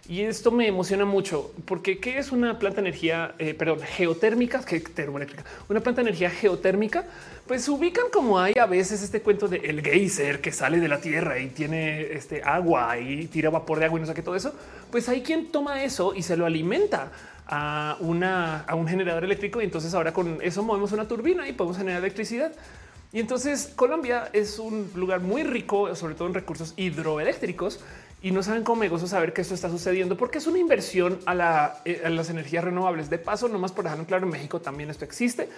Y 0.09 0.23
esto 0.23 0.51
me 0.51 0.67
emociona 0.67 1.05
mucho 1.05 1.53
porque 1.65 1.99
¿qué 1.99 2.19
es 2.19 2.33
una 2.33 2.59
planta 2.59 2.81
de 2.83 2.89
energía, 2.89 3.35
eh, 3.39 3.55
perdón, 3.55 3.79
geotérmica, 3.81 4.65
que 4.65 4.81
termoeléctrica, 4.81 5.45
una 5.69 5.79
planta 5.79 6.03
de 6.03 6.09
energía 6.09 6.29
geotérmica? 6.29 7.05
Pues 7.47 7.65
se 7.65 7.71
ubican 7.71 8.07
como 8.13 8.41
hay 8.41 8.55
a 8.61 8.67
veces 8.67 9.01
este 9.01 9.23
cuento 9.23 9.47
de 9.47 9.59
el 9.59 9.81
geyser 9.81 10.41
que 10.41 10.51
sale 10.51 10.81
de 10.81 10.89
la 10.89 11.01
tierra 11.01 11.39
y 11.39 11.49
tiene 11.49 12.13
este 12.15 12.43
agua 12.43 12.99
y 12.99 13.27
tira 13.27 13.51
vapor 13.51 13.79
de 13.79 13.85
agua 13.85 13.99
y 13.99 14.01
no 14.01 14.07
sé 14.09 14.15
qué 14.15 14.23
todo 14.23 14.35
eso. 14.35 14.53
Pues 14.91 15.09
hay 15.09 15.23
quien 15.23 15.53
toma 15.53 15.85
eso 15.85 16.15
y 16.17 16.23
se 16.23 16.37
lo 16.37 16.47
alimenta 16.47 17.13
a, 17.47 17.97
una, 18.01 18.63
a 18.63 18.75
un 18.75 18.89
generador 18.89 19.23
eléctrico 19.23 19.61
y 19.61 19.65
entonces 19.65 19.95
ahora 19.95 20.13
con 20.13 20.39
eso 20.43 20.65
movemos 20.65 20.91
una 20.91 21.07
turbina 21.07 21.49
y 21.49 21.53
podemos 21.53 21.79
generar 21.79 22.01
electricidad. 22.01 22.53
Y 23.13 23.21
entonces 23.21 23.71
Colombia 23.77 24.31
es 24.33 24.59
un 24.59 24.91
lugar 24.97 25.21
muy 25.21 25.45
rico, 25.45 25.95
sobre 25.95 26.15
todo 26.15 26.27
en 26.29 26.35
recursos 26.35 26.73
hidroeléctricos, 26.77 27.79
y 28.23 28.31
no 28.31 28.43
saben 28.45 28.63
cómo 28.63 28.81
me 28.81 28.89
gozo 28.89 29.09
saber 29.09 29.33
que 29.33 29.41
esto 29.41 29.55
está 29.55 29.69
sucediendo 29.69 30.17
porque 30.17 30.39
es 30.39 30.47
una 30.47 30.59
inversión 30.59 31.19
eh, 31.85 32.03
a, 32.05 32.09
las 32.09 32.31
energías 32.31 32.63
renovables. 32.63 33.11
De 33.11 33.19
paso, 33.19 33.49
nomás 33.49 33.73
por 33.73 33.83
dejarlo 33.83 34.07
claro, 34.07 34.27
en 34.27 34.31
México 34.31 34.61
también 34.61 34.91
esto 34.91 35.05
existe. 35.05 35.49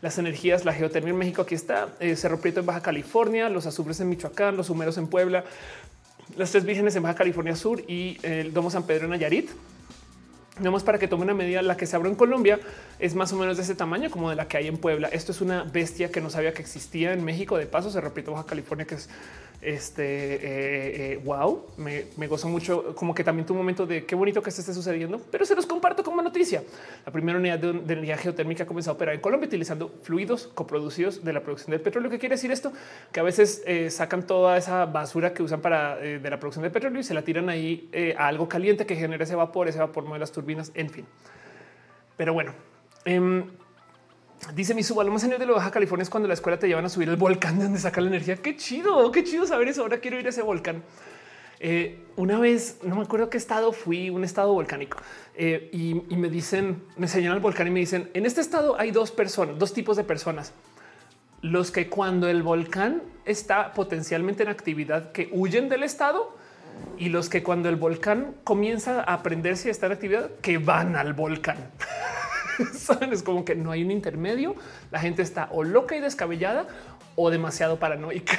Las 0.00 0.16
energías, 0.16 0.64
la 0.64 0.72
geotermia 0.72 1.10
en 1.10 1.18
México 1.18 1.42
aquí 1.42 1.54
está, 1.54 1.90
eh, 2.00 2.16
Cerro 2.16 2.40
Prieto 2.40 2.60
en 2.60 2.66
Baja 2.66 2.80
California, 2.80 3.50
los 3.50 3.66
azufres 3.66 4.00
en 4.00 4.08
Michoacán, 4.08 4.56
los 4.56 4.70
humeros 4.70 4.96
en 4.96 5.06
Puebla, 5.06 5.44
las 6.38 6.50
tres 6.50 6.64
vírgenes 6.64 6.96
en 6.96 7.02
Baja 7.02 7.14
California 7.14 7.54
Sur 7.56 7.82
y 7.86 8.18
el 8.22 8.54
Domo 8.54 8.70
San 8.70 8.84
Pedro 8.84 9.04
en 9.04 9.10
Nayarit. 9.10 9.50
Vamos 10.60 10.84
para 10.84 11.00
que 11.00 11.08
tome 11.08 11.24
una 11.24 11.34
medida. 11.34 11.62
La 11.62 11.76
que 11.76 11.84
se 11.84 11.96
abrió 11.96 12.10
en 12.10 12.16
Colombia 12.16 12.60
es 13.00 13.16
más 13.16 13.32
o 13.32 13.36
menos 13.36 13.56
de 13.56 13.64
ese 13.64 13.74
tamaño 13.74 14.08
como 14.08 14.30
de 14.30 14.36
la 14.36 14.46
que 14.46 14.56
hay 14.56 14.68
en 14.68 14.76
Puebla. 14.76 15.08
Esto 15.08 15.32
es 15.32 15.40
una 15.40 15.64
bestia 15.64 16.12
que 16.12 16.20
no 16.20 16.30
sabía 16.30 16.54
que 16.54 16.62
existía 16.62 17.12
en 17.12 17.24
México. 17.24 17.58
De 17.58 17.66
paso, 17.66 17.90
se 17.90 18.00
repite 18.00 18.30
Baja 18.30 18.46
California, 18.46 18.86
que 18.86 18.94
es 18.94 19.08
este 19.64 20.04
eh, 20.04 21.12
eh, 21.12 21.20
wow, 21.24 21.64
me, 21.78 22.04
me, 22.16 22.26
gozo 22.26 22.48
mucho. 22.48 22.94
Como 22.94 23.14
que 23.14 23.24
también 23.24 23.46
tu 23.46 23.54
momento 23.54 23.86
de 23.86 24.04
qué 24.04 24.14
bonito 24.14 24.42
que 24.42 24.50
esto 24.50 24.60
esté 24.60 24.74
sucediendo, 24.74 25.20
pero 25.30 25.46
se 25.46 25.54
los 25.54 25.66
comparto 25.66 26.04
como 26.04 26.20
noticia. 26.22 26.62
La 27.06 27.12
primera 27.12 27.38
unidad 27.38 27.58
de, 27.58 27.70
energía 27.70 28.16
geotérmica 28.18 28.66
comenzó 28.66 28.90
a 28.90 28.94
operar 28.94 29.14
en 29.14 29.20
Colombia 29.20 29.46
utilizando 29.46 29.90
fluidos 30.02 30.48
coproducidos 30.48 31.24
de 31.24 31.32
la 31.32 31.40
producción 31.40 31.70
del 31.70 31.80
petróleo. 31.80 32.10
¿Qué 32.10 32.18
quiere 32.18 32.34
decir 32.34 32.52
esto? 32.52 32.72
Que 33.10 33.20
a 33.20 33.22
veces 33.22 33.62
eh, 33.66 33.90
sacan 33.90 34.26
toda 34.26 34.56
esa 34.58 34.84
basura 34.84 35.32
que 35.32 35.42
usan 35.42 35.60
para 35.60 35.96
de 35.96 36.30
la 36.30 36.38
producción 36.38 36.62
de 36.62 36.70
petróleo 36.70 37.00
y 37.00 37.04
se 37.04 37.14
la 37.14 37.22
tiran 37.22 37.48
ahí 37.48 37.88
a 38.18 38.28
algo 38.28 38.48
caliente 38.48 38.84
que 38.84 38.96
genera 38.96 39.24
ese 39.24 39.34
vapor, 39.34 39.68
ese 39.68 39.78
vapor 39.78 40.04
mueve 40.04 40.18
las 40.18 40.32
turbinas, 40.32 40.43
en 40.74 40.90
fin. 40.90 41.06
Pero 42.16 42.32
bueno, 42.32 42.52
em, 43.04 43.44
Dice 44.52 44.74
mi 44.74 44.82
suba, 44.82 45.04
lo 45.04 45.10
más 45.10 45.22
genial 45.22 45.40
de 45.40 45.46
Baja 45.46 45.70
California 45.70 46.02
es 46.02 46.10
cuando 46.10 46.28
la 46.28 46.34
escuela 46.34 46.58
te 46.58 46.68
llevan 46.68 46.84
a 46.84 46.88
subir 46.88 47.08
el 47.08 47.16
volcán 47.16 47.58
de 47.58 47.64
donde 47.64 47.78
saca 47.78 48.00
la 48.00 48.08
energía. 48.08 48.36
Qué 48.36 48.56
chido, 48.56 49.10
qué 49.10 49.24
chido 49.24 49.46
saber 49.46 49.68
eso. 49.68 49.82
Ahora 49.82 49.98
quiero 49.98 50.20
ir 50.20 50.26
a 50.26 50.28
ese 50.28 50.42
volcán. 50.42 50.82
Eh, 51.60 52.04
una 52.16 52.38
vez, 52.38 52.78
no 52.82 52.96
me 52.96 53.02
acuerdo 53.02 53.30
qué 53.30 53.38
estado 53.38 53.72
fui, 53.72 54.10
un 54.10 54.22
estado 54.22 54.52
volcánico, 54.52 54.98
eh, 55.34 55.70
y, 55.72 55.94
me 55.94 56.28
dicen, 56.28 56.82
me 56.96 57.08
señalan 57.08 57.36
el 57.36 57.42
volcán 57.42 57.68
y 57.68 57.70
me 57.70 57.80
dicen, 57.80 58.10
en 58.12 58.26
este 58.26 58.42
estado 58.42 58.78
hay 58.78 58.90
dos 58.90 59.10
personas, 59.12 59.58
dos 59.58 59.72
tipos 59.72 59.96
de 59.96 60.04
personas. 60.04 60.52
Los 61.40 61.70
que 61.70 61.88
cuando 61.88 62.28
el 62.28 62.42
volcán 62.42 63.02
está 63.24 63.72
potencialmente 63.72 64.42
en 64.42 64.50
actividad, 64.50 65.12
que 65.12 65.30
huyen 65.32 65.70
del 65.70 65.84
estado, 65.84 66.36
y 66.98 67.08
los 67.08 67.28
que 67.28 67.42
cuando 67.42 67.68
el 67.68 67.76
volcán 67.76 68.34
comienza 68.44 69.00
a 69.00 69.14
aprender 69.14 69.56
si 69.56 69.68
está 69.68 69.86
en 69.86 69.92
actividad, 69.92 70.30
que 70.42 70.58
van 70.58 70.96
al 70.96 71.12
volcán. 71.12 71.56
Es 73.10 73.24
como 73.24 73.44
que 73.44 73.56
no 73.56 73.72
hay 73.72 73.82
un 73.82 73.90
intermedio. 73.90 74.54
La 74.92 75.00
gente 75.00 75.22
está 75.22 75.48
o 75.50 75.64
loca 75.64 75.96
y 75.96 76.00
descabellada 76.00 76.68
o 77.16 77.30
demasiado 77.30 77.80
paranoica. 77.80 78.38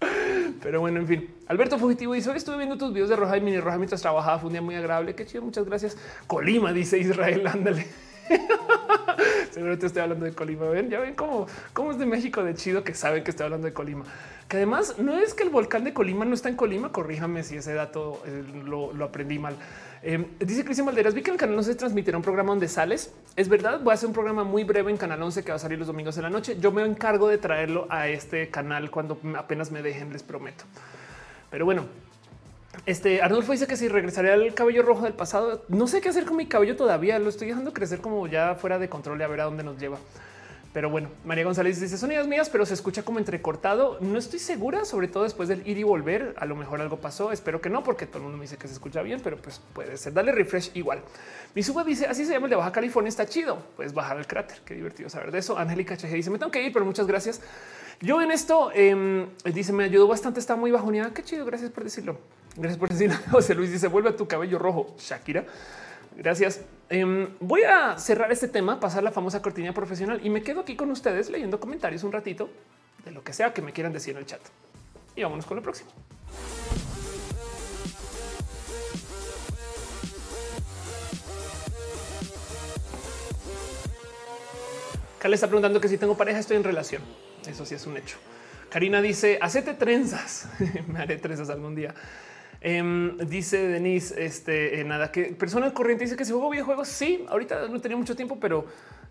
Pero 0.62 0.80
bueno, 0.80 0.98
en 1.00 1.06
fin. 1.06 1.34
Alberto 1.46 1.78
Fugitivo 1.78 2.14
dice: 2.14 2.30
Hoy 2.30 2.36
estuve 2.36 2.56
viendo 2.56 2.76
tus 2.76 2.92
videos 2.92 3.08
de 3.08 3.16
Roja 3.16 3.36
y 3.36 3.40
Mini 3.40 3.60
Roja 3.60 3.76
mientras 3.76 4.02
trabajaba. 4.02 4.38
Fue 4.38 4.48
un 4.48 4.54
día 4.54 4.62
muy 4.62 4.74
agradable. 4.74 5.14
Qué 5.14 5.24
chido. 5.24 5.42
Muchas 5.42 5.64
gracias. 5.64 5.96
Colima, 6.26 6.72
dice 6.72 6.98
Israel. 6.98 7.46
Ándale. 7.46 7.86
Seguro 9.50 9.78
te 9.78 9.86
estoy 9.86 10.02
hablando 10.02 10.24
de 10.24 10.32
Colima. 10.32 10.66
Ven, 10.66 10.88
ya 10.88 11.00
ven 11.00 11.14
cómo, 11.14 11.46
cómo 11.72 11.90
es 11.90 11.98
de 11.98 12.06
México 12.06 12.42
de 12.42 12.54
chido 12.54 12.84
que 12.84 12.94
saben 12.94 13.24
que 13.24 13.30
estoy 13.30 13.44
hablando 13.44 13.66
de 13.66 13.72
Colima. 13.72 14.04
Que 14.48 14.56
además 14.58 14.98
no 14.98 15.18
es 15.18 15.34
que 15.34 15.42
el 15.42 15.50
volcán 15.50 15.84
de 15.84 15.92
Colima 15.92 16.24
no 16.24 16.34
está 16.34 16.48
en 16.48 16.56
Colima. 16.56 16.92
Corríjame 16.92 17.42
si 17.42 17.56
ese 17.56 17.74
dato 17.74 18.22
eh, 18.26 18.44
lo, 18.64 18.92
aprendí 19.04 19.38
mal. 19.38 19.56
Eh, 20.02 20.26
dice 20.40 20.64
Cristian 20.64 20.86
Valderas, 20.86 21.14
vi 21.14 21.22
que 21.22 21.30
en 21.30 21.34
el 21.34 21.40
canal 21.40 21.56
no 21.56 21.62
se 21.62 21.74
transmitirá 21.74 22.16
un 22.16 22.22
programa 22.22 22.50
donde 22.50 22.68
sales. 22.68 23.14
Es 23.36 23.48
verdad, 23.48 23.80
voy 23.80 23.92
a 23.92 23.94
hacer 23.94 24.08
un 24.08 24.12
programa 24.12 24.44
muy 24.44 24.64
breve 24.64 24.90
en 24.90 24.96
Canal 24.96 25.22
11 25.22 25.44
que 25.44 25.52
va 25.52 25.56
a 25.56 25.58
salir 25.58 25.78
los 25.78 25.86
domingos 25.86 26.16
de 26.16 26.22
la 26.22 26.30
noche. 26.30 26.56
Yo 26.60 26.72
me 26.72 26.84
encargo 26.84 27.28
de 27.28 27.38
traerlo 27.38 27.86
a 27.88 28.08
este 28.08 28.48
canal 28.50 28.90
cuando 28.90 29.18
apenas 29.36 29.70
me 29.70 29.82
dejen, 29.82 30.12
les 30.12 30.22
prometo. 30.22 30.64
Pero 31.50 31.64
bueno, 31.64 31.86
este 32.86 33.22
Arnulfo 33.22 33.52
dice 33.52 33.66
que 33.66 33.76
si 33.76 33.88
regresaría 33.88 34.32
al 34.32 34.54
cabello 34.54 34.82
rojo 34.82 35.04
del 35.04 35.12
pasado, 35.12 35.64
no 35.68 35.86
sé 35.86 36.00
qué 36.00 36.08
hacer 36.08 36.24
con 36.24 36.36
mi 36.36 36.46
cabello 36.46 36.76
todavía. 36.76 37.18
Lo 37.18 37.28
estoy 37.28 37.48
dejando 37.48 37.72
crecer 37.72 38.00
como 38.00 38.26
ya 38.26 38.54
fuera 38.56 38.78
de 38.78 38.88
control 38.88 39.20
y 39.20 39.24
a 39.24 39.28
ver 39.28 39.40
a 39.40 39.44
dónde 39.44 39.62
nos 39.62 39.78
lleva. 39.78 39.98
Pero 40.72 40.88
bueno, 40.88 41.10
María 41.26 41.44
González 41.44 41.78
dice 41.78 41.98
son 41.98 42.10
ideas 42.12 42.26
mías, 42.26 42.48
pero 42.48 42.64
se 42.64 42.72
escucha 42.72 43.02
como 43.02 43.18
entrecortado. 43.18 43.98
No 44.00 44.18
estoy 44.18 44.38
segura, 44.38 44.86
sobre 44.86 45.06
todo 45.06 45.24
después 45.24 45.48
del 45.48 45.66
ir 45.68 45.76
y 45.76 45.82
volver. 45.82 46.34
A 46.38 46.46
lo 46.46 46.56
mejor 46.56 46.80
algo 46.80 46.96
pasó. 46.96 47.30
Espero 47.30 47.60
que 47.60 47.68
no, 47.68 47.82
porque 47.82 48.06
todo 48.06 48.18
el 48.18 48.22
mundo 48.24 48.38
me 48.38 48.44
dice 48.44 48.56
que 48.56 48.66
se 48.66 48.72
escucha 48.72 49.02
bien, 49.02 49.20
pero 49.22 49.36
pues 49.36 49.60
puede 49.74 49.96
ser. 49.98 50.14
Dale 50.14 50.32
refresh 50.32 50.70
igual. 50.74 51.02
Mi 51.54 51.62
suba 51.62 51.84
dice 51.84 52.06
así 52.06 52.24
se 52.24 52.32
llama 52.32 52.46
el 52.46 52.50
de 52.50 52.56
Baja 52.56 52.72
California. 52.72 53.10
Está 53.10 53.26
chido. 53.26 53.58
Puedes 53.76 53.92
bajar 53.92 54.16
al 54.16 54.26
cráter. 54.26 54.58
Qué 54.64 54.74
divertido 54.74 55.10
saber 55.10 55.30
de 55.30 55.38
eso. 55.38 55.58
Angélica 55.58 55.96
Cheje 55.96 56.16
dice 56.16 56.30
me 56.30 56.38
tengo 56.38 56.50
que 56.50 56.62
ir, 56.62 56.72
pero 56.72 56.86
muchas 56.86 57.06
gracias. 57.06 57.42
Yo 58.00 58.22
en 58.22 58.30
esto 58.30 58.70
em, 58.74 59.28
dice 59.44 59.74
me 59.74 59.84
ayudó 59.84 60.08
bastante. 60.08 60.40
Está 60.40 60.56
muy 60.56 60.70
bajoneada. 60.70 61.12
Qué 61.12 61.22
chido. 61.22 61.44
Gracias 61.44 61.70
por 61.70 61.84
decirlo. 61.84 62.16
Gracias 62.56 62.78
por 62.78 62.88
decirlo. 62.88 63.16
José 63.30 63.54
Luis 63.54 63.70
dice 63.70 63.88
vuelve 63.88 64.10
a 64.10 64.16
tu 64.16 64.26
cabello 64.26 64.58
rojo. 64.58 64.94
Shakira. 64.98 65.44
Gracias. 66.16 66.60
Em, 66.88 67.30
voy 67.40 67.62
a 67.62 67.98
cerrar 67.98 68.30
este 68.32 68.48
tema, 68.48 68.78
pasar 68.78 69.02
la 69.02 69.10
famosa 69.10 69.40
cortina 69.40 69.72
profesional 69.72 70.20
y 70.22 70.28
me 70.28 70.42
quedo 70.42 70.60
aquí 70.60 70.76
con 70.76 70.90
ustedes 70.90 71.30
leyendo 71.30 71.58
comentarios 71.58 72.04
un 72.04 72.12
ratito 72.12 72.50
de 73.04 73.12
lo 73.12 73.24
que 73.24 73.32
sea 73.32 73.54
que 73.54 73.62
me 73.62 73.72
quieran 73.72 73.92
decir 73.92 74.12
en 74.12 74.18
el 74.18 74.26
chat. 74.26 74.40
Y 75.16 75.22
vámonos 75.22 75.46
con 75.46 75.56
lo 75.56 75.62
próximo. 75.62 75.90
Carla 85.18 85.36
está 85.36 85.46
preguntando 85.46 85.80
que 85.80 85.86
si 85.86 85.98
tengo 85.98 86.16
pareja 86.16 86.40
estoy 86.40 86.56
en 86.56 86.64
relación. 86.64 87.00
Eso 87.46 87.64
sí 87.64 87.76
es 87.76 87.86
un 87.86 87.96
hecho. 87.96 88.16
Karina 88.70 89.00
dice, 89.00 89.38
hacete 89.40 89.74
trenzas. 89.74 90.48
me 90.88 90.98
haré 90.98 91.16
trenzas 91.16 91.48
algún 91.48 91.76
día. 91.76 91.94
Em, 92.64 93.18
dice 93.18 93.66
Denise, 93.66 94.24
este 94.24 94.80
eh, 94.80 94.84
nada 94.84 95.10
que 95.10 95.34
persona 95.34 95.74
corriente 95.74 96.04
dice 96.04 96.16
que 96.16 96.24
si 96.24 96.30
juego 96.30 96.48
videojuegos, 96.48 96.86
sí, 96.86 97.24
ahorita 97.28 97.66
no 97.66 97.80
tenía 97.80 97.96
mucho 97.96 98.14
tiempo, 98.14 98.38
pero 98.38 98.66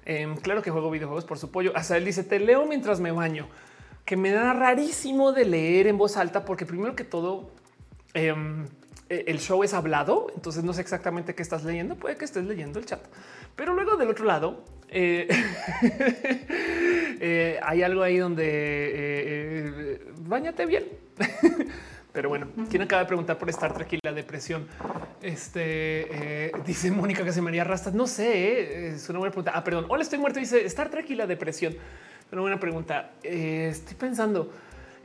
em, 0.05 0.37
claro 0.37 0.61
que 0.61 0.71
juego 0.71 0.89
videojuegos 0.89 1.25
por 1.25 1.37
su 1.37 1.51
pollo. 1.51 1.73
Hasta 1.75 1.97
él 1.97 2.05
dice 2.05 2.23
te 2.23 2.39
leo 2.39 2.65
mientras 2.65 3.01
me 3.01 3.11
baño, 3.11 3.49
que 4.05 4.15
me 4.15 4.31
da 4.31 4.53
rarísimo 4.53 5.33
de 5.33 5.43
leer 5.43 5.87
en 5.87 5.97
voz 5.97 6.15
alta, 6.15 6.45
porque 6.45 6.65
primero 6.65 6.95
que 6.95 7.03
todo, 7.03 7.51
em, 8.13 8.67
e, 9.09 9.25
el 9.27 9.39
show 9.39 9.61
es 9.65 9.73
hablado, 9.73 10.27
entonces 10.33 10.63
no 10.63 10.71
sé 10.71 10.79
exactamente 10.79 11.35
qué 11.35 11.41
estás 11.43 11.65
leyendo. 11.65 11.97
Puede 11.97 12.15
que 12.15 12.23
estés 12.23 12.45
leyendo 12.45 12.79
el 12.79 12.85
chat, 12.85 13.01
pero 13.57 13.73
luego 13.73 13.97
del 13.97 14.07
otro 14.07 14.23
lado 14.23 14.63
eh, 14.87 15.27
eh, 17.19 17.59
hay 17.61 17.83
algo 17.83 18.01
ahí 18.01 18.17
donde 18.17 19.99
bañate 20.25 20.65
bien. 20.65 20.85
Pero 22.13 22.27
bueno, 22.27 22.47
¿quién 22.69 22.81
acaba 22.81 23.01
de 23.03 23.07
preguntar 23.07 23.37
por 23.37 23.49
Star 23.49 23.73
Trek 23.73 23.93
y 23.93 23.99
la 24.03 24.11
depresión? 24.11 24.67
Este 25.21 26.47
eh, 26.47 26.51
dice 26.65 26.91
Mónica 26.91 27.23
que 27.23 27.31
se 27.31 27.41
María 27.41 27.63
Rastas. 27.63 27.93
No 27.93 28.05
sé, 28.05 28.27
eh, 28.27 28.87
es 28.95 29.07
una 29.09 29.19
buena 29.19 29.31
pregunta. 29.31 29.53
Ah, 29.55 29.63
perdón. 29.63 29.85
Hola, 29.87 30.03
estoy 30.03 30.19
muerto. 30.19 30.39
Dice 30.39 30.65
Star 30.65 30.89
Trek 30.89 31.09
y 31.09 31.15
la 31.15 31.25
depresión. 31.25 31.75
Una 32.31 32.41
buena 32.41 32.59
pregunta. 32.59 33.11
Eh, 33.23 33.69
estoy 33.71 33.95
pensando 33.95 34.51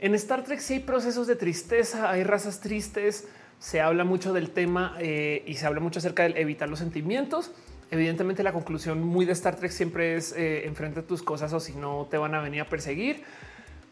en 0.01 0.15
Star 0.15 0.43
Trek. 0.43 0.59
Si 0.59 0.73
hay 0.73 0.79
procesos 0.81 1.27
de 1.27 1.37
tristeza, 1.37 2.11
hay 2.11 2.23
razas 2.23 2.59
tristes. 2.59 3.25
Se 3.57 3.79
habla 3.79 4.03
mucho 4.03 4.33
del 4.33 4.51
tema 4.51 4.97
y 5.01 5.55
se 5.55 5.65
habla 5.65 5.79
mucho 5.79 5.97
acerca 5.97 6.27
de 6.27 6.39
evitar 6.39 6.69
los 6.69 6.77
sentimientos. 6.77 7.51
Evidentemente 7.89 8.43
la 8.43 8.53
conclusión 8.53 9.01
muy 9.01 9.25
de 9.25 9.31
Star 9.31 9.55
Trek 9.55 9.71
siempre 9.71 10.15
es 10.15 10.31
enfrente 10.37 11.01
tus 11.01 11.23
cosas 11.23 11.53
o 11.53 11.59
si 11.59 11.73
no 11.73 12.07
te 12.11 12.17
van 12.19 12.35
a 12.35 12.41
venir 12.41 12.61
a 12.61 12.65
perseguir. 12.65 13.23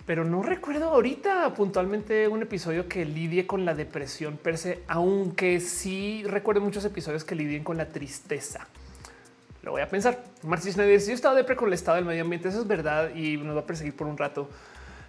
Pero 0.05 0.23
no 0.23 0.43
recuerdo 0.43 0.89
ahorita 0.89 1.53
puntualmente 1.55 2.27
un 2.27 2.43
episodio 2.43 2.87
que 2.87 3.05
lidie 3.05 3.47
con 3.47 3.65
la 3.65 3.73
depresión 3.73 4.37
per 4.37 4.57
se, 4.57 4.83
aunque 4.87 5.59
sí 5.59 6.23
recuerdo 6.25 6.61
muchos 6.61 6.85
episodios 6.85 7.23
que 7.23 7.33
lidien 7.33 7.63
con 7.63 7.77
la 7.77 7.87
tristeza. 7.87 8.67
Lo 9.63 9.71
voy 9.71 9.81
a 9.81 9.89
pensar. 9.89 10.23
Marcis 10.43 10.73
Schneider 10.73 10.99
dice: 10.99 11.09
Yo 11.09 11.15
estaba 11.15 11.33
depre 11.33 11.55
con 11.55 11.67
el 11.69 11.73
estado 11.73 11.95
del 11.95 12.05
medio 12.05 12.21
ambiente. 12.21 12.49
Eso 12.49 12.61
es 12.61 12.67
verdad 12.67 13.15
y 13.15 13.37
nos 13.37 13.55
va 13.55 13.61
a 13.61 13.65
perseguir 13.65 13.95
por 13.95 14.05
un 14.05 14.17
rato. 14.17 14.47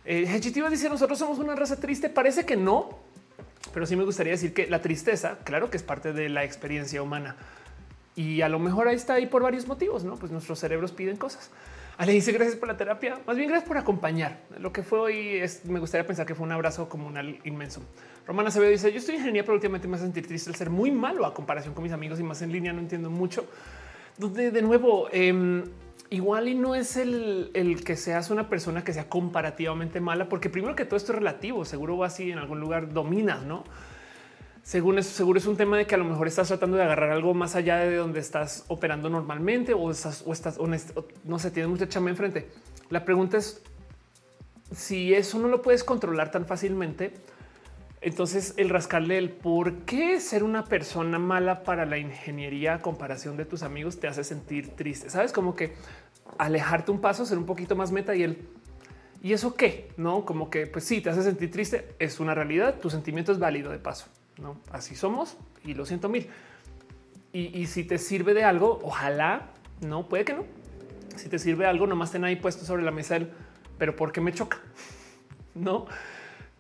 Eh, 0.07 0.41
dice: 0.71 0.89
Nosotros 0.89 1.19
somos 1.19 1.39
una 1.39 1.55
raza 1.55 1.77
triste. 1.77 2.09
Parece 2.09 2.47
que 2.47 2.57
no, 2.57 2.99
pero 3.75 3.85
sí 3.85 3.97
me 3.97 4.05
gustaría 4.05 4.33
decir 4.33 4.55
que 4.55 4.67
la 4.67 4.81
tristeza, 4.81 5.41
claro 5.45 5.69
que 5.69 5.77
es 5.77 5.83
parte 5.83 6.15
de 6.15 6.31
la 6.31 6.43
experiencia 6.43 7.03
humana 7.03 7.37
y 8.17 8.41
a 8.41 8.49
lo 8.49 8.59
mejor 8.59 8.89
ahí 8.89 8.97
está 8.97 9.15
ahí 9.15 9.27
por 9.27 9.43
varios 9.43 9.67
motivos. 9.67 10.03
No, 10.03 10.17
pues 10.17 10.33
nuestros 10.33 10.59
cerebros 10.59 10.91
piden 10.91 11.17
cosas. 11.17 11.51
Ale 11.99 12.13
dice 12.13 12.31
gracias 12.33 12.57
por 12.57 12.69
la 12.69 12.77
terapia. 12.77 13.21
Más 13.27 13.37
bien 13.37 13.49
gracias 13.49 13.67
por 13.67 13.79
acompañar. 13.79 14.41
Lo 14.59 14.73
que 14.73 14.83
fue 14.83 14.99
hoy 14.99 15.37
es 15.37 15.65
me 15.65 15.81
gustaría 15.81 16.07
pensar 16.07 16.27
que 16.27 16.35
fue 16.35 16.45
un 16.45 16.53
abrazo 16.53 16.89
comunal 16.89 17.39
inmenso. 17.45 17.81
Romana 18.27 18.51
Acevedo 18.51 18.71
dice 18.71 18.93
yo 18.93 18.99
estoy 18.99 19.15
en 19.15 19.21
ingeniería, 19.21 19.45
pero 19.45 19.55
últimamente 19.55 19.89
me 19.89 19.97
hace 19.97 20.05
sentir 20.05 20.27
triste 20.27 20.51
el 20.51 20.57
ser 20.57 20.69
muy 20.69 20.91
malo 20.91 21.25
a 21.25 21.33
comparación 21.33 21.73
con 21.73 21.83
mis 21.83 21.93
amigos 21.93 22.21
y 22.21 22.23
más 22.23 22.43
en 22.43 22.53
línea. 22.53 22.73
No 22.73 22.81
entiendo 22.81 23.09
mucho. 23.09 23.47
Donde 24.19 24.51
de 24.51 24.61
nuevo, 24.61 25.09
eh, 25.11 25.65
igual 26.11 26.49
y 26.49 26.55
no 26.55 26.75
es 26.75 26.97
el, 26.97 27.51
el, 27.55 27.83
que 27.83 27.97
seas 27.97 28.31
una 28.31 28.49
persona 28.49 28.85
que 28.85 28.93
sea 28.93 29.09
comparativamente 29.09 30.01
mala, 30.01 30.29
porque 30.29 30.51
primero 30.51 30.77
que 30.77 30.85
todo 30.85 30.97
esto 30.97 31.13
es 31.13 31.19
relativo. 31.19 31.65
Seguro 31.65 31.97
va 31.97 32.09
así 32.09 32.31
en 32.31 32.39
algún 32.39 32.61
lugar 32.61 32.93
dominas, 32.93 33.43
no? 33.45 33.65
Según 34.67 35.01
seguro 35.05 35.39
es 35.39 35.47
un 35.47 35.57
tema 35.57 35.77
de 35.77 35.87
que 35.87 35.95
a 35.95 35.99
lo 35.99 36.05
mejor 36.05 36.27
estás 36.27 36.49
tratando 36.49 36.77
de 36.77 36.83
agarrar 36.83 37.11
algo 37.11 37.35
más 37.35 37.55
allá 37.55 37.77
de 37.77 37.95
donde 37.95 38.19
estás 38.19 38.65
operando 38.67 39.09
normalmente 39.09 39.75
o 39.75 39.93
estás, 39.93 40.25
o 40.27 40.33
estás 40.33 40.59
no 41.23 41.39
sé, 41.39 41.53
tienes 41.53 41.71
mucha 41.71 41.89
chamba 41.89 42.11
enfrente. 42.11 42.49
La 42.91 43.05
pregunta 43.05 43.37
es 43.37 43.63
si 44.73 45.15
eso 45.15 45.39
no 45.39 45.47
lo 45.47 45.63
puedes 45.63 45.85
controlar 45.85 46.33
tan 46.33 46.47
fácilmente 46.47 47.15
entonces, 48.01 48.55
el 48.57 48.69
rascarle 48.71 49.19
el 49.19 49.31
por 49.31 49.85
qué 49.85 50.19
ser 50.21 50.43
una 50.43 50.65
persona 50.65 51.19
mala 51.21 51.63
para 51.63 51.87
la 51.87 51.99
ingeniería 51.99 52.75
a 52.75 52.79
comparación 52.81 53.37
de 53.37 53.45
tus 53.45 53.63
amigos 53.63 54.01
te 54.01 54.09
hace 54.09 54.23
sentir 54.23 54.77
triste. 54.77 55.11
Sabes 55.11 55.33
como 55.33 55.55
que 55.55 55.75
alejarte 56.39 56.91
un 56.91 57.01
paso, 57.01 57.25
ser 57.25 57.39
un 57.39 57.47
poquito 57.47 57.77
más 57.77 57.93
meta 57.93 58.17
y 58.17 58.25
el 58.25 58.49
y 59.23 59.33
eso 59.33 59.55
qué 59.55 59.91
no 59.97 60.25
como 60.25 60.51
que 60.51 60.67
pues 60.67 60.85
sí 60.85 61.01
te 61.01 61.11
hace 61.11 61.23
sentir 61.23 61.53
triste. 61.53 61.95
Es 61.99 62.21
una 62.21 62.35
realidad. 62.35 62.79
Tu 62.81 62.91
sentimiento 62.91 63.33
es 63.33 63.39
válido 63.39 63.71
de 63.71 63.79
paso. 63.79 64.07
No 64.39 64.61
así 64.71 64.95
somos 64.95 65.37
y 65.65 65.75
lo 65.75 65.87
siento 65.87 66.09
mil. 66.09 66.29
Y, 67.33 67.59
y 67.59 67.67
si 67.67 67.85
te 67.85 67.99
sirve 67.99 68.35
de 68.35 68.45
algo, 68.45 68.81
ojalá 68.83 69.51
no 69.81 70.09
puede 70.09 70.25
que 70.25 70.35
no. 70.35 70.45
Si 71.17 71.29
te 71.29 71.39
sirve 71.39 71.67
algo, 71.67 71.87
nomás 71.87 72.13
ten 72.13 72.25
ahí 72.25 72.37
puesto 72.37 72.65
sobre 72.65 72.83
la 72.83 72.91
mesa 72.91 73.17
el 73.17 73.31
pero 73.79 73.95
por 73.95 74.13
qué 74.13 74.21
me 74.21 74.33
choca? 74.33 74.59
No 75.55 75.87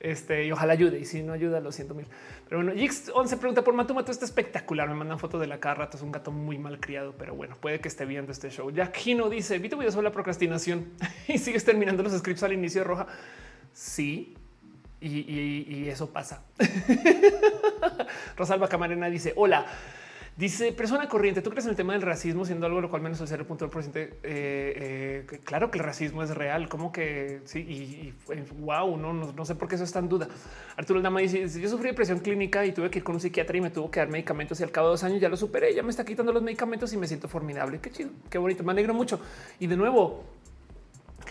este, 0.01 0.44
y 0.44 0.53
ojalá 0.53 0.74
ayude. 0.74 1.01
Y 1.01 1.05
si 1.05 1.23
no 1.23 1.32
ayuda, 1.32 1.61
lo 1.61 1.73
siento 1.73 1.94
mil. 1.94 2.07
Pero 2.48 2.62
bueno, 2.62 2.78
Jix 2.78 3.11
11 3.12 3.36
pregunta 3.39 3.65
por 3.65 3.74
Matu. 3.74 3.94
Matu 3.94 4.12
está 4.12 4.24
espectacular. 4.24 4.89
Me 4.89 4.94
mandan 4.94 5.19
fotos 5.19 5.40
de 5.40 5.47
la 5.47 5.59
cada 5.59 5.74
rato. 5.74 5.97
Es 5.97 6.03
un 6.03 6.12
gato 6.12 6.31
muy 6.31 6.59
mal 6.59 6.78
criado, 6.78 7.15
pero 7.19 7.35
bueno, 7.35 7.57
puede 7.61 7.81
que 7.81 7.89
esté 7.89 8.05
viendo 8.05 8.31
este 8.31 8.51
show. 8.51 8.70
Ya 8.70 8.93
Kino 8.93 9.28
dice: 9.28 9.59
Vi 9.59 9.69
tu 9.69 9.77
video 9.77 9.90
sobre 9.90 10.05
la 10.05 10.12
procrastinación 10.12 10.93
y 11.28 11.39
sigues 11.39 11.65
terminando 11.65 12.03
los 12.03 12.12
scripts 12.12 12.43
al 12.43 12.53
inicio 12.53 12.82
de 12.82 12.86
roja. 12.86 13.07
Sí, 13.73 14.36
y, 15.01 15.89
eso 15.89 16.10
pasa. 16.10 16.43
Rosalba 18.36 18.68
Camarena 18.68 19.09
dice: 19.09 19.32
Hola. 19.36 19.66
Dice 20.36 20.70
persona 20.73 21.09
corriente, 21.09 21.40
¿tú 21.40 21.48
crees 21.48 21.64
en 21.64 21.70
el 21.70 21.77
tema 21.77 21.94
del 21.94 22.02
racismo 22.02 22.44
siendo 22.44 22.66
algo 22.66 22.82
lo 22.82 22.90
cual 22.90 23.01
menos 23.01 23.18
el 23.23 23.27
0.2%? 23.27 23.97
Eh, 23.97 24.12
eh, 24.23 25.40
claro 25.44 25.70
que 25.70 25.78
el 25.78 25.85
racismo 25.85 26.23
es 26.23 26.28
real, 26.28 26.68
como 26.68 26.93
que 26.93 27.40
sí, 27.47 27.60
y, 27.60 28.14
wow, 28.59 28.98
no, 28.98 29.14
no, 29.14 29.44
sé 29.47 29.55
por 29.55 29.66
qué 29.66 29.77
eso 29.77 29.85
está 29.85 29.98
en 29.98 30.10
duda. 30.10 30.28
Arturo 30.77 31.01
Dama 31.01 31.20
dice, 31.20 31.48
yo 31.48 31.68
sufrí 31.70 31.89
depresión 31.89 32.18
clínica 32.18 32.66
y 32.66 32.73
tuve 32.73 32.90
que 32.90 32.98
ir 32.98 33.05
con 33.05 33.14
un 33.14 33.20
psiquiatra 33.23 33.56
y 33.56 33.62
me 33.62 33.70
tuvo 33.70 33.90
que 33.90 34.01
dar 34.01 34.10
medicamentos 34.10 34.60
y 34.60 34.62
al 34.62 34.70
cabo 34.70 34.89
de 34.89 34.90
dos 34.93 35.05
años 35.05 35.23
ya 35.23 35.31
lo 35.31 35.39
superé, 35.39 35.74
ya 35.74 35.82
me 35.82 35.89
está 35.89 36.05
quitando 36.05 36.35
los 36.35 36.43
medicamentos 36.43 36.93
y 36.93 36.98
me 36.98 37.09
siento 37.09 37.28
formidable. 37.28 37.81
Qué 37.81 37.90
chido, 37.90 38.10
qué 38.28 38.36
bonito, 38.36 38.62
me 38.62 38.73
alegro 38.73 38.93
mucho. 38.93 39.18
Y 39.59 39.68
de 39.68 39.77
nuevo, 39.78 40.23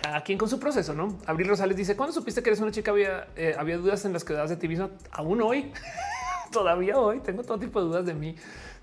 cada 0.01 0.21
quien 0.23 0.37
con 0.37 0.49
su 0.49 0.59
proceso, 0.59 0.93
¿no? 0.93 1.17
Abril 1.25 1.47
Rosales 1.47 1.77
dice, 1.77 1.95
¿cuándo 1.95 2.13
supiste 2.13 2.43
que 2.43 2.49
eres 2.49 2.59
una 2.59 2.71
chica? 2.71 2.91
Había, 2.91 3.27
eh, 3.35 3.55
había 3.57 3.77
dudas 3.77 4.05
en 4.05 4.13
las 4.13 4.23
que 4.23 4.33
das 4.33 4.49
de 4.49 4.57
ti 4.57 4.67
mismo. 4.67 4.91
Aún 5.11 5.41
hoy, 5.41 5.71
todavía 6.51 6.97
hoy, 6.97 7.19
tengo 7.19 7.43
todo 7.43 7.59
tipo 7.59 7.81
de 7.81 7.87
dudas 7.87 8.05
de 8.05 8.13
mí 8.13 8.35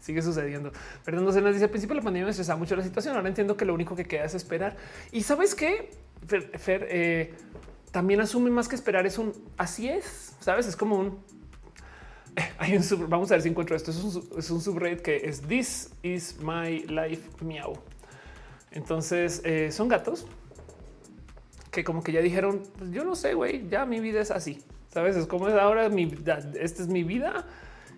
sigue 0.03 0.21
sucediendo. 0.21 0.73
Fernando 1.05 1.33
Cenas 1.33 1.53
dice 1.53 1.65
al 1.65 1.71
principio 1.71 1.95
la 1.95 2.03
pandemia 2.03 2.25
me 2.27 2.31
estresaba 2.31 2.59
mucho 2.59 2.75
la 2.75 2.83
situación. 2.83 3.17
Ahora 3.17 3.29
entiendo 3.29 3.57
que 3.57 3.65
lo 3.65 3.73
único 3.73 3.95
que 3.95 4.05
queda 4.05 4.25
es 4.25 4.35
esperar. 4.35 4.77
Y 5.13 5.23
sabes 5.23 5.55
qué, 5.55 5.91
Fer, 6.27 6.89
eh, 6.91 7.35
también 7.93 8.21
asume 8.21 8.51
más 8.51 8.69
que 8.69 8.75
esperar. 8.75 9.07
Es 9.07 9.17
un 9.19 9.33
así 9.57 9.89
es. 9.89 10.35
Sabes, 10.41 10.67
es 10.67 10.77
como 10.77 10.97
un 10.97 11.19
hay 12.59 12.77
un 12.77 12.83
sub, 12.83 13.09
vamos 13.09 13.31
a 13.31 13.35
ver 13.35 13.43
si 13.43 13.49
encuentro 13.49 13.77
esto. 13.77 13.91
Es 13.91 14.51
un, 14.51 14.87
es 14.87 15.01
que 15.01 15.17
es 15.17 15.41
This 15.43 15.91
is 16.03 16.37
my 16.41 16.81
life 16.87 17.23
miau. 17.41 17.75
Entonces 18.71 19.43
eh, 19.45 19.71
son 19.71 19.89
gatos 19.89 20.27
que 21.73 21.83
como 21.83 22.03
que 22.05 22.13
ya 22.13 22.21
dijeron, 22.21 22.63
pues 22.79 22.91
yo 22.93 23.03
no 23.03 23.17
sé, 23.17 23.35
güey, 23.35 23.67
ya 23.69 23.87
mi 23.87 23.99
vida 23.99 24.21
es 24.21 24.31
así. 24.31 24.63
Sabes, 24.93 25.17
es 25.17 25.27
como 25.27 25.49
es 25.49 25.55
ahora 25.55 25.89
mi 25.89 26.05
vida. 26.05 26.39
Esta 26.61 26.83
es 26.83 26.89
mi 26.89 27.03
vida 27.03 27.47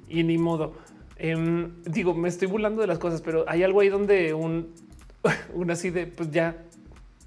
y 0.09 0.23
ni 0.23 0.39
modo. 0.39 0.75
Em, 1.17 1.83
digo, 1.83 2.15
me 2.15 2.29
estoy 2.29 2.47
burlando 2.47 2.81
de 2.81 2.87
las 2.87 3.01
cosas, 3.01 3.21
pero 3.21 3.45
hay 3.49 3.65
algo 3.65 3.81
ahí 3.81 3.89
donde 3.89 4.33
un, 4.33 4.73
un 5.55 5.71
así 5.73 5.91
de 5.91 6.07
pues 6.07 6.31
ya 6.31 6.57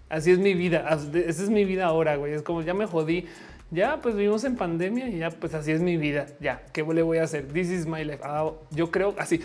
así 0.10 0.32
es 0.32 0.40
mi 0.40 0.54
vida. 0.54 0.88
Esa 1.14 1.44
es 1.44 1.50
mi 1.50 1.66
vida 1.66 1.86
ahora. 1.86 2.16
Güey. 2.16 2.34
Es 2.34 2.44
como 2.44 2.62
ya 2.62 2.74
me 2.74 2.86
jodí. 2.86 3.26
Ya 3.70 4.00
pues 4.02 4.16
vivimos 4.16 4.46
en 4.46 4.56
pandemia 4.56 5.10
y 5.10 5.18
ya 5.18 5.30
pues 5.30 5.54
así 5.54 5.74
es 5.74 5.82
mi 5.82 5.98
vida. 5.98 6.28
Ya 6.40 6.64
qué 6.72 6.84
le 6.84 7.02
voy 7.02 7.18
a 7.18 7.24
hacer? 7.24 7.46
This 7.50 7.70
is 7.70 7.86
my 7.86 8.06
life. 8.06 8.22
Ah, 8.24 8.50
yo 8.72 8.90
creo 8.90 9.14
así. 9.18 9.42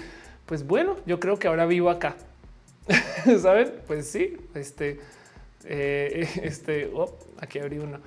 Pues 0.47 0.65
bueno, 0.65 0.97
yo 1.05 1.19
creo 1.19 1.37
que 1.37 1.49
ahora 1.49 1.67
vivo 1.67 1.91
acá. 1.91 2.15
Saben? 3.41 3.73
Pues 3.89 4.09
sí, 4.09 4.37
este, 4.55 5.01
eh, 5.67 6.29
este, 6.43 6.91
oh, 6.95 7.17
aquí 7.41 7.59
abrí 7.59 7.79
uno. 7.79 7.99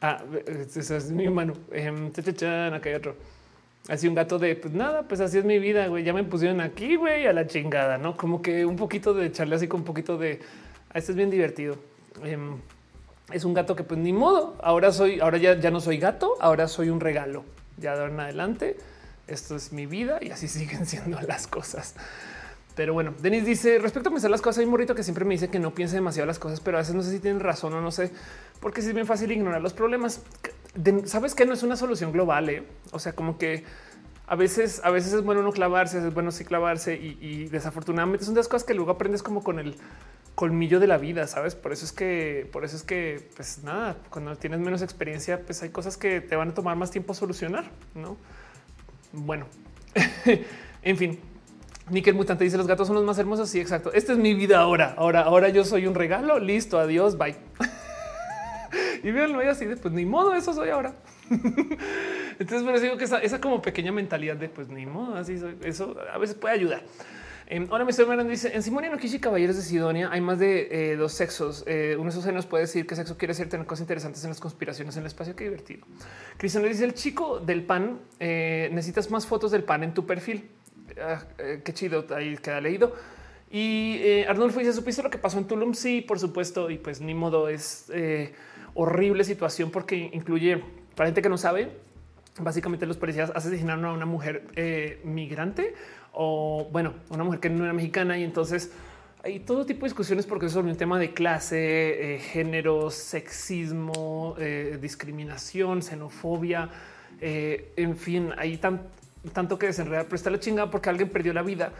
Ah, 0.00 0.22
esa 0.46 0.96
es 0.96 1.10
mi 1.10 1.28
mano. 1.28 1.54
Eh, 1.72 1.88
acá 1.88 2.88
hay 2.88 2.94
otro 2.94 3.16
así 3.88 4.08
un 4.08 4.14
gato 4.14 4.38
de 4.38 4.56
pues 4.56 4.74
nada, 4.74 5.02
pues 5.02 5.20
así 5.20 5.38
es 5.38 5.44
mi 5.44 5.58
vida, 5.58 5.86
güey. 5.88 6.04
Ya 6.04 6.12
me 6.12 6.24
pusieron 6.24 6.60
aquí, 6.60 6.96
güey, 6.96 7.26
a 7.26 7.32
la 7.32 7.46
chingada, 7.46 7.98
no 7.98 8.16
como 8.16 8.42
que 8.42 8.66
un 8.66 8.76
poquito 8.76 9.14
de 9.14 9.26
echarle 9.26 9.56
así 9.56 9.68
con 9.68 9.80
un 9.80 9.86
poquito 9.86 10.18
de 10.18 10.40
ah, 10.90 10.98
esto 10.98 11.12
es 11.12 11.16
bien 11.16 11.30
divertido. 11.30 11.76
Em, 12.24 12.58
es 13.32 13.44
un 13.44 13.54
gato 13.54 13.76
que 13.76 13.84
pues 13.84 14.00
ni 14.00 14.12
modo. 14.12 14.56
Ahora 14.62 14.92
soy, 14.92 15.20
ahora 15.20 15.38
ya, 15.38 15.58
ya 15.58 15.70
no 15.70 15.80
soy 15.80 15.98
gato, 15.98 16.34
ahora 16.40 16.68
soy 16.68 16.90
un 16.90 17.00
regalo. 17.00 17.44
Ya 17.78 17.94
de 17.94 18.00
ahora 18.00 18.12
en 18.12 18.20
adelante, 18.20 18.76
esto 19.26 19.56
es 19.56 19.72
mi 19.72 19.86
vida 19.86 20.18
y 20.20 20.30
así 20.30 20.48
siguen 20.48 20.86
siendo 20.86 21.20
las 21.20 21.46
cosas. 21.46 21.94
Pero 22.76 22.92
bueno, 22.92 23.14
Denis 23.20 23.44
dice 23.44 23.78
respecto 23.78 24.10
a 24.10 24.12
pensar 24.12 24.30
las 24.30 24.42
cosas, 24.42 24.58
hay 24.58 24.66
un 24.66 24.70
morrito 24.70 24.94
que 24.94 25.02
siempre 25.02 25.24
me 25.24 25.34
dice 25.34 25.48
que 25.48 25.58
no 25.58 25.72
piense 25.74 25.96
demasiado 25.96 26.26
las 26.26 26.38
cosas, 26.38 26.60
pero 26.60 26.76
a 26.76 26.80
veces 26.80 26.94
no 26.94 27.02
sé 27.02 27.10
si 27.10 27.18
tienen 27.18 27.40
razón 27.40 27.72
o 27.72 27.80
no 27.80 27.90
sé, 27.90 28.12
porque 28.60 28.80
es 28.80 28.92
bien 28.92 29.06
fácil 29.06 29.32
ignorar 29.32 29.62
los 29.62 29.72
problemas 29.72 30.22
sabes 31.04 31.34
que 31.34 31.46
no 31.46 31.54
es 31.54 31.62
una 31.62 31.76
solución 31.76 32.12
global. 32.12 32.48
¿eh? 32.50 32.62
O 32.92 32.98
sea, 32.98 33.12
como 33.12 33.38
que 33.38 33.64
a 34.26 34.36
veces, 34.36 34.80
a 34.84 34.90
veces 34.90 35.12
es 35.12 35.22
bueno 35.22 35.42
no 35.42 35.52
clavarse, 35.52 35.98
es 35.98 36.14
bueno 36.14 36.30
sí 36.30 36.44
clavarse 36.44 36.94
y, 36.94 37.46
desafortunadamente 37.46 38.24
son 38.24 38.34
de 38.34 38.40
las 38.40 38.48
cosas 38.48 38.66
que 38.66 38.74
luego 38.74 38.90
aprendes 38.90 39.22
como 39.22 39.42
con 39.42 39.58
el 39.58 39.76
colmillo 40.34 40.80
de 40.80 40.86
la 40.86 40.98
vida, 40.98 41.26
sabes? 41.26 41.54
Por 41.54 41.72
eso 41.72 41.84
es 41.84 41.92
que, 41.92 42.48
por 42.52 42.64
eso 42.64 42.76
es 42.76 42.82
que, 42.82 43.30
pues 43.36 43.62
nada, 43.62 43.96
cuando 44.10 44.36
tienes 44.36 44.60
menos 44.60 44.82
experiencia, 44.82 45.40
pues 45.40 45.62
hay 45.62 45.70
cosas 45.70 45.96
que 45.96 46.20
te 46.20 46.36
van 46.36 46.50
a 46.50 46.54
tomar 46.54 46.76
más 46.76 46.90
tiempo 46.90 47.14
solucionar, 47.14 47.70
no? 47.94 48.16
Bueno, 49.12 49.46
en 50.82 50.96
fin, 50.98 51.20
Nickel 51.90 52.14
Mutante 52.14 52.44
dice 52.44 52.56
los 52.56 52.66
gatos 52.66 52.88
son 52.88 52.96
los 52.96 53.04
más 53.04 53.18
hermosos. 53.18 53.48
Sí, 53.48 53.60
exacto. 53.60 53.92
Esta 53.92 54.12
es 54.12 54.18
mi 54.18 54.34
vida 54.34 54.58
ahora. 54.58 54.94
Ahora, 54.96 55.22
ahora 55.22 55.48
yo 55.48 55.64
soy 55.64 55.86
un 55.86 55.94
regalo. 55.94 56.38
Listo. 56.38 56.78
Adiós. 56.78 57.16
Bye. 57.16 57.36
y 59.02 59.10
veanlo 59.10 59.40
así 59.48 59.66
de 59.66 59.76
pues 59.76 59.94
ni 59.94 60.04
modo, 60.04 60.34
eso 60.34 60.52
soy 60.52 60.70
ahora. 60.70 60.94
Entonces, 62.38 62.62
me 62.62 62.78
digo 62.80 62.96
que 62.96 63.04
esa, 63.04 63.40
como 63.40 63.62
pequeña 63.62 63.92
mentalidad 63.92 64.36
de 64.36 64.48
pues 64.48 64.68
ni 64.68 64.86
modo, 64.86 65.16
así 65.16 65.38
soy, 65.38 65.56
eso 65.62 65.96
a 66.12 66.18
veces 66.18 66.36
puede 66.36 66.54
ayudar. 66.54 66.82
Eh, 67.48 67.64
ahora 67.70 67.88
estoy 67.88 68.06
mirando, 68.06 68.28
dice 68.28 68.50
en 68.52 68.62
Simonia 68.64 68.90
no 68.90 68.98
Kishi 68.98 69.20
Caballeros 69.20 69.54
de 69.54 69.62
Sidonia 69.62 70.08
hay 70.10 70.20
más 70.20 70.40
de 70.40 70.68
eh, 70.70 70.96
dos 70.96 71.12
sexos. 71.12 71.62
Eh, 71.66 71.94
uno 71.96 72.10
de 72.10 72.18
esos 72.18 72.26
nos 72.32 72.46
puede 72.46 72.64
decir 72.64 72.86
que 72.86 72.96
sexo 72.96 73.16
quiere 73.16 73.32
decir 73.32 73.48
tener 73.48 73.66
cosas 73.66 73.82
interesantes 73.82 74.24
en 74.24 74.30
las 74.30 74.40
conspiraciones 74.40 74.96
en 74.96 75.02
el 75.02 75.06
espacio. 75.06 75.36
Qué 75.36 75.44
divertido. 75.44 75.86
Cristian 76.36 76.64
dice 76.64 76.84
el 76.84 76.94
chico 76.94 77.38
del 77.38 77.62
pan. 77.64 78.00
Eh, 78.18 78.68
necesitas 78.72 79.10
más 79.12 79.26
fotos 79.26 79.52
del 79.52 79.62
pan 79.62 79.84
en 79.84 79.94
tu 79.94 80.06
perfil. 80.06 80.50
Ah, 81.00 81.22
qué 81.64 81.72
chido. 81.72 82.04
Ahí 82.14 82.36
queda 82.36 82.60
leído. 82.60 82.94
Y 83.50 84.22
Arnulfo 84.28 84.60
dice: 84.60 84.72
¿Supiste 84.72 85.02
lo 85.02 85.10
que 85.10 85.18
pasó 85.18 85.38
en 85.38 85.46
Tulum? 85.46 85.74
Sí, 85.74 86.00
por 86.00 86.18
supuesto. 86.18 86.70
Y 86.70 86.78
pues 86.78 87.00
ni 87.00 87.14
modo 87.14 87.48
es 87.48 87.90
horrible 88.76 89.24
situación 89.24 89.70
porque 89.70 90.10
incluye 90.12 90.62
para 90.94 91.08
gente 91.08 91.22
que 91.22 91.28
no 91.28 91.38
sabe. 91.38 91.70
básicamente 92.38 92.84
los 92.86 92.98
policías 92.98 93.32
asesinaron 93.34 93.84
a 93.86 93.92
una 93.92 94.06
mujer 94.06 94.46
eh, 94.56 95.00
migrante 95.04 95.74
o 96.12 96.68
bueno, 96.70 96.94
una 97.10 97.24
mujer 97.24 97.40
que 97.40 97.50
no 97.50 97.64
era 97.64 97.72
mexicana 97.72 98.18
y 98.18 98.24
entonces 98.24 98.70
hay 99.24 99.40
todo 99.40 99.64
tipo 99.64 99.80
de 99.80 99.86
discusiones 99.86 100.26
porque 100.26 100.46
es 100.46 100.52
sobre 100.52 100.70
un 100.70 100.76
tema 100.76 100.98
de 100.98 101.12
clase, 101.12 102.14
eh, 102.14 102.18
género, 102.18 102.90
sexismo, 102.90 104.36
eh, 104.38 104.78
discriminación, 104.80 105.82
xenofobia, 105.82 106.70
en 107.18 107.96
fin, 107.96 108.30
hay 108.36 108.58
tanto 109.32 109.58
que 109.58 109.66
desenredar, 109.66 110.04
pero 110.04 110.16
está 110.16 110.30
la 110.30 110.40
chingada 110.40 110.70
porque 110.70 110.88
alguien 110.88 111.08
perdió 111.10 111.32
la 111.32 111.42
vida 111.42 111.72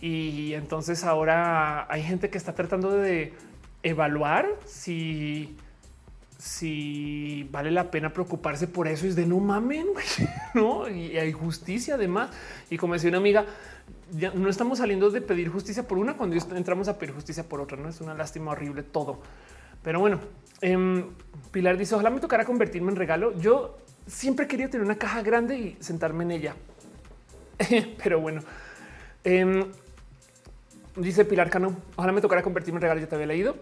y 0.00 0.54
entonces 0.54 1.04
ahora 1.04 1.86
hay 1.92 2.02
gente 2.02 2.30
que 2.30 2.38
está 2.38 2.54
tratando 2.54 2.90
de 2.90 3.34
evaluar 3.82 4.48
si 4.64 5.56
si 6.40 7.46
vale 7.50 7.70
la 7.70 7.90
pena 7.90 8.14
preocuparse 8.14 8.66
por 8.66 8.88
eso 8.88 9.06
es 9.06 9.14
de 9.14 9.26
no 9.26 9.38
mamen, 9.40 9.88
no? 10.54 10.88
Y 10.88 11.18
hay 11.18 11.32
justicia 11.32 11.96
además. 11.96 12.30
Y 12.70 12.78
como 12.78 12.94
decía 12.94 13.10
una 13.10 13.18
amiga, 13.18 13.44
ya 14.12 14.30
no 14.30 14.48
estamos 14.48 14.78
saliendo 14.78 15.10
de 15.10 15.20
pedir 15.20 15.50
justicia 15.50 15.86
por 15.86 15.98
una 15.98 16.16
cuando 16.16 16.36
entramos 16.56 16.88
a 16.88 16.98
pedir 16.98 17.14
justicia 17.14 17.46
por 17.46 17.60
otra. 17.60 17.76
No 17.76 17.90
es 17.90 18.00
una 18.00 18.14
lástima 18.14 18.52
horrible 18.52 18.82
todo. 18.82 19.20
Pero 19.82 20.00
bueno, 20.00 20.18
em, 20.62 21.10
Pilar 21.50 21.76
dice: 21.76 21.94
Ojalá 21.94 22.08
me 22.08 22.20
tocara 22.20 22.46
convertirme 22.46 22.90
en 22.90 22.96
regalo. 22.96 23.38
Yo 23.38 23.76
siempre 24.06 24.46
quería 24.46 24.70
tener 24.70 24.84
una 24.84 24.96
caja 24.96 25.20
grande 25.20 25.58
y 25.58 25.76
sentarme 25.80 26.24
en 26.24 26.30
ella. 26.30 26.56
Pero 28.02 28.20
bueno, 28.20 28.42
em, 29.24 29.64
dice 30.96 31.24
Pilar 31.24 31.50
Cano: 31.50 31.76
Ojalá 31.96 32.12
me 32.12 32.20
tocara 32.20 32.42
convertirme 32.42 32.78
en 32.78 32.82
regalo. 32.82 33.00
Ya 33.00 33.06
te 33.06 33.14
había 33.14 33.26
leído. 33.26 33.56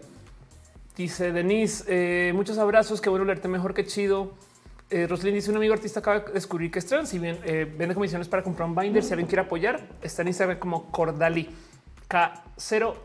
Dice 0.99 1.31
Denise, 1.31 1.85
eh, 1.87 2.33
muchos 2.33 2.57
abrazos, 2.57 2.99
qué 2.99 3.09
bueno 3.09 3.23
leerte 3.23 3.47
mejor 3.47 3.73
que 3.73 3.85
chido. 3.85 4.33
Eh, 4.89 5.07
dice 5.23 5.49
un 5.49 5.55
amigo 5.55 5.73
artista 5.73 6.01
acaba 6.01 6.19
de 6.19 6.33
descubrir 6.33 6.71
que 6.71 6.79
es 6.79 6.85
trans 6.87 7.13
y 7.13 7.19
bien, 7.19 7.39
eh, 7.45 7.71
vende 7.77 7.93
comisiones 7.93 8.27
para 8.27 8.43
comprar 8.43 8.67
un 8.67 8.75
binder. 8.75 9.01
Si 9.01 9.13
alguien 9.13 9.27
quiere 9.27 9.43
apoyar, 9.43 9.79
está 10.01 10.23
en 10.23 10.29
Instagram 10.29 10.59
como 10.59 10.91
Cordali 10.91 11.47
K0 12.09 12.95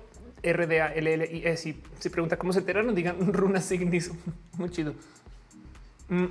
RDA 0.43 0.95
LLI. 0.97 1.57
Si, 1.57 1.81
si 2.01 2.09
pregunta 2.09 2.37
cómo 2.37 2.53
se 2.53 2.61
enteraron, 2.61 2.95
digan 2.95 3.33
runa 3.33 3.61
signis. 3.61 4.11
Muy 4.59 4.71
chido. 4.71 4.95
Mm. 6.09 6.27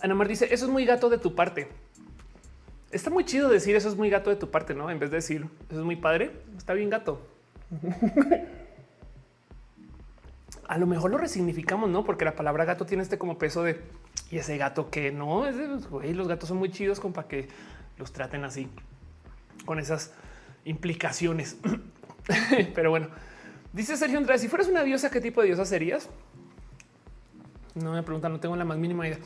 Ana 0.00 0.14
Mar 0.14 0.28
dice 0.28 0.48
eso 0.50 0.66
es 0.66 0.70
muy 0.70 0.84
gato 0.84 1.08
de 1.10 1.18
tu 1.18 1.34
parte. 1.34 1.68
Está 2.90 3.10
muy 3.10 3.24
chido 3.24 3.48
decir 3.48 3.76
eso 3.76 3.88
es 3.88 3.96
muy 3.96 4.08
gato 4.10 4.30
de 4.30 4.36
tu 4.36 4.50
parte, 4.50 4.74
no? 4.74 4.90
En 4.90 4.98
vez 4.98 5.10
de 5.10 5.16
decir 5.16 5.46
eso 5.70 5.80
es 5.80 5.84
muy 5.84 5.96
padre, 5.96 6.32
está 6.56 6.72
bien 6.72 6.90
gato. 6.90 7.20
a 10.68 10.78
lo 10.78 10.86
mejor 10.86 11.10
lo 11.10 11.18
resignificamos, 11.18 11.90
no? 11.90 12.04
Porque 12.04 12.24
la 12.24 12.34
palabra 12.34 12.64
gato 12.64 12.86
tiene 12.86 13.02
este 13.02 13.18
como 13.18 13.38
peso 13.38 13.62
de 13.62 13.80
y 14.30 14.36
ese 14.36 14.58
gato 14.58 14.90
que 14.90 15.10
no 15.10 15.46
es 15.46 15.56
los 15.56 16.28
gatos 16.28 16.48
son 16.50 16.58
muy 16.58 16.70
chidos 16.70 17.00
como 17.00 17.14
para 17.14 17.28
que 17.28 17.48
los 17.96 18.12
traten 18.12 18.44
así 18.44 18.68
con 19.64 19.78
esas 19.78 20.12
implicaciones. 20.64 21.56
Pero 22.74 22.90
bueno, 22.90 23.08
dice 23.72 23.96
Sergio 23.96 24.18
Andrade: 24.18 24.38
si 24.38 24.48
fueras 24.48 24.68
una 24.68 24.82
diosa, 24.82 25.10
¿qué 25.10 25.20
tipo 25.20 25.40
de 25.40 25.48
diosa 25.48 25.64
serías? 25.64 26.10
No 27.74 27.92
me 27.92 28.02
preguntan, 28.02 28.32
no 28.32 28.40
tengo 28.40 28.56
la 28.56 28.64
más 28.64 28.76
mínima 28.76 29.06
idea. 29.06 29.18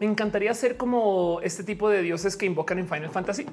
Me 0.00 0.06
encantaría 0.06 0.52
ser 0.54 0.76
como 0.76 1.40
este 1.42 1.62
tipo 1.62 1.88
de 1.88 2.02
dioses 2.02 2.36
que 2.36 2.46
invocan 2.46 2.78
en 2.78 2.88
Final 2.88 3.10
Fantasy. 3.10 3.46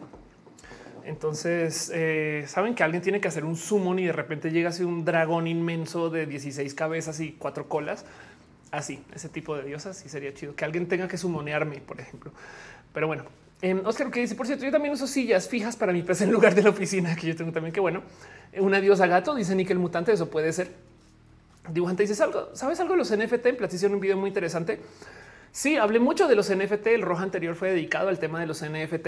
Entonces 1.03 1.91
eh, 1.93 2.45
saben 2.47 2.75
que 2.75 2.83
alguien 2.83 3.01
tiene 3.01 3.19
que 3.19 3.27
hacer 3.27 3.45
un 3.45 3.55
summon 3.55 3.99
y 3.99 4.05
de 4.05 4.11
repente 4.11 4.51
llega 4.51 4.69
así 4.69 4.83
un 4.83 5.03
dragón 5.03 5.47
inmenso 5.47 6.09
de 6.09 6.25
16 6.25 6.73
cabezas 6.73 7.19
y 7.19 7.33
cuatro 7.33 7.67
colas. 7.67 8.05
Así, 8.71 9.03
ese 9.13 9.27
tipo 9.27 9.55
de 9.55 9.63
diosas 9.63 10.05
y 10.05 10.09
sería 10.09 10.33
chido 10.33 10.55
que 10.55 10.63
alguien 10.63 10.87
tenga 10.87 11.07
que 11.07 11.17
sumonearme, 11.17 11.81
por 11.81 11.99
ejemplo. 11.99 12.31
Pero 12.93 13.07
bueno, 13.07 13.25
eh, 13.61 13.79
Oscar, 13.85 14.09
que 14.09 14.21
dice, 14.21 14.35
por 14.35 14.47
cierto, 14.47 14.65
yo 14.65 14.71
también 14.71 14.93
uso 14.93 15.07
sillas 15.07 15.47
fijas 15.47 15.75
para 15.75 15.93
mi 15.93 16.01
PC 16.01 16.23
en 16.23 16.31
lugar 16.31 16.55
de 16.55 16.63
la 16.63 16.69
oficina, 16.69 17.15
que 17.15 17.27
yo 17.27 17.35
tengo 17.35 17.51
también 17.51 17.73
que 17.73 17.79
bueno, 17.79 18.01
una 18.57 18.81
diosa 18.81 19.05
gato, 19.07 19.35
dice 19.35 19.55
Nickel 19.55 19.77
Mutante, 19.77 20.11
eso 20.11 20.29
puede 20.29 20.51
ser. 20.53 20.71
Dibujante 21.69 22.03
dice 22.05 22.21
algo, 22.23 22.49
¿sabes 22.55 22.79
algo 22.79 22.93
de 22.93 22.97
los 22.97 23.15
NFT? 23.15 23.45
En 23.83 23.93
un 23.93 23.99
video 23.99 24.17
muy 24.17 24.29
interesante. 24.29 24.79
Sí, 25.51 25.75
hablé 25.75 25.99
mucho 25.99 26.27
de 26.27 26.35
los 26.35 26.53
NFT. 26.53 26.87
El 26.87 27.01
rojo 27.01 27.21
anterior 27.21 27.55
fue 27.55 27.71
dedicado 27.71 28.09
al 28.09 28.19
tema 28.19 28.39
de 28.39 28.47
los 28.47 28.63
NFT. 28.63 29.07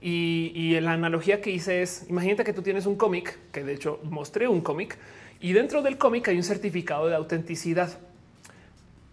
Y, 0.00 0.78
la 0.80 0.92
analogía 0.92 1.40
que 1.40 1.50
hice 1.50 1.82
es, 1.82 2.06
imagínate 2.08 2.42
que 2.42 2.52
tú 2.52 2.62
tienes 2.62 2.86
un 2.86 2.96
cómic, 2.96 3.38
que 3.52 3.62
de 3.62 3.74
hecho 3.74 4.00
mostré 4.02 4.48
un 4.48 4.60
cómic, 4.60 4.98
y 5.40 5.52
dentro 5.52 5.80
del 5.80 5.96
cómic 5.96 6.26
hay 6.26 6.36
un 6.36 6.42
certificado 6.42 7.06
de 7.06 7.14
autenticidad. 7.14 7.98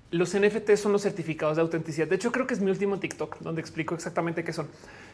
Los 0.09 0.35
NFT 0.35 0.75
son 0.75 0.91
los 0.91 1.03
certificados 1.03 1.57
de 1.57 1.61
autenticidad. 1.61 2.07
De 2.07 2.15
hecho, 2.15 2.31
creo 2.31 2.47
que 2.47 2.55
es 2.55 2.61
mi 2.61 2.71
último 2.71 2.99
TikTok 2.99 3.37
donde 3.41 3.61
explico 3.61 3.93
exactamente 3.93 4.43
qué 4.43 4.51
son. 4.51 4.67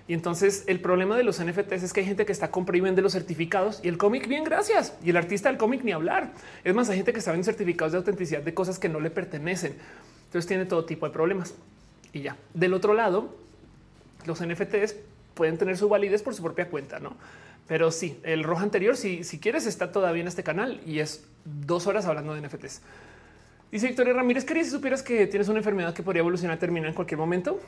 Y 0.08 0.14
entonces 0.14 0.64
el 0.68 0.80
problema 0.80 1.18
de 1.18 1.24
los 1.24 1.44
NFTs 1.44 1.84
es 1.84 1.92
que 1.92 2.00
hay 2.00 2.06
gente 2.06 2.26
que 2.26 2.32
está 2.32 2.52
compra 2.52 2.78
y 2.78 2.80
vende 2.80 3.02
los 3.02 3.12
certificados 3.12 3.82
y 3.84 3.90
el 3.90 3.98
cómic, 3.98 4.30
bien, 4.30 4.46
gracias. 4.46 4.98
Y 5.04 5.10
el 5.10 5.18
artista 5.18 5.50
del 5.50 5.58
cómic 5.58 5.84
ni 5.84 5.92
hablar. 5.92 6.32
Es 6.64 6.74
más, 6.74 6.90
hay 6.90 6.96
gente 6.96 7.12
que 7.12 7.20
está 7.20 7.32
vendiendo 7.32 7.52
certificados 7.52 7.92
de 7.92 7.98
autenticidad 7.98 8.42
de 8.42 8.54
cosas 8.54 8.80
que 8.80 8.88
no 8.88 9.02
le 9.02 9.10
pertenecen. 9.10 9.76
Entonces 10.36 10.50
tiene 10.50 10.66
todo 10.66 10.84
tipo 10.84 11.06
de 11.06 11.14
problemas. 11.14 11.54
Y 12.12 12.20
ya. 12.20 12.36
Del 12.54 12.74
otro 12.74 12.94
lado, 12.94 13.34
los 14.26 14.46
NFTs 14.46 14.98
pueden 15.34 15.58
tener 15.58 15.78
su 15.78 15.88
validez 15.88 16.24
por 16.24 16.36
su 16.36 16.44
propia 16.44 16.70
cuenta, 16.70 17.00
no? 17.00 17.16
Pero 17.70 17.90
sí, 17.90 18.20
el 18.24 18.44
rojo 18.44 18.62
anterior, 18.62 18.98
si, 18.98 19.24
si 19.24 19.40
quieres, 19.40 19.66
está 19.66 19.94
todavía 19.94 20.24
en 20.24 20.28
este 20.28 20.44
canal 20.44 20.82
y 20.86 21.00
es 21.00 21.24
dos 21.46 21.88
horas 21.88 22.06
hablando 22.06 22.34
de 22.34 22.42
NFTs. 22.42 22.82
Dice 23.72 23.88
Victoria 23.88 24.12
Ramírez, 24.12 24.44
quería 24.44 24.66
si 24.66 24.72
supieras 24.72 25.04
que 25.04 25.26
tienes 25.28 25.48
una 25.48 25.60
enfermedad 25.60 25.94
que 25.94 26.04
podría 26.04 26.20
evolucionar, 26.20 26.60
terminar 26.60 26.90
en 26.90 26.96
cualquier 26.96 27.18
momento. 27.18 27.62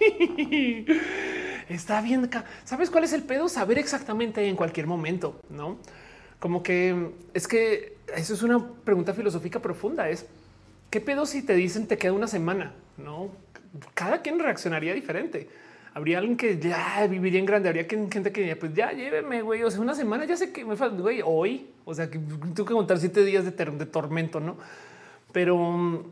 está 1.68 2.00
bien. 2.00 2.28
¿Sabes 2.64 2.90
cuál 2.90 3.04
es 3.04 3.12
el 3.12 3.22
pedo? 3.22 3.48
Saber 3.48 3.78
exactamente 3.78 4.44
en 4.48 4.56
cualquier 4.56 4.88
momento, 4.88 5.40
no? 5.50 5.78
Como 6.40 6.64
que 6.64 7.12
es 7.32 7.46
que 7.46 7.96
eso 8.16 8.34
es 8.34 8.42
una 8.42 8.58
pregunta 8.84 9.14
filosófica 9.14 9.62
profunda. 9.62 10.08
Es 10.08 10.26
qué 10.90 11.00
pedo 11.00 11.26
si 11.26 11.42
te 11.42 11.54
dicen 11.54 11.86
te 11.86 11.98
queda 11.98 12.12
una 12.12 12.28
semana, 12.28 12.74
no? 12.96 13.30
Cada 13.94 14.22
quien 14.22 14.38
reaccionaría 14.38 14.94
diferente 14.94 15.48
habría 15.98 16.18
alguien 16.18 16.36
que 16.36 16.58
ya 16.58 17.06
viviría 17.08 17.40
en 17.40 17.46
grande, 17.46 17.68
habría 17.68 17.84
gente 17.84 18.32
que 18.32 18.54
pues 18.56 18.72
ya 18.72 18.92
lléveme, 18.92 19.42
güey, 19.42 19.62
o 19.64 19.70
sea, 19.70 19.80
una 19.80 19.94
semana 19.94 20.24
ya 20.24 20.36
sé 20.36 20.52
que 20.52 20.64
me 20.64 20.76
falta, 20.76 21.00
güey, 21.00 21.20
hoy, 21.24 21.70
o 21.84 21.92
sea, 21.94 22.08
que 22.08 22.18
tengo 22.18 22.64
que 22.64 22.74
contar 22.74 22.98
siete 22.98 23.24
días 23.24 23.44
de, 23.44 23.50
tormento, 23.86 24.38
¿no? 24.38 24.56
Pero 25.32 25.56
mm, 25.58 26.04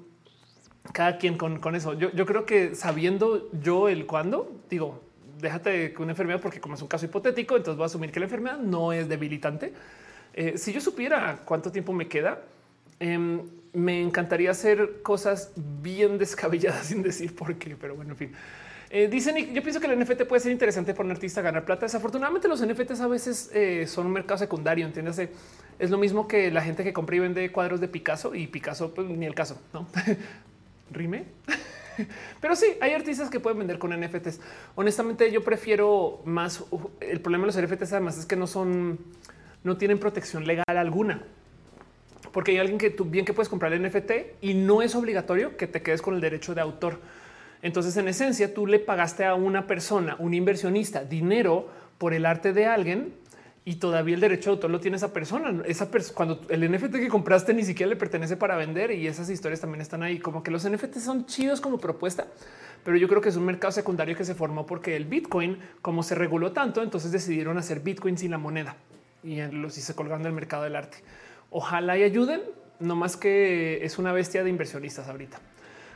cada 0.93 1.19
quien 1.19 1.39
con, 1.39 1.75
eso. 1.75 1.95
Yo, 1.95 2.27
creo 2.27 2.47
que 2.47 2.75
sabiendo 2.75 3.49
yo 3.61 3.89
el 3.89 4.07
cuándo, 4.07 4.61
digo, 4.69 5.03
déjate 5.41 5.93
con 5.93 6.05
una 6.05 6.13
enfermedad, 6.13 6.41
porque 6.41 6.61
como 6.61 6.75
es 6.75 6.83
un 6.83 6.89
caso 6.89 7.07
hipotético, 7.07 7.57
entonces 7.57 7.77
voy 7.77 7.85
a 7.85 7.87
asumir 7.87 8.11
que 8.11 8.19
la 8.19 8.27
enfermedad 8.27 8.59
no 8.59 8.93
es 8.93 9.09
debilitante. 9.09 9.73
Eh, 10.35 10.59
si 10.59 10.73
yo 10.73 10.81
supiera 10.81 11.43
cuánto 11.45 11.71
tiempo 11.71 11.93
me 11.93 12.09
queda, 12.09 12.43
em, 12.99 13.43
me 13.77 14.01
encantaría 14.01 14.51
hacer 14.51 15.03
cosas 15.03 15.53
bien 15.55 16.19
descabelladas 16.19 16.87
sin 16.87 17.03
decir 17.03 17.35
por 17.35 17.55
qué, 17.57 17.77
pero 17.77 17.95
bueno, 17.95 18.13
en 18.13 18.17
fin. 18.17 18.33
Eh, 18.89 19.09
dicen, 19.09 19.53
yo 19.53 19.63
pienso 19.63 19.81
que 19.81 19.87
el 19.89 19.99
NFT 19.99 20.23
puede 20.23 20.41
ser 20.41 20.53
interesante 20.53 20.95
para 20.95 21.05
un 21.05 21.11
artista 21.11 21.43
ganar 21.43 21.65
plata. 21.65 21.87
Desafortunadamente, 21.87 22.49
los 22.49 22.65
NFTs 22.65 23.01
a 23.01 23.09
veces 23.09 23.51
eh, 23.53 23.85
son 23.87 24.07
un 24.07 24.13
mercado 24.13 24.39
secundario. 24.39 24.87
Entiéndase, 24.87 25.31
es 25.79 25.91
lo 25.91 25.99
mismo 25.99 26.29
que 26.29 26.51
la 26.51 26.63
gente 26.63 26.85
que 26.85 26.93
compra 26.93 27.17
y 27.17 27.19
vende 27.19 27.51
cuadros 27.51 27.81
de 27.81 27.89
Picasso 27.89 28.35
y 28.35 28.47
Picasso, 28.47 28.95
pues 28.95 29.09
ni 29.09 29.27
el 29.27 29.35
caso, 29.35 29.61
no 29.73 29.87
rime. 30.93 31.25
Pero 32.41 32.55
sí, 32.55 32.67
hay 32.81 32.93
artistas 32.93 33.29
que 33.29 33.41
pueden 33.41 33.59
vender 33.59 33.79
con 33.79 33.91
NFTs. 33.91 34.41
Honestamente, 34.77 35.33
yo 35.33 35.43
prefiero 35.43 36.23
más. 36.25 36.65
El 37.01 37.21
problema 37.21 37.47
de 37.47 37.53
los 37.53 37.61
NFTs, 37.61 37.93
además, 37.93 38.19
es 38.19 38.27
que 38.27 38.37
no 38.37 38.47
son, 38.47 38.99
no 39.65 39.77
tienen 39.77 39.99
protección 39.99 40.47
legal 40.47 40.65
alguna 40.69 41.23
porque 42.33 42.53
hay 42.53 42.59
alguien 42.59 42.79
que 42.79 42.91
tú 42.91 43.05
bien 43.05 43.25
que 43.25 43.33
puedes 43.33 43.49
comprar 43.49 43.73
el 43.73 43.83
NFT 43.83 44.43
y 44.43 44.55
no 44.55 44.83
es 44.83 44.95
obligatorio 44.95 45.57
que 45.57 45.67
te 45.67 45.83
quedes 45.83 46.03
con 46.03 46.15
el 46.15 46.21
derecho 46.21 46.55
de 46.55 46.61
autor. 46.61 47.01
Entonces, 47.63 47.97
en 47.97 48.09
esencia, 48.09 48.53
tú 48.53 48.67
le 48.67 48.79
pagaste 48.79 49.25
a 49.25 49.35
una 49.35 49.67
persona, 49.67 50.17
un 50.19 50.35
inversionista, 50.35 51.05
dinero 51.05 51.69
por 51.99 52.15
el 52.15 52.27
arte 52.27 52.53
de 52.53 52.67
alguien 52.67 53.15
y 53.65 53.77
todavía 53.77 54.15
el 54.15 54.21
derecho 54.21 54.51
de 54.51 54.55
autor 54.55 54.71
lo 54.71 54.79
tiene 54.81 54.97
esa 54.97 55.13
persona. 55.13 55.63
Esa 55.67 55.91
persona, 55.91 56.15
cuando 56.15 56.41
el 56.49 56.71
NFT 56.71 56.93
que 56.93 57.09
compraste 57.09 57.53
ni 57.53 57.65
siquiera 57.65 57.91
le 57.91 57.97
pertenece 57.97 58.37
para 58.37 58.57
vender 58.57 58.93
y 58.93 59.09
esas 59.09 59.29
historias 59.29 59.61
también 59.61 59.81
están 59.81 60.03
ahí. 60.03 60.21
Como 60.21 60.43
que 60.43 60.51
los 60.51 60.69
NFT 60.69 60.99
son 60.99 61.27
chidos 61.27 61.61
como 61.61 61.79
propuesta, 61.79 62.29
pero 62.85 62.97
yo 62.97 63.09
creo 63.09 63.21
que 63.21 63.31
es 63.31 63.37
un 63.37 63.45
mercado 63.45 63.73
secundario 63.73 64.17
que 64.17 64.25
se 64.25 64.37
formó 64.37 64.67
porque 64.67 64.95
el 64.95 65.05
Bitcoin, 65.07 65.59
como 65.83 66.05
se 66.05 66.15
reguló 66.15 66.53
tanto, 66.53 66.83
entonces 66.83 67.11
decidieron 67.11 67.59
hacer 67.59 67.81
Bitcoin 67.81 68.17
sin 68.17 68.31
la 68.31 68.39
moneda 68.39 68.77
y 69.25 69.41
los 69.51 69.77
hice 69.77 69.95
colgando 69.95 70.29
el 70.29 70.35
mercado 70.35 70.63
del 70.63 70.77
arte. 70.77 70.99
Ojalá 71.59 71.97
y 71.97 72.03
ayuden, 72.03 72.43
no 72.81 72.97
más 72.97 73.17
que 73.17 73.83
es 73.83 73.97
una 73.97 74.13
bestia 74.13 74.45
de 74.45 74.51
inversionistas 74.51 75.09
ahorita. 75.09 75.39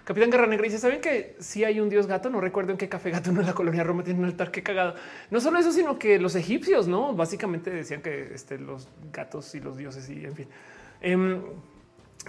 Capitán 0.04 0.30
Guerra 0.30 0.46
Negra 0.46 0.64
dice: 0.64 0.78
Saben 0.78 1.02
que 1.02 1.36
si 1.38 1.64
hay 1.64 1.80
un 1.80 1.90
dios 1.90 2.06
gato. 2.06 2.30
No 2.30 2.40
recuerdo 2.40 2.72
en 2.72 2.78
qué 2.78 2.88
café 2.88 3.10
gato 3.10 3.30
no 3.30 3.40
en 3.42 3.46
la 3.46 3.52
colonia 3.52 3.84
Roma 3.84 4.02
tiene 4.02 4.20
un 4.20 4.24
altar. 4.24 4.50
Qué 4.50 4.62
cagado. 4.62 4.94
No 5.30 5.38
solo 5.38 5.58
eso, 5.58 5.70
sino 5.70 5.98
que 5.98 6.18
los 6.18 6.34
egipcios, 6.34 6.88
no 6.88 7.14
básicamente 7.14 7.68
decían 7.68 8.00
que 8.00 8.32
este, 8.32 8.56
los 8.56 8.88
gatos 9.12 9.54
y 9.54 9.60
los 9.60 9.76
dioses 9.76 10.08
y 10.08 10.24
en 10.24 10.34
fin. 10.34 10.48
Em, 11.02 11.42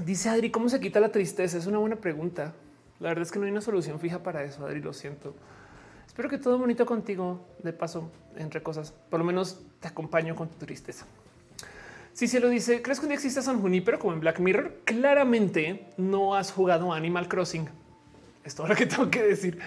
dice 0.03 0.27
Adri: 0.27 0.51
¿Cómo 0.51 0.67
se 0.67 0.81
quita 0.81 0.99
la 0.99 1.13
tristeza? 1.13 1.57
Es 1.57 1.67
una 1.67 1.77
buena 1.77 1.95
pregunta. 1.95 2.53
La 2.99 3.07
verdad 3.07 3.21
es 3.21 3.31
que 3.31 3.39
no 3.39 3.45
hay 3.45 3.51
una 3.51 3.61
solución 3.61 3.97
fija 4.01 4.21
para 4.21 4.43
eso, 4.43 4.65
Adri, 4.65 4.81
lo 4.81 4.91
siento. 4.91 5.33
Espero 6.05 6.27
que 6.27 6.37
todo 6.37 6.57
bonito 6.57 6.85
contigo, 6.85 7.47
de 7.63 7.71
paso, 7.71 8.11
entre 8.35 8.61
cosas. 8.61 8.91
Por 8.91 9.21
lo 9.21 9.25
menos 9.25 9.61
te 9.79 9.87
acompaño 9.87 10.35
con 10.35 10.49
tu 10.49 10.65
tristeza. 10.65 11.05
Si 12.21 12.27
se 12.27 12.39
lo 12.39 12.49
dice, 12.49 12.83
¿crees 12.83 12.99
que 12.99 13.05
un 13.05 13.09
día 13.09 13.15
existe 13.15 13.41
San 13.41 13.59
Junipero 13.61 13.97
como 13.97 14.13
en 14.13 14.19
Black 14.19 14.39
Mirror? 14.39 14.81
Claramente 14.85 15.87
no 15.97 16.35
has 16.35 16.51
jugado 16.51 16.93
Animal 16.93 17.27
Crossing. 17.27 17.67
Es 18.43 18.53
todo 18.53 18.67
lo 18.67 18.75
que 18.75 18.85
tengo 18.85 19.09
que 19.09 19.23
decir. 19.23 19.57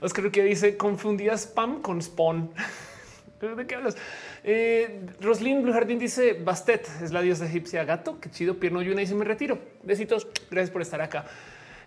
Oscar 0.00 0.28
que 0.32 0.42
dice 0.42 0.76
confundía 0.76 1.34
spam 1.34 1.82
con 1.82 2.02
spawn. 2.02 2.50
¿De 3.56 3.64
qué 3.68 3.76
hablas? 3.76 3.96
Eh, 4.42 5.06
Roslyn 5.20 5.62
Blue 5.62 5.72
Jardín 5.72 6.00
dice 6.00 6.32
Bastet 6.32 6.84
es 7.00 7.12
la 7.12 7.22
diosa 7.22 7.46
egipcia 7.46 7.84
gato. 7.84 8.18
Qué 8.18 8.28
chido, 8.28 8.58
pierno 8.58 8.82
y 8.82 8.88
una 8.88 9.02
y 9.02 9.06
se 9.06 9.14
me 9.14 9.24
retiro. 9.24 9.60
Besitos. 9.84 10.26
Gracias 10.50 10.70
por 10.72 10.82
estar 10.82 11.00
acá. 11.00 11.26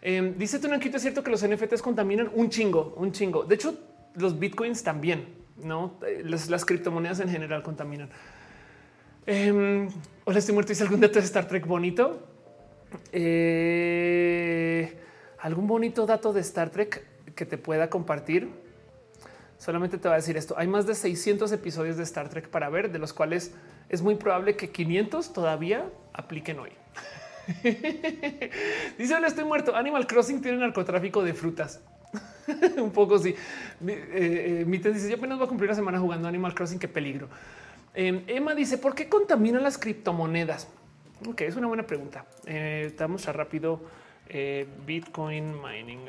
Eh, 0.01 0.35
dice 0.37 0.59
Tunanquito, 0.59 0.95
es 0.95 1.03
cierto 1.03 1.21
que 1.21 1.31
los 1.31 1.45
NFTs 1.45 1.81
contaminan 1.81 2.31
un 2.33 2.49
chingo, 2.49 2.93
un 2.95 3.11
chingo. 3.11 3.43
De 3.43 3.55
hecho, 3.55 3.77
los 4.15 4.39
bitcoins 4.39 4.83
también, 4.83 5.27
no 5.61 5.99
eh, 6.07 6.23
las, 6.23 6.63
criptomonedas 6.63 7.19
en 7.19 7.27
general 7.27 7.61
contaminan. 7.61 8.09
Eh, 9.29 9.89
hola, 10.23 10.39
estoy 10.39 10.53
muerto. 10.53 10.69
¿Dice 10.69 10.83
algún 10.83 11.01
dato 11.01 11.19
de 11.19 11.25
Star 11.25 11.49
Trek 11.49 11.67
bonito? 11.67 12.25
Eh, 13.11 14.97
¿Algún 15.39 15.67
bonito 15.67 16.05
dato 16.05 16.31
de 16.31 16.39
Star 16.39 16.69
Trek 16.69 17.05
que 17.35 17.45
te 17.45 17.57
pueda 17.57 17.89
compartir? 17.89 18.49
Solamente 19.57 19.97
te 19.97 20.07
voy 20.07 20.13
a 20.13 20.15
decir 20.15 20.37
esto. 20.37 20.55
Hay 20.57 20.67
más 20.67 20.87
de 20.87 20.95
600 20.95 21.51
episodios 21.51 21.97
de 21.97 22.03
Star 22.03 22.29
Trek 22.29 22.47
para 22.47 22.69
ver, 22.69 22.89
de 22.89 22.99
los 22.99 23.11
cuales 23.11 23.53
es 23.89 24.01
muy 24.01 24.15
probable 24.15 24.55
que 24.55 24.69
500 24.71 25.33
todavía 25.33 25.89
apliquen 26.13 26.59
hoy. 26.59 26.71
Dice, 28.97 29.13
hola, 29.13 29.27
estoy 29.27 29.43
muerto. 29.43 29.75
Animal 29.75 30.07
Crossing 30.07 30.41
tiene 30.41 30.59
narcotráfico 30.59 31.21
de 31.21 31.33
frutas. 31.33 31.81
Un 32.77 32.91
poco 32.91 33.19
sí. 33.19 33.35
Eh, 33.85 34.63
eh 34.63 34.65
dice, 34.65 35.09
yo 35.09 35.17
apenas 35.17 35.37
voy 35.37 35.47
a 35.47 35.49
cumplir 35.49 35.69
una 35.69 35.75
semana 35.75 35.99
jugando 35.99 36.29
Animal 36.29 36.55
Crossing, 36.55 36.79
qué 36.79 36.87
peligro. 36.87 37.27
Em, 37.99 38.23
Emma 38.27 38.53
dice, 38.53 38.77
¿por 38.77 38.93
qué 38.93 39.09
contaminan 39.09 39.63
las 39.63 39.79
criptomonedas? 39.79 40.67
Ok, 41.27 41.41
es 41.41 41.55
una 41.55 41.65
buena 41.65 41.81
pregunta. 41.87 42.27
Eh, 42.45 42.95
a 42.99 43.31
rápido 43.31 43.81
eh, 44.29 44.67
Bitcoin 44.85 45.55
mining. 45.59 46.01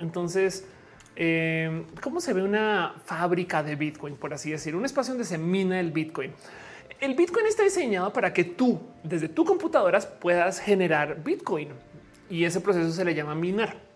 Entonces, 0.00 0.66
em, 1.14 1.84
¿cómo 2.02 2.20
se 2.20 2.32
ve 2.32 2.42
una 2.42 2.96
fábrica 3.04 3.62
de 3.62 3.76
Bitcoin, 3.76 4.16
por 4.16 4.34
así 4.34 4.50
decir? 4.50 4.74
Un 4.74 4.84
espacio 4.84 5.12
donde 5.12 5.26
se 5.26 5.38
mina 5.38 5.78
el 5.78 5.92
Bitcoin. 5.92 6.32
El 7.00 7.14
Bitcoin 7.14 7.46
está 7.46 7.62
diseñado 7.62 8.12
para 8.12 8.32
que 8.32 8.42
tú, 8.42 8.80
desde 9.04 9.28
tu 9.28 9.44
computadoras, 9.44 10.06
puedas 10.06 10.58
generar 10.58 11.22
Bitcoin. 11.22 11.68
Y 12.28 12.42
ese 12.42 12.60
proceso 12.60 12.90
se 12.90 13.04
le 13.04 13.14
llama 13.14 13.36
minar. 13.36 13.89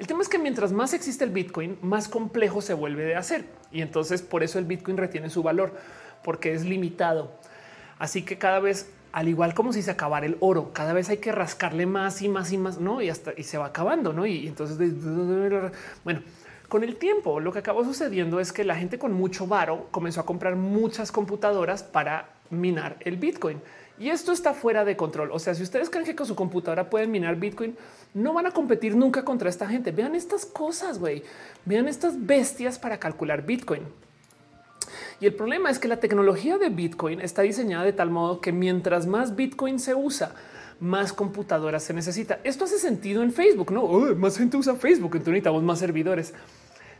El 0.00 0.06
tema 0.06 0.22
es 0.22 0.30
que 0.30 0.38
mientras 0.38 0.72
más 0.72 0.94
existe 0.94 1.24
el 1.24 1.30
Bitcoin, 1.30 1.76
más 1.82 2.08
complejo 2.08 2.62
se 2.62 2.72
vuelve 2.72 3.04
de 3.04 3.16
hacer. 3.16 3.44
Y 3.70 3.82
entonces 3.82 4.22
por 4.22 4.42
eso 4.42 4.58
el 4.58 4.64
Bitcoin 4.64 4.96
retiene 4.96 5.28
su 5.28 5.42
valor, 5.42 5.74
porque 6.24 6.54
es 6.54 6.64
limitado. 6.64 7.32
Así 7.98 8.22
que 8.22 8.38
cada 8.38 8.60
vez, 8.60 8.90
al 9.12 9.28
igual 9.28 9.52
como 9.52 9.74
si 9.74 9.82
se 9.82 9.90
acabara 9.90 10.24
el 10.24 10.38
oro, 10.40 10.72
cada 10.72 10.94
vez 10.94 11.10
hay 11.10 11.18
que 11.18 11.32
rascarle 11.32 11.84
más 11.84 12.22
y 12.22 12.30
más 12.30 12.50
y 12.50 12.56
más, 12.56 12.80
¿no? 12.80 13.02
Y 13.02 13.10
hasta 13.10 13.34
y 13.36 13.42
se 13.42 13.58
va 13.58 13.66
acabando, 13.66 14.14
¿no? 14.14 14.24
Y, 14.24 14.48
entonces, 14.48 14.78
bueno, 16.02 16.22
con 16.70 16.82
el 16.82 16.96
tiempo 16.96 17.38
lo 17.38 17.52
que 17.52 17.58
acabó 17.58 17.84
sucediendo 17.84 18.40
es 18.40 18.54
que 18.54 18.64
la 18.64 18.76
gente 18.76 18.98
con 18.98 19.12
mucho 19.12 19.46
varo 19.46 19.88
comenzó 19.90 20.22
a 20.22 20.24
comprar 20.24 20.56
muchas 20.56 21.12
computadoras 21.12 21.82
para 21.82 22.30
minar 22.48 22.96
el 23.00 23.18
Bitcoin. 23.18 23.60
Y 24.00 24.08
esto 24.08 24.32
está 24.32 24.54
fuera 24.54 24.86
de 24.86 24.96
control. 24.96 25.30
O 25.30 25.38
sea, 25.38 25.54
si 25.54 25.62
ustedes 25.62 25.90
creen 25.90 26.06
que 26.06 26.16
con 26.16 26.26
su 26.26 26.34
computadora 26.34 26.88
pueden 26.88 27.10
minar 27.10 27.36
Bitcoin, 27.36 27.76
no 28.14 28.32
van 28.32 28.46
a 28.46 28.50
competir 28.50 28.96
nunca 28.96 29.26
contra 29.26 29.50
esta 29.50 29.68
gente. 29.68 29.92
Vean 29.92 30.14
estas 30.14 30.46
cosas, 30.46 30.98
güey. 30.98 31.22
Vean 31.66 31.86
estas 31.86 32.26
bestias 32.26 32.78
para 32.78 32.98
calcular 32.98 33.44
Bitcoin. 33.44 33.82
Y 35.20 35.26
el 35.26 35.34
problema 35.34 35.70
es 35.70 35.78
que 35.78 35.86
la 35.86 35.98
tecnología 35.98 36.56
de 36.56 36.70
Bitcoin 36.70 37.20
está 37.20 37.42
diseñada 37.42 37.84
de 37.84 37.92
tal 37.92 38.08
modo 38.08 38.40
que 38.40 38.52
mientras 38.52 39.06
más 39.06 39.36
Bitcoin 39.36 39.78
se 39.78 39.94
usa, 39.94 40.34
más 40.80 41.12
computadoras 41.12 41.82
se 41.82 41.92
necesita. 41.92 42.40
Esto 42.42 42.64
hace 42.64 42.78
sentido 42.78 43.22
en 43.22 43.34
Facebook, 43.34 43.70
no? 43.70 43.86
más 44.16 44.38
gente 44.38 44.56
usa 44.56 44.76
Facebook, 44.76 45.12
entonces 45.12 45.32
necesitamos 45.32 45.62
más 45.62 45.78
servidores. 45.78 46.32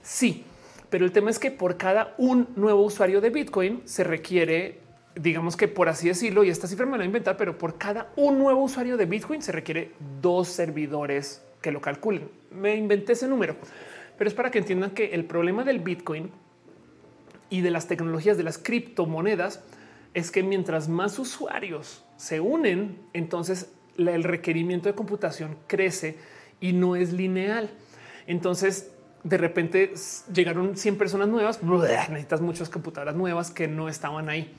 Sí, 0.02 0.44
pero 0.90 1.06
el 1.06 1.12
tema 1.12 1.30
es 1.30 1.38
que 1.38 1.50
por 1.50 1.78
cada 1.78 2.14
un 2.18 2.48
nuevo 2.56 2.82
usuario 2.82 3.22
de 3.22 3.30
Bitcoin 3.30 3.80
se 3.86 4.04
requiere 4.04 4.89
digamos 5.14 5.56
que 5.56 5.68
por 5.68 5.88
así 5.88 6.08
decirlo, 6.08 6.44
y 6.44 6.50
esta 6.50 6.66
cifra 6.66 6.86
me 6.86 6.92
la 6.92 6.98
voy 6.98 7.04
a 7.04 7.06
inventar, 7.06 7.36
pero 7.36 7.58
por 7.58 7.78
cada 7.78 8.12
un 8.16 8.38
nuevo 8.38 8.62
usuario 8.62 8.96
de 8.96 9.06
Bitcoin 9.06 9.42
se 9.42 9.52
requiere 9.52 9.92
dos 10.20 10.48
servidores 10.48 11.42
que 11.60 11.72
lo 11.72 11.80
calculen. 11.80 12.28
Me 12.50 12.76
inventé 12.76 13.12
ese 13.12 13.28
número, 13.28 13.56
pero 14.16 14.28
es 14.28 14.34
para 14.34 14.50
que 14.50 14.58
entiendan 14.58 14.92
que 14.92 15.14
el 15.14 15.24
problema 15.24 15.64
del 15.64 15.80
Bitcoin 15.80 16.30
y 17.48 17.60
de 17.62 17.70
las 17.70 17.88
tecnologías 17.88 18.36
de 18.36 18.44
las 18.44 18.58
criptomonedas 18.58 19.62
es 20.14 20.30
que 20.30 20.42
mientras 20.42 20.88
más 20.88 21.18
usuarios 21.18 22.04
se 22.16 22.40
unen, 22.40 22.98
entonces 23.12 23.72
el 23.96 24.24
requerimiento 24.24 24.88
de 24.88 24.94
computación 24.94 25.56
crece 25.66 26.16
y 26.60 26.72
no 26.72 26.96
es 26.96 27.12
lineal. 27.12 27.70
Entonces, 28.26 28.90
de 29.24 29.36
repente 29.36 29.92
llegaron 30.32 30.76
100 30.76 30.96
personas 30.96 31.28
nuevas, 31.28 31.62
necesitas 31.62 32.40
muchas 32.40 32.68
computadoras 32.70 33.14
nuevas 33.14 33.50
que 33.50 33.68
no 33.68 33.88
estaban 33.88 34.28
ahí. 34.28 34.54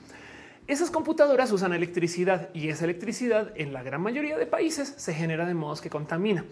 Esas 0.68 0.90
computadoras 0.90 1.50
usan 1.50 1.72
electricidad 1.72 2.50
y 2.54 2.68
esa 2.68 2.84
electricidad 2.84 3.52
en 3.56 3.72
la 3.72 3.82
gran 3.82 4.00
mayoría 4.00 4.38
de 4.38 4.46
países 4.46 4.94
se 4.96 5.12
genera 5.12 5.44
de 5.44 5.54
modos 5.54 5.80
que 5.80 5.90
contamina. 5.90 6.44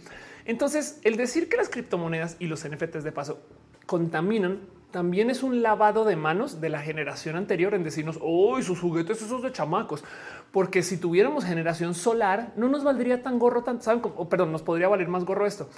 Entonces, 0.44 0.98
el 1.04 1.16
decir 1.16 1.48
que 1.48 1.56
las 1.56 1.68
criptomonedas 1.68 2.36
y 2.40 2.46
los 2.46 2.68
NFTs 2.68 3.04
de 3.04 3.12
paso 3.12 3.38
contaminan 3.86 4.60
también 4.90 5.30
es 5.30 5.44
un 5.44 5.62
lavado 5.62 6.04
de 6.04 6.16
manos 6.16 6.60
de 6.60 6.68
la 6.68 6.80
generación 6.80 7.36
anterior 7.36 7.74
en 7.74 7.84
decirnos 7.84 8.18
hoy 8.20 8.64
sus 8.64 8.80
juguetes 8.80 9.22
esos 9.22 9.42
de 9.42 9.52
chamacos, 9.52 10.02
porque 10.50 10.82
si 10.82 10.96
tuviéramos 10.96 11.44
generación 11.44 11.94
solar 11.94 12.52
no 12.56 12.68
nos 12.68 12.82
valdría 12.82 13.22
tan 13.22 13.38
gorro, 13.38 13.62
tan 13.62 13.80
saben, 13.80 14.02
perdón, 14.28 14.50
nos 14.50 14.62
podría 14.62 14.88
valer 14.88 15.06
más 15.06 15.24
gorro 15.24 15.46
esto. 15.46 15.68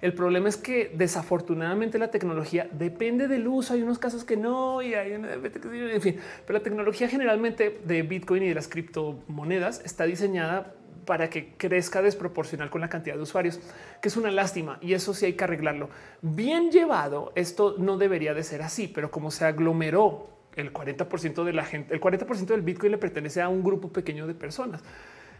El 0.00 0.14
problema 0.14 0.48
es 0.48 0.56
que 0.56 0.92
desafortunadamente 0.94 1.98
la 1.98 2.10
tecnología 2.10 2.68
depende 2.72 3.28
del 3.28 3.46
uso. 3.48 3.74
Hay 3.74 3.82
unos 3.82 3.98
casos 3.98 4.24
que 4.24 4.36
no 4.36 4.80
y 4.82 4.94
hay 4.94 5.12
en 5.12 6.00
fin, 6.00 6.16
pero 6.46 6.58
la 6.58 6.62
tecnología 6.62 7.08
generalmente 7.08 7.80
de 7.84 8.02
Bitcoin 8.02 8.42
y 8.44 8.48
de 8.48 8.54
las 8.54 8.68
criptomonedas 8.68 9.82
está 9.84 10.04
diseñada 10.04 10.74
para 11.04 11.30
que 11.30 11.54
crezca 11.56 12.02
desproporcional 12.02 12.68
con 12.68 12.82
la 12.82 12.90
cantidad 12.90 13.16
de 13.16 13.22
usuarios, 13.22 13.60
que 14.02 14.08
es 14.08 14.16
una 14.18 14.30
lástima 14.30 14.78
y 14.82 14.92
eso 14.92 15.14
sí 15.14 15.24
hay 15.24 15.32
que 15.32 15.44
arreglarlo. 15.44 15.88
Bien 16.20 16.70
llevado, 16.70 17.32
esto 17.34 17.76
no 17.78 17.96
debería 17.96 18.34
de 18.34 18.44
ser 18.44 18.60
así, 18.60 18.88
pero 18.88 19.10
como 19.10 19.30
se 19.30 19.46
aglomeró 19.46 20.28
el 20.54 20.70
40% 20.72 21.44
de 21.44 21.52
la 21.54 21.64
gente, 21.64 21.94
el 21.94 22.00
40% 22.00 22.46
del 22.46 22.60
Bitcoin 22.60 22.92
le 22.92 22.98
pertenece 22.98 23.40
a 23.40 23.48
un 23.48 23.62
grupo 23.62 23.88
pequeño 23.88 24.26
de 24.26 24.34
personas. 24.34 24.82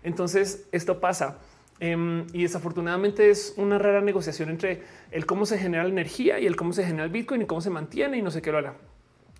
Entonces 0.02 0.66
esto 0.72 1.00
pasa. 1.00 1.38
Em, 1.80 2.26
y 2.32 2.42
desafortunadamente 2.42 3.30
es 3.30 3.54
una 3.56 3.78
rara 3.78 4.00
negociación 4.00 4.48
entre 4.48 4.82
el 5.12 5.26
cómo 5.26 5.46
se 5.46 5.58
genera 5.58 5.84
la 5.84 5.90
energía 5.90 6.40
y 6.40 6.46
el 6.46 6.56
cómo 6.56 6.72
se 6.72 6.84
genera 6.84 7.04
el 7.04 7.10
Bitcoin 7.10 7.42
y 7.42 7.46
cómo 7.46 7.60
se 7.60 7.70
mantiene 7.70 8.18
y 8.18 8.22
no 8.22 8.30
sé 8.30 8.42
qué 8.42 8.50
lo 8.50 8.58
hará. 8.58 8.74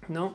No, 0.08 0.34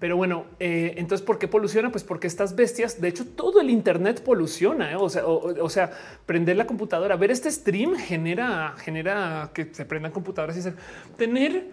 pero 0.00 0.16
bueno, 0.16 0.44
eh, 0.58 0.94
entonces, 0.96 1.24
¿por 1.24 1.38
qué 1.38 1.48
poluciona? 1.48 1.90
Pues 1.90 2.04
porque 2.04 2.26
estas 2.26 2.56
bestias, 2.56 3.00
de 3.00 3.08
hecho, 3.08 3.24
todo 3.26 3.60
el 3.60 3.70
Internet 3.70 4.22
poluciona. 4.22 4.92
¿eh? 4.92 4.96
O, 4.96 5.08
sea, 5.08 5.24
o, 5.26 5.68
sea, 5.70 5.92
prender 6.26 6.56
la 6.56 6.66
computadora, 6.66 7.16
ver 7.16 7.30
este 7.30 7.50
stream 7.50 7.94
genera, 7.94 8.74
genera 8.78 9.50
que 9.54 9.72
se 9.72 9.84
prendan 9.84 10.12
computadoras 10.12 10.56
y 10.58 11.16
tener 11.16 11.70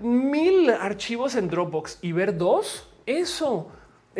mil 0.00 0.70
archivos 0.70 1.36
en 1.36 1.48
Dropbox 1.48 2.00
y 2.02 2.12
ver 2.12 2.36
dos, 2.36 2.90
eso 3.06 3.70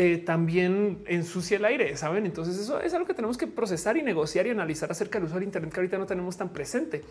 eh, 0.02 0.16
también 0.16 1.02
ensucia 1.04 1.58
el 1.58 1.64
aire, 1.66 1.94
saben? 1.94 2.24
Entonces 2.24 2.56
eso 2.56 2.80
es 2.80 2.94
algo 2.94 3.06
que 3.06 3.12
tenemos 3.12 3.36
que 3.36 3.46
procesar 3.46 3.98
y 3.98 4.02
negociar 4.02 4.46
y 4.46 4.48
analizar 4.48 4.90
acerca 4.90 5.18
del 5.18 5.26
uso 5.26 5.34
del 5.34 5.44
Internet 5.44 5.74
que 5.74 5.78
ahorita 5.78 5.98
no 5.98 6.06
tenemos 6.06 6.38
tan 6.38 6.48
presente. 6.48 7.04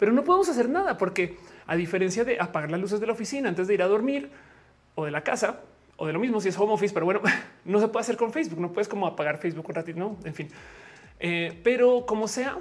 Pero 0.00 0.10
no 0.10 0.24
podemos 0.24 0.48
hacer 0.48 0.68
nada 0.68 0.98
porque 0.98 1.36
a 1.68 1.76
diferencia 1.76 2.24
de 2.24 2.40
apagar 2.40 2.72
las 2.72 2.80
luces 2.80 2.98
de 2.98 3.06
la 3.06 3.12
oficina 3.12 3.48
antes 3.48 3.68
de 3.68 3.74
ir 3.74 3.82
a 3.82 3.86
dormir 3.86 4.32
o 4.96 5.04
de 5.04 5.12
la 5.12 5.22
casa 5.22 5.60
o 5.96 6.08
de 6.08 6.12
lo 6.12 6.18
mismo 6.18 6.40
si 6.40 6.48
es 6.48 6.58
home 6.58 6.72
office, 6.72 6.92
pero 6.92 7.06
bueno, 7.06 7.20
no 7.64 7.78
se 7.78 7.86
puede 7.86 8.00
hacer 8.02 8.16
con 8.16 8.32
Facebook, 8.32 8.58
no 8.58 8.72
puedes 8.72 8.88
como 8.88 9.06
apagar 9.06 9.38
Facebook 9.38 9.66
un 9.68 9.74
ratito, 9.76 10.00
no, 10.00 10.16
en 10.24 10.34
fin. 10.34 10.48
Eh, 11.20 11.60
pero 11.62 12.04
como 12.04 12.26
sea, 12.26 12.58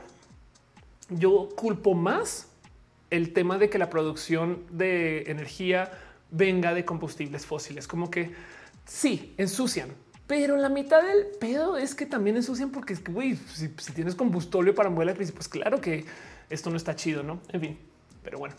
yo 1.09 1.49
culpo 1.55 1.95
más 1.95 2.47
el 3.09 3.33
tema 3.33 3.57
de 3.57 3.71
que 3.71 3.79
la 3.79 3.89
producción 3.89 4.67
de 4.69 5.23
energía 5.31 5.89
venga 6.29 6.75
de 6.75 6.85
combustibles 6.85 7.47
fósiles, 7.47 7.87
como 7.87 8.11
que 8.11 8.52
sí, 8.85 9.33
ensucian, 9.37 9.89
pero 10.27 10.57
la 10.57 10.69
mitad 10.69 11.01
del 11.03 11.27
pedo 11.39 11.77
es 11.77 11.95
que 11.95 12.05
también 12.05 12.35
ensucian 12.35 12.71
porque 12.71 12.93
es 12.93 12.99
que, 12.99 13.11
güey, 13.11 13.35
si, 13.35 13.69
tienes 13.93 14.15
combustible 14.15 14.73
para 14.73 14.89
mover 14.89 15.07
la 15.07 15.13
crisis, 15.13 15.33
pues 15.33 15.47
claro 15.47 15.81
que 15.81 16.05
esto 16.49 16.69
no 16.69 16.77
está 16.77 16.95
chido, 16.95 17.23
¿no? 17.23 17.41
En 17.49 17.61
fin, 17.61 17.79
pero 18.23 18.39
bueno. 18.39 18.55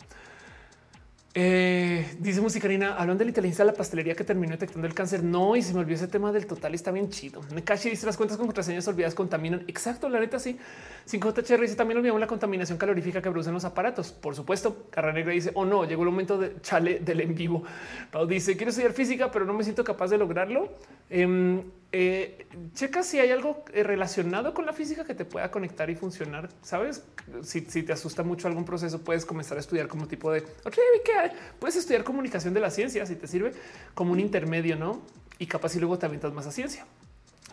Eh, 1.37 2.15
dice 2.19 2.39
Musicarina, 2.39 2.95
hablan 2.95 3.17
de 3.17 3.25
la 3.25 3.31
inteligencia 3.31 3.65
de 3.65 3.71
la 3.71 3.77
pastelería 3.77 4.15
que 4.15 4.23
terminó 4.23 4.53
detectando 4.53 4.87
el 4.87 4.93
cáncer. 4.93 5.21
No, 5.21 5.57
y 5.57 5.61
se 5.61 5.73
me 5.73 5.81
olvidó 5.81 5.95
ese 5.95 6.07
tema 6.07 6.31
del 6.31 6.45
total 6.47 6.73
está 6.73 6.91
bien 6.91 7.09
chido. 7.09 7.41
Nekashi 7.53 7.89
dice 7.89 8.05
las 8.05 8.15
cuentas 8.15 8.37
con 8.37 8.47
contraseñas 8.47 8.87
olvidadas 8.87 9.15
contaminan. 9.15 9.65
Exacto, 9.67 10.07
la 10.07 10.21
neta 10.21 10.39
sí. 10.39 10.57
5JHR 11.05 11.59
dice 11.59 11.75
también 11.75 11.97
olvidamos 11.97 12.21
la 12.21 12.27
contaminación 12.27 12.77
calorífica 12.77 13.21
que 13.21 13.29
producen 13.29 13.53
los 13.53 13.65
aparatos. 13.65 14.13
Por 14.13 14.33
supuesto, 14.33 14.87
Carra 14.89 15.11
Negra 15.11 15.33
dice, 15.33 15.51
oh 15.55 15.65
no, 15.65 15.83
llegó 15.83 16.03
el 16.03 16.09
momento 16.09 16.37
de 16.37 16.61
chale 16.61 16.99
del 16.99 17.19
en 17.19 17.35
vivo. 17.35 17.63
Pau 18.11 18.25
dice, 18.25 18.55
quiero 18.55 18.69
estudiar 18.69 18.93
física, 18.93 19.29
pero 19.29 19.43
no 19.43 19.53
me 19.53 19.65
siento 19.65 19.83
capaz 19.83 20.07
de 20.11 20.17
lograrlo. 20.17 20.69
Em, 21.09 21.61
eh, 21.97 22.45
checa 22.73 23.03
si 23.03 23.19
hay 23.19 23.31
algo 23.31 23.63
eh, 23.71 23.81
relacionado 23.81 24.53
con 24.53 24.65
la 24.65 24.73
física 24.73 25.05
que 25.05 25.15
te 25.15 25.23
pueda 25.23 25.49
conectar 25.49 25.89
y 25.89 25.95
funcionar. 25.95 26.49
Sabes, 26.61 27.05
si, 27.41 27.61
te 27.61 27.93
asusta 27.93 28.21
mucho 28.21 28.49
algún 28.49 28.65
proceso, 28.65 28.99
puedes 28.99 29.25
comenzar 29.25 29.55
a 29.55 29.61
estudiar 29.61 29.87
como 29.87 30.05
tipo 30.05 30.29
de 30.29 30.41
ok, 30.41 30.77
puedes 31.57 31.77
estudiar 31.77 32.03
comunicación 32.03 32.53
de 32.53 32.59
la 32.59 32.69
ciencia 32.69 33.05
si 33.05 33.15
te 33.15 33.27
sirve 33.27 33.53
como 33.93 34.11
un 34.11 34.19
intermedio, 34.19 34.75
no? 34.75 35.03
Y 35.39 35.45
capaz 35.45 35.73
y 35.77 35.79
luego 35.79 35.97
te 35.97 36.05
aventas 36.05 36.33
más 36.33 36.45
a 36.47 36.51
ciencia. 36.51 36.85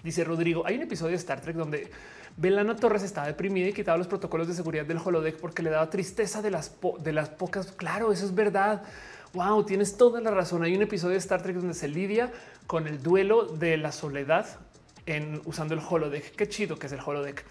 Dice 0.03 0.25
Rodrigo, 0.25 0.67
hay 0.67 0.75
un 0.75 0.83
episodio 0.83 1.13
de 1.13 1.19
Star 1.19 1.41
Trek 1.41 1.55
donde 1.55 1.89
Belana 2.37 2.75
Torres 2.75 3.05
estaba 3.05 3.29
deprimida 3.29 3.69
y 3.69 3.73
quitaba 3.73 3.97
los 3.97 4.09
protocolos 4.09 4.49
de 4.49 4.55
seguridad 4.55 4.85
del 4.85 4.99
holodeck 4.99 5.37
porque 5.37 5.63
le 5.63 5.71
daba 5.71 5.89
tristeza 5.89 6.43
de 6.43 6.51
las, 6.51 6.73
de 6.99 7.13
las 7.13 7.29
pocas. 7.29 7.71
Claro, 7.71 8.11
eso 8.11 8.25
es 8.25 8.35
verdad. 8.35 8.83
Wow, 9.35 9.65
tienes 9.65 9.97
toda 9.97 10.21
la 10.21 10.33
razón. 10.33 10.63
Hay 10.63 10.75
un 10.75 10.83
episodio 10.83 11.13
de 11.13 11.19
Star 11.19 11.43
Trek 11.43 11.57
donde 11.57 11.75
se 11.75 11.87
lidia 11.87 12.33
con 12.67 12.87
el 12.87 13.03
duelo 13.03 13.45
de 13.45 13.77
la 13.77 13.93
soledad 13.93 14.47
en 15.07 15.41
usando 15.45 15.75
el 15.75 15.81
holodeck. 15.89 16.35
Qué 16.35 16.49
chido 16.49 16.79
que 16.79 16.87
es 16.87 16.93
el 16.93 17.01
holodeck. 17.05 17.45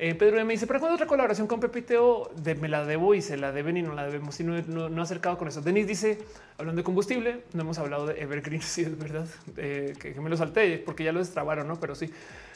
Eh, 0.00 0.14
Pedro 0.14 0.44
me 0.44 0.52
dice, 0.52 0.68
¿pero 0.68 0.78
cuándo 0.78 0.94
otra 0.94 1.08
colaboración 1.08 1.48
con 1.48 1.58
Pepiteo? 1.58 2.30
De, 2.36 2.54
me 2.54 2.68
la 2.68 2.84
debo 2.84 3.16
y 3.16 3.20
se 3.20 3.36
la 3.36 3.50
deben 3.50 3.76
y 3.76 3.82
no 3.82 3.94
la 3.94 4.06
debemos. 4.06 4.38
Y 4.38 4.44
no, 4.44 4.62
no, 4.62 5.02
acercado 5.02 5.36
con 5.36 5.48
eso. 5.48 5.60
Denis 5.60 5.88
dice, 5.88 6.20
hablando 6.56 6.80
de 6.80 6.84
combustible, 6.84 7.42
no 7.52 7.62
hemos 7.62 7.78
hablado 7.78 8.06
de 8.06 8.22
Evergreen, 8.22 8.62
si 8.62 8.82
es 8.82 8.96
verdad, 8.96 9.26
eh, 9.56 9.94
que, 9.98 10.14
me 10.20 10.30
lo 10.30 10.36
salté 10.36 10.78
porque 10.78 11.02
ya 11.02 11.10
lo 11.10 11.18
destrabaron, 11.18 11.66
¿no? 11.66 11.80
Pero 11.80 11.96
sí. 11.96 12.08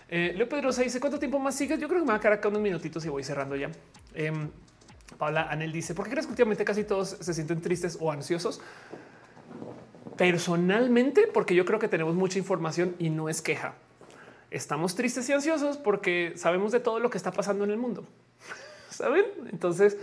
Eh, 0.08 0.34
Leo 0.36 0.48
Pedro 0.48 0.70
se 0.70 0.84
dice, 0.84 1.00
¿cuánto 1.00 1.18
tiempo 1.18 1.40
más 1.40 1.56
sigues? 1.56 1.80
Yo 1.80 1.88
creo 1.88 2.00
que 2.00 2.06
me 2.06 2.12
va 2.12 2.18
a 2.18 2.20
quedar 2.20 2.34
acá 2.34 2.48
unos 2.48 2.62
minutitos 2.62 3.04
y 3.04 3.08
voy 3.08 3.24
cerrando 3.24 3.56
ya. 3.56 3.72
Em, 4.14 4.48
Paula 5.18 5.48
Anel 5.50 5.72
dice, 5.72 5.94
¿por 5.94 6.04
qué 6.04 6.12
crees 6.12 6.26
que 6.26 6.32
últimamente 6.32 6.64
casi 6.64 6.84
todos 6.84 7.16
se 7.20 7.34
sienten 7.34 7.60
tristes 7.60 7.98
o 8.00 8.12
ansiosos? 8.12 8.60
Personalmente, 10.16 11.28
porque 11.32 11.54
yo 11.54 11.64
creo 11.64 11.78
que 11.78 11.88
tenemos 11.88 12.14
mucha 12.14 12.38
información 12.38 12.94
y 12.98 13.10
no 13.10 13.28
es 13.28 13.42
queja. 13.42 13.74
Estamos 14.50 14.94
tristes 14.94 15.28
y 15.28 15.32
ansiosos 15.32 15.78
porque 15.78 16.34
sabemos 16.36 16.72
de 16.72 16.80
todo 16.80 17.00
lo 17.00 17.08
que 17.10 17.16
está 17.16 17.32
pasando 17.32 17.64
en 17.64 17.70
el 17.70 17.78
mundo. 17.78 18.04
¿Saben? 18.90 19.24
Entonces, 19.50 19.96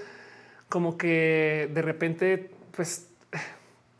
como 0.69 0.97
que 0.97 1.69
de 1.73 1.81
repente, 1.81 2.51
pues 2.75 3.07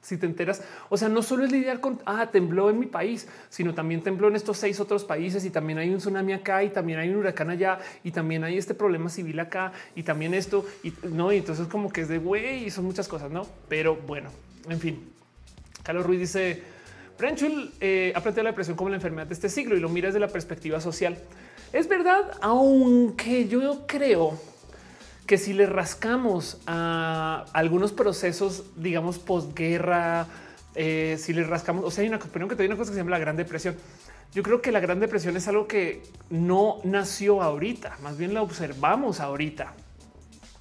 si 0.01 0.17
te 0.17 0.25
enteras, 0.25 0.63
o 0.89 0.97
sea, 0.97 1.07
no 1.07 1.21
solo 1.21 1.45
es 1.45 1.51
lidiar 1.51 1.79
con, 1.79 2.01
ah, 2.05 2.31
tembló 2.31 2.71
en 2.71 2.79
mi 2.79 2.88
país, 2.88 3.27
sino 3.49 3.75
también 3.75 4.01
tembló 4.01 4.27
en 4.27 4.35
estos 4.35 4.57
seis 4.57 4.79
otros 4.79 5.03
países 5.03 5.45
y 5.45 5.51
también 5.51 5.77
hay 5.77 5.91
un 5.91 5.97
tsunami 5.97 6.33
acá 6.33 6.63
y 6.63 6.69
también 6.69 6.97
hay 6.97 7.09
un 7.09 7.17
huracán 7.17 7.51
allá 7.51 7.77
y 8.03 8.09
también 8.09 8.43
hay 8.43 8.57
este 8.57 8.73
problema 8.73 9.09
civil 9.09 9.39
acá 9.39 9.71
y 9.95 10.01
también 10.01 10.33
esto 10.33 10.65
y 10.81 10.93
no, 11.03 11.31
y 11.31 11.38
entonces 11.38 11.67
como 11.67 11.91
que 11.91 12.01
es 12.01 12.07
de 12.07 12.17
güey 12.17 12.65
y 12.65 12.71
son 12.71 12.85
muchas 12.85 13.07
cosas, 13.07 13.29
no? 13.29 13.45
Pero 13.67 13.95
bueno, 13.95 14.31
en 14.67 14.79
fin. 14.79 15.18
Carlos 15.90 16.06
Ruiz 16.06 16.19
dice, 16.19 16.61
Brenchul 17.18 17.72
eh, 17.82 18.14
ha 18.16 18.22
planteado 18.22 18.43
la 18.43 18.51
depresión 18.51 18.77
como 18.77 18.92
la 18.92 18.98
enfermedad 18.98 19.26
de 19.26 19.34
este 19.34 19.50
siglo 19.50 19.76
y 19.76 19.80
lo 19.80 19.90
mira 19.90 20.09
desde 20.09 20.19
la 20.19 20.27
perspectiva 20.27 20.80
social. 20.80 21.18
Es 21.74 21.90
verdad, 21.90 22.30
aunque 22.42 23.48
yo 23.48 23.88
creo 23.88 24.40
que 25.26 25.40
si 25.40 25.51
le 25.51 25.66
rascamos 25.66 26.61
a 26.68 27.43
algunos 27.53 27.92
procesos, 27.92 28.66
digamos, 28.76 29.18
posguerra, 29.18 30.27
eh, 30.76 31.18
si 31.19 31.34
le 31.34 31.43
rascamos, 31.43 31.84
o 31.84 31.90
sea, 31.90 32.03
hay 32.03 32.09
una 32.09 32.18
opinión 32.18 32.50
que 32.50 32.56
te 32.56 32.68
una 32.68 32.77
cosa 32.77 32.92
que 32.92 32.93
se 32.93 33.00
llama 33.00 33.09
la 33.09 33.18
Gran 33.18 33.35
Depresión. 33.35 33.76
Yo 34.35 34.43
creo 34.43 34.61
que 34.61 34.72
la 34.72 34.80
Gran 34.80 35.00
Depresión 35.00 35.35
es 35.35 35.48
algo 35.48 35.68
que 35.68 36.03
no 36.30 36.82
nació 36.84 37.42
ahorita, 37.42 37.98
más 38.03 38.16
bien 38.16 38.35
la 38.35 38.43
observamos 38.43 39.19
ahorita 39.22 39.74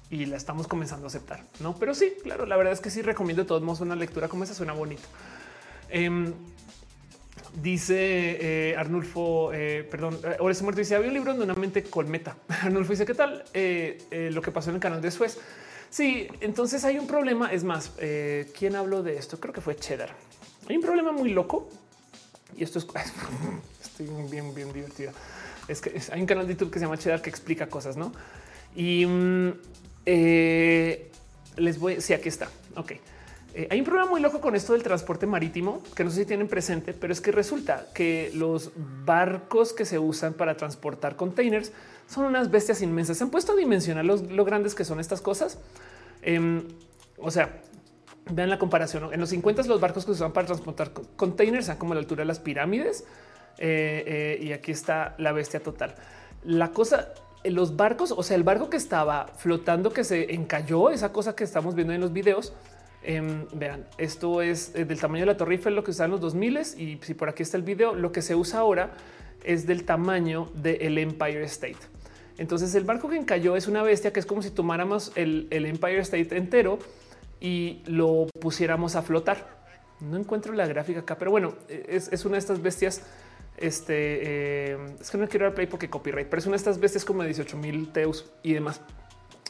y 0.09 0.25
la 0.25 0.37
estamos 0.37 0.67
comenzando 0.67 1.05
a 1.05 1.07
aceptar, 1.07 1.43
no? 1.59 1.75
Pero 1.75 1.93
sí, 1.93 2.13
claro, 2.23 2.45
la 2.45 2.57
verdad 2.57 2.73
es 2.73 2.79
que 2.79 2.89
sí 2.89 3.01
recomiendo 3.01 3.43
de 3.43 3.47
todos 3.47 3.61
modos 3.61 3.81
una 3.81 3.95
lectura 3.95 4.27
como 4.27 4.43
esa, 4.43 4.53
suena 4.53 4.73
bonito. 4.73 5.03
Em, 5.89 6.33
Dice 7.61 8.37
eh, 8.39 8.75
Arnulfo, 8.77 9.51
eh, 9.53 9.87
perdón, 9.89 10.19
ahora 10.39 10.51
ese 10.51 10.63
muerto 10.63 10.79
dice 10.79 10.95
había 10.95 11.07
un 11.07 11.15
libro 11.15 11.33
de 11.33 11.43
una 11.43 11.55
mente 11.55 11.83
colmeta. 11.83 12.37
Arnulfo 12.47 12.91
dice 12.91 13.05
qué 13.05 13.15
tal 13.15 13.43
eh, 13.53 14.29
lo 14.31 14.41
que 14.41 14.51
pasó 14.51 14.69
en 14.69 14.75
el 14.75 14.81
canal 14.81 15.01
de 15.01 15.09
Suez. 15.09 15.39
Sí, 15.89 16.27
entonces 16.41 16.85
hay 16.85 16.99
un 16.99 17.07
problema. 17.07 17.51
Es 17.51 17.63
más, 17.63 17.91
¿quién 18.57 18.75
habló 18.75 19.01
de 19.01 19.17
esto? 19.17 19.39
Creo 19.39 19.53
que 19.53 19.61
fue 19.61 19.75
Cheddar. 19.75 20.13
Hay 20.67 20.75
un 20.75 20.83
problema 20.83 21.11
muy 21.11 21.29
loco 21.33 21.67
y 22.55 22.63
esto 22.63 22.77
es 22.77 22.85
estoy 23.81 24.07
bien, 24.29 24.53
bien 24.53 24.71
divertido. 24.71 25.11
Es 25.67 25.81
que 25.81 25.99
hay 26.11 26.21
un 26.21 26.27
canal 26.27 26.45
de 26.45 26.53
YouTube 26.53 26.71
que 26.71 26.77
se 26.77 26.85
llama 26.85 26.97
Cheddar 26.97 27.21
que 27.23 27.31
explica 27.31 27.67
cosas, 27.67 27.97
no? 27.97 28.11
Y 28.75 29.05
mm, 29.05 29.53
les 31.57 31.79
voy. 31.79 32.01
Sí, 32.01 32.13
aquí 32.13 32.29
está. 32.29 32.47
Ok. 32.75 32.93
Eh, 33.53 33.67
hay 33.71 33.79
un 33.79 33.85
problema 33.85 34.09
muy 34.09 34.21
loco 34.21 34.41
con 34.41 34.55
esto 34.55 34.73
del 34.73 34.83
transporte 34.83 35.25
marítimo 35.25 35.81
que 35.95 36.03
no 36.03 36.11
sé 36.11 36.17
si 36.17 36.25
tienen 36.25 36.47
presente, 36.47 36.93
pero 36.93 37.11
es 37.11 37.19
que 37.19 37.31
resulta 37.31 37.87
que 37.95 38.31
los 38.35 38.71
barcos 39.05 39.73
que 39.73 39.85
se 39.85 39.97
usan 39.97 40.33
para 40.33 40.55
transportar 40.55 41.15
containers 41.15 41.71
son 42.07 42.25
unas 42.25 42.51
bestias 42.51 42.81
inmensas. 42.81 43.17
Se 43.17 43.23
han 43.23 43.31
puesto 43.31 43.53
a 43.53 43.55
dimensionar 43.55 44.05
lo 44.05 44.45
grandes 44.45 44.75
que 44.75 44.85
son 44.85 44.99
estas 44.99 45.21
cosas. 45.21 45.57
Em, 46.21 46.63
o 47.17 47.31
sea, 47.31 47.61
vean 48.31 48.49
la 48.49 48.59
comparación. 48.59 49.13
En 49.13 49.19
los 49.19 49.29
50 49.29 49.63
los 49.63 49.81
barcos 49.81 50.05
que 50.05 50.11
se 50.11 50.17
usan 50.17 50.31
para 50.31 50.47
transportar 50.47 50.91
containers 51.15 51.67
son 51.67 51.77
como 51.77 51.93
la 51.93 51.99
altura 51.99 52.21
de 52.21 52.25
las 52.25 52.39
pirámides. 52.39 53.03
Eh, 53.57 54.37
eh, 54.39 54.43
y 54.43 54.53
aquí 54.53 54.71
está 54.71 55.15
la 55.17 55.31
bestia 55.31 55.61
total. 55.61 55.95
La 56.43 56.71
cosa, 56.71 57.09
los 57.43 57.75
barcos, 57.75 58.13
o 58.15 58.23
sea, 58.23 58.35
el 58.35 58.43
barco 58.43 58.69
que 58.69 58.77
estaba 58.77 59.27
flotando, 59.37 59.91
que 59.91 60.03
se 60.03 60.33
encalló, 60.33 60.89
esa 60.89 61.11
cosa 61.11 61.35
que 61.35 61.43
estamos 61.43 61.75
viendo 61.75 61.93
en 61.93 62.01
los 62.01 62.13
videos, 62.13 62.53
Em, 63.01 63.47
vean, 63.53 63.85
esto 63.97 64.41
es 64.41 64.75
eh, 64.75 64.83
del 64.83 64.99
tamaño 64.99 65.21
de 65.21 65.27
la 65.27 65.37
Torre 65.37 65.55
Eiffel, 65.55 65.73
lo 65.73 65.83
que 65.83 65.91
usaban 65.91 66.11
los 66.11 66.19
2000 66.19 66.57
y 66.77 66.99
si 67.01 67.13
por 67.13 67.29
aquí 67.29 67.43
está 67.43 67.55
el 67.55 67.63
video, 67.63 67.95
lo 67.95 68.11
que 68.11 68.21
se 68.21 68.35
usa 68.35 68.59
ahora 68.59 68.91
es 69.43 69.65
del 69.65 69.85
tamaño 69.85 70.49
del 70.53 70.97
Empire 70.97 71.43
State. 71.43 71.77
Entonces 72.37 72.75
el 72.75 72.83
barco 72.83 73.09
que 73.09 73.15
encalló 73.15 73.55
es 73.55 73.67
una 73.67 73.83
bestia 73.83 74.11
que 74.11 74.19
es 74.19 74.25
como 74.25 74.41
si 74.41 74.51
tomáramos 74.51 75.13
el, 75.15 75.47
Empire 75.51 75.99
State 75.99 76.35
entero 76.35 76.79
y 77.39 77.81
lo 77.85 78.27
pusiéramos 78.41 78.95
a 78.95 79.01
flotar. 79.01 79.59
No 80.01 80.17
encuentro 80.17 80.53
la 80.53 80.67
gráfica 80.67 81.01
acá, 81.01 81.17
pero 81.17 81.31
bueno, 81.31 81.53
es, 81.67 82.25
una 82.25 82.33
de 82.33 82.39
estas 82.39 82.61
bestias. 82.61 83.01
Este 83.59 84.71
em, 84.71 84.95
es 84.99 85.11
que 85.11 85.17
no 85.17 85.27
quiero 85.27 85.45
dar 85.45 85.53
play 85.53 85.67
porque 85.67 85.89
copyright, 85.89 86.27
pero 86.27 86.39
es 86.39 86.45
una 86.45 86.53
de 86.53 86.57
estas 86.57 86.79
bestias 86.79 87.03
como 87.03 87.21
de 87.21 87.27
18 87.27 87.57
mil 87.57 87.91
teus 87.91 88.31
y 88.41 88.53
demás. 88.53 88.81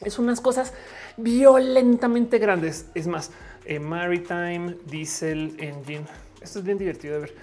Es 0.04 0.18
unas 0.18 0.42
cosas 0.42 0.74
violentamente 1.18 2.40
grandes. 2.40 2.88
Es 2.96 3.06
más, 3.06 3.32
eh, 3.66 3.80
Maritime 3.80 4.78
Diesel 4.86 5.56
Engine. 5.60 6.06
Esto 6.42 6.60
es 6.60 6.66
bien 6.66 6.78
divertido 6.78 7.16
de 7.16 7.20
ver. 7.20 7.36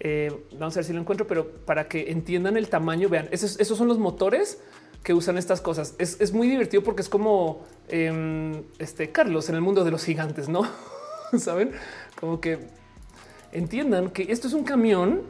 Eh, 0.00 0.46
vamos 0.58 0.76
a 0.76 0.80
ver 0.80 0.84
si 0.84 0.92
lo 0.92 1.00
encuentro, 1.00 1.26
pero 1.26 1.48
para 1.48 1.88
que 1.88 2.10
entiendan 2.10 2.56
el 2.56 2.68
tamaño, 2.68 3.08
vean, 3.08 3.28
esos, 3.30 3.56
son 3.56 3.86
los 3.88 3.98
motores 3.98 4.60
que 5.04 5.14
usan 5.14 5.38
estas 5.38 5.60
cosas. 5.60 5.94
Es, 5.98 6.32
muy 6.32 6.48
divertido 6.48 6.82
porque 6.82 7.02
es 7.02 7.08
como 7.08 7.64
em, 7.88 8.64
este 8.78 9.12
Carlos 9.12 9.48
en 9.48 9.54
el 9.54 9.60
mundo 9.60 9.84
de 9.84 9.92
los 9.92 10.04
gigantes, 10.04 10.48
no 10.48 10.68
saben 11.38 11.72
como 12.18 12.40
que 12.40 12.58
entiendan 13.52 14.10
que 14.10 14.30
esto 14.30 14.48
es 14.48 14.54
un 14.54 14.64
camión 14.64 15.22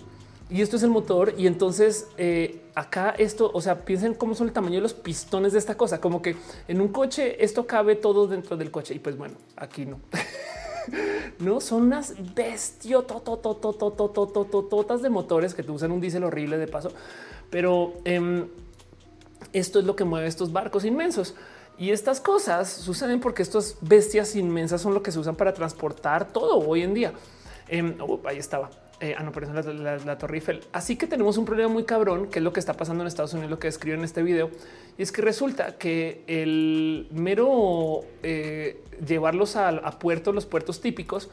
y 0.53 0.61
esto 0.61 0.77
es 0.77 0.83
el 0.83 0.91
motor. 0.91 1.33
Y 1.39 1.47
entonces 1.47 2.09
eh, 2.19 2.61
acá 2.75 3.15
esto, 3.17 3.51
o 3.55 3.63
sea, 3.63 3.87
piensen 3.87 4.13
cómo 4.15 4.35
son 4.35 4.49
el 4.49 4.53
tamaño 4.53 4.75
de 4.77 4.83
los 4.83 4.93
pistones 4.93 5.55
de 5.55 5.59
esta 5.59 5.77
cosa, 5.77 5.99
como 5.99 6.21
que 6.21 6.37
en 6.69 6.83
un 6.83 6.89
coche 6.89 7.43
esto 7.43 7.67
cabe 7.67 7.97
todo 7.97 8.27
dentro 8.27 8.59
del 8.59 8.71
coche. 8.71 8.95
Y 8.95 8.99
pues 8.99 9.17
bueno, 9.17 9.37
aquí 9.57 9.87
no. 9.87 9.99
no 11.39 11.61
son 11.63 11.85
unas 11.85 12.15
bestiototas 12.35 13.33
de 15.03 15.09
motores 15.09 15.55
que 15.55 15.63
te 15.63 15.71
usan 15.73 15.91
un 15.91 16.03
diésel 16.03 16.25
horrible 16.25 16.59
de 16.59 16.67
paso, 16.67 16.93
pero 17.49 17.95
em, 18.05 18.47
esto 19.55 19.79
es 19.79 19.87
lo 19.87 19.97
que 19.97 20.05
mueve 20.05 20.27
estos 20.27 20.53
barcos 20.53 20.85
inmensos. 20.85 21.35
Y 21.79 21.93
estas 21.93 22.21
cosas 22.21 22.71
suceden 22.71 23.21
porque 23.21 23.43
estas 23.43 23.79
bestias 23.81 24.37
inmensas 24.37 24.83
son 24.83 24.93
lo 24.93 25.03
que 25.03 25.13
se 25.13 25.19
usan 25.19 25.35
para 25.35 25.55
transportar 25.55 26.31
todo 26.31 26.59
hoy 26.59 26.83
en 26.83 26.93
día. 26.93 27.15
Em, 27.69 27.97
oh, 28.01 28.21
ahí 28.27 28.37
estaba. 28.37 28.69
Eh, 29.03 29.17
ah, 29.19 29.25
no, 29.25 29.33
por 29.33 29.43
ejemplo, 29.43 29.73
la, 29.73 30.17
Torre 30.17 30.37
Eiffel. 30.37 30.61
Así 30.73 30.95
que 30.95 31.09
tenemos 31.09 31.37
un 31.37 31.45
problema 31.45 31.69
muy 31.69 31.83
cabrón, 31.83 32.29
que 32.29 32.39
es 32.39 32.43
lo 32.45 32.53
que 32.53 32.61
está 32.61 32.75
pasando 32.75 33.03
en 33.03 33.09
Estados 33.09 33.33
Unidos, 33.33 33.51
lo 33.51 33.59
que 33.59 33.67
escribo 33.67 33.97
en 33.97 34.05
este 34.05 34.23
video. 34.23 34.49
Y 34.97 35.03
es 35.03 35.11
que 35.11 35.23
resulta 35.23 35.77
que 35.77 36.23
el 36.29 37.09
mero 37.11 38.05
eh, 38.23 38.81
llevarlos 39.05 39.57
a, 39.57 39.99
puertos, 39.99 40.33
los 40.33 40.47
puertos 40.47 40.81
típicos, 40.81 41.31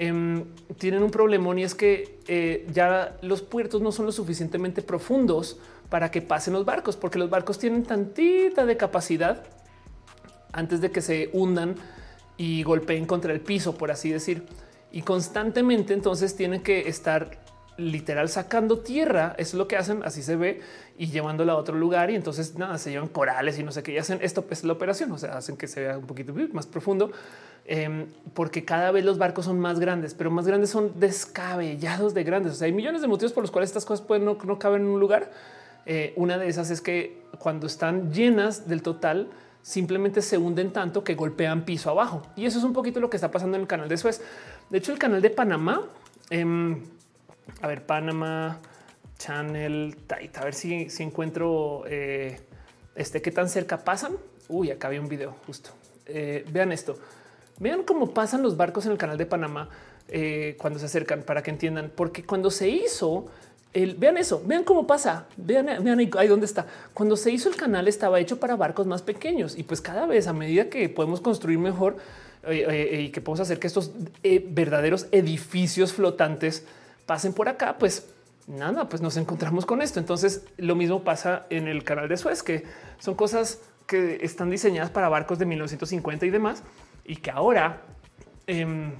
em, 0.00 0.42
tienen 0.76 1.04
un 1.04 1.12
problemón 1.12 1.56
y 1.56 1.62
es 1.62 1.76
que 1.76 2.18
eh, 2.26 2.66
ya 2.72 3.16
los 3.22 3.42
puertos 3.42 3.80
no 3.80 3.92
son 3.92 4.06
lo 4.06 4.12
suficientemente 4.12 4.82
profundos 4.82 5.56
para 5.90 6.10
que 6.10 6.20
pasen 6.20 6.54
los 6.54 6.64
barcos, 6.64 6.96
porque 6.96 7.20
los 7.20 7.30
barcos 7.30 7.60
tienen 7.60 7.84
tantita 7.84 8.66
de 8.66 8.76
capacidad 8.76 9.44
antes 10.50 10.80
de 10.80 10.90
que 10.90 11.00
se 11.00 11.30
hundan 11.32 11.76
y 12.36 12.64
golpeen 12.64 13.06
contra 13.06 13.32
el 13.32 13.40
piso, 13.40 13.78
por 13.78 13.92
así 13.92 14.10
decir. 14.10 14.44
Y 14.94 15.02
constantemente 15.02 15.92
entonces 15.92 16.36
tienen 16.36 16.62
que 16.62 16.88
estar 16.88 17.38
literal 17.76 18.28
sacando 18.28 18.78
tierra. 18.78 19.34
es 19.38 19.52
lo 19.52 19.66
que 19.66 19.76
hacen, 19.76 20.04
así 20.04 20.22
se 20.22 20.36
ve, 20.36 20.60
y 20.96 21.08
llevándola 21.08 21.54
a 21.54 21.56
otro 21.56 21.76
lugar. 21.76 22.12
Y 22.12 22.14
entonces 22.14 22.56
nada, 22.56 22.78
se 22.78 22.92
llevan 22.92 23.08
corales 23.08 23.58
y 23.58 23.64
no 23.64 23.72
sé 23.72 23.82
qué. 23.82 23.90
Y 23.90 23.98
hacen 23.98 24.20
esto, 24.22 24.44
es 24.50 24.62
la 24.62 24.72
operación. 24.72 25.10
O 25.10 25.18
sea, 25.18 25.36
hacen 25.36 25.56
que 25.56 25.66
se 25.66 25.80
vea 25.80 25.98
un 25.98 26.06
poquito 26.06 26.32
más 26.52 26.68
profundo, 26.68 27.10
em, 27.64 28.06
porque 28.34 28.64
cada 28.64 28.92
vez 28.92 29.04
los 29.04 29.18
barcos 29.18 29.46
son 29.46 29.58
más 29.58 29.80
grandes, 29.80 30.14
pero 30.14 30.30
más 30.30 30.46
grandes 30.46 30.70
son 30.70 30.92
descabellados 31.00 32.14
de 32.14 32.22
grandes. 32.22 32.52
O 32.52 32.54
sea, 32.54 32.66
hay 32.66 32.72
millones 32.72 33.02
de 33.02 33.08
motivos 33.08 33.32
por 33.32 33.42
los 33.42 33.50
cuales 33.50 33.70
estas 33.70 33.84
cosas 33.84 34.06
pueden 34.06 34.24
no, 34.24 34.38
no 34.44 34.60
caben 34.60 34.82
en 34.82 34.88
un 34.90 35.00
lugar. 35.00 35.32
Eh, 35.86 36.12
una 36.14 36.38
de 36.38 36.46
esas 36.46 36.70
es 36.70 36.80
que 36.80 37.20
cuando 37.40 37.66
están 37.66 38.12
llenas 38.12 38.68
del 38.68 38.82
total, 38.82 39.28
simplemente 39.64 40.20
se 40.20 40.36
hunden 40.36 40.74
tanto 40.74 41.02
que 41.02 41.14
golpean 41.14 41.64
piso 41.64 41.90
abajo. 41.90 42.22
Y 42.36 42.44
eso 42.44 42.58
es 42.58 42.64
un 42.64 42.74
poquito 42.74 43.00
lo 43.00 43.08
que 43.08 43.16
está 43.16 43.30
pasando 43.30 43.56
en 43.56 43.62
el 43.62 43.66
canal 43.66 43.88
de 43.88 43.96
Suez. 43.96 44.20
De 44.70 44.78
hecho, 44.78 44.92
el 44.92 44.98
canal 44.98 45.20
de 45.20 45.30
Panamá, 45.30 45.82
em, 46.30 46.82
a 47.60 47.66
ver, 47.66 47.84
Panamá 47.84 48.60
Channel 49.18 49.96
Tight, 50.06 50.36
a 50.38 50.44
ver 50.44 50.54
si, 50.54 50.90
si 50.90 51.02
encuentro 51.02 51.84
eh, 51.86 52.40
este 52.94 53.22
qué 53.22 53.30
tan 53.30 53.48
cerca 53.48 53.78
pasan. 53.78 54.16
Uy, 54.48 54.70
acá 54.70 54.88
había 54.88 55.00
un 55.00 55.08
video 55.08 55.34
justo. 55.46 55.70
Eh, 56.06 56.44
vean 56.50 56.72
esto. 56.72 56.98
Vean 57.58 57.84
cómo 57.84 58.12
pasan 58.12 58.42
los 58.42 58.56
barcos 58.56 58.86
en 58.86 58.92
el 58.92 58.98
canal 58.98 59.16
de 59.16 59.26
Panamá 59.26 59.68
eh, 60.08 60.56
cuando 60.58 60.78
se 60.78 60.86
acercan 60.86 61.22
para 61.22 61.42
que 61.42 61.50
entiendan, 61.50 61.92
porque 61.94 62.24
cuando 62.24 62.50
se 62.50 62.68
hizo 62.68 63.26
el, 63.72 63.94
vean 63.94 64.18
eso, 64.18 64.42
vean 64.44 64.64
cómo 64.64 64.86
pasa, 64.86 65.26
vean, 65.36 65.66
vean 65.82 65.98
ahí, 65.98 66.10
ahí, 66.18 66.28
dónde 66.28 66.46
está. 66.46 66.66
Cuando 66.92 67.16
se 67.16 67.30
hizo 67.30 67.48
el 67.48 67.56
canal 67.56 67.88
estaba 67.88 68.20
hecho 68.20 68.38
para 68.38 68.56
barcos 68.56 68.86
más 68.86 69.02
pequeños 69.02 69.56
y 69.56 69.62
pues 69.62 69.80
cada 69.80 70.06
vez 70.06 70.26
a 70.26 70.32
medida 70.32 70.68
que 70.68 70.88
podemos 70.88 71.20
construir 71.20 71.58
mejor 71.58 71.96
y 72.52 73.10
que 73.10 73.20
podemos 73.20 73.40
hacer 73.40 73.58
que 73.58 73.66
estos 73.66 73.92
verdaderos 74.22 75.06
edificios 75.12 75.92
flotantes 75.92 76.64
pasen 77.06 77.32
por 77.32 77.48
acá, 77.48 77.76
pues 77.78 78.06
nada, 78.46 78.88
pues 78.88 79.02
nos 79.02 79.16
encontramos 79.16 79.66
con 79.66 79.82
esto. 79.82 80.00
Entonces 80.00 80.44
lo 80.56 80.74
mismo 80.74 81.04
pasa 81.04 81.46
en 81.50 81.68
el 81.68 81.84
canal 81.84 82.08
de 82.08 82.16
Suez, 82.16 82.42
que 82.42 82.64
son 82.98 83.14
cosas 83.14 83.60
que 83.86 84.18
están 84.22 84.50
diseñadas 84.50 84.90
para 84.90 85.08
barcos 85.08 85.38
de 85.38 85.46
1950 85.46 86.26
y 86.26 86.30
demás, 86.30 86.62
y 87.04 87.16
que 87.16 87.30
ahora, 87.30 87.82
em, 88.46 88.92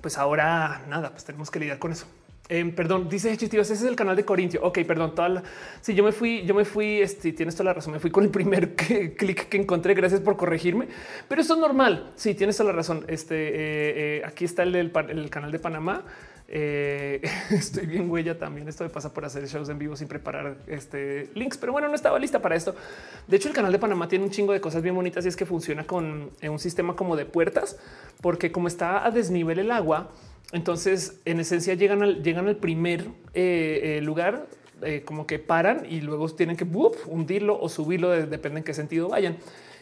pues 0.00 0.18
ahora 0.18 0.82
nada, 0.88 1.10
pues 1.10 1.24
tenemos 1.24 1.50
que 1.50 1.60
lidiar 1.60 1.78
con 1.78 1.92
eso. 1.92 2.06
Em, 2.50 2.72
perdón, 2.74 3.08
dice 3.08 3.34
Chitivas, 3.38 3.70
ese 3.70 3.84
es 3.84 3.90
el 3.90 3.96
canal 3.96 4.16
de 4.16 4.24
Corintio. 4.24 4.60
Ok, 4.62 4.80
perdón, 4.86 5.14
toda 5.14 5.28
la... 5.30 5.42
yo 5.86 6.04
me 6.04 6.12
fui, 6.12 6.44
yo 6.44 6.54
me 6.54 6.66
fui, 6.66 7.00
este, 7.00 7.32
tienes 7.32 7.54
toda 7.54 7.64
la 7.70 7.74
razón, 7.74 7.94
me 7.94 8.00
fui 8.00 8.10
con 8.10 8.22
el 8.22 8.30
primer 8.30 8.74
clic 9.16 9.48
que 9.48 9.56
encontré, 9.56 9.94
gracias 9.94 10.20
por 10.20 10.36
corregirme, 10.36 10.88
pero 11.26 11.40
esto 11.40 11.54
es 11.54 11.60
normal, 11.60 12.12
sí, 12.16 12.34
tienes 12.34 12.58
toda 12.58 12.70
la 12.70 12.76
razón. 12.76 13.06
Este, 13.08 13.34
eh, 13.34 14.18
eh, 14.18 14.22
aquí 14.26 14.44
está 14.44 14.62
el, 14.62 14.92
canal 15.30 15.52
de 15.52 15.58
Panamá, 15.58 16.04
eh, 16.48 17.22
estoy 17.50 17.86
bien 17.86 18.10
huella 18.10 18.36
también. 18.36 18.68
Esto 18.68 18.84
me 18.84 18.90
pasa 18.90 19.14
por 19.14 19.24
hacer 19.24 19.46
shows 19.48 19.70
en 19.70 19.78
vivo 19.78 19.96
sin 19.96 20.08
preparar 20.08 20.58
este 20.66 21.30
links, 21.34 21.56
pero 21.56 21.72
bueno, 21.72 21.88
no 21.88 21.94
estaba 21.94 22.18
lista 22.18 22.42
para 22.42 22.56
esto. 22.56 22.76
De 23.26 23.38
hecho, 23.38 23.48
el 23.48 23.54
canal 23.54 23.72
de 23.72 23.78
Panamá 23.78 24.06
tiene 24.06 24.22
un 24.22 24.30
chingo 24.30 24.52
de 24.52 24.60
cosas 24.60 24.82
bien 24.82 24.94
bonitas 24.94 25.24
y 25.24 25.28
es 25.28 25.36
que 25.36 25.46
funciona 25.46 25.84
con 25.84 26.30
un 26.42 26.58
sistema 26.58 26.94
como 26.94 27.16
de 27.16 27.24
puertas, 27.24 27.78
porque 28.20 28.52
como 28.52 28.68
está 28.68 29.06
a 29.06 29.10
desnivel 29.10 29.60
el 29.60 29.70
agua, 29.70 30.10
entonces 30.54 31.20
en 31.26 31.40
esencia 31.40 31.74
llegan 31.74 32.02
al, 32.02 32.22
llegan 32.22 32.48
al 32.48 32.56
primer 32.56 33.08
eh, 33.34 34.00
lugar, 34.02 34.46
como 35.06 35.26
que 35.26 35.38
paran 35.38 35.86
y 35.88 36.02
luego 36.02 36.28
tienen 36.28 36.56
que 36.56 36.66
hundirlo 37.06 37.58
o 37.58 37.70
subirlo, 37.70 38.10
depende 38.10 38.58
en 38.58 38.64
qué 38.64 38.74
sentido 38.74 39.08
vayan. 39.08 39.38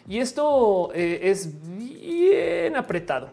Y 0.06 0.18
esto 0.18 0.92
es 0.94 1.50
bien 1.76 2.76
apretado. 2.76 3.30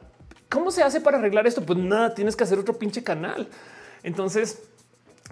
¿Cómo 0.49 0.71
se 0.71 0.81
hace 0.81 0.99
para 0.99 1.19
arreglar 1.19 1.45
esto? 1.45 1.61
Pues 1.61 1.77
nada, 1.77 2.15
tienes 2.15 2.35
que 2.35 2.43
hacer 2.43 2.57
otro 2.57 2.73
pinche 2.73 3.03
canal. 3.03 3.47
Entonces, 4.01 4.68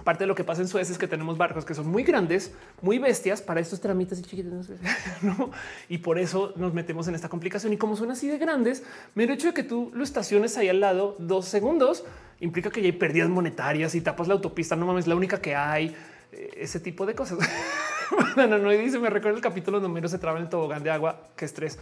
parte 0.04 0.24
de 0.24 0.28
lo 0.28 0.36
que 0.36 0.44
pasa 0.44 0.62
en 0.62 0.68
Suez 0.68 0.90
es 0.90 0.98
que 0.98 1.08
tenemos 1.08 1.38
barcos 1.38 1.66
que 1.66 1.74
son 1.74 1.88
muy 1.88 2.04
grandes, 2.04 2.54
muy 2.82 3.00
bestias 3.00 3.42
para 3.42 3.60
estos 3.60 3.82
trámites 3.82 4.20
y 4.20 4.24
chiquitos, 4.24 4.70
¿no? 5.22 5.52
Y 5.90 6.00
por 6.00 6.20
eso 6.20 6.54
nos 6.56 6.74
metemos 6.74 7.08
en 7.08 7.16
esta 7.16 7.30
complicación. 7.30 7.74
Y 7.74 7.78
como 7.78 7.96
son 7.96 8.12
así 8.12 8.28
de 8.28 8.38
grandes, 8.38 8.84
mero 9.16 9.34
hecho 9.34 9.48
de 9.48 9.54
que 9.54 9.64
tú 9.64 9.92
lo 9.94 10.04
estaciones 10.04 10.58
ahí 10.58 10.70
al 10.70 10.80
lado 10.80 11.16
dos 11.20 11.46
segundos 11.46 12.04
implica 12.40 12.70
que 12.70 12.82
ya 12.82 12.88
hay 12.88 12.94
pérdidas 12.94 13.30
monetarias 13.30 13.96
y 13.96 14.02
tapas 14.02 14.28
la 14.28 14.36
autopista. 14.36 14.76
No 14.76 14.86
mames, 14.86 15.08
la 15.08 15.16
única 15.16 15.42
que 15.42 15.56
hay 15.56 15.96
eh, 16.32 16.52
ese 16.58 16.80
tipo 16.80 17.06
de 17.06 17.16
cosas. 17.16 17.40
no. 18.36 18.74
Y 18.74 18.78
dice, 18.78 19.00
me 19.00 19.10
recuerdo 19.10 19.38
el 19.38 19.44
capítulo 19.44 19.80
donde 19.80 20.08
se 20.08 20.20
traba 20.20 20.38
en 20.38 20.46
el 20.46 20.50
tobogán 20.50 20.84
de 20.84 20.92
agua. 20.92 21.30
Qué 21.36 21.46
estrés. 21.46 21.80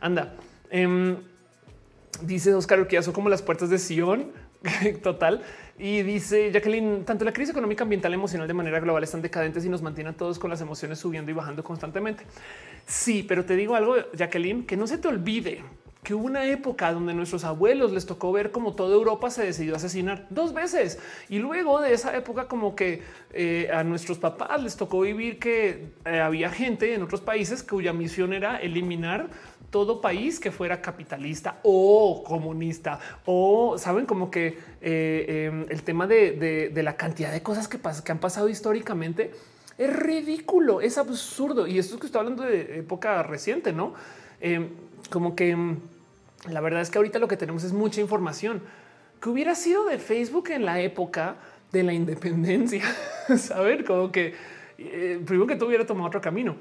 Anda. 0.00 0.34
Em, 0.70 1.16
Dice 2.22 2.54
Oscar 2.54 2.86
son 3.02 3.12
como 3.12 3.28
las 3.28 3.42
puertas 3.42 3.70
de 3.70 3.78
Sion 3.78 4.32
total. 5.02 5.42
Y 5.78 6.02
dice 6.02 6.50
Jacqueline, 6.50 7.04
tanto 7.04 7.24
la 7.24 7.32
crisis 7.32 7.50
económica, 7.50 7.84
ambiental, 7.84 8.14
emocional 8.14 8.48
de 8.48 8.54
manera 8.54 8.80
global 8.80 9.04
están 9.04 9.20
decadentes 9.20 9.64
y 9.64 9.68
nos 9.68 9.82
mantienen 9.82 10.14
todos 10.14 10.38
con 10.38 10.50
las 10.50 10.60
emociones 10.60 10.98
subiendo 10.98 11.30
y 11.30 11.34
bajando 11.34 11.62
constantemente. 11.62 12.24
Sí, 12.86 13.22
pero 13.22 13.44
te 13.44 13.56
digo 13.56 13.74
algo, 13.74 13.96
Jacqueline, 14.14 14.64
que 14.64 14.76
no 14.76 14.86
se 14.86 14.96
te 14.96 15.08
olvide 15.08 15.62
que 16.06 16.14
hubo 16.14 16.26
una 16.26 16.46
época 16.46 16.92
donde 16.92 17.14
nuestros 17.14 17.42
abuelos 17.42 17.90
les 17.90 18.06
tocó 18.06 18.30
ver 18.30 18.52
como 18.52 18.76
toda 18.76 18.94
Europa 18.94 19.28
se 19.28 19.44
decidió 19.44 19.74
asesinar 19.74 20.24
dos 20.30 20.54
veces 20.54 21.00
y 21.28 21.40
luego 21.40 21.80
de 21.80 21.94
esa 21.94 22.16
época 22.16 22.46
como 22.46 22.76
que 22.76 23.02
eh, 23.32 23.68
a 23.74 23.82
nuestros 23.82 24.16
papás 24.16 24.62
les 24.62 24.76
tocó 24.76 25.00
vivir 25.00 25.40
que 25.40 25.88
eh, 26.04 26.20
había 26.20 26.48
gente 26.48 26.94
en 26.94 27.02
otros 27.02 27.22
países 27.22 27.64
cuya 27.64 27.92
misión 27.92 28.32
era 28.32 28.56
eliminar 28.58 29.30
todo 29.70 30.00
país 30.00 30.40
que 30.40 30.50
fuera 30.50 30.80
capitalista 30.80 31.58
o 31.62 32.22
comunista 32.24 32.98
o 33.24 33.76
saben 33.78 34.06
como 34.06 34.30
que 34.30 34.58
eh, 34.80 35.48
em, 35.48 35.66
el 35.68 35.82
tema 35.82 36.06
de, 36.06 36.70
la 36.74 36.96
cantidad 36.96 37.32
de 37.32 37.42
cosas 37.42 37.68
que, 37.68 37.78
que 37.78 38.12
han 38.12 38.18
pasado 38.18 38.48
históricamente 38.48 39.32
es 39.78 39.94
ridículo, 39.94 40.80
es 40.80 40.98
absurdo. 40.98 41.66
Y 41.66 41.78
esto 41.78 41.94
es 41.94 42.00
que 42.00 42.06
estoy 42.06 42.20
hablando 42.20 42.42
de 42.42 42.78
época 42.78 43.22
reciente, 43.22 43.72
no? 43.72 43.94
Em, 44.40 44.70
como 45.10 45.36
que 45.36 45.50
em, 45.50 45.80
la 46.50 46.60
verdad 46.60 46.80
es 46.80 46.90
que 46.90 46.98
ahorita 46.98 47.18
lo 47.18 47.28
que 47.28 47.36
tenemos 47.36 47.64
es 47.64 47.72
mucha 47.72 48.00
información 48.00 48.62
que 49.20 49.28
hubiera 49.28 49.54
sido 49.54 49.84
de 49.86 49.98
Facebook 49.98 50.50
en 50.50 50.64
la 50.64 50.80
época 50.80 51.36
de 51.72 51.82
la 51.82 51.92
independencia. 51.92 52.84
Saber 53.36 53.84
como 53.84 54.12
que 54.12 54.34
eh, 54.78 55.20
primero 55.24 55.46
que 55.46 55.56
tú 55.56 55.66
hubiera 55.66 55.86
tomado 55.86 56.08
otro 56.08 56.20
camino 56.20 56.56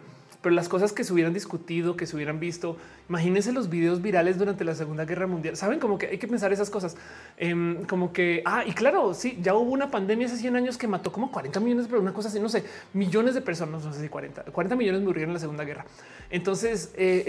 pero 0.45 0.53
las 0.53 0.69
cosas 0.69 0.93
que 0.93 1.03
se 1.03 1.11
hubieran 1.11 1.33
discutido, 1.33 1.97
que 1.97 2.05
se 2.05 2.15
hubieran 2.15 2.39
visto, 2.39 2.77
imagínense 3.09 3.51
los 3.51 3.67
videos 3.67 4.03
virales 4.03 4.37
durante 4.37 4.63
la 4.63 4.75
Segunda 4.75 5.03
Guerra 5.03 5.25
Mundial. 5.25 5.57
Saben 5.57 5.79
como 5.79 5.97
que 5.97 6.05
hay 6.05 6.19
que 6.19 6.27
pensar 6.27 6.53
esas 6.53 6.69
cosas, 6.69 6.95
em, 7.37 7.83
como 7.85 8.13
que, 8.13 8.43
ah, 8.45 8.63
y 8.63 8.73
claro, 8.73 9.15
sí, 9.15 9.39
ya 9.41 9.55
hubo 9.55 9.71
una 9.71 9.89
pandemia 9.89 10.27
hace 10.27 10.37
100 10.37 10.55
años 10.55 10.77
que 10.77 10.87
mató 10.87 11.11
como 11.11 11.31
40 11.31 11.59
millones, 11.59 11.87
pero 11.89 11.99
una 11.99 12.13
cosa 12.13 12.27
así, 12.27 12.39
no 12.39 12.47
sé, 12.47 12.63
millones 12.93 13.33
de 13.33 13.41
personas, 13.41 13.83
no 13.83 13.91
sé 13.91 14.01
si 14.01 14.07
40, 14.07 14.43
40 14.43 14.75
millones 14.75 15.01
murieron 15.01 15.31
en 15.31 15.33
la 15.33 15.39
Segunda 15.39 15.63
Guerra. 15.63 15.83
Entonces, 16.29 16.91
eh, 16.95 17.23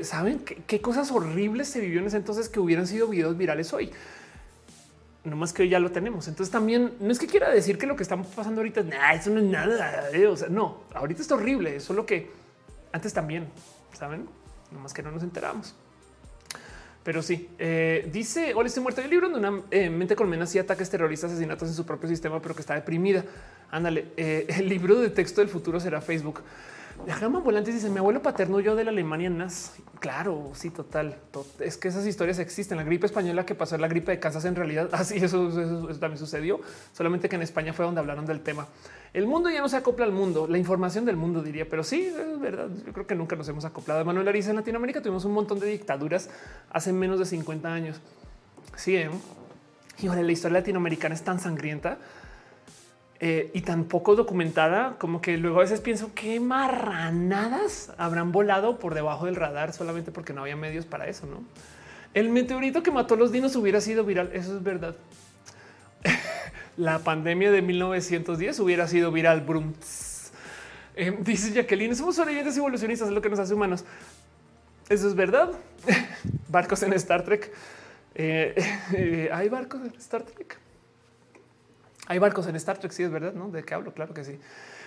eh, 0.00 0.04
saben 0.04 0.38
qué, 0.38 0.80
cosas 0.80 1.10
horribles 1.10 1.68
se 1.68 1.78
vivió 1.78 2.00
en 2.00 2.06
ese 2.06 2.16
entonces 2.16 2.48
que 2.48 2.58
hubieran 2.58 2.86
sido 2.86 3.06
videos 3.06 3.36
virales 3.36 3.70
hoy 3.74 3.92
no 5.24 5.36
más 5.36 5.52
que 5.52 5.62
hoy 5.62 5.68
ya 5.68 5.78
lo 5.78 5.92
tenemos. 5.92 6.26
Entonces 6.26 6.50
también 6.50 6.94
no 7.00 7.12
es 7.12 7.18
que 7.18 7.26
quiera 7.26 7.50
decir 7.50 7.78
que 7.78 7.86
lo 7.86 7.96
que 7.96 8.02
estamos 8.02 8.28
pasando 8.28 8.60
ahorita 8.60 8.80
es 8.80 8.86
nada, 8.86 9.12
eso 9.12 9.28
no 9.30 9.40
es 9.40 9.46
nada. 9.46 10.08
Eh, 10.12 10.26
o 10.26 10.36
sea, 10.36 10.48
no, 10.48 10.78
ahorita 10.94 11.20
es 11.20 11.30
horrible. 11.30 11.76
Eso 11.76 11.92
es 11.92 11.96
lo 11.96 12.06
que 12.06 12.41
antes 12.92 13.12
también, 13.12 13.48
saben, 13.92 14.28
más 14.70 14.92
que 14.92 15.02
no 15.02 15.10
nos 15.10 15.22
enteramos. 15.22 15.74
Pero 17.04 17.20
sí, 17.20 17.48
eh, 17.58 18.08
dice, 18.12 18.54
hola, 18.54 18.68
estoy 18.68 18.82
muerto. 18.82 19.00
El 19.00 19.10
libro 19.10 19.28
de 19.28 19.34
una 19.34 19.62
eh, 19.70 19.90
mente 19.90 20.14
colmena 20.14 20.44
y 20.52 20.58
ataques 20.58 20.88
terroristas, 20.88 21.32
asesinatos 21.32 21.68
en 21.68 21.74
su 21.74 21.84
propio 21.84 22.08
sistema, 22.08 22.40
pero 22.40 22.54
que 22.54 22.60
está 22.60 22.74
deprimida. 22.74 23.24
Ándale, 23.70 24.06
eh, 24.16 24.46
el 24.56 24.68
libro 24.68 25.00
de 25.00 25.10
texto 25.10 25.40
del 25.40 25.50
futuro 25.50 25.80
será 25.80 26.00
Facebook. 26.00 26.42
Jama 27.08 27.40
Volantes 27.40 27.74
dice: 27.74 27.90
Mi 27.90 27.98
abuelo 27.98 28.22
paterno 28.22 28.60
yo 28.60 28.76
de 28.76 28.84
la 28.84 28.90
Alemania 28.90 29.30
nazi. 29.30 29.82
Claro, 30.00 30.50
sí, 30.54 30.70
total. 30.70 31.16
Es 31.60 31.76
que 31.76 31.88
esas 31.88 32.06
historias 32.06 32.38
existen. 32.38 32.76
La 32.76 32.84
gripe 32.84 33.06
española 33.06 33.46
que 33.46 33.54
pasó 33.54 33.76
la 33.78 33.88
gripe 33.88 34.12
de 34.12 34.18
casas 34.18 34.44
en 34.44 34.56
realidad 34.56 34.88
así 34.92 35.18
eso, 35.18 35.48
también 36.00 36.18
sucedió, 36.18 36.60
solamente 36.92 37.28
que 37.28 37.36
en 37.36 37.42
España 37.42 37.72
fue 37.72 37.84
donde 37.84 38.00
hablaron 38.00 38.26
del 38.26 38.40
tema. 38.40 38.66
El 39.12 39.26
mundo 39.26 39.50
ya 39.50 39.60
no 39.60 39.68
se 39.68 39.76
acopla 39.76 40.04
al 40.04 40.12
mundo, 40.12 40.46
la 40.48 40.58
información 40.58 41.04
del 41.04 41.16
mundo 41.16 41.42
diría, 41.42 41.68
pero 41.68 41.84
sí, 41.84 42.02
es 42.02 42.40
verdad. 42.40 42.68
Yo 42.84 42.92
creo 42.92 43.06
que 43.06 43.14
nunca 43.14 43.36
nos 43.36 43.48
hemos 43.48 43.64
acoplado. 43.64 44.04
Manuel 44.04 44.26
Ariza 44.28 44.50
en 44.50 44.56
Latinoamérica 44.56 45.02
tuvimos 45.02 45.24
un 45.24 45.32
montón 45.32 45.60
de 45.60 45.66
dictaduras 45.66 46.30
hace 46.70 46.92
menos 46.92 47.18
de 47.18 47.26
50 47.26 47.72
años. 47.72 48.00
Sí, 48.76 48.96
¿eh? 48.96 49.10
y 49.98 50.08
la 50.08 50.32
historia 50.32 50.58
latinoamericana 50.58 51.14
es 51.14 51.22
tan 51.22 51.38
sangrienta 51.38 51.98
eh, 53.24 53.52
y 53.54 53.60
tan 53.60 53.84
poco 53.84 54.16
documentada 54.16 54.96
como 54.98 55.20
que 55.20 55.36
luego 55.36 55.58
a 55.58 55.62
veces 55.62 55.80
pienso 55.80 56.10
qué 56.12 56.40
marranadas 56.40 57.92
habrán 57.96 58.32
volado 58.32 58.80
por 58.80 58.94
debajo 58.94 59.26
del 59.26 59.36
radar 59.36 59.72
solamente 59.72 60.10
porque 60.10 60.32
no 60.32 60.40
había 60.40 60.56
medios 60.56 60.86
para 60.86 61.06
eso. 61.06 61.24
No, 61.26 61.44
el 62.14 62.30
meteorito 62.30 62.82
que 62.82 62.90
mató 62.90 63.14
a 63.14 63.16
los 63.16 63.30
dinos 63.30 63.54
hubiera 63.54 63.80
sido 63.80 64.04
viral. 64.04 64.30
Eso 64.32 64.56
es 64.56 64.64
verdad. 64.64 64.96
La 66.76 66.98
pandemia 66.98 67.52
de 67.52 67.62
1910 67.62 68.58
hubiera 68.58 68.88
sido 68.88 69.12
viral. 69.12 69.46
Eh, 70.96 71.16
dice 71.20 71.52
Jacqueline, 71.52 71.94
somos 71.94 72.16
sobrevivientes 72.16 72.56
evolucionistas, 72.56 73.06
es 73.06 73.14
lo 73.14 73.22
que 73.22 73.30
nos 73.30 73.38
hace 73.38 73.54
humanos. 73.54 73.84
Eso 74.88 75.06
es 75.06 75.14
verdad. 75.14 75.52
barcos 76.48 76.82
en 76.82 76.92
Star 76.94 77.22
Trek. 77.22 77.52
Eh, 78.14 79.30
hay 79.32 79.48
barcos 79.48 79.80
en 79.80 79.94
Star 79.94 80.22
Trek. 80.22 80.61
Hay 82.06 82.18
barcos 82.18 82.46
en 82.46 82.56
Star 82.56 82.78
Trek, 82.78 82.92
sí 82.92 83.02
es 83.02 83.10
verdad, 83.10 83.32
¿no? 83.32 83.48
¿De 83.48 83.62
qué 83.62 83.74
hablo? 83.74 83.92
Claro 83.94 84.12
que 84.12 84.24
sí. 84.24 84.38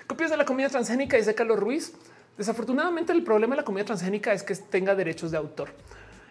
Copias 0.08 0.30
de 0.30 0.38
la 0.38 0.46
comida 0.46 0.70
transgénica, 0.70 1.18
dice 1.18 1.34
Carlos 1.34 1.60
Ruiz. 1.60 1.94
Desafortunadamente 2.38 3.14
el 3.14 3.24
problema 3.24 3.56
de 3.56 3.62
la 3.62 3.66
comida 3.66 3.86
transgénica 3.86 4.34
es 4.34 4.44
que 4.44 4.56
tenga 4.56 4.94
derechos 4.94 5.32
de 5.32 5.38
autor. 5.38 5.70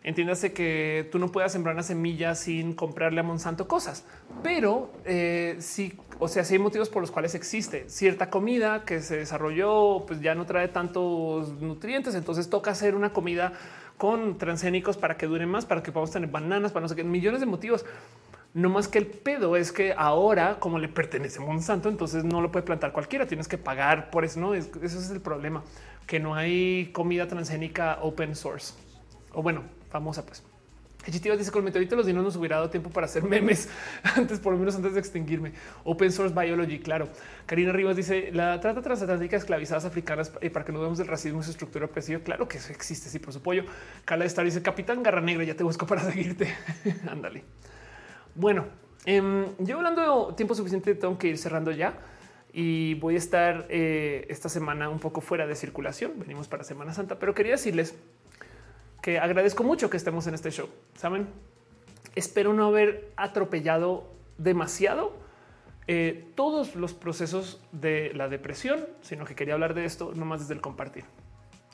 Entiéndase 0.04 0.52
que 0.52 1.08
tú 1.10 1.18
no 1.18 1.32
puedas 1.32 1.52
sembrar 1.52 1.74
una 1.74 1.82
semilla 1.82 2.34
sin 2.34 2.74
comprarle 2.74 3.20
a 3.20 3.22
Monsanto 3.22 3.66
cosas, 3.66 4.04
pero 4.42 4.92
eh, 5.06 5.56
sí, 5.60 5.98
o 6.18 6.28
sea, 6.28 6.44
sí 6.44 6.52
hay 6.52 6.58
motivos 6.58 6.90
por 6.90 7.00
los 7.00 7.10
cuales 7.10 7.34
existe 7.34 7.88
cierta 7.88 8.28
comida 8.28 8.84
que 8.84 9.00
se 9.00 9.16
desarrolló, 9.16 10.04
pues 10.06 10.20
ya 10.20 10.34
no 10.34 10.44
trae 10.44 10.68
tantos 10.68 11.58
nutrientes, 11.62 12.14
entonces 12.14 12.50
toca 12.50 12.72
hacer 12.72 12.94
una 12.94 13.14
comida 13.14 13.54
con 13.96 14.36
transgénicos 14.36 14.98
para 14.98 15.16
que 15.16 15.24
dure 15.24 15.46
más, 15.46 15.64
para 15.64 15.82
que 15.82 15.90
podamos 15.90 16.10
tener 16.10 16.28
bananas, 16.28 16.72
para 16.72 16.82
no 16.82 16.88
sé 16.90 16.96
qué, 16.96 17.04
millones 17.04 17.40
de 17.40 17.46
motivos. 17.46 17.86
No 18.54 18.70
más 18.70 18.88
que 18.88 18.98
el 18.98 19.06
pedo 19.06 19.56
es 19.56 19.72
que 19.72 19.94
ahora, 19.96 20.58
como 20.60 20.78
le 20.78 20.88
pertenece 20.88 21.40
Monsanto, 21.40 21.88
entonces 21.88 22.24
no 22.24 22.40
lo 22.40 22.50
puede 22.50 22.64
plantar 22.64 22.92
cualquiera. 22.92 23.26
Tienes 23.26 23.48
que 23.48 23.58
pagar 23.58 24.10
por 24.10 24.24
eso. 24.24 24.40
No, 24.40 24.54
ese 24.54 24.70
es 24.84 25.10
el 25.10 25.20
problema, 25.20 25.64
que 26.06 26.20
no 26.20 26.34
hay 26.34 26.90
comida 26.92 27.26
transgénica 27.26 27.98
open 28.00 28.36
source 28.36 28.74
o 29.34 29.42
bueno, 29.42 29.64
famosa, 29.90 30.24
pues. 30.24 30.42
Hechitiva 31.06 31.36
dice 31.36 31.50
con 31.50 31.58
el 31.58 31.64
meteorito 31.66 31.96
los 31.96 32.06
dinos 32.06 32.24
nos 32.24 32.36
hubiera 32.36 32.56
dado 32.56 32.70
tiempo 32.70 32.88
para 32.88 33.04
hacer 33.04 33.24
memes 33.24 33.68
antes, 34.16 34.40
por 34.40 34.54
lo 34.54 34.58
menos 34.58 34.74
antes 34.74 34.94
de 34.94 35.00
extinguirme. 35.00 35.52
Open 35.84 36.10
source 36.10 36.34
biology, 36.34 36.78
claro. 36.78 37.08
Karina 37.44 37.72
Rivas 37.72 37.96
dice 37.96 38.30
la 38.32 38.58
trata 38.58 38.80
transatlántica 38.80 39.36
esclavizadas 39.36 39.84
africanas 39.84 40.32
eh, 40.40 40.48
para 40.48 40.64
que 40.64 40.72
no 40.72 40.80
veamos 40.80 40.96
del 40.96 41.06
racismo 41.06 41.40
y 41.40 41.42
su 41.42 41.50
estructura 41.50 41.84
opresiva. 41.84 42.20
Claro 42.20 42.48
que 42.48 42.56
eso 42.56 42.72
existe, 42.72 43.10
sí, 43.10 43.18
por 43.18 43.34
su 43.34 43.42
pollo. 43.42 43.64
Carla 44.06 44.24
Star 44.24 44.46
dice 44.46 44.62
Capitán 44.62 45.02
Garra 45.02 45.20
Negra, 45.20 45.44
ya 45.44 45.54
te 45.54 45.62
busco 45.62 45.86
para 45.86 46.00
seguirte. 46.00 46.54
Ándale. 47.10 47.44
Bueno, 48.34 48.66
yo 49.06 49.76
hablando 49.76 50.28
de 50.28 50.34
tiempo 50.34 50.54
suficiente, 50.54 50.94
tengo 50.94 51.18
que 51.18 51.28
ir 51.28 51.38
cerrando 51.38 51.70
ya 51.70 51.98
y 52.52 52.94
voy 52.94 53.16
a 53.16 53.18
estar 53.18 53.66
eh, 53.68 54.26
esta 54.28 54.48
semana 54.48 54.88
un 54.88 55.00
poco 55.00 55.20
fuera 55.20 55.46
de 55.46 55.56
circulación. 55.56 56.12
Venimos 56.18 56.46
para 56.46 56.62
Semana 56.62 56.94
Santa, 56.94 57.18
pero 57.18 57.34
quería 57.34 57.52
decirles 57.52 57.96
que 59.02 59.18
agradezco 59.18 59.64
mucho 59.64 59.90
que 59.90 59.96
estemos 59.96 60.26
en 60.28 60.34
este 60.34 60.50
show. 60.50 60.68
Saben, 60.94 61.26
espero 62.14 62.54
no 62.54 62.66
haber 62.66 63.10
atropellado 63.16 64.08
demasiado 64.38 65.12
eh, 65.86 66.30
todos 66.34 66.76
los 66.76 66.94
procesos 66.94 67.60
de 67.72 68.12
la 68.14 68.28
depresión, 68.28 68.86
sino 69.02 69.24
que 69.24 69.34
quería 69.34 69.54
hablar 69.54 69.74
de 69.74 69.84
esto 69.84 70.12
nomás 70.14 70.40
desde 70.40 70.54
el 70.54 70.60
compartir. 70.60 71.04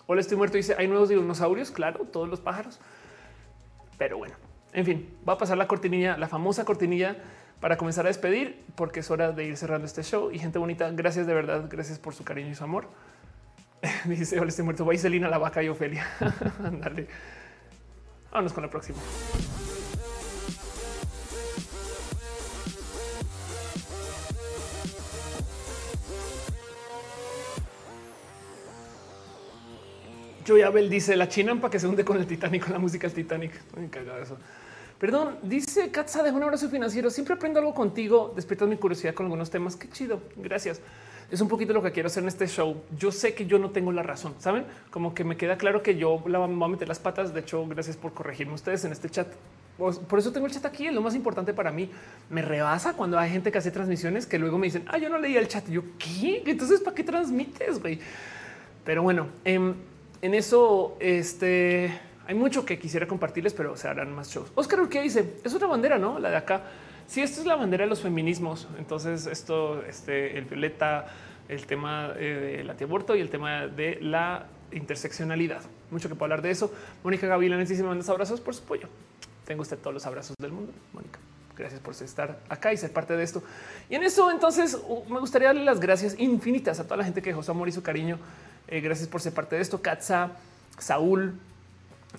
Hola, 0.07 0.23
estoy 0.23 0.39
muerto. 0.39 0.57
Dice 0.57 0.75
hay 0.79 0.89
nuevos 0.89 1.11
dinosaurios. 1.11 1.71
Claro, 1.71 2.07
todos 2.07 2.29
los 2.29 2.41
pájaros, 2.41 2.81
pero 3.99 4.19
bueno, 4.19 4.35
en 4.73 4.85
fin, 4.85 5.09
va 5.29 5.35
a 5.35 5.39
pasar 5.39 5.59
la 5.59 5.67
cortinilla, 5.67 6.17
la 6.17 6.29
famosa 6.29 6.65
cortinilla 6.65 7.17
para 7.61 7.77
comenzar 7.77 8.07
a 8.07 8.09
despedir, 8.09 8.63
porque 8.75 9.01
es 9.01 9.11
hora 9.11 9.33
de 9.33 9.45
ir 9.45 9.57
cerrando 9.57 9.87
este 9.87 10.03
show. 10.03 10.31
Y 10.31 10.39
gente 10.39 10.59
bonita, 10.59 10.91
gracias 10.91 11.27
de 11.27 11.35
verdad, 11.35 11.67
gracias 11.69 11.99
por 11.99 12.15
su 12.15 12.25
cariño 12.25 12.51
y 12.51 12.55
su 12.55 12.65
amor. 12.65 12.89
Dice, 14.05 14.39
hola, 14.39 14.49
estoy 14.49 14.65
muerto. 14.65 14.87
Celina, 14.97 15.29
la 15.29 15.39
vaca 15.39 15.63
y 15.63 15.69
Ofelia. 15.69 16.07
Ándale. 16.65 17.07
Vámonos 18.31 18.53
con 18.53 18.63
la 18.63 18.71
próxima. 18.71 18.99
Joy 30.51 30.63
Abel 30.63 30.91
dice 30.91 31.17
la 31.17 31.29
chinampa 31.29 31.71
que 31.71 31.79
se 31.79 31.87
hunde 31.87 32.05
con 32.05 32.19
el 32.19 32.27
Titanic, 32.27 32.65
con 32.65 32.73
la 32.73 32.81
música 32.81 33.07
del 33.07 33.15
Titanic. 33.15 33.53
Me 33.77 33.89
cagado 33.89 34.21
eso. 34.21 34.37
Perdón, 34.99 35.39
dice 35.43 35.91
Katza 35.91 36.25
de 36.25 36.33
un 36.33 36.43
abrazo 36.43 36.69
financiero. 36.69 37.09
Siempre 37.09 37.37
aprendo 37.37 37.61
algo 37.61 37.73
contigo. 37.73 38.33
Despiertas 38.35 38.69
mi 38.69 38.77
curiosidad 38.77 39.15
con 39.15 39.27
algunos 39.27 39.49
temas. 39.49 39.77
Qué 39.77 39.89
chido. 39.89 40.21
Gracias 40.37 40.81
es 41.31 41.41
un 41.41 41.49
poquito 41.49 41.73
lo 41.73 41.83
que 41.83 41.93
quiero 41.93 42.09
hacer 42.09 42.23
en 42.23 42.29
este 42.29 42.47
show. 42.49 42.83
Yo 42.99 43.13
sé 43.13 43.35
que 43.35 43.47
yo 43.47 43.59
no 43.59 43.71
tengo 43.71 43.93
la 43.93 44.03
razón, 44.03 44.35
saben? 44.39 44.65
Como 44.91 45.15
que 45.15 45.23
me 45.23 45.37
queda 45.37 45.57
claro 45.57 45.83
que 45.83 45.97
yo 45.97 46.23
la 46.27 46.39
voy 46.39 46.65
a 46.65 46.69
meter 46.69 46.89
las 46.89 46.99
patas. 46.99 47.33
De 47.33 47.41
hecho, 47.41 47.67
gracias 47.69 47.97
por 47.97 48.13
corregirme 48.13 48.55
ustedes 48.55 48.85
en 48.85 48.93
este 48.93 49.09
chat. 49.09 49.29
Pues, 49.79 49.99
por 49.99 50.19
eso 50.19 50.33
tengo 50.33 50.47
el 50.47 50.53
chat 50.53 50.65
aquí. 50.65 50.89
Es 50.89 50.93
lo 50.93 51.01
más 51.01 51.15
importante 51.15 51.55
para 51.55 51.71
mí. 51.71 51.89
Me 52.29 52.43
rebasa 52.43 52.95
cuando 52.95 53.19
hay 53.19 53.31
gente 53.31 53.53
que 53.53 53.59
hace 53.59 53.71
transmisiones 53.71 54.27
que 54.27 54.39
luego 54.39 54.59
me 54.59 54.67
dicen, 54.67 54.83
ah, 54.89 54.99
yo 54.99 55.09
no 55.09 55.19
leía 55.19 55.39
el 55.39 55.47
chat. 55.47 55.69
yo, 55.69 55.83
¿qué? 55.99 56.43
Entonces, 56.47 56.81
¿para 56.81 56.97
qué 56.97 57.05
transmites, 57.05 57.81
güey? 57.81 58.01
Pero 58.85 59.05
bueno, 59.05 59.29
en, 59.45 59.77
en 60.23 60.35
eso, 60.35 60.97
este, 61.01 61.99
hay 62.27 62.35
mucho 62.35 62.65
que 62.65 62.79
quisiera 62.79 63.07
compartirles, 63.07 63.55
pero 63.55 63.77
se 63.77 63.89
harán 63.89 64.15
más 64.15 64.31
shows. 64.31 64.53
Oscar 64.55 64.89
¿qué 64.89 65.03
dice, 65.03 65.37
es 65.43 65.55
otra 65.55 65.67
bandera, 65.67 65.99
¿no? 65.99 66.19
La 66.19 66.31
de 66.31 66.37
acá. 66.37 66.63
Si 67.07 67.21
esto 67.21 67.41
es 67.41 67.47
la 67.47 67.57
bandera 67.57 67.85
de 67.85 67.91
los 67.91 68.01
feminismos, 68.01 68.69
entonces 68.79 69.27
esto, 69.27 69.83
este, 69.83 70.39
el 70.39 70.45
violeta, 70.45 71.07
el 71.49 71.67
tema 71.67 72.13
eh, 72.17 72.59
del 72.59 72.71
antiaborto 72.71 73.17
y 73.17 73.21
el 73.21 73.31
tema 73.31 73.67
de 73.67 73.99
la 74.01 74.47
interseccionalidad. 74.71 75.63
Mucho 75.91 76.09
que 76.09 76.15
puedo 76.15 76.27
hablar 76.27 76.43
de 76.43 76.51
eso. 76.51 76.73
Mónica 77.03 77.27
Gavilán, 77.27 77.67
si 77.67 77.75
me 77.75 77.89
mandas 77.89 78.09
abrazos 78.09 78.41
por 78.41 78.55
su 78.55 78.63
pollo. 78.63 78.89
Tengo 79.45 79.63
usted 79.63 79.79
todos 79.79 79.95
los 79.95 80.07
abrazos 80.07 80.37
del 80.39 80.53
mundo, 80.53 80.73
Mónica. 80.93 81.19
Gracias 81.57 81.81
por 81.81 81.95
estar 81.95 82.39
acá 82.49 82.73
y 82.73 82.77
ser 82.77 82.93
parte 82.93 83.17
de 83.17 83.25
esto. 83.25 83.43
Y 83.89 83.97
en 83.97 84.05
eso, 84.05 84.31
entonces, 84.31 84.79
me 85.09 85.19
gustaría 85.19 85.49
darle 85.49 85.65
las 85.65 85.81
gracias 85.81 86.17
infinitas 86.19 86.79
a 86.79 86.85
toda 86.85 86.99
la 86.99 87.05
gente 87.05 87.21
que 87.21 87.31
dejó 87.31 87.43
su 87.43 87.51
amor 87.51 87.69
y 87.69 87.73
su 87.73 87.83
cariño. 87.83 88.19
Eh, 88.69 88.81
gracias 88.81 89.09
por 89.09 89.21
ser 89.21 89.33
parte 89.35 89.57
de 89.57 89.63
esto. 89.63 89.83
Katza, 89.83 90.33
Saúl, 90.79 91.39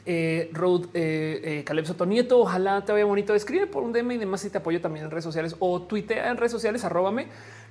eh, 0.05 0.49
Road, 0.53 0.85
eh, 0.93 1.41
eh, 1.43 1.63
Caleb 1.65 1.85
Sotonieto, 1.85 2.39
ojalá 2.39 2.83
te 2.85 2.91
vaya 2.91 3.05
bonito. 3.05 3.35
Escribe 3.35 3.67
por 3.67 3.83
un 3.83 3.91
DM 3.91 4.13
y 4.13 4.17
demás 4.17 4.41
si 4.41 4.49
te 4.49 4.57
apoyo 4.57 4.81
también 4.81 5.05
en 5.05 5.11
redes 5.11 5.23
sociales 5.23 5.55
o 5.59 5.81
tuitea 5.81 6.29
en 6.29 6.37
redes 6.37 6.51
sociales, 6.51 6.83
arróbame. 6.83 7.27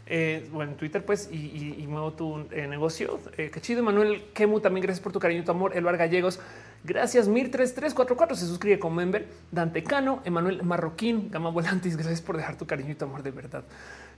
Eh, 0.07 0.49
bueno, 0.53 0.73
en 0.73 0.77
Twitter, 0.77 1.05
pues, 1.05 1.29
y, 1.33 1.85
muevo 1.89 2.13
tu 2.13 2.39
negocio. 2.51 3.21
qué 3.37 3.61
chido, 3.61 3.83
Manuel 3.83 4.25
Kemu, 4.35 4.61
también 4.61 4.83
gracias 4.83 5.03
por 5.03 5.13
tu 5.13 5.21
cariño 5.21 5.43
y 5.43 5.45
tu 5.45 5.53
amor. 5.53 5.77
Elvar 5.77 5.97
Gallegos, 5.97 6.41
gracias. 6.85 7.29
Mir 7.29 7.51
3344 7.51 8.37
se 8.37 8.47
suscribe 8.47 8.79
como 8.79 8.97
member. 8.97 9.27
Dante 9.51 9.83
Cano, 9.83 10.21
Emanuel 10.25 10.63
Marroquín, 10.63 11.31
Gama 11.31 11.51
Volantis, 11.51 11.97
gracias 11.97 12.21
por 12.21 12.37
dejar 12.37 12.57
tu 12.57 12.67
cariño 12.67 12.91
y 12.91 12.95
tu 12.97 13.05
amor 13.05 13.23
de 13.23 13.31
verdad. 13.31 13.65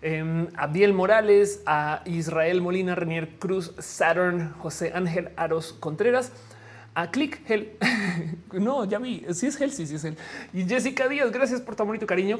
Eh, 0.02 0.48
Abdiel 0.56 0.92
Morales, 0.92 1.62
a 1.64 2.02
Israel 2.04 2.60
Molina, 2.60 2.94
Renier 2.94 3.38
Cruz, 3.38 3.72
Saturn, 3.78 4.52
José 4.58 4.92
Ángel 4.94 5.30
Aros 5.36 5.72
Contreras 5.72 6.32
a 6.94 7.10
Click 7.10 7.40
Hell. 7.48 7.72
no, 8.52 8.84
ya 8.84 8.98
vi. 8.98 9.24
Si 9.32 9.46
es 9.46 9.60
Hell, 9.60 9.72
sí, 9.72 9.86
sí 9.86 9.96
es 9.96 10.04
él. 10.04 10.16
Y 10.52 10.64
Jessica 10.64 11.08
Díaz, 11.08 11.30
gracias 11.32 11.60
por 11.60 11.76
tu 11.76 11.82
amor 11.82 11.96
y 11.96 11.98
tu 11.98 12.06
cariño. 12.06 12.38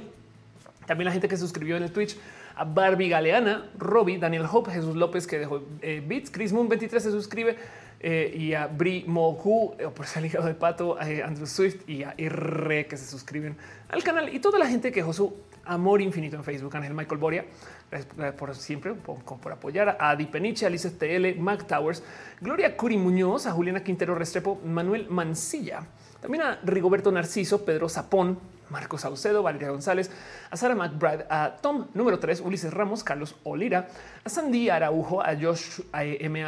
También 0.86 1.06
la 1.06 1.12
gente 1.12 1.28
que 1.28 1.36
se 1.36 1.42
suscribió 1.42 1.76
en 1.76 1.84
el 1.84 1.92
Twitch 1.92 2.16
a 2.56 2.64
Barbie 2.64 3.08
Galeana, 3.08 3.70
Robbie, 3.78 4.18
Daniel 4.18 4.46
Hope, 4.50 4.70
Jesús 4.70 4.96
López 4.96 5.26
que 5.26 5.38
dejó 5.38 5.62
eh, 5.80 6.02
Beats, 6.06 6.30
Chris 6.30 6.52
Moon 6.52 6.68
23 6.68 7.02
se 7.02 7.10
suscribe 7.10 7.56
eh, 8.00 8.34
y 8.36 8.52
a 8.52 8.66
Bri 8.66 9.04
Moku 9.06 9.74
eh, 9.78 9.88
por 9.94 10.06
ser 10.06 10.22
ligado 10.22 10.46
de 10.46 10.54
pato, 10.54 10.98
a 10.98 11.04
Andrew 11.24 11.46
Swift 11.46 11.88
y 11.88 12.02
a 12.02 12.14
R 12.18 12.86
que 12.86 12.96
se 12.96 13.06
suscriben 13.06 13.56
al 13.88 14.02
canal 14.02 14.34
y 14.34 14.40
toda 14.40 14.58
la 14.58 14.66
gente 14.66 14.90
que 14.90 15.00
dejó 15.00 15.34
amor 15.64 16.00
infinito 16.00 16.36
en 16.36 16.44
Facebook. 16.44 16.76
Ángel 16.76 16.94
Michael 16.94 17.20
Boria, 17.20 17.44
gracias 17.90 18.34
por 18.34 18.54
siempre, 18.54 18.94
por, 18.94 19.52
apoyar 19.52 19.96
a 20.00 20.10
Adi 20.10 20.26
Peniche, 20.26 20.66
Alice 20.66 20.90
TL, 20.90 21.38
Mac 21.40 21.66
Towers, 21.66 22.02
Gloria 22.40 22.76
Curi 22.76 22.96
Muñoz, 22.96 23.46
a 23.46 23.52
Juliana 23.52 23.82
Quintero 23.82 24.14
Restrepo, 24.14 24.60
Manuel 24.64 25.08
Mancilla, 25.08 25.86
también 26.20 26.42
a 26.42 26.58
Rigoberto 26.62 27.10
Narciso, 27.10 27.64
Pedro 27.64 27.88
Zapón, 27.88 28.38
Marcos 28.70 29.02
Saucedo, 29.02 29.42
Valeria 29.42 29.70
González, 29.70 30.10
a 30.50 30.56
Sara 30.56 30.74
McBride, 30.74 31.26
a 31.28 31.58
Tom 31.60 31.88
número 31.94 32.18
3, 32.18 32.40
Ulises 32.40 32.72
Ramos, 32.72 33.04
Carlos 33.04 33.36
Olira, 33.44 33.88
a 34.24 34.28
Sandy 34.28 34.70
Araujo, 34.70 35.22
a 35.22 35.36
Josh 35.38 35.82
a 35.92 36.04
M. 36.04 36.44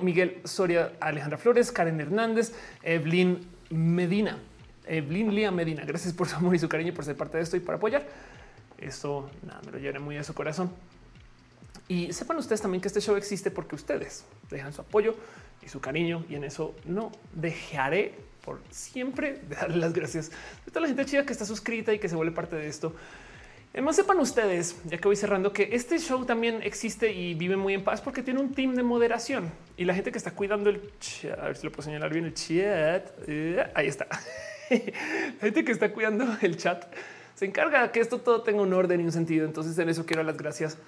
Miguel 0.00 0.40
Soria, 0.44 0.92
Alejandra 1.00 1.38
Flores, 1.38 1.72
Karen 1.72 2.00
Hernández, 2.00 2.54
Evelyn 2.82 3.40
Medina, 3.70 4.38
Evelyn 4.86 5.34
Lía 5.34 5.50
Medina. 5.50 5.84
Gracias 5.84 6.14
por 6.14 6.28
su 6.28 6.36
amor 6.36 6.54
y 6.54 6.58
su 6.60 6.68
cariño 6.68 6.94
por 6.94 7.04
ser 7.04 7.16
parte 7.16 7.38
de 7.38 7.42
esto 7.42 7.56
y 7.56 7.60
por 7.60 7.74
apoyar. 7.74 8.06
Esto 8.78 9.30
nada, 9.42 9.60
me 9.64 9.72
lo 9.72 9.78
llena 9.78 10.00
muy 10.00 10.16
a 10.16 10.24
su 10.24 10.34
corazón. 10.34 10.70
Y 11.88 12.12
sepan 12.12 12.36
ustedes 12.36 12.60
también 12.60 12.80
que 12.80 12.88
este 12.88 13.00
show 13.00 13.16
existe 13.16 13.50
porque 13.50 13.74
ustedes 13.74 14.24
dejan 14.50 14.72
su 14.72 14.80
apoyo 14.80 15.14
y 15.64 15.68
su 15.68 15.80
cariño 15.80 16.24
y 16.28 16.34
en 16.34 16.44
eso 16.44 16.74
no 16.84 17.12
dejaré 17.32 18.14
por 18.44 18.60
siempre 18.70 19.40
de 19.48 19.56
darle 19.56 19.76
las 19.76 19.92
gracias 19.92 20.30
a 20.66 20.70
toda 20.70 20.82
la 20.82 20.88
gente 20.88 21.04
chida 21.04 21.24
que 21.24 21.32
está 21.32 21.44
suscrita 21.44 21.92
y 21.92 21.98
que 21.98 22.08
se 22.08 22.16
vuelve 22.16 22.32
parte 22.32 22.56
de 22.56 22.68
esto. 22.68 22.94
Además, 23.72 23.96
sepan 23.96 24.18
ustedes, 24.20 24.76
ya 24.86 24.96
que 24.96 25.06
voy 25.06 25.16
cerrando, 25.16 25.52
que 25.52 25.68
este 25.72 25.98
show 25.98 26.24
también 26.24 26.62
existe 26.62 27.12
y 27.12 27.34
vive 27.34 27.56
muy 27.56 27.74
en 27.74 27.84
paz 27.84 28.00
porque 28.00 28.22
tiene 28.22 28.40
un 28.40 28.54
team 28.54 28.74
de 28.74 28.82
moderación 28.82 29.52
y 29.76 29.84
la 29.84 29.94
gente 29.94 30.10
que 30.10 30.18
está 30.18 30.30
cuidando 30.30 30.70
el 30.70 30.80
chat. 30.98 31.38
A 31.38 31.44
ver 31.44 31.56
si 31.58 31.64
lo 31.64 31.72
puedo 31.72 31.82
señalar 31.82 32.10
bien 32.10 32.24
el 32.24 32.32
chat. 32.32 33.06
Eh, 33.28 33.62
ahí 33.74 33.86
está. 33.86 34.06
la 34.70 35.40
gente 35.40 35.62
que 35.62 35.72
está 35.72 35.92
cuidando 35.92 36.24
el 36.40 36.56
chat 36.56 36.86
se 37.36 37.44
encarga 37.44 37.92
que 37.92 38.00
esto 38.00 38.18
todo 38.18 38.42
tenga 38.42 38.62
un 38.62 38.72
orden 38.72 39.00
y 39.00 39.04
un 39.04 39.12
sentido. 39.12 39.44
Entonces, 39.44 39.78
en 39.78 39.88
eso 39.88 40.06
quiero 40.06 40.22
las 40.22 40.36
gracias 40.36 40.78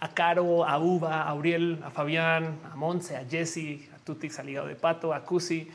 a 0.00 0.08
Caro, 0.14 0.64
a 0.64 0.78
Uva, 0.78 1.22
a 1.22 1.34
Uriel, 1.34 1.80
a 1.84 1.90
Fabián, 1.90 2.58
a 2.72 2.76
Monse, 2.76 3.16
a 3.16 3.24
Jesse, 3.24 3.90
a 3.94 3.98
Tutix, 4.04 4.38
al 4.38 4.48
hígado 4.48 4.66
de 4.66 4.74
pato, 4.74 5.12
a 5.12 5.24
Cusi, 5.24 5.68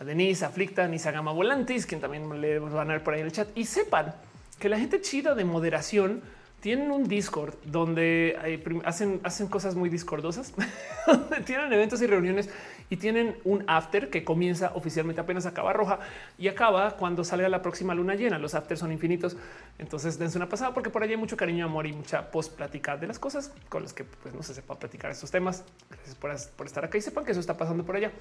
a 0.00 0.04
Denise, 0.04 0.44
Aflicta, 0.44 0.86
Nisa 0.88 1.12
Gama 1.12 1.32
Volantis, 1.32 1.86
quien 1.86 2.00
también 2.00 2.40
le 2.40 2.58
van 2.58 2.90
a 2.90 2.94
ver 2.94 3.04
por 3.04 3.14
ahí 3.14 3.20
en 3.20 3.26
el 3.26 3.32
chat. 3.32 3.48
Y 3.56 3.66
sepan 3.66 4.14
que 4.58 4.68
la 4.68 4.78
gente 4.78 5.00
chida 5.00 5.36
de 5.36 5.44
moderación 5.44 6.22
tienen 6.60 6.90
un 6.90 7.06
Discord 7.06 7.54
donde 7.64 8.60
hacen, 8.84 9.20
hacen 9.22 9.46
cosas 9.46 9.76
muy 9.76 9.90
discordosas, 9.90 10.52
tienen 11.46 11.72
eventos 11.72 12.02
y 12.02 12.08
reuniones 12.08 12.50
y 12.90 12.96
tienen 12.96 13.36
un 13.44 13.64
after 13.66 14.10
que 14.10 14.24
comienza 14.24 14.72
oficialmente 14.74 15.20
apenas 15.20 15.46
acaba 15.46 15.72
roja 15.72 15.98
y 16.38 16.48
acaba 16.48 16.96
cuando 16.96 17.24
salga 17.24 17.48
la 17.48 17.62
próxima 17.62 17.94
luna 17.94 18.14
llena. 18.14 18.38
Los 18.38 18.54
afters 18.54 18.80
son 18.80 18.92
infinitos. 18.92 19.36
Entonces 19.78 20.18
dense 20.18 20.38
una 20.38 20.48
pasada 20.48 20.74
porque 20.74 20.90
por 20.90 21.02
allí 21.02 21.12
hay 21.12 21.18
mucho 21.18 21.36
cariño, 21.36 21.66
amor 21.66 21.86
y 21.86 21.92
mucha 21.92 22.30
post 22.30 22.54
plática 22.54 22.96
de 22.96 23.06
las 23.06 23.18
cosas 23.18 23.52
con 23.68 23.82
las 23.82 23.92
que 23.92 24.04
pues, 24.04 24.34
no 24.34 24.42
se 24.42 24.54
sepa 24.54 24.78
platicar 24.78 25.10
estos 25.10 25.30
temas. 25.30 25.64
Gracias 25.90 26.14
por, 26.14 26.30
por 26.56 26.66
estar 26.66 26.84
acá 26.84 26.98
y 26.98 27.00
sepan 27.00 27.24
que 27.24 27.32
eso 27.32 27.40
está 27.40 27.56
pasando 27.56 27.84
por 27.84 27.96
allá. 27.96 28.12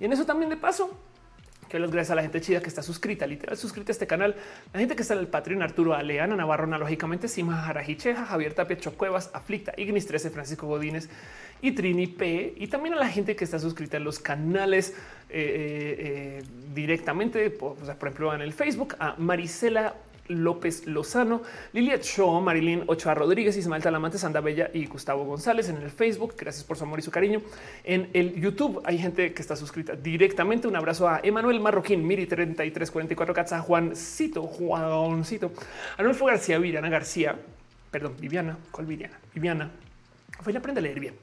Y 0.00 0.04
en 0.04 0.12
eso 0.12 0.24
también 0.24 0.50
de 0.50 0.56
paso 0.56 0.96
que 1.68 1.78
los 1.78 1.90
gracias 1.90 2.12
a 2.12 2.14
la 2.14 2.22
gente 2.22 2.40
chida 2.40 2.60
que 2.60 2.68
está 2.68 2.82
suscrita, 2.82 3.26
literal 3.26 3.56
suscrita 3.56 3.90
a 3.90 3.94
este 3.94 4.06
canal, 4.06 4.36
la 4.72 4.80
gente 4.80 4.96
que 4.96 5.02
está 5.02 5.14
en 5.14 5.20
el 5.20 5.28
Patreon, 5.28 5.62
Arturo 5.62 5.94
Aleana 5.94 6.36
Navarro, 6.36 6.64
analógicamente, 6.64 7.28
Sima 7.28 7.62
Jarajicheja, 7.62 8.26
Javier 8.26 8.54
Tapia 8.54 8.76
Chocuevas, 8.78 9.30
Aflicta, 9.32 9.72
Ignis 9.76 10.06
13, 10.06 10.30
Francisco 10.30 10.66
Godínez 10.66 11.08
y 11.62 11.72
Trini 11.72 12.06
P. 12.06 12.54
Y 12.56 12.66
también 12.68 12.94
a 12.94 12.98
la 12.98 13.08
gente 13.08 13.36
que 13.36 13.44
está 13.44 13.58
suscrita 13.58 13.96
en 13.96 14.04
los 14.04 14.18
canales 14.18 14.90
eh, 14.90 14.92
eh, 15.30 15.96
eh, 15.98 16.42
directamente, 16.74 17.50
por, 17.50 17.76
por 17.76 18.08
ejemplo, 18.08 18.34
en 18.34 18.42
el 18.42 18.52
Facebook, 18.52 18.96
a 18.98 19.14
Marisela 19.18 19.94
López 20.28 20.86
Lozano, 20.86 21.42
Lilia 21.72 22.00
Cho, 22.00 22.40
Marilyn 22.40 22.84
Ochoa 22.86 23.14
Rodríguez, 23.14 23.56
Ismael 23.56 23.82
Talamante, 23.82 24.18
Sanda 24.18 24.40
Bella 24.40 24.70
y 24.72 24.86
Gustavo 24.86 25.24
González 25.24 25.68
en 25.68 25.76
el 25.76 25.90
Facebook. 25.90 26.34
Gracias 26.38 26.64
por 26.64 26.76
su 26.76 26.84
amor 26.84 26.98
y 26.98 27.02
su 27.02 27.10
cariño. 27.10 27.42
En 27.84 28.08
el 28.12 28.40
YouTube 28.40 28.82
hay 28.84 28.98
gente 28.98 29.32
que 29.32 29.42
está 29.42 29.56
suscrita 29.56 29.94
directamente. 29.94 30.68
Un 30.68 30.76
abrazo 30.76 31.08
a 31.08 31.20
Emanuel 31.22 31.60
Marroquín, 31.60 32.06
Miri 32.06 32.26
3344 32.26 33.34
Katza, 33.34 33.60
Juancito, 33.60 34.42
Juancito, 34.42 35.52
Anulfo 35.98 36.26
García, 36.26 36.58
Viviana 36.58 36.88
García, 36.88 37.36
perdón, 37.90 38.14
Viviana, 38.20 38.58
¿cuál 38.70 38.86
Viviana? 38.86 39.18
Viviana, 39.34 39.70
fue 40.40 40.56
aprende 40.56 40.80
a 40.80 40.82
leer 40.82 41.00
bien. 41.00 41.14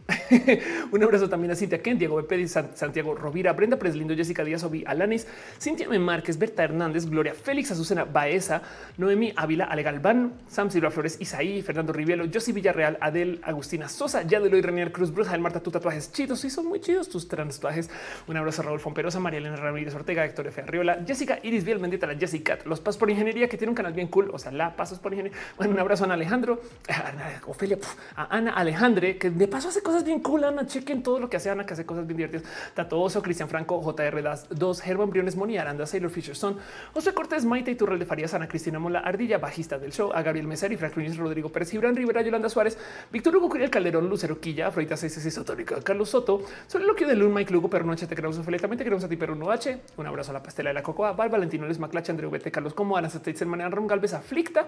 Un 0.92 1.04
abrazo 1.04 1.30
también 1.30 1.52
a 1.52 1.56
Cintia 1.56 1.82
Ken, 1.82 1.98
Diego 1.98 2.16
Bepe, 2.16 2.48
Santiago 2.48 3.14
Rovira, 3.14 3.54
Brenda 3.54 3.78
Preslindo, 3.78 4.16
Jessica 4.16 4.44
Díaz, 4.44 4.64
Obi 4.64 4.84
Alanis, 4.86 5.28
Cintia 5.60 5.86
M. 5.86 6.00
Márquez, 6.00 6.38
Berta 6.40 6.64
Hernández, 6.64 7.06
Gloria 7.06 7.34
Félix, 7.34 7.72
Azucena 7.72 8.06
Baeza, 8.06 8.62
Noemi 8.98 9.34
Ávila, 9.36 9.66
Ale 9.66 9.84
Galván, 9.84 10.34
Sam 10.48 10.72
Silva 10.72 10.90
Flores, 10.92 11.18
Isaí, 11.20 11.62
Fernando 11.62 11.94
Rivielo, 11.94 12.26
Josi 12.34 12.52
Villarreal, 12.52 12.98
Adel, 13.02 13.42
Agustina 13.44 13.90
Sosa, 13.90 14.24
Yadeloy 14.24 14.62
Renier 14.62 14.92
Cruz, 14.92 15.14
Bruja 15.14 15.34
del 15.34 15.42
Marta, 15.42 15.60
tus 15.60 15.74
tatuajes 15.74 16.12
chidos. 16.12 16.40
Sí, 16.40 16.50
son 16.50 16.66
muy 16.68 16.80
chidos 16.80 17.10
tus 17.10 17.28
tatuajes. 17.28 17.90
Un 18.28 18.38
abrazo 18.38 18.62
a 18.62 18.66
Raúl 18.66 18.80
Fomperosa, 18.80 19.20
María 19.20 19.40
Elena 19.40 19.56
Ramírez 19.56 19.94
Ortega, 19.94 20.26
Héctor 20.26 20.48
F. 20.48 20.62
Arriola, 20.62 21.04
Jessica 21.06 21.40
Iris 21.44 21.64
Biel, 21.64 21.80
bendita 21.80 22.08
la 22.08 22.16
Jessica, 22.16 22.58
los 22.66 22.80
Pasos 22.80 22.98
por 22.98 23.10
Ingeniería, 23.10 23.48
que 23.48 23.58
tiene 23.58 23.70
un 23.70 23.76
canal 23.76 23.94
bien 23.94 24.08
cool. 24.08 24.32
O 24.34 24.40
sea, 24.40 24.52
la 24.52 24.76
Pasos 24.76 25.00
por 25.00 25.14
Ingeniería. 25.14 25.40
Bueno, 25.58 25.74
un 25.74 25.80
abrazo 25.80 26.04
a 26.04 26.06
Ana 26.06 26.16
Alejandro, 26.16 26.62
a 26.90 27.50
Ofelia, 27.50 27.78
a 28.16 28.36
Ana 28.36 28.54
Que 29.02 29.30
de 29.30 29.48
paso 29.48 29.70
hace 29.70 29.82
cosas 29.82 30.04
bien 30.04 30.20
cool. 30.20 30.44
Ana, 30.44 30.66
chequen 30.66 31.04
todo 31.04 31.20
lo 31.20 31.30
que 31.30 31.38
hace 31.38 31.50
Ana, 31.50 31.66
que 31.66 31.74
hace 31.74 31.86
cosas 31.86 32.06
bien 32.06 32.18
divertidas. 32.18 32.44
Tatoso, 32.74 33.22
Cristian 33.22 33.50
Franco, 33.50 33.82
JR 33.82 34.22
Das 34.22 34.48
2, 34.50 34.82
Germán 34.82 35.10
Briones, 35.10 35.36
Moni 35.36 35.58
Aranda, 35.58 35.86
Sailor 35.86 36.12
Fisher 36.12 36.36
Son, 36.36 36.58
José 36.94 37.14
Cortés, 37.14 37.44
Maite 37.46 37.72
y 37.72 37.76
Turrel 37.76 38.00
de 38.00 38.06
Farías, 38.06 38.34
Ana 38.34 38.48
Cristina 38.48 38.80
Mola, 38.80 39.00
Ardilla, 39.00 39.40
bajista 39.40 39.80
del 39.80 39.92
show, 39.92 40.12
a 40.14 40.22
Gabriel 40.22 40.48
Mesari, 40.48 40.78
Franklin 40.78 41.18
Rodrigo 41.18 41.50
Pérez, 41.50 41.72
Gibran 41.72 41.96
Rivera, 41.96 42.22
Yolanda 42.22 42.50
Suárez, 42.50 42.78
Víctor 43.12 43.36
Hugo 43.36 43.50
Curiel 43.50 43.70
Calderón, 43.70 44.08
Lucero 44.08 44.40
Quilla, 44.40 44.68
Afrodita 44.68 44.96
66 44.96 45.38
Autórica, 45.40 45.82
Carlos 45.82 46.10
Soto, 46.10 46.44
sobre 46.68 46.86
lo 46.86 46.96
que 46.96 47.06
de 47.06 47.16
Lun, 47.16 47.34
Mike 47.34 47.52
Lugo, 47.52 47.70
Perro 47.70 47.86
Noche, 47.86 48.08
te 48.08 48.16
queremos 48.16 48.38
también 48.38 48.78
queremos 48.78 49.04
a 49.04 49.10
ti, 49.10 49.16
Perro 49.16 49.52
H. 49.52 49.82
Un 49.98 50.08
abrazo 50.08 50.32
a 50.32 50.34
la 50.34 50.44
pastela 50.44 50.70
de 50.70 50.74
la 50.76 50.84
Cocoa, 50.84 51.14
Val 51.14 51.30
Valentino 51.30 51.68
Les 51.68 51.80
Maclacha, 51.80 52.12
Andreu 52.12 52.30
Bete, 52.30 52.52
Carlos 52.52 52.74
Como, 52.74 52.98
Ana 52.98 53.10
Satitzel, 53.10 53.48
Manuel 53.48 53.72
Ron 53.72 53.88
Galvez, 53.88 54.14
Aflicta, 54.14 54.68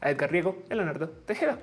a 0.00 0.10
Edgar 0.10 0.30
Riego, 0.30 0.62
Leonardo 0.70 1.08
Tejeda. 1.26 1.58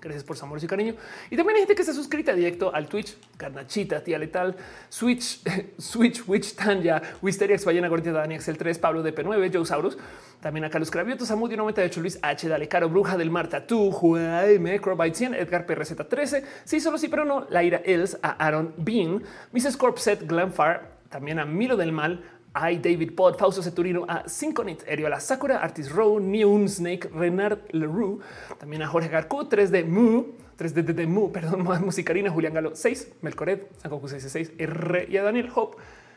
Gracias 0.00 0.24
por 0.24 0.36
su 0.36 0.44
amor 0.44 0.58
y 0.62 0.66
cariño. 0.66 0.94
Y 1.30 1.36
también 1.36 1.56
hay 1.56 1.60
gente 1.62 1.74
que 1.74 1.82
está 1.82 1.92
suscrita 1.92 2.34
directo 2.34 2.74
al 2.74 2.88
Twitch, 2.88 3.16
Carnachita, 3.36 4.02
Tía 4.02 4.18
Letal, 4.18 4.56
Switch, 4.88 5.42
Switch, 5.78 6.22
Witch, 6.26 6.54
Tanya, 6.54 7.02
Wisteria, 7.20 7.56
Ballena 7.64 7.88
Gordita, 7.88 8.12
Dani, 8.12 8.36
Excel 8.36 8.56
3, 8.56 8.78
Pablo 8.78 9.02
de 9.02 9.14
P9, 9.14 9.50
Joe 9.52 9.66
Saurus, 9.66 9.98
también 10.40 10.64
a 10.64 10.70
Carlos 10.70 10.90
Cravioto, 10.90 11.26
Samudio 11.26 11.58
98, 11.58 12.00
Luis 12.00 12.18
H, 12.22 12.48
Dale 12.48 12.66
Caro, 12.66 12.88
Bruja 12.88 13.18
del 13.18 13.30
Marta, 13.30 13.66
tú, 13.66 13.92
Jaime, 13.92 14.80
Crobite 14.80 15.14
100, 15.14 15.34
Edgar 15.34 15.66
PRZ 15.66 16.08
13, 16.08 16.44
sí, 16.64 16.80
solo 16.80 16.96
sí, 16.96 17.08
pero 17.08 17.26
no, 17.26 17.46
Laira 17.50 17.82
Els, 17.84 18.18
a 18.22 18.30
Aaron 18.46 18.72
Bean, 18.78 19.22
Mrs. 19.52 19.76
Corpset, 19.76 20.26
Glamfar, 20.26 20.92
también 21.10 21.38
a 21.38 21.44
Milo 21.44 21.76
del 21.76 21.92
Mal, 21.92 22.24
hay 22.52 22.78
David 22.78 23.14
Pod, 23.14 23.36
Fausto 23.36 23.62
Ceturino, 23.62 24.04
a 24.08 24.28
Synconit, 24.28 24.82
Eriola 24.86 25.20
Sakura, 25.20 25.58
Artis 25.58 25.90
Row, 25.90 26.18
Neon 26.18 26.68
Snake, 26.68 27.08
Renard 27.12 27.60
Leroux, 27.70 28.20
también 28.58 28.82
a 28.82 28.88
Jorge 28.88 29.08
Garcú, 29.08 29.48
3D 29.48 29.86
Mu, 29.86 30.24
3D 30.58 30.82
de 30.82 31.06
Mu, 31.06 31.30
perdón, 31.30 31.62
Musicarina, 31.84 32.30
Julián 32.30 32.54
Galo 32.54 32.74
6, 32.74 33.12
Melcored, 33.22 33.60
Sankoku 33.78 34.08
66, 34.08 34.52
R 34.58 35.06
y 35.08 35.16
a 35.16 35.22
Daniel 35.22 35.50
Hope, 35.54 35.76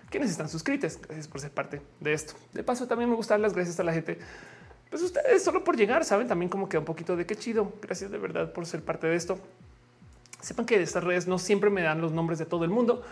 quienes 0.10 0.32
están 0.32 0.50
suscritos. 0.50 1.00
Gracias 1.02 1.28
por 1.28 1.40
ser 1.40 1.52
parte 1.52 1.82
de 2.00 2.14
esto. 2.14 2.34
De 2.54 2.64
paso, 2.64 2.88
también 2.88 3.10
me 3.10 3.16
gustan 3.16 3.42
las 3.42 3.54
gracias 3.54 3.80
a 3.80 3.84
la 3.84 3.94
gente. 3.94 4.18
Pues 4.90 5.02
ustedes 5.02 5.44
solo 5.44 5.64
por 5.64 5.76
llegar, 5.76 6.06
saben 6.06 6.28
también 6.28 6.50
como 6.50 6.70
que 6.70 6.78
un 6.78 6.86
poquito 6.86 7.16
de 7.16 7.26
qué 7.26 7.36
chido. 7.36 7.74
Gracias 7.82 8.12
de 8.12 8.18
verdad 8.18 8.54
por 8.54 8.66
ser 8.66 8.84
parte 8.84 9.08
de 9.08 9.16
esto. 9.16 9.40
Sepan 10.40 10.66
que 10.66 10.82
estas 10.82 11.04
redes 11.04 11.28
no 11.28 11.40
siempre 11.40 11.70
me 11.70 11.82
dan 11.82 12.02
los 12.02 12.12
nombres 12.12 12.38
de 12.38 12.46
todo 12.46 12.64
el 12.66 12.70
mundo 12.70 13.04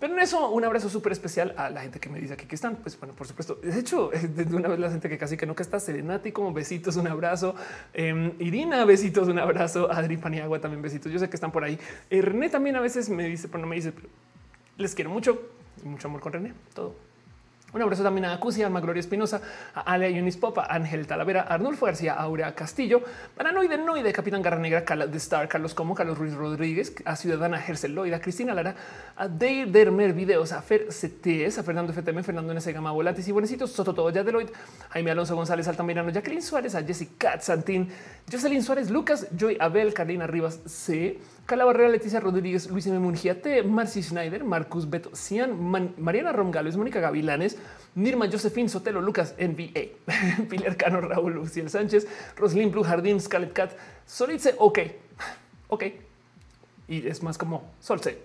pero 0.00 0.14
en 0.14 0.20
eso, 0.20 0.50
un 0.50 0.64
abrazo 0.64 0.88
súper 0.88 1.10
especial 1.10 1.54
a 1.56 1.70
la 1.70 1.80
gente 1.80 1.98
que 1.98 2.08
me 2.08 2.20
dice 2.20 2.34
aquí 2.34 2.46
que 2.46 2.54
están. 2.54 2.76
Pues 2.76 2.98
bueno, 2.98 3.14
por 3.14 3.26
supuesto. 3.26 3.56
De 3.56 3.78
hecho, 3.78 4.10
de 4.34 4.54
una 4.54 4.68
vez 4.68 4.78
la 4.78 4.90
gente 4.90 5.08
que 5.08 5.18
casi 5.18 5.36
que 5.36 5.44
nunca 5.44 5.62
está, 5.62 5.80
Serenati 5.80 6.30
como 6.30 6.52
besitos, 6.52 6.96
un 6.96 7.08
abrazo. 7.08 7.56
Eh, 7.94 8.32
Irina, 8.38 8.84
besitos, 8.84 9.26
un 9.26 9.38
abrazo. 9.38 9.90
Adri 9.90 10.16
Paniagua 10.16 10.60
también 10.60 10.82
besitos. 10.82 11.10
Yo 11.10 11.18
sé 11.18 11.28
que 11.28 11.36
están 11.36 11.50
por 11.50 11.64
ahí. 11.64 11.78
Eh, 12.10 12.22
René 12.22 12.48
también 12.48 12.76
a 12.76 12.80
veces 12.80 13.08
me 13.08 13.24
dice, 13.24 13.48
pero 13.48 13.60
no 13.60 13.66
me 13.66 13.74
dice, 13.74 13.92
les 14.76 14.94
quiero 14.94 15.10
mucho. 15.10 15.50
Mucho 15.82 16.08
amor 16.08 16.20
con 16.20 16.32
René. 16.32 16.54
Todo. 16.74 17.07
Un 17.70 17.82
abrazo 17.82 18.02
también 18.02 18.24
a 18.24 18.32
Acusia, 18.32 18.66
a 18.66 18.80
Gloria 18.80 19.00
Espinosa, 19.00 19.42
a 19.74 19.80
Ale 19.82 20.32
Popa, 20.40 20.62
a 20.62 20.74
Ángel 20.74 21.06
Talavera, 21.06 21.42
a 21.42 21.54
Arnulfo 21.54 21.84
García, 21.84 22.14
Aurea 22.14 22.54
Castillo, 22.54 23.02
Paranoide 23.36 23.76
Noide, 23.76 24.10
Capitán 24.10 24.40
Garra 24.40 24.58
Negra, 24.58 24.80
de 24.80 25.16
Star, 25.18 25.48
Carlos 25.48 25.74
Como, 25.74 25.94
Carlos 25.94 26.16
Ruiz 26.16 26.32
Rodríguez, 26.32 26.94
a 27.04 27.14
Ciudadana 27.14 27.58
Gerceloida, 27.58 28.16
a 28.16 28.20
Cristina 28.20 28.54
Lara, 28.54 28.74
a 29.16 29.28
Dave 29.28 29.66
Dermer 29.66 30.14
Videos, 30.14 30.52
a 30.52 30.62
Fer 30.62 30.86
CTS, 30.88 31.58
a 31.58 31.62
Fernando 31.62 31.92
FTM, 31.92 32.22
Fernando 32.22 32.52
N. 32.52 32.72
Gama 32.72 32.90
Volatis 32.90 33.28
y 33.28 33.32
Buenecitos, 33.32 33.70
Soto 33.70 33.94
Todo 33.94 34.08
ya 34.08 34.24
Deloitte, 34.24 34.54
Jaime 34.88 35.10
Alonso 35.10 35.36
González, 35.36 35.68
Altamirano, 35.68 36.08
Jacqueline 36.08 36.40
Suárez, 36.40 36.74
a 36.74 36.82
Jessica 36.82 37.38
Santín, 37.38 37.90
Jocelyn 38.32 38.62
Suárez, 38.62 38.88
Lucas, 38.88 39.28
Joy 39.36 39.58
Abel, 39.60 39.92
Carolina 39.92 40.26
Rivas 40.26 40.60
C. 40.64 41.18
Cala 41.48 41.64
Barrera, 41.64 41.88
Leticia 41.88 42.20
Rodríguez, 42.20 42.68
Luis 42.68 42.86
M. 42.88 42.98
Mungiate, 42.98 43.62
Marcy 43.62 44.02
Schneider, 44.02 44.44
Marcus 44.44 44.84
Beto, 44.84 45.16
Cian, 45.16 45.58
Mariana 45.96 46.30
Romgales, 46.30 46.76
Mónica 46.76 47.00
Gavilanes, 47.00 47.56
Nirma 47.94 48.30
Josephine 48.30 48.68
Sotelo, 48.68 49.00
Lucas 49.00 49.34
NBA, 49.38 50.44
Pilar 50.50 50.76
Cano, 50.76 51.00
Raúl 51.00 51.32
Luciel 51.32 51.70
Sánchez, 51.70 52.06
Roslyn 52.36 52.70
Blue 52.70 52.84
Jardín, 52.84 53.18
Scarlet 53.18 53.54
Cat, 53.54 53.70
Solitze, 54.04 54.56
ok, 54.58 54.78
ok. 55.68 55.84
Y 56.86 57.06
es 57.06 57.22
más 57.22 57.38
como 57.38 57.70
Solce. 57.80 58.18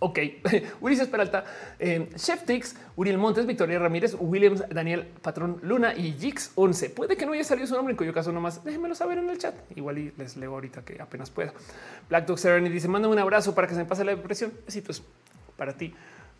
Ok, 0.00 0.18
Ulises 0.80 1.08
Peralta, 1.08 1.44
eh, 1.78 2.08
Chef 2.14 2.44
Tix, 2.44 2.76
Uriel 2.96 3.18
Montes, 3.18 3.46
Victoria 3.46 3.78
Ramírez, 3.78 4.16
Williams, 4.18 4.64
Daniel 4.70 5.06
Patrón 5.22 5.58
Luna 5.62 5.94
y 5.94 6.12
Jix 6.12 6.52
11. 6.54 6.90
Puede 6.90 7.16
que 7.16 7.26
no 7.26 7.32
haya 7.32 7.44
salido 7.44 7.66
su 7.66 7.74
nombre, 7.74 7.92
en 7.92 7.96
cuyo 7.96 8.12
caso 8.12 8.30
nomás 8.30 8.64
déjenmelo 8.64 8.94
saber 8.94 9.18
en 9.18 9.28
el 9.28 9.38
chat. 9.38 9.54
Igual 9.74 9.98
y 9.98 10.12
les 10.16 10.36
leo 10.36 10.54
ahorita 10.54 10.84
que 10.84 11.00
apenas 11.02 11.30
pueda. 11.30 11.52
Black 12.08 12.26
Dog 12.26 12.38
Serenity 12.38 12.74
dice: 12.74 12.88
Mándame 12.88 13.14
un 13.14 13.20
abrazo 13.20 13.54
para 13.54 13.66
que 13.66 13.74
se 13.74 13.80
me 13.80 13.86
pase 13.86 14.04
la 14.04 14.14
depresión. 14.14 14.52
Besitos 14.66 15.02
para 15.56 15.72
ti 15.72 15.92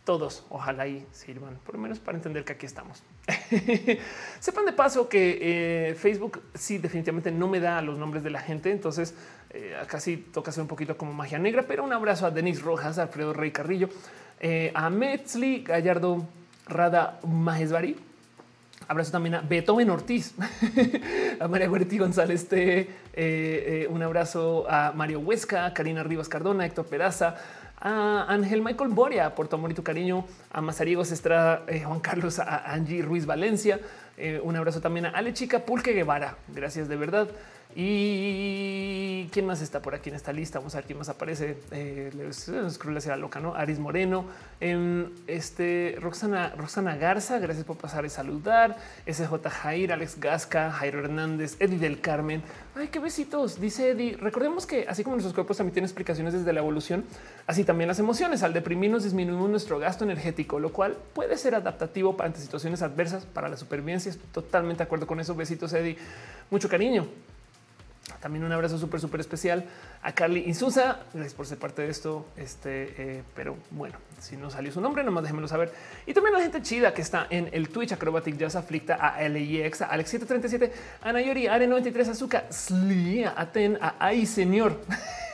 todos 0.08 0.42
ojalá 0.48 0.86
y 0.86 1.04
sirvan, 1.12 1.58
por 1.66 1.74
lo 1.74 1.82
menos 1.82 1.98
para 1.98 2.16
entender 2.16 2.42
que 2.42 2.54
aquí 2.54 2.64
estamos. 2.64 3.02
Sepan 4.40 4.64
de 4.64 4.72
paso 4.72 5.06
que 5.06 5.90
eh, 5.90 5.94
Facebook 5.96 6.40
sí 6.54 6.78
definitivamente 6.78 7.30
no 7.30 7.46
me 7.46 7.60
da 7.60 7.82
los 7.82 7.98
nombres 7.98 8.24
de 8.24 8.30
la 8.30 8.40
gente, 8.40 8.70
entonces 8.70 9.12
eh, 9.50 9.76
casi 9.86 10.16
toca 10.16 10.48
hacer 10.48 10.62
un 10.62 10.66
poquito 10.66 10.96
como 10.96 11.12
magia 11.12 11.38
negra, 11.38 11.64
pero 11.68 11.84
un 11.84 11.92
abrazo 11.92 12.24
a 12.24 12.30
Denis 12.30 12.62
Rojas, 12.62 12.96
a 12.98 13.02
Alfredo 13.02 13.34
Rey 13.34 13.50
Carrillo, 13.50 13.90
eh, 14.40 14.72
a 14.74 14.88
Metzli 14.88 15.62
Gallardo 15.62 16.26
Rada 16.66 17.20
Majesbari. 17.26 17.98
Abrazo 18.86 19.12
también 19.12 19.34
a 19.34 19.40
Beethoven 19.42 19.90
Ortiz, 19.90 20.32
a 21.40 21.48
María 21.48 21.70
Huerti 21.70 21.98
González, 21.98 22.48
un 23.90 24.02
abrazo 24.02 24.64
a 24.70 24.92
Mario 24.92 25.20
Huesca, 25.20 25.74
Karina 25.74 26.02
Rivas 26.02 26.30
Cardona, 26.30 26.64
Héctor 26.64 26.86
Peraza, 26.86 27.36
a 27.80 28.26
Ángel 28.28 28.62
Michael 28.62 28.90
Boria 28.90 29.34
por 29.34 29.48
tu 29.48 29.56
amor 29.56 29.70
y 29.70 29.74
tu 29.74 29.82
cariño, 29.82 30.24
a 30.52 30.60
Mazariegos 30.60 31.12
Estrada, 31.12 31.64
eh, 31.68 31.82
Juan 31.84 32.00
Carlos, 32.00 32.38
a 32.38 32.72
Angie 32.72 33.02
Ruiz 33.02 33.26
Valencia. 33.26 33.80
Eh, 34.16 34.40
un 34.42 34.56
abrazo 34.56 34.80
también 34.80 35.06
a 35.06 35.10
Ale 35.10 35.32
Chica 35.32 35.60
Pulque 35.60 35.92
Guevara. 35.92 36.36
Gracias 36.48 36.88
de 36.88 36.96
verdad. 36.96 37.28
Y 37.76 39.28
quién 39.30 39.46
más 39.46 39.60
está 39.60 39.80
por 39.80 39.94
aquí 39.94 40.08
en 40.08 40.16
esta 40.16 40.32
lista? 40.32 40.58
Vamos 40.58 40.74
a 40.74 40.78
ver 40.78 40.86
quién 40.86 40.98
más 40.98 41.08
aparece. 41.08 41.58
Eh, 41.70 42.10
la 43.06 43.16
loca, 43.16 43.40
no? 43.40 43.54
Aris 43.54 43.78
Moreno, 43.78 44.24
em, 44.58 45.10
este 45.26 45.96
Roxana, 46.00 46.54
Roxana 46.56 46.96
Garza. 46.96 47.38
Gracias 47.38 47.64
por 47.64 47.76
pasar 47.76 48.04
y 48.04 48.10
saludar. 48.10 48.76
SJ 49.06 49.50
Jair, 49.50 49.92
Alex 49.92 50.18
Gasca, 50.18 50.70
Jairo 50.72 51.00
Hernández, 51.00 51.56
Eddie 51.60 51.78
del 51.78 52.00
Carmen. 52.00 52.42
Ay, 52.74 52.88
qué 52.88 52.98
besitos. 52.98 53.60
Dice 53.60 53.90
Eddie. 53.90 54.16
Recordemos 54.16 54.66
que 54.66 54.86
así 54.88 55.04
como 55.04 55.16
nuestros 55.16 55.34
cuerpos 55.34 55.58
también 55.58 55.74
tienen 55.74 55.86
explicaciones 55.86 56.32
desde 56.32 56.52
la 56.52 56.60
evolución, 56.60 57.04
así 57.46 57.64
también 57.64 57.88
las 57.88 57.98
emociones. 57.98 58.42
Al 58.42 58.54
deprimirnos 58.54 59.04
disminuimos 59.04 59.50
nuestro 59.50 59.78
gasto 59.78 60.04
energético, 60.04 60.58
lo 60.58 60.72
cual 60.72 60.96
puede 61.12 61.36
ser 61.36 61.54
adaptativo 61.54 62.16
ante 62.20 62.40
situaciones 62.40 62.82
adversas 62.82 63.26
para 63.26 63.48
la 63.48 63.56
supervivencia. 63.56 64.12
totalmente 64.32 64.78
de 64.78 64.84
acuerdo 64.84 65.06
con 65.06 65.20
eso. 65.20 65.34
Besitos, 65.34 65.72
Eddie. 65.74 65.98
Mucho 66.50 66.68
cariño. 66.68 67.06
También 68.20 68.44
un 68.44 68.52
abrazo 68.52 68.78
súper, 68.78 69.00
súper 69.00 69.20
especial 69.20 69.64
a 70.02 70.12
Carly 70.12 70.44
Insusa. 70.46 71.00
Gracias 71.12 71.34
por 71.34 71.46
ser 71.46 71.58
parte 71.58 71.82
de 71.82 71.90
esto. 71.90 72.26
Este, 72.36 72.94
eh, 72.98 73.22
pero 73.34 73.56
bueno, 73.70 73.96
si 74.20 74.36
no 74.36 74.50
salió 74.50 74.72
su 74.72 74.80
nombre, 74.80 75.04
nomás 75.04 75.22
déjenmelo 75.22 75.48
saber. 75.48 75.72
Y 76.06 76.14
también 76.14 76.34
a 76.34 76.38
la 76.38 76.44
gente 76.44 76.62
chida 76.62 76.92
que 76.92 77.02
está 77.02 77.26
en 77.30 77.48
el 77.52 77.68
Twitch 77.68 77.92
Acrobatic 77.92 78.36
Jazz 78.36 78.56
Aflicta 78.56 78.94
a 78.94 79.28
LIX, 79.28 79.82
a 79.82 79.86
Alex 79.86 80.10
737, 80.10 80.72
a 81.02 81.12
Nayori, 81.12 81.46
Are 81.46 81.66
93, 81.66 82.08
Azúcar, 82.08 82.46
Sli, 82.50 83.24
a 83.24 83.34
Aten, 83.36 83.78
a 83.80 83.94
Ay 83.98 84.26
Señor. 84.26 84.80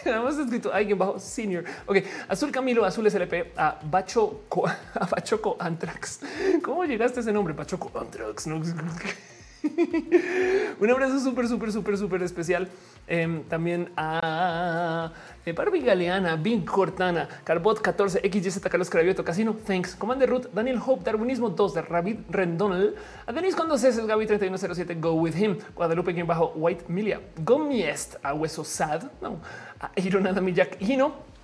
Nada 0.05 0.21
más 0.21 0.37
escrito 0.37 0.73
alguien 0.73 0.99
bajo 0.99 1.19
senior. 1.19 1.65
Ok, 1.87 1.99
Azul 2.29 2.51
Camilo, 2.51 2.85
Azul 2.85 3.11
SLP, 3.11 3.57
a 3.57 3.79
Bachoco, 3.85 4.67
a 4.95 5.07
Bachoco 5.07 5.57
Antrax. 5.59 6.21
¿Cómo 6.63 6.85
llegaste 6.85 7.21
a 7.21 7.23
ese 7.23 7.33
nombre? 7.33 7.55
Bachoco 7.55 7.91
Antrax. 7.99 8.47
¿no? 8.47 8.61
Un 10.81 10.91
abrazo 10.91 11.21
súper, 11.21 11.49
súper, 11.49 11.73
súper, 11.73 11.97
súper 11.97 12.23
especial. 12.23 12.69
Em, 13.07 13.43
también 13.45 13.91
a 13.97 15.13
eh, 15.45 15.53
Barbie 15.53 15.83
Galeana, 15.83 16.37
Bing 16.37 16.65
Cortana, 16.65 17.29
Carbot 17.45 17.81
14, 17.81 18.21
XYZ, 18.21 18.61
Carlos 18.61 18.89
Cravioto, 18.89 19.25
Casino, 19.25 19.55
Thanks, 19.67 19.95
Commander 19.95 20.29
Root, 20.29 20.53
Daniel 20.53 20.81
Hope, 20.85 21.05
Darwinismo 21.05 21.51
2 21.51 21.75
de 21.75 21.83
Ravid 21.83 22.19
Rendonal, 22.31 22.95
a 23.27 23.33
Denis 23.33 23.55
con 23.55 23.69
dos 23.69 23.85
S, 23.85 24.05
Gaby 24.07 24.27
3107, 24.27 24.95
Go 24.97 25.13
With 25.15 25.37
Him, 25.37 25.59
Guadalupe, 25.75 26.15
quien 26.15 26.27
bajo 26.27 26.53
White 26.55 26.85
Milia, 26.89 27.21
Gomiest, 27.43 28.17
a 28.23 28.33
Hueso 28.33 28.65
Sad, 28.65 29.05
no, 29.21 29.39
a 29.81 29.91
Ironada 30.01 30.41
Jack 30.51 30.81
Hino, 30.81 31.35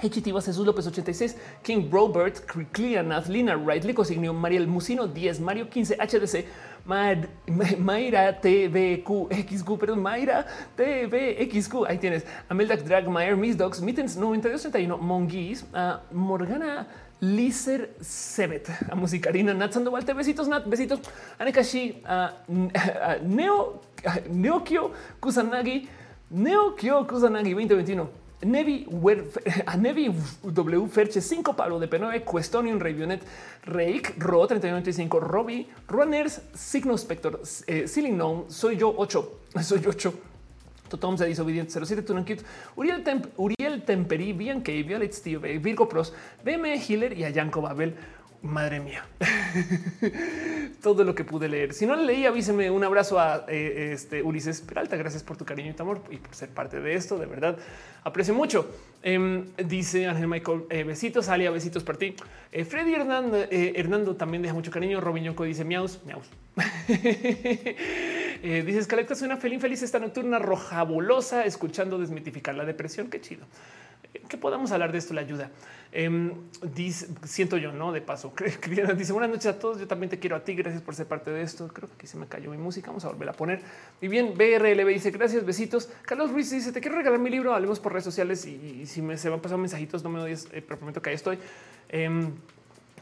Hechitivas 0.00 0.46
Jesús 0.46 0.66
López 0.66 0.86
86, 0.86 1.36
King 1.62 1.88
Robert, 1.90 2.44
Cleanath, 2.72 3.28
Lina 3.28 3.56
Wright, 3.56 3.84
Lico 3.84 4.04
Signio, 4.04 4.32
Mariel 4.32 4.66
Musino 4.66 5.06
10, 5.06 5.40
Mario 5.40 5.68
15, 5.68 5.96
HDC, 5.96 6.44
Mayra 6.84 8.32
TVQXQ, 8.32 9.78
perdón, 9.78 10.00
Mayra 10.00 10.46
TVXQ. 10.76 11.86
Ahí 11.86 11.98
tienes 11.98 12.24
Ameldak 12.48 12.82
Dragmeyer, 12.84 13.36
Miss 13.36 13.56
Dogs, 13.56 13.80
Mittens 13.80 14.16
9231, 14.16 14.96
Monguis, 15.00 15.64
Morgana 16.10 16.86
Lizer 17.20 17.90
Sebet, 18.00 18.68
a 18.90 18.96
Musicarina, 18.96 19.54
Nat 19.54 19.72
Sandoval, 19.72 20.02
besitos, 20.02 20.48
Nat, 20.48 20.66
besitos, 20.66 21.00
Anekashi, 21.38 22.02
Neo, 23.22 23.80
Neokio 24.28 24.90
Kusanagi, 25.20 25.88
Neokio 26.32 27.04
Kusanagi 27.06 27.54
2021. 27.54 28.21
Nevi, 28.42 28.86
a 29.64 29.76
Nevi 29.76 30.12
W 30.42 30.86
Ferche 30.88 31.20
5 31.20 31.54
Pablo 31.54 31.78
de 31.78 31.88
P9, 31.88 32.24
Questonium, 32.24 32.78
Ravionet, 32.78 33.22
Reik, 33.64 34.14
Ro 34.18 34.46
3195, 34.46 35.20
Robbie, 35.20 35.66
Runners, 35.88 36.40
Signo 36.52 36.96
Spector, 36.96 37.40
eh, 37.66 37.86
Ceiling 37.86 38.14
Gnome, 38.14 38.44
soy 38.48 38.76
yo 38.76 38.92
8, 38.96 39.40
soy 39.62 39.80
yo 39.80 39.90
8. 39.90 40.12
Totom 40.88 41.16
se 41.16 41.24
disobediente 41.24 41.72
07 41.72 42.02
Tunankit, 42.02 42.42
Uriel, 42.76 43.02
Temp, 43.02 43.26
Uriel 43.38 43.82
Temperi, 43.82 44.34
Bianca, 44.34 44.72
Violet 44.72 45.12
Steve, 45.12 45.58
Virgo 45.58 45.88
Pros, 45.88 46.12
BM 46.44 46.76
Hiller 46.86 47.16
y 47.16 47.24
a 47.24 47.30
Yanko 47.30 47.62
Babel 47.62 47.96
madre 48.42 48.80
mía, 48.80 49.06
todo 50.82 51.04
lo 51.04 51.14
que 51.14 51.24
pude 51.24 51.48
leer. 51.48 51.72
Si 51.74 51.86
no 51.86 51.94
le 51.96 52.04
leí, 52.04 52.26
avísenme. 52.26 52.70
Un 52.70 52.84
abrazo 52.84 53.18
a 53.18 53.44
eh, 53.48 53.92
este 53.92 54.22
Ulises 54.22 54.60
Peralta. 54.60 54.96
Gracias 54.96 55.22
por 55.22 55.36
tu 55.36 55.44
cariño 55.44 55.70
y 55.70 55.74
tu 55.74 55.82
amor 55.82 56.02
y 56.10 56.16
por 56.16 56.34
ser 56.34 56.48
parte 56.50 56.80
de 56.80 56.94
esto. 56.94 57.18
De 57.18 57.26
verdad, 57.26 57.56
aprecio 58.02 58.34
mucho. 58.34 58.68
Em, 59.02 59.46
dice 59.56 60.06
Ángel 60.06 60.28
Michael, 60.28 60.64
eh, 60.70 60.84
besitos, 60.84 61.28
Alia, 61.28 61.50
besitos 61.50 61.84
para 61.84 61.98
ti. 61.98 62.14
Eh, 62.50 62.64
Freddy 62.64 62.94
Hernando, 62.94 64.16
también 64.16 64.42
deja 64.42 64.54
mucho 64.54 64.70
cariño. 64.70 65.00
Robin 65.00 65.24
Yoko 65.24 65.44
dice 65.44 65.64
miaus, 65.64 66.00
miaus. 66.04 66.28
dices 68.42 68.86
que 68.86 69.14
suena 69.14 69.36
feliz, 69.36 69.60
feliz 69.60 69.82
esta 69.82 69.98
nocturna 69.98 70.38
roja 70.38 70.82
bolosa, 70.82 71.44
escuchando 71.44 71.98
desmitificar 71.98 72.54
la 72.54 72.64
depresión. 72.64 73.08
Qué 73.08 73.20
chido 73.20 73.46
que 74.28 74.36
podamos 74.36 74.72
hablar 74.72 74.92
de 74.92 74.98
esto, 74.98 75.14
la 75.14 75.20
ayuda. 75.20 75.50
Em, 75.94 76.32
dice, 76.74 77.06
siento 77.24 77.58
yo, 77.58 77.70
no 77.70 77.92
de 77.92 78.00
paso. 78.00 78.32
dice 78.96 79.12
buenas 79.12 79.30
noches 79.30 79.46
a 79.46 79.58
todos. 79.58 79.78
Yo 79.78 79.86
también 79.86 80.08
te 80.08 80.18
quiero 80.18 80.36
a 80.36 80.40
ti. 80.40 80.54
Gracias 80.54 80.82
por 80.82 80.94
ser 80.94 81.06
parte 81.06 81.30
de 81.30 81.42
esto. 81.42 81.68
Creo 81.68 81.88
que 81.88 81.94
aquí 81.94 82.06
se 82.06 82.16
me 82.16 82.26
cayó 82.26 82.50
mi 82.50 82.56
música. 82.56 82.88
Vamos 82.88 83.04
a 83.04 83.08
volver 83.08 83.28
a 83.28 83.32
poner. 83.34 83.60
Y 84.00 84.08
bien, 84.08 84.32
BRLB 84.34 84.88
dice 84.88 85.10
gracias, 85.10 85.44
besitos. 85.44 85.90
Carlos 86.02 86.32
Ruiz 86.32 86.50
dice 86.50 86.72
te 86.72 86.80
quiero 86.80 86.96
regalar 86.96 87.20
mi 87.20 87.28
libro. 87.28 87.54
Hablemos 87.54 87.78
por 87.78 87.92
redes 87.92 88.04
sociales 88.04 88.46
y, 88.46 88.86
si 88.86 89.02
me 89.02 89.18
se 89.18 89.28
van 89.28 89.40
pasando 89.40 89.60
mensajitos, 89.60 90.02
no 90.02 90.08
me 90.08 90.20
odies, 90.20 90.46
eh, 90.46 90.62
pero 90.66 90.78
prometo 90.78 91.02
que 91.02 91.10
ahí 91.10 91.16
estoy. 91.16 91.38
Em, 91.90 92.32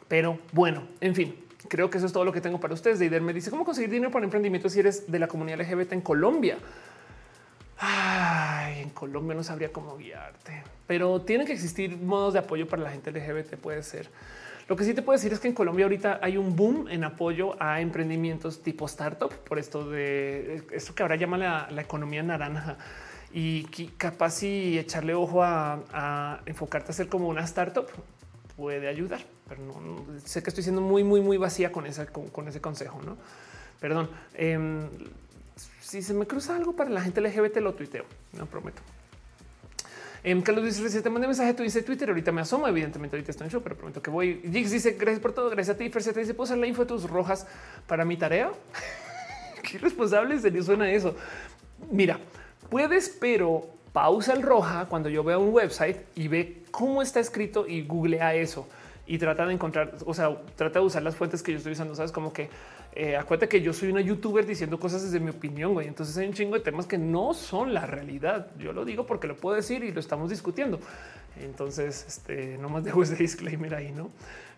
pero 0.09 0.41
bueno, 0.51 0.83
en 1.01 1.15
fin, 1.15 1.37
creo 1.69 1.89
que 1.91 1.99
eso 1.99 2.07
es 2.09 2.13
todo 2.13 2.25
lo 2.25 2.33
que 2.33 2.41
tengo 2.41 2.59
para 2.59 2.75
ustedes. 2.75 2.99
Deider 2.99 3.23
me 3.23 3.33
dice 3.33 3.51
cómo 3.51 3.65
conseguir 3.65 3.91
dinero 3.91 4.11
para 4.11 4.25
emprendimiento 4.25 4.69
si 4.69 4.81
eres 4.81 5.11
de 5.11 5.21
la 5.21 5.29
comunidad 5.29 5.61
LGBT 5.61 5.93
en 5.93 6.01
Colombia. 6.01 6.59
Ay, 7.83 8.83
en 8.83 8.91
Colombia 8.91 9.35
no 9.35 9.43
sabría 9.43 9.73
cómo 9.73 9.97
guiarte, 9.97 10.63
pero 10.87 11.23
tiene 11.23 11.47
que 11.47 11.53
existir 11.55 11.97
modos 11.97 12.35
de 12.35 12.41
apoyo 12.41 12.69
para 12.69 12.83
la 12.83 12.91
gente 12.91 13.11
LGBT. 13.11 13.57
Puede 13.57 13.83
ser. 13.83 14.11
Lo 14.69 14.77
que 14.77 14.85
sí 14.85 14.93
te 14.93 15.01
puedo 15.01 15.17
decir 15.17 15.33
es 15.33 15.41
que 15.41 15.49
en 15.49 15.55
Colombia 15.55 15.87
ahorita 15.87 16.21
hay 16.23 16.37
un 16.37 16.55
boom 16.55 16.89
en 16.89 17.05
apoyo 17.05 17.61
a 17.61 17.81
emprendimientos 17.81 18.63
tipo 18.63 18.85
startup 18.85 19.33
por 19.33 19.59
esto 19.59 19.89
de 19.89 20.63
esto 20.71 20.95
que 20.95 21.03
ahora 21.03 21.17
llama 21.17 21.39
la, 21.39 21.83
economía 21.83 22.23
naranja 22.23 22.77
y 23.33 23.65
capaz 23.97 24.31
si 24.31 24.79
echarle 24.79 25.15
ojo 25.15 25.43
a, 25.43 26.41
enfocarte 26.47 26.93
a 26.93 26.95
ser 26.95 27.09
como 27.09 27.29
una 27.29 27.43
startup 27.45 27.87
puede 28.57 28.87
ayudar, 28.89 29.23
pero 29.49 29.63
no, 29.65 30.05
sé 30.25 30.43
que 30.43 30.51
estoy 30.51 30.63
siendo 30.63 30.83
muy, 30.83 31.03
muy, 31.03 31.23
muy 31.23 31.39
vacía 31.39 31.73
con, 31.73 31.87
esa, 31.87 32.07
con, 32.07 32.47
ese 32.47 32.61
consejo. 32.61 33.01
No, 33.03 33.17
perdón. 33.81 34.11
Em, 34.35 34.89
si 35.91 36.03
se 36.03 36.15
me 36.15 36.25
cruza 36.25 36.55
algo 36.55 36.73
para 36.73 36.89
la 36.89 37.01
gente 37.01 37.21
LGBT, 37.21 37.57
lo 37.57 37.75
tuiteo, 37.75 38.05
no 38.35 38.47
prometo. 38.47 38.81
Um, 40.25 40.41
Carlos 40.41 40.65
dice: 40.81 41.03
Te 41.03 41.11
mandé 41.11 41.27
mensaje, 41.27 41.53
tú 41.53 41.65
dice 41.65 41.83
Twitter. 41.83 42.09
Ahorita 42.09 42.31
me 42.31 42.43
asomo. 42.43 42.69
Evidentemente, 42.69 43.17
ahorita 43.17 43.33
estoy 43.33 43.47
en 43.47 43.51
show, 43.51 43.61
pero 43.61 43.77
prometo 43.77 44.01
que 44.01 44.09
voy. 44.09 44.41
Jigs 44.53 44.71
dice: 44.71 44.93
Gracias 44.93 45.19
por 45.19 45.33
todo. 45.33 45.51
Gracias 45.51 45.75
a 45.75 45.79
ti. 45.79 45.91
Fer 45.91 46.03
dice: 46.15 46.33
¿Puedo 46.33 46.45
usar 46.45 46.59
la 46.59 46.69
info 46.69 46.83
de 46.83 46.89
tus 46.89 47.11
rojas 47.11 47.45
para 47.89 48.05
mi 48.05 48.17
tarea? 48.17 48.53
Qué 49.65 49.79
irresponsable 49.79 50.39
serio 50.39 50.63
suena 50.63 50.89
eso. 50.93 51.17
Mira, 51.91 52.21
puedes, 52.69 53.09
pero 53.09 53.67
pausa 53.93 54.35
el 54.35 54.43
roja 54.43 54.87
cuando 54.87 55.09
yo 55.09 55.25
vea 55.25 55.39
un 55.39 55.53
website 55.53 55.97
y 56.15 56.29
ve 56.29 56.63
cómo 56.71 57.03
está 57.03 57.19
escrito 57.19 57.67
y 57.67 57.83
googlea 57.83 58.35
eso 58.37 58.69
y 59.11 59.19
trata 59.19 59.45
de 59.45 59.53
encontrar, 59.53 59.97
o 60.07 60.15
sea, 60.15 60.41
trata 60.55 60.79
de 60.79 60.85
usar 60.85 61.03
las 61.03 61.17
fuentes 61.17 61.43
que 61.43 61.51
yo 61.51 61.59
estoy 61.59 61.73
usando. 61.73 61.97
Sabes 61.97 62.13
como 62.13 62.33
que 62.33 62.49
eh, 62.93 63.17
acuérdate 63.17 63.49
que 63.49 63.61
yo 63.61 63.73
soy 63.73 63.91
una 63.91 64.01
youtuber 64.01 64.47
diciendo 64.47 64.79
cosas 64.79 65.03
desde 65.03 65.19
mi 65.19 65.31
opinión. 65.31 65.73
Güey. 65.73 65.89
Entonces 65.89 66.17
hay 66.17 66.29
un 66.29 66.33
chingo 66.33 66.55
de 66.55 66.61
temas 66.61 66.87
que 66.87 66.97
no 66.97 67.35
son 67.35 67.75
la 67.75 67.87
realidad. 67.87 68.53
Yo 68.57 68.73
lo 68.73 68.85
digo 68.85 69.07
porque 69.07 69.27
lo 69.27 69.37
puedo 69.37 69.57
decir 69.57 69.83
y 69.83 69.91
lo 69.91 69.99
estamos 69.99 70.31
discutiendo. 70.31 70.79
Entonces, 71.41 72.05
este 72.07 72.57
no 72.59 72.69
más 72.69 72.85
dejo 72.85 73.03
ese 73.03 73.17
disclaimer 73.17 73.75
ahí, 73.75 73.91
no? 73.91 74.13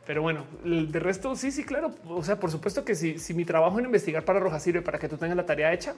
Pero 0.05 0.20
bueno, 0.20 0.44
de 0.62 1.00
resto, 1.00 1.34
sí, 1.34 1.50
sí, 1.50 1.64
claro. 1.64 1.94
O 2.06 2.22
sea, 2.22 2.39
por 2.39 2.50
supuesto 2.50 2.84
que 2.84 2.94
si, 2.94 3.18
si 3.18 3.32
mi 3.32 3.47
trabajo 3.47 3.78
en 3.78 3.86
investigar 3.86 4.22
para 4.22 4.39
Roja 4.39 4.60
sirve 4.60 4.82
para 4.82 4.98
que 4.98 5.08
tú 5.08 5.16
tengas 5.16 5.39
la 5.39 5.47
tarea 5.47 5.72
hecha, 5.72 5.94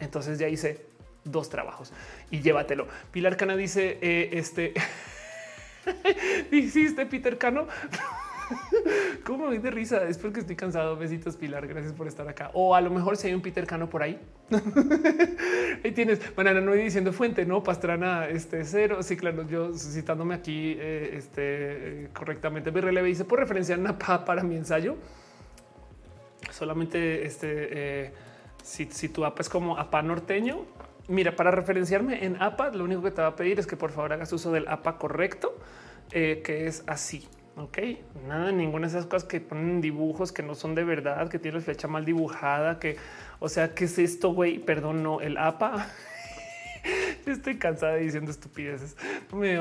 entonces 0.00 0.38
ya 0.38 0.48
hice 0.48 0.86
dos 1.24 1.50
trabajos 1.50 1.92
y 2.30 2.40
llévatelo. 2.40 2.88
Pilar 3.10 3.36
Cana 3.36 3.54
dice: 3.54 3.98
eh, 4.00 4.30
Este 4.32 4.72
hiciste 6.50 7.06
Peter 7.06 7.38
Cano. 7.38 7.66
¿Cómo 9.24 9.48
me 9.48 9.58
de 9.58 9.70
risa? 9.70 10.06
Es 10.08 10.18
porque 10.18 10.40
estoy 10.40 10.56
cansado. 10.56 10.96
Besitos, 10.96 11.36
Pilar. 11.36 11.66
Gracias 11.66 11.92
por 11.92 12.06
estar 12.06 12.28
acá. 12.28 12.50
O 12.54 12.74
a 12.74 12.80
lo 12.80 12.90
mejor 12.90 13.16
si 13.16 13.28
hay 13.28 13.34
un 13.34 13.40
Peter 13.40 13.66
Cano 13.66 13.88
por 13.88 14.02
ahí. 14.02 14.20
ahí 15.84 15.92
tienes. 15.92 16.34
Bueno, 16.34 16.54
no 16.60 16.70
voy 16.70 16.78
diciendo 16.78 17.12
fuente, 17.12 17.44
no 17.44 17.62
Pastrana, 17.62 18.28
este 18.28 18.64
cero. 18.64 19.02
Sí, 19.02 19.16
claro, 19.16 19.46
yo 19.48 19.74
citándome 19.74 20.34
aquí 20.34 20.76
eh, 20.78 21.14
este 21.14 22.04
eh, 22.04 22.08
correctamente. 22.12 22.70
BRLB 22.70 23.04
dice 23.04 23.24
por 23.24 23.40
referencia 23.40 23.76
Napa 23.76 24.24
para 24.24 24.42
mi 24.42 24.56
ensayo. 24.56 24.96
Solamente 26.50 27.26
este, 27.26 27.48
eh, 27.48 28.12
si, 28.62 29.08
tu 29.08 29.24
app 29.24 29.38
es 29.40 29.48
como 29.48 29.76
APA 29.76 30.02
norteño, 30.02 30.64
mira, 31.08 31.36
para 31.36 31.50
referenciarme 31.50 32.24
en 32.24 32.40
APA, 32.42 32.70
lo 32.70 32.84
único 32.84 33.02
que 33.02 33.10
te 33.10 33.22
va 33.22 33.28
a 33.28 33.36
pedir 33.36 33.58
es 33.58 33.66
que 33.66 33.76
por 33.76 33.90
favor 33.90 34.12
hagas 34.12 34.32
uso 34.32 34.52
del 34.52 34.68
APA 34.68 34.98
correcto, 34.98 35.56
eh, 36.12 36.42
que 36.44 36.66
es 36.66 36.84
así. 36.86 37.28
Ok, 37.56 37.78
nada, 38.28 38.52
ninguna 38.52 38.86
de 38.86 38.90
esas 38.90 39.06
cosas 39.06 39.26
que 39.26 39.40
ponen 39.40 39.80
dibujos 39.80 40.30
que 40.30 40.42
no 40.42 40.54
son 40.54 40.74
de 40.74 40.84
verdad, 40.84 41.30
que 41.30 41.38
tiene 41.38 41.56
la 41.56 41.64
flecha 41.64 41.88
mal 41.88 42.04
dibujada, 42.04 42.78
que, 42.78 42.96
o 43.38 43.48
sea, 43.48 43.74
¿qué 43.74 43.86
es 43.86 43.98
esto, 43.98 44.34
güey? 44.34 44.58
Perdón, 44.58 45.02
no, 45.02 45.22
el 45.22 45.38
APA. 45.38 45.88
Estoy 47.26 47.56
cansada 47.58 47.94
de 47.94 48.00
diciendo 48.00 48.30
estupideces. 48.30 48.96
Me 49.32 49.58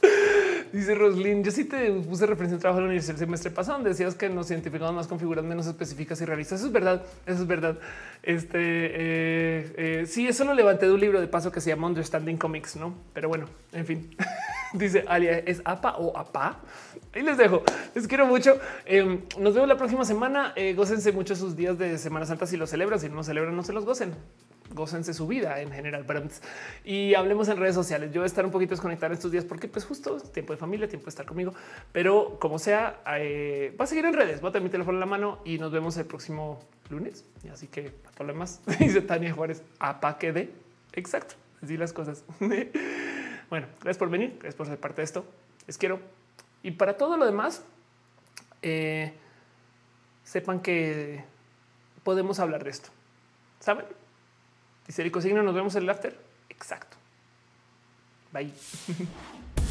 Dice 0.72 0.94
Roslyn, 0.94 1.42
yo 1.42 1.50
sí 1.50 1.64
te 1.64 1.90
puse 1.92 2.26
referencia 2.26 2.56
al 2.56 2.60
trabajo 2.60 2.78
de 2.78 2.82
la 2.82 2.88
universidad 2.88 3.14
el 3.14 3.20
semestre 3.20 3.50
pasado, 3.50 3.78
donde 3.78 3.90
decías 3.90 4.14
que 4.14 4.28
nos 4.28 4.50
identificamos 4.50 4.94
más 4.94 5.06
con 5.06 5.18
figuras 5.18 5.44
menos 5.44 5.66
específicas 5.66 6.20
y 6.20 6.24
realistas. 6.24 6.60
Eso 6.60 6.66
es 6.66 6.72
verdad, 6.72 7.02
eso 7.24 7.42
es 7.42 7.46
verdad. 7.46 7.78
Este 8.22 8.58
eh, 8.58 9.72
eh, 9.76 10.06
sí, 10.06 10.26
eso 10.26 10.44
lo 10.44 10.54
levanté 10.54 10.86
de 10.86 10.92
un 10.92 11.00
libro 11.00 11.20
de 11.20 11.28
paso 11.28 11.50
que 11.52 11.60
se 11.60 11.70
llama 11.70 11.86
Understanding 11.86 12.36
Comics, 12.36 12.76
no? 12.76 12.94
Pero 13.12 13.28
bueno, 13.28 13.46
en 13.72 13.86
fin. 13.86 14.16
Dice 14.72 15.04
Alia, 15.08 15.38
¿es 15.38 15.62
APA 15.64 15.96
o 15.96 16.16
APA? 16.16 16.60
Ahí 17.14 17.22
les 17.22 17.38
dejo. 17.38 17.62
Les 17.94 18.06
quiero 18.06 18.26
mucho. 18.26 18.58
Em, 18.84 19.22
nos 19.38 19.54
vemos 19.54 19.68
la 19.68 19.76
próxima 19.76 20.04
semana. 20.04 20.52
Eh, 20.56 20.74
gócense 20.74 21.12
mucho 21.12 21.34
sus 21.36 21.56
días 21.56 21.78
de 21.78 21.96
Semana 21.96 22.26
Santa 22.26 22.46
si 22.46 22.56
lo 22.56 22.66
celebran. 22.66 23.00
Si 23.00 23.08
no 23.08 23.22
celebran, 23.22 23.56
no 23.56 23.62
se 23.62 23.72
los 23.72 23.84
gocen 23.84 24.14
gócense 24.76 25.12
su 25.12 25.26
vida 25.26 25.60
en 25.60 25.72
general. 25.72 26.06
Y 26.84 27.14
hablemos 27.14 27.48
en 27.48 27.56
redes 27.56 27.74
sociales. 27.74 28.12
Yo 28.12 28.20
voy 28.20 28.24
a 28.24 28.26
estar 28.26 28.44
un 28.44 28.52
poquito 28.52 28.70
desconectado 28.70 29.12
estos 29.12 29.32
días 29.32 29.44
porque 29.44 29.66
pues 29.66 29.84
justo 29.84 30.20
tiempo 30.20 30.52
de 30.52 30.58
familia, 30.58 30.86
tiempo 30.86 31.06
de 31.06 31.10
estar 31.10 31.26
conmigo, 31.26 31.52
pero 31.90 32.38
como 32.38 32.60
sea, 32.60 33.00
eh, 33.18 33.74
va 33.80 33.84
a 33.84 33.88
seguir 33.88 34.04
en 34.04 34.12
redes. 34.12 34.40
Voy 34.40 34.50
a 34.50 34.52
tener 34.52 34.62
mi 34.62 34.70
teléfono 34.70 34.96
en 34.96 35.00
la 35.00 35.06
mano 35.06 35.40
y 35.44 35.58
nos 35.58 35.72
vemos 35.72 35.96
el 35.96 36.04
próximo 36.04 36.60
lunes. 36.90 37.24
Así 37.52 37.66
que 37.66 37.90
para 37.90 38.14
problemas, 38.14 38.60
dice 38.78 39.00
Tania 39.00 39.32
Juárez, 39.32 39.62
apa 39.80 40.18
que 40.18 40.32
de 40.32 40.52
exacto. 40.92 41.34
Así 41.62 41.76
las 41.76 41.92
cosas. 41.92 42.24
bueno, 43.50 43.66
gracias 43.80 43.98
por 43.98 44.10
venir, 44.10 44.34
gracias 44.34 44.54
por 44.54 44.66
ser 44.66 44.78
parte 44.78 45.00
de 45.00 45.04
esto. 45.04 45.24
Les 45.66 45.78
quiero. 45.78 45.98
Y 46.62 46.72
para 46.72 46.96
todo 46.96 47.16
lo 47.16 47.26
demás, 47.26 47.64
eh, 48.62 49.14
sepan 50.22 50.60
que 50.60 51.24
podemos 52.02 52.38
hablar 52.38 52.62
de 52.64 52.70
esto. 52.70 52.90
Saben? 53.60 53.86
Dice 54.86 55.02
el 55.02 55.22
Signo, 55.22 55.42
nos 55.42 55.54
vemos 55.54 55.74
en 55.74 55.82
el 55.82 55.90
after. 55.90 56.16
Exacto. 56.48 56.96
Bye. 58.32 58.52